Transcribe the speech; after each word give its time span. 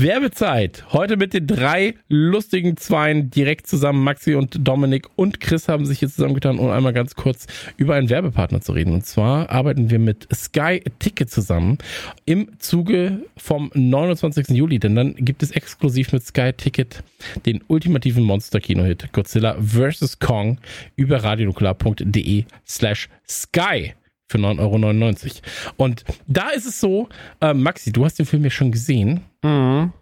Werbezeit. 0.00 0.84
Heute 0.92 1.16
mit 1.16 1.34
den 1.34 1.46
drei 1.46 1.94
lustigen 2.08 2.76
Zweien 2.76 3.30
direkt 3.30 3.66
zusammen. 3.66 4.02
Maxi 4.02 4.34
und 4.34 4.66
Dominik 4.66 5.08
und 5.16 5.40
Chris 5.40 5.68
haben 5.68 5.84
sich 5.84 5.98
hier 5.98 6.08
zusammengetan, 6.08 6.58
um 6.58 6.70
einmal 6.70 6.92
ganz 6.92 7.14
kurz 7.14 7.46
über 7.76 7.94
einen 7.94 8.08
Werbepartner 8.08 8.60
zu 8.60 8.72
reden. 8.72 8.94
Und 8.94 9.04
zwar 9.04 9.50
arbeiten 9.50 9.90
wir 9.90 9.98
mit 9.98 10.26
Sky 10.34 10.82
Ticket 10.98 11.30
zusammen 11.30 11.78
im 12.24 12.48
Zuge 12.58 13.26
vom 13.36 13.70
29. 13.74 14.48
Juli, 14.50 14.78
denn 14.78 14.94
dann 14.94 15.14
gibt 15.16 15.42
es 15.42 15.50
exklusiv 15.50 16.12
mit 16.12 16.24
Sky 16.24 16.52
Ticket 16.52 17.02
den 17.44 17.60
ultimativen 17.66 18.24
Monster-Kino-Hit 18.24 19.12
Godzilla 19.12 19.56
vs. 19.60 20.18
Kong 20.18 20.58
über 20.96 21.22
radionuklear.de 21.22 22.44
slash 22.66 23.08
Sky 23.28 23.94
für 24.30 24.38
9,99 24.38 25.26
Euro. 25.26 25.34
Und 25.76 26.04
da 26.28 26.50
ist 26.50 26.66
es 26.66 26.80
so, 26.80 27.08
äh, 27.40 27.52
Maxi, 27.52 27.92
du 27.92 28.04
hast 28.04 28.18
den 28.18 28.26
Film 28.26 28.44
ja 28.44 28.50
schon 28.50 28.70
gesehen. 28.70 29.22
Mhm. 29.42 29.92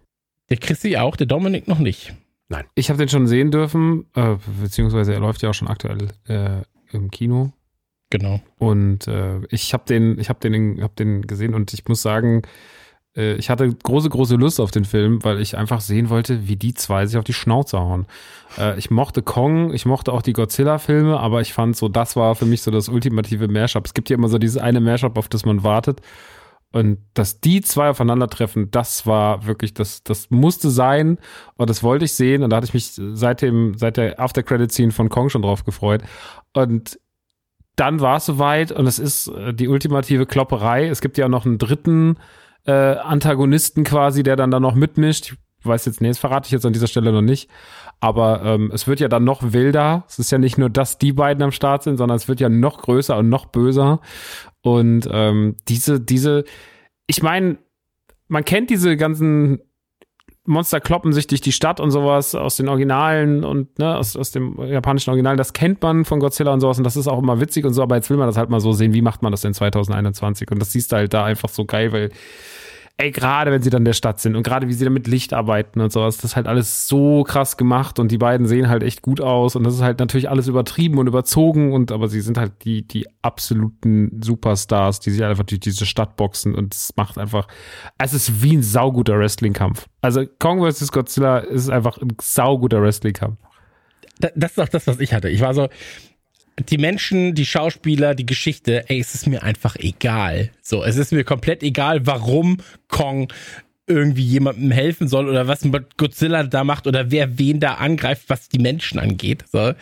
Der 0.49 0.57
Chrissy 0.57 0.97
auch, 0.97 1.15
der 1.15 1.27
Dominik 1.27 1.67
noch 1.67 1.79
nicht. 1.79 2.13
Nein. 2.47 2.65
Ich 2.75 2.89
habe 2.89 2.97
den 2.99 3.09
schon 3.09 3.27
sehen 3.27 3.51
dürfen, 3.51 4.05
äh, 4.15 4.35
beziehungsweise 4.61 5.13
er 5.13 5.19
läuft 5.19 5.41
ja 5.41 5.49
auch 5.49 5.53
schon 5.53 5.67
aktuell 5.67 6.09
äh, 6.27 6.61
im 6.91 7.09
Kino. 7.11 7.51
Genau. 8.11 8.39
Und 8.57 9.07
äh, 9.07 9.41
ich 9.49 9.73
habe 9.73 9.83
den, 9.87 10.19
ich 10.19 10.29
habe 10.29 10.39
den, 10.39 10.81
hab 10.81 10.95
den 10.95 11.23
gesehen 11.23 11.53
und 11.53 11.73
ich 11.73 11.87
muss 11.87 12.01
sagen, 12.01 12.43
äh, 13.19 13.35
ich 13.35 13.49
hatte 13.49 13.69
große, 13.69 14.09
große 14.09 14.35
Lust 14.35 14.59
auf 14.59 14.71
den 14.71 14.85
Film, 14.85 15.23
weil 15.23 15.39
ich 15.41 15.57
einfach 15.57 15.81
sehen 15.81 16.09
wollte, 16.09 16.47
wie 16.47 16.55
die 16.55 16.73
zwei 16.73 17.05
sich 17.05 17.17
auf 17.17 17.25
die 17.25 17.33
Schnauze 17.33 17.79
hauen. 17.79 18.07
Äh, 18.57 18.79
ich 18.79 18.89
mochte 18.89 19.21
Kong, 19.21 19.73
ich 19.73 19.85
mochte 19.85 20.13
auch 20.13 20.21
die 20.21 20.33
Godzilla-Filme, 20.33 21.19
aber 21.19 21.41
ich 21.41 21.53
fand 21.53 21.75
so, 21.75 21.89
das 21.89 22.15
war 22.15 22.35
für 22.35 22.45
mich 22.45 22.61
so 22.61 22.71
das 22.71 22.89
ultimative 22.89 23.47
Mashup. 23.47 23.85
Es 23.85 23.93
gibt 23.93 24.09
ja 24.09 24.15
immer 24.15 24.29
so 24.29 24.37
dieses 24.37 24.57
eine 24.57 24.79
Mashup, 24.79 25.17
auf 25.17 25.27
das 25.27 25.45
man 25.45 25.63
wartet. 25.63 26.01
Und 26.71 26.99
dass 27.15 27.41
die 27.41 27.61
zwei 27.61 27.89
aufeinandertreffen, 27.89 28.69
das 28.69 29.07
war 29.07 29.47
wirklich, 29.47 29.73
das, 29.73 30.03
das 30.03 30.29
musste 30.29 30.69
sein 30.69 31.17
und 31.57 31.67
das 31.67 31.81
wollte 31.81 32.05
ich 32.05 32.13
sehen. 32.13 32.43
Und 32.43 32.51
da 32.51 32.57
hatte 32.57 32.67
ich 32.67 32.75
mich 32.75 32.91
seit 32.93 33.41
dem, 33.41 33.75
seit 33.75 33.97
der 33.97 34.19
After-Credit-Scene 34.19 34.91
von 34.91 35.09
Kong 35.09 35.29
schon 35.29 35.41
drauf 35.41 35.65
gefreut. 35.65 36.03
Und 36.53 36.99
dann 37.75 38.01
war 38.01 38.17
es 38.17 38.25
soweit 38.25 38.71
und 38.71 38.85
es 38.85 38.99
ist 38.99 39.29
äh, 39.29 39.53
die 39.53 39.67
ultimative 39.67 40.25
Klopperei. 40.27 40.87
Es 40.87 41.01
gibt 41.01 41.17
ja 41.17 41.27
noch 41.27 41.45
einen 41.45 41.57
dritten 41.57 42.17
äh, 42.69 42.97
Antagonisten 42.99 43.83
quasi, 43.83 44.21
der 44.21 44.35
dann 44.35 44.51
da 44.51 44.59
noch 44.59 44.75
mitmischt. 44.75 45.35
Ich 45.59 45.65
weiß 45.65 45.85
jetzt, 45.85 46.01
nee, 46.01 46.07
das 46.07 46.19
verrate 46.19 46.45
ich 46.45 46.51
jetzt 46.51 46.65
an 46.65 46.73
dieser 46.73 46.87
Stelle 46.87 47.11
noch 47.11 47.21
nicht. 47.21 47.49
Aber 47.99 48.43
ähm, 48.45 48.71
es 48.73 48.87
wird 48.87 48.99
ja 48.99 49.07
dann 49.07 49.23
noch 49.23 49.51
wilder. 49.51 50.05
Es 50.07 50.19
ist 50.19 50.31
ja 50.31 50.37
nicht 50.37 50.57
nur, 50.57 50.69
dass 50.69 50.99
die 50.99 51.11
beiden 51.11 51.43
am 51.43 51.51
Start 51.51 51.83
sind, 51.83 51.97
sondern 51.97 52.15
es 52.15 52.27
wird 52.27 52.39
ja 52.39 52.47
noch 52.47 52.77
größer 52.77 53.17
und 53.17 53.27
noch 53.27 53.47
böser. 53.47 53.99
Und 54.61 55.09
ähm, 55.11 55.55
diese, 55.67 55.99
diese, 55.99 56.45
ich 57.07 57.23
meine, 57.23 57.57
man 58.27 58.45
kennt 58.45 58.69
diese 58.69 58.95
ganzen 58.95 59.59
Monster 60.49 60.81
kloppen 60.81 61.13
sich 61.13 61.27
durch 61.27 61.41
die 61.41 61.51
Stadt 61.51 61.79
und 61.79 61.91
sowas 61.91 62.33
aus 62.33 62.57
den 62.57 62.67
Originalen 62.69 63.43
und 63.43 63.77
ne, 63.77 63.95
aus, 63.95 64.17
aus 64.17 64.31
dem 64.31 64.59
japanischen 64.59 65.11
Original, 65.11 65.37
das 65.37 65.53
kennt 65.53 65.81
man 65.81 66.05
von 66.05 66.19
Godzilla 66.19 66.51
und 66.51 66.59
sowas 66.59 66.79
und 66.79 66.83
das 66.83 66.97
ist 66.97 67.07
auch 67.07 67.19
immer 67.19 67.39
witzig 67.39 67.65
und 67.65 67.73
so, 67.73 67.83
aber 67.83 67.95
jetzt 67.95 68.09
will 68.09 68.17
man 68.17 68.27
das 68.27 68.35
halt 68.35 68.49
mal 68.49 68.59
so 68.59 68.73
sehen, 68.73 68.93
wie 68.93 69.03
macht 69.03 69.21
man 69.21 69.31
das 69.31 69.41
denn 69.41 69.53
2021 69.53 70.49
und 70.49 70.59
das 70.59 70.71
siehst 70.71 70.91
du 70.91 70.95
halt 70.95 71.13
da 71.13 71.23
einfach 71.23 71.49
so 71.49 71.65
geil, 71.65 71.91
weil 71.91 72.09
ey, 72.99 73.11
gerade 73.11 73.49
wenn 73.51 73.61
sie 73.61 73.69
dann 73.69 73.81
in 73.81 73.85
der 73.85 73.93
Stadt 73.93 74.19
sind 74.19 74.35
und 74.35 74.43
gerade 74.43 74.67
wie 74.67 74.73
sie 74.73 74.83
dann 74.83 74.91
mit 74.93 75.07
Licht 75.07 75.33
arbeiten 75.33 75.79
und 75.79 75.89
sowas, 75.89 76.17
das 76.17 76.31
ist 76.31 76.35
halt 76.35 76.47
alles 76.47 76.89
so 76.89 77.23
krass 77.23 77.55
gemacht 77.55 77.97
und 77.97 78.11
die 78.11 78.17
beiden 78.17 78.45
sehen 78.45 78.67
halt 78.67 78.83
echt 78.83 79.01
gut 79.01 79.21
aus 79.21 79.55
und 79.55 79.63
das 79.63 79.75
ist 79.75 79.81
halt 79.81 79.99
natürlich 79.99 80.29
alles 80.29 80.49
übertrieben 80.49 80.97
und 80.97 81.07
überzogen 81.07 81.71
und 81.71 81.93
aber 81.93 82.09
sie 82.09 82.19
sind 82.19 82.37
halt 82.37 82.65
die, 82.65 82.85
die 82.85 83.07
absoluten 83.21 84.19
Superstars, 84.21 84.99
die 84.99 85.11
sich 85.11 85.23
einfach 85.23 85.45
durch 85.45 85.61
diese 85.61 85.85
Stadt 85.85 86.17
boxen 86.17 86.53
und 86.53 86.73
es 86.73 86.91
macht 86.97 87.17
einfach, 87.17 87.47
es 87.97 88.13
ist 88.13 88.43
wie 88.43 88.57
ein 88.57 88.63
sauguter 88.63 89.17
Wrestling-Kampf. 89.17 89.87
Also 90.01 90.25
Kong 90.37 90.69
vs. 90.69 90.91
Godzilla 90.91 91.37
ist 91.37 91.69
einfach 91.69 91.99
ein 91.99 92.17
sauguter 92.19 92.81
Wrestling-Kampf. 92.81 93.37
Das 94.35 94.51
ist 94.51 94.59
auch 94.59 94.67
das, 94.67 94.85
was 94.87 94.99
ich 94.99 95.13
hatte. 95.13 95.29
Ich 95.29 95.39
war 95.39 95.53
so, 95.53 95.69
die 96.59 96.77
Menschen, 96.77 97.35
die 97.35 97.45
Schauspieler, 97.45 98.15
die 98.15 98.25
Geschichte, 98.25 98.89
ey, 98.89 98.99
es 98.99 99.15
ist 99.15 99.27
mir 99.27 99.43
einfach 99.43 99.75
egal. 99.77 100.51
So, 100.61 100.83
es 100.83 100.97
ist 100.97 101.11
mir 101.11 101.23
komplett 101.23 101.63
egal, 101.63 102.05
warum 102.05 102.57
Kong 102.87 103.31
irgendwie 103.87 104.23
jemandem 104.23 104.69
helfen 104.71 105.07
soll 105.07 105.27
oder 105.27 105.47
was 105.47 105.67
Godzilla 105.97 106.43
da 106.43 106.63
macht 106.63 106.85
oder 106.85 107.09
wer 107.11 107.39
wen 107.39 107.59
da 107.59 107.75
angreift, 107.75 108.25
was 108.27 108.47
die 108.47 108.59
Menschen 108.59 108.99
angeht. 108.99 109.45
So, 109.51 109.73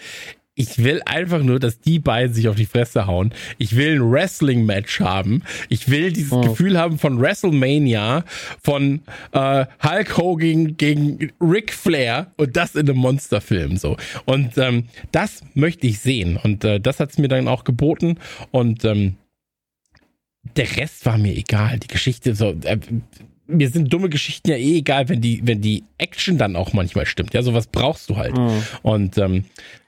ich 0.58 0.84
will 0.84 1.02
einfach 1.06 1.44
nur, 1.44 1.60
dass 1.60 1.80
die 1.80 2.00
beiden 2.00 2.34
sich 2.34 2.48
auf 2.48 2.56
die 2.56 2.66
Fresse 2.66 3.06
hauen. 3.06 3.32
Ich 3.60 3.76
will 3.76 3.96
ein 3.96 4.12
Wrestling-Match 4.12 5.00
haben. 5.00 5.44
Ich 5.70 5.90
will 5.90 6.12
dieses 6.12 6.32
oh. 6.32 6.42
Gefühl 6.42 6.80
haben 6.80 6.98
von 6.98 7.22
WrestleMania, 7.22 8.26
von 8.62 9.02
äh, 9.34 9.68
Hulk 9.84 10.18
Hogan 10.18 10.76
gegen 10.76 11.32
Ric 11.40 11.72
Flair 11.72 12.32
und 12.38 12.58
das 12.58 12.74
in 12.74 12.90
einem 12.90 12.98
Monsterfilm 12.98 13.78
so. 13.78 13.98
Und 14.26 14.58
ähm, 14.58 14.86
das 15.12 15.44
möchte 15.54 15.86
ich 15.86 16.00
sehen. 16.00 16.40
Und 16.42 16.64
äh, 16.64 16.80
das 16.80 17.00
hat's 17.00 17.20
mir 17.20 17.28
dann 17.28 17.48
auch 17.48 17.64
geboten. 17.64 18.18
Und 18.50 18.84
ähm, 18.84 19.16
der 20.56 20.76
Rest 20.76 21.06
war 21.06 21.20
mir 21.20 21.36
egal. 21.36 21.78
Die 21.78 21.88
Geschichte 21.88 22.34
so. 22.34 22.56
Äh, 22.64 22.80
mir 23.46 23.70
sind 23.70 23.94
dumme 23.94 24.10
Geschichten 24.10 24.50
ja 24.50 24.58
eh 24.58 24.80
egal, 24.80 25.08
wenn 25.08 25.22
die, 25.22 25.40
wenn 25.44 25.62
die 25.62 25.84
Action 26.00 26.40
dann 26.40 26.56
auch 26.56 26.74
manchmal 26.74 27.06
stimmt. 27.06 27.36
Ja, 27.36 27.44
sowas 27.44 27.68
brauchst 27.68 28.10
du 28.10 28.18
halt. 28.18 28.36
Mhm. 28.36 28.64
Und 28.82 29.18
ähm, 29.20 29.46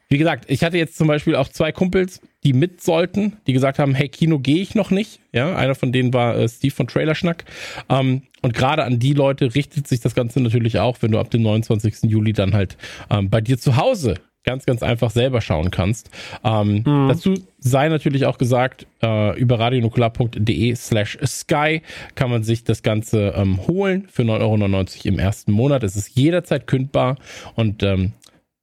wie 0.09 0.17
gesagt, 0.17 0.45
ich 0.47 0.63
hatte 0.63 0.77
jetzt 0.77 0.97
zum 0.97 1.07
Beispiel 1.07 1.35
auch 1.35 1.49
zwei 1.49 1.71
Kumpels, 1.71 2.19
die 2.43 2.53
mit 2.53 2.81
sollten, 2.81 3.37
die 3.45 3.53
gesagt 3.53 3.77
haben, 3.77 3.93
hey, 3.93 4.09
Kino 4.09 4.39
gehe 4.39 4.61
ich 4.61 4.73
noch 4.73 4.89
nicht. 4.89 5.19
Ja, 5.31 5.55
einer 5.55 5.75
von 5.75 5.91
denen 5.91 6.13
war 6.13 6.35
äh, 6.35 6.49
Steve 6.49 6.73
von 6.73 6.87
Trailerschnack. 6.87 7.45
Ähm, 7.89 8.23
und 8.41 8.53
gerade 8.55 8.83
an 8.85 8.97
die 8.97 9.13
Leute 9.13 9.53
richtet 9.53 9.87
sich 9.87 9.99
das 9.99 10.15
Ganze 10.15 10.41
natürlich 10.41 10.79
auch, 10.79 10.97
wenn 11.01 11.11
du 11.11 11.19
ab 11.19 11.29
dem 11.29 11.43
29. 11.43 12.03
Juli 12.03 12.33
dann 12.33 12.53
halt 12.53 12.75
ähm, 13.11 13.29
bei 13.29 13.39
dir 13.41 13.59
zu 13.59 13.77
Hause 13.77 14.15
ganz, 14.45 14.65
ganz 14.65 14.81
einfach 14.81 15.11
selber 15.11 15.41
schauen 15.41 15.69
kannst. 15.69 16.09
Ähm, 16.43 16.83
mhm. 16.85 17.07
Dazu 17.09 17.35
sei 17.59 17.87
natürlich 17.89 18.25
auch 18.25 18.39
gesagt, 18.39 18.87
äh, 19.03 19.37
über 19.39 19.59
radionukular.de 19.59 20.75
slash 20.75 21.19
sky 21.23 21.83
kann 22.15 22.31
man 22.31 22.41
sich 22.41 22.63
das 22.63 22.81
Ganze 22.81 23.33
ähm, 23.35 23.67
holen 23.67 24.07
für 24.09 24.23
9,99 24.23 24.39
Euro 24.41 24.85
im 25.03 25.19
ersten 25.19 25.51
Monat. 25.51 25.83
Es 25.83 25.95
ist 25.95 26.15
jederzeit 26.15 26.65
kündbar 26.65 27.17
und 27.53 27.83
ähm, 27.83 28.13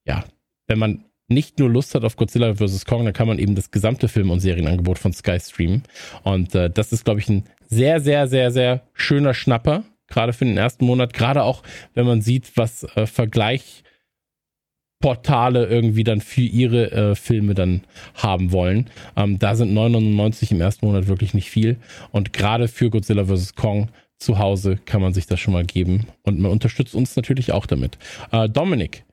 ja, 0.06 0.24
wenn 0.66 0.78
man 0.78 1.05
nicht 1.28 1.58
nur 1.58 1.68
Lust 1.68 1.94
hat 1.94 2.04
auf 2.04 2.16
Godzilla 2.16 2.54
vs. 2.54 2.84
Kong, 2.84 3.04
dann 3.04 3.14
kann 3.14 3.28
man 3.28 3.38
eben 3.38 3.54
das 3.54 3.70
gesamte 3.70 4.08
Film- 4.08 4.30
und 4.30 4.40
Serienangebot 4.40 4.98
von 4.98 5.12
Sky 5.12 5.38
streamen. 5.40 5.82
Und 6.22 6.54
äh, 6.54 6.70
das 6.70 6.92
ist, 6.92 7.04
glaube 7.04 7.20
ich, 7.20 7.28
ein 7.28 7.44
sehr, 7.68 8.00
sehr, 8.00 8.28
sehr, 8.28 8.50
sehr 8.50 8.82
schöner 8.94 9.34
Schnapper, 9.34 9.84
gerade 10.08 10.32
für 10.32 10.44
den 10.44 10.56
ersten 10.56 10.86
Monat, 10.86 11.12
gerade 11.12 11.42
auch, 11.42 11.62
wenn 11.94 12.06
man 12.06 12.22
sieht, 12.22 12.56
was 12.56 12.84
äh, 12.94 13.06
Vergleichportale 13.06 15.66
irgendwie 15.66 16.04
dann 16.04 16.20
für 16.20 16.42
ihre 16.42 16.92
äh, 16.92 17.16
Filme 17.16 17.54
dann 17.54 17.82
haben 18.14 18.52
wollen. 18.52 18.88
Ähm, 19.16 19.40
da 19.40 19.56
sind 19.56 19.74
99 19.74 20.52
im 20.52 20.60
ersten 20.60 20.86
Monat 20.86 21.08
wirklich 21.08 21.34
nicht 21.34 21.50
viel. 21.50 21.78
Und 22.12 22.32
gerade 22.32 22.68
für 22.68 22.90
Godzilla 22.90 23.24
vs. 23.24 23.56
Kong 23.56 23.88
zu 24.18 24.38
Hause 24.38 24.78
kann 24.86 25.02
man 25.02 25.12
sich 25.12 25.26
das 25.26 25.40
schon 25.40 25.52
mal 25.52 25.64
geben. 25.64 26.06
Und 26.22 26.38
man 26.38 26.52
unterstützt 26.52 26.94
uns 26.94 27.16
natürlich 27.16 27.50
auch 27.52 27.66
damit. 27.66 27.98
Äh, 28.30 28.48
Dominik. 28.48 29.04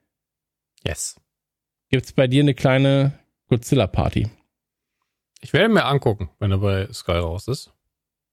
Yes. 0.86 1.16
Gibt 1.94 2.06
es 2.06 2.14
bei 2.14 2.26
dir 2.26 2.42
eine 2.42 2.56
kleine 2.56 3.20
Godzilla-Party? 3.50 4.28
Ich 5.42 5.54
werde 5.54 5.72
mir 5.72 5.86
angucken, 5.86 6.32
wenn 6.40 6.50
er 6.50 6.58
bei 6.58 6.92
Sky 6.92 7.12
raus 7.12 7.48
ist. 7.48 7.72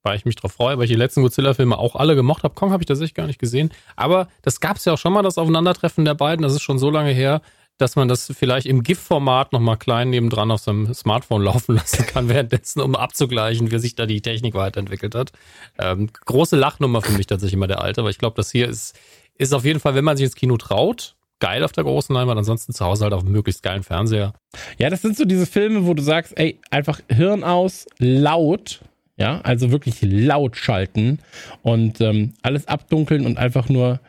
Weil 0.03 0.16
ich 0.16 0.25
mich 0.25 0.37
drauf 0.37 0.53
freue, 0.53 0.78
weil 0.78 0.84
ich 0.84 0.91
die 0.91 0.97
letzten 0.97 1.21
Godzilla-Filme 1.21 1.76
auch 1.76 1.94
alle 1.94 2.16
gemocht 2.16 2.43
habe. 2.43 2.54
Kong 2.54 2.72
habe 2.72 2.82
ich 2.82 2.87
tatsächlich 2.87 3.12
gar 3.12 3.26
nicht 3.26 3.38
gesehen. 3.38 3.70
Aber 3.97 4.28
das 4.41 4.60
gab 4.60 4.78
es 4.78 4.87
ja 4.87 4.94
auch 4.94 4.99
schon 4.99 5.12
mal, 5.12 5.20
das 5.20 5.37
Aufeinandertreffen 5.37 6.06
der 6.06 6.15
beiden. 6.15 6.43
Das 6.43 6.54
ist 6.54 6.62
schon 6.62 6.78
so 6.78 6.88
lange 6.88 7.10
her, 7.10 7.43
dass 7.76 7.97
man 7.97 8.09
das 8.09 8.32
vielleicht 8.34 8.66
im 8.66 8.82
GIF-Format 8.82 9.53
nochmal 9.53 9.76
klein 9.76 10.09
nebendran 10.09 10.50
auf 10.50 10.62
seinem 10.62 10.94
Smartphone 10.94 11.43
laufen 11.44 11.75
lassen 11.75 12.06
kann, 12.06 12.31
währenddessen, 12.31 12.81
um 12.81 12.97
abzugleichen, 12.97 13.70
wie 13.70 13.78
sich 13.78 13.94
da 13.94 14.06
die 14.06 14.22
Technik 14.22 14.54
weiterentwickelt 14.54 15.15
hat. 15.15 15.32
Ähm, 15.78 16.09
große 16.25 16.56
Lachnummer 16.56 17.03
für 17.03 17.12
mich 17.12 17.26
tatsächlich 17.26 17.56
immer 17.56 17.66
der 17.66 17.82
alte, 17.82 18.00
aber 18.00 18.09
ich 18.09 18.16
glaube, 18.16 18.37
das 18.37 18.50
hier 18.50 18.70
ist, 18.70 18.99
ist 19.37 19.52
auf 19.52 19.67
jeden 19.67 19.81
Fall, 19.81 19.94
wenn 19.94 20.05
man 20.05 20.17
sich 20.17 20.25
ins 20.25 20.35
Kino 20.35 20.56
traut, 20.56 21.14
geil 21.40 21.64
auf 21.64 21.72
der 21.72 21.84
großen 21.84 22.14
Leinwand, 22.14 22.38
ansonsten 22.38 22.72
zu 22.72 22.84
Hause 22.84 23.04
halt 23.04 23.14
auf 23.14 23.22
einem 23.22 23.32
möglichst 23.32 23.62
geilen 23.62 23.82
Fernseher. 23.82 24.34
Ja, 24.78 24.90
das 24.90 25.02
sind 25.02 25.16
so 25.16 25.25
diese 25.25 25.46
Filme, 25.46 25.87
wo 25.87 25.94
du 25.94 26.02
sagst, 26.02 26.38
ey, 26.38 26.60
einfach 26.70 27.00
Hirn 27.08 27.42
aus, 27.42 27.87
laut, 27.98 28.81
ja, 29.16 29.40
also 29.42 29.70
wirklich 29.70 29.98
laut 30.02 30.56
schalten 30.56 31.19
und 31.62 32.00
ähm, 32.00 32.34
alles 32.42 32.69
abdunkeln 32.69 33.26
und 33.26 33.38
einfach 33.38 33.69
nur 33.69 34.00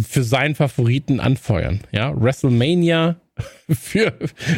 für 0.00 0.22
seinen 0.22 0.54
Favoriten 0.54 1.20
anfeuern. 1.20 1.80
Ja, 1.92 2.14
WrestleMania 2.14 3.16
für, 3.68 4.14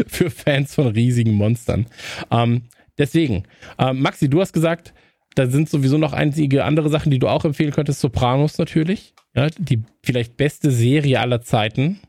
für 0.07 0.31
Fans 0.31 0.75
von 0.75 0.89
riesigen 0.89 1.33
Monstern. 1.33 1.87
Ähm, 2.31 2.63
deswegen, 2.99 3.45
äh, 3.79 3.93
Maxi, 3.93 4.29
du 4.29 4.41
hast 4.41 4.53
gesagt, 4.53 4.93
da 5.35 5.47
sind 5.47 5.69
sowieso 5.69 5.99
noch 5.99 6.13
einige 6.13 6.65
andere 6.65 6.89
Sachen, 6.89 7.11
die 7.11 7.19
du 7.19 7.29
auch 7.29 7.45
empfehlen 7.45 7.73
könntest. 7.73 8.01
Sopranos 8.01 8.59
natürlich. 8.59 9.15
Ja, 9.35 9.49
die 9.59 9.83
vielleicht 10.03 10.37
beste 10.37 10.71
Serie 10.71 11.21
aller 11.21 11.41
Zeiten. 11.41 12.01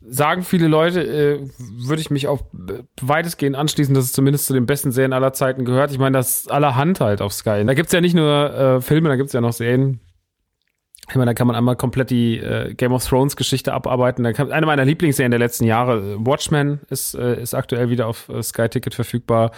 Sagen 0.00 0.42
viele 0.42 0.66
Leute, 0.66 1.02
äh, 1.02 1.48
würde 1.86 2.02
ich 2.02 2.10
mich 2.10 2.26
auch 2.26 2.42
weitestgehend 3.00 3.54
anschließen, 3.54 3.94
dass 3.94 4.06
es 4.06 4.12
zumindest 4.12 4.46
zu 4.46 4.52
den 4.52 4.66
besten 4.66 4.90
Serien 4.90 5.12
aller 5.12 5.32
Zeiten 5.32 5.64
gehört. 5.64 5.92
Ich 5.92 5.98
meine, 5.98 6.18
das 6.18 6.48
allerhand 6.48 7.00
halt 7.00 7.22
auf 7.22 7.32
Sky. 7.32 7.62
Da 7.64 7.74
gibt 7.74 7.86
es 7.86 7.92
ja 7.92 8.00
nicht 8.00 8.14
nur 8.14 8.52
äh, 8.52 8.80
Filme, 8.80 9.08
da 9.08 9.14
gibt 9.14 9.28
es 9.28 9.32
ja 9.32 9.40
noch 9.40 9.52
Serien. 9.52 10.00
Ich 11.12 11.16
meine, 11.16 11.28
da 11.28 11.34
kann 11.34 11.46
man 11.46 11.56
einmal 11.56 11.76
komplett 11.76 12.08
die 12.08 12.38
äh, 12.38 12.72
Game 12.72 12.94
of 12.94 13.06
Thrones 13.06 13.36
Geschichte 13.36 13.74
abarbeiten. 13.74 14.24
Da 14.24 14.32
kann, 14.32 14.50
eine 14.50 14.64
meiner 14.64 14.86
Lieblingsserien 14.86 15.30
der 15.30 15.40
letzten 15.40 15.64
Jahre, 15.64 16.16
Watchmen, 16.24 16.80
ist, 16.88 17.14
äh, 17.14 17.38
ist 17.38 17.52
aktuell 17.52 17.90
wieder 17.90 18.06
auf 18.06 18.30
äh, 18.30 18.42
Sky 18.42 18.66
Ticket 18.70 18.94
verfügbar. 18.94 19.50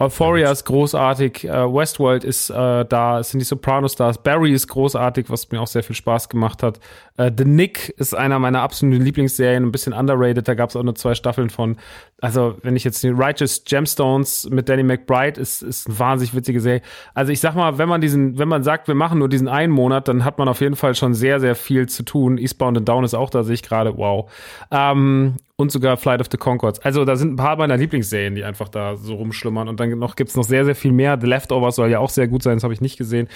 Euphoria 0.00 0.50
ist 0.50 0.64
großartig. 0.64 1.44
Äh, 1.44 1.52
Westworld 1.52 2.24
ist 2.24 2.50
äh, 2.50 2.84
da. 2.84 3.20
Es 3.20 3.30
sind 3.30 3.38
die 3.38 3.44
Sopranos 3.44 3.94
da. 3.94 4.10
Barry 4.10 4.52
ist 4.52 4.66
großartig, 4.66 5.30
was 5.30 5.48
mir 5.52 5.60
auch 5.60 5.68
sehr 5.68 5.84
viel 5.84 5.94
Spaß 5.94 6.28
gemacht 6.30 6.64
hat. 6.64 6.80
Äh, 7.16 7.30
The 7.36 7.44
Nick 7.44 7.90
ist 7.90 8.16
einer 8.16 8.40
meiner 8.40 8.62
absoluten 8.62 9.00
Lieblingsserien, 9.00 9.66
ein 9.66 9.72
bisschen 9.72 9.92
underrated. 9.92 10.48
Da 10.48 10.54
gab 10.54 10.70
es 10.70 10.74
auch 10.74 10.82
nur 10.82 10.96
zwei 10.96 11.14
Staffeln 11.14 11.48
von. 11.48 11.76
Also, 12.20 12.56
wenn 12.62 12.74
ich 12.74 12.82
jetzt 12.82 13.04
die 13.04 13.10
Righteous 13.10 13.62
Gemstones 13.62 14.50
mit 14.50 14.68
Danny 14.68 14.82
McBride 14.82 15.40
ist, 15.40 15.62
ist 15.62 15.86
eine 15.86 15.98
wahnsinnig 16.00 16.34
witzige 16.34 16.60
Serie. 16.60 16.82
Also, 17.14 17.30
ich 17.30 17.38
sag 17.38 17.54
mal, 17.54 17.78
wenn 17.78 17.88
man 17.88 18.00
diesen, 18.00 18.38
wenn 18.38 18.48
man 18.48 18.64
sagt, 18.64 18.88
wir 18.88 18.96
machen 18.96 19.20
nur 19.20 19.28
diesen 19.28 19.46
einen 19.46 19.72
Monat, 19.72 20.08
dann 20.08 20.24
hat 20.24 20.36
man 20.36 20.48
auf 20.48 20.60
jeden 20.60 20.74
Fall 20.74 20.96
schon 20.96 21.14
sehr, 21.14 21.38
sehr 21.38 21.54
viel 21.54 21.88
zu 21.88 22.02
tun. 22.02 22.36
Eastbound 22.36 22.76
and 22.76 22.88
Down 22.88 23.04
ist 23.04 23.14
auch 23.14 23.30
da, 23.30 23.44
sehe 23.44 23.54
ich 23.54 23.62
gerade. 23.62 23.96
Wow. 23.96 24.28
Ähm, 24.72 25.36
und 25.54 25.70
sogar 25.70 25.96
Flight 25.96 26.20
of 26.20 26.26
the 26.32 26.38
Concords. 26.38 26.80
Also, 26.80 27.04
da 27.04 27.14
sind 27.14 27.34
ein 27.34 27.36
paar 27.36 27.56
meiner 27.56 27.76
Lieblingsserien, 27.76 28.34
die 28.34 28.42
einfach 28.42 28.68
da 28.68 28.96
so 28.96 29.14
rumschlummern. 29.14 29.68
Und 29.68 29.78
dann 29.78 29.96
noch 29.96 30.16
gibt's 30.16 30.34
noch 30.34 30.44
sehr, 30.44 30.64
sehr 30.64 30.74
viel 30.74 30.92
mehr. 30.92 31.18
The 31.20 31.26
Leftovers 31.28 31.76
soll 31.76 31.88
ja 31.88 32.00
auch 32.00 32.10
sehr 32.10 32.26
gut 32.26 32.42
sein, 32.42 32.56
das 32.56 32.64
habe 32.64 32.74
ich 32.74 32.80
nicht 32.80 32.98
gesehen. 32.98 33.28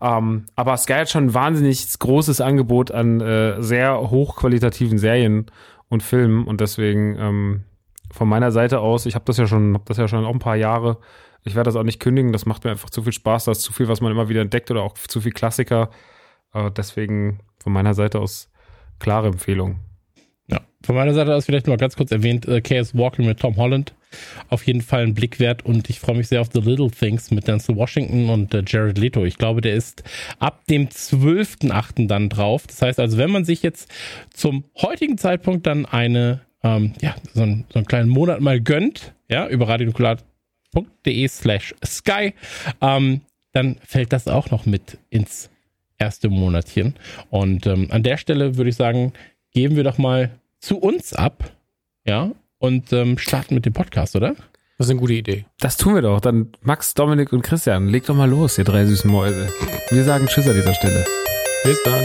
Ähm, 0.00 0.46
aber 0.56 0.78
Sky 0.78 0.94
hat 0.94 1.10
schon 1.10 1.26
ein 1.26 1.34
wahnsinnig 1.34 1.86
großes 1.98 2.40
Angebot 2.40 2.92
an 2.92 3.20
äh, 3.20 3.60
sehr 3.60 4.10
hochqualitativen 4.10 4.96
Serien 4.96 5.50
und 5.90 6.02
Filmen. 6.02 6.46
Und 6.46 6.62
deswegen, 6.62 7.16
ähm, 7.18 7.64
von 8.12 8.28
meiner 8.28 8.52
Seite 8.52 8.80
aus, 8.80 9.06
ich 9.06 9.14
habe 9.14 9.24
das 9.24 9.38
ja 9.38 9.46
schon, 9.46 9.74
habe 9.74 9.84
das 9.86 9.96
ja 9.96 10.06
schon 10.06 10.24
auch 10.24 10.32
ein 10.32 10.38
paar 10.38 10.56
Jahre. 10.56 10.98
Ich 11.44 11.54
werde 11.54 11.68
das 11.68 11.76
auch 11.76 11.82
nicht 11.82 11.98
kündigen. 11.98 12.32
Das 12.32 12.46
macht 12.46 12.64
mir 12.64 12.70
einfach 12.70 12.90
zu 12.90 13.02
viel 13.02 13.12
Spaß. 13.12 13.46
Da 13.46 13.52
ist 13.52 13.62
zu 13.62 13.72
viel, 13.72 13.88
was 13.88 14.00
man 14.00 14.12
immer 14.12 14.28
wieder 14.28 14.42
entdeckt 14.42 14.70
oder 14.70 14.82
auch 14.82 14.94
zu 14.94 15.20
viel 15.20 15.32
Klassiker. 15.32 15.90
Äh, 16.52 16.70
deswegen 16.70 17.40
von 17.58 17.72
meiner 17.72 17.94
Seite 17.94 18.20
aus 18.20 18.50
klare 18.98 19.28
Empfehlung. 19.28 19.80
Ja, 20.48 20.60
von 20.82 20.94
meiner 20.94 21.14
Seite 21.14 21.34
aus 21.34 21.46
vielleicht 21.46 21.66
mal 21.66 21.76
ganz 21.76 21.96
kurz 21.96 22.12
erwähnt, 22.12 22.46
äh, 22.46 22.60
KS 22.60 22.96
Walking 22.96 23.26
mit 23.26 23.40
Tom 23.40 23.56
Holland. 23.56 23.94
Auf 24.48 24.66
jeden 24.66 24.82
Fall 24.82 25.04
ein 25.04 25.14
Blick 25.14 25.40
wert 25.40 25.64
und 25.64 25.88
ich 25.88 25.98
freue 25.98 26.16
mich 26.16 26.28
sehr 26.28 26.42
auf 26.42 26.50
The 26.52 26.60
Little 26.60 26.90
Things 26.90 27.30
mit 27.30 27.48
Denzel 27.48 27.76
Washington 27.76 28.28
und 28.28 28.52
äh, 28.52 28.62
Jared 28.66 28.98
Leto. 28.98 29.24
Ich 29.24 29.38
glaube, 29.38 29.62
der 29.62 29.74
ist 29.74 30.02
ab 30.38 30.66
dem 30.66 30.88
12.8. 30.88 32.06
dann 32.06 32.28
drauf. 32.28 32.66
Das 32.66 32.82
heißt 32.82 33.00
also, 33.00 33.16
wenn 33.16 33.30
man 33.30 33.44
sich 33.44 33.62
jetzt 33.62 33.90
zum 34.30 34.64
heutigen 34.76 35.16
Zeitpunkt 35.16 35.66
dann 35.66 35.86
eine 35.86 36.42
ähm, 36.62 36.92
ja, 37.00 37.14
so, 37.34 37.42
ein, 37.42 37.64
so 37.72 37.78
einen 37.78 37.86
kleinen 37.86 38.08
Monat 38.08 38.40
mal 38.40 38.60
gönnt, 38.60 39.14
ja, 39.28 39.48
über 39.48 39.68
radionukular.de 39.68 41.28
slash 41.28 41.74
sky, 41.84 42.34
ähm, 42.80 43.22
dann 43.52 43.76
fällt 43.84 44.12
das 44.12 44.28
auch 44.28 44.50
noch 44.50 44.66
mit 44.66 44.98
ins 45.10 45.50
erste 45.98 46.28
Monatchen. 46.28 46.94
Und 47.30 47.66
ähm, 47.66 47.88
an 47.90 48.02
der 48.02 48.16
Stelle 48.16 48.56
würde 48.56 48.70
ich 48.70 48.76
sagen, 48.76 49.12
geben 49.52 49.76
wir 49.76 49.84
doch 49.84 49.98
mal 49.98 50.30
zu 50.58 50.78
uns 50.78 51.12
ab, 51.12 51.52
ja, 52.06 52.30
und 52.58 52.92
ähm, 52.92 53.18
starten 53.18 53.54
mit 53.54 53.66
dem 53.66 53.72
Podcast, 53.72 54.14
oder? 54.16 54.34
Das 54.78 54.86
ist 54.86 54.90
eine 54.90 55.00
gute 55.00 55.12
Idee. 55.12 55.44
Das 55.60 55.76
tun 55.76 55.94
wir 55.94 56.02
doch. 56.02 56.20
Dann 56.20 56.52
Max, 56.62 56.94
Dominik 56.94 57.32
und 57.32 57.42
Christian, 57.42 57.88
legt 57.88 58.08
doch 58.08 58.16
mal 58.16 58.28
los, 58.28 58.58
ihr 58.58 58.64
drei 58.64 58.84
süßen 58.84 59.10
Mäuse. 59.10 59.48
Wir 59.90 60.04
sagen 60.04 60.26
Tschüss 60.26 60.48
an 60.48 60.54
dieser 60.54 60.74
Stelle. 60.74 61.04
Bis 61.64 61.80
dann. 61.84 62.04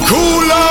Nukula! 0.01 0.61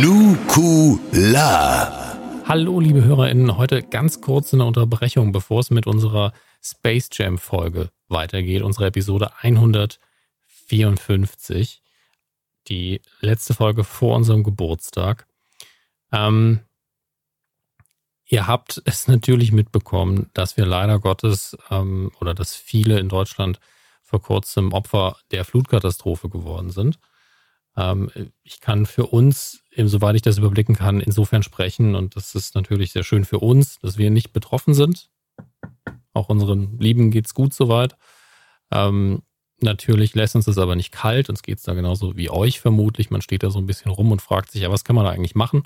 Nukula. 0.00 1.92
Hallo, 2.46 2.78
liebe 2.80 3.02
HörerInnen. 3.04 3.56
Heute 3.56 3.82
ganz 3.82 4.20
kurz 4.20 4.54
eine 4.54 4.64
Unterbrechung, 4.64 5.32
bevor 5.32 5.58
es 5.60 5.70
mit 5.70 5.88
unserer 5.88 6.32
Space 6.62 7.08
Jam 7.12 7.38
Folge 7.38 7.90
weitergeht. 8.08 8.62
Unsere 8.62 8.86
Episode 8.86 9.30
154. 9.40 11.82
Die 12.68 13.00
letzte 13.20 13.54
Folge 13.54 13.84
vor 13.84 14.16
unserem 14.16 14.42
Geburtstag. 14.42 15.26
Ähm, 16.12 16.60
ihr 18.26 18.46
habt 18.46 18.82
es 18.84 19.08
natürlich 19.08 19.52
mitbekommen, 19.52 20.30
dass 20.34 20.56
wir 20.56 20.66
leider 20.66 20.98
Gottes 20.98 21.56
ähm, 21.70 22.12
oder 22.20 22.34
dass 22.34 22.54
viele 22.54 22.98
in 22.98 23.08
Deutschland 23.08 23.58
vor 24.02 24.22
kurzem 24.22 24.72
Opfer 24.72 25.16
der 25.30 25.44
Flutkatastrophe 25.44 26.28
geworden 26.28 26.70
sind. 26.70 26.98
Ähm, 27.76 28.10
ich 28.42 28.60
kann 28.60 28.86
für 28.86 29.06
uns, 29.06 29.62
soweit 29.76 30.16
ich 30.16 30.22
das 30.22 30.38
überblicken 30.38 30.74
kann, 30.74 31.00
insofern 31.00 31.42
sprechen 31.42 31.94
und 31.94 32.16
das 32.16 32.34
ist 32.34 32.54
natürlich 32.54 32.92
sehr 32.92 33.04
schön 33.04 33.24
für 33.24 33.38
uns, 33.38 33.78
dass 33.78 33.98
wir 33.98 34.10
nicht 34.10 34.32
betroffen 34.32 34.74
sind. 34.74 35.10
Auch 36.12 36.28
unseren 36.28 36.78
Lieben 36.78 37.10
geht's 37.10 37.34
gut 37.34 37.54
soweit. 37.54 37.96
Ähm, 38.70 39.22
natürlich 39.60 40.14
lässt 40.14 40.36
uns 40.36 40.46
das 40.46 40.58
aber 40.58 40.76
nicht 40.76 40.92
kalt. 40.92 41.28
Uns 41.28 41.42
geht's 41.42 41.62
da 41.62 41.74
genauso 41.74 42.16
wie 42.16 42.30
euch 42.30 42.60
vermutlich. 42.60 43.10
Man 43.10 43.22
steht 43.22 43.42
da 43.42 43.50
so 43.50 43.58
ein 43.58 43.66
bisschen 43.66 43.90
rum 43.90 44.12
und 44.12 44.22
fragt 44.22 44.50
sich, 44.50 44.62
ja, 44.62 44.70
was 44.70 44.84
kann 44.84 44.96
man 44.96 45.04
da 45.04 45.10
eigentlich 45.10 45.34
machen? 45.34 45.62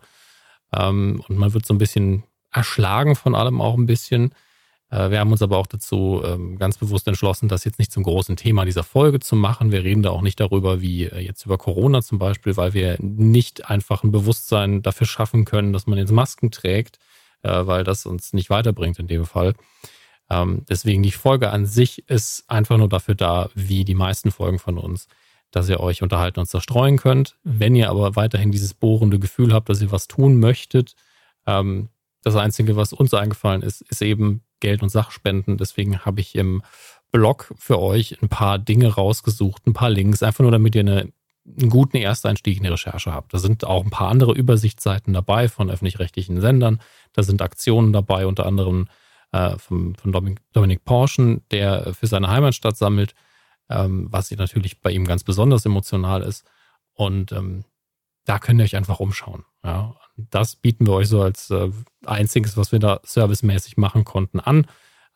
Ähm, 0.74 1.22
und 1.28 1.38
man 1.38 1.54
wird 1.54 1.66
so 1.66 1.74
ein 1.74 1.78
bisschen 1.78 2.24
erschlagen 2.50 3.16
von 3.16 3.34
allem 3.34 3.60
auch 3.60 3.76
ein 3.76 3.86
bisschen. 3.86 4.34
Äh, 4.90 5.10
wir 5.10 5.18
haben 5.18 5.32
uns 5.32 5.42
aber 5.42 5.56
auch 5.56 5.66
dazu 5.66 6.22
ähm, 6.24 6.58
ganz 6.58 6.78
bewusst 6.78 7.08
entschlossen, 7.08 7.48
das 7.48 7.64
jetzt 7.64 7.78
nicht 7.78 7.90
zum 7.90 8.02
großen 8.02 8.36
Thema 8.36 8.64
dieser 8.64 8.84
Folge 8.84 9.20
zu 9.20 9.34
machen. 9.36 9.72
Wir 9.72 9.82
reden 9.82 10.02
da 10.02 10.10
auch 10.10 10.22
nicht 10.22 10.38
darüber, 10.38 10.80
wie 10.80 11.04
äh, 11.04 11.20
jetzt 11.20 11.44
über 11.46 11.58
Corona 11.58 12.02
zum 12.02 12.18
Beispiel, 12.18 12.56
weil 12.56 12.74
wir 12.74 12.96
nicht 13.00 13.68
einfach 13.68 14.04
ein 14.04 14.12
Bewusstsein 14.12 14.82
dafür 14.82 15.06
schaffen 15.06 15.44
können, 15.44 15.72
dass 15.72 15.86
man 15.86 15.98
jetzt 15.98 16.12
Masken 16.12 16.50
trägt, 16.50 16.98
äh, 17.42 17.66
weil 17.66 17.84
das 17.84 18.06
uns 18.06 18.32
nicht 18.34 18.50
weiterbringt 18.50 18.98
in 18.98 19.08
dem 19.08 19.24
Fall. 19.24 19.54
Ähm, 20.32 20.64
deswegen 20.68 21.02
die 21.02 21.12
Folge 21.12 21.50
an 21.50 21.66
sich 21.66 22.08
ist 22.08 22.44
einfach 22.48 22.78
nur 22.78 22.88
dafür 22.88 23.14
da, 23.14 23.50
wie 23.54 23.84
die 23.84 23.94
meisten 23.94 24.30
Folgen 24.30 24.58
von 24.58 24.78
uns, 24.78 25.06
dass 25.50 25.68
ihr 25.68 25.80
euch 25.80 26.02
unterhalten 26.02 26.40
und 26.40 26.46
zerstreuen 26.46 26.96
könnt. 26.96 27.36
Wenn 27.44 27.76
ihr 27.76 27.90
aber 27.90 28.16
weiterhin 28.16 28.50
dieses 28.50 28.72
bohrende 28.72 29.18
Gefühl 29.18 29.52
habt, 29.52 29.68
dass 29.68 29.82
ihr 29.82 29.92
was 29.92 30.08
tun 30.08 30.40
möchtet, 30.40 30.94
ähm, 31.46 31.90
das 32.22 32.36
Einzige, 32.36 32.76
was 32.76 32.94
uns 32.94 33.12
eingefallen 33.12 33.62
ist, 33.62 33.82
ist 33.82 34.00
eben 34.00 34.42
Geld- 34.60 34.82
und 34.82 34.88
Sachspenden. 34.88 35.58
Deswegen 35.58 35.98
habe 36.00 36.20
ich 36.20 36.34
im 36.34 36.62
Blog 37.10 37.52
für 37.58 37.78
euch 37.78 38.22
ein 38.22 38.28
paar 38.30 38.58
Dinge 38.58 38.94
rausgesucht, 38.94 39.66
ein 39.66 39.74
paar 39.74 39.90
Links, 39.90 40.22
einfach 40.22 40.42
nur 40.42 40.52
damit 40.52 40.74
ihr 40.74 40.80
eine, 40.80 41.12
einen 41.44 41.68
guten 41.68 41.98
Ersteinstieg 41.98 42.56
in 42.56 42.62
die 42.62 42.70
Recherche 42.70 43.12
habt. 43.12 43.34
Da 43.34 43.38
sind 43.38 43.66
auch 43.66 43.84
ein 43.84 43.90
paar 43.90 44.08
andere 44.08 44.32
Übersichtsseiten 44.32 45.12
dabei 45.12 45.48
von 45.48 45.68
öffentlich-rechtlichen 45.68 46.40
Sendern. 46.40 46.80
Da 47.12 47.22
sind 47.22 47.42
Aktionen 47.42 47.92
dabei, 47.92 48.24
unter 48.24 48.46
anderem 48.46 48.88
äh, 49.32 49.58
von, 49.58 49.94
von 49.96 50.12
Dominik, 50.12 50.40
Dominik 50.52 50.84
Porschen, 50.84 51.42
der 51.50 51.94
für 51.94 52.06
seine 52.06 52.28
Heimatstadt 52.28 52.76
sammelt, 52.76 53.14
ähm, 53.68 54.08
was 54.10 54.30
natürlich 54.30 54.80
bei 54.80 54.90
ihm 54.90 55.06
ganz 55.06 55.24
besonders 55.24 55.66
emotional 55.66 56.22
ist. 56.22 56.44
Und 56.94 57.32
ähm, 57.32 57.64
da 58.24 58.38
könnt 58.38 58.60
ihr 58.60 58.64
euch 58.64 58.76
einfach 58.76 59.00
umschauen. 59.00 59.44
Ja, 59.64 59.96
das 60.16 60.56
bieten 60.56 60.86
wir 60.86 60.94
euch 60.94 61.08
so 61.08 61.22
als 61.22 61.50
äh, 61.50 61.70
einziges, 62.04 62.56
was 62.56 62.72
wir 62.72 62.78
da 62.78 63.00
servicemäßig 63.04 63.76
machen 63.76 64.04
konnten, 64.04 64.40
an. 64.40 64.66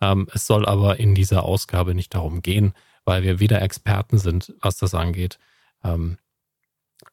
Ähm, 0.00 0.28
es 0.32 0.46
soll 0.46 0.66
aber 0.66 0.98
in 0.98 1.14
dieser 1.14 1.44
Ausgabe 1.44 1.94
nicht 1.94 2.14
darum 2.14 2.42
gehen, 2.42 2.74
weil 3.04 3.22
wir 3.22 3.40
weder 3.40 3.62
Experten 3.62 4.18
sind, 4.18 4.54
was 4.60 4.76
das 4.76 4.94
angeht, 4.94 5.38
ähm, 5.84 6.18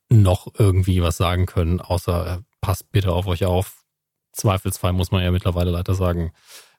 noch 0.09 0.47
irgendwie 0.57 1.01
was 1.01 1.17
sagen 1.17 1.45
können, 1.45 1.79
außer 1.79 2.37
äh, 2.37 2.41
passt 2.61 2.91
bitte 2.91 3.11
auf 3.11 3.27
euch 3.27 3.45
auf. 3.45 3.83
Zweifelsfall 4.31 4.93
muss 4.93 5.11
man 5.11 5.23
ja 5.23 5.31
mittlerweile 5.31 5.71
leider 5.71 5.93
sagen. 5.93 6.31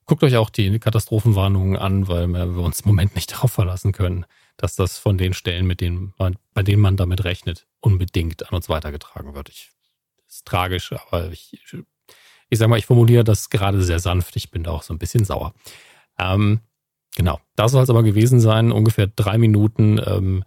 Guckt 0.06 0.22
euch 0.22 0.36
auch 0.36 0.50
die 0.50 0.78
Katastrophenwarnungen 0.78 1.76
an, 1.76 2.08
weil 2.08 2.28
wir 2.28 2.62
uns 2.62 2.80
im 2.80 2.88
Moment 2.88 3.14
nicht 3.14 3.32
darauf 3.32 3.52
verlassen 3.52 3.92
können, 3.92 4.26
dass 4.56 4.76
das 4.76 4.98
von 4.98 5.18
den 5.18 5.34
Stellen, 5.34 5.66
mit 5.66 5.80
denen 5.80 6.14
man, 6.18 6.36
bei 6.52 6.62
denen 6.62 6.82
man 6.82 6.96
damit 6.96 7.24
rechnet, 7.24 7.66
unbedingt 7.80 8.48
an 8.48 8.54
uns 8.54 8.68
weitergetragen 8.68 9.34
wird. 9.34 9.48
Ich 9.48 9.70
ist 10.34 10.46
tragisch, 10.46 10.92
aber 10.92 11.30
ich, 11.30 11.58
ich 12.48 12.58
sag 12.58 12.68
mal, 12.68 12.78
ich 12.78 12.86
formuliere 12.86 13.24
das 13.24 13.50
gerade 13.50 13.82
sehr 13.82 14.00
sanft. 14.00 14.36
Ich 14.36 14.50
bin 14.50 14.64
da 14.64 14.72
auch 14.72 14.82
so 14.82 14.92
ein 14.92 14.98
bisschen 14.98 15.24
sauer. 15.24 15.54
Ähm, 16.18 16.60
genau, 17.16 17.40
das 17.56 17.72
soll 17.72 17.82
es 17.82 17.90
aber 17.90 18.02
gewesen 18.02 18.40
sein. 18.40 18.72
Ungefähr 18.72 19.06
drei 19.06 19.38
Minuten, 19.38 20.00
ähm, 20.04 20.44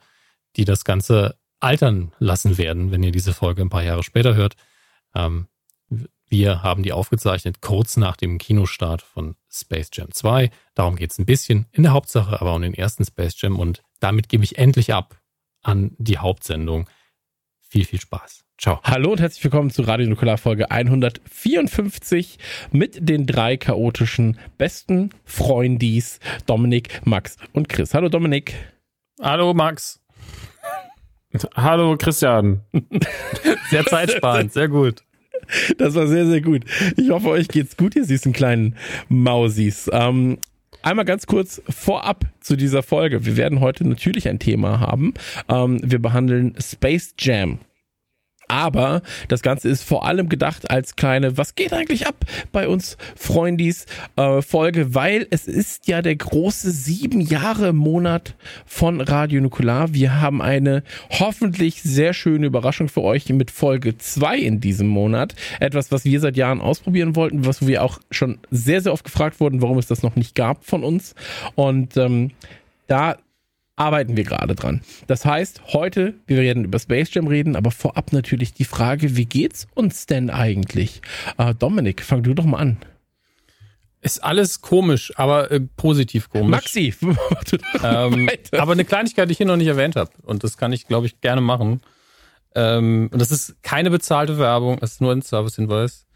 die 0.56 0.66
das 0.66 0.84
Ganze 0.84 1.38
altern 1.60 2.14
lassen 2.20 2.58
werden, 2.58 2.92
wenn 2.92 3.04
ihr 3.04 3.12
diese 3.12 3.34
Folge 3.34 3.62
ein 3.62 3.70
paar 3.70 3.84
Jahre 3.84 4.04
später 4.04 4.36
hört. 4.36 4.56
Ähm, 5.16 5.48
wir 6.30 6.62
haben 6.62 6.84
die 6.84 6.92
aufgezeichnet 6.92 7.62
kurz 7.62 7.96
nach 7.96 8.18
dem 8.18 8.38
Kinostart 8.38 9.02
von 9.02 9.36
Space 9.50 9.90
Jam 9.94 10.12
2. 10.12 10.50
Darum 10.76 10.98
geht 10.98 11.12
es 11.12 11.20
ein 11.20 11.26
bisschen 11.26 11.68
in 11.72 11.84
der 11.84 11.94
Hauptsache, 11.94 12.42
aber 12.42 12.54
um 12.54 12.62
den 12.62 12.74
ersten 12.74 13.06
Space 13.06 13.42
Jam. 13.42 13.60
Und 13.60 13.82
damit 14.00 14.28
gebe 14.28 14.44
ich 14.44 14.58
endlich 14.58 14.94
ab 14.94 15.18
an 15.64 15.96
die 15.98 16.18
Hauptsendung. 16.18 16.90
Viel, 17.62 17.86
viel 17.86 18.02
Spaß. 18.02 18.44
Ciao. 18.58 18.82
Hallo 18.84 19.12
und 19.12 19.22
herzlich 19.22 19.44
willkommen 19.44 19.70
zu 19.70 19.84
Radio 19.84 20.08
Nukular 20.08 20.38
Folge 20.38 20.70
154 20.70 22.40
mit 22.72 22.98
den 23.08 23.26
drei 23.26 23.56
chaotischen 23.56 24.38
besten 24.58 25.12
Freundis 25.24 26.20
Dominik, 26.46 27.02
Max 27.06 27.38
und 27.54 27.70
Chris. 27.70 27.94
Hallo 27.94 28.10
Dominik. 28.10 28.56
Hallo 29.22 29.54
Max. 29.54 30.02
Hallo 31.56 31.96
Christian. 31.98 32.62
Sehr 33.70 33.86
zeitsparend, 33.86 34.52
sehr 34.54 34.70
gut. 34.70 35.04
Das 35.78 35.96
war 35.96 36.08
sehr, 36.08 36.26
sehr 36.26 36.42
gut. 36.42 36.64
Ich 36.96 37.10
hoffe, 37.10 37.30
euch 37.30 37.48
geht's 37.48 37.78
gut, 37.78 37.96
ihr 37.96 38.06
süßen 38.06 38.34
kleinen 38.34 38.76
Mausis. 39.10 39.90
Ähm, 39.92 40.38
Einmal 40.84 41.06
ganz 41.06 41.26
kurz 41.26 41.62
vorab 41.68 42.26
zu 42.40 42.56
dieser 42.56 42.82
Folge. 42.82 43.26
Wir 43.26 43.36
werden 43.36 43.60
heute 43.60 43.86
natürlich 43.86 44.30
ein 44.30 44.40
Thema 44.40 44.80
haben. 44.80 45.14
Ähm, 45.50 45.82
wir 45.84 46.00
behandeln 46.00 46.56
Space 46.62 47.14
Jam. 47.20 47.60
Aber 48.48 49.02
das 49.28 49.42
Ganze 49.42 49.70
ist 49.70 49.84
vor 49.84 50.06
allem 50.06 50.30
gedacht 50.30 50.70
als 50.70 50.96
kleine, 50.96 51.38
was 51.38 51.56
geht 51.56 51.74
eigentlich 51.74 52.08
ab 52.08 52.16
bei 52.52 52.68
uns 52.68 52.98
Freundis 53.16 53.86
äh, 54.16 54.42
Folge, 54.42 54.96
weil 54.96 55.28
es 55.30 55.48
ist 55.48 55.88
ja 55.88 56.02
der 56.02 56.16
große 56.16 56.72
sieben 56.72 57.22
Jahre 57.22 57.74
Monat 57.74 58.36
von 58.66 59.02
Radio 59.02 59.42
Nukular. 59.42 59.94
Wir 59.94 60.22
haben 60.22 60.42
eine 60.42 60.84
hoffentlich 61.10 61.82
sehr 61.82 62.14
schöne 62.14 62.48
Überraschung 62.48 62.88
für 62.88 63.02
euch 63.02 63.28
mit 63.30 63.52
Folge 63.52 63.98
zwei 63.98 64.38
in 64.38 64.62
diesem 64.62 64.88
Monat. 64.88 65.36
Etwas, 65.60 65.92
was 65.92 66.06
wir 66.06 66.20
seit 66.20 66.38
Jahren 66.38 66.62
ausprobieren 66.62 67.16
wollten, 67.16 67.46
was 67.46 67.66
wir 67.66 67.84
auch 67.84 68.00
schon 68.12 68.38
sehr, 68.50 68.82
sehr 68.82 68.94
oft 68.94 69.04
gefragt 69.04 69.40
wurden, 69.40 69.62
warum 69.62 69.78
es 69.78 69.88
das 69.88 70.04
noch 70.04 70.16
nicht 70.16 70.36
gab 70.36 70.64
von 70.66 70.84
uns. 70.84 71.16
Und 71.56 71.98
ähm, 71.98 72.32
da 72.88 73.18
arbeiten 73.78 74.18
wir 74.18 74.24
gerade 74.24 74.56
dran. 74.56 74.82
Das 75.06 75.24
heißt, 75.24 75.62
heute, 75.74 76.16
wir 76.26 76.38
werden 76.38 76.66
über 76.66 76.80
Space 76.80 77.14
Jam 77.14 77.28
reden, 77.28 77.56
aber 77.56 77.72
vorab 77.72 78.12
natürlich 78.12 78.54
die 78.54 78.66
Frage, 78.66 79.16
wie 79.16 79.26
geht's 79.26 79.68
uns 79.76 80.08
denn 80.08 80.30
eigentlich? 80.30 81.02
Äh, 81.38 81.54
Dominik, 81.56 82.02
fang 82.02 82.24
du 82.24 82.34
doch 82.34 82.46
mal 82.46 82.58
an. 82.58 82.78
Ist 84.02 84.24
alles 84.24 84.62
komisch, 84.62 85.14
aber 85.16 85.52
äh, 85.52 85.60
positiv 85.60 86.30
komisch. 86.30 86.50
Maxi, 86.50 86.94
ähm, 87.84 88.30
aber 88.52 88.72
eine 88.74 88.86
Kleinigkeit, 88.86 89.30
die 89.30 89.34
ich 89.34 89.38
hier 89.38 89.48
noch 89.48 89.58
nicht 89.58 89.68
erwähnt 89.68 89.96
habe, 89.96 90.12
und 90.24 90.44
das 90.44 90.58
kann 90.58 90.74
ich, 90.74 90.88
glaube 90.88 91.08
ich, 91.08 91.22
gerne 91.22 91.42
machen. 91.42 91.82
Ähm, 92.56 93.10
und 93.12 93.22
das 93.22 93.32
ist 93.32 93.62
keine 93.62 93.92
bezahlte 93.92 94.40
Werbung, 94.40 94.80
es 94.82 94.94
ist 94.94 95.02
nur 95.02 95.12
ein 95.12 95.22
Servicehinweis. 95.22 96.07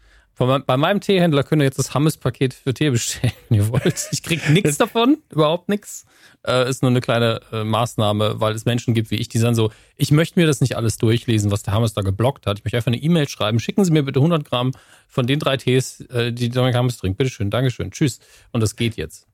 Bei 0.46 0.76
meinem 0.76 1.00
Teehändler 1.00 1.42
könnt 1.42 1.62
ihr 1.62 1.66
jetzt 1.66 1.78
das 1.78 1.94
Hammes-Paket 1.94 2.54
für 2.54 2.74
Tee 2.74 2.90
bestellen, 2.90 3.32
wenn 3.48 3.58
ihr 3.58 3.68
wollt. 3.68 4.08
Ich 4.12 4.22
krieg 4.22 4.48
nichts 4.50 4.78
davon, 4.78 5.18
überhaupt 5.30 5.68
nichts 5.68 6.06
äh, 6.46 6.68
ist 6.68 6.82
nur 6.82 6.90
eine 6.90 7.00
kleine 7.00 7.40
äh, 7.52 7.64
Maßnahme, 7.64 8.40
weil 8.40 8.54
es 8.54 8.64
Menschen 8.64 8.94
gibt 8.94 9.10
wie 9.10 9.16
ich, 9.16 9.28
die 9.28 9.38
sagen 9.38 9.54
so, 9.54 9.70
ich 9.96 10.10
möchte 10.10 10.38
mir 10.38 10.46
das 10.46 10.60
nicht 10.60 10.76
alles 10.76 10.98
durchlesen, 10.98 11.50
was 11.50 11.62
der 11.62 11.74
Hammes 11.74 11.94
da 11.94 12.02
geblockt 12.02 12.46
hat. 12.46 12.58
Ich 12.58 12.64
möchte 12.64 12.76
einfach 12.76 12.88
eine 12.88 13.02
E-Mail 13.02 13.28
schreiben, 13.28 13.60
schicken 13.60 13.84
Sie 13.84 13.92
mir 13.92 14.02
bitte 14.02 14.20
100 14.20 14.44
Gramm 14.44 14.72
von 15.08 15.26
den 15.26 15.38
drei 15.38 15.56
Tees, 15.56 16.00
äh, 16.10 16.32
die 16.32 16.48
Dominik 16.48 16.76
Hammes 16.76 16.96
trinkt. 16.98 17.18
Bitteschön, 17.18 17.50
Dankeschön, 17.50 17.90
tschüss. 17.90 18.20
Und 18.50 18.60
das 18.60 18.76
geht 18.76 18.96
jetzt. 18.96 19.26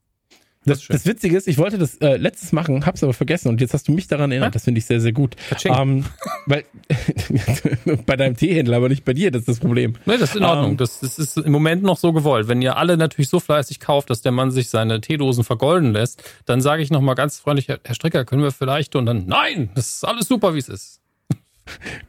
Das, 0.64 0.86
das, 0.86 1.06
Witzige 1.06 1.36
ist, 1.36 1.48
ich 1.48 1.56
wollte 1.56 1.78
das 1.78 1.96
äh, 1.96 2.16
letztes 2.16 2.52
machen, 2.52 2.84
hab's 2.84 3.02
aber 3.02 3.14
vergessen 3.14 3.48
und 3.48 3.60
jetzt 3.60 3.74
hast 3.74 3.88
du 3.88 3.92
mich 3.92 4.06
daran 4.06 4.30
erinnert. 4.30 4.54
Das 4.54 4.64
finde 4.64 4.78
ich 4.78 4.86
sehr, 4.86 5.00
sehr 5.00 5.12
gut. 5.12 5.34
Ähm, 5.64 6.04
weil 6.46 6.64
bei 8.06 8.16
deinem 8.16 8.36
Teehändler, 8.36 8.76
aber 8.76 8.88
nicht 8.88 9.04
bei 9.04 9.14
dir, 9.14 9.30
das 9.30 9.40
ist 9.40 9.48
das 9.48 9.60
Problem. 9.60 9.94
Nee, 10.04 10.18
das 10.18 10.30
ist 10.30 10.36
in 10.36 10.44
Ordnung. 10.44 10.72
Ähm, 10.72 10.76
das, 10.76 11.00
das, 11.00 11.18
ist 11.18 11.36
im 11.38 11.52
Moment 11.52 11.82
noch 11.82 11.96
so 11.96 12.12
gewollt. 12.12 12.48
Wenn 12.48 12.60
ihr 12.60 12.76
alle 12.76 12.96
natürlich 12.96 13.28
so 13.28 13.40
fleißig 13.40 13.80
kauft, 13.80 14.10
dass 14.10 14.20
der 14.20 14.32
Mann 14.32 14.50
sich 14.50 14.68
seine 14.68 15.00
Teedosen 15.00 15.44
vergolden 15.44 15.92
lässt, 15.92 16.22
dann 16.44 16.60
sage 16.60 16.82
ich 16.82 16.90
nochmal 16.90 17.14
ganz 17.14 17.38
freundlich, 17.38 17.68
Herr 17.68 17.94
Stricker, 17.94 18.24
können 18.24 18.42
wir 18.42 18.52
vielleicht 18.52 18.94
und 18.96 19.06
dann, 19.06 19.26
nein, 19.26 19.70
das 19.74 19.88
ist 19.88 20.04
alles 20.04 20.28
super, 20.28 20.54
wie 20.54 20.58
es 20.58 20.68
ist. 20.68 21.00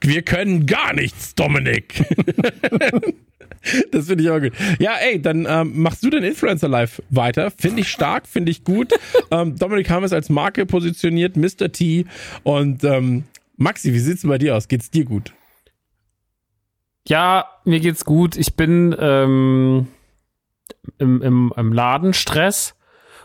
Wir 0.01 0.21
können 0.21 0.65
gar 0.65 0.93
nichts, 0.93 1.35
Dominik. 1.35 2.05
Das 3.91 4.07
finde 4.07 4.23
ich 4.23 4.29
auch 4.29 4.39
gut. 4.39 4.53
Ja, 4.79 4.93
ey, 5.01 5.21
dann 5.21 5.45
ähm, 5.49 5.81
machst 5.81 6.03
du 6.03 6.09
den 6.09 6.23
Influencer 6.23 6.67
Live 6.67 7.01
weiter. 7.09 7.51
Finde 7.51 7.81
ich 7.81 7.89
stark, 7.89 8.27
finde 8.27 8.51
ich 8.51 8.63
gut. 8.63 8.93
ähm, 9.31 9.55
Dominik 9.57 9.89
haben 9.89 10.03
es 10.03 10.13
als 10.13 10.29
Marke 10.29 10.65
positioniert, 10.65 11.35
Mr. 11.35 11.71
T. 11.71 12.05
Und 12.43 12.83
ähm, 12.83 13.25
Maxi, 13.57 13.93
wie 13.93 13.99
sieht's 13.99 14.23
bei 14.23 14.37
dir 14.37 14.55
aus? 14.55 14.67
Geht's 14.67 14.89
dir 14.89 15.05
gut? 15.05 15.33
Ja, 17.07 17.45
mir 17.65 17.79
geht's 17.79 18.05
gut. 18.05 18.37
Ich 18.37 18.55
bin 18.55 18.95
ähm, 18.99 19.87
im, 20.97 21.21
im, 21.21 21.53
im 21.55 21.73
Ladenstress. 21.73 22.75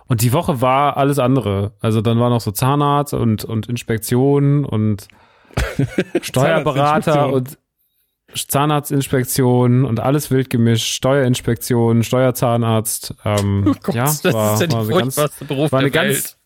Und 0.06 0.22
die 0.22 0.32
Woche 0.32 0.60
war 0.60 0.96
alles 0.96 1.18
andere. 1.18 1.72
Also 1.80 2.00
dann 2.00 2.18
war 2.18 2.30
noch 2.30 2.40
so 2.40 2.50
Zahnarzt 2.50 3.14
und, 3.14 3.44
und 3.44 3.68
Inspektion 3.68 4.64
und 4.64 5.08
Steuerberater 6.20 7.32
und 7.32 7.58
Zahnarztinspektion 8.34 9.84
und 9.84 10.00
alles 10.00 10.30
wild 10.30 10.50
gemischt, 10.50 10.88
Steuerinspektion, 10.88 12.02
Steuerzahnarzt. 12.02 13.14
Ähm, 13.24 13.64
oh 13.68 13.74
Gott, 13.82 13.94
ja, 13.94 14.04
das 14.04 14.24
war, 14.24 14.54
ist 14.54 14.60
ja 14.60 14.66
die 14.66 14.74
war 14.74 14.84
furchtbarste 14.84 15.44
Beruf 15.44 15.72
war 15.72 15.80
eine 15.80 15.90
ganz, 15.90 16.36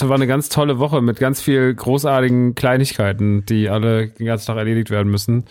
war 0.00 0.14
eine 0.14 0.26
ganz 0.26 0.48
tolle 0.48 0.78
Woche 0.78 1.00
mit 1.00 1.18
ganz 1.18 1.40
viel 1.40 1.74
großartigen 1.74 2.54
Kleinigkeiten, 2.54 3.46
die 3.46 3.68
alle 3.68 4.08
den 4.08 4.26
ganzen 4.26 4.46
Tag 4.46 4.56
erledigt 4.56 4.90
werden 4.90 5.10
müssen. 5.10 5.44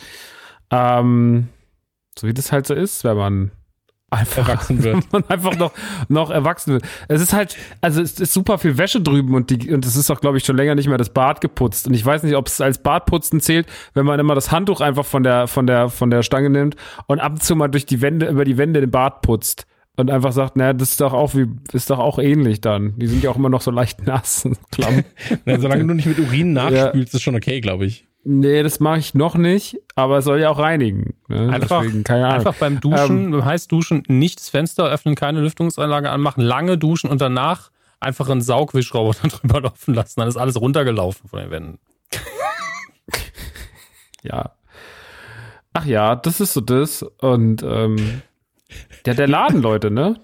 Ähm, 0.69 1.49
so 2.17 2.27
wie 2.27 2.33
das 2.33 2.51
halt 2.51 2.67
so 2.67 2.73
ist, 2.73 3.03
wenn 3.03 3.17
man 3.17 3.51
einfach 4.11 4.47
erwachsen 4.47 4.83
wird. 4.83 5.03
und 5.11 5.29
einfach 5.29 5.57
noch, 5.57 5.71
noch 6.09 6.29
erwachsen 6.29 6.73
wird. 6.73 6.83
Es 7.07 7.21
ist 7.21 7.33
halt, 7.33 7.57
also 7.79 8.01
es 8.01 8.19
ist 8.19 8.33
super 8.33 8.57
viel 8.57 8.77
Wäsche 8.77 9.01
drüben 9.01 9.33
und 9.33 9.49
die, 9.49 9.73
und 9.73 9.85
es 9.85 9.95
ist 9.95 10.11
auch, 10.11 10.21
glaube 10.21 10.37
ich, 10.37 10.45
schon 10.45 10.57
länger 10.57 10.75
nicht 10.75 10.87
mehr 10.87 10.97
das 10.97 11.09
Bad 11.09 11.41
geputzt. 11.41 11.87
Und 11.87 11.93
ich 11.93 12.05
weiß 12.05 12.23
nicht, 12.23 12.35
ob 12.35 12.47
es 12.47 12.61
als 12.61 12.77
Badputzen 12.77 13.39
zählt, 13.39 13.67
wenn 13.93 14.05
man 14.05 14.19
immer 14.19 14.35
das 14.35 14.51
Handtuch 14.51 14.81
einfach 14.81 15.05
von 15.05 15.23
der, 15.23 15.47
von 15.47 15.65
der, 15.65 15.89
von 15.89 16.09
der 16.09 16.23
Stange 16.23 16.49
nimmt 16.49 16.75
und 17.07 17.19
ab 17.19 17.33
und 17.33 17.43
zu 17.43 17.55
mal 17.55 17.69
durch 17.69 17.85
die 17.85 18.01
Wände, 18.01 18.27
über 18.27 18.45
die 18.45 18.57
Wände 18.57 18.81
den 18.81 18.91
Bad 18.91 19.21
putzt. 19.21 19.65
Und 19.97 20.09
einfach 20.09 20.31
sagt, 20.31 20.55
naja, 20.55 20.73
das 20.73 20.91
ist 20.91 21.01
doch 21.01 21.13
auch 21.13 21.35
wie, 21.35 21.47
ist 21.73 21.89
doch 21.89 21.99
auch 21.99 22.17
ähnlich 22.17 22.61
dann. 22.61 22.97
Die 22.97 23.07
sind 23.07 23.23
ja 23.23 23.29
auch 23.29 23.35
immer 23.35 23.49
noch 23.49 23.61
so 23.61 23.71
leicht 23.71 24.05
nass 24.07 24.45
und 24.45 24.57
klamm. 24.71 25.03
Na, 25.45 25.59
solange 25.59 25.85
du 25.85 25.93
nicht 25.93 26.05
mit 26.05 26.17
Urin 26.17 26.53
nachspülst, 26.53 27.13
ja. 27.13 27.17
ist 27.17 27.21
schon 27.21 27.35
okay, 27.35 27.59
glaube 27.59 27.85
ich. 27.85 28.07
Nee, 28.23 28.61
das 28.61 28.79
mache 28.79 28.99
ich 28.99 29.15
noch 29.15 29.35
nicht, 29.35 29.77
aber 29.95 30.19
es 30.19 30.25
soll 30.25 30.39
ja 30.39 30.49
auch 30.49 30.59
reinigen. 30.59 31.15
Ne? 31.27 31.51
Einfach, 31.51 31.81
Deswegen, 31.81 32.05
einfach 32.07 32.53
beim 32.55 32.79
Duschen, 32.79 33.25
ähm, 33.25 33.31
beim 33.31 33.45
Heißduschen 33.45 34.03
nicht 34.07 34.39
das 34.39 34.49
Fenster 34.49 34.85
öffnen, 34.85 35.15
keine 35.15 35.41
Lüftungsanlage 35.41 36.11
anmachen, 36.11 36.41
lange 36.41 36.77
duschen 36.77 37.09
und 37.09 37.19
danach 37.19 37.71
einfach 37.99 38.29
einen 38.29 38.41
Saugwischroboter 38.41 39.27
drüber 39.27 39.61
laufen 39.61 39.95
lassen. 39.95 40.19
Dann 40.19 40.29
ist 40.29 40.37
alles 40.37 40.61
runtergelaufen 40.61 41.29
von 41.29 41.39
den 41.39 41.49
Wänden. 41.49 41.79
ja. 44.23 44.51
Ach 45.73 45.85
ja, 45.85 46.15
das 46.15 46.41
ist 46.41 46.53
so 46.53 46.61
das. 46.61 47.03
Und 47.03 47.63
ähm, 47.63 48.21
der, 49.05 49.15
der 49.15 49.27
Laden, 49.27 49.61
Leute, 49.61 49.89
ne? 49.89 50.19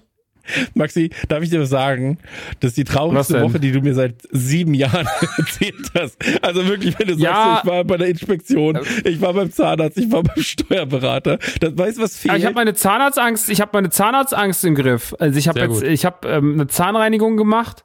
Maxi, 0.74 1.10
darf 1.28 1.42
ich 1.42 1.50
dir 1.50 1.60
was 1.60 1.70
sagen? 1.70 2.18
Das 2.60 2.70
ist 2.70 2.76
die 2.76 2.84
traurigste 2.84 3.40
Woche, 3.42 3.60
die 3.60 3.72
du 3.72 3.80
mir 3.80 3.94
seit 3.94 4.16
sieben 4.30 4.74
Jahren 4.74 5.06
erzählt 5.38 5.90
hast. 5.98 6.16
Also 6.42 6.66
wirklich, 6.66 6.98
wenn 6.98 7.08
du 7.08 7.14
ja. 7.14 7.34
sagst, 7.34 7.64
ich 7.64 7.70
war 7.70 7.84
bei 7.84 7.96
der 7.96 8.08
Inspektion, 8.08 8.78
ich 9.04 9.20
war 9.20 9.34
beim 9.34 9.50
Zahnarzt, 9.50 9.98
ich 9.98 10.10
war 10.10 10.22
beim 10.22 10.42
Steuerberater. 10.42 11.38
Das 11.60 11.76
weißt 11.76 12.00
was 12.00 12.16
fehlt. 12.16 12.36
Ich 12.38 12.44
habe 12.44 12.54
meine 12.54 12.74
Zahnarztangst, 12.74 13.48
ich 13.50 13.60
habe 13.60 13.70
meine 13.74 13.90
Zahnarztangst 13.90 14.64
im 14.64 14.74
Griff. 14.74 15.14
Also 15.18 15.38
ich 15.38 15.48
habe 15.48 15.60
jetzt, 15.60 15.82
ich 15.82 16.04
habe 16.04 16.28
ähm, 16.28 16.54
eine 16.54 16.66
Zahnreinigung 16.66 17.36
gemacht. 17.36 17.84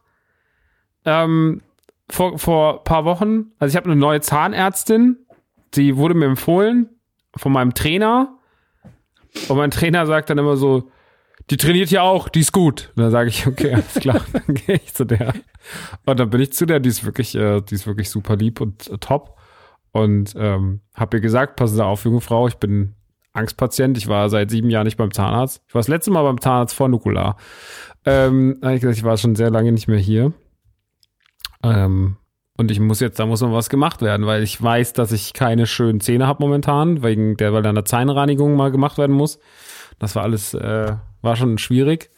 Ähm, 1.05 1.61
vor 2.09 2.37
vor 2.37 2.83
paar 2.83 3.05
Wochen. 3.05 3.51
Also 3.59 3.73
ich 3.73 3.75
habe 3.75 3.89
eine 3.89 3.99
neue 3.99 4.21
Zahnärztin, 4.21 5.17
die 5.73 5.97
wurde 5.97 6.13
mir 6.13 6.25
empfohlen 6.25 6.89
von 7.35 7.51
meinem 7.51 7.73
Trainer. 7.73 8.37
Und 9.47 9.57
mein 9.57 9.71
Trainer 9.71 10.05
sagt 10.05 10.29
dann 10.29 10.37
immer 10.37 10.57
so, 10.57 10.91
die 11.49 11.57
trainiert 11.57 11.91
ja 11.91 12.01
auch, 12.01 12.29
die 12.29 12.39
ist 12.39 12.51
gut. 12.51 12.91
Und 12.95 13.03
dann 13.03 13.11
sage 13.11 13.29
ich, 13.29 13.45
okay, 13.47 13.73
alles 13.73 13.93
klar, 13.95 14.21
dann 14.33 14.55
gehe 14.55 14.75
ich 14.75 14.93
zu 14.93 15.05
der. 15.05 15.33
Und 16.05 16.19
dann 16.19 16.29
bin 16.29 16.41
ich 16.41 16.53
zu 16.53 16.65
der, 16.65 16.79
die 16.79 16.89
ist 16.89 17.05
wirklich, 17.05 17.35
äh, 17.35 17.61
die 17.61 17.75
ist 17.75 17.87
wirklich 17.87 18.09
super 18.09 18.35
lieb 18.35 18.61
und 18.61 18.89
äh, 18.89 18.97
top. 18.97 19.37
Und 19.91 20.33
ähm, 20.37 20.81
habe 20.95 21.17
ihr 21.17 21.21
gesagt, 21.21 21.55
passen 21.55 21.75
Sie 21.75 21.85
auf, 21.85 22.05
junge 22.05 22.21
Frau, 22.21 22.47
ich 22.47 22.55
bin 22.55 22.95
Angstpatient. 23.33 23.97
Ich 23.97 24.07
war 24.07 24.29
seit 24.29 24.51
sieben 24.51 24.69
Jahren 24.69 24.85
nicht 24.85 24.97
beim 24.97 25.11
Zahnarzt. 25.11 25.61
Ich 25.67 25.73
war 25.73 25.79
das 25.79 25.87
letzte 25.87 26.11
Mal 26.11 26.23
beim 26.23 26.39
Zahnarzt 26.39 26.75
vor 26.75 26.87
Nukular. 26.87 27.37
Ähm, 28.05 28.59
ich 28.63 28.81
gesagt, 28.81 28.97
ich 28.97 29.03
war 29.03 29.17
schon 29.17 29.35
sehr 29.35 29.49
lange 29.49 29.71
nicht 29.71 29.87
mehr 29.87 29.99
hier. 29.99 30.33
Ähm, 31.63 32.17
und 32.57 32.69
ich 32.69 32.79
muss 32.79 32.99
jetzt, 32.99 33.19
da 33.19 33.25
muss 33.25 33.41
noch 33.41 33.51
was 33.51 33.69
gemacht 33.69 34.01
werden, 34.01 34.27
weil 34.27 34.43
ich 34.43 34.61
weiß, 34.61 34.93
dass 34.93 35.11
ich 35.11 35.33
keine 35.33 35.65
schönen 35.65 35.99
Zähne 35.99 36.27
habe 36.27 36.43
momentan, 36.43 37.01
wegen 37.01 37.35
der, 37.37 37.53
weil 37.53 37.63
da 37.63 37.69
eine 37.69 37.83
Zahnreinigung 37.83 38.55
mal 38.55 38.71
gemacht 38.71 38.99
werden 38.99 39.15
muss. 39.15 39.39
Das 39.97 40.15
war 40.15 40.23
alles, 40.23 40.53
äh, 40.53 40.95
war 41.23 41.35
schon 41.35 41.57
schwierig. 41.57 42.09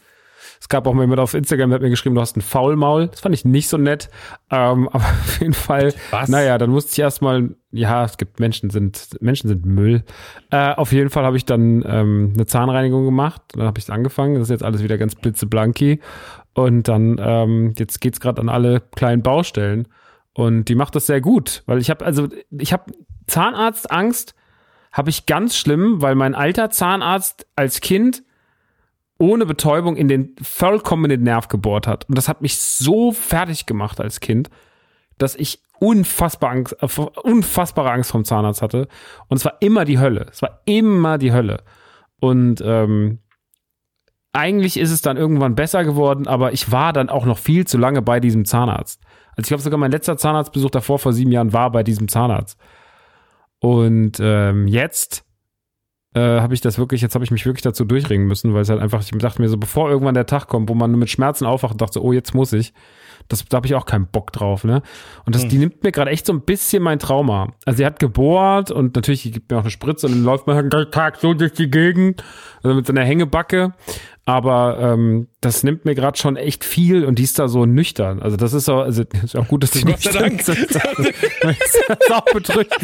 Es 0.60 0.68
gab 0.68 0.86
auch 0.86 0.94
mal 0.94 1.02
jemand 1.02 1.20
auf 1.20 1.34
Instagram, 1.34 1.70
der 1.70 1.76
hat 1.76 1.82
mir 1.82 1.90
geschrieben, 1.90 2.14
du 2.14 2.20
hast 2.20 2.36
ein 2.36 2.40
Faulmaul. 2.40 3.08
Das 3.08 3.20
fand 3.20 3.34
ich 3.34 3.44
nicht 3.44 3.68
so 3.68 3.76
nett. 3.76 4.10
Ähm, 4.50 4.88
aber 4.92 5.04
auf 5.04 5.40
jeden 5.40 5.52
Fall, 5.52 5.94
Was? 6.10 6.28
naja, 6.28 6.58
dann 6.58 6.70
musste 6.70 6.92
ich 6.92 6.98
erstmal, 6.98 7.54
ja, 7.70 8.04
es 8.04 8.16
gibt 8.16 8.40
Menschen 8.40 8.70
sind, 8.70 9.16
Menschen 9.20 9.48
sind 9.48 9.66
Müll. 9.66 10.04
Äh, 10.50 10.74
auf 10.74 10.92
jeden 10.92 11.10
Fall 11.10 11.24
habe 11.24 11.36
ich 11.36 11.44
dann 11.44 11.84
ähm, 11.86 12.32
eine 12.34 12.46
Zahnreinigung 12.46 13.04
gemacht. 13.04 13.42
Dann 13.52 13.66
habe 13.66 13.78
ich 13.78 13.90
angefangen. 13.90 14.34
Das 14.34 14.44
ist 14.44 14.50
jetzt 14.50 14.64
alles 14.64 14.82
wieder 14.82 14.98
ganz 14.98 15.14
blitzeblanki. 15.14 16.00
Und 16.54 16.88
dann, 16.88 17.20
ähm, 17.20 17.74
jetzt 17.78 18.00
geht's 18.00 18.20
gerade 18.20 18.40
an 18.40 18.48
alle 18.48 18.80
kleinen 18.94 19.22
Baustellen. 19.22 19.88
Und 20.32 20.68
die 20.68 20.74
macht 20.74 20.94
das 20.94 21.06
sehr 21.06 21.20
gut, 21.20 21.62
weil 21.66 21.78
ich 21.78 21.88
habe, 21.88 22.04
also 22.04 22.28
ich 22.50 22.72
habe 22.72 22.92
Zahnarztangst, 23.26 24.34
habe 24.92 25.10
ich 25.10 25.26
ganz 25.26 25.56
schlimm, 25.56 26.02
weil 26.02 26.14
mein 26.14 26.34
alter 26.34 26.70
Zahnarzt 26.70 27.46
als 27.56 27.80
Kind 27.80 28.22
ohne 29.18 29.46
Betäubung 29.46 29.96
in 29.96 30.08
den 30.08 30.34
vollkommen 30.42 31.04
in 31.04 31.10
den 31.10 31.22
Nerv 31.22 31.48
gebohrt 31.48 31.86
hat. 31.86 32.08
Und 32.08 32.16
das 32.16 32.28
hat 32.28 32.42
mich 32.42 32.58
so 32.58 33.12
fertig 33.12 33.66
gemacht 33.66 34.00
als 34.00 34.20
Kind, 34.20 34.50
dass 35.18 35.34
ich 35.34 35.62
unfassbar 35.78 36.50
Angst, 36.50 36.76
äh, 36.80 36.86
unfassbare 37.22 37.90
Angst 37.90 38.10
vom 38.10 38.24
Zahnarzt 38.24 38.62
hatte. 38.62 38.88
Und 39.28 39.38
es 39.38 39.44
war 39.44 39.54
immer 39.60 39.84
die 39.84 39.98
Hölle. 39.98 40.26
Es 40.30 40.42
war 40.42 40.60
immer 40.66 41.18
die 41.18 41.32
Hölle. 41.32 41.62
Und 42.20 42.62
ähm, 42.64 43.20
eigentlich 44.32 44.78
ist 44.78 44.90
es 44.90 45.00
dann 45.00 45.16
irgendwann 45.16 45.54
besser 45.54 45.84
geworden, 45.84 46.26
aber 46.26 46.52
ich 46.52 46.70
war 46.70 46.92
dann 46.92 47.08
auch 47.08 47.24
noch 47.24 47.38
viel 47.38 47.66
zu 47.66 47.78
lange 47.78 48.02
bei 48.02 48.20
diesem 48.20 48.44
Zahnarzt. 48.44 49.00
Also 49.30 49.42
ich 49.42 49.48
glaube 49.48 49.62
sogar 49.62 49.78
mein 49.78 49.90
letzter 49.90 50.16
Zahnarztbesuch 50.16 50.70
davor 50.70 50.98
vor 50.98 51.12
sieben 51.12 51.32
Jahren 51.32 51.52
war 51.52 51.70
bei 51.70 51.82
diesem 51.82 52.08
Zahnarzt. 52.08 52.58
Und 53.60 54.18
ähm, 54.20 54.66
jetzt 54.66 55.25
äh, 56.16 56.40
habe 56.40 56.54
ich 56.54 56.62
das 56.62 56.78
wirklich, 56.78 57.02
jetzt 57.02 57.14
habe 57.14 57.24
ich 57.24 57.30
mich 57.30 57.44
wirklich 57.44 57.62
dazu 57.62 57.84
durchringen 57.84 58.26
müssen, 58.26 58.54
weil 58.54 58.62
es 58.62 58.70
halt 58.70 58.80
einfach, 58.80 59.02
ich 59.02 59.10
dachte 59.10 59.42
mir 59.42 59.50
so, 59.50 59.58
bevor 59.58 59.90
irgendwann 59.90 60.14
der 60.14 60.24
Tag 60.24 60.48
kommt, 60.48 60.70
wo 60.70 60.74
man 60.74 60.92
mit 60.92 61.10
Schmerzen 61.10 61.44
aufwacht 61.44 61.72
und 61.72 61.82
dachte 61.82 61.94
so, 61.94 62.02
oh, 62.02 62.12
jetzt 62.12 62.34
muss 62.34 62.54
ich. 62.54 62.72
Das, 63.28 63.44
da 63.44 63.56
habe 63.56 63.66
ich 63.66 63.74
auch 63.74 63.86
keinen 63.86 64.06
Bock 64.06 64.32
drauf, 64.32 64.62
ne? 64.64 64.82
Und 65.24 65.34
das, 65.34 65.48
die 65.48 65.58
nimmt 65.58 65.82
mir 65.82 65.90
gerade 65.90 66.12
echt 66.12 66.26
so 66.26 66.32
ein 66.32 66.42
bisschen 66.42 66.82
mein 66.82 67.00
Trauma. 67.00 67.52
Also 67.64 67.78
sie 67.78 67.86
hat 67.86 67.98
gebohrt 67.98 68.70
und 68.70 68.94
natürlich 68.94 69.22
die 69.22 69.32
gibt 69.32 69.50
mir 69.50 69.58
auch 69.58 69.62
eine 69.62 69.70
Spritze 69.70 70.06
und 70.06 70.12
dann 70.12 70.24
läuft 70.24 70.46
man 70.46 70.54
halt 70.54 70.66
den 70.66 70.70
ganzen 70.70 70.92
Tag 70.92 71.16
so 71.16 71.34
durch 71.34 71.52
die 71.52 71.68
Gegend, 71.68 72.22
also 72.62 72.76
mit 72.76 72.86
so 72.86 72.92
einer 72.92 73.04
Hängebacke. 73.04 73.74
Aber 74.28 74.78
ähm, 74.80 75.28
das 75.40 75.62
nimmt 75.62 75.84
mir 75.84 75.94
gerade 75.94 76.18
schon 76.18 76.36
echt 76.36 76.64
viel 76.64 77.04
und 77.04 77.20
die 77.20 77.22
ist 77.22 77.38
da 77.38 77.46
so 77.46 77.64
nüchtern. 77.64 78.20
Also 78.20 78.36
das 78.36 78.52
ist 78.52 78.64
so, 78.64 78.80
also 78.80 79.04
ist 79.24 79.36
auch 79.36 79.46
gut, 79.46 79.62
dass 79.62 79.70
die 79.70 79.82
Gott 79.82 80.00
sei 80.02 80.10
Dank. 80.10 80.46
nüchtern 80.48 80.56
ist. 80.64 80.74
Das 81.42 81.56
ist 82.00 82.12
auch 82.12 82.24
bedrückt. 82.24 82.74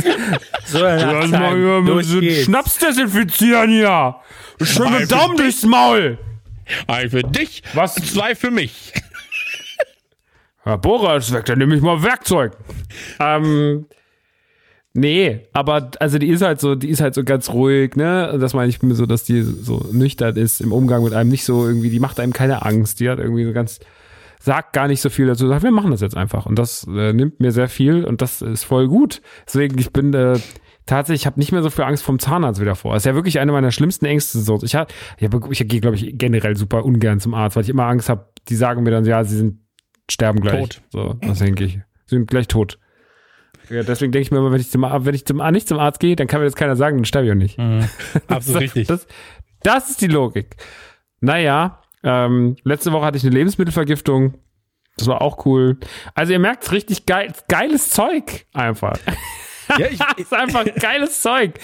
So, 0.67 0.79
Lass 0.79 1.31
mal 1.31 1.57
hier 1.57 1.77
ein 1.79 1.85
bisschen 1.97 2.45
Schnaps 2.45 2.79
desinfizieren 2.79 3.71
hier. 3.71 4.17
Schön 4.63 4.85
Mal 4.85 5.01
mit 5.01 5.01
für 5.03 5.07
Daumen 5.17 5.37
dich. 5.37 5.47
durchs 5.47 5.65
Maul. 5.67 6.19
Ein 6.87 7.11
für 7.11 7.23
dich, 7.25 7.65
Was? 7.75 7.97
zwei 7.97 8.37
für 8.37 8.53
mich. 8.53 8.93
Herr 10.63 10.79
Bohrer 10.79 11.17
ist 11.17 11.33
weg, 11.33 11.45
dann 11.47 11.59
nehme 11.59 11.75
ich 11.75 11.83
mal 11.83 12.05
Werkzeug. 12.05 12.53
Ähm, 13.19 13.87
nee, 14.95 15.41
aber 15.53 15.91
also 16.01 16.19
die 16.19 16.29
ist 16.29 16.43
halt 16.43 16.61
so, 16.61 16.75
die 16.75 16.89
ist 16.89 17.01
halt 17.01 17.15
so 17.15 17.25
ganz 17.25 17.51
ruhig, 17.51 17.97
ne? 17.97 18.37
Das 18.41 18.55
meine 18.55 18.69
ich 18.69 18.83
mir 18.83 18.95
so, 18.95 19.07
dass 19.07 19.25
die 19.25 19.43
so 19.43 19.87
nüchtern 19.93 20.37
ist 20.37 20.61
im 20.61 20.73
Umgang 20.73 21.05
mit 21.05 21.13
einem, 21.13 21.31
nicht 21.31 21.45
so 21.45 21.67
irgendwie, 21.67 21.91
die 21.91 22.01
macht 22.01 22.21
einem 22.21 22.33
keine 22.33 22.65
Angst, 22.65 23.01
die 23.01 23.09
hat 23.09 23.19
irgendwie 23.19 23.45
so 23.45 23.53
ganz, 23.53 23.81
sagt 24.41 24.73
gar 24.73 24.89
nicht 24.89 25.01
so 25.01 25.11
viel 25.11 25.27
dazu, 25.27 25.47
sagt, 25.47 25.63
wir 25.63 25.71
machen 25.71 25.91
das 25.91 26.01
jetzt 26.01 26.17
einfach. 26.17 26.47
Und 26.47 26.59
das 26.59 26.87
äh, 26.89 27.13
nimmt 27.13 27.41
mir 27.41 27.53
sehr 27.53 27.69
viel 27.69 28.05
und 28.05 28.23
das 28.23 28.43
ist 28.43 28.65
voll 28.65 28.89
gut. 28.89 29.23
Deswegen, 29.47 29.79
ich 29.79 29.93
bin 29.93 30.13
äh, 30.15 30.39
tatsächlich, 30.87 31.23
ich 31.23 31.27
habe 31.27 31.39
nicht 31.39 31.53
mehr 31.53 31.63
so 31.63 31.71
viel 31.71 31.85
Angst 31.85 32.03
vom 32.03 32.19
Zahnarzt 32.19 32.61
wieder 32.61 32.75
vor. 32.75 32.95
Das 32.95 33.03
ist 33.03 33.07
ja 33.07 33.15
wirklich 33.15 33.39
eine 33.39 33.53
meiner 33.53 33.71
schlimmsten 33.71 34.07
Ängste. 34.07 34.39
So. 34.41 34.59
Ich, 34.63 34.75
hab, 34.75 34.93
ich, 35.19 35.29
hab, 35.29 35.51
ich 35.51 35.69
gehe, 35.69 35.81
glaube 35.81 35.97
ich, 35.97 36.19
generell 36.19 36.57
super 36.57 36.85
ungern 36.85 37.21
zum 37.21 37.35
Arzt, 37.35 37.57
weil 37.57 37.63
ich 37.63 37.71
immer 37.71 37.85
Angst 37.85 38.09
habe, 38.09 38.27
die 38.49 38.57
sagen 38.57 38.83
mir 38.83 38.91
dann, 38.91 39.05
ja, 39.05 39.23
sie 39.25 39.37
sind 39.37 39.61
sterben 40.11 40.41
gleich. 40.41 40.61
Tot. 40.61 40.83
So, 40.91 41.15
das 41.21 41.39
denke 41.39 41.65
ich. 41.65 41.75
Sie 42.07 42.17
sind 42.17 42.29
gleich 42.29 42.49
tot. 42.49 42.79
Ja, 43.71 43.83
deswegen 43.83 44.13
denke 44.13 44.23
ich 44.23 44.31
mir 44.31 44.39
immer, 44.39 44.53
wenn 44.53 44.61
ich 44.61 44.71
zum, 44.71 44.83
wenn 44.83 45.15
ich 45.15 45.25
zum, 45.25 45.39
nicht 45.53 45.69
zum 45.69 45.79
Arzt 45.79 46.01
gehe, 46.01 46.17
dann 46.17 46.27
kann 46.27 46.41
mir 46.41 46.47
das 46.47 46.57
keiner 46.57 46.77
sagen, 46.77 46.99
dann 46.99 47.05
sterbe 47.05 47.27
ich 47.27 47.33
auch 47.33 47.37
nicht. 47.37 47.59
Absolut 48.29 48.63
richtig. 48.63 48.89
Das, 48.89 49.07
das 49.63 49.91
ist 49.91 50.01
die 50.01 50.09
Logik. 50.09 50.57
Naja, 51.21 51.81
ähm, 52.03 52.57
letzte 52.65 52.93
Woche 52.93 53.07
hatte 53.07 53.17
ich 53.17 53.25
eine 53.25 53.35
Lebensmittelvergiftung. 53.35 54.35
Das 54.97 55.07
war 55.07 55.23
auch 55.23 55.47
cool. 55.47 55.79
Also 56.15 56.33
ihr 56.33 56.39
merkt 56.39 56.71
richtig 56.73 57.07
geil, 57.07 57.33
geiles 57.49 57.91
Zeug 57.91 58.47
einfach. 58.53 58.99
Ja, 59.79 59.87
ich, 59.87 59.99
Das 60.17 60.19
ist 60.19 60.35
einfach 60.35 60.65
geiles 60.81 61.23
Zeug. 61.23 61.55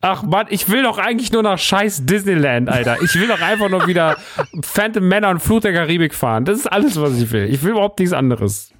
Ach 0.00 0.22
Mann, 0.22 0.46
ich 0.50 0.68
will 0.68 0.82
doch 0.82 0.98
eigentlich 0.98 1.32
nur 1.32 1.42
nach 1.42 1.58
scheiß 1.58 2.04
Disneyland, 2.06 2.68
Alter. 2.68 3.02
Ich 3.02 3.14
will 3.14 3.26
doch 3.26 3.40
einfach 3.40 3.68
nur 3.68 3.86
wieder 3.86 4.16
Phantom 4.62 5.08
Männer 5.08 5.30
und 5.30 5.40
Flut 5.40 5.64
der 5.64 5.72
Karibik 5.72 6.14
fahren. 6.14 6.44
Das 6.44 6.58
ist 6.58 6.66
alles, 6.66 7.00
was 7.00 7.20
ich 7.20 7.32
will. 7.32 7.46
Ich 7.52 7.62
will 7.62 7.72
überhaupt 7.72 7.98
nichts 7.98 8.12
anderes. 8.12 8.70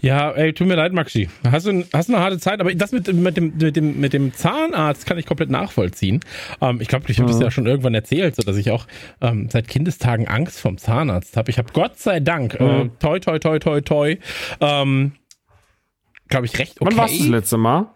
Ja, 0.00 0.30
ey, 0.30 0.52
tut 0.52 0.68
mir 0.68 0.76
leid, 0.76 0.92
Maxi. 0.92 1.28
Hast 1.50 1.66
du 1.66 1.84
hast 1.92 2.08
eine 2.08 2.20
harte 2.20 2.38
Zeit, 2.38 2.60
aber 2.60 2.74
das 2.74 2.92
mit, 2.92 3.12
mit, 3.12 3.36
dem, 3.36 3.56
mit, 3.56 3.76
dem, 3.76 4.00
mit 4.00 4.12
dem 4.12 4.32
Zahnarzt 4.32 5.06
kann 5.06 5.18
ich 5.18 5.26
komplett 5.26 5.50
nachvollziehen. 5.50 6.20
Ähm, 6.60 6.80
ich 6.80 6.88
glaube, 6.88 7.04
ich 7.08 7.18
habe 7.18 7.30
das 7.30 7.40
ja 7.40 7.50
schon 7.50 7.66
irgendwann 7.66 7.94
erzählt, 7.94 8.36
so 8.36 8.42
dass 8.42 8.56
ich 8.56 8.70
auch 8.70 8.86
ähm, 9.20 9.48
seit 9.50 9.68
Kindestagen 9.68 10.28
Angst 10.28 10.60
vom 10.60 10.78
Zahnarzt 10.78 11.36
habe. 11.36 11.50
Ich 11.50 11.58
habe 11.58 11.72
Gott 11.72 11.98
sei 11.98 12.20
Dank, 12.20 12.54
äh, 12.54 12.88
toi, 13.00 13.18
toi, 13.18 13.38
toi, 13.38 13.58
toi, 13.58 13.80
toi, 13.80 14.16
ähm, 14.60 15.12
glaube 16.28 16.46
ich, 16.46 16.58
recht 16.58 16.80
okay. 16.80 16.90
Wann 16.90 16.96
warst 16.96 17.14
du 17.14 17.18
das 17.18 17.28
letzte 17.28 17.56
Mal? 17.56 17.90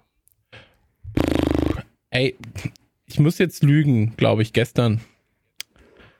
Ey, 2.11 2.37
ich 3.07 3.21
muss 3.21 3.39
jetzt 3.39 3.63
lügen, 3.63 4.17
glaube 4.17 4.43
ich, 4.43 4.53
gestern. 4.53 5.01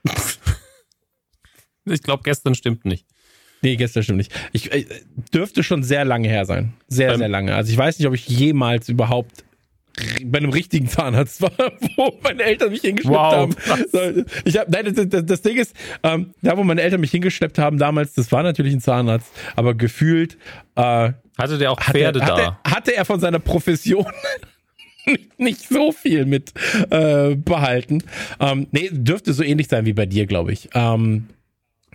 Ich 1.87 2.03
glaube, 2.03 2.23
gestern 2.23 2.55
stimmt 2.55 2.85
nicht. 2.85 3.07
Nee, 3.63 3.77
gestern 3.77 4.03
stimmt 4.03 4.19
nicht. 4.19 4.33
Ich 4.53 4.73
äh, 4.73 4.87
dürfte 5.35 5.63
schon 5.63 5.83
sehr 5.83 6.05
lange 6.05 6.29
her 6.29 6.45
sein. 6.47 6.73
Sehr, 6.89 7.13
Ähm, 7.13 7.19
sehr 7.19 7.29
lange. 7.29 7.55
Also 7.55 7.71
ich 7.73 7.77
weiß 7.79 7.99
nicht, 7.99 8.09
ob 8.09 8.15
ich 8.15 8.27
jemals 8.29 8.89
überhaupt 8.89 9.45
bei 10.25 10.39
einem 10.39 10.51
richtigen 10.51 10.89
Zahnarzt 10.89 11.43
war, 11.43 11.51
wo 11.97 12.19
meine 12.23 12.43
Eltern 12.43 12.71
mich 12.71 12.81
hingeschleppt 12.81 13.15
Wow, 13.17 13.33
haben. 13.93 14.25
Ich 14.45 14.57
hab, 14.57 14.69
nein, 14.71 14.95
das, 14.95 15.09
das, 15.09 15.27
das 15.27 15.43
Ding 15.43 15.59
ist, 15.59 15.75
ähm, 16.03 16.33
da 16.43 16.57
wo 16.57 16.63
meine 16.65 16.81
Eltern 16.81 17.01
mich 17.01 17.11
hingeschleppt 17.11 17.59
haben 17.59 17.77
damals, 17.79 18.15
das 18.15 18.33
war 18.33 18.43
natürlich 18.43 18.73
ein 18.73 18.81
Zahnarzt, 18.81 19.31
aber 19.57 19.75
gefühlt 19.75 20.39
äh, 20.77 21.13
Hatte 21.37 21.59
der 21.59 21.73
auch 21.73 21.81
hatte, 21.81 21.91
Pferde 21.99 22.23
hatte, 22.23 22.57
da? 22.65 22.71
hatte 22.71 22.97
er 22.97 23.05
von 23.05 23.21
seiner 23.21 23.41
Profession 23.41 24.07
nicht, 25.07 25.39
nicht 25.39 25.69
so 25.69 25.93
viel 25.93 26.25
mit 26.25 26.53
äh, 26.91 27.35
behalten. 27.35 28.03
Ähm, 28.39 28.69
nee, 28.71 28.89
dürfte 28.93 29.33
so 29.35 29.43
ähnlich 29.43 29.69
sein 29.69 29.85
wie 29.85 29.93
bei 29.93 30.07
dir, 30.07 30.25
glaube 30.27 30.53
ich. 30.53 30.71
Ähm, 30.73 31.27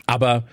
aber 0.06 0.44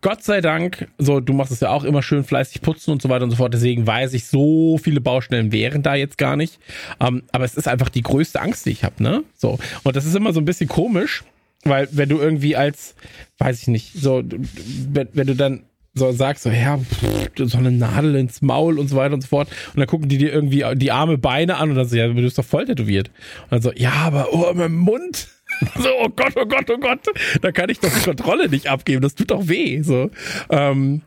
Gott 0.00 0.22
sei 0.22 0.40
Dank, 0.40 0.88
so 0.98 1.20
du 1.20 1.32
machst 1.32 1.52
es 1.52 1.60
ja 1.60 1.70
auch 1.70 1.84
immer 1.84 2.02
schön 2.02 2.24
fleißig 2.24 2.62
putzen 2.62 2.90
und 2.90 3.02
so 3.02 3.08
weiter 3.08 3.24
und 3.24 3.30
so 3.30 3.36
fort. 3.36 3.54
Deswegen 3.54 3.86
weiß 3.86 4.14
ich, 4.14 4.26
so 4.26 4.78
viele 4.78 5.00
Baustellen 5.00 5.52
wären 5.52 5.82
da 5.82 5.94
jetzt 5.94 6.18
gar 6.18 6.36
nicht. 6.36 6.58
Ähm, 7.00 7.22
aber 7.32 7.44
es 7.44 7.54
ist 7.54 7.68
einfach 7.68 7.88
die 7.88 8.02
größte 8.02 8.40
Angst, 8.40 8.66
die 8.66 8.70
ich 8.70 8.84
habe, 8.84 9.02
ne? 9.02 9.22
So 9.36 9.58
und 9.84 9.96
das 9.96 10.04
ist 10.04 10.14
immer 10.14 10.32
so 10.32 10.40
ein 10.40 10.44
bisschen 10.44 10.68
komisch, 10.68 11.24
weil 11.64 11.88
wenn 11.92 12.08
du 12.08 12.18
irgendwie 12.18 12.56
als, 12.56 12.94
weiß 13.38 13.62
ich 13.62 13.68
nicht, 13.68 13.92
so 13.94 14.22
wenn, 14.24 15.08
wenn 15.12 15.26
du 15.26 15.34
dann 15.34 15.62
so 15.96 16.12
sagst, 16.12 16.44
so 16.44 16.50
ja, 16.50 16.78
pff, 16.78 17.30
so 17.36 17.58
eine 17.58 17.72
Nadel 17.72 18.14
ins 18.16 18.42
Maul 18.42 18.78
und 18.78 18.88
so 18.88 18.96
weiter 18.96 19.14
und 19.14 19.22
so 19.22 19.28
fort. 19.28 19.48
Und 19.72 19.78
dann 19.78 19.86
gucken 19.86 20.08
die 20.08 20.18
dir 20.18 20.32
irgendwie 20.32 20.64
die 20.74 20.92
Arme, 20.92 21.16
Beine 21.16 21.56
an 21.56 21.70
und 21.70 21.76
dann 21.76 21.88
so, 21.88 21.96
ja, 21.96 22.06
du 22.06 22.14
bist 22.14 22.38
doch 22.38 22.44
voll 22.44 22.66
tätowiert. 22.66 23.08
Und 23.44 23.52
dann 23.52 23.62
so, 23.62 23.72
ja, 23.72 23.92
aber 23.92 24.32
oh, 24.32 24.50
im 24.50 24.76
Mund. 24.76 25.28
So, 25.78 25.88
oh 26.00 26.08
Gott, 26.08 26.32
oh 26.36 26.46
Gott, 26.46 26.70
oh 26.70 26.78
Gott. 26.78 27.00
Da 27.40 27.52
kann 27.52 27.70
ich 27.70 27.80
doch 27.80 27.92
die 27.92 28.04
Kontrolle 28.04 28.48
nicht 28.48 28.68
abgeben. 28.68 29.02
Das 29.02 29.14
tut 29.14 29.30
doch 29.30 29.48
weh. 29.48 29.82
So. 29.82 30.10
Ähm, 30.50 31.02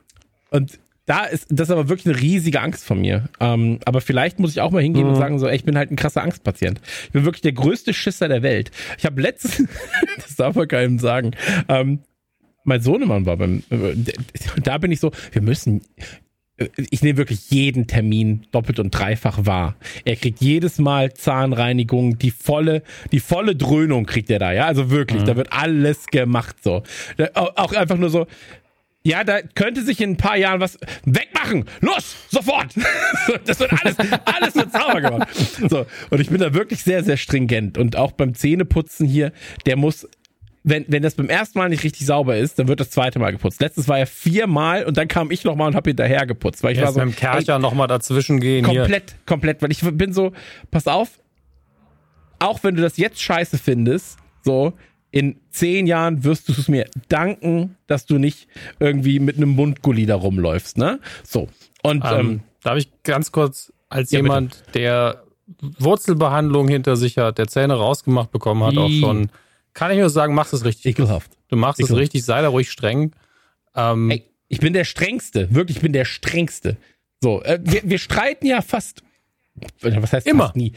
und 0.52 0.80
da 1.06 1.26
ist 1.26 1.48
das 1.50 1.70
ist 1.70 1.72
aber 1.72 1.90
wirklich 1.90 2.06
eine 2.06 2.22
riesige 2.22 2.62
Angst 2.62 2.86
von 2.86 3.02
mir. 3.02 3.30
Ähm, 3.40 3.80
aber 3.86 4.00
vielleicht 4.00 4.40
muss 4.40 4.52
ich 4.52 4.62
auch 4.62 4.70
mal 4.70 4.84
hingehen 4.84 5.08
und 5.08 5.16
sagen 5.16 5.40
so, 5.40 5.48
ey, 5.48 5.56
ich 5.56 5.64
bin 5.64 5.76
halt 5.76 5.92
ein 5.92 5.96
krasser 5.96 6.22
Angstpatient. 6.22 6.80
Ich 7.06 7.12
bin 7.12 7.26
wirklich 7.26 7.42
der 7.42 7.54
größte 7.54 7.94
Schisser 7.94 8.28
der 8.28 8.44
Welt. 8.44 8.70
Ich 8.98 9.06
habe 9.06 9.20
letztens, 9.20 9.68
das 10.18 10.36
darf 10.36 10.56
man 10.56 10.68
keinem 10.68 11.00
sagen, 11.00 11.32
ähm, 11.68 12.00
mein 12.64 12.82
Sohnemann 12.82 13.26
war 13.26 13.38
beim, 13.38 13.64
äh, 13.72 13.96
da 14.64 14.78
bin 14.78 14.92
ich 14.92 15.00
so, 15.00 15.12
wir 15.32 15.42
müssen, 15.42 15.82
ich 16.90 17.02
nehme 17.02 17.18
wirklich 17.18 17.50
jeden 17.50 17.88
Termin 17.88 18.46
doppelt 18.52 18.80
und 18.80 18.92
dreifach 18.92 19.46
wahr. 19.46 19.76
Er 20.06 20.16
kriegt 20.16 20.42
jedes 20.42 20.80
Mal 20.80 21.14
Zahnreinigung, 21.14 22.18
die 22.18 22.32
volle, 22.32 22.84
die 23.12 23.20
volle 23.20 23.56
Dröhnung 23.56 24.06
kriegt 24.06 24.30
er 24.30 24.40
da, 24.40 24.52
ja, 24.52 24.66
also 24.66 24.90
wirklich, 24.90 25.24
da 25.24 25.36
wird 25.36 25.52
alles 25.52 26.08
gemacht 26.08 26.58
so. 26.64 26.84
Auch 27.34 27.74
einfach 27.74 27.98
nur 27.98 28.10
so, 28.10 28.28
ja, 29.04 29.24
da 29.24 29.42
könnte 29.42 29.82
sich 29.82 30.02
in 30.02 30.12
ein 30.12 30.18
paar 30.18 30.36
Jahren 30.36 30.60
was 30.60 30.78
wegmachen. 31.06 31.66
Los, 31.82 32.16
sofort. 32.30 32.74
Das 33.46 33.60
wird 33.60 33.72
alles, 33.74 33.96
alles 34.26 34.56
wird 34.56 34.72
sauber 34.72 35.02
gemacht. 35.02 35.28
So. 35.70 35.86
Und 36.10 36.20
ich 36.20 36.30
bin 36.30 36.40
da 36.40 36.54
wirklich 36.54 36.84
sehr, 36.84 37.04
sehr 37.04 37.18
stringent. 37.18 37.78
Und 37.78 37.96
auch 37.96 38.12
beim 38.12 38.34
Zähneputzen 38.34 39.08
hier, 39.08 39.32
der 39.66 39.78
muss, 39.78 40.08
wenn, 40.70 40.86
wenn 40.88 41.04
das 41.04 41.16
beim 41.16 41.30
ersten 41.30 41.58
Mal 41.60 41.70
nicht 41.70 41.84
richtig 41.84 42.06
sauber 42.06 42.38
ist, 42.38 42.60
dann 42.60 42.68
wird 42.68 42.80
das 42.80 42.90
zweite 42.90 43.20
Mal 43.20 43.32
geputzt. 43.32 43.62
Letztes 43.62 43.88
war 43.88 44.00
ja 44.00 44.06
viermal 44.06 44.86
und 44.86 44.98
dann 44.98 45.08
kam 45.08 45.32
ich 45.32 45.44
nochmal 45.44 45.68
und 45.68 45.76
habe 45.76 45.90
hinterher 45.90 46.26
geputzt. 46.26 46.64
Weil 46.64 46.74
ich 46.74 46.78
war 46.78 46.86
Erst 46.86 46.96
so, 46.96 47.00
mit 47.02 47.10
dem 47.10 47.16
Kercher 47.16 47.60
nochmal 47.60 47.88
dazwischen 47.88 48.40
gehen. 48.40 48.68
Hier. 48.70 48.82
Komplett, 48.82 49.16
komplett, 49.26 49.62
weil 49.62 49.72
ich 49.72 49.82
bin 49.82 50.14
so, 50.14 50.32
pass 50.72 50.88
auf, 50.88 51.20
auch 52.40 52.64
wenn 52.64 52.76
du 52.76 52.82
das 52.82 52.98
jetzt 52.98 53.22
scheiße 53.22 53.58
findest, 53.58 54.18
so, 54.44 54.74
in 55.12 55.40
zehn 55.50 55.88
Jahren 55.88 56.24
wirst 56.24 56.48
du 56.48 56.54
es 56.54 56.68
mir 56.68 56.86
danken, 57.08 57.76
dass 57.88 58.06
du 58.06 58.18
nicht 58.18 58.48
irgendwie 58.80 59.20
mit 59.20 59.38
einem 59.38 59.50
Mundgulli 59.50 60.06
da 60.06 60.16
rumläufst, 60.16 60.78
ne? 60.78 61.00
So. 61.24 61.48
Und 61.82 62.04
ähm, 62.06 62.20
Ähm, 62.20 62.40
darf 62.64 62.78
ich 62.78 62.90
ganz 63.04 63.32
kurz 63.32 63.74
als 63.90 64.12
Ja, 64.12 64.20
bitte. 64.20 64.28
jemand, 64.28 64.64
der 64.76 65.24
Wurzelbehandlung 65.80 66.68
hinter 66.68 66.96
sich 66.96 67.18
hat, 67.18 67.40
der 67.40 67.48
Zähne 67.48 67.74
rausgemacht 67.74 68.32
bekommen 68.32 68.64
hat, 68.64 68.78
auch 68.78 68.90
schon, 68.90 69.30
kann 69.74 69.92
ich 69.92 69.98
nur 69.98 70.10
sagen, 70.10 70.34
machst 70.34 70.54
es 70.54 70.66
richtig. 70.66 70.86
ekelhaft. 70.86 71.32
Du 71.48 71.56
machst 71.56 71.80
es 71.82 71.94
richtig, 71.94 72.24
sei 72.24 72.42
da 72.42 72.50
ruhig 72.50 72.70
streng. 72.72 73.14
Ähm, 73.76 74.12
Ey, 74.12 74.24
ich 74.48 74.60
bin 74.60 74.74
der 74.74 74.84
Strengste, 74.84 75.54
wirklich, 75.54 75.78
ich 75.78 75.84
bin 75.84 75.94
der 75.94 76.06
Strengste. 76.06 76.78
So, 77.22 77.44
äh, 77.44 77.60
wir, 77.62 77.82
wir 77.84 78.00
streiten 78.00 78.46
ja 78.46 78.62
fast, 78.62 79.04
was 79.82 80.14
heißt 80.14 80.28
Immer. 80.28 80.46
fast 80.46 80.56
nie? 80.56 80.74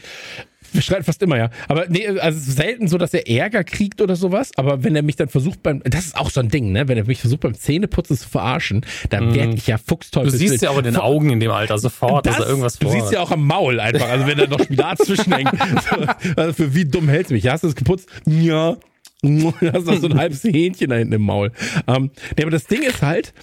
Wir 0.73 0.81
streiten 0.81 1.03
fast 1.03 1.21
immer, 1.21 1.37
ja. 1.37 1.49
Aber 1.67 1.85
nee, 1.87 2.07
also 2.07 2.37
es 2.39 2.47
ist 2.47 2.55
selten 2.57 2.87
so, 2.87 2.97
dass 2.97 3.13
er 3.13 3.29
Ärger 3.29 3.63
kriegt 3.63 4.01
oder 4.01 4.15
sowas. 4.15 4.51
Aber 4.57 4.83
wenn 4.83 4.95
er 4.95 5.01
mich 5.03 5.15
dann 5.15 5.29
versucht 5.29 5.63
beim, 5.63 5.81
das 5.85 6.05
ist 6.05 6.17
auch 6.17 6.29
so 6.29 6.39
ein 6.39 6.49
Ding, 6.49 6.71
ne? 6.71 6.87
Wenn 6.87 6.97
er 6.97 7.05
mich 7.05 7.19
versucht 7.19 7.41
beim 7.41 7.53
Zähneputzen 7.53 8.17
zu 8.17 8.27
verarschen, 8.27 8.85
dann 9.09 9.29
Mhm. 9.29 9.35
werd 9.35 9.53
ich 9.55 9.67
ja 9.67 9.77
du 9.77 9.83
Fuchsteufel. 9.85 10.31
siehst 10.31 10.61
ja 10.61 10.69
auch 10.71 10.77
in 10.77 10.83
den 10.85 10.97
Augen 10.97 11.29
in 11.29 11.39
dem 11.39 11.51
Alter 11.51 11.77
sofort, 11.77 12.25
dass 12.25 12.39
er 12.39 12.47
irgendwas 12.47 12.79
Du 12.79 12.89
siehst 12.89 13.11
ja 13.11 13.19
auch 13.21 13.31
am 13.31 13.45
Maul 13.45 13.79
einfach, 13.79 14.09
also 14.09 14.27
wenn 14.27 14.37
da 14.37 14.47
noch 14.47 14.59
Spinat 14.59 14.97
zwischenhängt. 15.05 15.49
So, 15.89 16.05
also 16.41 16.53
für 16.53 16.73
wie 16.75 16.85
dumm 16.85 17.07
hältst 17.09 17.29
du 17.31 17.35
mich? 17.35 17.47
Hast 17.47 17.63
du 17.63 17.67
es 17.67 17.75
geputzt? 17.75 18.09
Ja. 18.25 18.77
Hast 19.73 19.87
du 19.87 19.95
so 19.97 20.07
ein 20.07 20.17
halbes 20.17 20.43
Hähnchen 20.43 20.89
da 20.89 20.97
hinten 20.97 21.13
im 21.13 21.21
Maul. 21.21 21.51
Ähm, 21.87 22.11
nee, 22.35 22.43
aber 22.43 22.51
das 22.51 22.65
Ding 22.65 22.83
ist 22.83 23.01
halt, 23.01 23.33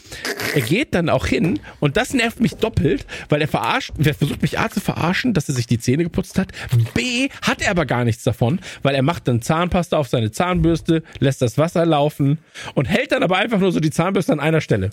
er 0.55 0.61
geht 0.61 0.95
dann 0.95 1.09
auch 1.09 1.27
hin 1.27 1.59
und 1.81 1.97
das 1.97 2.13
nervt 2.13 2.41
mich 2.41 2.57
doppelt, 2.57 3.07
weil 3.31 3.41
er 3.41 3.49
verarscht, 3.49 3.93
er 3.99 4.15
versucht 4.15 4.43
mich 4.43 4.59
A 4.59 4.69
zu 4.69 4.81
verarschen, 4.81 5.33
dass 5.33 5.49
er 5.49 5.55
sich 5.55 5.67
die 5.67 5.79
Zähne 5.79 6.05
geputzt 6.05 6.39
hat. 6.39 6.53
B 6.95 7.31
hat 7.41 7.63
er 7.63 7.71
aber 7.71 7.87
gar 7.87 8.05
nichts 8.05 8.25
davon, 8.25 8.61
weil 8.83 8.95
er 8.95 9.03
macht 9.03 9.27
dann 9.27 9.41
Zahnpasta 9.41 9.97
auf 9.97 10.09
seine 10.09 10.31
Zahnbürste, 10.31 11.03
lässt 11.19 11.41
das 11.41 11.57
Wasser 11.57 11.87
laufen 11.87 12.39
und 12.75 12.85
hält 12.87 13.13
dann 13.13 13.23
aber 13.23 13.39
einfach 13.39 13.59
nur 13.59 13.73
so 13.73 13.81
die 13.81 13.91
Zahnbürste 13.91 14.33
an 14.33 14.41
einer 14.41 14.61
Stelle. 14.61 14.91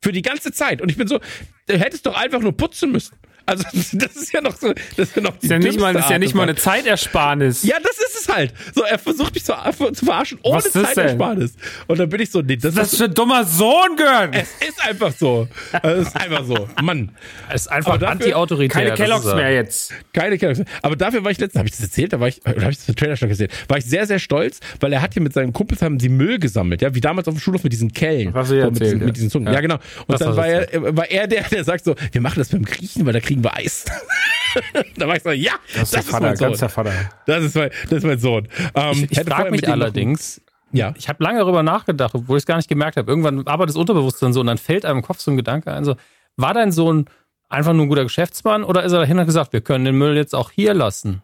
Für 0.00 0.12
die 0.12 0.22
ganze 0.22 0.52
Zeit. 0.52 0.80
Und 0.82 0.90
ich 0.90 0.96
bin 0.96 1.08
so, 1.08 1.20
du 1.66 1.78
hättest 1.78 2.06
doch 2.06 2.14
einfach 2.14 2.40
nur 2.40 2.56
putzen 2.56 2.92
müssen. 2.92 3.16
Also, 3.46 3.64
das 3.72 4.16
ist 4.16 4.32
ja 4.32 4.40
noch 4.40 4.56
so, 4.56 4.72
das 4.96 5.08
ist 5.10 5.16
ja 5.16 5.22
noch 5.22 5.36
die 5.36 5.46
Ist 5.46 5.50
ja 5.50 5.58
nicht 5.58 5.78
mal, 5.78 5.92
dümmste 5.92 6.06
ist 6.06 6.10
ja 6.10 6.18
nicht 6.18 6.34
mal 6.34 6.42
eine. 6.44 6.54
Zeitersparnis. 6.54 7.62
Ja, 7.64 7.76
das 7.82 7.92
ist 7.98 8.20
es 8.20 8.28
halt. 8.34 8.52
So, 8.74 8.82
er 8.82 8.98
versucht 8.98 9.34
mich 9.34 9.44
zu, 9.44 9.52
zu 9.92 10.04
verarschen 10.04 10.38
ohne 10.42 10.56
Was 10.56 10.66
ist 10.66 10.76
das 10.76 10.94
Zeitersparnis. 10.94 11.54
Und 11.86 11.98
dann 11.98 12.08
bin 12.08 12.20
ich 12.20 12.30
so, 12.30 12.40
nee, 12.40 12.56
das, 12.56 12.74
Das 12.74 12.92
ist, 12.92 13.02
ein 13.02 13.12
dummer 13.14 13.44
Sohn, 13.44 13.96
Gönn. 13.96 14.32
es 14.32 14.48
ist 14.66 14.82
einfach 14.82 15.12
so. 15.12 15.46
Es 15.82 16.08
ist 16.08 16.16
einfach 16.16 16.44
so. 16.44 16.68
Mann, 16.82 17.10
Es 17.52 17.62
ist 17.62 17.68
einfach 17.68 18.00
anti-autoritär. 18.00 18.68
Keine 18.74 18.90
das 18.90 18.98
Kelloggs 18.98 19.34
mehr 19.34 19.52
jetzt. 19.52 19.92
keine 20.12 20.38
Kelloggs. 20.38 20.62
Aber 20.82 20.96
dafür 20.96 21.22
war 21.24 21.30
ich 21.30 21.38
letztens, 21.38 21.58
habe 21.58 21.68
ich 21.68 21.72
das 21.72 21.82
erzählt? 21.82 22.12
Da 22.12 22.20
war 22.20 22.28
ich, 22.28 22.40
oder 22.46 22.62
habe 22.62 22.72
ich 22.72 22.78
das 22.78 22.88
im 22.88 22.96
Trailer 22.96 23.16
schon 23.16 23.28
gesehen? 23.28 23.48
War 23.68 23.78
ich 23.78 23.84
sehr, 23.84 24.06
sehr 24.06 24.18
stolz, 24.18 24.60
weil 24.80 24.92
er 24.92 25.02
hat 25.02 25.12
hier 25.14 25.22
mit 25.22 25.32
seinen 25.34 25.52
Kumpels 25.52 25.82
haben 25.82 26.00
sie 26.00 26.08
Müll 26.08 26.38
gesammelt, 26.38 26.82
ja, 26.82 26.94
wie 26.94 27.00
damals 27.00 27.28
auf 27.28 27.34
dem 27.34 27.40
Schulhof 27.40 27.62
mit 27.64 27.72
diesen 27.72 27.92
Kellen. 27.92 28.32
Was 28.34 28.48
so, 28.48 28.54
mit, 28.54 28.64
erzählt, 28.64 28.80
diesen, 28.82 29.00
ja. 29.00 29.06
mit 29.06 29.16
diesen 29.16 29.30
Zungen. 29.30 29.46
Ja, 29.48 29.54
Ja. 29.54 29.60
genau. 29.60 29.74
Und 29.74 29.82
Das 30.08 30.20
dann 30.20 30.36
war 30.36 30.46
er, 30.46 30.96
war 30.96 31.10
er 31.10 31.26
der, 31.26 31.42
der 31.44 31.64
sagt 31.64 31.84
so, 31.84 31.94
wir 32.12 32.20
machen 32.20 32.38
das 32.38 32.48
beim 32.48 32.64
Griechen, 32.64 33.04
weil 33.06 33.12
da 33.12 33.20
kriegen 33.20 33.33
wir 33.42 33.54
Eis. 33.56 33.84
da 34.96 35.08
war 35.08 35.16
ich 35.16 35.22
so, 35.22 35.30
ja, 35.30 35.52
das, 35.74 35.90
Das 35.90 36.04
ist 36.04 36.10
Vater, 36.10 36.26
mein 36.26 36.36
Sohn. 36.36 36.48
ganz 36.48 36.58
der 36.60 36.68
Vater. 36.68 36.92
Das 37.26 37.42
ist 37.44 37.56
mein, 37.56 37.70
das 37.84 37.92
ist 37.98 38.04
mein 38.04 38.18
Sohn. 38.18 38.48
Ähm, 38.74 38.92
Ich, 39.10 39.18
ich 39.18 39.20
frage 39.20 39.50
mich 39.50 39.68
allerdings, 39.68 40.40
Ja. 40.72 40.92
ich 40.96 41.08
habe 41.08 41.22
lange 41.24 41.38
darüber 41.40 41.62
nachgedacht, 41.62 42.14
obwohl 42.14 42.36
ich 42.36 42.42
es 42.42 42.46
gar 42.46 42.56
nicht 42.56 42.68
gemerkt 42.68 42.96
habe. 42.96 43.10
Irgendwann 43.10 43.46
arbeitet 43.46 43.70
das 43.70 43.76
Unterbewusstsein 43.80 44.32
so 44.32 44.40
und 44.40 44.46
dann 44.46 44.58
fällt 44.58 44.84
einem 44.84 44.98
im 44.98 45.02
Kopf 45.04 45.20
so 45.20 45.30
ein 45.30 45.36
Gedanke 45.36 45.72
ein, 45.72 45.84
so, 45.84 45.96
war 46.36 46.54
dein 46.54 46.70
Sohn 46.72 47.06
einfach 47.48 47.72
nur 47.72 47.84
ein 47.86 47.88
guter 47.88 48.04
Geschäftsmann 48.04 48.62
oder 48.64 48.82
ist 48.84 48.92
er 48.92 48.98
dahin 49.00 49.16
und 49.16 49.20
hat 49.20 49.26
gesagt, 49.26 49.52
wir 49.52 49.60
können 49.60 49.84
den 49.84 49.96
Müll 49.96 50.16
jetzt 50.16 50.34
auch 50.34 50.50
hier 50.50 50.74
lassen? 50.74 51.22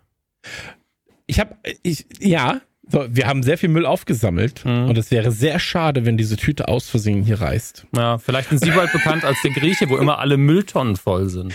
Ich 1.26 1.38
habe, 1.38 1.54
ich, 1.82 2.06
ja, 2.18 2.60
so, 2.90 3.06
wir 3.08 3.26
haben 3.26 3.42
sehr 3.42 3.56
viel 3.58 3.68
Müll 3.68 3.86
aufgesammelt 3.86 4.64
Mhm. 4.64 4.88
und 4.88 4.98
es 4.98 5.10
wäre 5.10 5.30
sehr 5.32 5.58
schade, 5.58 6.04
wenn 6.04 6.16
diese 6.16 6.36
Tüte 6.36 6.68
aus 6.68 6.88
Versehen 6.88 7.22
hier 7.22 7.40
reißt. 7.40 7.86
Ja, 7.96 8.18
vielleicht 8.18 8.48
sind 8.50 8.58
Sie 8.64 8.70
bald 8.70 8.92
bekannt 8.92 9.24
als 9.24 9.40
der 9.42 9.52
Grieche, 9.52 9.88
wo 9.88 9.96
immer 9.96 10.18
alle 10.18 10.36
Mülltonnen 10.36 10.96
voll 10.96 11.28
sind. 11.28 11.52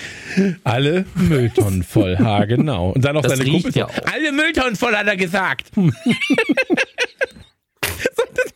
Alle 0.64 1.06
Mülltonnen 1.16 1.84
voll, 1.84 2.18
ha, 2.18 2.46
genau. 2.46 2.90
Und 2.92 3.04
dann 3.06 3.16
noch 3.16 3.22
Das 3.24 3.38
seine 3.38 3.50
Kumpels. 3.50 3.76
ja 3.76 3.86
auch. 3.86 3.94
Alle 4.14 4.32
Mülltonnen 4.32 4.76
voll, 4.76 4.96
hat 4.96 5.08
er 5.08 5.18
gesagt. 5.18 5.68
so, 5.76 5.82
eine 5.82 5.92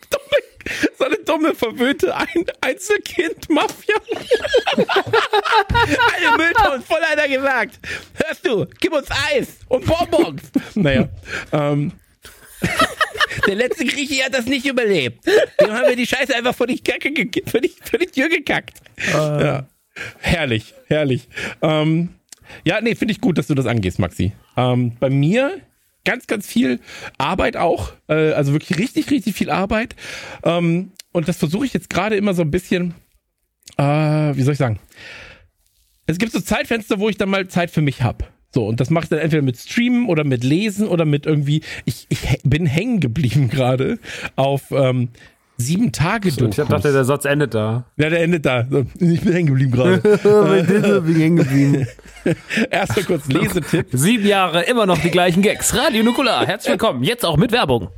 dumme, 0.10 0.38
so 0.98 1.06
eine 1.06 1.18
dumme, 1.26 1.56
verwöhnte 1.56 2.16
Ein 2.16 2.46
Einzelkind-Mafia. 2.62 3.96
Alle 4.78 6.38
Mülltonnen 6.38 6.82
voll, 6.82 7.02
hat 7.02 7.18
er 7.18 7.28
gesagt. 7.28 7.80
Hörst 8.16 8.46
du, 8.48 8.66
gib 8.80 8.94
uns 8.94 9.08
Eis 9.32 9.60
und 9.68 9.86
Bonbons. 9.86 10.44
Naja, 10.76 11.10
ähm, 11.52 11.92
Der 13.48 13.56
letzte 13.56 13.86
Grieche 13.86 14.24
hat 14.24 14.34
das 14.34 14.46
nicht 14.46 14.66
überlebt. 14.66 15.26
Dem 15.60 15.72
haben 15.72 15.88
wir 15.88 15.96
die 15.96 16.06
Scheiße 16.06 16.36
einfach 16.36 16.56
vor 16.56 16.68
die, 16.68 16.80
Kacke 16.80 17.12
vor 17.46 17.62
die, 17.62 17.72
vor 17.84 18.00
die 18.00 18.08
Tür 18.08 18.30
gekackt. 18.30 18.82
Ja. 19.14 19.68
Herrlich, 20.20 20.74
herrlich. 20.88 21.28
Ähm, 21.62 22.10
ja, 22.64 22.82
nee, 22.82 22.96
finde 22.96 23.14
ich 23.14 23.22
gut, 23.22 23.38
dass 23.38 23.48
du 23.48 23.56
das 23.56 23.66
angehst, 23.66 24.00
Maxi. 24.00 24.34
Ähm, 24.58 24.96
bei 25.00 25.10
mir 25.10 25.62
ganz, 26.06 26.28
ganz 26.28 26.48
viel 26.48 26.80
Arbeit 27.18 27.58
auch. 27.58 27.94
Äh, 28.08 28.32
also 28.34 28.54
wirklich 28.54 28.78
richtig, 28.78 29.12
richtig 29.12 29.36
viel 29.36 29.50
Arbeit. 29.50 29.96
Ähm, 30.44 30.92
und 31.12 31.28
das 31.28 31.38
versuche 31.38 31.66
ich 31.66 31.74
jetzt 31.74 31.90
gerade 31.90 32.16
immer 32.16 32.34
so 32.34 32.42
ein 32.42 32.52
bisschen, 32.52 32.96
äh, 33.78 33.84
wie 33.84 34.42
soll 34.42 34.54
ich 34.54 34.60
sagen? 34.60 34.80
Es 36.06 36.18
gibt 36.18 36.32
so 36.32 36.40
Zeitfenster, 36.40 37.00
wo 37.00 37.10
ich 37.10 37.18
dann 37.18 37.30
mal 37.30 37.48
Zeit 37.48 37.72
für 37.72 37.82
mich 37.82 38.02
habe. 38.02 38.26
So, 38.52 38.66
und 38.66 38.80
das 38.80 38.90
mache 38.90 39.06
ich 39.06 39.10
dann 39.10 39.20
entweder 39.20 39.44
mit 39.44 39.58
Streamen 39.58 40.08
oder 40.08 40.24
mit 40.24 40.44
Lesen 40.44 40.88
oder 40.88 41.06
mit 41.06 41.26
irgendwie. 41.26 41.62
Ich, 41.86 42.08
ich 42.10 42.40
bin 42.44 42.66
hängen 42.66 43.00
geblieben 43.00 43.50
gerade 43.50 44.00
auf 44.36 44.72
ähm, 44.72 45.10
sieben 45.58 45.92
Tage 45.92 46.30
Ich 46.30 46.36
dachte, 46.36 46.92
der 46.92 47.04
Satz 47.04 47.26
endet 47.26 47.54
da. 47.54 47.86
Ja, 47.98 48.10
der 48.10 48.24
endet 48.24 48.46
da. 48.46 48.66
So, 48.70 48.86
Ich 49.00 49.22
bin 49.22 49.34
hängen 49.34 49.48
geblieben 49.48 49.72
gerade. 49.72 49.98
bin 51.02 51.16
hängen 51.16 51.36
geblieben. 51.38 51.88
Erstmal 52.72 53.06
kurz 53.06 53.28
Lesetipp. 53.28 53.88
Sieben 53.92 54.26
Jahre, 54.26 54.64
immer 54.64 54.86
noch 54.86 54.98
die 55.00 55.12
gleichen 55.12 55.44
Gags. 55.44 55.76
Radio 55.76 56.04
Nukular, 56.04 56.48
herzlich 56.48 56.72
willkommen. 56.72 57.04
Jetzt 57.04 57.26
auch 57.26 57.38
mit 57.38 57.52
Werbung. 57.52 57.90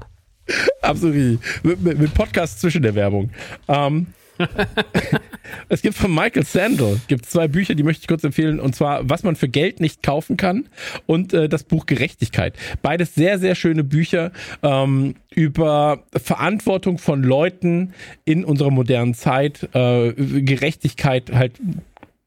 Absolut. 0.81 1.39
Mit, 1.63 1.81
mit, 1.81 1.99
mit 1.99 2.13
Podcast 2.13 2.59
zwischen 2.59 2.81
der 2.81 2.95
Werbung. 2.95 3.29
Ähm, 3.69 4.07
es 5.69 5.81
gibt 5.81 5.95
von 5.95 6.13
Michael 6.13 6.45
Sandel 6.45 6.99
gibt 7.07 7.25
zwei 7.25 7.47
Bücher, 7.47 7.75
die 7.75 7.83
möchte 7.83 8.01
ich 8.01 8.07
kurz 8.07 8.23
empfehlen. 8.23 8.59
Und 8.59 8.75
zwar, 8.75 9.09
was 9.09 9.23
man 9.23 9.35
für 9.35 9.49
Geld 9.49 9.79
nicht 9.79 10.03
kaufen 10.03 10.37
kann 10.37 10.65
und 11.05 11.33
äh, 11.33 11.49
das 11.49 11.63
Buch 11.63 11.85
Gerechtigkeit. 11.85 12.55
Beides 12.81 13.15
sehr, 13.15 13.39
sehr 13.39 13.55
schöne 13.55 13.83
Bücher 13.83 14.31
ähm, 14.63 15.15
über 15.33 16.03
Verantwortung 16.15 16.97
von 16.97 17.23
Leuten 17.23 17.93
in 18.25 18.43
unserer 18.45 18.71
modernen 18.71 19.13
Zeit. 19.13 19.69
Äh, 19.73 20.13
Gerechtigkeit 20.13 21.31
halt 21.33 21.59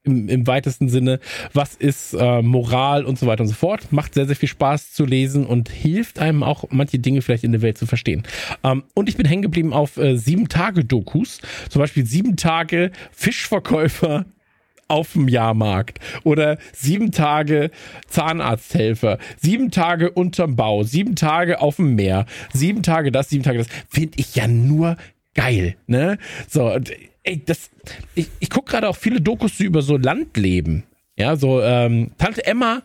im, 0.05 0.29
im 0.29 0.47
weitesten 0.47 0.89
Sinne, 0.89 1.19
was 1.53 1.75
ist 1.75 2.13
äh, 2.13 2.41
Moral 2.41 3.05
und 3.05 3.19
so 3.19 3.27
weiter 3.27 3.41
und 3.41 3.47
so 3.47 3.55
fort. 3.55 3.91
Macht 3.91 4.13
sehr, 4.13 4.25
sehr 4.25 4.35
viel 4.35 4.49
Spaß 4.49 4.93
zu 4.93 5.05
lesen 5.05 5.45
und 5.45 5.69
hilft 5.69 6.19
einem 6.19 6.43
auch, 6.43 6.65
manche 6.69 6.99
Dinge 6.99 7.21
vielleicht 7.21 7.43
in 7.43 7.51
der 7.51 7.61
Welt 7.61 7.77
zu 7.77 7.85
verstehen. 7.85 8.23
Ähm, 8.63 8.83
und 8.93 9.09
ich 9.09 9.17
bin 9.17 9.25
hängen 9.25 9.41
geblieben 9.41 9.73
auf 9.73 9.97
äh, 9.97 10.17
sieben 10.17 10.47
Tage 10.47 10.85
Dokus, 10.85 11.41
zum 11.69 11.79
Beispiel 11.79 12.05
sieben 12.05 12.37
Tage 12.37 12.91
Fischverkäufer 13.11 14.25
auf 14.87 15.13
dem 15.13 15.27
Jahrmarkt 15.27 15.99
oder 16.23 16.57
sieben 16.71 17.11
Tage 17.11 17.71
Zahnarzthelfer, 18.07 19.17
sieben 19.37 19.71
Tage 19.71 20.11
unterm 20.11 20.55
Bau, 20.55 20.83
sieben 20.83 21.15
Tage 21.15 21.59
auf 21.59 21.77
dem 21.77 21.95
Meer, 21.95 22.25
sieben 22.53 22.83
Tage 22.83 23.11
das, 23.11 23.29
sieben 23.29 23.43
Tage 23.43 23.57
das, 23.57 23.67
finde 23.89 24.13
ich 24.17 24.35
ja 24.35 24.47
nur 24.47 24.97
geil, 25.33 25.75
ne? 25.87 26.17
So, 26.47 26.77
ey, 27.25 27.41
das, 27.43 27.69
ich, 28.13 28.29
ich 28.39 28.49
gucke 28.49 28.71
gerade 28.71 28.87
auch 28.87 28.95
viele 28.95 29.19
Dokus 29.19 29.59
über 29.59 29.81
so 29.81 29.97
Landleben, 29.97 30.83
ja, 31.17 31.35
so 31.35 31.61
ähm, 31.61 32.11
Tante 32.17 32.45
Emma 32.45 32.81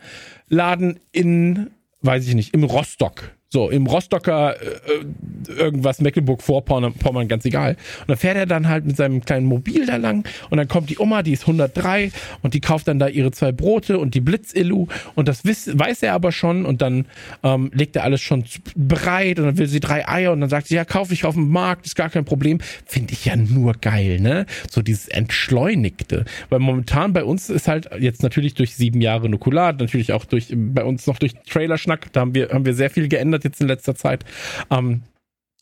Laden 0.49 0.99
in, 1.13 1.71
weiß 2.03 2.27
ich 2.27 2.35
nicht, 2.35 2.55
im 2.55 2.65
Rostock. 2.65 3.33
So, 3.53 3.69
im 3.69 3.89
Rostocker 3.89 4.55
äh, 4.63 4.67
äh, 4.69 5.53
irgendwas, 5.59 6.01
Mecklenburg-Vorpommern, 6.01 6.93
Pommern, 6.95 7.27
ganz 7.27 7.45
egal. 7.45 7.77
Und 8.03 8.11
dann 8.11 8.17
fährt 8.17 8.37
er 8.37 8.47
dann 8.47 8.69
halt 8.69 8.87
mit 8.87 8.97
seinem 8.97 9.25
kleinen 9.25 9.47
Mobil 9.47 9.87
da 9.87 9.97
lang 9.97 10.25
und 10.51 10.59
dann 10.59 10.69
kommt 10.69 10.89
die 10.89 11.01
Oma, 11.01 11.25
die 11.25 11.33
ist 11.33 11.43
103 11.43 12.13
und 12.43 12.55
die 12.55 12.61
kauft 12.61 12.87
dann 12.87 13.01
da 13.01 13.09
ihre 13.09 13.33
zwei 13.33 13.51
Brote 13.51 13.99
und 13.99 14.15
die 14.15 14.21
Blitzillu 14.21 14.87
und 15.17 15.27
das 15.27 15.45
wiss, 15.45 15.69
weiß 15.77 16.05
er 16.05 16.13
aber 16.13 16.31
schon 16.31 16.65
und 16.65 16.81
dann 16.81 17.07
ähm, 17.43 17.73
legt 17.75 17.97
er 17.97 18.05
alles 18.05 18.21
schon 18.21 18.45
bereit 18.77 19.41
und 19.41 19.47
dann 19.47 19.59
will 19.59 19.67
sie 19.67 19.81
drei 19.81 20.09
Eier 20.09 20.31
und 20.31 20.41
dann 20.41 20.51
sagt 20.51 20.69
sie, 20.69 20.77
ja, 20.77 20.85
kaufe 20.85 21.13
ich 21.13 21.25
auf 21.25 21.35
dem 21.35 21.49
Markt, 21.49 21.87
ist 21.87 21.97
gar 21.97 22.09
kein 22.09 22.25
Problem. 22.25 22.61
Finde 22.87 23.15
ich 23.15 23.25
ja 23.25 23.35
nur 23.35 23.73
geil, 23.73 24.21
ne? 24.21 24.47
So 24.71 24.81
dieses 24.81 25.09
Entschleunigte. 25.09 26.25
Weil 26.51 26.61
momentan 26.61 27.13
bei 27.13 27.25
uns 27.25 27.51
ist 27.51 27.67
halt 27.67 27.91
jetzt 27.99 28.23
natürlich 28.23 28.55
durch 28.55 28.77
sieben 28.77 29.01
Jahre 29.01 29.29
Nukulat, 29.29 29.81
natürlich 29.81 30.13
auch 30.13 30.25
durch, 30.25 30.55
bei 30.55 30.85
uns 30.85 31.09
noch 31.09 31.19
durch 31.19 31.33
Trailerschnack, 31.49 32.13
da 32.13 32.21
haben 32.21 32.37
wir, 32.37 32.51
haben 32.51 32.65
wir 32.65 32.75
sehr 32.75 32.91
viel 32.91 33.09
geändert 33.09 33.40
jetzt 33.45 33.61
in 33.61 33.69
letzter 33.69 33.95
Zeit. 33.95 34.25
Ähm, 34.71 35.03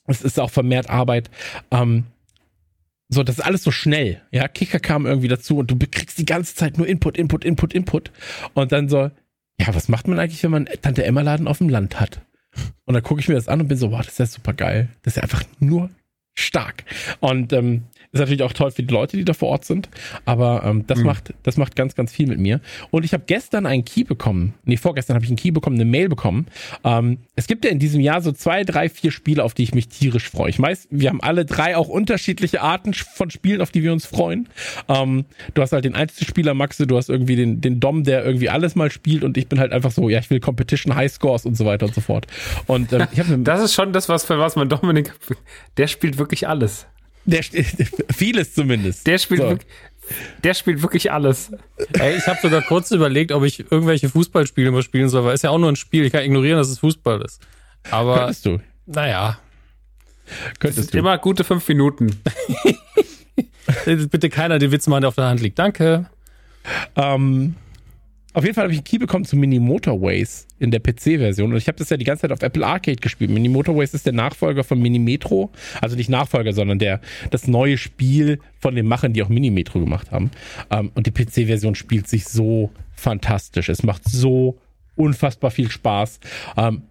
es 0.06 0.22
ist 0.22 0.40
auch 0.40 0.50
vermehrt 0.50 0.88
Arbeit. 0.88 1.30
Ähm, 1.70 2.04
so, 3.08 3.22
das 3.22 3.38
ist 3.38 3.44
alles 3.44 3.62
so 3.62 3.70
schnell. 3.70 4.20
Ja, 4.30 4.48
Kicker 4.48 4.80
kam 4.80 5.06
irgendwie 5.06 5.28
dazu 5.28 5.58
und 5.58 5.70
du 5.70 5.78
kriegst 5.78 6.18
die 6.18 6.26
ganze 6.26 6.54
Zeit 6.54 6.76
nur 6.76 6.86
Input, 6.86 7.16
Input, 7.16 7.44
Input, 7.44 7.72
Input. 7.72 8.10
Und 8.54 8.72
dann 8.72 8.88
so, 8.88 9.10
ja, 9.58 9.74
was 9.74 9.88
macht 9.88 10.08
man 10.08 10.18
eigentlich, 10.18 10.42
wenn 10.42 10.50
man 10.50 10.66
Tante 10.82 11.04
Emma 11.04 11.22
Laden 11.22 11.48
auf 11.48 11.58
dem 11.58 11.68
Land 11.68 12.00
hat? 12.00 12.20
Und 12.84 12.94
dann 12.94 13.02
gucke 13.02 13.20
ich 13.20 13.28
mir 13.28 13.34
das 13.34 13.48
an 13.48 13.60
und 13.60 13.68
bin 13.68 13.78
so, 13.78 13.90
wow, 13.92 14.00
das 14.00 14.12
ist 14.12 14.18
ja 14.18 14.26
super 14.26 14.52
geil. 14.52 14.88
Das 15.02 15.12
ist 15.12 15.16
ja 15.16 15.22
einfach 15.22 15.42
nur 15.58 15.90
stark. 16.34 16.84
Und 17.20 17.52
ähm, 17.52 17.84
ist 18.12 18.20
natürlich 18.20 18.42
auch 18.42 18.52
toll 18.52 18.70
für 18.70 18.82
die 18.82 18.92
Leute, 18.92 19.16
die 19.16 19.24
da 19.24 19.34
vor 19.34 19.48
Ort 19.48 19.64
sind. 19.64 19.88
Aber 20.24 20.62
ähm, 20.64 20.86
das, 20.86 20.98
Mhm. 21.00 21.06
macht, 21.06 21.34
das 21.42 21.56
macht 21.56 21.76
ganz, 21.76 21.94
ganz 21.94 22.12
viel 22.12 22.26
mit 22.26 22.38
mir. 22.38 22.60
Und 22.90 23.04
ich 23.04 23.12
habe 23.12 23.24
gestern 23.26 23.66
einen 23.66 23.84
Key 23.84 24.04
bekommen. 24.04 24.54
Nee, 24.64 24.76
vorgestern 24.76 25.14
habe 25.14 25.24
ich 25.24 25.30
einen 25.30 25.36
Key 25.36 25.50
bekommen, 25.50 25.76
eine 25.76 25.84
Mail 25.84 26.08
bekommen. 26.08 26.46
Ähm, 26.84 27.18
es 27.36 27.46
gibt 27.46 27.64
ja 27.64 27.70
in 27.70 27.78
diesem 27.78 28.00
Jahr 28.00 28.20
so 28.22 28.32
zwei, 28.32 28.64
drei, 28.64 28.88
vier 28.88 29.10
Spiele, 29.10 29.44
auf 29.44 29.54
die 29.54 29.62
ich 29.62 29.74
mich 29.74 29.88
tierisch 29.88 30.28
freue. 30.30 30.50
Ich 30.50 30.60
weiß, 30.60 30.88
wir 30.90 31.10
haben 31.10 31.20
alle 31.20 31.44
drei 31.44 31.76
auch 31.76 31.88
unterschiedliche 31.88 32.62
Arten 32.62 32.94
von 32.94 33.30
Spielen, 33.30 33.60
auf 33.60 33.70
die 33.70 33.82
wir 33.82 33.92
uns 33.92 34.06
freuen. 34.06 34.48
Ähm, 34.88 35.24
du 35.54 35.62
hast 35.62 35.72
halt 35.72 35.84
den 35.84 35.94
Einzelspieler, 35.94 36.54
Maxe, 36.54 36.86
du 36.86 36.96
hast 36.96 37.10
irgendwie 37.10 37.36
den, 37.36 37.60
den 37.60 37.80
Dom, 37.80 38.04
der 38.04 38.24
irgendwie 38.24 38.48
alles 38.48 38.74
mal 38.74 38.90
spielt 38.90 39.24
und 39.24 39.36
ich 39.36 39.48
bin 39.48 39.60
halt 39.60 39.72
einfach 39.72 39.90
so, 39.90 40.08
ja, 40.08 40.18
ich 40.18 40.30
will 40.30 40.40
Competition, 40.40 40.94
High 40.94 41.12
Scores 41.12 41.44
und 41.44 41.56
so 41.56 41.64
weiter 41.66 41.86
und 41.86 41.94
so 41.94 42.00
fort. 42.00 42.26
Und 42.66 42.92
ähm, 42.92 43.06
ich 43.12 43.18
habe 43.18 43.34
eine 43.34 43.42
Das 43.48 43.60
ist 43.62 43.74
schon 43.74 43.92
das, 43.92 44.08
was 44.08 44.24
für 44.24 44.38
was 44.38 44.56
man 44.56 44.68
Dominik. 44.68 45.12
Der 45.76 45.86
spielt 45.86 46.18
wirklich 46.18 46.48
alles. 46.48 46.86
Der, 47.30 47.42
vieles 48.14 48.54
zumindest. 48.54 49.06
Der 49.06 49.18
spielt, 49.18 49.40
So. 49.42 49.48
wirklich, 49.50 49.68
der 50.42 50.54
spielt 50.54 50.82
wirklich 50.82 51.12
alles. 51.12 51.52
Ey, 51.98 52.16
ich 52.16 52.26
habe 52.26 52.38
sogar 52.40 52.62
kurz 52.62 52.90
überlegt, 52.90 53.32
ob 53.32 53.44
ich 53.44 53.60
irgendwelche 53.70 54.08
Fußballspiele 54.08 54.70
mal 54.70 54.82
spielen 54.82 55.08
soll, 55.10 55.24
weil 55.24 55.34
ist 55.34 55.42
ja 55.44 55.50
auch 55.50 55.58
nur 55.58 55.70
ein 55.70 55.76
Spiel. 55.76 56.04
Ich 56.04 56.12
kann 56.12 56.22
ignorieren, 56.24 56.56
dass 56.58 56.68
es 56.70 56.78
Fußball 56.78 57.20
ist. 57.22 57.40
Aber 57.90 58.16
Könntest 58.18 58.46
du. 58.46 58.58
naja, 58.86 59.38
Könntest 60.58 60.92
du. 60.94 60.98
Immer 60.98 61.18
gute 61.18 61.44
fünf 61.44 61.66
Minuten. 61.68 62.20
bitte 63.84 64.28
keiner 64.30 64.58
den 64.58 64.72
Witz 64.72 64.86
machen, 64.86 65.02
der 65.02 65.08
auf 65.08 65.14
der 65.14 65.26
Hand 65.26 65.40
liegt. 65.40 65.58
Danke. 65.58 66.06
Ähm, 66.96 67.54
auf 68.34 68.44
jeden 68.44 68.54
Fall 68.54 68.64
habe 68.64 68.72
ich 68.72 68.78
einen 68.78 68.84
Key 68.84 68.98
bekommen 68.98 69.24
zu 69.24 69.36
Mini 69.36 69.58
Motorways 69.58 70.46
in 70.58 70.70
der 70.70 70.80
PC-Version. 70.80 71.50
Und 71.50 71.56
ich 71.58 71.66
habe 71.66 71.78
das 71.78 71.88
ja 71.88 71.96
die 71.96 72.04
ganze 72.04 72.22
Zeit 72.22 72.32
auf 72.32 72.42
Apple 72.42 72.64
Arcade 72.64 72.96
gespielt. 72.98 73.30
Mini 73.30 73.48
Motorways 73.48 73.94
ist 73.94 74.06
der 74.06 74.12
Nachfolger 74.12 74.64
von 74.64 74.78
Mini 74.80 74.98
Metro. 74.98 75.50
Also 75.80 75.96
nicht 75.96 76.10
Nachfolger, 76.10 76.52
sondern 76.52 76.78
der, 76.78 77.00
das 77.30 77.48
neue 77.48 77.78
Spiel 77.78 78.38
von 78.60 78.74
den 78.74 78.86
Machern, 78.86 79.12
die 79.12 79.22
auch 79.22 79.28
Mini 79.28 79.50
Metro 79.50 79.80
gemacht 79.80 80.10
haben. 80.12 80.30
Ähm, 80.70 80.92
und 80.94 81.06
die 81.06 81.10
PC-Version 81.10 81.74
spielt 81.74 82.06
sich 82.06 82.26
so 82.26 82.70
fantastisch. 82.94 83.68
Es 83.70 83.82
macht 83.82 84.02
so 84.08 84.58
unfassbar 84.94 85.50
viel 85.50 85.70
Spaß. 85.70 86.20
Ähm, 86.56 86.82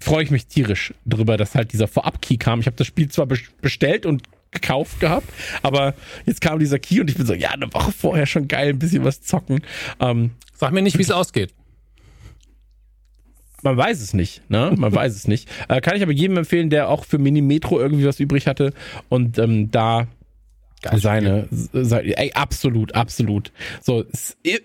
freue 0.00 0.24
ich 0.24 0.30
mich 0.30 0.46
tierisch 0.46 0.92
drüber, 1.06 1.36
dass 1.36 1.54
halt 1.54 1.72
dieser 1.72 1.88
Vorab-Key 1.88 2.36
kam. 2.38 2.60
Ich 2.60 2.66
habe 2.66 2.76
das 2.76 2.86
Spiel 2.86 3.08
zwar 3.08 3.26
bes- 3.26 3.50
bestellt 3.62 4.04
und 4.04 4.22
gekauft 4.54 5.00
gehabt, 5.00 5.28
aber 5.62 5.94
jetzt 6.26 6.40
kam 6.40 6.58
dieser 6.58 6.78
Key 6.78 7.00
und 7.00 7.10
ich 7.10 7.16
bin 7.16 7.26
so, 7.26 7.34
ja, 7.34 7.50
eine 7.50 7.72
Woche 7.74 7.92
vorher 7.92 8.26
schon 8.26 8.48
geil, 8.48 8.70
ein 8.70 8.78
bisschen 8.78 9.04
was 9.04 9.20
zocken. 9.20 9.60
Ähm, 10.00 10.30
Sag 10.54 10.72
mir 10.72 10.82
nicht, 10.82 10.96
wie 10.98 11.02
es 11.02 11.10
ausgeht. 11.10 11.52
man 13.62 13.76
weiß 13.76 14.00
es 14.00 14.14
nicht, 14.14 14.48
ne? 14.50 14.72
Man 14.76 14.94
weiß 14.94 15.14
es 15.14 15.26
nicht. 15.28 15.48
Äh, 15.68 15.80
kann 15.80 15.96
ich 15.96 16.02
aber 16.02 16.12
jedem 16.12 16.36
empfehlen, 16.36 16.70
der 16.70 16.88
auch 16.88 17.04
für 17.04 17.18
Mini 17.18 17.40
Metro 17.42 17.80
irgendwie 17.80 18.06
was 18.06 18.20
übrig 18.20 18.46
hatte 18.46 18.72
und 19.08 19.38
ähm, 19.38 19.70
da 19.70 20.06
seine, 20.92 21.48
seine, 21.50 22.16
ey, 22.18 22.32
absolut, 22.34 22.94
absolut. 22.94 23.52
So, 23.80 24.04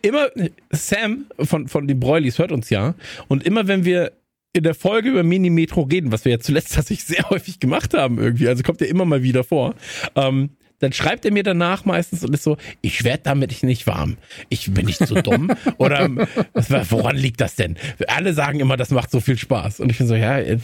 immer, 0.02 0.28
Sam 0.71 1.28
von, 1.39 1.69
von 1.69 1.88
den 1.88 1.99
Broilies 1.99 2.39
hört 2.39 2.52
uns 2.52 2.69
ja 2.69 2.95
und 3.30 3.45
immer 3.45 3.67
wenn 3.67 3.86
wir 3.86 4.12
in 4.53 4.63
der 4.63 4.73
Folge 4.73 5.09
über 5.09 5.23
Mini 5.23 5.49
Metro 5.49 5.81
reden, 5.81 6.12
was 6.12 6.25
wir 6.25 6.31
ja 6.33 6.39
zuletzt 6.39 6.73
tatsächlich 6.75 7.05
sehr 7.05 7.29
häufig 7.29 7.59
gemacht 7.59 7.93
haben 7.93 8.17
irgendwie, 8.17 8.47
also 8.47 8.63
kommt 8.63 8.81
ja 8.81 8.88
immer 8.88 9.05
mal 9.05 9.23
wieder 9.23 9.43
vor, 9.43 9.75
ähm, 10.15 10.51
dann 10.79 10.93
schreibt 10.93 11.25
er 11.25 11.33
mir 11.33 11.43
danach 11.43 11.83
meistens 11.83 12.23
und 12.23 12.33
ist 12.33 12.43
so, 12.43 12.55
ich 12.81 13.03
werde 13.03 13.23
damit 13.23 13.63
nicht 13.63 13.85
warm. 13.85 14.15
Ich 14.47 14.71
bin 14.73 14.85
nicht 14.85 14.99
so 15.05 15.15
dumm. 15.21 15.51
Oder 15.77 16.09
was, 16.53 16.71
war- 16.71 16.89
woran 16.89 17.17
liegt 17.17 17.41
das 17.41 17.55
denn? 17.55 17.75
Alle 18.07 18.33
sagen 18.33 18.62
immer, 18.62 18.77
das 18.77 18.89
macht 18.91 19.12
so 19.12 19.19
viel 19.19 19.38
Spaß. 19.38 19.81
Und 19.81 19.91
ich 19.91 19.97
bin 19.97 20.07
so, 20.07 20.15
ja, 20.15 20.39
äh, 20.39 20.57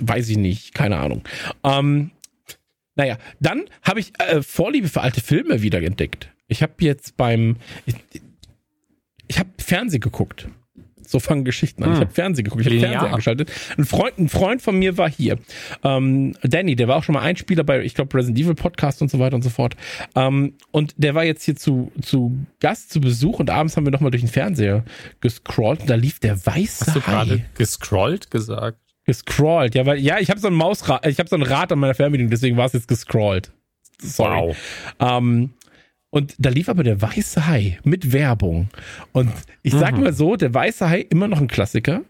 weiß 0.00 0.28
ich 0.30 0.36
nicht, 0.36 0.74
keine 0.74 0.96
Ahnung. 0.98 1.22
Ähm, 1.62 2.10
naja, 2.96 3.18
dann 3.38 3.66
habe 3.82 4.00
ich 4.00 4.12
äh, 4.18 4.42
Vorliebe 4.42 4.88
für 4.88 5.00
alte 5.02 5.20
Filme 5.20 5.62
wieder 5.62 5.80
entdeckt. 5.80 6.30
Ich 6.48 6.60
habe 6.62 6.72
jetzt 6.80 7.16
beim, 7.16 7.56
ich, 7.86 7.94
ich 9.28 9.38
habe 9.38 9.50
Fernsehen 9.58 10.00
geguckt. 10.00 10.48
So 11.10 11.18
fangen 11.20 11.44
Geschichten 11.44 11.82
an. 11.82 11.90
Ich 11.90 11.96
Hm. 11.96 12.00
habe 12.04 12.14
Fernsehen 12.14 12.44
geguckt, 12.44 12.64
ich 12.64 12.72
habe. 12.72 12.80
Fernsehen 12.80 13.10
eingeschaltet. 13.10 13.50
Ein 13.76 13.84
Freund, 13.84 14.18
ein 14.18 14.28
Freund 14.28 14.62
von 14.62 14.78
mir 14.78 14.96
war 14.96 15.10
hier. 15.10 15.38
Ähm, 15.84 16.34
Danny, 16.42 16.76
der 16.76 16.88
war 16.88 16.96
auch 16.96 17.02
schon 17.04 17.14
mal 17.14 17.22
Einspieler 17.22 17.64
bei, 17.64 17.82
ich 17.82 17.94
glaube, 17.94 18.16
Resident 18.16 18.38
Evil 18.38 18.54
Podcast 18.54 19.02
und 19.02 19.10
so 19.10 19.18
weiter 19.18 19.34
und 19.36 19.42
so 19.42 19.50
fort. 19.50 19.74
Ähm, 20.14 20.54
und 20.70 20.94
der 20.96 21.14
war 21.14 21.24
jetzt 21.24 21.44
hier 21.44 21.56
zu, 21.56 21.90
zu 22.00 22.36
Gast, 22.60 22.92
zu 22.92 23.00
Besuch 23.00 23.38
und 23.40 23.50
abends 23.50 23.76
haben 23.76 23.84
wir 23.86 23.90
nochmal 23.92 24.10
durch 24.10 24.22
den 24.22 24.30
Fernseher 24.30 24.84
gescrollt 25.20 25.80
und 25.82 25.90
da 25.90 25.94
lief 25.96 26.20
der 26.20 26.44
weiße 26.46 26.86
Hast 26.86 26.96
du 26.96 27.00
gerade 27.00 27.44
gescrollt 27.56 28.30
gesagt? 28.30 28.78
gescrollt. 29.06 29.74
Ja, 29.74 29.86
weil 29.86 29.98
ja, 29.98 30.18
ich 30.20 30.30
habe 30.30 30.38
so 30.38 30.46
ein 30.46 30.54
Mausrad, 30.54 31.04
ich 31.06 31.18
habe 31.18 31.28
so 31.28 31.34
ein 31.36 31.42
Rad 31.42 31.72
an 31.72 31.78
meiner 31.80 31.94
Fernbedienung, 31.94 32.30
deswegen 32.30 32.56
war 32.56 32.66
es 32.66 32.72
jetzt 32.74 32.86
gescrollt. 32.86 33.50
Sorry. 34.00 34.54
Ähm, 35.00 35.50
und 36.10 36.34
da 36.38 36.50
lief 36.50 36.68
aber 36.68 36.82
der 36.82 37.00
weiße 37.00 37.46
Hai 37.46 37.78
mit 37.84 38.12
Werbung. 38.12 38.68
Und 39.12 39.30
ich 39.62 39.72
sag 39.72 39.96
mal 39.96 40.12
so, 40.12 40.36
der 40.36 40.52
weiße 40.52 40.88
Hai 40.88 41.00
immer 41.08 41.28
noch 41.28 41.40
ein 41.40 41.48
Klassiker. 41.48 42.02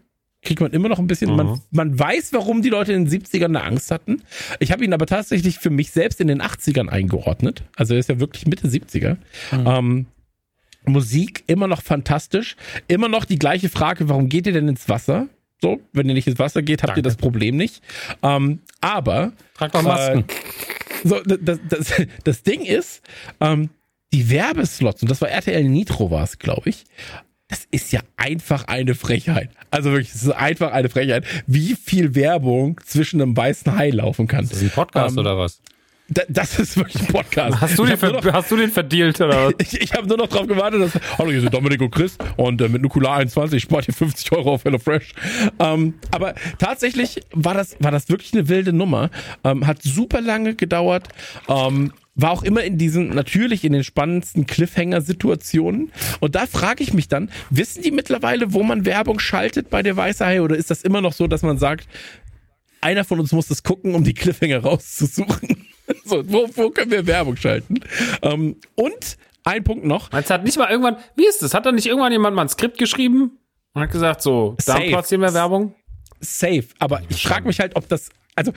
Kriegt 0.43 0.63
man 0.63 0.73
immer 0.73 0.89
noch 0.89 0.99
ein 0.99 1.07
bisschen, 1.07 1.37
man, 1.37 1.61
man 1.71 1.99
weiß, 1.99 2.33
warum 2.33 2.63
die 2.63 2.71
Leute 2.71 2.95
in 2.95 3.05
den 3.05 3.23
70ern 3.23 3.45
eine 3.45 3.63
Angst 3.63 3.91
hatten. 3.91 4.23
Ich 4.59 4.73
habe 4.73 4.83
ihn 4.83 4.95
aber 4.95 5.05
tatsächlich 5.05 5.59
für 5.59 5.69
mich 5.69 5.91
selbst 5.91 6.19
in 6.19 6.29
den 6.29 6.41
80ern 6.41 6.89
eingeordnet. 6.89 7.63
Also 7.77 7.93
er 7.93 8.01
ist 8.01 8.09
ja 8.09 8.21
wirklich 8.21 8.47
Mitte 8.47 8.67
70er. 8.67 9.19
Ähm, 9.53 10.07
Musik 10.87 11.45
immer 11.47 11.67
noch 11.67 11.83
fantastisch. 11.83 12.57
Immer 12.89 13.09
noch 13.09 13.27
die 13.27 13.39
gleiche 13.39 13.69
Frage, 13.69 14.09
warum 14.09 14.31
geht 14.31 14.47
ihr 14.47 14.55
denn 14.55 14.67
ins 14.67 14.89
Wasser? 14.89 15.29
So, 15.61 15.83
wenn 15.93 16.09
ihr 16.09 16.15
nicht 16.15 16.27
ins 16.27 16.39
Wasser 16.39 16.63
geht, 16.63 16.83
habt 16.83 16.93
ihr 16.93 17.03
Danke. 17.03 17.03
das 17.03 17.17
Problem 17.17 17.57
nicht. 17.57 17.83
Ähm, 18.23 18.61
aber 18.81 19.33
Trag 19.53 19.73
doch 19.73 19.83
Masken. 19.83 20.25
so, 21.05 21.21
das, 21.21 21.59
das, 21.69 21.93
das 22.25 22.43
Ding 22.43 22.63
ist, 22.63 23.03
ähm, 23.41 23.69
die 24.13 24.31
Werbeslots, 24.31 25.03
und 25.03 25.11
das 25.11 25.21
war 25.21 25.29
RTL 25.29 25.65
Nitro 25.65 26.11
war 26.11 26.25
es, 26.25 26.39
glaube 26.39 26.71
ich, 26.71 26.85
das 27.49 27.67
ist 27.71 27.91
ja 27.93 28.01
einfach 28.17 28.65
eine 28.69 28.95
Frechheit. 28.95 29.51
Also 29.71 29.91
wirklich, 29.91 30.15
es 30.15 30.23
ist 30.23 30.31
einfach 30.31 30.73
eine 30.73 30.89
Frechheit, 30.89 31.25
wie 31.47 31.75
viel 31.75 32.15
Werbung 32.15 32.81
zwischen 32.85 33.21
einem 33.21 33.37
weißen 33.37 33.77
Hai 33.77 33.91
laufen 33.91 34.29
kann. 34.29 34.49
Das 34.49 34.59
ist 34.59 34.63
ein 34.63 34.71
Podcast 34.71 35.15
Ähm, 35.17 35.19
oder 35.19 35.37
was? 35.37 35.61
Da, 36.13 36.23
das 36.29 36.59
ist 36.59 36.77
wirklich 36.77 37.01
ein 37.01 37.07
Podcast. 37.07 37.61
Hast 37.61 37.79
du, 37.79 37.85
den, 37.85 37.97
ver 37.97 38.21
hast 38.33 38.51
du 38.51 38.57
den 38.57 38.71
verdealt 38.71 39.21
oder 39.21 39.47
was? 39.47 39.55
ich, 39.59 39.81
ich 39.81 39.93
habe 39.93 40.09
nur 40.09 40.17
noch 40.17 40.27
drauf 40.27 40.49
gewartet, 40.49 40.83
dass. 40.83 41.01
Hallo, 41.19 41.31
hier 41.31 41.41
sind 41.41 41.55
Dominik 41.55 41.81
und 41.81 41.93
Chris 41.93 42.19
und 42.37 42.61
äh, 42.61 42.69
mit 42.69 42.83
Nukular 42.83 43.19
21 43.19 43.63
spart 43.63 43.87
ihr 43.87 43.95
50 43.95 44.33
Euro 44.33 44.55
auf 44.55 44.65
HelloFresh. 44.65 45.13
Ähm, 45.61 45.95
aber 46.11 46.35
tatsächlich 46.59 47.21
war 47.31 47.55
das, 47.55 47.77
war 47.79 47.93
das 47.93 48.09
wirklich 48.09 48.33
eine 48.33 48.49
wilde 48.49 48.73
Nummer. 48.73 49.11
Ähm, 49.45 49.69
hat 49.69 49.83
super 49.83 50.21
lange 50.21 50.57
gedauert. 50.57 51.07
Ähm, 51.49 51.93
war 52.17 52.33
auch 52.33 52.43
immer 52.43 52.65
in 52.65 52.77
diesen, 52.77 53.11
natürlich 53.11 53.65
in 53.65 53.73
den 53.73 53.85
spannendsten 53.85 54.47
Cliffhanger-Situationen. 54.47 55.93
Und 56.19 56.35
da 56.35 56.47
frage 56.47 56.83
ich 56.83 56.93
mich 56.93 57.07
dann, 57.07 57.31
wissen 57.51 57.83
die 57.83 57.93
mittlerweile, 57.93 58.53
wo 58.53 58.65
man 58.65 58.85
Werbung 58.85 59.21
schaltet 59.21 59.71
bei 59.71 59.85
der 59.85 59.97
Weiße 59.97 60.27
Hai? 60.27 60.43
Oder 60.43 60.57
ist 60.57 60.71
das 60.71 60.83
immer 60.83 61.01
noch 61.01 61.13
so, 61.13 61.29
dass 61.29 61.43
man 61.43 61.57
sagt, 61.57 61.87
einer 62.81 63.05
von 63.05 63.21
uns 63.21 63.31
muss 63.31 63.47
das 63.47 63.63
gucken, 63.63 63.95
um 63.95 64.03
die 64.03 64.15
Cliffhanger 64.15 64.59
rauszusuchen? 64.59 65.70
So, 66.11 66.23
wo, 66.31 66.49
wo 66.55 66.71
können 66.71 66.91
wir 66.91 67.07
Werbung 67.07 67.37
schalten? 67.37 67.81
Ähm, 68.23 68.57
und 68.75 69.17
ein 69.45 69.65
Punkt 69.65 69.85
noch. 69.85 70.13
Meinst 70.13 70.31
du, 70.31 70.35
hat 70.35 70.45
nicht 70.45 70.59
mal 70.59 70.71
irgendwann, 70.71 70.97
wie 71.17 71.27
ist 71.27 71.43
das? 71.43 71.55
Hat 71.55 71.65
da 71.65 71.73
nicht 71.73 71.87
irgendwann 71.87 72.13
jemand 72.13 72.37
mal 72.37 72.43
ein 72.43 72.49
Skript 72.49 72.77
geschrieben 72.79 73.39
und 73.73 73.83
hat 73.83 73.91
gesagt, 73.91 74.23
so, 74.23 74.57
da 74.67 74.79
platzieren 74.79 75.23
wir 75.23 75.33
Werbung? 75.33 75.75
safe. 76.21 76.67
Aber 76.79 77.01
ich 77.09 77.23
frage 77.27 77.47
mich 77.47 77.61
halt, 77.61 77.77
ob 77.77 77.89
das, 77.89 78.11
also 78.35 78.53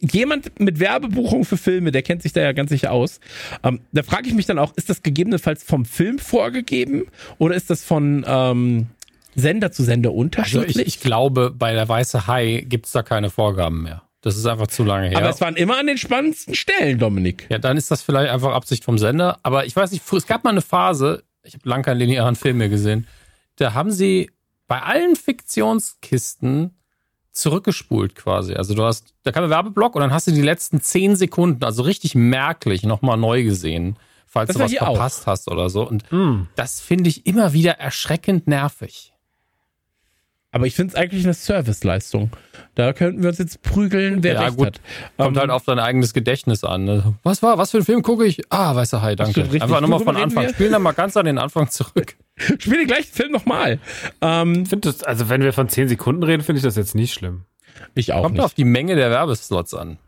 jemand 0.00 0.58
mit 0.60 0.78
Werbebuchung 0.78 1.44
für 1.44 1.56
Filme, 1.56 1.90
der 1.92 2.02
kennt 2.02 2.22
sich 2.22 2.32
da 2.32 2.40
ja 2.40 2.52
ganz 2.52 2.70
sicher 2.70 2.92
aus. 2.92 3.20
Ähm, 3.62 3.80
da 3.92 4.02
frage 4.02 4.28
ich 4.28 4.34
mich 4.34 4.46
dann 4.46 4.58
auch, 4.58 4.72
ist 4.76 4.88
das 4.88 5.02
gegebenenfalls 5.02 5.64
vom 5.64 5.84
Film 5.84 6.18
vorgegeben 6.18 7.06
oder 7.38 7.54
ist 7.54 7.70
das 7.70 7.84
von 7.84 8.24
ähm, 8.26 8.86
Sender 9.34 9.72
zu 9.72 9.82
Sender 9.82 10.10
Also 10.10 10.20
unterschiedlich? 10.20 10.78
ich, 10.78 10.86
ich 10.86 11.00
glaube, 11.00 11.50
bei 11.50 11.72
der 11.72 11.88
Weiße 11.88 12.26
Hai 12.26 12.64
gibt's 12.68 12.92
da 12.92 13.02
keine 13.02 13.30
Vorgaben 13.30 13.82
mehr. 13.82 14.02
Das 14.22 14.36
ist 14.36 14.46
einfach 14.46 14.66
zu 14.66 14.82
lange 14.82 15.08
her. 15.08 15.18
Aber 15.18 15.28
es 15.30 15.40
waren 15.40 15.56
immer 15.56 15.78
an 15.78 15.86
den 15.86 15.98
spannendsten 15.98 16.54
Stellen, 16.54 16.98
Dominik. 16.98 17.46
ja, 17.48 17.58
dann 17.58 17.76
ist 17.76 17.90
das 17.90 18.02
vielleicht 18.02 18.30
einfach 18.32 18.52
Absicht 18.52 18.82
vom 18.84 18.98
Sender. 18.98 19.38
Aber 19.42 19.66
ich 19.66 19.76
weiß 19.76 19.92
nicht, 19.92 20.02
es 20.12 20.26
gab 20.26 20.42
mal 20.44 20.50
eine 20.50 20.62
Phase, 20.62 21.22
ich 21.44 21.54
habe 21.54 21.68
lange 21.68 21.84
keinen 21.84 21.98
linearen 21.98 22.34
Film 22.34 22.58
mehr 22.58 22.68
gesehen, 22.68 23.06
da 23.56 23.74
haben 23.74 23.90
sie 23.92 24.30
bei 24.66 24.82
allen 24.82 25.14
Fiktionskisten 25.16 26.72
zurückgespult 27.32 28.14
quasi. 28.14 28.54
Also 28.54 28.74
du 28.74 28.82
hast, 28.84 29.14
da 29.22 29.32
kam 29.32 29.44
ein 29.44 29.50
Werbeblock 29.50 29.94
und 29.94 30.00
dann 30.00 30.12
hast 30.12 30.26
du 30.26 30.32
die 30.32 30.42
letzten 30.42 30.80
zehn 30.80 31.16
Sekunden, 31.16 31.62
also 31.64 31.82
richtig 31.82 32.14
merklich, 32.14 32.82
nochmal 32.82 33.18
neu 33.18 33.42
gesehen, 33.44 33.96
falls 34.26 34.48
Das 34.48 34.56
du 34.56 34.62
was 34.64 34.70
hier 34.70 34.82
auch. 34.82 34.94
verpasst 34.94 35.26
hast 35.26 35.50
oder 35.50 35.68
so. 35.70 35.86
Und 35.86 36.10
Hm. 36.10 36.48
das 36.56 36.80
finde 36.80 37.10
ich 37.10 37.26
immer 37.26 37.52
wieder 37.52 37.72
erschreckend 37.72 38.46
nervig. 38.48 39.12
Aber 40.56 40.66
ich 40.66 40.74
finde 40.74 40.92
es 40.92 40.94
eigentlich 40.98 41.24
eine 41.24 41.34
Serviceleistung. 41.34 42.30
Da 42.74 42.92
könnten 42.92 43.22
wir 43.22 43.28
uns 43.28 43.38
jetzt 43.38 43.62
prügeln, 43.62 44.22
wer 44.22 44.34
Ja, 44.34 44.40
recht 44.40 44.56
gut. 44.56 44.66
hat. 44.66 44.80
Kommt 45.16 45.36
Ähm, 45.36 45.40
halt 45.40 45.50
auf 45.50 45.64
dein 45.64 45.78
eigenes 45.78 46.12
Gedächtnis 46.14 46.64
an. 46.64 46.84
Ne? 46.84 47.14
Was 47.22 47.42
war, 47.42 47.58
was 47.58 47.70
für 47.70 47.78
ein 47.78 47.84
Film 47.84 48.02
gucke 48.02 48.24
ich? 48.24 48.40
Ah, 48.50 48.74
weißer 48.74 49.02
Hai, 49.02 49.14
danke. 49.16 49.42
Einfach 49.42 49.80
nochmal 49.80 50.00
von 50.00 50.16
Anfang. 50.16 50.44
wir? 50.44 50.50
Spielen 50.54 50.72
dann 50.72 50.82
mal 50.82 50.92
ganz 50.92 51.16
an 51.16 51.26
den 51.26 51.38
Anfang 51.38 51.70
zurück. 51.70 52.16
Spiel 52.36 52.78
den 52.78 52.86
gleichen 52.86 53.12
Film 53.12 53.32
nochmal. 53.32 53.78
Ähm, 54.20 54.62
Ich 54.62 54.68
finde 54.70 54.90
das, 54.90 55.02
also 55.04 55.28
wenn 55.28 55.42
wir 55.42 55.52
von 55.52 55.68
10 55.68 55.88
Sekunden 55.88 56.22
reden, 56.22 56.42
finde 56.42 56.58
ich 56.58 56.64
das 56.64 56.76
jetzt 56.76 56.94
nicht 56.94 57.12
schlimm. 57.12 57.42
ich 57.94 58.12
auch 58.12 58.22
Kommt 58.22 58.36
nicht. 58.36 58.44
auf 58.44 58.54
die 58.54 58.64
Menge 58.64 58.94
der 58.96 59.10
Werbeslots 59.10 59.74
an. 59.74 59.98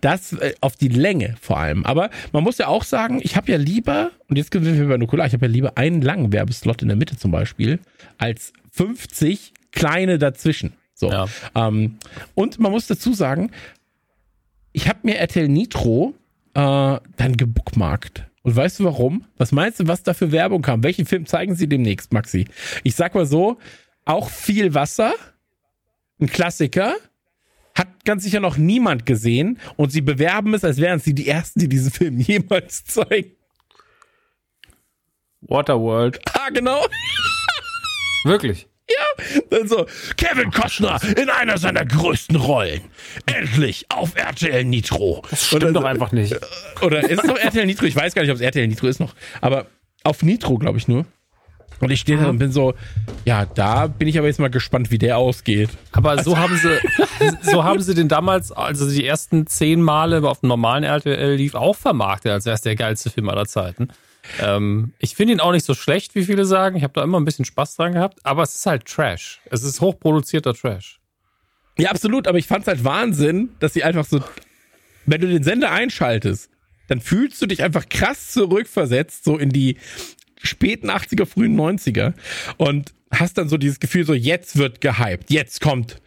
Das 0.00 0.32
äh, 0.32 0.54
auf 0.60 0.76
die 0.76 0.88
Länge 0.88 1.36
vor 1.40 1.58
allem. 1.58 1.84
Aber 1.84 2.10
man 2.32 2.42
muss 2.42 2.58
ja 2.58 2.66
auch 2.68 2.84
sagen, 2.84 3.20
ich 3.22 3.36
habe 3.36 3.52
ja 3.52 3.58
lieber, 3.58 4.10
und 4.28 4.36
jetzt 4.36 4.52
sind 4.52 4.64
wir 4.64 4.88
bei 4.88 4.96
Nukular, 4.96 5.26
ich 5.26 5.32
habe 5.34 5.46
ja 5.46 5.52
lieber 5.52 5.76
einen 5.76 6.02
langen 6.02 6.32
Werbeslot 6.32 6.82
in 6.82 6.88
der 6.88 6.96
Mitte 6.96 7.16
zum 7.16 7.30
Beispiel, 7.30 7.78
als 8.18 8.52
50 8.72 9.52
kleine 9.70 10.18
dazwischen. 10.18 10.74
So. 10.94 11.10
Ja. 11.10 11.26
Ähm, 11.54 11.98
und 12.34 12.58
man 12.58 12.72
muss 12.72 12.86
dazu 12.86 13.12
sagen, 13.14 13.50
ich 14.72 14.88
habe 14.88 15.00
mir 15.02 15.16
RTL 15.18 15.48
Nitro 15.48 16.14
äh, 16.54 16.60
dann 17.16 17.36
gebookmarkt. 17.36 18.24
Und 18.42 18.56
weißt 18.56 18.80
du 18.80 18.84
warum? 18.84 19.24
Was 19.36 19.52
meinst 19.52 19.80
du, 19.80 19.86
was 19.86 20.02
da 20.02 20.14
für 20.14 20.32
Werbung 20.32 20.62
kam? 20.62 20.82
Welchen 20.82 21.06
Film 21.06 21.26
zeigen 21.26 21.54
sie 21.54 21.68
demnächst, 21.68 22.12
Maxi? 22.12 22.46
Ich 22.82 22.96
sag 22.96 23.14
mal 23.14 23.26
so, 23.26 23.58
auch 24.04 24.28
viel 24.30 24.74
Wasser, 24.74 25.14
ein 26.20 26.26
Klassiker, 26.26 26.96
hat 27.74 28.04
ganz 28.04 28.24
sicher 28.24 28.40
noch 28.40 28.56
niemand 28.56 29.06
gesehen 29.06 29.58
und 29.76 29.92
sie 29.92 30.00
bewerben 30.00 30.54
es, 30.54 30.64
als 30.64 30.78
wären 30.78 30.98
sie 30.98 31.14
die 31.14 31.28
Ersten, 31.28 31.60
die 31.60 31.68
diesen 31.68 31.90
Film 31.90 32.18
jemals 32.18 32.84
zeigen. 32.84 33.32
Waterworld. 35.42 36.20
Ah, 36.34 36.50
genau. 36.50 36.84
Wirklich. 38.24 38.66
Dann 39.50 39.68
so, 39.68 39.86
Kevin 40.16 40.50
Costner 40.50 40.98
in 41.16 41.30
einer 41.30 41.58
seiner 41.58 41.84
größten 41.84 42.36
Rollen. 42.36 42.80
Endlich 43.26 43.86
auf 43.88 44.16
RTL 44.16 44.64
Nitro. 44.64 45.22
Das 45.30 45.46
Stimmt 45.46 45.76
doch 45.76 45.84
einfach 45.84 46.12
nicht. 46.12 46.34
Oder 46.82 47.08
ist 47.08 47.22
es 47.22 47.26
noch 47.26 47.38
RTL 47.38 47.66
Nitro? 47.66 47.86
Ich 47.86 47.96
weiß 47.96 48.14
gar 48.14 48.22
nicht, 48.22 48.30
ob 48.30 48.36
es 48.36 48.42
RTL 48.42 48.66
Nitro 48.66 48.86
ist 48.88 49.00
noch. 49.00 49.14
Aber 49.40 49.66
auf 50.04 50.22
Nitro, 50.22 50.58
glaube 50.58 50.78
ich 50.78 50.88
nur. 50.88 51.06
Und 51.80 51.90
ich 51.90 52.00
stehe 52.00 52.16
da 52.16 52.28
und 52.28 52.38
bin 52.38 52.52
so, 52.52 52.74
ja, 53.24 53.44
da 53.44 53.88
bin 53.88 54.06
ich 54.06 54.16
aber 54.16 54.28
jetzt 54.28 54.38
mal 54.38 54.50
gespannt, 54.50 54.92
wie 54.92 54.98
der 54.98 55.18
ausgeht. 55.18 55.68
Aber 55.90 56.22
so 56.22 56.38
haben 56.38 56.56
sie, 56.56 56.78
so 57.42 57.64
haben 57.64 57.80
sie 57.80 57.94
den 57.94 58.08
damals, 58.08 58.52
also 58.52 58.88
die 58.88 59.04
ersten 59.04 59.48
zehn 59.48 59.82
Male 59.82 60.22
auf 60.22 60.40
dem 60.40 60.48
normalen 60.48 60.84
RTL 60.84 61.34
lief, 61.34 61.56
auch 61.56 61.74
vermarktet, 61.74 62.30
als 62.30 62.44
wäre 62.46 62.54
es 62.54 62.60
der 62.60 62.76
geilste 62.76 63.10
Film 63.10 63.28
aller 63.28 63.46
Zeiten. 63.46 63.88
Ähm, 64.40 64.92
ich 64.98 65.14
finde 65.14 65.34
ihn 65.34 65.40
auch 65.40 65.52
nicht 65.52 65.64
so 65.66 65.74
schlecht, 65.74 66.14
wie 66.14 66.24
viele 66.24 66.44
sagen. 66.44 66.76
Ich 66.76 66.82
habe 66.84 66.92
da 66.94 67.02
immer 67.02 67.18
ein 67.18 67.24
bisschen 67.24 67.44
Spaß 67.44 67.76
dran 67.76 67.92
gehabt, 67.94 68.18
aber 68.24 68.42
es 68.42 68.54
ist 68.54 68.66
halt 68.66 68.84
Trash. 68.86 69.40
Es 69.50 69.62
ist 69.64 69.80
hochproduzierter 69.80 70.54
Trash. 70.54 71.00
Ja, 71.78 71.90
absolut, 71.90 72.28
aber 72.28 72.38
ich 72.38 72.46
fand's 72.46 72.68
halt 72.68 72.84
Wahnsinn, 72.84 73.50
dass 73.58 73.72
sie 73.72 73.82
einfach 73.82 74.04
so, 74.04 74.22
wenn 75.06 75.20
du 75.20 75.26
den 75.28 75.42
Sender 75.42 75.70
einschaltest, 75.72 76.50
dann 76.88 77.00
fühlst 77.00 77.40
du 77.40 77.46
dich 77.46 77.62
einfach 77.62 77.88
krass 77.88 78.32
zurückversetzt, 78.32 79.24
so 79.24 79.38
in 79.38 79.50
die 79.50 79.78
späten 80.42 80.90
80er, 80.90 81.24
frühen 81.24 81.58
90er 81.58 82.12
und 82.58 82.92
hast 83.10 83.38
dann 83.38 83.48
so 83.48 83.56
dieses 83.56 83.80
Gefühl, 83.80 84.04
so 84.04 84.14
jetzt 84.14 84.56
wird 84.56 84.80
gehypt, 84.80 85.30
jetzt 85.30 85.60
kommt, 85.60 86.00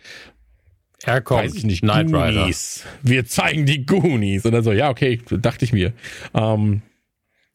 Er 1.04 1.22
kommt. 1.22 1.44
weiß 1.44 1.56
ich 1.56 1.64
nicht, 1.64 1.82
Knight 1.82 2.08
Rider. 2.08 2.34
Goonies. 2.42 2.84
Wir 3.02 3.26
zeigen 3.26 3.66
die 3.66 3.86
Goonies. 3.86 4.46
Und 4.46 4.52
dann 4.52 4.64
so, 4.64 4.72
ja, 4.72 4.90
okay, 4.90 5.20
dachte 5.30 5.66
ich 5.66 5.74
mir. 5.74 5.94
Ähm, 6.34 6.82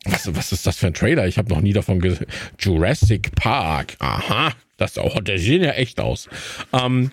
was, 0.04 0.34
was 0.34 0.52
ist 0.52 0.66
das 0.66 0.78
für 0.78 0.86
ein 0.86 0.94
Trailer? 0.94 1.26
Ich 1.26 1.38
habe 1.38 1.48
noch 1.50 1.60
nie 1.60 1.72
davon 1.72 2.00
gehört. 2.00 2.26
Jurassic 2.58 3.34
Park. 3.34 3.96
Aha, 3.98 4.52
das 4.76 4.96
auch, 4.98 5.20
der 5.20 5.38
sieht 5.38 5.62
ja 5.62 5.72
echt 5.72 6.00
aus. 6.00 6.28
Ähm, 6.72 7.10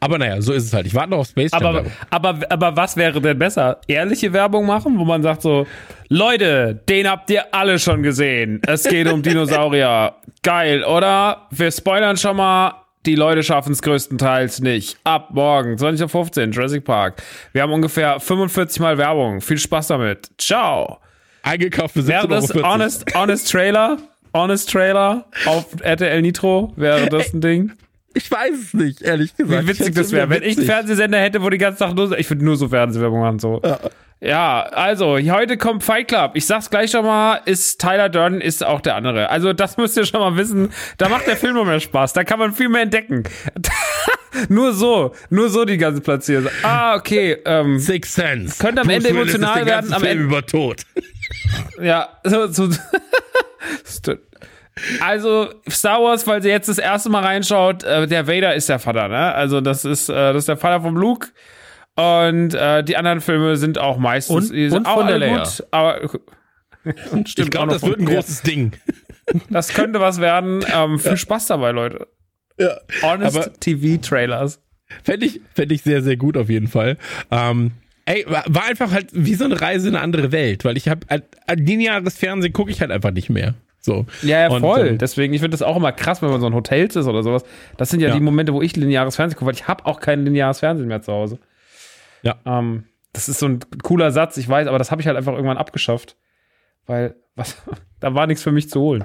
aber 0.00 0.18
naja, 0.18 0.40
so 0.40 0.52
ist 0.52 0.64
es 0.64 0.72
halt. 0.72 0.86
Ich 0.86 0.94
warte 0.94 1.10
noch 1.10 1.18
auf 1.18 1.28
Space 1.28 1.50
Jam. 1.52 1.64
Aber, 1.64 1.84
aber, 2.10 2.40
aber 2.50 2.76
was 2.76 2.96
wäre 2.96 3.20
denn 3.20 3.38
besser? 3.38 3.80
Ehrliche 3.88 4.32
Werbung 4.32 4.66
machen, 4.66 4.98
wo 4.98 5.04
man 5.04 5.22
sagt 5.22 5.42
so, 5.42 5.66
Leute, 6.08 6.80
den 6.88 7.08
habt 7.08 7.30
ihr 7.30 7.54
alle 7.54 7.78
schon 7.78 8.02
gesehen. 8.02 8.60
Es 8.66 8.84
geht 8.84 9.10
um 9.10 9.22
Dinosaurier. 9.22 10.14
Geil, 10.42 10.84
oder? 10.84 11.48
Wir 11.50 11.70
spoilern 11.70 12.16
schon 12.16 12.36
mal. 12.36 12.74
Die 13.06 13.14
Leute 13.14 13.42
schaffen 13.42 13.72
es 13.72 13.80
größtenteils 13.80 14.60
nicht. 14.60 14.98
Ab 15.04 15.28
morgen, 15.32 15.76
20.15 15.76 16.48
Uhr, 16.48 16.52
Jurassic 16.52 16.84
Park. 16.84 17.22
Wir 17.52 17.62
haben 17.62 17.72
ungefähr 17.72 18.20
45 18.20 18.80
Mal 18.80 18.98
Werbung. 18.98 19.40
Viel 19.40 19.58
Spaß 19.58 19.88
damit. 19.88 20.30
Ciao. 20.36 20.98
Eingekauft 21.42 21.94
für 21.94 22.06
Wäre 22.06 22.26
17,40 22.26 22.28
das 22.28 22.50
Euro. 22.56 22.68
Honest, 22.72 23.14
Honest 23.14 23.50
Trailer? 23.50 23.96
Honest 24.34 24.70
Trailer 24.70 25.26
auf 25.46 25.66
RTL 25.80 26.22
Nitro? 26.22 26.72
Wäre 26.76 27.08
das 27.08 27.32
ein 27.32 27.40
Ding? 27.40 27.72
Ich 28.14 28.30
weiß 28.30 28.50
es 28.54 28.74
nicht, 28.74 29.02
ehrlich 29.02 29.36
gesagt. 29.36 29.62
Wie 29.64 29.68
witzig 29.68 29.94
das 29.94 30.12
wäre, 30.12 30.28
wenn 30.30 30.42
ich 30.42 30.56
einen. 30.56 30.66
Fernsehsender 30.66 31.18
hätte, 31.20 31.42
wo 31.42 31.50
die 31.50 31.58
ganze 31.58 31.84
Tag 31.84 31.94
nur 31.94 32.18
ich 32.18 32.28
würde 32.28 32.44
nur 32.44 32.56
so 32.56 32.68
Fernsehwerbung 32.68 33.20
machen, 33.20 33.38
so. 33.38 33.62
Ja. 34.20 34.62
also, 34.62 35.16
heute 35.18 35.56
kommt 35.56 35.84
Fight 35.84 36.08
Club. 36.08 36.32
Ich 36.34 36.46
sag's 36.46 36.70
gleich 36.70 36.90
schon 36.90 37.04
mal, 37.04 37.40
ist 37.44 37.80
Tyler 37.80 38.08
Durden 38.08 38.40
ist 38.40 38.64
auch 38.64 38.80
der 38.80 38.96
andere. 38.96 39.30
Also, 39.30 39.52
das 39.52 39.76
müsst 39.76 39.96
ihr 39.96 40.04
schon 40.06 40.20
mal 40.20 40.36
wissen. 40.36 40.72
Da 40.96 41.08
macht 41.08 41.26
der 41.26 41.36
Film 41.36 41.54
noch 41.54 41.64
mehr 41.64 41.78
Spaß. 41.80 42.14
Da 42.14 42.24
kann 42.24 42.38
man 42.38 42.52
viel 42.52 42.68
mehr 42.68 42.82
entdecken. 42.82 43.22
nur 44.48 44.72
so, 44.72 45.14
nur 45.30 45.50
so 45.50 45.64
die 45.64 45.76
ganze 45.76 46.00
Platzierung. 46.00 46.48
Ah, 46.62 46.96
okay, 46.96 47.36
ähm, 47.44 47.78
Six 47.78 48.14
Sense. 48.14 48.58
Könnte 48.58 48.80
am 48.80 48.88
Bruce 48.88 48.96
Ende 48.96 49.08
emotional 49.10 49.66
werden, 49.66 49.92
am 49.92 50.00
Film 50.00 50.12
Ende- 50.12 50.24
über 50.24 50.44
Tod. 50.44 50.82
Ja, 51.80 52.08
so, 52.24 52.46
so. 52.48 52.68
Also 55.00 55.48
Star 55.68 56.00
Wars, 56.02 56.24
weil 56.28 56.40
sie 56.40 56.50
jetzt 56.50 56.68
das 56.68 56.78
erste 56.78 57.08
Mal 57.10 57.24
reinschaut, 57.24 57.82
äh, 57.82 58.06
der 58.06 58.28
Vader 58.28 58.54
ist 58.54 58.68
der 58.68 58.78
Vater, 58.78 59.08
ne? 59.08 59.34
Also 59.34 59.60
das 59.60 59.84
ist 59.84 60.08
äh, 60.08 60.12
das 60.12 60.36
ist 60.42 60.48
der 60.48 60.56
Vater 60.56 60.80
vom 60.82 60.96
Luke 60.96 61.28
und 61.96 62.54
äh, 62.54 62.84
die 62.84 62.96
anderen 62.96 63.20
Filme 63.20 63.56
sind 63.56 63.78
auch 63.78 63.98
meistens 63.98 64.36
Und- 64.50 64.52
die 64.54 64.68
sind 64.70 64.78
und 64.80 64.86
auch 64.86 64.98
von 64.98 65.06
der 65.08 65.16
alle 65.16 65.28
gut, 65.30 65.64
aber 65.72 66.00
Ich 67.26 67.34
glaube, 67.50 67.72
das 67.72 67.82
wird 67.82 67.98
ein 67.98 68.06
großes 68.06 68.42
Ding. 68.42 68.72
Das 69.50 69.68
könnte 69.74 70.00
was 70.00 70.22
werden. 70.22 70.64
Ähm, 70.74 70.98
viel 70.98 71.18
Spaß 71.18 71.48
dabei, 71.48 71.72
Leute. 71.72 72.06
Ja. 72.58 72.78
Honest 73.02 73.36
Aber- 73.36 73.52
TV 73.60 74.00
Trailers. 74.00 74.58
Fände 75.04 75.26
ich, 75.26 75.42
fänd 75.54 75.70
ich 75.70 75.82
sehr, 75.82 76.00
sehr 76.02 76.16
gut 76.16 76.38
auf 76.38 76.48
jeden 76.48 76.68
Fall. 76.68 76.96
Ähm, 77.30 77.72
ey, 78.08 78.24
war, 78.28 78.64
einfach 78.64 78.90
halt 78.92 79.08
wie 79.12 79.34
so 79.34 79.44
eine 79.44 79.60
Reise 79.60 79.88
in 79.88 79.94
eine 79.94 80.02
andere 80.04 80.32
Welt, 80.32 80.64
weil 80.64 80.76
ich 80.76 80.88
habe 80.88 81.00
lineares 81.56 82.16
Fernsehen 82.18 82.52
gucke 82.52 82.70
ich 82.70 82.80
halt 82.80 82.90
einfach 82.90 83.10
nicht 83.12 83.30
mehr. 83.30 83.54
So. 83.80 84.06
Ja, 84.22 84.40
ja, 84.40 84.48
Und, 84.50 84.60
voll. 84.60 84.86
ähm, 84.88 84.98
Deswegen, 84.98 85.32
ich 85.34 85.40
finde 85.40 85.54
das 85.54 85.62
auch 85.62 85.76
immer 85.76 85.92
krass, 85.92 86.20
wenn 86.20 86.30
man 86.30 86.40
so 86.40 86.46
in 86.48 86.54
Hotels 86.54 86.96
ist 86.96 87.06
oder 87.06 87.22
sowas. 87.22 87.44
Das 87.76 87.90
sind 87.90 88.00
ja, 88.00 88.08
Ja. 88.08 88.14
die 88.14 88.20
Momente, 88.20 88.52
wo 88.52 88.60
ich 88.60 88.76
lineares 88.76 89.16
Fernsehen 89.16 89.36
gucke, 89.38 89.46
weil 89.46 89.54
ich 89.54 89.68
habe 89.68 89.86
auch 89.86 90.00
kein 90.00 90.24
lineares 90.24 90.58
Fernsehen 90.60 90.88
mehr 90.88 91.00
zu 91.00 91.12
Hause. 91.12 91.38
Ja. 92.22 92.36
Ähm, 92.44 92.84
das 93.12 93.28
ist 93.28 93.38
so 93.38 93.46
ein 93.46 93.60
cooler 93.82 94.10
Satz, 94.10 94.36
ich 94.36 94.48
weiß, 94.48 94.66
aber 94.66 94.78
das 94.78 94.90
habe 94.90 95.00
ich 95.00 95.06
halt 95.06 95.16
einfach 95.16 95.32
irgendwann 95.32 95.56
abgeschafft. 95.56 96.16
Weil, 96.86 97.14
was, 97.36 97.56
da 98.00 98.14
war 98.14 98.26
nichts 98.26 98.42
für 98.42 98.52
mich 98.52 98.68
zu 98.68 98.80
holen. 98.80 99.04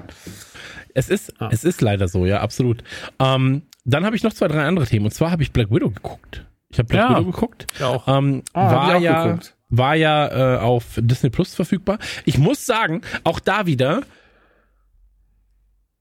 Es 0.92 1.08
ist, 1.08 1.32
Ah. 1.40 1.48
es 1.52 1.64
ist 1.64 1.80
leider 1.80 2.08
so, 2.08 2.26
ja, 2.26 2.40
absolut. 2.40 2.82
Ähm, 3.20 3.62
dann 3.84 4.04
habe 4.04 4.16
ich 4.16 4.22
noch 4.22 4.32
zwei, 4.32 4.48
drei 4.48 4.64
andere 4.64 4.86
Themen. 4.86 5.06
Und 5.06 5.12
zwar 5.12 5.30
habe 5.30 5.42
ich 5.42 5.52
Black 5.52 5.70
Widow 5.70 5.90
geguckt. 5.90 6.44
Ich 6.74 6.78
habe 6.80 6.88
Black 6.88 7.10
Ja. 7.10 7.16
Widow 7.20 7.24
geguckt. 7.30 7.66
Ja, 7.78 7.86
auch. 7.88 8.08
Ähm, 8.08 8.42
Ah, 8.52 8.70
war, 8.72 8.96
auch 8.96 9.00
ja, 9.00 9.24
geguckt. 9.26 9.54
war 9.70 9.94
ja 9.94 10.56
äh, 10.56 10.58
auf 10.58 10.84
Disney 10.96 11.30
Plus 11.30 11.54
verfügbar. 11.54 11.98
Ich 12.24 12.36
muss 12.36 12.66
sagen, 12.66 13.02
auch 13.22 13.38
da 13.38 13.66
wieder, 13.66 14.02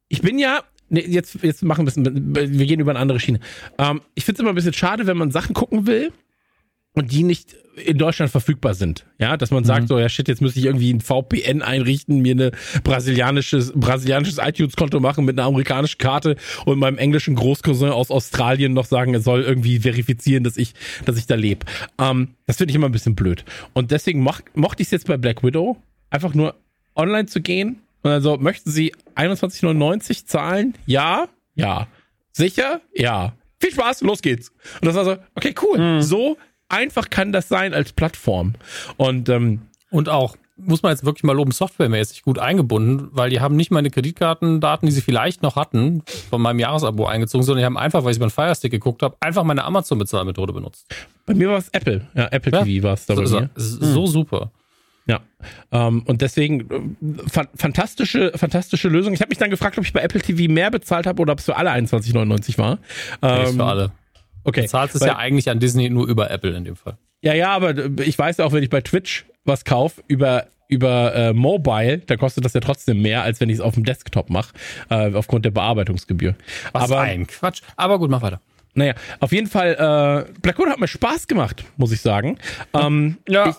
ich 0.07 0.21
bin 0.21 0.39
ja, 0.39 0.62
nee, 0.89 1.01
jetzt, 1.07 1.43
jetzt 1.43 1.62
machen 1.63 1.86
wir 1.86 1.89
es, 1.89 1.95
wir 1.97 2.65
gehen 2.65 2.79
über 2.79 2.91
eine 2.91 2.99
andere 2.99 3.19
Schiene. 3.19 3.39
Ähm, 3.77 4.01
ich 4.15 4.25
finde 4.25 4.38
es 4.38 4.39
immer 4.41 4.49
ein 4.49 4.55
bisschen 4.55 4.73
schade, 4.73 5.05
wenn 5.07 5.17
man 5.17 5.29
Sachen 5.31 5.53
gucken 5.53 5.86
will 5.88 6.12
und 6.93 7.12
die 7.12 7.23
nicht 7.23 7.56
in 7.75 7.97
Deutschland 7.97 8.32
verfügbar 8.32 8.75
sind. 8.75 9.06
Ja, 9.17 9.36
dass 9.36 9.51
man 9.51 9.63
sagt 9.63 9.88
so, 9.88 9.97
ja 9.97 10.08
shit, 10.08 10.27
jetzt 10.27 10.41
müsste 10.41 10.60
ich 10.60 10.65
irgendwie 10.65 10.93
ein 10.93 11.01
VPN 11.01 11.62
einrichten, 11.62 12.21
mir 12.21 12.34
eine 12.34 12.51
brasilianisches, 12.84 13.73
brasilianisches 13.75 14.38
iTunes-Konto 14.38 14.99
machen 14.99 15.25
mit 15.25 15.38
einer 15.38 15.47
amerikanischen 15.47 15.97
Karte 15.97 16.36
und 16.65 16.77
meinem 16.77 16.97
englischen 16.97 17.36
Großcousin 17.36 17.89
aus 17.89 18.12
Australien 18.12 18.73
noch 18.73 18.86
sagen, 18.86 19.13
er 19.13 19.21
soll 19.21 19.41
irgendwie 19.41 19.79
verifizieren, 19.79 20.43
dass 20.43 20.58
ich, 20.58 20.73
dass 21.06 21.17
ich 21.17 21.25
da 21.25 21.36
lebe. 21.36 21.65
Ähm, 21.99 22.36
das 22.45 22.58
finde 22.58 22.71
ich 22.71 22.75
immer 22.75 22.89
ein 22.89 22.91
bisschen 22.91 23.15
blöd. 23.15 23.43
Und 23.73 23.91
deswegen 23.91 24.21
moch, 24.21 24.41
mochte 24.53 24.84
ich 24.84 24.88
es 24.88 24.91
jetzt 24.91 25.08
bei 25.08 25.17
Black 25.17 25.43
Widow, 25.43 25.77
einfach 26.12 26.36
nur 26.36 26.56
online 26.95 27.25
zu 27.25 27.41
gehen. 27.41 27.82
Und 28.03 28.12
also, 28.12 28.38
möchten 28.38 28.69
Sie 28.69 28.93
21,99 29.15 30.25
zahlen? 30.25 30.75
Ja? 30.86 31.27
Ja. 31.56 31.88
Sicher? 32.34 32.82
Ja. 32.93 33.34
Viel 33.60 33.71
Spaß, 33.71 34.01
los 34.01 34.21
geht's. 34.21 34.49
Und 34.82 34.86
das 34.86 34.95
war 34.95 35.06
so, 35.06 35.17
okay, 35.36 35.56
cool. 35.62 36.01
So 36.01 36.38
einfach 36.69 37.10
kann 37.10 37.32
das 37.32 37.47
sein 37.47 37.73
als 37.73 37.93
Plattform. 37.93 38.54
Und 38.97 39.30
ähm, 39.30 39.62
Und 39.90 40.10
auch, 40.10 40.35
muss 40.56 40.83
man 40.83 40.92
jetzt 40.92 41.04
wirklich 41.04 41.23
mal 41.23 41.33
loben, 41.35 41.52
softwaremäßig 41.52 42.21
gut 42.23 42.37
eingebunden, 42.40 43.10
weil 43.12 43.29
die 43.31 43.40
haben 43.42 43.56
nicht 43.56 43.71
meine 43.71 43.90
Kreditkartendaten, 43.90 44.85
die 44.87 44.92
sie 44.94 45.02
vielleicht 45.02 45.42
noch 45.42 45.56
hatten, 45.56 46.04
von 46.29 46.42
meinem 46.42 46.60
Jahresabo 46.60 47.06
eingezogen, 47.08 47.44
sondern 47.44 47.62
die 47.62 47.65
haben 47.65 47.77
einfach, 47.77 48.04
weil 48.04 48.12
ich 48.13 48.19
beim 48.19 48.29
Firestick 48.29 48.71
geguckt 48.71 49.02
habe, 49.02 49.17
einfach 49.19 49.44
meine 49.44 49.63
Amazon-Bezahlmethode 49.65 50.54
benutzt. 50.54 50.85
bei 51.25 51.33
mir 51.33 51.50
war 51.50 51.58
es 51.58 51.69
Apple. 51.69 52.08
Ja, 52.15 52.27
Apple 52.31 52.52
Ja. 52.52 52.63
TV 52.63 52.83
war 52.87 52.94
es 52.94 53.06
da 53.08 53.15
So, 53.15 53.21
bei 53.21 53.27
so, 53.27 53.40
mir. 53.40 53.50
so 53.56 54.06
super. 54.08 54.52
Ja. 55.06 55.19
Ähm, 55.71 56.04
und 56.06 56.21
deswegen 56.21 56.62
äh, 56.62 57.29
fa 57.29 57.46
fantastische, 57.56 58.31
fantastische 58.35 58.87
Lösung. 58.90 59.13
Ich 59.13 59.19
habe 59.21 59.29
mich 59.29 59.37
dann 59.40 59.50
gefragt, 59.50 59.77
ob 59.77 59.83
ich 59.83 59.92
bei 59.92 60.02
Apple 60.02 60.21
TV 60.21 60.52
mehr 60.52 60.71
bezahlt 60.71 61.08
habe 61.08 61.21
oder 61.21 61.33
ob 61.33 61.40
es 61.40 61.46
für 61.46 61.58
alle 61.58 61.71
21,99 61.71 62.58
war. 62.58 62.77
Nee, 63.21 63.44
ist 63.44 63.50
Ähm, 63.52 63.56
für 63.58 63.65
alle. 63.65 63.92
Okay. 64.44 64.62
Du 64.62 64.67
zahlst 64.67 64.96
es 64.96 65.02
Weil- 65.02 65.10
ja 65.10 65.17
eigentlich 65.17 65.50
an 65.50 65.60
Disney 65.60 65.89
nur 65.89 66.08
über 66.08 66.29
Apple 66.31 66.56
in 66.56 66.65
dem 66.65 66.75
Fall. 66.75 66.98
Ja, 67.21 67.33
ja, 67.33 67.52
aber 67.52 67.73
ich 68.02 68.17
weiß 68.19 68.37
ja 68.37 68.46
auch, 68.46 68.52
wenn 68.52 68.63
ich 68.63 68.69
bei 68.69 68.81
Twitch 68.81 69.25
was 69.46 69.63
kaufe 69.65 70.02
über 70.08 70.48
über 70.69 71.13
äh, 71.13 71.33
Mobile, 71.33 72.00
da 72.00 72.15
kostet 72.17 72.46
das 72.46 72.54
ja 72.54 72.60
trotzdem 72.60 73.02
mehr, 73.02 73.21
als 73.21 73.39
wenn 73.39 73.50
ich 73.50 73.56
es 73.56 73.62
auf 73.62 73.75
dem 73.75 73.83
Desktop 73.83 74.29
mache, 74.31 74.54
äh, 74.89 75.13
aufgrund 75.13 75.46
der 75.46 75.52
Bearbeitungsgebühr. 75.52 76.35
Was 76.71 76.83
Aber 76.83 77.02
ein 77.02 77.27
Quatsch. 77.27 77.62
Aber 77.75 78.00
gut, 78.00 78.10
mach 78.10 78.21
weiter. 78.23 78.39
naja, 78.73 78.94
auf 79.19 79.31
jeden 79.31 79.48
Fall, 79.48 79.73
äh, 79.73 80.39
Black 80.41 80.58
Widow 80.58 80.71
hat 80.71 80.79
mir 80.79 80.87
Spaß 80.87 81.27
gemacht, 81.27 81.63
muss 81.77 81.91
ich 81.91 82.02
sagen. 82.02 82.39
Ähm, 82.73 83.17
Ja. 83.27 83.50
Ich, 83.50 83.56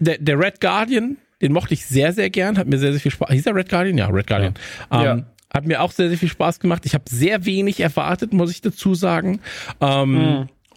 der, 0.00 0.18
der 0.18 0.38
Red 0.40 0.60
Guardian, 0.60 1.18
den 1.40 1.52
mochte 1.52 1.74
ich 1.74 1.86
sehr, 1.86 2.12
sehr 2.12 2.30
gern, 2.30 2.58
hat 2.58 2.66
mir 2.66 2.78
sehr, 2.78 2.90
sehr 2.92 3.00
viel 3.00 3.12
Spaß. 3.12 3.30
Hieß 3.30 3.44
der 3.44 3.54
Red 3.54 3.68
Guardian? 3.68 3.96
Ja, 3.98 4.08
Red 4.08 4.26
Guardian. 4.26 4.54
Ähm, 4.90 5.00
Ja. 5.02 5.22
Hat 5.52 5.66
mir 5.66 5.82
auch 5.82 5.92
sehr, 5.92 6.08
sehr 6.08 6.18
viel 6.18 6.28
Spaß 6.28 6.60
gemacht. 6.60 6.84
Ich 6.86 6.94
habe 6.94 7.04
sehr 7.08 7.44
wenig 7.44 7.80
erwartet, 7.80 8.32
muss 8.32 8.50
ich 8.50 8.60
dazu 8.60 8.94
sagen. 8.94 9.40
Ähm, 9.80 10.16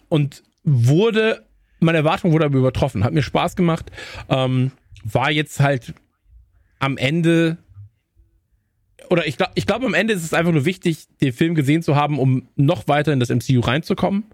Und 0.08 0.42
wurde, 0.64 1.46
meine 1.80 1.98
Erwartung 1.98 2.32
wurde 2.32 2.44
aber 2.46 2.58
übertroffen. 2.58 3.04
Hat 3.04 3.12
mir 3.12 3.22
Spaß 3.22 3.56
gemacht. 3.56 3.90
Ähm, 4.28 4.72
war 5.04 5.30
jetzt 5.30 5.60
halt 5.60 5.94
am 6.78 6.96
Ende 6.96 7.58
oder 9.10 9.26
ich 9.26 9.36
glaube, 9.36 9.52
ich 9.56 9.66
glaube, 9.66 9.86
am 9.86 9.94
Ende 9.94 10.14
ist 10.14 10.22
es 10.22 10.32
einfach 10.32 10.52
nur 10.52 10.64
wichtig, 10.64 11.08
den 11.20 11.32
Film 11.32 11.56
gesehen 11.56 11.82
zu 11.82 11.96
haben, 11.96 12.18
um 12.18 12.48
noch 12.54 12.86
weiter 12.86 13.12
in 13.12 13.18
das 13.18 13.28
MCU 13.28 13.58
reinzukommen. 13.60 14.24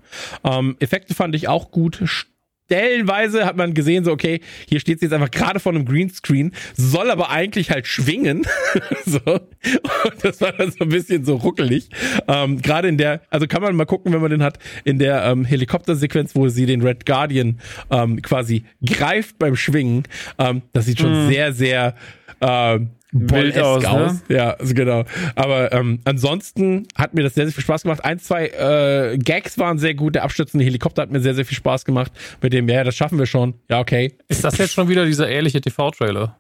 Ähm, 0.45 0.76
Effekte 0.80 1.14
fand 1.14 1.34
ich 1.34 1.49
auch 1.49 1.70
gut. 1.70 2.26
Stellenweise 2.67 3.47
hat 3.47 3.57
man 3.57 3.75
gesehen, 3.75 4.05
so, 4.05 4.11
okay, 4.11 4.41
hier 4.69 4.81
steht 4.81 4.99
sie 4.99 5.07
jetzt 5.07 5.12
einfach 5.12 5.31
gerade 5.31 5.61
vor 5.61 5.73
einem 5.73 5.85
Greenscreen, 5.85 6.53
soll 6.77 7.12
aber 7.12 7.31
eigentlich 7.31 7.71
halt 7.71 7.87
schwingen. 7.87 8.43
so. 9.07 9.21
Und 9.25 10.25
das 10.25 10.41
war 10.41 10.53
dann 10.53 10.73
so 10.73 10.85
ein 10.85 10.89
bisschen 10.89 11.25
so 11.25 11.37
ruckelig. 11.37 11.89
Ähm, 12.27 12.61
gerade 12.61 12.89
in 12.89 12.99
der, 12.99 13.21
also 13.31 13.47
kann 13.47 13.62
man 13.62 13.77
mal 13.77 13.85
gucken, 13.85 14.12
wenn 14.12 14.21
man 14.21 14.31
den 14.31 14.43
hat, 14.43 14.59
in 14.85 14.99
der 14.99 15.25
ähm, 15.25 15.45
Helikoptersequenz, 15.45 16.35
wo 16.35 16.49
sie 16.49 16.67
den 16.67 16.83
Red 16.83 17.07
Guardian 17.07 17.61
ähm, 17.91 18.21
quasi 18.21 18.64
greift 18.85 19.39
beim 19.39 19.55
Schwingen. 19.55 20.03
Ähm, 20.39 20.62
das 20.73 20.87
sieht 20.87 20.99
schon 20.99 21.29
sehr, 21.29 21.53
sehr 21.53 21.95
ähm, 22.41 22.91
Wild 23.21 23.55
Ball-esque 23.55 23.89
aus, 23.89 24.12
ne? 24.29 24.37
Ja, 24.37 24.51
also 24.53 24.75
genau. 24.75 25.05
Aber 25.35 25.73
ähm, 25.73 26.01
ansonsten 26.05 26.87
hat 26.95 27.14
mir 27.14 27.23
das 27.23 27.35
sehr, 27.35 27.47
sehr 27.47 27.55
viel 27.55 27.64
Spaß 27.64 27.83
gemacht. 27.83 28.05
Ein, 28.05 28.19
zwei 28.19 28.49
äh, 28.49 29.19
Gags 29.19 29.59
waren 29.59 29.79
sehr 29.79 29.95
gut. 29.95 30.14
Der 30.14 30.25
abstürzende 30.25 30.64
Helikopter 30.64 31.03
hat 31.03 31.11
mir 31.11 31.21
sehr, 31.21 31.35
sehr 31.35 31.45
viel 31.45 31.57
Spaß 31.57 31.85
gemacht. 31.85 32.12
Mit 32.43 32.53
dem, 32.53 32.69
ja, 32.69 32.85
das 32.85 32.97
schaffen 32.97 33.19
wir 33.19 33.27
schon. 33.27 33.55
Ja, 33.69 33.81
okay. 33.81 34.14
Ist 34.29 34.45
das 34.45 34.59
jetzt 34.59 34.73
schon 34.73 34.89
wieder 34.89 35.07
dieser 35.07 35.29
ehrliche 35.29 35.61
TV-Trailer? 35.61 36.39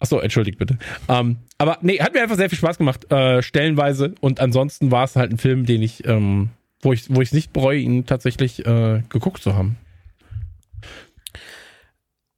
Achso, 0.00 0.20
entschuldigt 0.20 0.58
bitte. 0.58 0.78
Ähm, 1.08 1.38
aber 1.58 1.78
nee, 1.80 1.98
hat 1.98 2.14
mir 2.14 2.22
einfach 2.22 2.36
sehr 2.36 2.48
viel 2.48 2.58
Spaß 2.58 2.78
gemacht, 2.78 3.10
äh, 3.12 3.42
stellenweise. 3.42 4.14
Und 4.20 4.40
ansonsten 4.40 4.90
war 4.90 5.04
es 5.04 5.16
halt 5.16 5.32
ein 5.32 5.38
Film, 5.38 5.66
den 5.66 5.82
ich, 5.82 6.06
ähm, 6.06 6.50
wo 6.80 6.92
ich, 6.92 7.12
wo 7.12 7.20
ich 7.20 7.32
nicht 7.32 7.52
bereue, 7.52 7.78
ihn 7.78 8.06
tatsächlich 8.06 8.64
äh, 8.64 9.02
geguckt 9.08 9.42
zu 9.42 9.56
haben. 9.56 9.76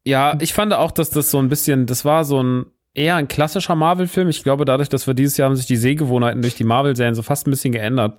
Ja, 0.05 0.39
ich 0.41 0.55
fand 0.55 0.73
auch, 0.73 0.91
dass 0.91 1.11
das 1.11 1.31
so 1.31 1.39
ein 1.39 1.51
bisschen, 1.51 1.85
das 1.85 2.07
war 2.07 2.25
so 2.25 2.43
ein 2.43 2.67
eher 2.95 3.17
ein 3.17 3.29
klassischer 3.29 3.75
Marvel-Film. 3.75 4.29
Ich 4.29 4.43
glaube, 4.43 4.65
dadurch, 4.65 4.89
dass 4.89 5.07
wir 5.07 5.15
dieses 5.15 5.37
Jahr 5.37 5.49
haben 5.49 5.57
sich 5.57 5.67
die 5.67 5.77
Sehgewohnheiten 5.77 6.43
durch 6.43 6.55
die 6.55 6.65
Marvel-Serien 6.65 7.15
so 7.15 7.23
fast 7.23 7.47
ein 7.47 7.51
bisschen 7.51 7.73
geändert, 7.73 8.19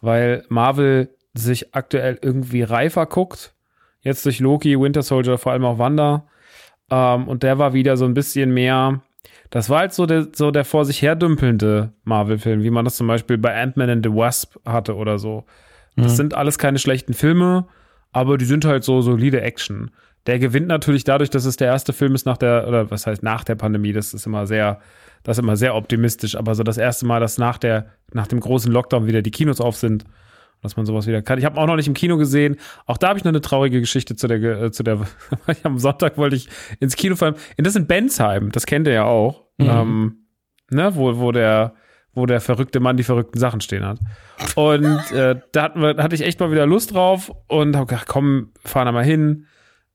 weil 0.00 0.44
Marvel 0.48 1.14
sich 1.34 1.74
aktuell 1.74 2.18
irgendwie 2.22 2.62
reifer 2.62 3.06
guckt. 3.06 3.54
Jetzt 4.02 4.24
durch 4.24 4.40
Loki, 4.40 4.80
Winter 4.80 5.02
Soldier, 5.02 5.38
vor 5.38 5.52
allem 5.52 5.64
auch 5.64 5.78
Wanda. 5.78 6.26
Ähm, 6.90 7.28
und 7.28 7.42
der 7.42 7.58
war 7.58 7.72
wieder 7.72 7.96
so 7.96 8.06
ein 8.06 8.14
bisschen 8.14 8.52
mehr. 8.52 9.02
Das 9.50 9.68
war 9.68 9.80
halt 9.80 9.92
so 9.92 10.06
der, 10.06 10.28
so 10.34 10.50
der 10.50 10.64
vor 10.64 10.84
sich 10.84 11.02
herdümpelnde 11.02 11.92
Marvel-Film, 12.04 12.62
wie 12.62 12.70
man 12.70 12.84
das 12.84 12.96
zum 12.96 13.06
Beispiel 13.06 13.36
bei 13.36 13.54
Ant-Man 13.54 13.90
and 13.90 14.06
the 14.06 14.12
Wasp 14.12 14.56
hatte 14.64 14.96
oder 14.96 15.18
so. 15.18 15.44
Das 15.96 16.16
sind 16.16 16.34
alles 16.34 16.56
keine 16.58 16.78
schlechten 16.78 17.12
Filme, 17.12 17.66
aber 18.12 18.38
die 18.38 18.46
sind 18.46 18.64
halt 18.64 18.84
so 18.84 19.02
solide 19.02 19.42
Action. 19.42 19.90
Der 20.26 20.38
gewinnt 20.38 20.66
natürlich 20.66 21.04
dadurch, 21.04 21.30
dass 21.30 21.44
es 21.44 21.56
der 21.56 21.68
erste 21.68 21.92
Film 21.92 22.14
ist 22.14 22.26
nach 22.26 22.36
der, 22.36 22.68
oder 22.68 22.90
was 22.90 23.06
heißt 23.06 23.22
nach 23.22 23.44
der 23.44 23.54
Pandemie, 23.54 23.92
das 23.92 24.12
ist 24.12 24.26
immer 24.26 24.46
sehr, 24.46 24.80
das 25.22 25.38
ist 25.38 25.42
immer 25.42 25.56
sehr 25.56 25.74
optimistisch, 25.74 26.36
aber 26.36 26.54
so 26.54 26.62
das 26.62 26.76
erste 26.76 27.06
Mal, 27.06 27.20
dass 27.20 27.38
nach 27.38 27.58
der, 27.58 27.86
nach 28.12 28.26
dem 28.26 28.40
großen 28.40 28.70
Lockdown 28.70 29.06
wieder 29.06 29.22
die 29.22 29.30
Kinos 29.30 29.60
auf 29.60 29.76
sind, 29.76 30.04
dass 30.62 30.76
man 30.76 30.84
sowas 30.84 31.06
wieder 31.06 31.22
kann. 31.22 31.38
Ich 31.38 31.44
habe 31.44 31.58
auch 31.58 31.66
noch 31.66 31.76
nicht 31.76 31.88
im 31.88 31.94
Kino 31.94 32.16
gesehen. 32.18 32.56
Auch 32.86 32.98
da 32.98 33.08
habe 33.08 33.18
ich 33.18 33.24
noch 33.24 33.30
eine 33.30 33.40
traurige 33.40 33.80
Geschichte 33.80 34.14
zu 34.14 34.28
der, 34.28 34.42
äh, 34.42 34.70
zu 34.70 34.82
der, 34.82 35.00
am 35.62 35.78
Sonntag 35.78 36.18
wollte 36.18 36.36
ich 36.36 36.48
ins 36.80 36.96
Kino 36.96 37.16
fahren. 37.16 37.34
Und 37.56 37.66
das 37.66 37.76
in 37.76 37.86
Bensheim, 37.86 38.52
das 38.52 38.66
kennt 38.66 38.86
ihr 38.86 38.92
ja 38.92 39.04
auch, 39.04 39.44
ähm, 39.58 40.26
ne, 40.70 40.94
wo, 40.94 41.18
wo 41.18 41.32
der, 41.32 41.74
wo 42.12 42.26
der 42.26 42.40
verrückte 42.40 42.80
Mann 42.80 42.96
die 42.96 43.04
verrückten 43.04 43.38
Sachen 43.38 43.60
stehen 43.60 43.86
hat. 43.86 44.00
Und 44.54 45.12
äh, 45.12 45.40
da 45.52 45.62
hatten 45.62 45.80
wir, 45.80 45.96
hatte 45.96 46.14
ich 46.14 46.22
echt 46.22 46.40
mal 46.40 46.50
wieder 46.50 46.66
Lust 46.66 46.92
drauf 46.92 47.32
und 47.48 47.76
habe 47.76 47.86
gedacht, 47.86 48.06
komm, 48.06 48.52
fahren 48.64 48.86
da 48.86 48.92
mal 48.92 49.04
hin. 49.04 49.46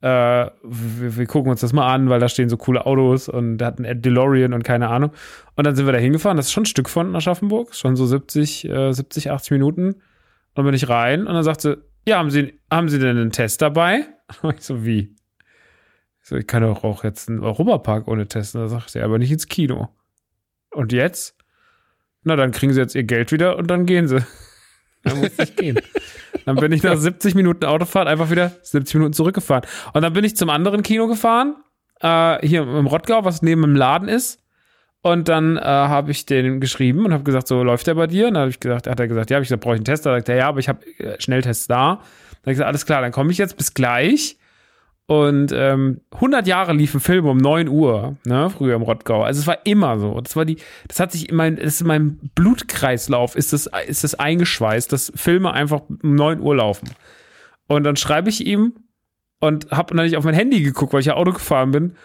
Äh, 0.05 0.51
wir, 0.61 1.17
wir 1.17 1.25
gucken 1.25 1.49
uns 1.49 1.61
das 1.61 1.73
mal 1.73 1.91
an, 1.91 2.09
weil 2.09 2.19
da 2.19 2.29
stehen 2.29 2.47
so 2.47 2.57
coole 2.57 2.85
Autos 2.85 3.27
und 3.27 3.57
da 3.57 3.65
hat 3.65 3.79
ein 3.79 4.01
DeLorean 4.03 4.53
und 4.53 4.63
keine 4.63 4.89
Ahnung. 4.89 5.11
Und 5.55 5.65
dann 5.65 5.75
sind 5.75 5.87
wir 5.87 5.93
da 5.93 5.97
hingefahren. 5.97 6.37
Das 6.37 6.45
ist 6.45 6.51
schon 6.51 6.61
ein 6.61 6.67
Stück 6.67 6.89
von 6.89 7.15
Aschaffenburg, 7.15 7.73
schon 7.73 7.95
so 7.95 8.05
70, 8.05 8.69
äh, 8.69 8.93
70, 8.93 9.31
80 9.31 9.51
Minuten. 9.51 9.93
Und 9.93 10.01
dann 10.53 10.65
bin 10.65 10.75
ich 10.75 10.89
rein 10.89 11.21
und 11.21 11.33
dann 11.33 11.43
sagt 11.43 11.61
sie, 11.61 11.77
ja, 12.07 12.19
haben 12.19 12.29
Sie, 12.29 12.53
haben 12.69 12.87
Sie 12.87 12.99
denn 12.99 13.17
einen 13.17 13.31
Test 13.31 13.63
dabei? 13.63 14.05
Und 14.43 14.59
ich 14.59 14.61
so, 14.61 14.85
wie? 14.85 15.15
Ich 16.21 16.29
so, 16.29 16.35
ich 16.35 16.45
kann 16.45 16.61
doch 16.61 16.83
auch 16.83 17.03
jetzt 17.03 17.27
einen 17.27 17.39
Europapark 17.39 18.07
ohne 18.07 18.27
testen. 18.27 18.61
Da 18.61 18.67
sagt 18.67 18.91
sie, 18.91 19.01
aber 19.01 19.17
nicht 19.17 19.31
ins 19.31 19.47
Kino. 19.47 19.89
Und 20.69 20.93
jetzt? 20.93 21.35
Na, 22.21 22.35
dann 22.35 22.51
kriegen 22.51 22.73
sie 22.73 22.79
jetzt 22.79 22.93
ihr 22.93 23.05
Geld 23.05 23.31
wieder 23.31 23.57
und 23.57 23.71
dann 23.71 23.87
gehen 23.87 24.07
sie. 24.07 24.23
Dann 25.05 25.19
muss 25.19 25.31
ich 25.37 25.55
gehen. 25.55 25.79
Dann 26.45 26.57
bin 26.57 26.71
ich 26.71 26.83
nach 26.83 26.97
70 26.97 27.33
Minuten 27.35 27.65
Autofahrt 27.65 28.07
einfach 28.07 28.29
wieder 28.29 28.51
70 28.61 28.95
Minuten 28.95 29.13
zurückgefahren. 29.13 29.63
Und 29.93 30.01
dann 30.01 30.13
bin 30.13 30.25
ich 30.25 30.35
zum 30.35 30.49
anderen 30.49 30.83
Kino 30.83 31.07
gefahren, 31.07 31.55
äh, 32.01 32.45
hier 32.45 32.61
im 32.61 32.87
Rottgau, 32.87 33.23
was 33.23 33.41
neben 33.41 33.61
dem 33.61 33.75
Laden 33.75 34.09
ist. 34.09 34.41
Und 35.01 35.27
dann 35.27 35.57
äh, 35.57 35.61
habe 35.61 36.11
ich 36.11 36.25
den 36.25 36.59
geschrieben 36.59 37.05
und 37.05 37.13
habe 37.13 37.23
gesagt, 37.23 37.47
so 37.47 37.63
läuft 37.63 37.85
der 37.85 37.93
bei 37.93 38.07
dir? 38.07 38.27
Und 38.27 38.33
dann 38.33 38.41
habe 38.41 38.49
ich 38.49 38.59
gesagt, 38.59 38.87
hat 38.87 38.99
er 38.99 39.07
gesagt, 39.07 39.29
ja, 39.29 39.35
hab 39.35 39.43
ich 39.43 39.49
gesagt, 39.49 39.63
brauche 39.63 39.75
ich 39.75 39.79
einen 39.79 39.85
Tester? 39.85 40.09
Da 40.09 40.17
sagt 40.17 40.29
er, 40.29 40.35
ja, 40.35 40.47
aber 40.47 40.59
ich 40.59 40.67
habe 40.67 40.85
äh, 40.97 41.21
Schnelltests 41.21 41.67
da. 41.67 41.75
Dann 41.75 41.97
habe 41.97 42.51
ich 42.51 42.53
gesagt, 42.53 42.67
alles 42.67 42.85
klar, 42.85 43.01
dann 43.01 43.11
komme 43.11 43.31
ich 43.31 43.37
jetzt 43.37 43.55
bis 43.55 43.73
gleich. 43.73 44.37
Und 45.07 45.51
ähm, 45.51 46.01
100 46.13 46.47
Jahre 46.47 46.73
liefen 46.73 46.99
Filme 46.99 47.29
um 47.29 47.37
9 47.37 47.67
Uhr, 47.67 48.17
ne, 48.25 48.49
früher 48.49 48.75
im 48.75 48.81
Rottgau. 48.81 49.23
Also 49.23 49.39
es 49.39 49.47
war 49.47 49.59
immer 49.65 49.99
so. 49.99 50.19
Das 50.19 50.35
war 50.35 50.45
die, 50.45 50.57
das 50.87 50.99
hat 50.99 51.11
sich 51.11 51.29
in 51.29 51.35
mein, 51.35 51.57
das 51.57 51.79
in 51.79 51.87
meinem 51.87 52.17
Blutkreislauf 52.33 53.35
ist 53.35 53.53
das, 53.53 53.69
ist 53.87 54.03
das 54.03 54.15
eingeschweißt, 54.15 54.91
dass 54.91 55.11
Filme 55.15 55.53
einfach 55.53 55.81
um 55.87 56.15
9 56.15 56.39
Uhr 56.39 56.55
laufen. 56.55 56.89
Und 57.67 57.83
dann 57.83 57.97
schreibe 57.97 58.29
ich 58.29 58.47
ihm 58.47 58.73
und 59.39 59.69
habe 59.69 59.95
dann 59.95 60.05
nicht 60.05 60.17
auf 60.17 60.23
mein 60.23 60.33
Handy 60.33 60.63
geguckt, 60.63 60.91
weil 60.93 61.01
ich 61.01 61.07
ja 61.07 61.13
Auto 61.13 61.33
gefahren 61.33 61.71
bin. 61.71 61.95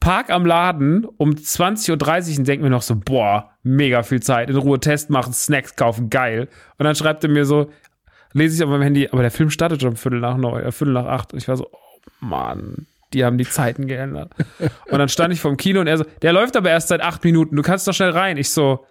Park 0.00 0.30
am 0.30 0.46
Laden 0.46 1.04
um 1.04 1.30
20.30 1.32 2.32
Uhr 2.32 2.38
und 2.38 2.48
denke 2.48 2.64
mir 2.64 2.70
noch 2.70 2.82
so, 2.82 2.96
boah, 2.96 3.50
mega 3.62 4.02
viel 4.02 4.20
Zeit, 4.20 4.48
in 4.48 4.56
Ruhe 4.56 4.78
Test 4.78 5.10
machen, 5.10 5.32
Snacks 5.32 5.76
kaufen, 5.76 6.10
geil. 6.10 6.48
Und 6.78 6.84
dann 6.84 6.94
schreibt 6.94 7.24
er 7.24 7.30
mir 7.30 7.44
so, 7.44 7.70
lese 8.32 8.56
ich 8.56 8.62
auf 8.62 8.70
meinem 8.70 8.82
Handy, 8.82 9.08
aber 9.10 9.22
der 9.22 9.30
Film 9.30 9.50
startet 9.50 9.80
schon 9.80 9.90
um 9.90 9.96
Viertel 9.96 10.20
nach 10.20 10.36
neun, 10.36 10.62
äh, 10.62 10.72
Viertel 10.72 10.92
nach 10.92 11.06
acht. 11.06 11.32
Und 11.32 11.38
ich 11.38 11.48
war 11.48 11.56
so, 11.56 11.70
Mann, 12.20 12.86
die 13.12 13.24
haben 13.24 13.38
die 13.38 13.48
Zeiten 13.48 13.86
geändert. 13.86 14.32
Und 14.90 14.98
dann 14.98 15.08
stand 15.08 15.32
ich 15.32 15.40
vorm 15.40 15.56
Kino 15.56 15.80
und 15.80 15.86
er 15.86 15.98
so, 15.98 16.04
der 16.22 16.32
läuft 16.32 16.56
aber 16.56 16.70
erst 16.70 16.88
seit 16.88 17.00
acht 17.00 17.24
Minuten, 17.24 17.56
du 17.56 17.62
kannst 17.62 17.86
doch 17.86 17.94
schnell 17.94 18.10
rein. 18.10 18.36
Ich 18.36 18.50
so, 18.50 18.84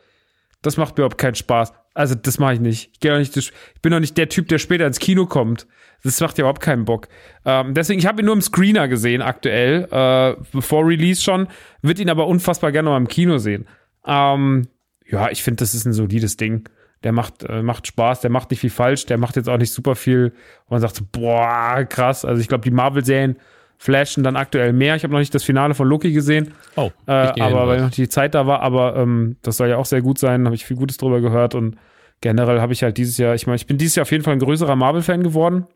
das 0.62 0.78
macht 0.78 0.98
mir 0.98 1.04
überhaupt 1.04 1.18
keinen 1.18 1.36
Spaß. 1.36 1.74
Also, 1.94 2.16
das 2.16 2.40
mache 2.40 2.56
ich 2.56 2.60
nicht. 2.60 2.90
Ich, 2.94 3.00
geh 3.00 3.10
doch 3.10 3.18
nicht. 3.18 3.36
Ich 3.38 3.54
bin 3.82 3.92
doch 3.92 4.00
nicht 4.00 4.18
der 4.18 4.28
Typ, 4.28 4.50
der 4.50 4.58
später 4.58 4.86
ins 4.86 5.00
Kino 5.00 5.26
kommt. 5.26 5.66
Das 6.04 6.20
macht 6.20 6.38
ja 6.38 6.44
überhaupt 6.44 6.62
keinen 6.62 6.86
Bock. 6.86 7.08
Ähm, 7.46 7.74
deswegen, 7.74 8.00
ich 8.00 8.06
habe 8.06 8.22
ihn 8.22 8.26
nur 8.26 8.36
im 8.36 8.42
Screener 8.42 8.88
gesehen 8.88 9.22
aktuell, 9.22 9.88
äh, 9.92 10.36
bevor 10.52 10.86
Release 10.86 11.22
schon. 11.22 11.48
Wird 11.82 12.00
ihn 12.00 12.10
aber 12.10 12.28
unfassbar 12.28 12.72
gerne 12.72 12.90
noch 12.90 12.98
im 12.98 13.08
Kino 13.08 13.38
sehen. 13.38 13.66
Ähm, 14.06 14.68
ja, 15.08 15.30
ich 15.30 15.42
finde, 15.42 15.62
das 15.62 15.74
ist 15.74 15.86
ein 15.86 15.94
solides 15.94 16.36
Ding. 16.36 16.68
Der 17.06 17.12
macht, 17.14 17.44
äh, 17.44 17.62
macht 17.62 17.88
Spaß, 17.88 18.20
der 18.22 18.32
macht 18.32 18.50
nicht 18.50 18.60
viel 18.60 18.70
falsch, 18.70 19.06
der 19.06 19.18
macht 19.18 19.36
jetzt 19.38 19.48
auch 19.48 19.58
nicht 19.58 19.72
super 19.72 19.96
viel, 19.96 20.34
wo 20.68 20.74
man 20.74 20.82
sagt, 20.82 20.96
so, 20.96 21.04
boah, 21.12 21.86
krass. 21.88 22.26
Also 22.26 22.42
ich 22.42 22.48
glaube, 22.48 22.64
die 22.64 22.72
Marvel-Serien 22.72 23.38
flashen 23.78 24.24
dann 24.24 24.36
aktuell 24.36 24.74
mehr. 24.74 24.96
Ich 24.96 25.04
habe 25.04 25.14
noch 25.14 25.20
nicht 25.20 25.36
das 25.36 25.44
Finale 25.44 25.76
von 25.76 25.88
Loki 25.88 26.12
gesehen. 26.12 26.54
Oh, 26.76 26.92
Äh, 27.06 27.12
aber 27.40 27.68
weil 27.68 27.82
noch 27.82 27.92
die 27.92 28.10
Zeit 28.10 28.34
da 28.34 28.48
war, 28.48 28.62
aber 28.62 28.96
ähm, 28.96 29.38
das 29.44 29.58
soll 29.58 29.70
ja 29.70 29.78
auch 29.78 29.86
sehr 29.86 30.02
gut 30.02 30.18
sein, 30.18 30.46
habe 30.46 30.56
ich 30.56 30.66
viel 30.66 30.78
Gutes 30.78 30.98
drüber 30.98 31.22
gehört 31.22 31.54
und 31.56 31.78
generell 32.22 32.60
habe 32.60 32.74
ich 32.74 32.82
halt 32.82 32.98
dieses 32.98 33.18
Jahr, 33.18 33.36
ich 33.36 33.46
meine, 33.46 33.58
ich 33.58 33.68
bin 33.68 33.78
dieses 33.78 33.96
Jahr 33.96 34.02
auf 34.04 34.12
jeden 34.12 34.24
Fall 34.24 34.34
ein 34.34 34.40
größerer 34.40 34.76
Marvel-Fan 34.76 35.22
geworden. 35.22 35.68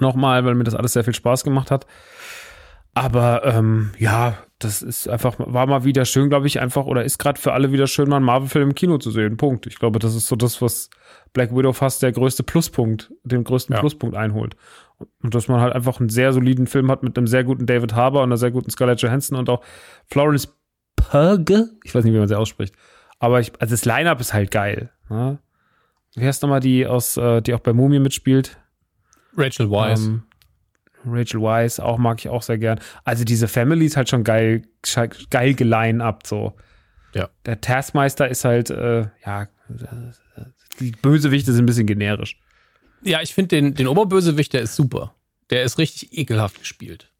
Nochmal, 0.00 0.44
weil 0.44 0.54
mir 0.56 0.64
das 0.64 0.74
alles 0.74 0.92
sehr 0.92 1.04
viel 1.04 1.14
Spaß 1.14 1.44
gemacht 1.44 1.70
hat. 1.70 1.86
Aber 2.94 3.44
ähm, 3.44 3.92
ja, 3.98 4.38
das 4.58 4.80
ist 4.80 5.06
einfach, 5.08 5.34
war 5.38 5.66
mal 5.66 5.84
wieder 5.84 6.04
schön, 6.06 6.30
glaube 6.30 6.46
ich, 6.46 6.60
einfach, 6.60 6.86
oder 6.86 7.04
ist 7.04 7.18
gerade 7.18 7.38
für 7.40 7.52
alle 7.52 7.72
wieder 7.72 7.86
schön, 7.86 8.08
mal 8.08 8.16
einen 8.16 8.24
Marvel-Film 8.24 8.70
im 8.70 8.74
Kino 8.74 8.96
zu 8.96 9.10
sehen. 9.10 9.36
Punkt. 9.36 9.66
Ich 9.66 9.78
glaube, 9.78 9.98
das 9.98 10.14
ist 10.14 10.28
so 10.28 10.36
das, 10.36 10.62
was 10.62 10.88
Black 11.34 11.54
Widow 11.54 11.74
fast 11.74 12.02
der 12.02 12.12
größte 12.12 12.42
Pluspunkt, 12.42 13.12
den 13.22 13.44
größten 13.44 13.74
Ja. 13.74 13.80
Pluspunkt 13.80 14.16
einholt. 14.16 14.56
Und 15.22 15.34
dass 15.34 15.48
man 15.48 15.60
halt 15.60 15.74
einfach 15.74 16.00
einen 16.00 16.08
sehr 16.08 16.32
soliden 16.32 16.66
Film 16.66 16.90
hat 16.90 17.02
mit 17.02 17.18
einem 17.18 17.26
sehr 17.26 17.44
guten 17.44 17.66
David 17.66 17.94
Harbour 17.94 18.22
und 18.22 18.30
einer 18.30 18.38
sehr 18.38 18.50
guten 18.50 18.70
Scarlett 18.70 19.02
Johansson 19.02 19.36
und 19.36 19.50
auch 19.50 19.62
Florence 20.06 20.48
Pugh. 20.96 21.68
Ich 21.84 21.94
weiß 21.94 22.04
nicht, 22.04 22.14
wie 22.14 22.18
man 22.18 22.28
sie 22.28 22.38
ausspricht. 22.38 22.74
Aber 23.18 23.40
ich, 23.40 23.52
also 23.60 23.74
das 23.74 23.84
Line-Up 23.84 24.20
ist 24.20 24.32
halt 24.32 24.50
geil. 24.50 24.90
Ne? 25.10 25.38
Wie 26.14 26.24
heißt 26.24 26.40
nochmal 26.42 26.60
die 26.60 26.86
aus, 26.86 27.18
äh, 27.18 27.42
die 27.42 27.52
auch 27.52 27.60
bei 27.60 27.74
Mumie 27.74 27.98
mitspielt? 27.98 28.56
Rachel 29.36 29.70
Weisz. 29.70 30.06
Ähm, 30.06 30.22
Rachel 31.12 31.40
Weisz 31.42 31.78
auch 31.80 31.98
mag 31.98 32.18
ich 32.20 32.28
auch 32.28 32.42
sehr 32.42 32.58
gern. 32.58 32.80
Also 33.04 33.24
diese 33.24 33.48
Family 33.48 33.86
ist 33.86 33.96
halt 33.96 34.08
schon 34.08 34.24
geil, 34.24 34.62
geil 35.30 35.54
geline 35.54 36.02
up 36.04 36.26
so. 36.26 36.54
Ja. 37.14 37.28
Der 37.46 37.60
Taskmeister 37.60 38.28
ist 38.28 38.44
halt, 38.44 38.70
äh, 38.70 39.06
ja, 39.24 39.48
die 40.80 40.90
Bösewichte 40.92 41.52
sind 41.52 41.64
ein 41.64 41.66
bisschen 41.66 41.86
generisch. 41.86 42.36
Ja, 43.02 43.20
ich 43.22 43.34
finde 43.34 43.48
den, 43.56 43.74
den 43.74 43.86
Oberbösewicht, 43.86 44.52
der 44.52 44.62
ist 44.62 44.76
super. 44.76 45.14
Der 45.50 45.62
ist 45.62 45.78
richtig 45.78 46.16
ekelhaft 46.16 46.58
gespielt. 46.58 47.12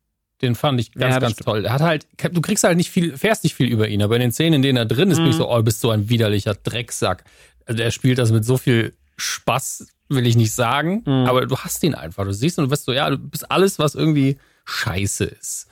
Den 0.42 0.54
fand 0.54 0.78
ich 0.80 0.92
ganz, 0.92 1.14
Ja, 1.14 1.18
ganz 1.20 1.32
stimmt. 1.34 1.46
toll. 1.46 1.62
Der 1.62 1.72
hat 1.72 1.80
halt, 1.80 2.06
du 2.32 2.40
kriegst 2.42 2.64
halt 2.64 2.76
nicht 2.76 2.90
viel, 2.90 3.16
fährst 3.16 3.44
nicht 3.44 3.54
viel 3.54 3.68
über 3.70 3.88
ihn, 3.88 4.02
aber 4.02 4.16
in 4.16 4.20
den 4.22 4.32
Szenen, 4.32 4.54
in 4.54 4.62
denen 4.62 4.76
er 4.76 4.84
drin 4.84 5.10
ist, 5.10 5.16
bin 5.16 5.24
Mhm. 5.26 5.30
ich 5.30 5.36
so, 5.36 5.50
oh, 5.50 5.56
du 5.56 5.62
bist 5.62 5.80
so 5.80 5.90
ein 5.90 6.08
widerlicher 6.10 6.54
Drecksack. 6.54 7.24
Also 7.64 7.82
er 7.82 7.90
spielt 7.90 8.18
das 8.18 8.32
mit 8.32 8.44
so 8.44 8.58
viel 8.58 8.94
Spaß, 9.16 9.86
will 10.08 10.26
ich 10.26 10.36
nicht 10.36 10.52
sagen, 10.52 11.02
Mhm. 11.06 11.26
aber 11.26 11.46
du 11.46 11.56
hast 11.58 11.82
ihn 11.82 11.94
einfach. 11.94 12.24
Du 12.24 12.32
siehst 12.32 12.58
und 12.58 12.64
du 12.66 12.70
bist 12.70 12.84
so, 12.84 12.92
ja, 12.92 13.10
du 13.10 13.18
bist 13.18 13.50
alles, 13.50 13.78
was 13.78 13.94
irgendwie 13.94 14.38
scheiße 14.64 15.24
ist. 15.24 15.68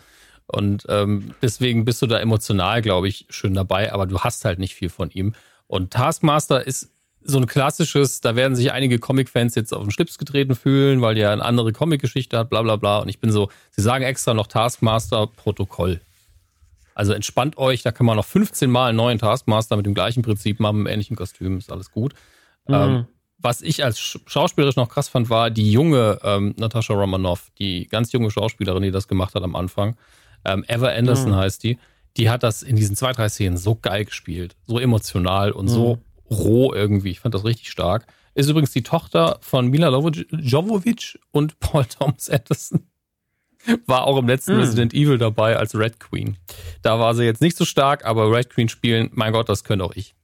Und 0.47 0.85
ähm, 0.89 1.31
deswegen 1.43 1.85
bist 1.85 2.03
du 2.03 2.07
da 2.07 2.19
emotional, 2.19 2.83
glaube 2.83 3.09
ich, 3.09 3.27
schön 3.31 3.55
dabei, 3.55 3.93
aber 3.93 4.07
du 4.07 4.21
hast 4.21 4.45
halt 4.45 4.59
nicht 4.59 4.75
viel 4.75 4.91
von 4.91 5.11
ihm. 5.11 5.35
Und 5.67 5.93
Taskmaster 5.93 6.67
ist 6.67 6.91
so 7.27 7.39
ein 7.39 7.47
klassisches, 7.47 8.21
da 8.21 8.37
werden 8.37 8.55
sich 8.55 8.71
einige 8.71 8.99
Comic-Fans 8.99 9.55
jetzt 9.55 9.73
auf 9.73 9.83
den 9.83 9.91
Schlips 9.91 10.19
getreten 10.19 10.55
fühlen, 10.55 11.01
weil 11.01 11.15
der 11.15 11.31
eine 11.31 11.43
andere 11.43 11.73
Comic-Geschichte 11.73 12.37
hat, 12.37 12.51
bla 12.51 12.61
bla 12.61 12.77
bla. 12.77 12.99
Und 12.99 13.09
ich 13.09 13.19
bin 13.21 13.33
so, 13.33 13.49
sie 13.71 13.81
sagen 13.81 14.05
extra 14.05 14.35
noch 14.35 14.47
Taskmaster-Protokoll. 14.47 16.01
Also 16.95 17.13
entspannt 17.13 17.57
euch, 17.59 17.83
da 17.83 17.91
kann 17.93 18.07
man 18.07 18.17
noch 18.17 18.27
15 18.27 18.71
Mal 18.71 18.89
einen 18.91 18.97
neuen 18.97 19.19
Taskmaster 19.19 19.77
mit 19.77 19.87
dem 19.87 19.95
gleichen 19.95 20.23
Prinzip 20.23 20.61
machen, 20.61 20.77
einem 20.81 20.87
ähnlichen 20.87 21.17
Kostüm, 21.17 21.59
ist 21.59 21.73
alles 21.73 21.91
gut. 21.91 22.15
Ähm, 22.69 23.07
was 23.39 23.61
ich 23.63 23.85
als 23.85 23.99
sch- 23.99 24.21
schauspielerisch 24.27 24.77
noch 24.77 24.89
krass 24.89 25.09
fand, 25.09 25.29
war 25.31 25.51
die 25.51 25.71
junge 25.71 26.19
ähm, 26.23 26.55
Natascha 26.57 26.95
Romanoff, 26.95 27.51
die 27.59 27.87
ganz 27.89 28.13
junge 28.13 28.31
Schauspielerin, 28.31 28.83
die 28.83 28.91
das 28.91 29.09
gemacht 29.09 29.35
hat 29.35 29.43
am 29.43 29.55
Anfang. 29.57 29.97
Ähm, 30.45 30.65
Eva 30.69 30.89
Anderson 30.89 31.35
heißt 31.35 31.63
die. 31.65 31.79
Die 32.17 32.31
hat 32.31 32.43
das 32.43 32.63
in 32.63 32.77
diesen 32.77 32.95
zwei, 32.97 33.13
drei 33.13 33.29
Szenen 33.29 33.57
so 33.57 33.75
geil 33.75 34.05
gespielt, 34.05 34.57
so 34.67 34.79
emotional 34.79 35.51
und 35.53 35.69
so 35.69 35.99
roh 36.31 36.73
irgendwie. 36.73 37.11
Ich 37.11 37.21
fand 37.21 37.35
das 37.35 37.45
richtig 37.45 37.71
stark. 37.71 38.07
Ist 38.35 38.49
übrigens 38.49 38.71
die 38.73 38.83
Tochter 38.83 39.39
von 39.41 39.67
Mila 39.69 39.89
Jovovich 40.31 41.19
und 41.33 41.59
Paul 41.61 41.85
Thomas 41.87 42.29
Anderson. 42.31 42.87
War 43.87 44.07
auch 44.07 44.19
im 44.19 44.27
letzten 44.29 44.57
Mm. 44.57 44.61
Resident 44.61 44.93
Evil 44.95 45.19
dabei 45.19 45.57
als 45.57 45.75
Red 45.75 45.99
Queen. 45.99 46.37
Da 46.83 46.99
war 46.99 47.15
sie 47.15 47.25
jetzt 47.25 47.41
nicht 47.41 47.57
so 47.57 47.65
stark, 47.65 48.05
aber 48.05 48.31
Red 48.31 48.51
Queen 48.51 48.69
spielen, 48.69 49.11
mein 49.15 49.33
Gott, 49.33 49.49
das 49.49 49.65
könnte 49.65 49.85
auch 49.85 49.95
ich. 49.97 50.15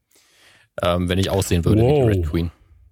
Ähm, 0.83 1.09
wenn 1.09 1.19
ich 1.19 1.31
aussehen 1.31 1.65
würde 1.65 1.81
Wow. 1.83 2.09
wie 2.09 2.13
die 2.13 2.19
Red 2.19 2.27
Queen. 2.31 2.51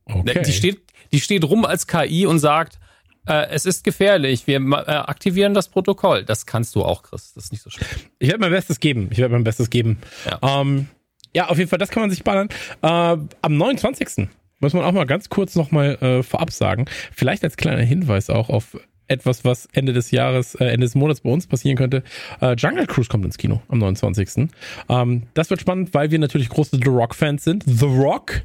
Okay. 0.08 0.42
Die, 0.44 0.52
steht, 0.52 0.80
die 1.12 1.20
steht 1.20 1.44
rum 1.44 1.64
als 1.64 1.86
KI 1.86 2.26
und 2.26 2.38
sagt, 2.38 2.78
äh, 3.26 3.48
es 3.50 3.66
ist 3.66 3.84
gefährlich, 3.84 4.46
wir 4.46 4.56
äh, 4.56 4.90
aktivieren 4.90 5.54
das 5.54 5.68
Protokoll. 5.68 6.24
Das 6.24 6.46
kannst 6.46 6.74
du 6.74 6.84
auch, 6.84 7.02
Chris. 7.02 7.34
Das 7.34 7.44
ist 7.44 7.52
nicht 7.52 7.62
so 7.62 7.70
schlimm. 7.70 7.86
Ich 8.18 8.28
werde 8.28 8.40
mein 8.40 8.50
Bestes 8.50 8.80
geben. 8.80 9.08
Ich 9.10 9.18
werde 9.18 9.32
mein 9.32 9.44
Bestes 9.44 9.70
geben. 9.70 9.98
Ja. 10.24 10.60
Ähm, 10.60 10.88
ja, 11.34 11.48
auf 11.48 11.58
jeden 11.58 11.68
Fall, 11.68 11.78
das 11.78 11.90
kann 11.90 12.02
man 12.02 12.10
sich 12.10 12.24
ballern. 12.24 12.48
Äh, 12.82 12.86
am 12.86 13.56
29. 13.56 14.28
muss 14.60 14.72
man 14.72 14.82
auch 14.84 14.92
mal 14.92 15.04
ganz 15.04 15.28
kurz 15.28 15.54
nochmal 15.54 15.96
äh, 15.96 16.22
vorab 16.22 16.50
sagen. 16.52 16.86
Vielleicht 17.14 17.44
als 17.44 17.56
kleiner 17.56 17.82
Hinweis 17.82 18.30
auch 18.30 18.48
auf 18.48 18.78
etwas, 19.08 19.44
was 19.44 19.66
Ende 19.72 19.92
des 19.92 20.10
Jahres, 20.10 20.54
äh, 20.54 20.66
Ende 20.66 20.86
des 20.86 20.94
Monats 20.94 21.20
bei 21.20 21.30
uns 21.30 21.46
passieren 21.46 21.76
könnte. 21.76 22.02
Äh, 22.40 22.54
Jungle 22.54 22.86
Cruise 22.86 23.08
kommt 23.08 23.24
ins 23.24 23.38
Kino 23.38 23.62
am 23.68 23.78
29. 23.78 24.48
Ähm, 24.88 25.22
das 25.34 25.50
wird 25.50 25.60
spannend, 25.60 25.92
weil 25.94 26.10
wir 26.10 26.18
natürlich 26.18 26.48
große 26.48 26.78
The 26.82 26.88
Rock-Fans 26.88 27.44
sind. 27.44 27.64
The 27.66 27.86
Rock. 27.86 28.42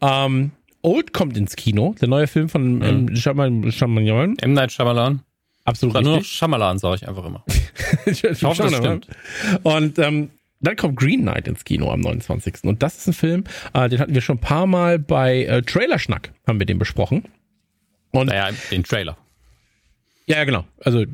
Ähm, 0.00 0.52
Old 0.86 1.12
kommt 1.12 1.36
ins 1.36 1.56
Kino, 1.56 1.96
der 2.00 2.06
neue 2.06 2.28
Film 2.28 2.48
von 2.48 2.80
ähm, 2.80 3.16
Shyamalan. 3.16 3.72
Shyamalan. 3.72 4.36
M. 4.38 4.52
Night 4.52 4.70
Shyamalan. 4.70 5.20
Absolut 5.64 5.94
nur 6.00 6.18
noch. 6.18 6.24
Shyamalan, 6.24 6.78
sage 6.78 6.94
ich 6.94 7.08
einfach 7.08 7.24
immer. 7.24 7.44
ich 8.06 8.22
hoffe, 8.44 8.62
das 8.62 8.76
stimmt. 8.76 9.08
Und 9.64 9.98
ähm, 9.98 10.30
dann 10.60 10.76
kommt 10.76 10.96
Green 10.96 11.22
Knight 11.22 11.48
ins 11.48 11.64
Kino 11.64 11.90
am 11.90 12.00
29. 12.00 12.62
Und 12.62 12.84
das 12.84 12.98
ist 12.98 13.08
ein 13.08 13.14
Film, 13.14 13.44
äh, 13.74 13.88
den 13.88 13.98
hatten 13.98 14.14
wir 14.14 14.20
schon 14.20 14.36
ein 14.36 14.40
paar 14.40 14.68
Mal 14.68 15.00
bei 15.00 15.44
äh, 15.44 15.60
Trailerschnack, 15.62 16.32
haben 16.46 16.60
wir 16.60 16.66
den 16.66 16.78
besprochen. 16.78 17.24
Und 18.12 18.28
Naja, 18.28 18.50
den 18.70 18.84
Trailer. 18.84 19.16
ja, 20.26 20.36
ja, 20.36 20.44
genau. 20.44 20.64
Also 20.84 21.04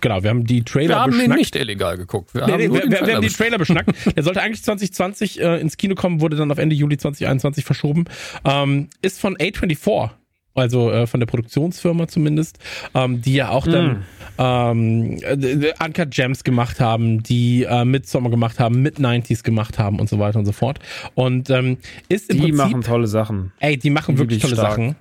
genau, 0.00 0.22
wir 0.22 0.30
haben 0.30 0.44
die 0.44 0.62
Trailer 0.64 0.88
Wir 0.96 1.00
haben 1.00 1.12
ihn 1.12 1.18
beschnackt. 1.18 1.38
nicht 1.38 1.56
illegal 1.56 1.96
geguckt. 1.96 2.34
Wir 2.34 2.46
Nee, 2.46 2.52
haben 2.52 2.58
nee, 2.60 2.70
wir, 2.72 2.80
den 2.82 2.90
wir, 2.90 2.98
Trailer 2.98 3.14
haben 3.16 3.22
die. 3.22 3.28
Trailer 3.28 3.58
beschnackt. 3.58 4.16
Der 4.16 4.22
sollte 4.22 4.40
eigentlich 4.42 4.62
2020 4.64 5.40
äh, 5.40 5.60
ins 5.60 5.76
Kino 5.76 5.94
kommen, 5.94 6.20
wurde 6.20 6.36
dann 6.36 6.50
auf 6.50 6.58
Ende 6.58 6.74
Juli 6.76 6.96
2021 6.98 7.64
verschoben. 7.64 8.04
Ähm, 8.44 8.88
ist 9.02 9.20
von 9.20 9.36
A24, 9.36 10.10
also 10.54 10.90
äh, 10.90 11.06
von 11.06 11.20
der 11.20 11.26
Produktionsfirma 11.26 12.08
zumindest, 12.08 12.58
ähm, 12.94 13.22
die 13.22 13.34
ja 13.34 13.50
auch 13.50 13.66
dann 13.66 14.04
ähm, 14.38 15.18
äh, 15.22 15.72
Uncut 15.84 16.10
Gems 16.10 16.44
gemacht 16.44 16.80
haben, 16.80 17.22
die 17.22 17.64
äh, 17.64 17.84
Midsommar 17.84 18.30
gemacht 18.30 18.58
haben, 18.60 18.82
Mid-90s 18.82 19.42
gemacht 19.44 19.78
haben 19.78 19.98
und 20.00 20.08
so 20.08 20.18
weiter 20.18 20.38
und 20.38 20.44
so 20.46 20.52
fort. 20.52 20.78
Und 21.14 21.50
ähm, 21.50 21.78
ist 22.08 22.30
im 22.30 22.36
Die 22.36 22.42
Prinzip 22.42 22.56
machen 22.56 22.80
tolle 22.82 23.06
Sachen. 23.06 23.52
Ey, 23.60 23.76
die 23.76 23.90
machen 23.90 24.18
wirklich 24.18 24.42
Wirklich 24.42 24.56
tolle 24.56 24.66
stark. 24.68 24.72
Sachen. 24.72 24.96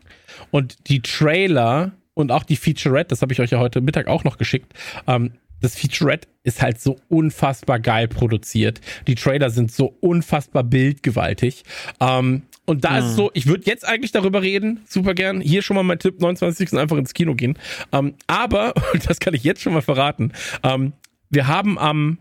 Und 0.51 0.87
die 0.89 1.01
Trailer 1.01 1.91
und 2.21 2.31
auch 2.31 2.43
die 2.43 2.55
Featurette, 2.55 3.09
das 3.09 3.21
habe 3.21 3.33
ich 3.33 3.41
euch 3.41 3.51
ja 3.51 3.59
heute 3.59 3.81
Mittag 3.81 4.07
auch 4.07 4.23
noch 4.23 4.37
geschickt. 4.37 4.73
Ähm, 5.07 5.33
das 5.61 5.75
Featurette 5.75 6.27
ist 6.43 6.61
halt 6.61 6.81
so 6.81 6.97
unfassbar 7.07 7.79
geil 7.79 8.07
produziert. 8.07 8.81
Die 9.07 9.15
Trailer 9.15 9.51
sind 9.51 9.71
so 9.71 9.95
unfassbar 9.99 10.63
bildgewaltig. 10.63 11.63
Ähm, 11.99 12.43
und 12.65 12.83
da 12.83 12.99
ist 12.99 13.05
es 13.05 13.15
so, 13.15 13.31
ich 13.33 13.47
würde 13.47 13.63
jetzt 13.65 13.87
eigentlich 13.87 14.11
darüber 14.11 14.41
reden, 14.41 14.81
super 14.87 15.13
gern. 15.13 15.41
Hier 15.41 15.61
schon 15.61 15.75
mal 15.75 15.83
mein 15.83 15.99
Tipp, 15.99 16.19
29. 16.19 16.73
einfach 16.73 16.97
ins 16.97 17.13
Kino 17.13 17.35
gehen. 17.35 17.57
Ähm, 17.91 18.15
aber, 18.27 18.73
das 19.07 19.19
kann 19.19 19.33
ich 19.33 19.43
jetzt 19.43 19.61
schon 19.61 19.73
mal 19.73 19.81
verraten, 19.81 20.31
ähm, 20.63 20.93
wir 21.29 21.47
haben 21.47 21.77
am 21.77 22.17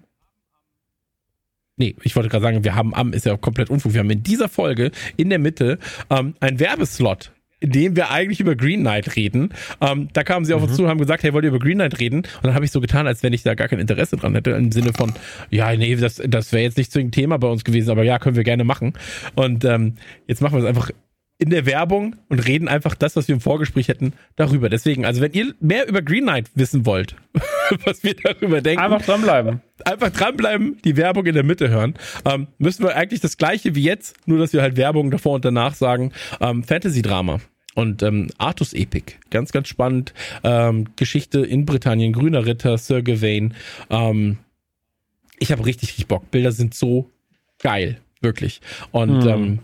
Nee, 1.77 1.97
ich 2.03 2.15
wollte 2.15 2.29
gerade 2.29 2.43
sagen, 2.43 2.63
wir 2.63 2.75
haben 2.75 2.95
am, 2.95 3.15
ist 3.15 3.25
ja 3.25 3.39
komplett 3.39 3.71
Unfug. 3.71 3.95
Wir 3.95 4.01
haben 4.01 4.11
in 4.11 4.23
dieser 4.23 4.51
Folge 4.51 4.91
in 5.17 5.31
der 5.31 5.39
Mitte 5.39 5.79
ähm, 6.11 6.35
einen 6.39 6.61
Werbeslot, 6.61 7.33
in 7.61 7.71
dem 7.71 7.95
wir 7.97 8.11
eigentlich 8.11 8.41
über 8.41 8.57
Green 8.57 8.81
Knight 8.81 9.17
reden. 9.17 9.53
Ähm, 9.81 10.09
da 10.13 10.25
kamen 10.25 10.45
sie 10.45 10.55
auf 10.55 10.63
uns 10.63 10.75
zu 10.77 10.83
und 10.83 10.89
haben 10.89 10.99
gesagt, 10.99 11.23
hey, 11.23 11.33
wollt 11.33 11.45
ihr 11.45 11.51
über 11.51 11.59
Green 11.59 11.77
Knight 11.77 12.01
reden? 12.01 12.19
Und 12.19 12.45
dann 12.45 12.55
habe 12.55 12.65
ich 12.65 12.71
so 12.71 12.81
getan, 12.81 13.07
als 13.07 13.23
wenn 13.23 13.33
ich 13.33 13.43
da 13.43 13.55
gar 13.55 13.69
kein 13.69 13.79
Interesse 13.79 14.17
dran 14.17 14.35
hätte, 14.35 14.51
im 14.53 14.73
Sinne 14.73 14.93
von, 14.93 15.13
ja, 15.51 15.75
nee, 15.77 15.95
das, 15.97 16.21
das 16.27 16.53
wäre 16.53 16.63
jetzt 16.63 16.79
nicht 16.79 16.91
so 16.91 16.99
ein 16.99 17.11
Thema 17.13 17.39
bei 17.39 17.49
uns 17.49 17.65
gewesen, 17.65 17.91
aber 17.91 18.03
ja, 18.03 18.19
können 18.19 18.37
wir 18.37 18.45
gerne 18.45 18.65
machen. 18.65 18.95
Und 19.37 19.65
ähm, 19.65 19.95
jetzt 20.27 20.41
machen 20.41 20.55
wir 20.55 20.61
es 20.61 20.67
einfach 20.67 20.91
in 21.41 21.49
der 21.49 21.65
Werbung 21.65 22.17
und 22.29 22.47
reden 22.47 22.69
einfach 22.69 22.95
das, 22.95 23.17
was 23.17 23.27
wir 23.27 23.35
im 23.35 23.41
Vorgespräch 23.41 23.89
hätten, 23.89 24.13
darüber. 24.37 24.69
Deswegen, 24.69 25.07
also 25.07 25.23
wenn 25.23 25.33
ihr 25.33 25.55
mehr 25.59 25.89
über 25.89 26.03
Green 26.03 26.25
Knight 26.25 26.51
wissen 26.55 26.85
wollt, 26.85 27.17
was 27.85 28.05
wir 28.05 28.15
darüber 28.15 28.61
denken, 28.61 28.83
Einfach 28.83 29.01
dranbleiben. 29.01 29.63
einfach 29.87 30.11
dranbleiben, 30.11 30.77
die 30.85 30.99
Werbung 30.99 31.25
in 31.25 31.35
der 31.35 31.43
Mitte 31.45 31.71
hören. 31.71 31.95
Ähm, 32.27 32.49
müssen 32.59 32.85
wir 32.85 32.95
eigentlich 32.95 33.21
das 33.21 33.39
gleiche 33.39 33.75
wie 33.75 33.83
jetzt, 33.83 34.17
nur 34.27 34.39
dass 34.39 34.53
wir 34.53 34.61
halt 34.61 34.77
Werbung 34.77 35.11
davor 35.11 35.35
und 35.35 35.45
danach 35.47 35.75
sagen. 35.75 36.13
Ähm, 36.43 36.63
Fantasy-Drama. 36.63 37.41
Und 37.75 38.03
ähm, 38.03 38.29
Artus 38.39 38.73
Epic, 38.73 39.15
ganz, 39.31 39.53
ganz 39.53 39.69
spannend. 39.69 40.13
Ähm, 40.43 40.87
Geschichte 40.97 41.41
in 41.41 41.67
Britannien, 41.67 42.13
Grüner 42.13 42.45
Ritter, 42.47 42.77
Sir 42.79 43.03
Gawain. 43.03 43.55
Ähm, 43.91 44.39
ich 45.39 45.53
habe 45.53 45.65
richtig, 45.65 45.91
richtig 45.91 46.07
Bock. 46.09 46.31
Bilder 46.31 46.53
sind 46.53 46.75
so 46.75 47.11
geil, 47.61 48.01
wirklich. 48.21 48.61
Und 48.91 49.23
Hm. 49.23 49.29
ähm, 49.29 49.59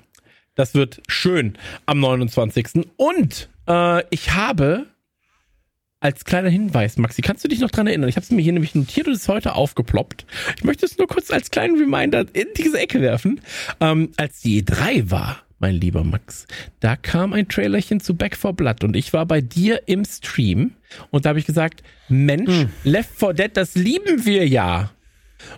das 0.55 0.75
wird 0.75 1.03
schön 1.09 1.59
am 1.85 2.01
29. 2.01 2.89
Und 2.97 3.49
äh, 3.69 4.03
ich 4.11 4.33
habe 4.33 4.87
als 6.01 6.25
kleiner 6.25 6.49
Hinweis, 6.51 6.97
Maxi, 6.99 7.23
kannst 7.23 7.43
du 7.43 7.49
dich 7.49 7.59
noch 7.61 7.71
dran 7.71 7.87
erinnern? 7.87 8.09
Ich 8.09 8.17
habe 8.17 8.25
es 8.25 8.31
mir 8.31 8.43
hier 8.43 8.53
nämlich 8.53 8.75
notiert 8.75 9.07
und 9.09 9.15
es 9.15 9.23
ist 9.23 9.29
heute 9.29 9.55
aufgeploppt. 9.55 10.25
Ich 10.57 10.65
möchte 10.65 10.87
es 10.87 10.97
nur 10.99 11.09
kurz 11.09 11.31
als 11.31 11.51
kleinen 11.51 11.77
Reminder 11.79 12.25
in 12.33 12.47
diese 12.57 12.79
Ecke 12.79 13.01
werfen. 13.01 13.41
Ähm, 13.81 14.13
als 14.17 14.41
die 14.41 14.63
E3 14.63 15.11
war, 15.11 15.43
mein 15.59 15.75
lieber 15.75 16.05
Max, 16.05 16.47
da 16.81 16.97
kam 16.97 17.33
ein 17.33 17.49
Trailerchen 17.49 18.01
zu 18.01 18.15
Back 18.15 18.37
4 18.37 18.53
Blood 18.53 18.85
und 18.85 18.97
ich 18.97 19.13
war 19.13 19.27
bei 19.27 19.41
dir 19.41 19.83
im 19.87 20.05
Stream 20.05 20.73
und 21.11 21.25
da 21.25 21.31
habe 21.31 21.39
ich 21.39 21.47
gesagt, 21.47 21.83
Mensch, 22.09 22.67
Left 22.85 23.11
4 23.19 23.33
Dead, 23.33 23.51
das 23.55 23.75
lieben 23.75 24.25
wir 24.25 24.47
ja. 24.47 24.91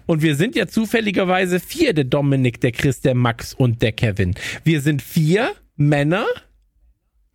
Und 0.07 0.23
wir 0.23 0.35
sind 0.35 0.57
ja 0.57 0.67
zufälligerweise 0.67 1.61
vier, 1.61 1.93
der 1.95 2.05
Dominik, 2.05 2.61
der 2.61 2.73
Chris, 2.73 3.01
der 3.01 3.15
Max 3.15 3.55
und 3.55 3.81
der 3.81 3.93
Kevin. 3.93 4.35
Wir 4.65 4.81
sind 4.81 5.03
vier 5.03 5.53
Männer, 5.77 6.27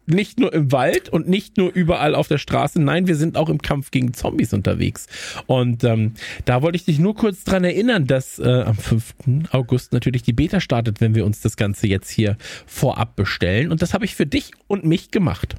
nicht 0.06 0.40
nur 0.40 0.54
im 0.54 0.72
Wald 0.72 1.10
und 1.10 1.28
nicht 1.28 1.58
nur 1.58 1.72
überall 1.72 2.16
auf 2.16 2.28
der 2.28 2.38
Straße. 2.38 2.82
Nein, 2.82 3.08
wir 3.08 3.16
sind 3.16 3.38
auch 3.38 3.50
im 3.50 3.62
Kampf 3.62 3.92
gegen 3.92 4.14
Zombies 4.14 4.54
unterwegs. 4.54 5.08
Und 5.48 5.84
ähm, 5.84 6.14
da 6.46 6.62
wollte 6.62 6.76
ich 6.76 6.86
dich 6.86 7.00
nur 7.00 7.16
kurz 7.16 7.44
dran 7.44 7.64
erinnern, 7.64 8.08
dass 8.08 8.40
äh, 8.40 8.64
am 8.66 8.76
5. 8.76 9.14
August 9.52 9.94
natürlich 9.94 10.24
die 10.24 10.34
Beta 10.34 10.60
startet, 10.60 11.02
wenn 11.02 11.16
wir 11.16 11.26
uns 11.26 11.42
das 11.42 11.58
Ganze 11.58 11.88
jetzt 11.88 12.10
hier 12.10 12.38
vorab 12.66 13.16
bestellen. 13.16 13.72
Und 13.72 13.82
das 13.82 13.94
habe 13.94 14.06
ich 14.06 14.16
für 14.16 14.26
dich 14.26 14.52
und 14.68 14.86
mich 14.86 15.12
gemacht. 15.12 15.56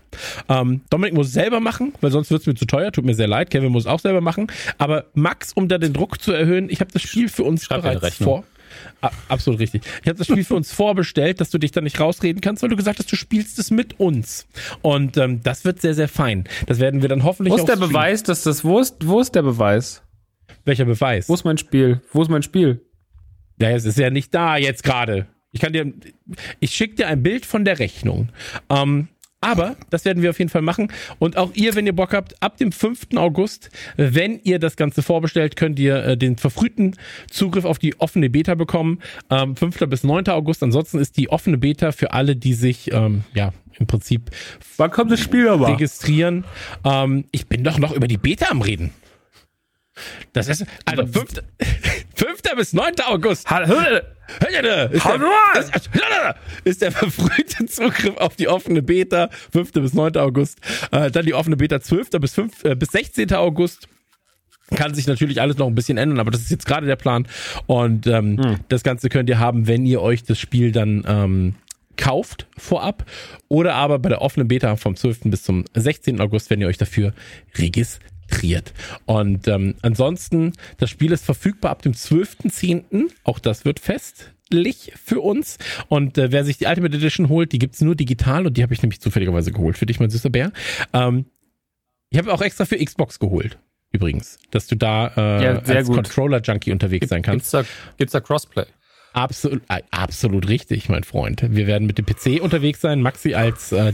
Ähm, 0.49 0.83
Dominik 0.91 1.15
muss 1.15 1.29
es 1.29 1.33
selber 1.33 1.61
machen, 1.61 1.93
weil 2.01 2.11
sonst 2.11 2.31
wird 2.31 2.43
es 2.43 2.47
mir 2.47 2.55
zu 2.55 2.67
teuer. 2.67 2.93
Tut 2.93 3.05
mir 3.05 3.15
sehr 3.15 3.29
leid. 3.29 3.51
Kevin 3.51 3.73
muss 3.73 3.85
es 3.85 3.87
auch 3.87 4.01
selber 4.01 4.21
machen. 4.21 4.49
Aber 4.79 5.07
Max, 5.15 5.53
um 5.53 5.69
da 5.69 5.79
den 5.79 5.93
Druck 5.93 6.21
zu 6.21 6.33
erhöhen, 6.33 6.69
ich 6.69 6.81
habe 6.81 6.93
das 6.93 7.03
Spiel 7.03 7.29
für 7.29 7.45
uns 7.45 7.65
Schreib 7.65 7.83
bereits 7.83 8.17
vor. 8.17 8.45
Absolut 9.29 9.61
richtig. 9.61 9.83
Ich 10.03 10.09
habe 10.09 10.19
das 10.19 10.27
Spiel 10.27 10.45
für 10.45 10.55
uns 10.55 10.73
vorbestellt, 10.73 11.41
dass 11.41 11.51
du 11.51 11.59
dich 11.59 11.73
da 11.73 11.81
nicht 11.81 12.01
rausreden 12.01 12.41
kannst, 12.41 12.63
weil 12.63 12.71
du 12.71 12.77
gesagt 12.77 12.99
hast, 12.99 13.11
du 13.11 13.17
spielst 13.17 13.59
es 13.59 13.71
mit 13.71 14.01
uns. 14.01 14.47
Und 14.83 15.17
ähm, 15.17 15.43
das 15.43 15.65
wird 15.65 15.81
sehr, 15.81 15.95
sehr 15.95 16.09
fein. 16.09 16.45
Das 16.67 16.79
werden 16.81 17.03
wir 17.03 17.09
dann 17.09 17.25
hoffentlich 17.25 17.53
Wo 17.53 17.57
ist 17.57 17.67
der 17.67 17.75
streamen. 17.75 17.93
Beweis, 17.93 18.23
dass 18.23 18.43
das, 18.43 18.65
wo 18.65 18.79
ist, 18.79 19.07
wo 19.07 19.21
ist 19.21 19.35
der 19.35 19.43
Beweis? 19.43 20.03
Welcher 20.65 20.85
Beweis? 20.85 21.29
Wo 21.29 21.35
ist 21.35 21.45
mein 21.45 21.59
Spiel? 21.59 22.01
Wo 22.13 22.23
ist 22.23 22.31
mein 22.31 22.43
Spiel? 22.43 22.81
Ja, 23.61 23.71
es 23.71 23.85
ist 23.85 23.99
ja 23.99 24.11
nicht 24.11 24.35
da 24.35 24.57
jetzt 24.57 24.83
gerade. 24.83 25.27
Ich 25.53 25.61
kann 25.61 25.73
dir, 25.73 25.93
ich 26.59 26.73
schicke 26.73 26.97
dir 26.97 27.07
ein 27.09 27.23
Bild 27.23 27.47
von 27.47 27.65
der 27.65 27.79
Rechnung. 27.79 28.31
Ähm, 28.69 29.09
aber 29.45 29.77
das 29.91 30.05
werden 30.05 30.23
wir 30.23 30.31
auf 30.31 30.39
jeden 30.39 30.51
Fall 30.51 30.63
machen. 30.63 30.89
Und 31.19 31.37
auch 31.37 31.51
ihr, 31.55 31.75
wenn 31.75 31.87
ihr 31.87 31.95
Bock 31.95 32.13
habt, 32.15 32.43
ab 32.43 32.57
dem 32.57 32.73
5. 32.73 33.09
August, 33.17 33.71
wenn 33.97 34.41
ihr 34.43 34.59
das 34.59 34.77
Ganze 34.77 35.03
vorbestellt, 35.03 35.57
könnt 35.57 35.79
ihr 35.79 36.05
äh, 36.05 36.17
den 36.17 36.37
verfrühten 36.37 36.97
Zugriff 37.31 37.65
auf 37.65 37.79
die 37.79 37.99
offene 38.01 38.31
Beta 38.31 38.55
bekommen. 38.55 39.01
Ähm, 39.31 39.57
5. 39.57 39.79
bis 39.89 40.05
9. 40.05 40.29
August. 40.29 40.63
Ansonsten 40.63 40.99
ist 40.99 41.17
die 41.17 41.29
offene 41.29 41.59
Beta 41.59 41.93
für 41.93 42.13
alle, 42.13 42.37
die 42.37 42.55
sich, 42.55 42.93
ähm, 42.93 43.25
ja, 43.35 43.53
im 43.79 43.87
Prinzip 43.87 44.31
Wann 44.77 44.91
kommt 44.91 45.11
das 45.11 45.21
Spiel 45.21 45.49
aber? 45.49 45.69
registrieren. 45.69 46.45
Ähm, 46.85 47.25
ich 47.33 47.47
bin 47.47 47.65
doch 47.65 47.79
noch 47.79 47.93
über 47.93 48.07
die 48.07 48.19
Beta 48.19 48.47
am 48.51 48.63
Reden. 48.63 48.91
Das 50.33 50.49
ist, 50.49 50.65
also 50.85 51.07
5. 51.07 51.43
5. 52.15 52.43
bis 52.57 52.73
9. 52.73 52.95
August. 53.07 53.51
Ist 54.91 55.07
der, 55.07 55.71
ist, 55.71 55.81
ist 56.65 56.83
der 56.83 56.93
verfrühte 56.93 57.67
Zugriff 57.67 58.17
auf 58.17 58.37
die 58.37 58.49
offene 58.49 58.83
Beta 58.83 59.29
5. 59.53 59.73
bis 59.73 59.93
9. 59.95 60.17
August. 60.17 60.59
Äh, 60.91 61.11
dann 61.11 61.27
die 61.27 61.35
offene 61.35 61.57
Beta 61.57 61.81
12. 61.81 62.11
bis 62.21 62.35
5, 62.35 62.65
äh, 62.65 62.75
bis 62.75 62.91
16. 62.91 63.33
August. 63.35 63.89
Kann 64.75 64.95
sich 64.95 65.07
natürlich 65.07 65.43
alles 65.43 65.59
noch 65.59 65.67
ein 65.67 65.75
bisschen 65.75 65.99
ändern, 65.99 66.21
aber 66.21 66.31
das 66.31 66.41
ist 66.41 66.51
jetzt 66.51 66.67
gerade 66.67 66.87
der 66.87 66.97
Plan. 66.97 67.29
Und 67.67 68.07
ähm, 68.07 68.59
das 68.69 68.83
Ganze 68.83 69.11
könnt 69.11 69.29
ihr 69.29 69.39
haben, 69.39 69.67
wenn 69.67 69.85
ihr 69.85 70.01
euch 70.01 70.25
das 70.25 70.39
Spiel 70.39 70.73
dann 70.73 71.05
ähm, 71.07 71.55
kauft 71.99 72.47
vorab 72.57 73.05
oder 73.49 73.75
aber 73.75 73.99
bei 73.99 74.09
der 74.09 74.23
offenen 74.23 74.49
Beta 74.49 74.77
vom 74.77 74.97
12. 74.97 75.21
bis 75.25 75.43
zum 75.43 75.65
16. 75.75 76.19
August, 76.19 76.49
wenn 76.49 76.63
ihr 76.63 76.67
euch 76.67 76.79
dafür 76.79 77.13
registriert. 77.57 78.14
Und 79.07 79.49
ähm, 79.49 79.75
ansonsten, 79.83 80.53
das 80.79 80.91
Spiel 80.91 81.13
ist 81.13 81.25
verfügbar 81.25 81.71
ab 81.71 81.83
dem 81.83 81.93
12.10. 81.93 83.11
Auch 83.25 83.39
das 83.39 83.65
wird 83.65 83.81
festlich 83.81 84.93
für 85.03 85.21
uns. 85.21 85.59
Und 85.89 86.19
äh, 86.19 86.33
wer 86.33 86.45
sich 86.45 86.59
die 86.59 86.67
Ultimate 86.67 86.97
Edition 86.97 87.29
holt, 87.29 87.53
die 87.53 87.59
gibt's 87.59 87.81
nur 87.81 87.95
digital 87.95 88.47
und 88.47 88.57
die 88.57 88.63
habe 88.63 88.75
ich 88.75 88.83
nämlich 88.83 89.01
zufälligerweise 89.01 89.53
geholt 89.53 89.79
für 89.79 89.87
dich, 89.87 90.01
mein 90.01 90.11
süßer 90.11 90.31
Bär. 90.31 90.53
Ähm, 90.93 91.27
ich 92.11 92.19
habe 92.19 92.33
auch 92.33 92.43
extra 92.43 92.65
für 92.65 92.77
Xbox 92.83 93.19
geholt. 93.19 93.59
Übrigens, 93.91 94.39
dass 94.51 94.67
du 94.67 94.75
da 94.75 95.13
äh, 95.17 95.45
Ja, 95.45 95.59
als. 95.61 95.89
Controller-Junkie 95.89 96.73
unterwegs 96.73 97.09
sein 97.09 97.23
kannst. 97.23 97.53
Gibt's 97.53 97.69
da, 97.69 97.95
gibt's 97.97 98.13
da 98.13 98.21
Crossplay? 98.21 98.67
Absolut, 99.13 99.63
äh, 99.69 99.83
absolut 99.93 100.49
richtig, 100.49 100.89
mein 100.89 101.05
Freund. 101.05 101.45
Wir 101.49 101.69
werden 101.69 101.87
mit 101.87 101.99
dem 101.99 102.05
PC 102.05 102.43
unterwegs 102.43 102.81
sein. 102.81 103.01
Maxi 103.01 103.35
als 103.35 103.71
äh, 103.71 103.93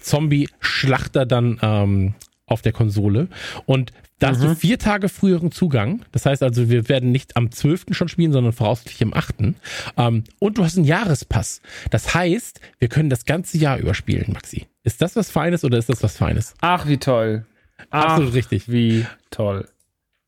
Zombie-Schlachter 0.00 1.26
dann 1.26 1.58
ähm, 1.60 2.14
auf 2.46 2.62
der 2.62 2.72
Konsole. 2.72 3.28
Und 3.66 3.92
da 4.18 4.28
hast 4.28 4.42
du 4.42 4.54
vier 4.54 4.78
Tage 4.78 5.08
früheren 5.08 5.50
Zugang. 5.50 6.04
Das 6.12 6.24
heißt 6.24 6.42
also, 6.42 6.70
wir 6.70 6.88
werden 6.88 7.10
nicht 7.10 7.36
am 7.36 7.50
12. 7.50 7.86
schon 7.90 8.08
spielen, 8.08 8.32
sondern 8.32 8.52
voraussichtlich 8.52 9.02
am 9.02 9.12
8. 9.12 9.54
Ähm, 9.96 10.24
und 10.38 10.58
du 10.58 10.64
hast 10.64 10.76
einen 10.76 10.86
Jahrespass. 10.86 11.60
Das 11.90 12.14
heißt, 12.14 12.60
wir 12.78 12.88
können 12.88 13.10
das 13.10 13.24
ganze 13.24 13.58
Jahr 13.58 13.78
überspielen, 13.78 14.32
Maxi. 14.32 14.66
Ist 14.82 15.02
das 15.02 15.16
was 15.16 15.30
Feines 15.30 15.64
oder 15.64 15.78
ist 15.78 15.88
das 15.88 16.02
was 16.02 16.16
Feines? 16.16 16.54
Ach, 16.60 16.86
wie 16.86 16.98
toll. 16.98 17.44
Ach, 17.90 18.04
Absolut 18.04 18.34
richtig. 18.34 18.70
Wie 18.70 19.04
toll. 19.30 19.68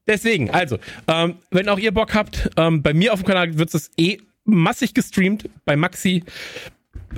Deswegen, 0.06 0.50
also, 0.50 0.78
ähm, 1.08 1.36
wenn 1.50 1.68
auch 1.68 1.78
ihr 1.78 1.92
Bock 1.92 2.14
habt, 2.14 2.50
ähm, 2.56 2.82
bei 2.82 2.94
mir 2.94 3.12
auf 3.12 3.20
dem 3.20 3.26
Kanal 3.26 3.58
wird 3.58 3.74
es 3.74 3.90
eh 3.96 4.18
massig 4.44 4.94
gestreamt. 4.94 5.48
Bei 5.64 5.76
Maxi 5.76 6.22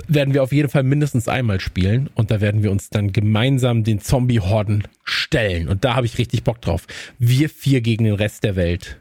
werden 0.07 0.33
wir 0.33 0.43
auf 0.43 0.51
jeden 0.51 0.69
Fall 0.69 0.83
mindestens 0.83 1.27
einmal 1.27 1.59
spielen 1.59 2.09
und 2.15 2.31
da 2.31 2.41
werden 2.41 2.63
wir 2.63 2.71
uns 2.71 2.89
dann 2.89 3.11
gemeinsam 3.11 3.83
den 3.83 3.99
Zombie-Horden 3.99 4.83
stellen. 5.03 5.67
Und 5.67 5.83
da 5.85 5.95
habe 5.95 6.05
ich 6.05 6.17
richtig 6.17 6.43
Bock 6.43 6.61
drauf. 6.61 6.85
Wir 7.17 7.49
vier 7.49 7.81
gegen 7.81 8.03
den 8.05 8.13
Rest 8.15 8.43
der 8.43 8.55
Welt. 8.55 8.99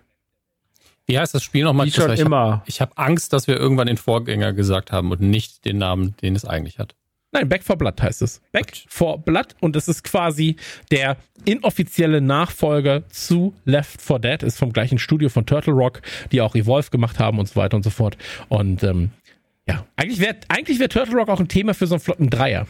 Wie 1.07 1.18
heißt 1.18 1.34
das 1.34 1.43
Spiel 1.43 1.64
nochmal? 1.64 1.86
Wie 1.86 1.91
schon 1.91 2.12
ich 2.12 2.20
hab- 2.20 2.26
immer. 2.26 2.62
Ich 2.66 2.80
habe 2.80 2.93
Angst, 2.97 3.32
dass 3.32 3.47
wir 3.47 3.57
irgendwann 3.57 3.86
den 3.86 3.97
Vorgänger 3.97 4.53
gesagt 4.53 4.93
haben 4.93 5.11
und 5.11 5.20
nicht 5.20 5.64
den 5.64 5.78
Namen, 5.78 6.14
den 6.22 6.36
es 6.36 6.45
eigentlich 6.45 6.78
hat. 6.78 6.95
Nein, 7.30 7.49
Back 7.49 7.62
for 7.62 7.76
Blood 7.76 8.01
heißt 8.01 8.22
es. 8.22 8.41
Back 8.53 8.72
for 8.89 9.18
Blood 9.18 9.49
und 9.61 9.76
es 9.76 9.86
ist 9.86 10.03
quasi 10.03 10.57
der 10.91 11.18
inoffizielle 11.45 12.20
Nachfolger 12.22 13.07
zu 13.11 13.55
Left 13.66 14.01
4 14.01 14.18
Dead, 14.18 14.43
ist 14.43 14.59
vom 14.59 14.72
gleichen 14.72 14.99
Studio 14.99 15.28
von 15.28 15.45
Turtle 15.45 15.74
Rock, 15.74 16.01
die 16.32 16.41
auch 16.41 16.55
Evolve 16.55 16.91
gemacht 16.91 17.18
haben 17.18 17.39
und 17.39 17.47
so 17.47 17.57
weiter 17.57 17.76
und 17.76 17.82
so 17.82 17.91
fort. 17.91 18.16
Und 18.49 18.82
ähm, 18.82 19.11
ja, 19.68 19.86
eigentlich 19.96 20.18
wäre 20.20 20.36
eigentlich 20.48 20.78
wär 20.78 20.88
Turtle 20.88 21.14
Rock 21.14 21.28
auch 21.28 21.40
ein 21.40 21.48
Thema 21.48 21.74
für 21.74 21.86
so 21.86 21.94
einen 21.94 22.00
flotten 22.00 22.30
Dreier. 22.30 22.66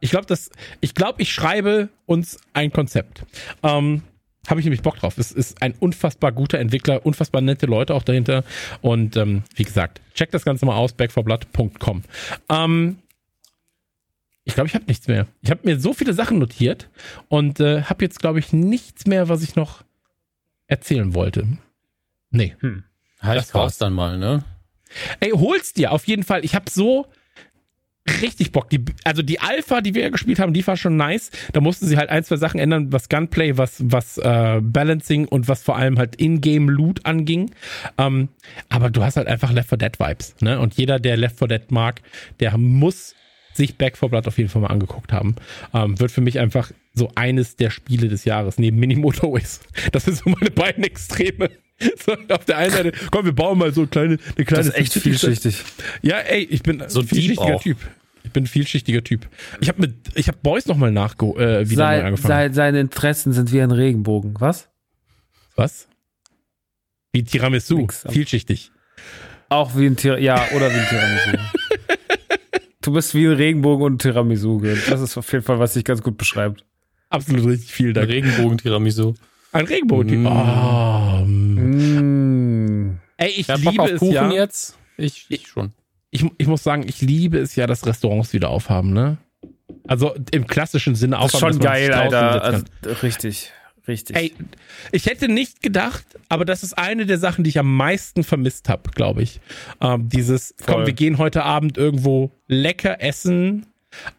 Ich 0.00 0.10
glaube, 0.10 0.26
das, 0.26 0.50
ich 0.80 0.94
glaube, 0.94 1.22
ich 1.22 1.32
schreibe 1.32 1.88
uns 2.04 2.38
ein 2.52 2.70
Konzept. 2.70 3.24
Ähm, 3.62 4.02
habe 4.46 4.60
ich 4.60 4.66
nämlich 4.66 4.82
Bock 4.82 4.96
drauf. 4.96 5.18
Es 5.18 5.32
ist 5.32 5.62
ein 5.62 5.74
unfassbar 5.80 6.32
guter 6.32 6.58
Entwickler, 6.58 7.04
unfassbar 7.04 7.40
nette 7.40 7.66
Leute 7.66 7.94
auch 7.94 8.02
dahinter. 8.02 8.44
Und 8.82 9.16
ähm, 9.16 9.42
wie 9.54 9.64
gesagt, 9.64 10.00
checkt 10.14 10.34
das 10.34 10.44
Ganze 10.44 10.66
mal 10.66 10.76
aus, 10.76 10.92
backforblood.com. 10.92 12.02
Ähm, 12.50 12.98
ich 14.44 14.54
glaube, 14.54 14.68
ich 14.68 14.74
habe 14.74 14.84
nichts 14.86 15.08
mehr. 15.08 15.26
Ich 15.42 15.50
habe 15.50 15.60
mir 15.64 15.80
so 15.80 15.92
viele 15.92 16.12
Sachen 16.12 16.38
notiert 16.38 16.88
und 17.28 17.58
äh, 17.58 17.82
habe 17.82 18.04
jetzt, 18.04 18.20
glaube 18.20 18.38
ich, 18.38 18.52
nichts 18.52 19.06
mehr, 19.06 19.28
was 19.28 19.42
ich 19.42 19.56
noch 19.56 19.82
erzählen 20.68 21.14
wollte. 21.14 21.48
Nee. 22.30 22.54
Halt, 23.20 23.38
Das 23.38 23.46
das 23.46 23.54
war's 23.54 23.78
dann 23.78 23.94
mal, 23.94 24.18
ne? 24.18 24.44
Ey, 25.20 25.30
hol's 25.30 25.72
dir 25.72 25.92
auf 25.92 26.06
jeden 26.06 26.22
Fall. 26.22 26.44
Ich 26.44 26.54
habe 26.54 26.70
so 26.70 27.06
richtig 28.22 28.52
Bock. 28.52 28.70
Die, 28.70 28.84
also 29.04 29.22
die 29.22 29.40
Alpha, 29.40 29.80
die 29.80 29.94
wir 29.94 30.02
ja 30.02 30.08
gespielt 30.10 30.38
haben, 30.38 30.52
die 30.52 30.66
war 30.66 30.76
schon 30.76 30.96
nice. 30.96 31.30
Da 31.52 31.60
mussten 31.60 31.86
sie 31.86 31.96
halt 31.96 32.10
ein, 32.10 32.24
zwei 32.24 32.36
Sachen 32.36 32.60
ändern, 32.60 32.92
was 32.92 33.08
Gunplay, 33.08 33.56
was, 33.56 33.82
was 33.84 34.18
äh, 34.18 34.60
Balancing 34.62 35.26
und 35.26 35.48
was 35.48 35.62
vor 35.62 35.76
allem 35.76 35.98
halt 35.98 36.16
Ingame-Loot 36.16 37.04
anging. 37.04 37.50
Ähm, 37.98 38.28
aber 38.68 38.90
du 38.90 39.02
hast 39.02 39.16
halt 39.16 39.28
einfach 39.28 39.52
Left 39.52 39.68
4 39.68 39.78
Dead 39.78 39.98
Vibes. 39.98 40.36
Ne? 40.40 40.60
Und 40.60 40.74
jeder, 40.74 40.98
der 41.00 41.16
Left 41.16 41.38
4 41.38 41.48
Dead 41.48 41.70
mag, 41.70 42.02
der 42.40 42.56
muss 42.58 43.14
sich 43.54 43.76
Back 43.76 43.96
4 43.96 44.10
Blood 44.10 44.26
auf 44.28 44.38
jeden 44.38 44.50
Fall 44.50 44.62
mal 44.62 44.68
angeguckt 44.68 45.12
haben. 45.12 45.34
Ähm, 45.72 45.98
wird 45.98 46.10
für 46.10 46.20
mich 46.20 46.38
einfach 46.38 46.70
so 46.92 47.10
eines 47.14 47.56
der 47.56 47.70
Spiele 47.70 48.08
des 48.08 48.24
Jahres, 48.24 48.58
neben 48.58 48.78
Mini 48.78 48.96
Motorways. 48.96 49.60
Das 49.92 50.04
sind 50.04 50.16
so 50.16 50.30
meine 50.30 50.50
beiden 50.50 50.84
Extreme. 50.84 51.50
So, 52.04 52.16
auf 52.30 52.44
der 52.46 52.58
einen 52.58 52.70
Seite, 52.72 52.92
komm, 53.10 53.24
wir 53.26 53.32
bauen 53.34 53.58
mal 53.58 53.72
so 53.74 53.82
eine 53.82 53.88
kleine, 53.88 54.18
eine 54.36 54.44
kleine 54.44 54.64
Das 54.64 54.66
ist 54.68 54.74
echt 54.76 54.92
vielschichtig. 54.94 55.62
ja, 56.02 56.18
ey, 56.18 56.42
ich 56.44 56.62
bin 56.62 56.82
So 56.88 57.00
ein 57.00 57.06
vielschichtiger. 57.06 57.58
Typ. 57.58 57.76
Ich 58.24 58.32
bin 58.32 58.44
ein 58.44 58.46
vielschichtiger 58.46 59.04
Typ. 59.04 59.28
Ich 59.60 59.68
habe 59.68 59.82
mit, 59.82 59.94
ich 60.14 60.28
habe 60.28 60.38
Boys 60.42 60.66
noch 60.66 60.76
mal 60.76 60.90
nachge 60.90 61.26
äh, 61.26 61.68
wieder 61.68 61.84
neu 61.84 61.98
Sei, 62.00 62.04
angefangen. 62.04 62.28
sei, 62.28 62.52
seine 62.52 62.80
Interessen 62.80 63.32
sind 63.32 63.52
wie 63.52 63.60
ein 63.60 63.70
Regenbogen. 63.70 64.34
Was? 64.40 64.68
Was? 65.54 65.86
Wie 67.12 67.22
Tiramisu, 67.24 67.78
Nix. 67.78 68.04
vielschichtig. 68.08 68.70
Auch 69.48 69.76
wie 69.76 69.86
ein 69.86 69.96
Tir 69.96 70.18
ja, 70.18 70.44
oder 70.56 70.70
wie 70.72 70.78
ein 70.78 70.86
Tiramisu. 70.88 71.38
du 72.82 72.92
bist 72.92 73.14
wie 73.14 73.26
ein 73.26 73.32
Regenbogen 73.34 73.84
und 73.86 73.94
ein 73.94 73.98
Tiramisu. 73.98 74.60
Das 74.88 75.00
ist 75.00 75.16
auf 75.16 75.30
jeden 75.32 75.44
Fall, 75.44 75.58
was 75.58 75.74
sich 75.74 75.84
ganz 75.84 76.02
gut 76.02 76.16
beschreibt. 76.18 76.64
Absolut 77.10 77.46
richtig, 77.46 77.70
vielen 77.72 77.94
Dank. 77.94 78.08
Regenbogen-Tiramisu. 78.08 79.14
Ein 79.56 79.66
Regenbogen. 79.66 80.22
Mm. 80.22 80.26
Oh, 80.26 81.24
Mm. 81.26 82.98
ey, 83.16 83.30
ich 83.30 83.46
Bock 83.46 83.58
liebe 83.58 83.82
auf 83.82 83.90
es 83.90 83.98
Kuchen 84.00 84.12
ja. 84.12 84.30
jetzt? 84.32 84.76
Ich, 84.96 85.26
ich 85.28 85.46
schon. 85.48 85.72
Ich, 86.10 86.24
ich 86.38 86.46
muss 86.46 86.62
sagen, 86.62 86.84
ich 86.88 87.00
liebe 87.02 87.38
es 87.38 87.56
ja, 87.56 87.66
dass 87.66 87.84
Restaurants 87.86 88.32
wieder 88.32 88.48
aufhaben, 88.50 88.92
ne? 88.92 89.18
Also 89.88 90.14
im 90.32 90.46
klassischen 90.46 90.94
Sinne 90.94 91.16
Das 91.16 91.26
ist 91.26 91.34
aufhaben. 91.36 91.54
schon 91.54 91.62
dass 91.62 91.68
man 91.70 91.78
sich 91.80 91.88
geil, 91.90 91.98
Alter. 91.98 92.42
Also, 92.42 92.64
richtig, 93.02 93.52
richtig. 93.88 94.16
Ey, 94.16 94.32
ich 94.92 95.06
hätte 95.06 95.28
nicht 95.28 95.62
gedacht, 95.62 96.04
aber 96.28 96.44
das 96.44 96.62
ist 96.62 96.76
eine 96.78 97.06
der 97.06 97.18
Sachen, 97.18 97.44
die 97.44 97.50
ich 97.50 97.58
am 97.58 97.76
meisten 97.76 98.24
vermisst 98.24 98.68
habe, 98.68 98.90
glaube 98.92 99.22
ich. 99.22 99.40
Ähm, 99.80 100.08
dieses, 100.08 100.54
komm, 100.64 100.74
Voll. 100.76 100.86
wir 100.86 100.92
gehen 100.94 101.18
heute 101.18 101.42
Abend 101.44 101.76
irgendwo 101.76 102.30
lecker 102.46 103.00
essen 103.02 103.66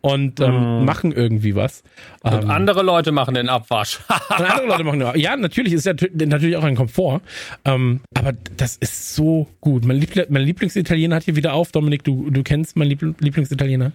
und 0.02 0.40
ähm, 0.40 0.82
Mm. 0.82 0.86
machen 0.86 1.12
irgendwie 1.12 1.56
was. 1.56 1.84
Und 2.24 2.44
Ähm, 2.44 2.50
andere 2.50 2.84
Leute 2.84 3.12
machen 3.12 3.34
den 3.36 3.50
Abwasch. 3.50 4.00
andere 4.30 4.66
Leute 4.68 4.84
machen 4.84 5.02
ja, 5.02 5.16
ja, 5.16 5.36
natürlich 5.38 5.74
ist 5.74 5.86
ja 5.86 5.94
natürlich 6.14 6.58
auch 6.58 6.64
ein 6.64 6.76
Komfort, 6.76 7.22
ähm, 7.66 8.02
aber 8.16 8.34
das 8.58 8.78
ist 8.78 9.16
so 9.16 9.48
gut. 9.62 9.86
Mein, 9.86 9.98
Liebl 9.98 10.26
mein 10.30 10.44
Lieblingsitaliener 10.44 11.16
hat 11.18 11.24
hier 11.24 11.36
wieder 11.36 11.54
auf. 11.54 11.72
Dominik, 11.72 12.04
du, 12.04 12.30
du 12.30 12.44
kennst 12.44 12.76
meinen 12.76 12.90
Liebl 12.90 13.16
Lieblingsitaliener. 13.20 13.92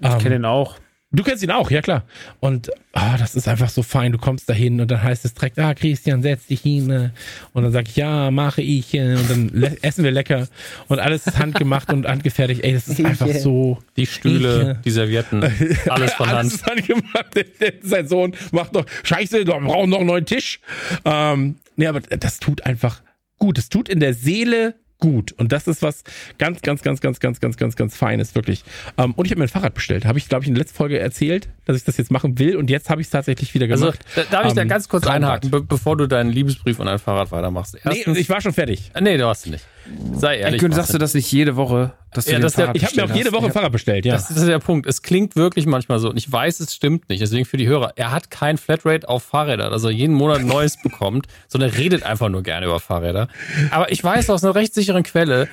ich 0.00 0.08
Ähm, 0.08 0.18
kenne 0.18 0.36
ihn 0.36 0.44
auch. 0.44 0.76
Du 1.16 1.22
kennst 1.24 1.42
ihn 1.42 1.50
auch, 1.50 1.70
ja 1.70 1.82
klar. 1.82 2.04
Und 2.40 2.70
ah, 2.92 3.16
das 3.16 3.34
ist 3.34 3.48
einfach 3.48 3.68
so 3.70 3.82
fein. 3.82 4.12
Du 4.12 4.18
kommst 4.18 4.48
da 4.48 4.52
hin 4.52 4.80
und 4.80 4.90
dann 4.90 5.02
heißt 5.02 5.24
es 5.24 5.34
direkt, 5.34 5.58
ah, 5.58 5.74
Christian, 5.74 6.22
setz 6.22 6.46
dich 6.46 6.60
hin. 6.60 6.90
äh. 6.90 7.10
Und 7.52 7.62
dann 7.64 7.72
sag 7.72 7.88
ich, 7.88 7.96
ja, 7.96 8.30
mache 8.30 8.62
ich. 8.62 8.92
äh, 8.94 9.14
Und 9.16 9.30
dann 9.30 9.62
essen 9.82 10.04
wir 10.04 10.10
lecker. 10.10 10.46
Und 10.88 10.98
alles 11.00 11.26
ist 11.26 11.38
handgemacht 11.38 11.92
und 11.92 12.06
handgefertigt. 12.06 12.62
Ey, 12.62 12.72
das 12.74 12.88
ist 12.88 13.04
einfach 13.04 13.28
so. 13.28 13.78
Die 13.96 14.06
Stühle, 14.06 14.62
Ich, 14.62 14.68
äh, 14.68 14.82
die 14.84 14.90
Servietten, 14.90 15.42
alles 15.88 16.12
von 16.14 16.28
Alles 16.28 16.38
Hand. 16.38 16.52
ist 16.52 16.66
handgemacht. 16.66 17.34
Sein 17.82 18.06
Sohn 18.08 18.34
macht 18.52 18.72
noch, 18.74 18.84
scheiße, 19.02 19.38
wir 19.38 19.44
brauchen 19.46 19.90
noch 19.90 19.98
einen 19.98 20.06
neuen 20.06 20.26
Tisch. 20.26 20.60
Ähm, 21.04 21.56
nee, 21.76 21.86
aber 21.86 22.00
das 22.00 22.38
tut 22.38 22.66
einfach 22.66 23.02
gut. 23.38 23.58
Es 23.58 23.68
tut 23.68 23.88
in 23.88 24.00
der 24.00 24.14
Seele 24.14 24.74
gut. 24.98 25.32
Und 25.32 25.52
das 25.52 25.66
ist 25.66 25.82
was 25.82 26.04
ganz, 26.38 26.62
ganz, 26.62 26.82
ganz, 26.82 27.00
ganz, 27.00 27.20
ganz, 27.20 27.40
ganz, 27.40 27.56
ganz, 27.56 27.76
ganz 27.76 27.96
Feines, 27.96 28.34
wirklich. 28.34 28.64
Ähm, 28.98 29.12
und 29.14 29.26
ich 29.26 29.30
habe 29.32 29.38
mir 29.40 29.44
ein 29.46 29.48
Fahrrad 29.48 29.74
bestellt. 29.74 30.04
Habe 30.06 30.18
ich, 30.18 30.28
glaube 30.28 30.44
ich, 30.44 30.48
in 30.48 30.54
der 30.54 30.62
letzten 30.62 30.76
Folge 30.76 30.98
erzählt, 30.98 31.48
dass 31.64 31.76
ich 31.76 31.84
das 31.84 31.96
jetzt 31.96 32.10
machen 32.10 32.38
will. 32.38 32.56
Und 32.56 32.70
jetzt 32.70 32.88
habe 32.90 33.00
ich 33.00 33.06
es 33.08 33.10
tatsächlich 33.10 33.52
wieder 33.54 33.66
Also, 33.70 33.86
gemacht. 33.86 34.04
da, 34.14 34.22
darf 34.30 34.46
ich 34.46 34.52
da 34.54 34.62
Ähm, 34.62 34.68
ganz 34.68 34.88
kurz 34.88 35.04
Traumrad. 35.04 35.22
einhaken, 35.44 35.50
be 35.50 35.62
bevor 35.62 35.96
du 35.96 36.06
deinen 36.06 36.30
Liebesbrief 36.30 36.78
und 36.78 36.86
dein 36.86 36.98
Fahrrad 36.98 37.30
weitermachst? 37.32 37.74
Nee, 37.74 37.80
Erstens, 37.84 38.18
ich 38.18 38.28
war 38.28 38.40
schon 38.40 38.52
fertig. 38.52 38.90
nee, 39.00 39.16
du 39.16 39.26
hast 39.26 39.46
du 39.46 39.50
nicht. 39.50 39.64
Sei 40.14 40.38
ehrlich. 40.38 40.62
Ey, 40.62 40.72
sagst 40.72 40.94
du 40.94 40.98
das 40.98 41.14
nicht 41.14 41.30
jede 41.30 41.56
Woche, 41.56 41.92
dass 42.12 42.24
du 42.24 42.32
Ja, 42.32 42.38
das 42.38 42.54
der- 42.54 42.74
Ich 42.74 42.84
habe 42.84 42.96
mir 42.96 43.04
auch 43.04 43.14
jede? 43.14 43.32
Woche 43.32 43.46
ein 43.46 43.52
Fahrrad 43.52 43.72
bestellt, 43.72 44.04
ja. 44.06 44.14
Das 44.14 44.30
ist 44.30 44.46
der 44.46 44.58
Punkt. 44.58 44.86
Es 44.86 45.02
klingt 45.02 45.36
wirklich 45.36 45.66
manchmal 45.66 45.98
so. 45.98 46.08
Und 46.10 46.16
ich 46.16 46.30
weiß, 46.30 46.60
es 46.60 46.74
stimmt 46.74 47.08
nicht. 47.08 47.20
Deswegen 47.20 47.44
für 47.44 47.56
die 47.56 47.66
Hörer. 47.66 47.92
Er 47.96 48.10
hat 48.12 48.30
kein 48.30 48.56
Flatrate 48.58 49.08
auf 49.08 49.22
Fahrräder, 49.22 49.68
dass 49.70 49.84
er 49.84 49.90
jeden 49.90 50.14
Monat 50.14 50.42
neues 50.42 50.76
bekommt, 50.82 51.26
sondern 51.48 51.70
er 51.70 51.76
redet 51.78 52.02
einfach 52.04 52.28
nur 52.28 52.42
gerne 52.42 52.66
über 52.66 52.80
Fahrräder. 52.80 53.28
Aber 53.70 53.92
ich 53.92 54.02
weiß 54.02 54.30
aus 54.30 54.42
einer 54.44 54.54
recht 54.54 54.72
sicheren 54.74 55.02
Quelle, 55.02 55.48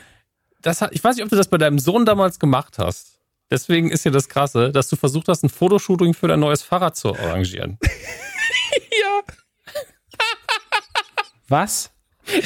das 0.62 0.82
hat, 0.82 0.92
ich 0.94 1.04
weiß 1.04 1.16
nicht, 1.18 1.24
ob 1.26 1.30
du 1.30 1.36
das 1.36 1.48
bei 1.50 1.58
deinem 1.58 1.80
Sohn 1.80 2.06
damals 2.06 2.40
gemacht 2.40 2.78
hast. 2.78 3.20
Deswegen 3.52 3.92
ist 3.92 4.06
ja 4.06 4.12
das 4.12 4.30
Krasse, 4.30 4.72
dass 4.72 4.88
du 4.88 4.96
versucht 4.96 5.28
hast, 5.28 5.44
ein 5.44 5.50
Fotoshooting 5.50 6.14
für 6.14 6.28
dein 6.28 6.40
neues 6.40 6.62
Fahrrad 6.64 6.96
zu 6.96 7.14
arrangieren. 7.16 7.78
ja. 8.92 9.22
Was? 11.50 11.92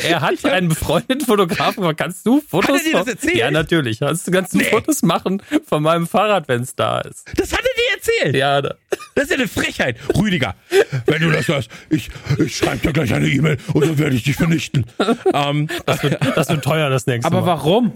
Er 0.07 0.21
hat 0.21 0.43
einen 0.45 0.69
befreundeten 0.69 1.21
Fotografen 1.25 1.95
kannst 1.95 2.25
du 2.25 2.41
Fotos 2.41 2.69
Hat 2.69 2.77
er 2.77 2.83
dir 2.83 2.91
das 2.93 3.07
erzählt? 3.07 3.35
Ja, 3.37 3.51
natürlich. 3.51 3.99
Kannst, 3.99 4.31
kannst 4.31 4.53
du 4.53 4.57
Nee. 4.57 4.63
Fotos 4.65 5.01
machen 5.03 5.41
von 5.65 5.83
meinem 5.83 6.07
Fahrrad, 6.07 6.47
wenn 6.47 6.61
es 6.61 6.75
da 6.75 6.99
ist? 7.01 7.25
Das 7.35 7.51
hat 7.53 7.59
er 7.59 7.63
dir 7.63 7.95
erzählt. 7.97 8.35
Ja, 8.35 8.61
da. 8.61 8.75
Das 9.15 9.25
ist 9.25 9.31
ja 9.31 9.37
eine 9.37 9.47
Frechheit. 9.47 9.97
Rüdiger, 10.15 10.55
wenn 11.05 11.21
du 11.21 11.31
das 11.31 11.47
hörst, 11.47 11.69
ich, 11.89 12.09
ich 12.37 12.55
schreibe 12.57 12.77
dir 12.79 12.93
gleich 12.93 13.13
eine 13.13 13.27
E-Mail 13.27 13.57
und 13.73 13.83
dann 13.85 13.97
werde 13.97 14.15
ich 14.15 14.23
dich 14.23 14.35
vernichten. 14.35 14.85
ähm, 15.33 15.67
Das 15.85 16.03
wird, 16.03 16.17
das 16.35 16.49
wird 16.49 16.63
teuer 16.63 16.89
das 16.89 17.05
nächste 17.07 17.27
Aber 17.27 17.41
Mal. 17.41 17.47
warum? 17.47 17.93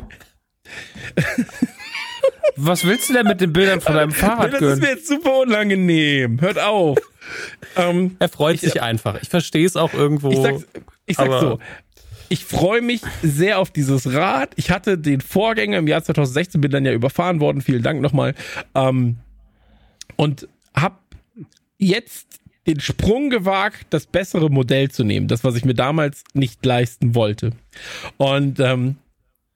Was 2.57 2.85
willst 2.85 3.09
du 3.09 3.13
denn 3.13 3.27
mit 3.27 3.41
den 3.41 3.53
Bildern 3.53 3.81
von 3.81 3.95
deinem 3.95 4.11
Fahrrad 4.11 4.47
das 4.47 4.53
ist 4.53 4.59
gönnen? 4.59 4.79
mir 4.79 4.89
jetzt 4.89 5.07
super 5.07 5.39
unangenehm. 5.39 6.39
Hört 6.41 6.59
auf. 6.59 6.97
Ähm, 7.75 8.15
Er 8.19 8.29
freut 8.29 8.59
sich 8.59 8.81
einfach. 8.81 9.21
Ich 9.21 9.29
verstehe 9.29 9.65
es 9.65 9.75
auch 9.75 9.93
irgendwo. 9.93 10.31
ich 10.31 10.37
sag's, 10.37 10.67
ich 11.05 11.17
sag's 11.17 11.39
so. 11.39 11.59
Ich 12.29 12.45
freue 12.45 12.81
mich 12.81 13.01
sehr 13.21 13.59
auf 13.59 13.71
dieses 13.71 14.13
Rad. 14.13 14.53
Ich 14.55 14.71
hatte 14.71 14.97
den 14.97 15.19
Vorgänger 15.19 15.79
im 15.79 15.87
Jahr 15.87 16.01
2016, 16.01 16.61
bin 16.61 16.71
dann 16.71 16.85
ja 16.85 16.93
überfahren 16.93 17.41
worden. 17.41 17.61
Vielen 17.61 17.83
Dank 17.83 17.99
nochmal. 17.99 18.35
Ähm, 18.73 19.17
und 20.15 20.47
hab 20.73 21.01
jetzt 21.77 22.39
den 22.67 22.79
Sprung 22.79 23.29
gewagt, 23.29 23.87
das 23.89 24.05
bessere 24.05 24.49
Modell 24.49 24.89
zu 24.89 25.03
nehmen. 25.03 25.27
Das, 25.27 25.43
was 25.43 25.55
ich 25.55 25.65
mir 25.65 25.73
damals 25.73 26.23
nicht 26.33 26.65
leisten 26.65 27.15
wollte. 27.15 27.51
Und 28.17 28.59
ähm, 28.59 28.95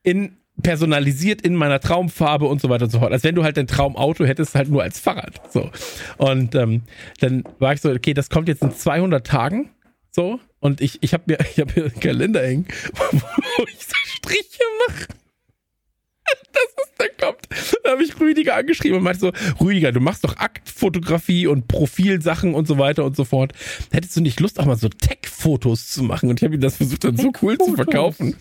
in 0.04 0.36
personalisiert 0.62 1.42
in 1.42 1.56
meiner 1.56 1.80
Traumfarbe 1.80 2.46
und 2.46 2.62
so 2.62 2.70
weiter 2.70 2.86
und 2.86 2.92
so 2.92 3.00
fort. 3.00 3.12
Als 3.12 3.24
wenn 3.24 3.36
du 3.36 3.44
halt 3.44 3.58
dein 3.58 3.68
Traumauto 3.68 4.26
hättest, 4.26 4.56
halt 4.56 4.70
nur 4.70 4.84
als 4.84 5.00
Fahrrad. 5.00 5.52
So. 5.52 5.70
Und 6.18 6.56
ähm, 6.56 6.84
dann 7.20 7.44
war 7.60 7.74
ich 7.74 7.82
so, 7.82 7.90
okay, 7.92 8.14
das 8.14 8.30
kommt 8.30 8.48
jetzt 8.48 8.64
in 8.64 8.72
200 8.72 9.26
Tagen. 9.26 9.70
So. 10.12 10.40
Und 10.60 10.82
ich, 10.82 11.04
ich 11.04 11.14
habe 11.14 11.24
mir, 11.28 11.38
ich 11.52 11.60
hab 11.60 11.76
mir 11.76 11.84
einen 11.84 12.00
Kalender 12.00 12.42
hängen, 12.42 12.68
wo 13.12 13.64
ich 13.68 13.86
so 13.86 13.96
Striche 14.06 14.64
mache. 14.88 15.08
Das 16.56 16.86
ist, 16.86 16.94
da 16.98 17.26
kommt. 17.26 17.48
Da 17.84 17.92
habe 17.92 18.04
ich 18.04 18.20
Rüdiger 18.20 18.56
angeschrieben 18.56 18.98
und 18.98 19.04
meinte 19.04 19.20
so, 19.20 19.32
Rüdiger, 19.64 19.92
du 19.92 20.00
machst 20.00 20.24
doch 20.24 20.38
Aktfotografie 20.38 21.48
und 21.48 21.68
Profilsachen 21.68 22.54
und 22.54 22.68
so 22.68 22.78
weiter 22.78 23.04
und 23.04 23.16
so 23.16 23.26
fort. 23.26 23.54
Hättest 23.92 24.16
du 24.16 24.22
nicht 24.22 24.40
Lust, 24.40 24.60
auch 24.60 24.66
mal 24.66 24.78
so 24.78 24.90
Tech-Fotos 24.90 25.90
zu 25.90 26.04
machen? 26.04 26.30
Und 26.30 26.40
ich 26.40 26.44
habe 26.46 26.56
ihm 26.56 26.62
das 26.62 26.78
versucht, 26.78 27.04
dann 27.04 27.18
so 27.18 27.32
cool 27.42 27.58
zu 27.58 27.74
verkaufen. 27.74 28.38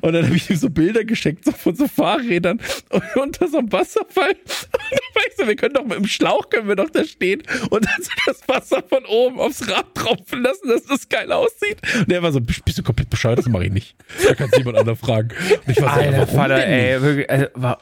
Und 0.00 0.12
dann 0.12 0.24
habe 0.24 0.36
ich 0.36 0.48
ihm 0.48 0.56
so 0.56 0.70
Bilder 0.70 1.04
geschenkt, 1.04 1.44
so 1.44 1.52
von 1.52 1.76
so 1.76 1.86
Fahrrädern 1.86 2.60
und 2.90 3.02
unter 3.16 3.48
so 3.48 3.58
einem 3.58 3.72
Wasserfall. 3.72 4.30
Und 4.30 4.90
dann 4.90 5.14
war 5.14 5.22
ich 5.28 5.36
so, 5.36 5.46
wir 5.46 5.56
können 5.56 5.74
doch 5.74 5.84
mit 5.84 5.98
dem 5.98 6.06
Schlauch, 6.06 6.48
können 6.48 6.68
wir 6.68 6.76
doch 6.76 6.90
da 6.90 7.04
stehen 7.04 7.42
und 7.70 7.84
dann 7.84 8.02
so 8.02 8.10
das 8.26 8.48
Wasser 8.48 8.82
von 8.88 9.04
oben 9.04 9.38
aufs 9.38 9.68
Rad 9.70 9.94
tropfen 9.94 10.42
lassen, 10.42 10.68
dass 10.68 10.84
das 10.84 11.08
geil 11.08 11.30
aussieht. 11.32 11.78
Und 11.98 12.10
er 12.10 12.22
war 12.22 12.32
so, 12.32 12.40
bist 12.40 12.78
du 12.78 12.82
komplett 12.82 13.10
bescheuert? 13.10 13.38
Das 13.38 13.46
mache 13.46 13.66
ich 13.66 13.72
nicht. 13.72 13.96
Da 14.26 14.34
kannst 14.34 14.54
du 14.54 14.58
jemand 14.58 14.78
anderen 14.78 14.98
fragen. 14.98 15.28
Und 15.50 15.76
ich 15.76 15.80
war 15.82 15.94
so, 15.94 16.00
Alter, 16.00 16.26
Vater, 16.26 16.66
ey, 16.66 17.02
wirklich, 17.02 17.30
also, 17.30 17.46
wa- 17.54 17.78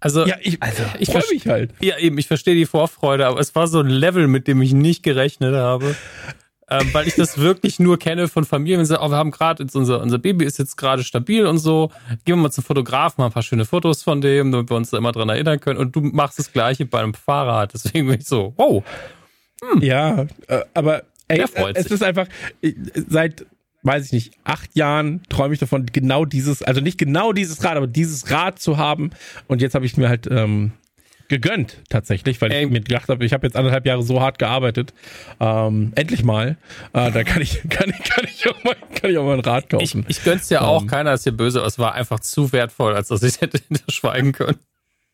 Also, 0.00 0.26
Ja, 0.26 0.36
ich, 0.40 0.60
Also, 0.62 0.82
ich 0.98 1.10
freue 1.10 1.22
mich 1.30 1.46
halt. 1.46 1.70
ja, 1.80 1.96
eben, 1.98 2.18
ich 2.18 2.26
verstehe 2.26 2.54
die 2.56 2.66
Vorfreude, 2.66 3.26
aber 3.26 3.38
es 3.40 3.54
war 3.54 3.68
so 3.68 3.80
ein 3.80 3.86
Level, 3.88 4.26
mit 4.26 4.48
dem 4.48 4.60
ich 4.62 4.72
nicht 4.72 5.02
gerechnet 5.02 5.54
habe. 5.54 5.94
Ähm, 6.70 6.88
weil 6.94 7.06
ich 7.06 7.14
das 7.14 7.36
wirklich 7.38 7.78
nur 7.78 7.98
kenne 7.98 8.28
von 8.28 8.44
Familien, 8.44 8.78
wenn 8.78 8.86
sie 8.86 8.94
sagen, 8.94 9.04
oh, 9.04 9.10
wir 9.10 9.16
haben 9.18 9.30
gerade, 9.30 9.66
unser, 9.74 10.00
unser 10.00 10.18
Baby 10.18 10.46
ist 10.46 10.58
jetzt 10.58 10.76
gerade 10.76 11.04
stabil 11.04 11.44
und 11.44 11.58
so, 11.58 11.90
gehen 12.24 12.36
wir 12.36 12.42
mal 12.44 12.50
zum 12.50 12.64
Fotografen, 12.64 13.20
mal 13.20 13.26
ein 13.26 13.32
paar 13.32 13.42
schöne 13.42 13.66
Fotos 13.66 14.02
von 14.02 14.22
dem, 14.22 14.50
damit 14.52 14.70
wir 14.70 14.76
uns 14.78 14.88
da 14.88 14.96
immer 14.96 15.12
dran 15.12 15.28
erinnern 15.28 15.60
können. 15.60 15.78
Und 15.78 15.94
du 15.94 16.00
machst 16.00 16.38
das 16.38 16.50
Gleiche 16.50 16.86
bei 16.86 17.00
einem 17.00 17.12
Fahrrad. 17.14 17.74
Deswegen 17.74 18.06
bin 18.08 18.20
ich 18.20 18.26
so, 18.26 18.54
wow. 18.56 18.82
Ja, 19.80 20.22
äh, 20.48 20.62
aber 20.72 21.02
ey, 21.28 21.38
Der 21.38 21.48
freut 21.48 21.76
äh, 21.76 21.80
es 21.80 21.84
sich. 21.84 21.92
ist 21.92 22.02
einfach, 22.02 22.26
äh, 22.62 22.72
seit, 23.08 23.44
weiß 23.82 24.06
ich 24.06 24.12
nicht, 24.12 24.34
acht 24.44 24.76
Jahren 24.76 25.22
träume 25.28 25.54
ich 25.54 25.60
davon, 25.60 25.86
genau 25.86 26.24
dieses, 26.24 26.62
also 26.62 26.80
nicht 26.80 26.98
genau 26.98 27.32
dieses 27.32 27.62
Rad, 27.64 27.76
aber 27.76 27.86
dieses 27.86 28.30
Rad 28.30 28.58
zu 28.58 28.76
haben. 28.76 29.10
Und 29.48 29.60
jetzt 29.60 29.74
habe 29.74 29.84
ich 29.86 29.96
mir 29.96 30.08
halt 30.08 30.28
ähm, 30.30 30.72
gegönnt, 31.28 31.78
tatsächlich, 31.88 32.40
weil 32.40 32.52
Ey. 32.52 32.64
ich 32.64 32.70
mir 32.70 32.80
gedacht 32.80 33.08
habe, 33.08 33.24
ich 33.24 33.32
habe 33.32 33.46
jetzt 33.46 33.56
anderthalb 33.56 33.86
Jahre 33.86 34.02
so 34.02 34.20
hart 34.20 34.38
gearbeitet. 34.38 34.92
Ähm, 35.40 35.92
endlich 35.94 36.22
mal. 36.24 36.56
Äh, 36.92 37.10
da 37.10 37.24
kann 37.24 37.40
ich, 37.42 37.62
kann 37.70 37.90
ich, 37.90 38.02
kann 38.08 38.24
ich 38.28 38.48
auch 38.48 38.64
mal, 38.64 38.76
kann 38.94 39.10
ich 39.10 39.18
auch 39.18 39.24
mal 39.24 39.34
ein 39.34 39.40
Rad 39.40 39.64
Ich, 39.64 39.70
kaufen. 39.70 40.04
ich 40.08 40.22
gönn's 40.24 40.50
ja 40.50 40.60
auch, 40.60 40.82
Ähm. 40.82 40.88
keiner 40.88 41.12
ist 41.14 41.24
hier 41.24 41.32
böse, 41.32 41.58
aber 41.60 41.68
es 41.68 41.78
war 41.78 41.94
einfach 41.94 42.20
zu 42.20 42.52
wertvoll, 42.52 42.94
als 42.94 43.08
dass 43.08 43.22
ich 43.22 43.40
hätte 43.40 43.58
hinterschweigen 43.66 44.32
können. 44.32 44.58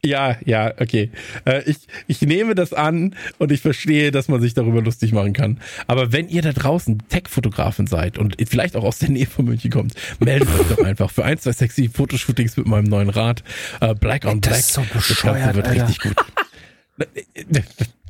Ja, 0.05 0.37
ja, 0.45 0.73
okay. 0.79 1.11
Äh, 1.45 1.63
ich, 1.69 1.79
ich 2.07 2.23
nehme 2.23 2.55
das 2.55 2.73
an 2.73 3.17
und 3.39 3.51
ich 3.51 3.61
verstehe, 3.61 4.13
dass 4.13 4.29
man 4.29 4.41
sich 4.41 4.55
darüber 4.55 4.81
lustig 4.81 5.13
machen 5.13 5.33
kann. 5.33 5.61
Aber 5.89 6.13
wenn 6.13 6.29
ihr 6.29 6.41
da 6.41 6.53
draußen 6.53 7.03
Tech-Fotografen 7.09 7.89
seid 7.89 8.17
und 8.17 8.37
vielleicht 8.49 8.77
auch 8.77 8.85
aus 8.85 8.99
der 8.99 9.11
Nähe 9.11 9.27
von 9.27 9.45
München 9.47 9.73
kommt, 9.73 9.95
meldet 10.21 10.49
euch 10.49 10.69
doch 10.77 10.85
einfach 10.85 11.11
für 11.11 11.25
ein, 11.25 11.39
zwei 11.39 11.51
sexy 11.53 11.89
Fotoshootings 11.93 12.57
mit 12.57 12.67
meinem 12.69 12.85
neuen 12.85 13.11
Rad. 13.11 13.43
Äh, 13.81 13.95
Black 13.97 14.25
on 14.25 14.41
Das 14.41 14.51
Black. 14.51 14.61
ist 14.61 14.73
so 14.75 14.81
das 14.83 14.91
Ganze 14.93 15.09
bescheuert, 15.15 15.55
wird 15.57 15.67
Alter. 15.67 15.89
richtig 15.89 16.01
gut. 16.01 16.17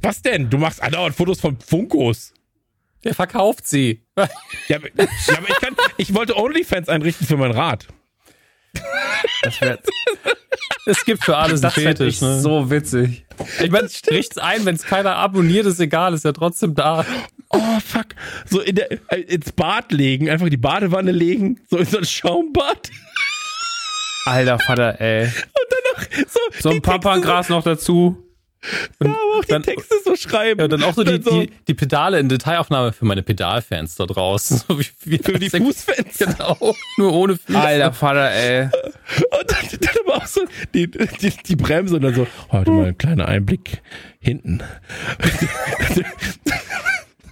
Was 0.02 0.22
denn? 0.22 0.50
Du 0.50 0.58
machst 0.58 0.82
andauernd 0.82 1.14
Fotos 1.16 1.40
von 1.40 1.58
Funkos. 1.58 2.34
Der 3.04 3.14
verkauft 3.14 3.66
sie. 3.66 4.02
Ja, 4.68 4.76
aber, 4.76 4.88
ja, 4.96 5.06
aber 5.38 5.48
ich, 5.48 5.60
kann, 5.60 5.74
ich 5.96 6.14
wollte 6.14 6.36
OnlyFans 6.36 6.88
einrichten 6.88 7.26
für 7.26 7.36
mein 7.36 7.52
Rad. 7.52 7.86
Wäre 9.60 9.78
Es 10.86 11.04
gibt 11.04 11.24
für 11.24 11.36
alles 11.36 11.62
einen 11.62 11.62
das 11.62 11.76
wär 11.76 11.84
Fetisch. 11.96 12.20
Ne? 12.20 12.40
so 12.40 12.70
witzig. 12.70 13.24
Ich 13.62 13.70
meine, 13.70 13.88
richt's 14.10 14.38
ein, 14.38 14.64
wenn 14.64 14.74
es 14.74 14.84
keiner 14.84 15.16
abonniert, 15.16 15.66
ist 15.66 15.80
egal, 15.80 16.14
ist 16.14 16.24
ja 16.24 16.32
trotzdem 16.32 16.74
da. 16.74 17.04
Oh, 17.50 17.80
fuck. 17.84 18.06
So 18.48 18.60
in 18.60 18.76
der, 18.76 18.90
äh, 19.10 19.20
ins 19.20 19.52
Bad 19.52 19.92
legen, 19.92 20.28
einfach 20.28 20.48
die 20.48 20.56
Badewanne 20.56 21.12
legen, 21.12 21.60
so 21.70 21.78
in 21.78 21.86
so 21.86 21.98
ein 21.98 22.04
Schaumbad. 22.04 22.90
Alter, 24.26 24.58
Vater, 24.58 25.00
ey. 25.00 25.24
Und 25.24 25.32
dann 25.70 25.80
noch 25.94 26.28
so, 26.28 26.40
So 26.60 26.70
ein 26.70 26.82
Pampangras 26.82 27.48
noch 27.48 27.62
dazu. 27.62 28.27
So, 28.98 29.08
aber 29.08 29.14
auch 29.38 29.44
die 29.44 29.52
dann- 29.52 29.62
Texte 29.62 29.94
so 30.04 30.16
schreiben. 30.16 30.60
Ja, 30.60 30.68
dann 30.68 30.82
auch 30.82 30.94
so 30.94 31.04
die, 31.04 31.14
Und 31.14 31.26
dann 31.26 31.40
die, 31.42 31.52
die 31.68 31.74
Pedale 31.74 32.18
in 32.18 32.28
Detailaufnahme 32.28 32.92
für 32.92 33.04
meine 33.04 33.22
Pedalfans 33.22 33.94
da 33.94 34.06
draußen. 34.06 34.62
So 34.68 34.78
wie, 34.80 34.86
wie 35.04 35.18
für 35.18 35.38
die 35.38 35.50
Fußfans. 35.50 36.18
Genau, 36.18 36.74
nur 36.96 37.12
ohne 37.12 37.36
Füße. 37.36 37.58
Alter, 37.58 37.92
Vater, 37.92 38.30
ey. 38.32 38.64
Und 38.64 38.70
dann, 39.46 39.78
dann 39.80 39.94
aber 40.04 40.16
auch 40.16 40.26
so 40.26 40.40
die, 40.74 40.90
die, 40.90 41.30
die 41.46 41.56
Bremse 41.56 41.96
und 41.96 42.02
dann 42.02 42.14
so, 42.14 42.26
heute 42.50 42.70
mal 42.72 42.86
ein 42.88 42.98
kleiner 42.98 43.26
Einblick 43.28 43.80
hinten. 44.20 44.60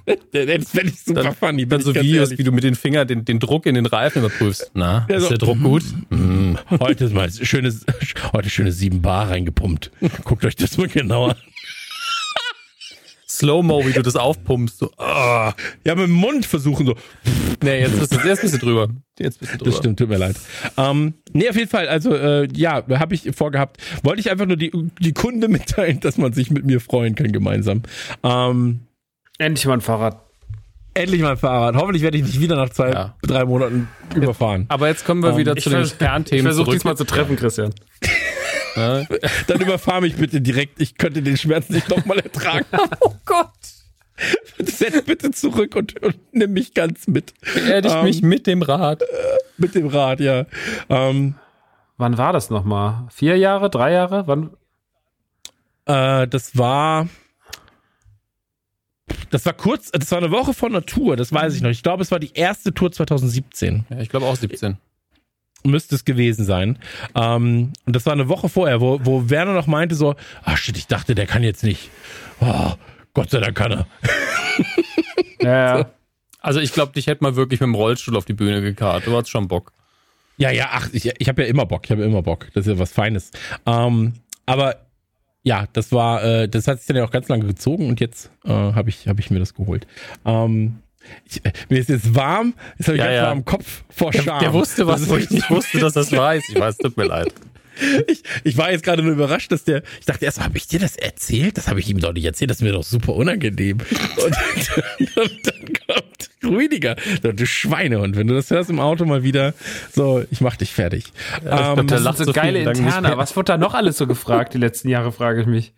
das 0.32 0.70
fände 0.70 0.92
ich 0.92 1.00
super 1.04 1.32
funny. 1.32 1.62
bin 1.66 1.68
Dann 1.70 1.80
so 1.82 1.94
Videos, 1.94 2.28
ehrlich. 2.28 2.38
wie 2.38 2.44
du 2.44 2.52
mit 2.52 2.64
den 2.64 2.74
Fingern 2.74 3.06
den, 3.08 3.24
den 3.24 3.38
Druck 3.40 3.66
in 3.66 3.74
den 3.74 3.86
Reifen 3.86 4.20
überprüfst. 4.24 4.70
Na, 4.74 5.06
Ja, 5.10 5.16
ist 5.16 5.22
so. 5.24 5.28
der 5.30 5.38
Druck 5.38 5.60
gut? 5.62 5.82
Mhm. 6.10 6.58
Heute 6.80 7.04
ist 7.06 7.14
mal 7.14 7.30
schönes, 7.30 7.84
heute 8.32 8.48
schöne 8.50 8.72
7 8.72 9.02
Bar 9.02 9.30
reingepumpt. 9.30 9.90
Guckt 10.24 10.44
euch 10.44 10.56
das 10.56 10.78
mal 10.78 10.88
genauer 10.88 11.30
an. 11.30 11.36
Slow-Mo, 13.28 13.84
wie 13.86 13.92
du 13.92 14.02
das 14.02 14.16
aufpumpst. 14.16 14.78
So, 14.78 14.90
ah. 14.98 15.52
Ja, 15.84 15.94
mit 15.94 16.04
dem 16.06 16.12
Mund 16.12 16.46
versuchen 16.46 16.86
so. 16.86 16.94
Nee, 17.62 17.80
jetzt 17.80 17.98
bist 17.98 18.14
du, 18.14 18.18
jetzt 18.26 18.40
bist 18.40 18.54
du 18.54 18.58
drüber. 18.58 18.88
Jetzt 19.18 19.40
bist 19.40 19.52
du 19.52 19.58
drüber. 19.58 19.70
Das 19.70 19.78
stimmt, 19.78 19.98
tut 19.98 20.08
mir 20.08 20.16
leid. 20.16 20.36
Ähm, 20.76 21.14
nee, 21.32 21.48
auf 21.48 21.56
jeden 21.56 21.68
Fall, 21.68 21.88
also 21.88 22.14
äh, 22.14 22.48
ja, 22.54 22.84
habe 22.88 23.14
ich 23.14 23.28
vorgehabt. 23.36 23.78
Wollte 24.04 24.20
ich 24.20 24.30
einfach 24.30 24.46
nur 24.46 24.56
die, 24.56 24.70
die 25.00 25.12
Kunde 25.12 25.48
mitteilen, 25.48 26.00
dass 26.00 26.16
man 26.18 26.32
sich 26.32 26.50
mit 26.50 26.64
mir 26.64 26.80
freuen 26.80 27.14
kann 27.14 27.32
gemeinsam. 27.32 27.82
Ähm, 28.22 28.80
Endlich 29.38 29.66
mal 29.66 29.74
ein 29.74 29.80
Fahrrad. 29.80 30.20
endlich 30.94 31.20
mal 31.20 31.32
ein 31.32 31.36
Fahrrad. 31.36 31.74
Hoffentlich 31.76 32.02
werde 32.02 32.16
ich 32.16 32.24
nicht 32.24 32.40
wieder 32.40 32.56
nach 32.56 32.70
zwei, 32.70 32.90
Ja. 32.90 33.14
drei 33.22 33.44
Monaten 33.44 33.88
überfahren. 34.14 34.64
Aber 34.68 34.88
jetzt 34.88 35.04
kommen 35.04 35.22
wir 35.22 35.30
Ähm, 35.30 35.36
wieder 35.36 35.54
zu 35.56 35.68
den 35.70 35.82
Ich 35.82 35.98
Kernthemen 35.98 36.44
versuche 36.44 36.64
zurück. 36.64 36.74
diesmal 36.76 36.96
zu 36.96 37.04
treffen, 37.04 37.36
Christian. 37.36 37.74
Dann 38.74 39.60
überfahr 39.60 40.00
mich 40.00 40.16
bitte 40.16 40.40
direkt. 40.40 40.80
Ich 40.80 40.96
könnte 40.98 41.22
den 41.22 41.36
Schmerz 41.36 41.68
nicht 41.70 41.88
nochmal 41.88 42.18
ertragen. 42.18 42.66
Oh 43.00 43.12
Gott. 43.24 43.50
Setz 44.58 45.02
bitte 45.04 45.30
zurück 45.32 45.76
und, 45.76 46.02
und 46.02 46.16
nimm 46.32 46.52
mich 46.54 46.72
ganz 46.72 47.06
mit. 47.06 47.34
Beerdigt 47.54 47.94
Ähm, 47.94 48.04
mich 48.04 48.22
mit 48.22 48.46
dem 48.46 48.62
Rad. 48.62 49.02
Mit 49.58 49.74
dem 49.74 49.86
Rad, 49.88 50.20
ja. 50.20 50.46
Ähm, 50.88 51.34
Wann 51.98 52.16
war 52.18 52.32
das 52.34 52.48
nochmal? 52.50 53.06
Vier 53.10 53.36
Jahre, 53.38 53.68
drei 53.70 53.92
Jahre? 53.92 54.26
Wann? 54.26 54.50
äh, 55.86 56.26
das 56.28 56.56
war. 56.56 57.08
Das 59.30 59.44
war 59.46 59.52
kurz, 59.52 59.90
das 59.90 60.10
war 60.10 60.18
eine 60.18 60.30
Woche 60.30 60.54
vor 60.54 60.68
einer 60.68 60.84
Tour, 60.84 61.16
das 61.16 61.32
weiß 61.32 61.54
ich 61.54 61.62
noch. 61.62 61.70
Ich 61.70 61.82
glaube, 61.82 62.02
es 62.02 62.10
war 62.10 62.18
die 62.18 62.32
erste 62.34 62.72
Tour 62.74 62.90
2017. 62.92 63.86
Ja, 63.90 63.98
ich 63.98 64.08
glaube 64.08 64.26
auch 64.26 64.36
17. 64.36 64.76
müsste 65.64 65.94
es 65.94 66.04
gewesen 66.04 66.44
sein. 66.44 66.78
Ähm, 67.14 67.72
und 67.84 67.96
das 67.96 68.06
war 68.06 68.12
eine 68.12 68.28
Woche 68.28 68.48
vorher, 68.48 68.80
wo, 68.80 69.00
wo 69.04 69.28
Werner 69.30 69.54
noch 69.54 69.66
meinte 69.66 69.94
so, 69.94 70.14
ah 70.44 70.56
shit, 70.56 70.76
ich 70.76 70.86
dachte, 70.86 71.14
der 71.14 71.26
kann 71.26 71.42
jetzt 71.42 71.62
nicht. 71.64 71.90
Oh, 72.40 72.72
Gott 73.14 73.30
sei 73.30 73.40
Dank 73.40 73.56
kann 73.56 73.72
er. 73.72 73.86
Ja, 75.40 75.78
ja. 75.78 75.90
Also 76.40 76.60
ich 76.60 76.72
glaube, 76.72 76.92
dich 76.92 77.06
hätte 77.06 77.22
mal 77.22 77.36
wirklich 77.36 77.60
mit 77.60 77.66
dem 77.66 77.74
Rollstuhl 77.74 78.16
auf 78.16 78.24
die 78.24 78.32
Bühne 78.32 78.62
gekarrt. 78.62 79.06
Du 79.06 79.16
hast 79.16 79.28
schon 79.28 79.48
Bock. 79.48 79.72
Ja, 80.38 80.50
ja, 80.50 80.70
ach, 80.72 80.88
ich, 80.92 81.12
ich 81.18 81.28
habe 81.28 81.42
ja 81.42 81.48
immer 81.48 81.66
Bock, 81.66 81.84
ich 81.84 81.90
habe 81.90 82.02
ja 82.02 82.06
immer 82.06 82.22
Bock. 82.22 82.48
Das 82.54 82.66
ist 82.66 82.72
ja 82.72 82.78
was 82.78 82.92
Feines. 82.92 83.30
Ähm, 83.66 84.14
aber 84.46 84.85
ja, 85.46 85.66
das 85.72 85.92
war, 85.92 86.24
äh, 86.24 86.48
das 86.48 86.66
hat 86.66 86.78
sich 86.78 86.88
dann 86.88 86.96
ja 86.96 87.04
auch 87.04 87.12
ganz 87.12 87.28
lange 87.28 87.46
gezogen 87.46 87.88
und 87.88 88.00
jetzt 88.00 88.30
äh, 88.44 88.50
habe 88.50 88.88
ich, 88.88 89.06
hab 89.06 89.20
ich 89.20 89.30
mir 89.30 89.38
das 89.38 89.54
geholt. 89.54 89.86
Ähm, 90.24 90.78
ich, 91.24 91.44
äh, 91.44 91.52
mir 91.68 91.78
ist 91.78 91.88
jetzt 91.88 92.16
warm, 92.16 92.54
jetzt 92.76 92.88
habe 92.88 92.96
ich 92.96 93.04
Ja, 93.04 93.06
ganz 93.06 93.16
ja. 93.16 93.22
warm 93.28 93.44
Kopf 93.44 93.84
vor 93.88 94.12
Scham. 94.12 94.40
Der 94.40 94.52
wusste 94.52 94.88
was, 94.88 95.08
wo 95.08 95.16
ich 95.16 95.30
nicht 95.30 95.48
wusste, 95.48 95.78
dass 95.78 95.92
das 95.92 96.10
weiß. 96.10 96.48
Ich 96.48 96.58
weiß, 96.58 96.78
tut 96.78 96.96
mir 96.96 97.04
leid. 97.04 97.32
Ich, 98.06 98.22
ich 98.44 98.56
war 98.56 98.70
jetzt 98.70 98.84
gerade 98.84 99.02
nur 99.02 99.12
überrascht, 99.12 99.52
dass 99.52 99.64
der. 99.64 99.82
Ich 100.00 100.06
dachte 100.06 100.24
erst, 100.24 100.40
habe 100.40 100.56
ich 100.56 100.66
dir 100.66 100.78
das 100.80 100.96
erzählt? 100.96 101.56
Das 101.58 101.68
habe 101.68 101.80
ich 101.80 101.88
ihm 101.88 101.98
doch 102.00 102.12
nicht 102.12 102.24
erzählt. 102.24 102.50
Das 102.50 102.58
ist 102.58 102.62
mir 102.62 102.72
doch 102.72 102.84
super 102.84 103.14
unangenehm. 103.14 103.78
Und 103.78 104.36
dann, 105.16 105.30
dann 105.44 105.72
kommt 105.86 106.30
Rüdiger. 106.44 106.96
Du 107.22 107.46
Schweinehund, 107.46 108.16
wenn 108.16 108.26
du 108.28 108.34
das 108.34 108.50
hörst 108.50 108.70
im 108.70 108.80
Auto 108.80 109.04
mal 109.04 109.22
wieder. 109.22 109.52
So, 109.92 110.24
ich 110.30 110.40
mach 110.40 110.56
dich 110.56 110.72
fertig. 110.72 111.12
glaub, 111.42 111.78
ähm, 111.78 111.86
Das 111.86 112.02
sind 112.02 112.16
so 112.18 112.24
so 112.24 112.32
geile 112.32 112.64
mehr. 112.72 113.16
Was 113.18 113.36
wurde 113.36 113.52
da 113.52 113.58
noch 113.58 113.74
alles 113.74 113.96
so 113.98 114.06
gefragt 114.06 114.54
die 114.54 114.58
letzten 114.58 114.88
Jahre, 114.88 115.12
frage 115.12 115.40
ich 115.42 115.46
mich. 115.46 115.72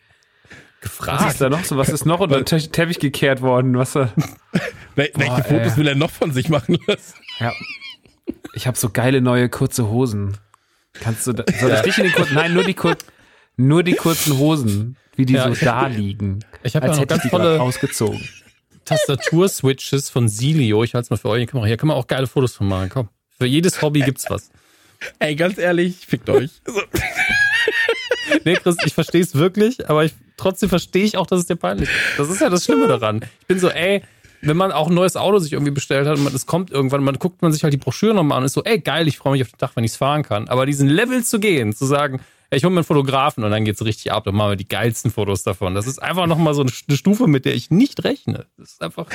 Was 0.81 0.91
Gefragt. 0.91 1.31
ist 1.33 1.41
da 1.41 1.49
noch 1.49 1.65
so? 1.65 1.77
Was 1.77 1.89
ist 1.89 2.07
noch 2.07 2.21
unter 2.21 2.37
den 2.37 2.45
Te- 2.45 2.71
Teppich 2.71 3.01
gekehrt 3.01 3.41
worden? 3.43 3.77
Was 3.77 3.95
da? 3.95 4.13
wel 4.95 5.11
welche 5.15 5.33
Boah, 5.33 5.43
Fotos 5.43 5.73
ey. 5.73 5.77
will 5.79 5.89
er 5.89 5.95
noch 5.97 6.11
von 6.11 6.33
sich 6.33 6.49
machen 6.49 6.79
lassen? 6.87 7.15
Ja. 7.41 7.53
Ich 8.55 8.67
habe 8.69 8.79
so 8.79 8.91
geile 8.91 9.21
neue 9.21 9.49
kurze 9.49 9.89
Hosen. 9.89 10.37
Kannst 10.95 11.27
du 11.27 11.33
da, 11.33 11.45
soll 11.61 11.71
ich 11.73 11.81
dich 11.83 11.99
in 11.99 12.05
den 12.05 12.13
kurzen, 12.13 12.35
nein, 12.35 12.55
nur 12.55 12.65
die 12.65 12.75
kur 12.75 12.97
nur 13.57 13.83
die 13.83 13.95
kurzen 13.95 14.39
Hosen, 14.39 14.97
wie 15.17 15.27
die 15.27 15.35
Ja, 15.35 15.45
so 15.45 15.51
ich- 15.53 15.61
da 15.61 15.87
liegen. 15.87 16.41
Ich 16.63 16.77
habe 16.77 16.87
ja 16.87 16.97
noch 16.97 17.07
ganz 17.07 17.29
tolle 17.29 17.61
ausgezogen. 17.61 18.21
Tastatur-Switches 18.85 20.11
von 20.11 20.29
Silio. 20.29 20.83
Ich 20.85 20.95
halte 20.95 21.05
es 21.07 21.11
mal 21.11 21.17
für 21.17 21.29
euch 21.29 21.41
in 21.43 21.47
die 21.47 21.51
Kamera. 21.51 21.67
Hier 21.67 21.77
können 21.77 21.91
wir 21.91 21.97
auch 21.97 22.07
geile 22.07 22.27
Fotos 22.27 22.55
von 22.55 22.69
machen. 22.69 22.89
Komm. 22.89 23.09
Für 23.37 23.47
jedes 23.47 23.83
Hobby 23.83 24.01
gibt's 24.01 24.27
was. 24.31 24.51
Ey, 25.19 25.37
ganz 25.37 25.59
ehrlich, 25.59 26.07
fickt 26.07 26.29
euch. 26.31 26.51
So. 26.67 26.81
Nee, 28.45 28.55
Chris, 28.57 28.77
ich 28.85 28.93
verstehe 28.95 29.23
es 29.23 29.35
wirklich, 29.35 29.89
aber 29.89 30.05
ich, 30.05 30.13
trotzdem 30.37 30.69
verstehe 30.69 31.05
ich 31.05 31.17
auch, 31.17 31.27
dass 31.27 31.41
es 31.41 31.47
dir 31.47 31.57
peinlich 31.57 31.89
ist. 31.89 32.19
Das 32.19 32.29
ist 32.29 32.41
ja 32.43 32.51
das 32.51 32.65
Schlimme 32.65 32.87
daran. 32.87 33.25
Ich 33.41 33.47
bin 33.47 33.59
so, 33.59 33.71
ey, 33.71 34.03
wenn 34.41 34.57
man 34.57 34.73
auch 34.73 34.89
ein 34.89 34.95
neues 34.95 35.17
Auto 35.17 35.39
sich 35.39 35.53
irgendwie 35.53 35.73
bestellt 35.73 36.07
hat 36.07 36.17
und 36.19 36.25
man, 36.25 36.35
es 36.35 36.47
kommt 36.47 36.71
irgendwann, 36.71 37.03
man 37.03 37.17
guckt 37.19 37.43
man 37.43 37.53
sich 37.53 37.63
halt 37.65 37.73
die 37.73 37.79
Broschüre 37.79 38.15
nochmal 38.15 38.37
an 38.39 38.43
und 38.43 38.47
ist 38.47 38.53
so, 38.55 38.63
ey, 38.65 38.79
geil, 38.81 39.09
ich 39.09 39.19
freue 39.19 39.33
mich 39.33 39.43
auf 39.43 39.51
den 39.51 39.59
Tag, 39.59 39.73
wenn 39.75 39.85
ich 39.85 39.93
es 39.93 39.97
fahren 39.97 40.23
kann. 40.23 40.49
Aber 40.49 40.65
diesen 40.67 40.89
Level 40.89 41.25
zu 41.25 41.41
gehen, 41.41 41.73
zu 41.75 41.87
sagen, 41.87 42.21
ey, 42.51 42.59
ich 42.59 42.65
hole 42.65 42.71
mir 42.73 42.79
einen 42.81 42.85
Fotografen 42.85 43.43
und 43.45 43.51
dann 43.51 43.65
geht's 43.65 43.85
richtig 43.85 44.13
ab, 44.13 44.25
dann 44.25 44.35
machen 44.35 44.51
wir 44.53 44.57
die 44.57 44.69
geilsten 44.69 45.11
Fotos 45.11 45.43
davon. 45.43 45.75
Das 45.75 45.87
ist 45.87 45.99
einfach 46.01 46.27
nochmal 46.27 46.55
so 46.55 46.63
eine 46.63 46.97
Stufe, 46.97 47.27
mit 47.27 47.45
der 47.45 47.55
ich 47.55 47.71
nicht 47.71 48.05
rechne. 48.05 48.47
Das 48.57 48.73
ist 48.73 48.83
einfach, 48.83 49.07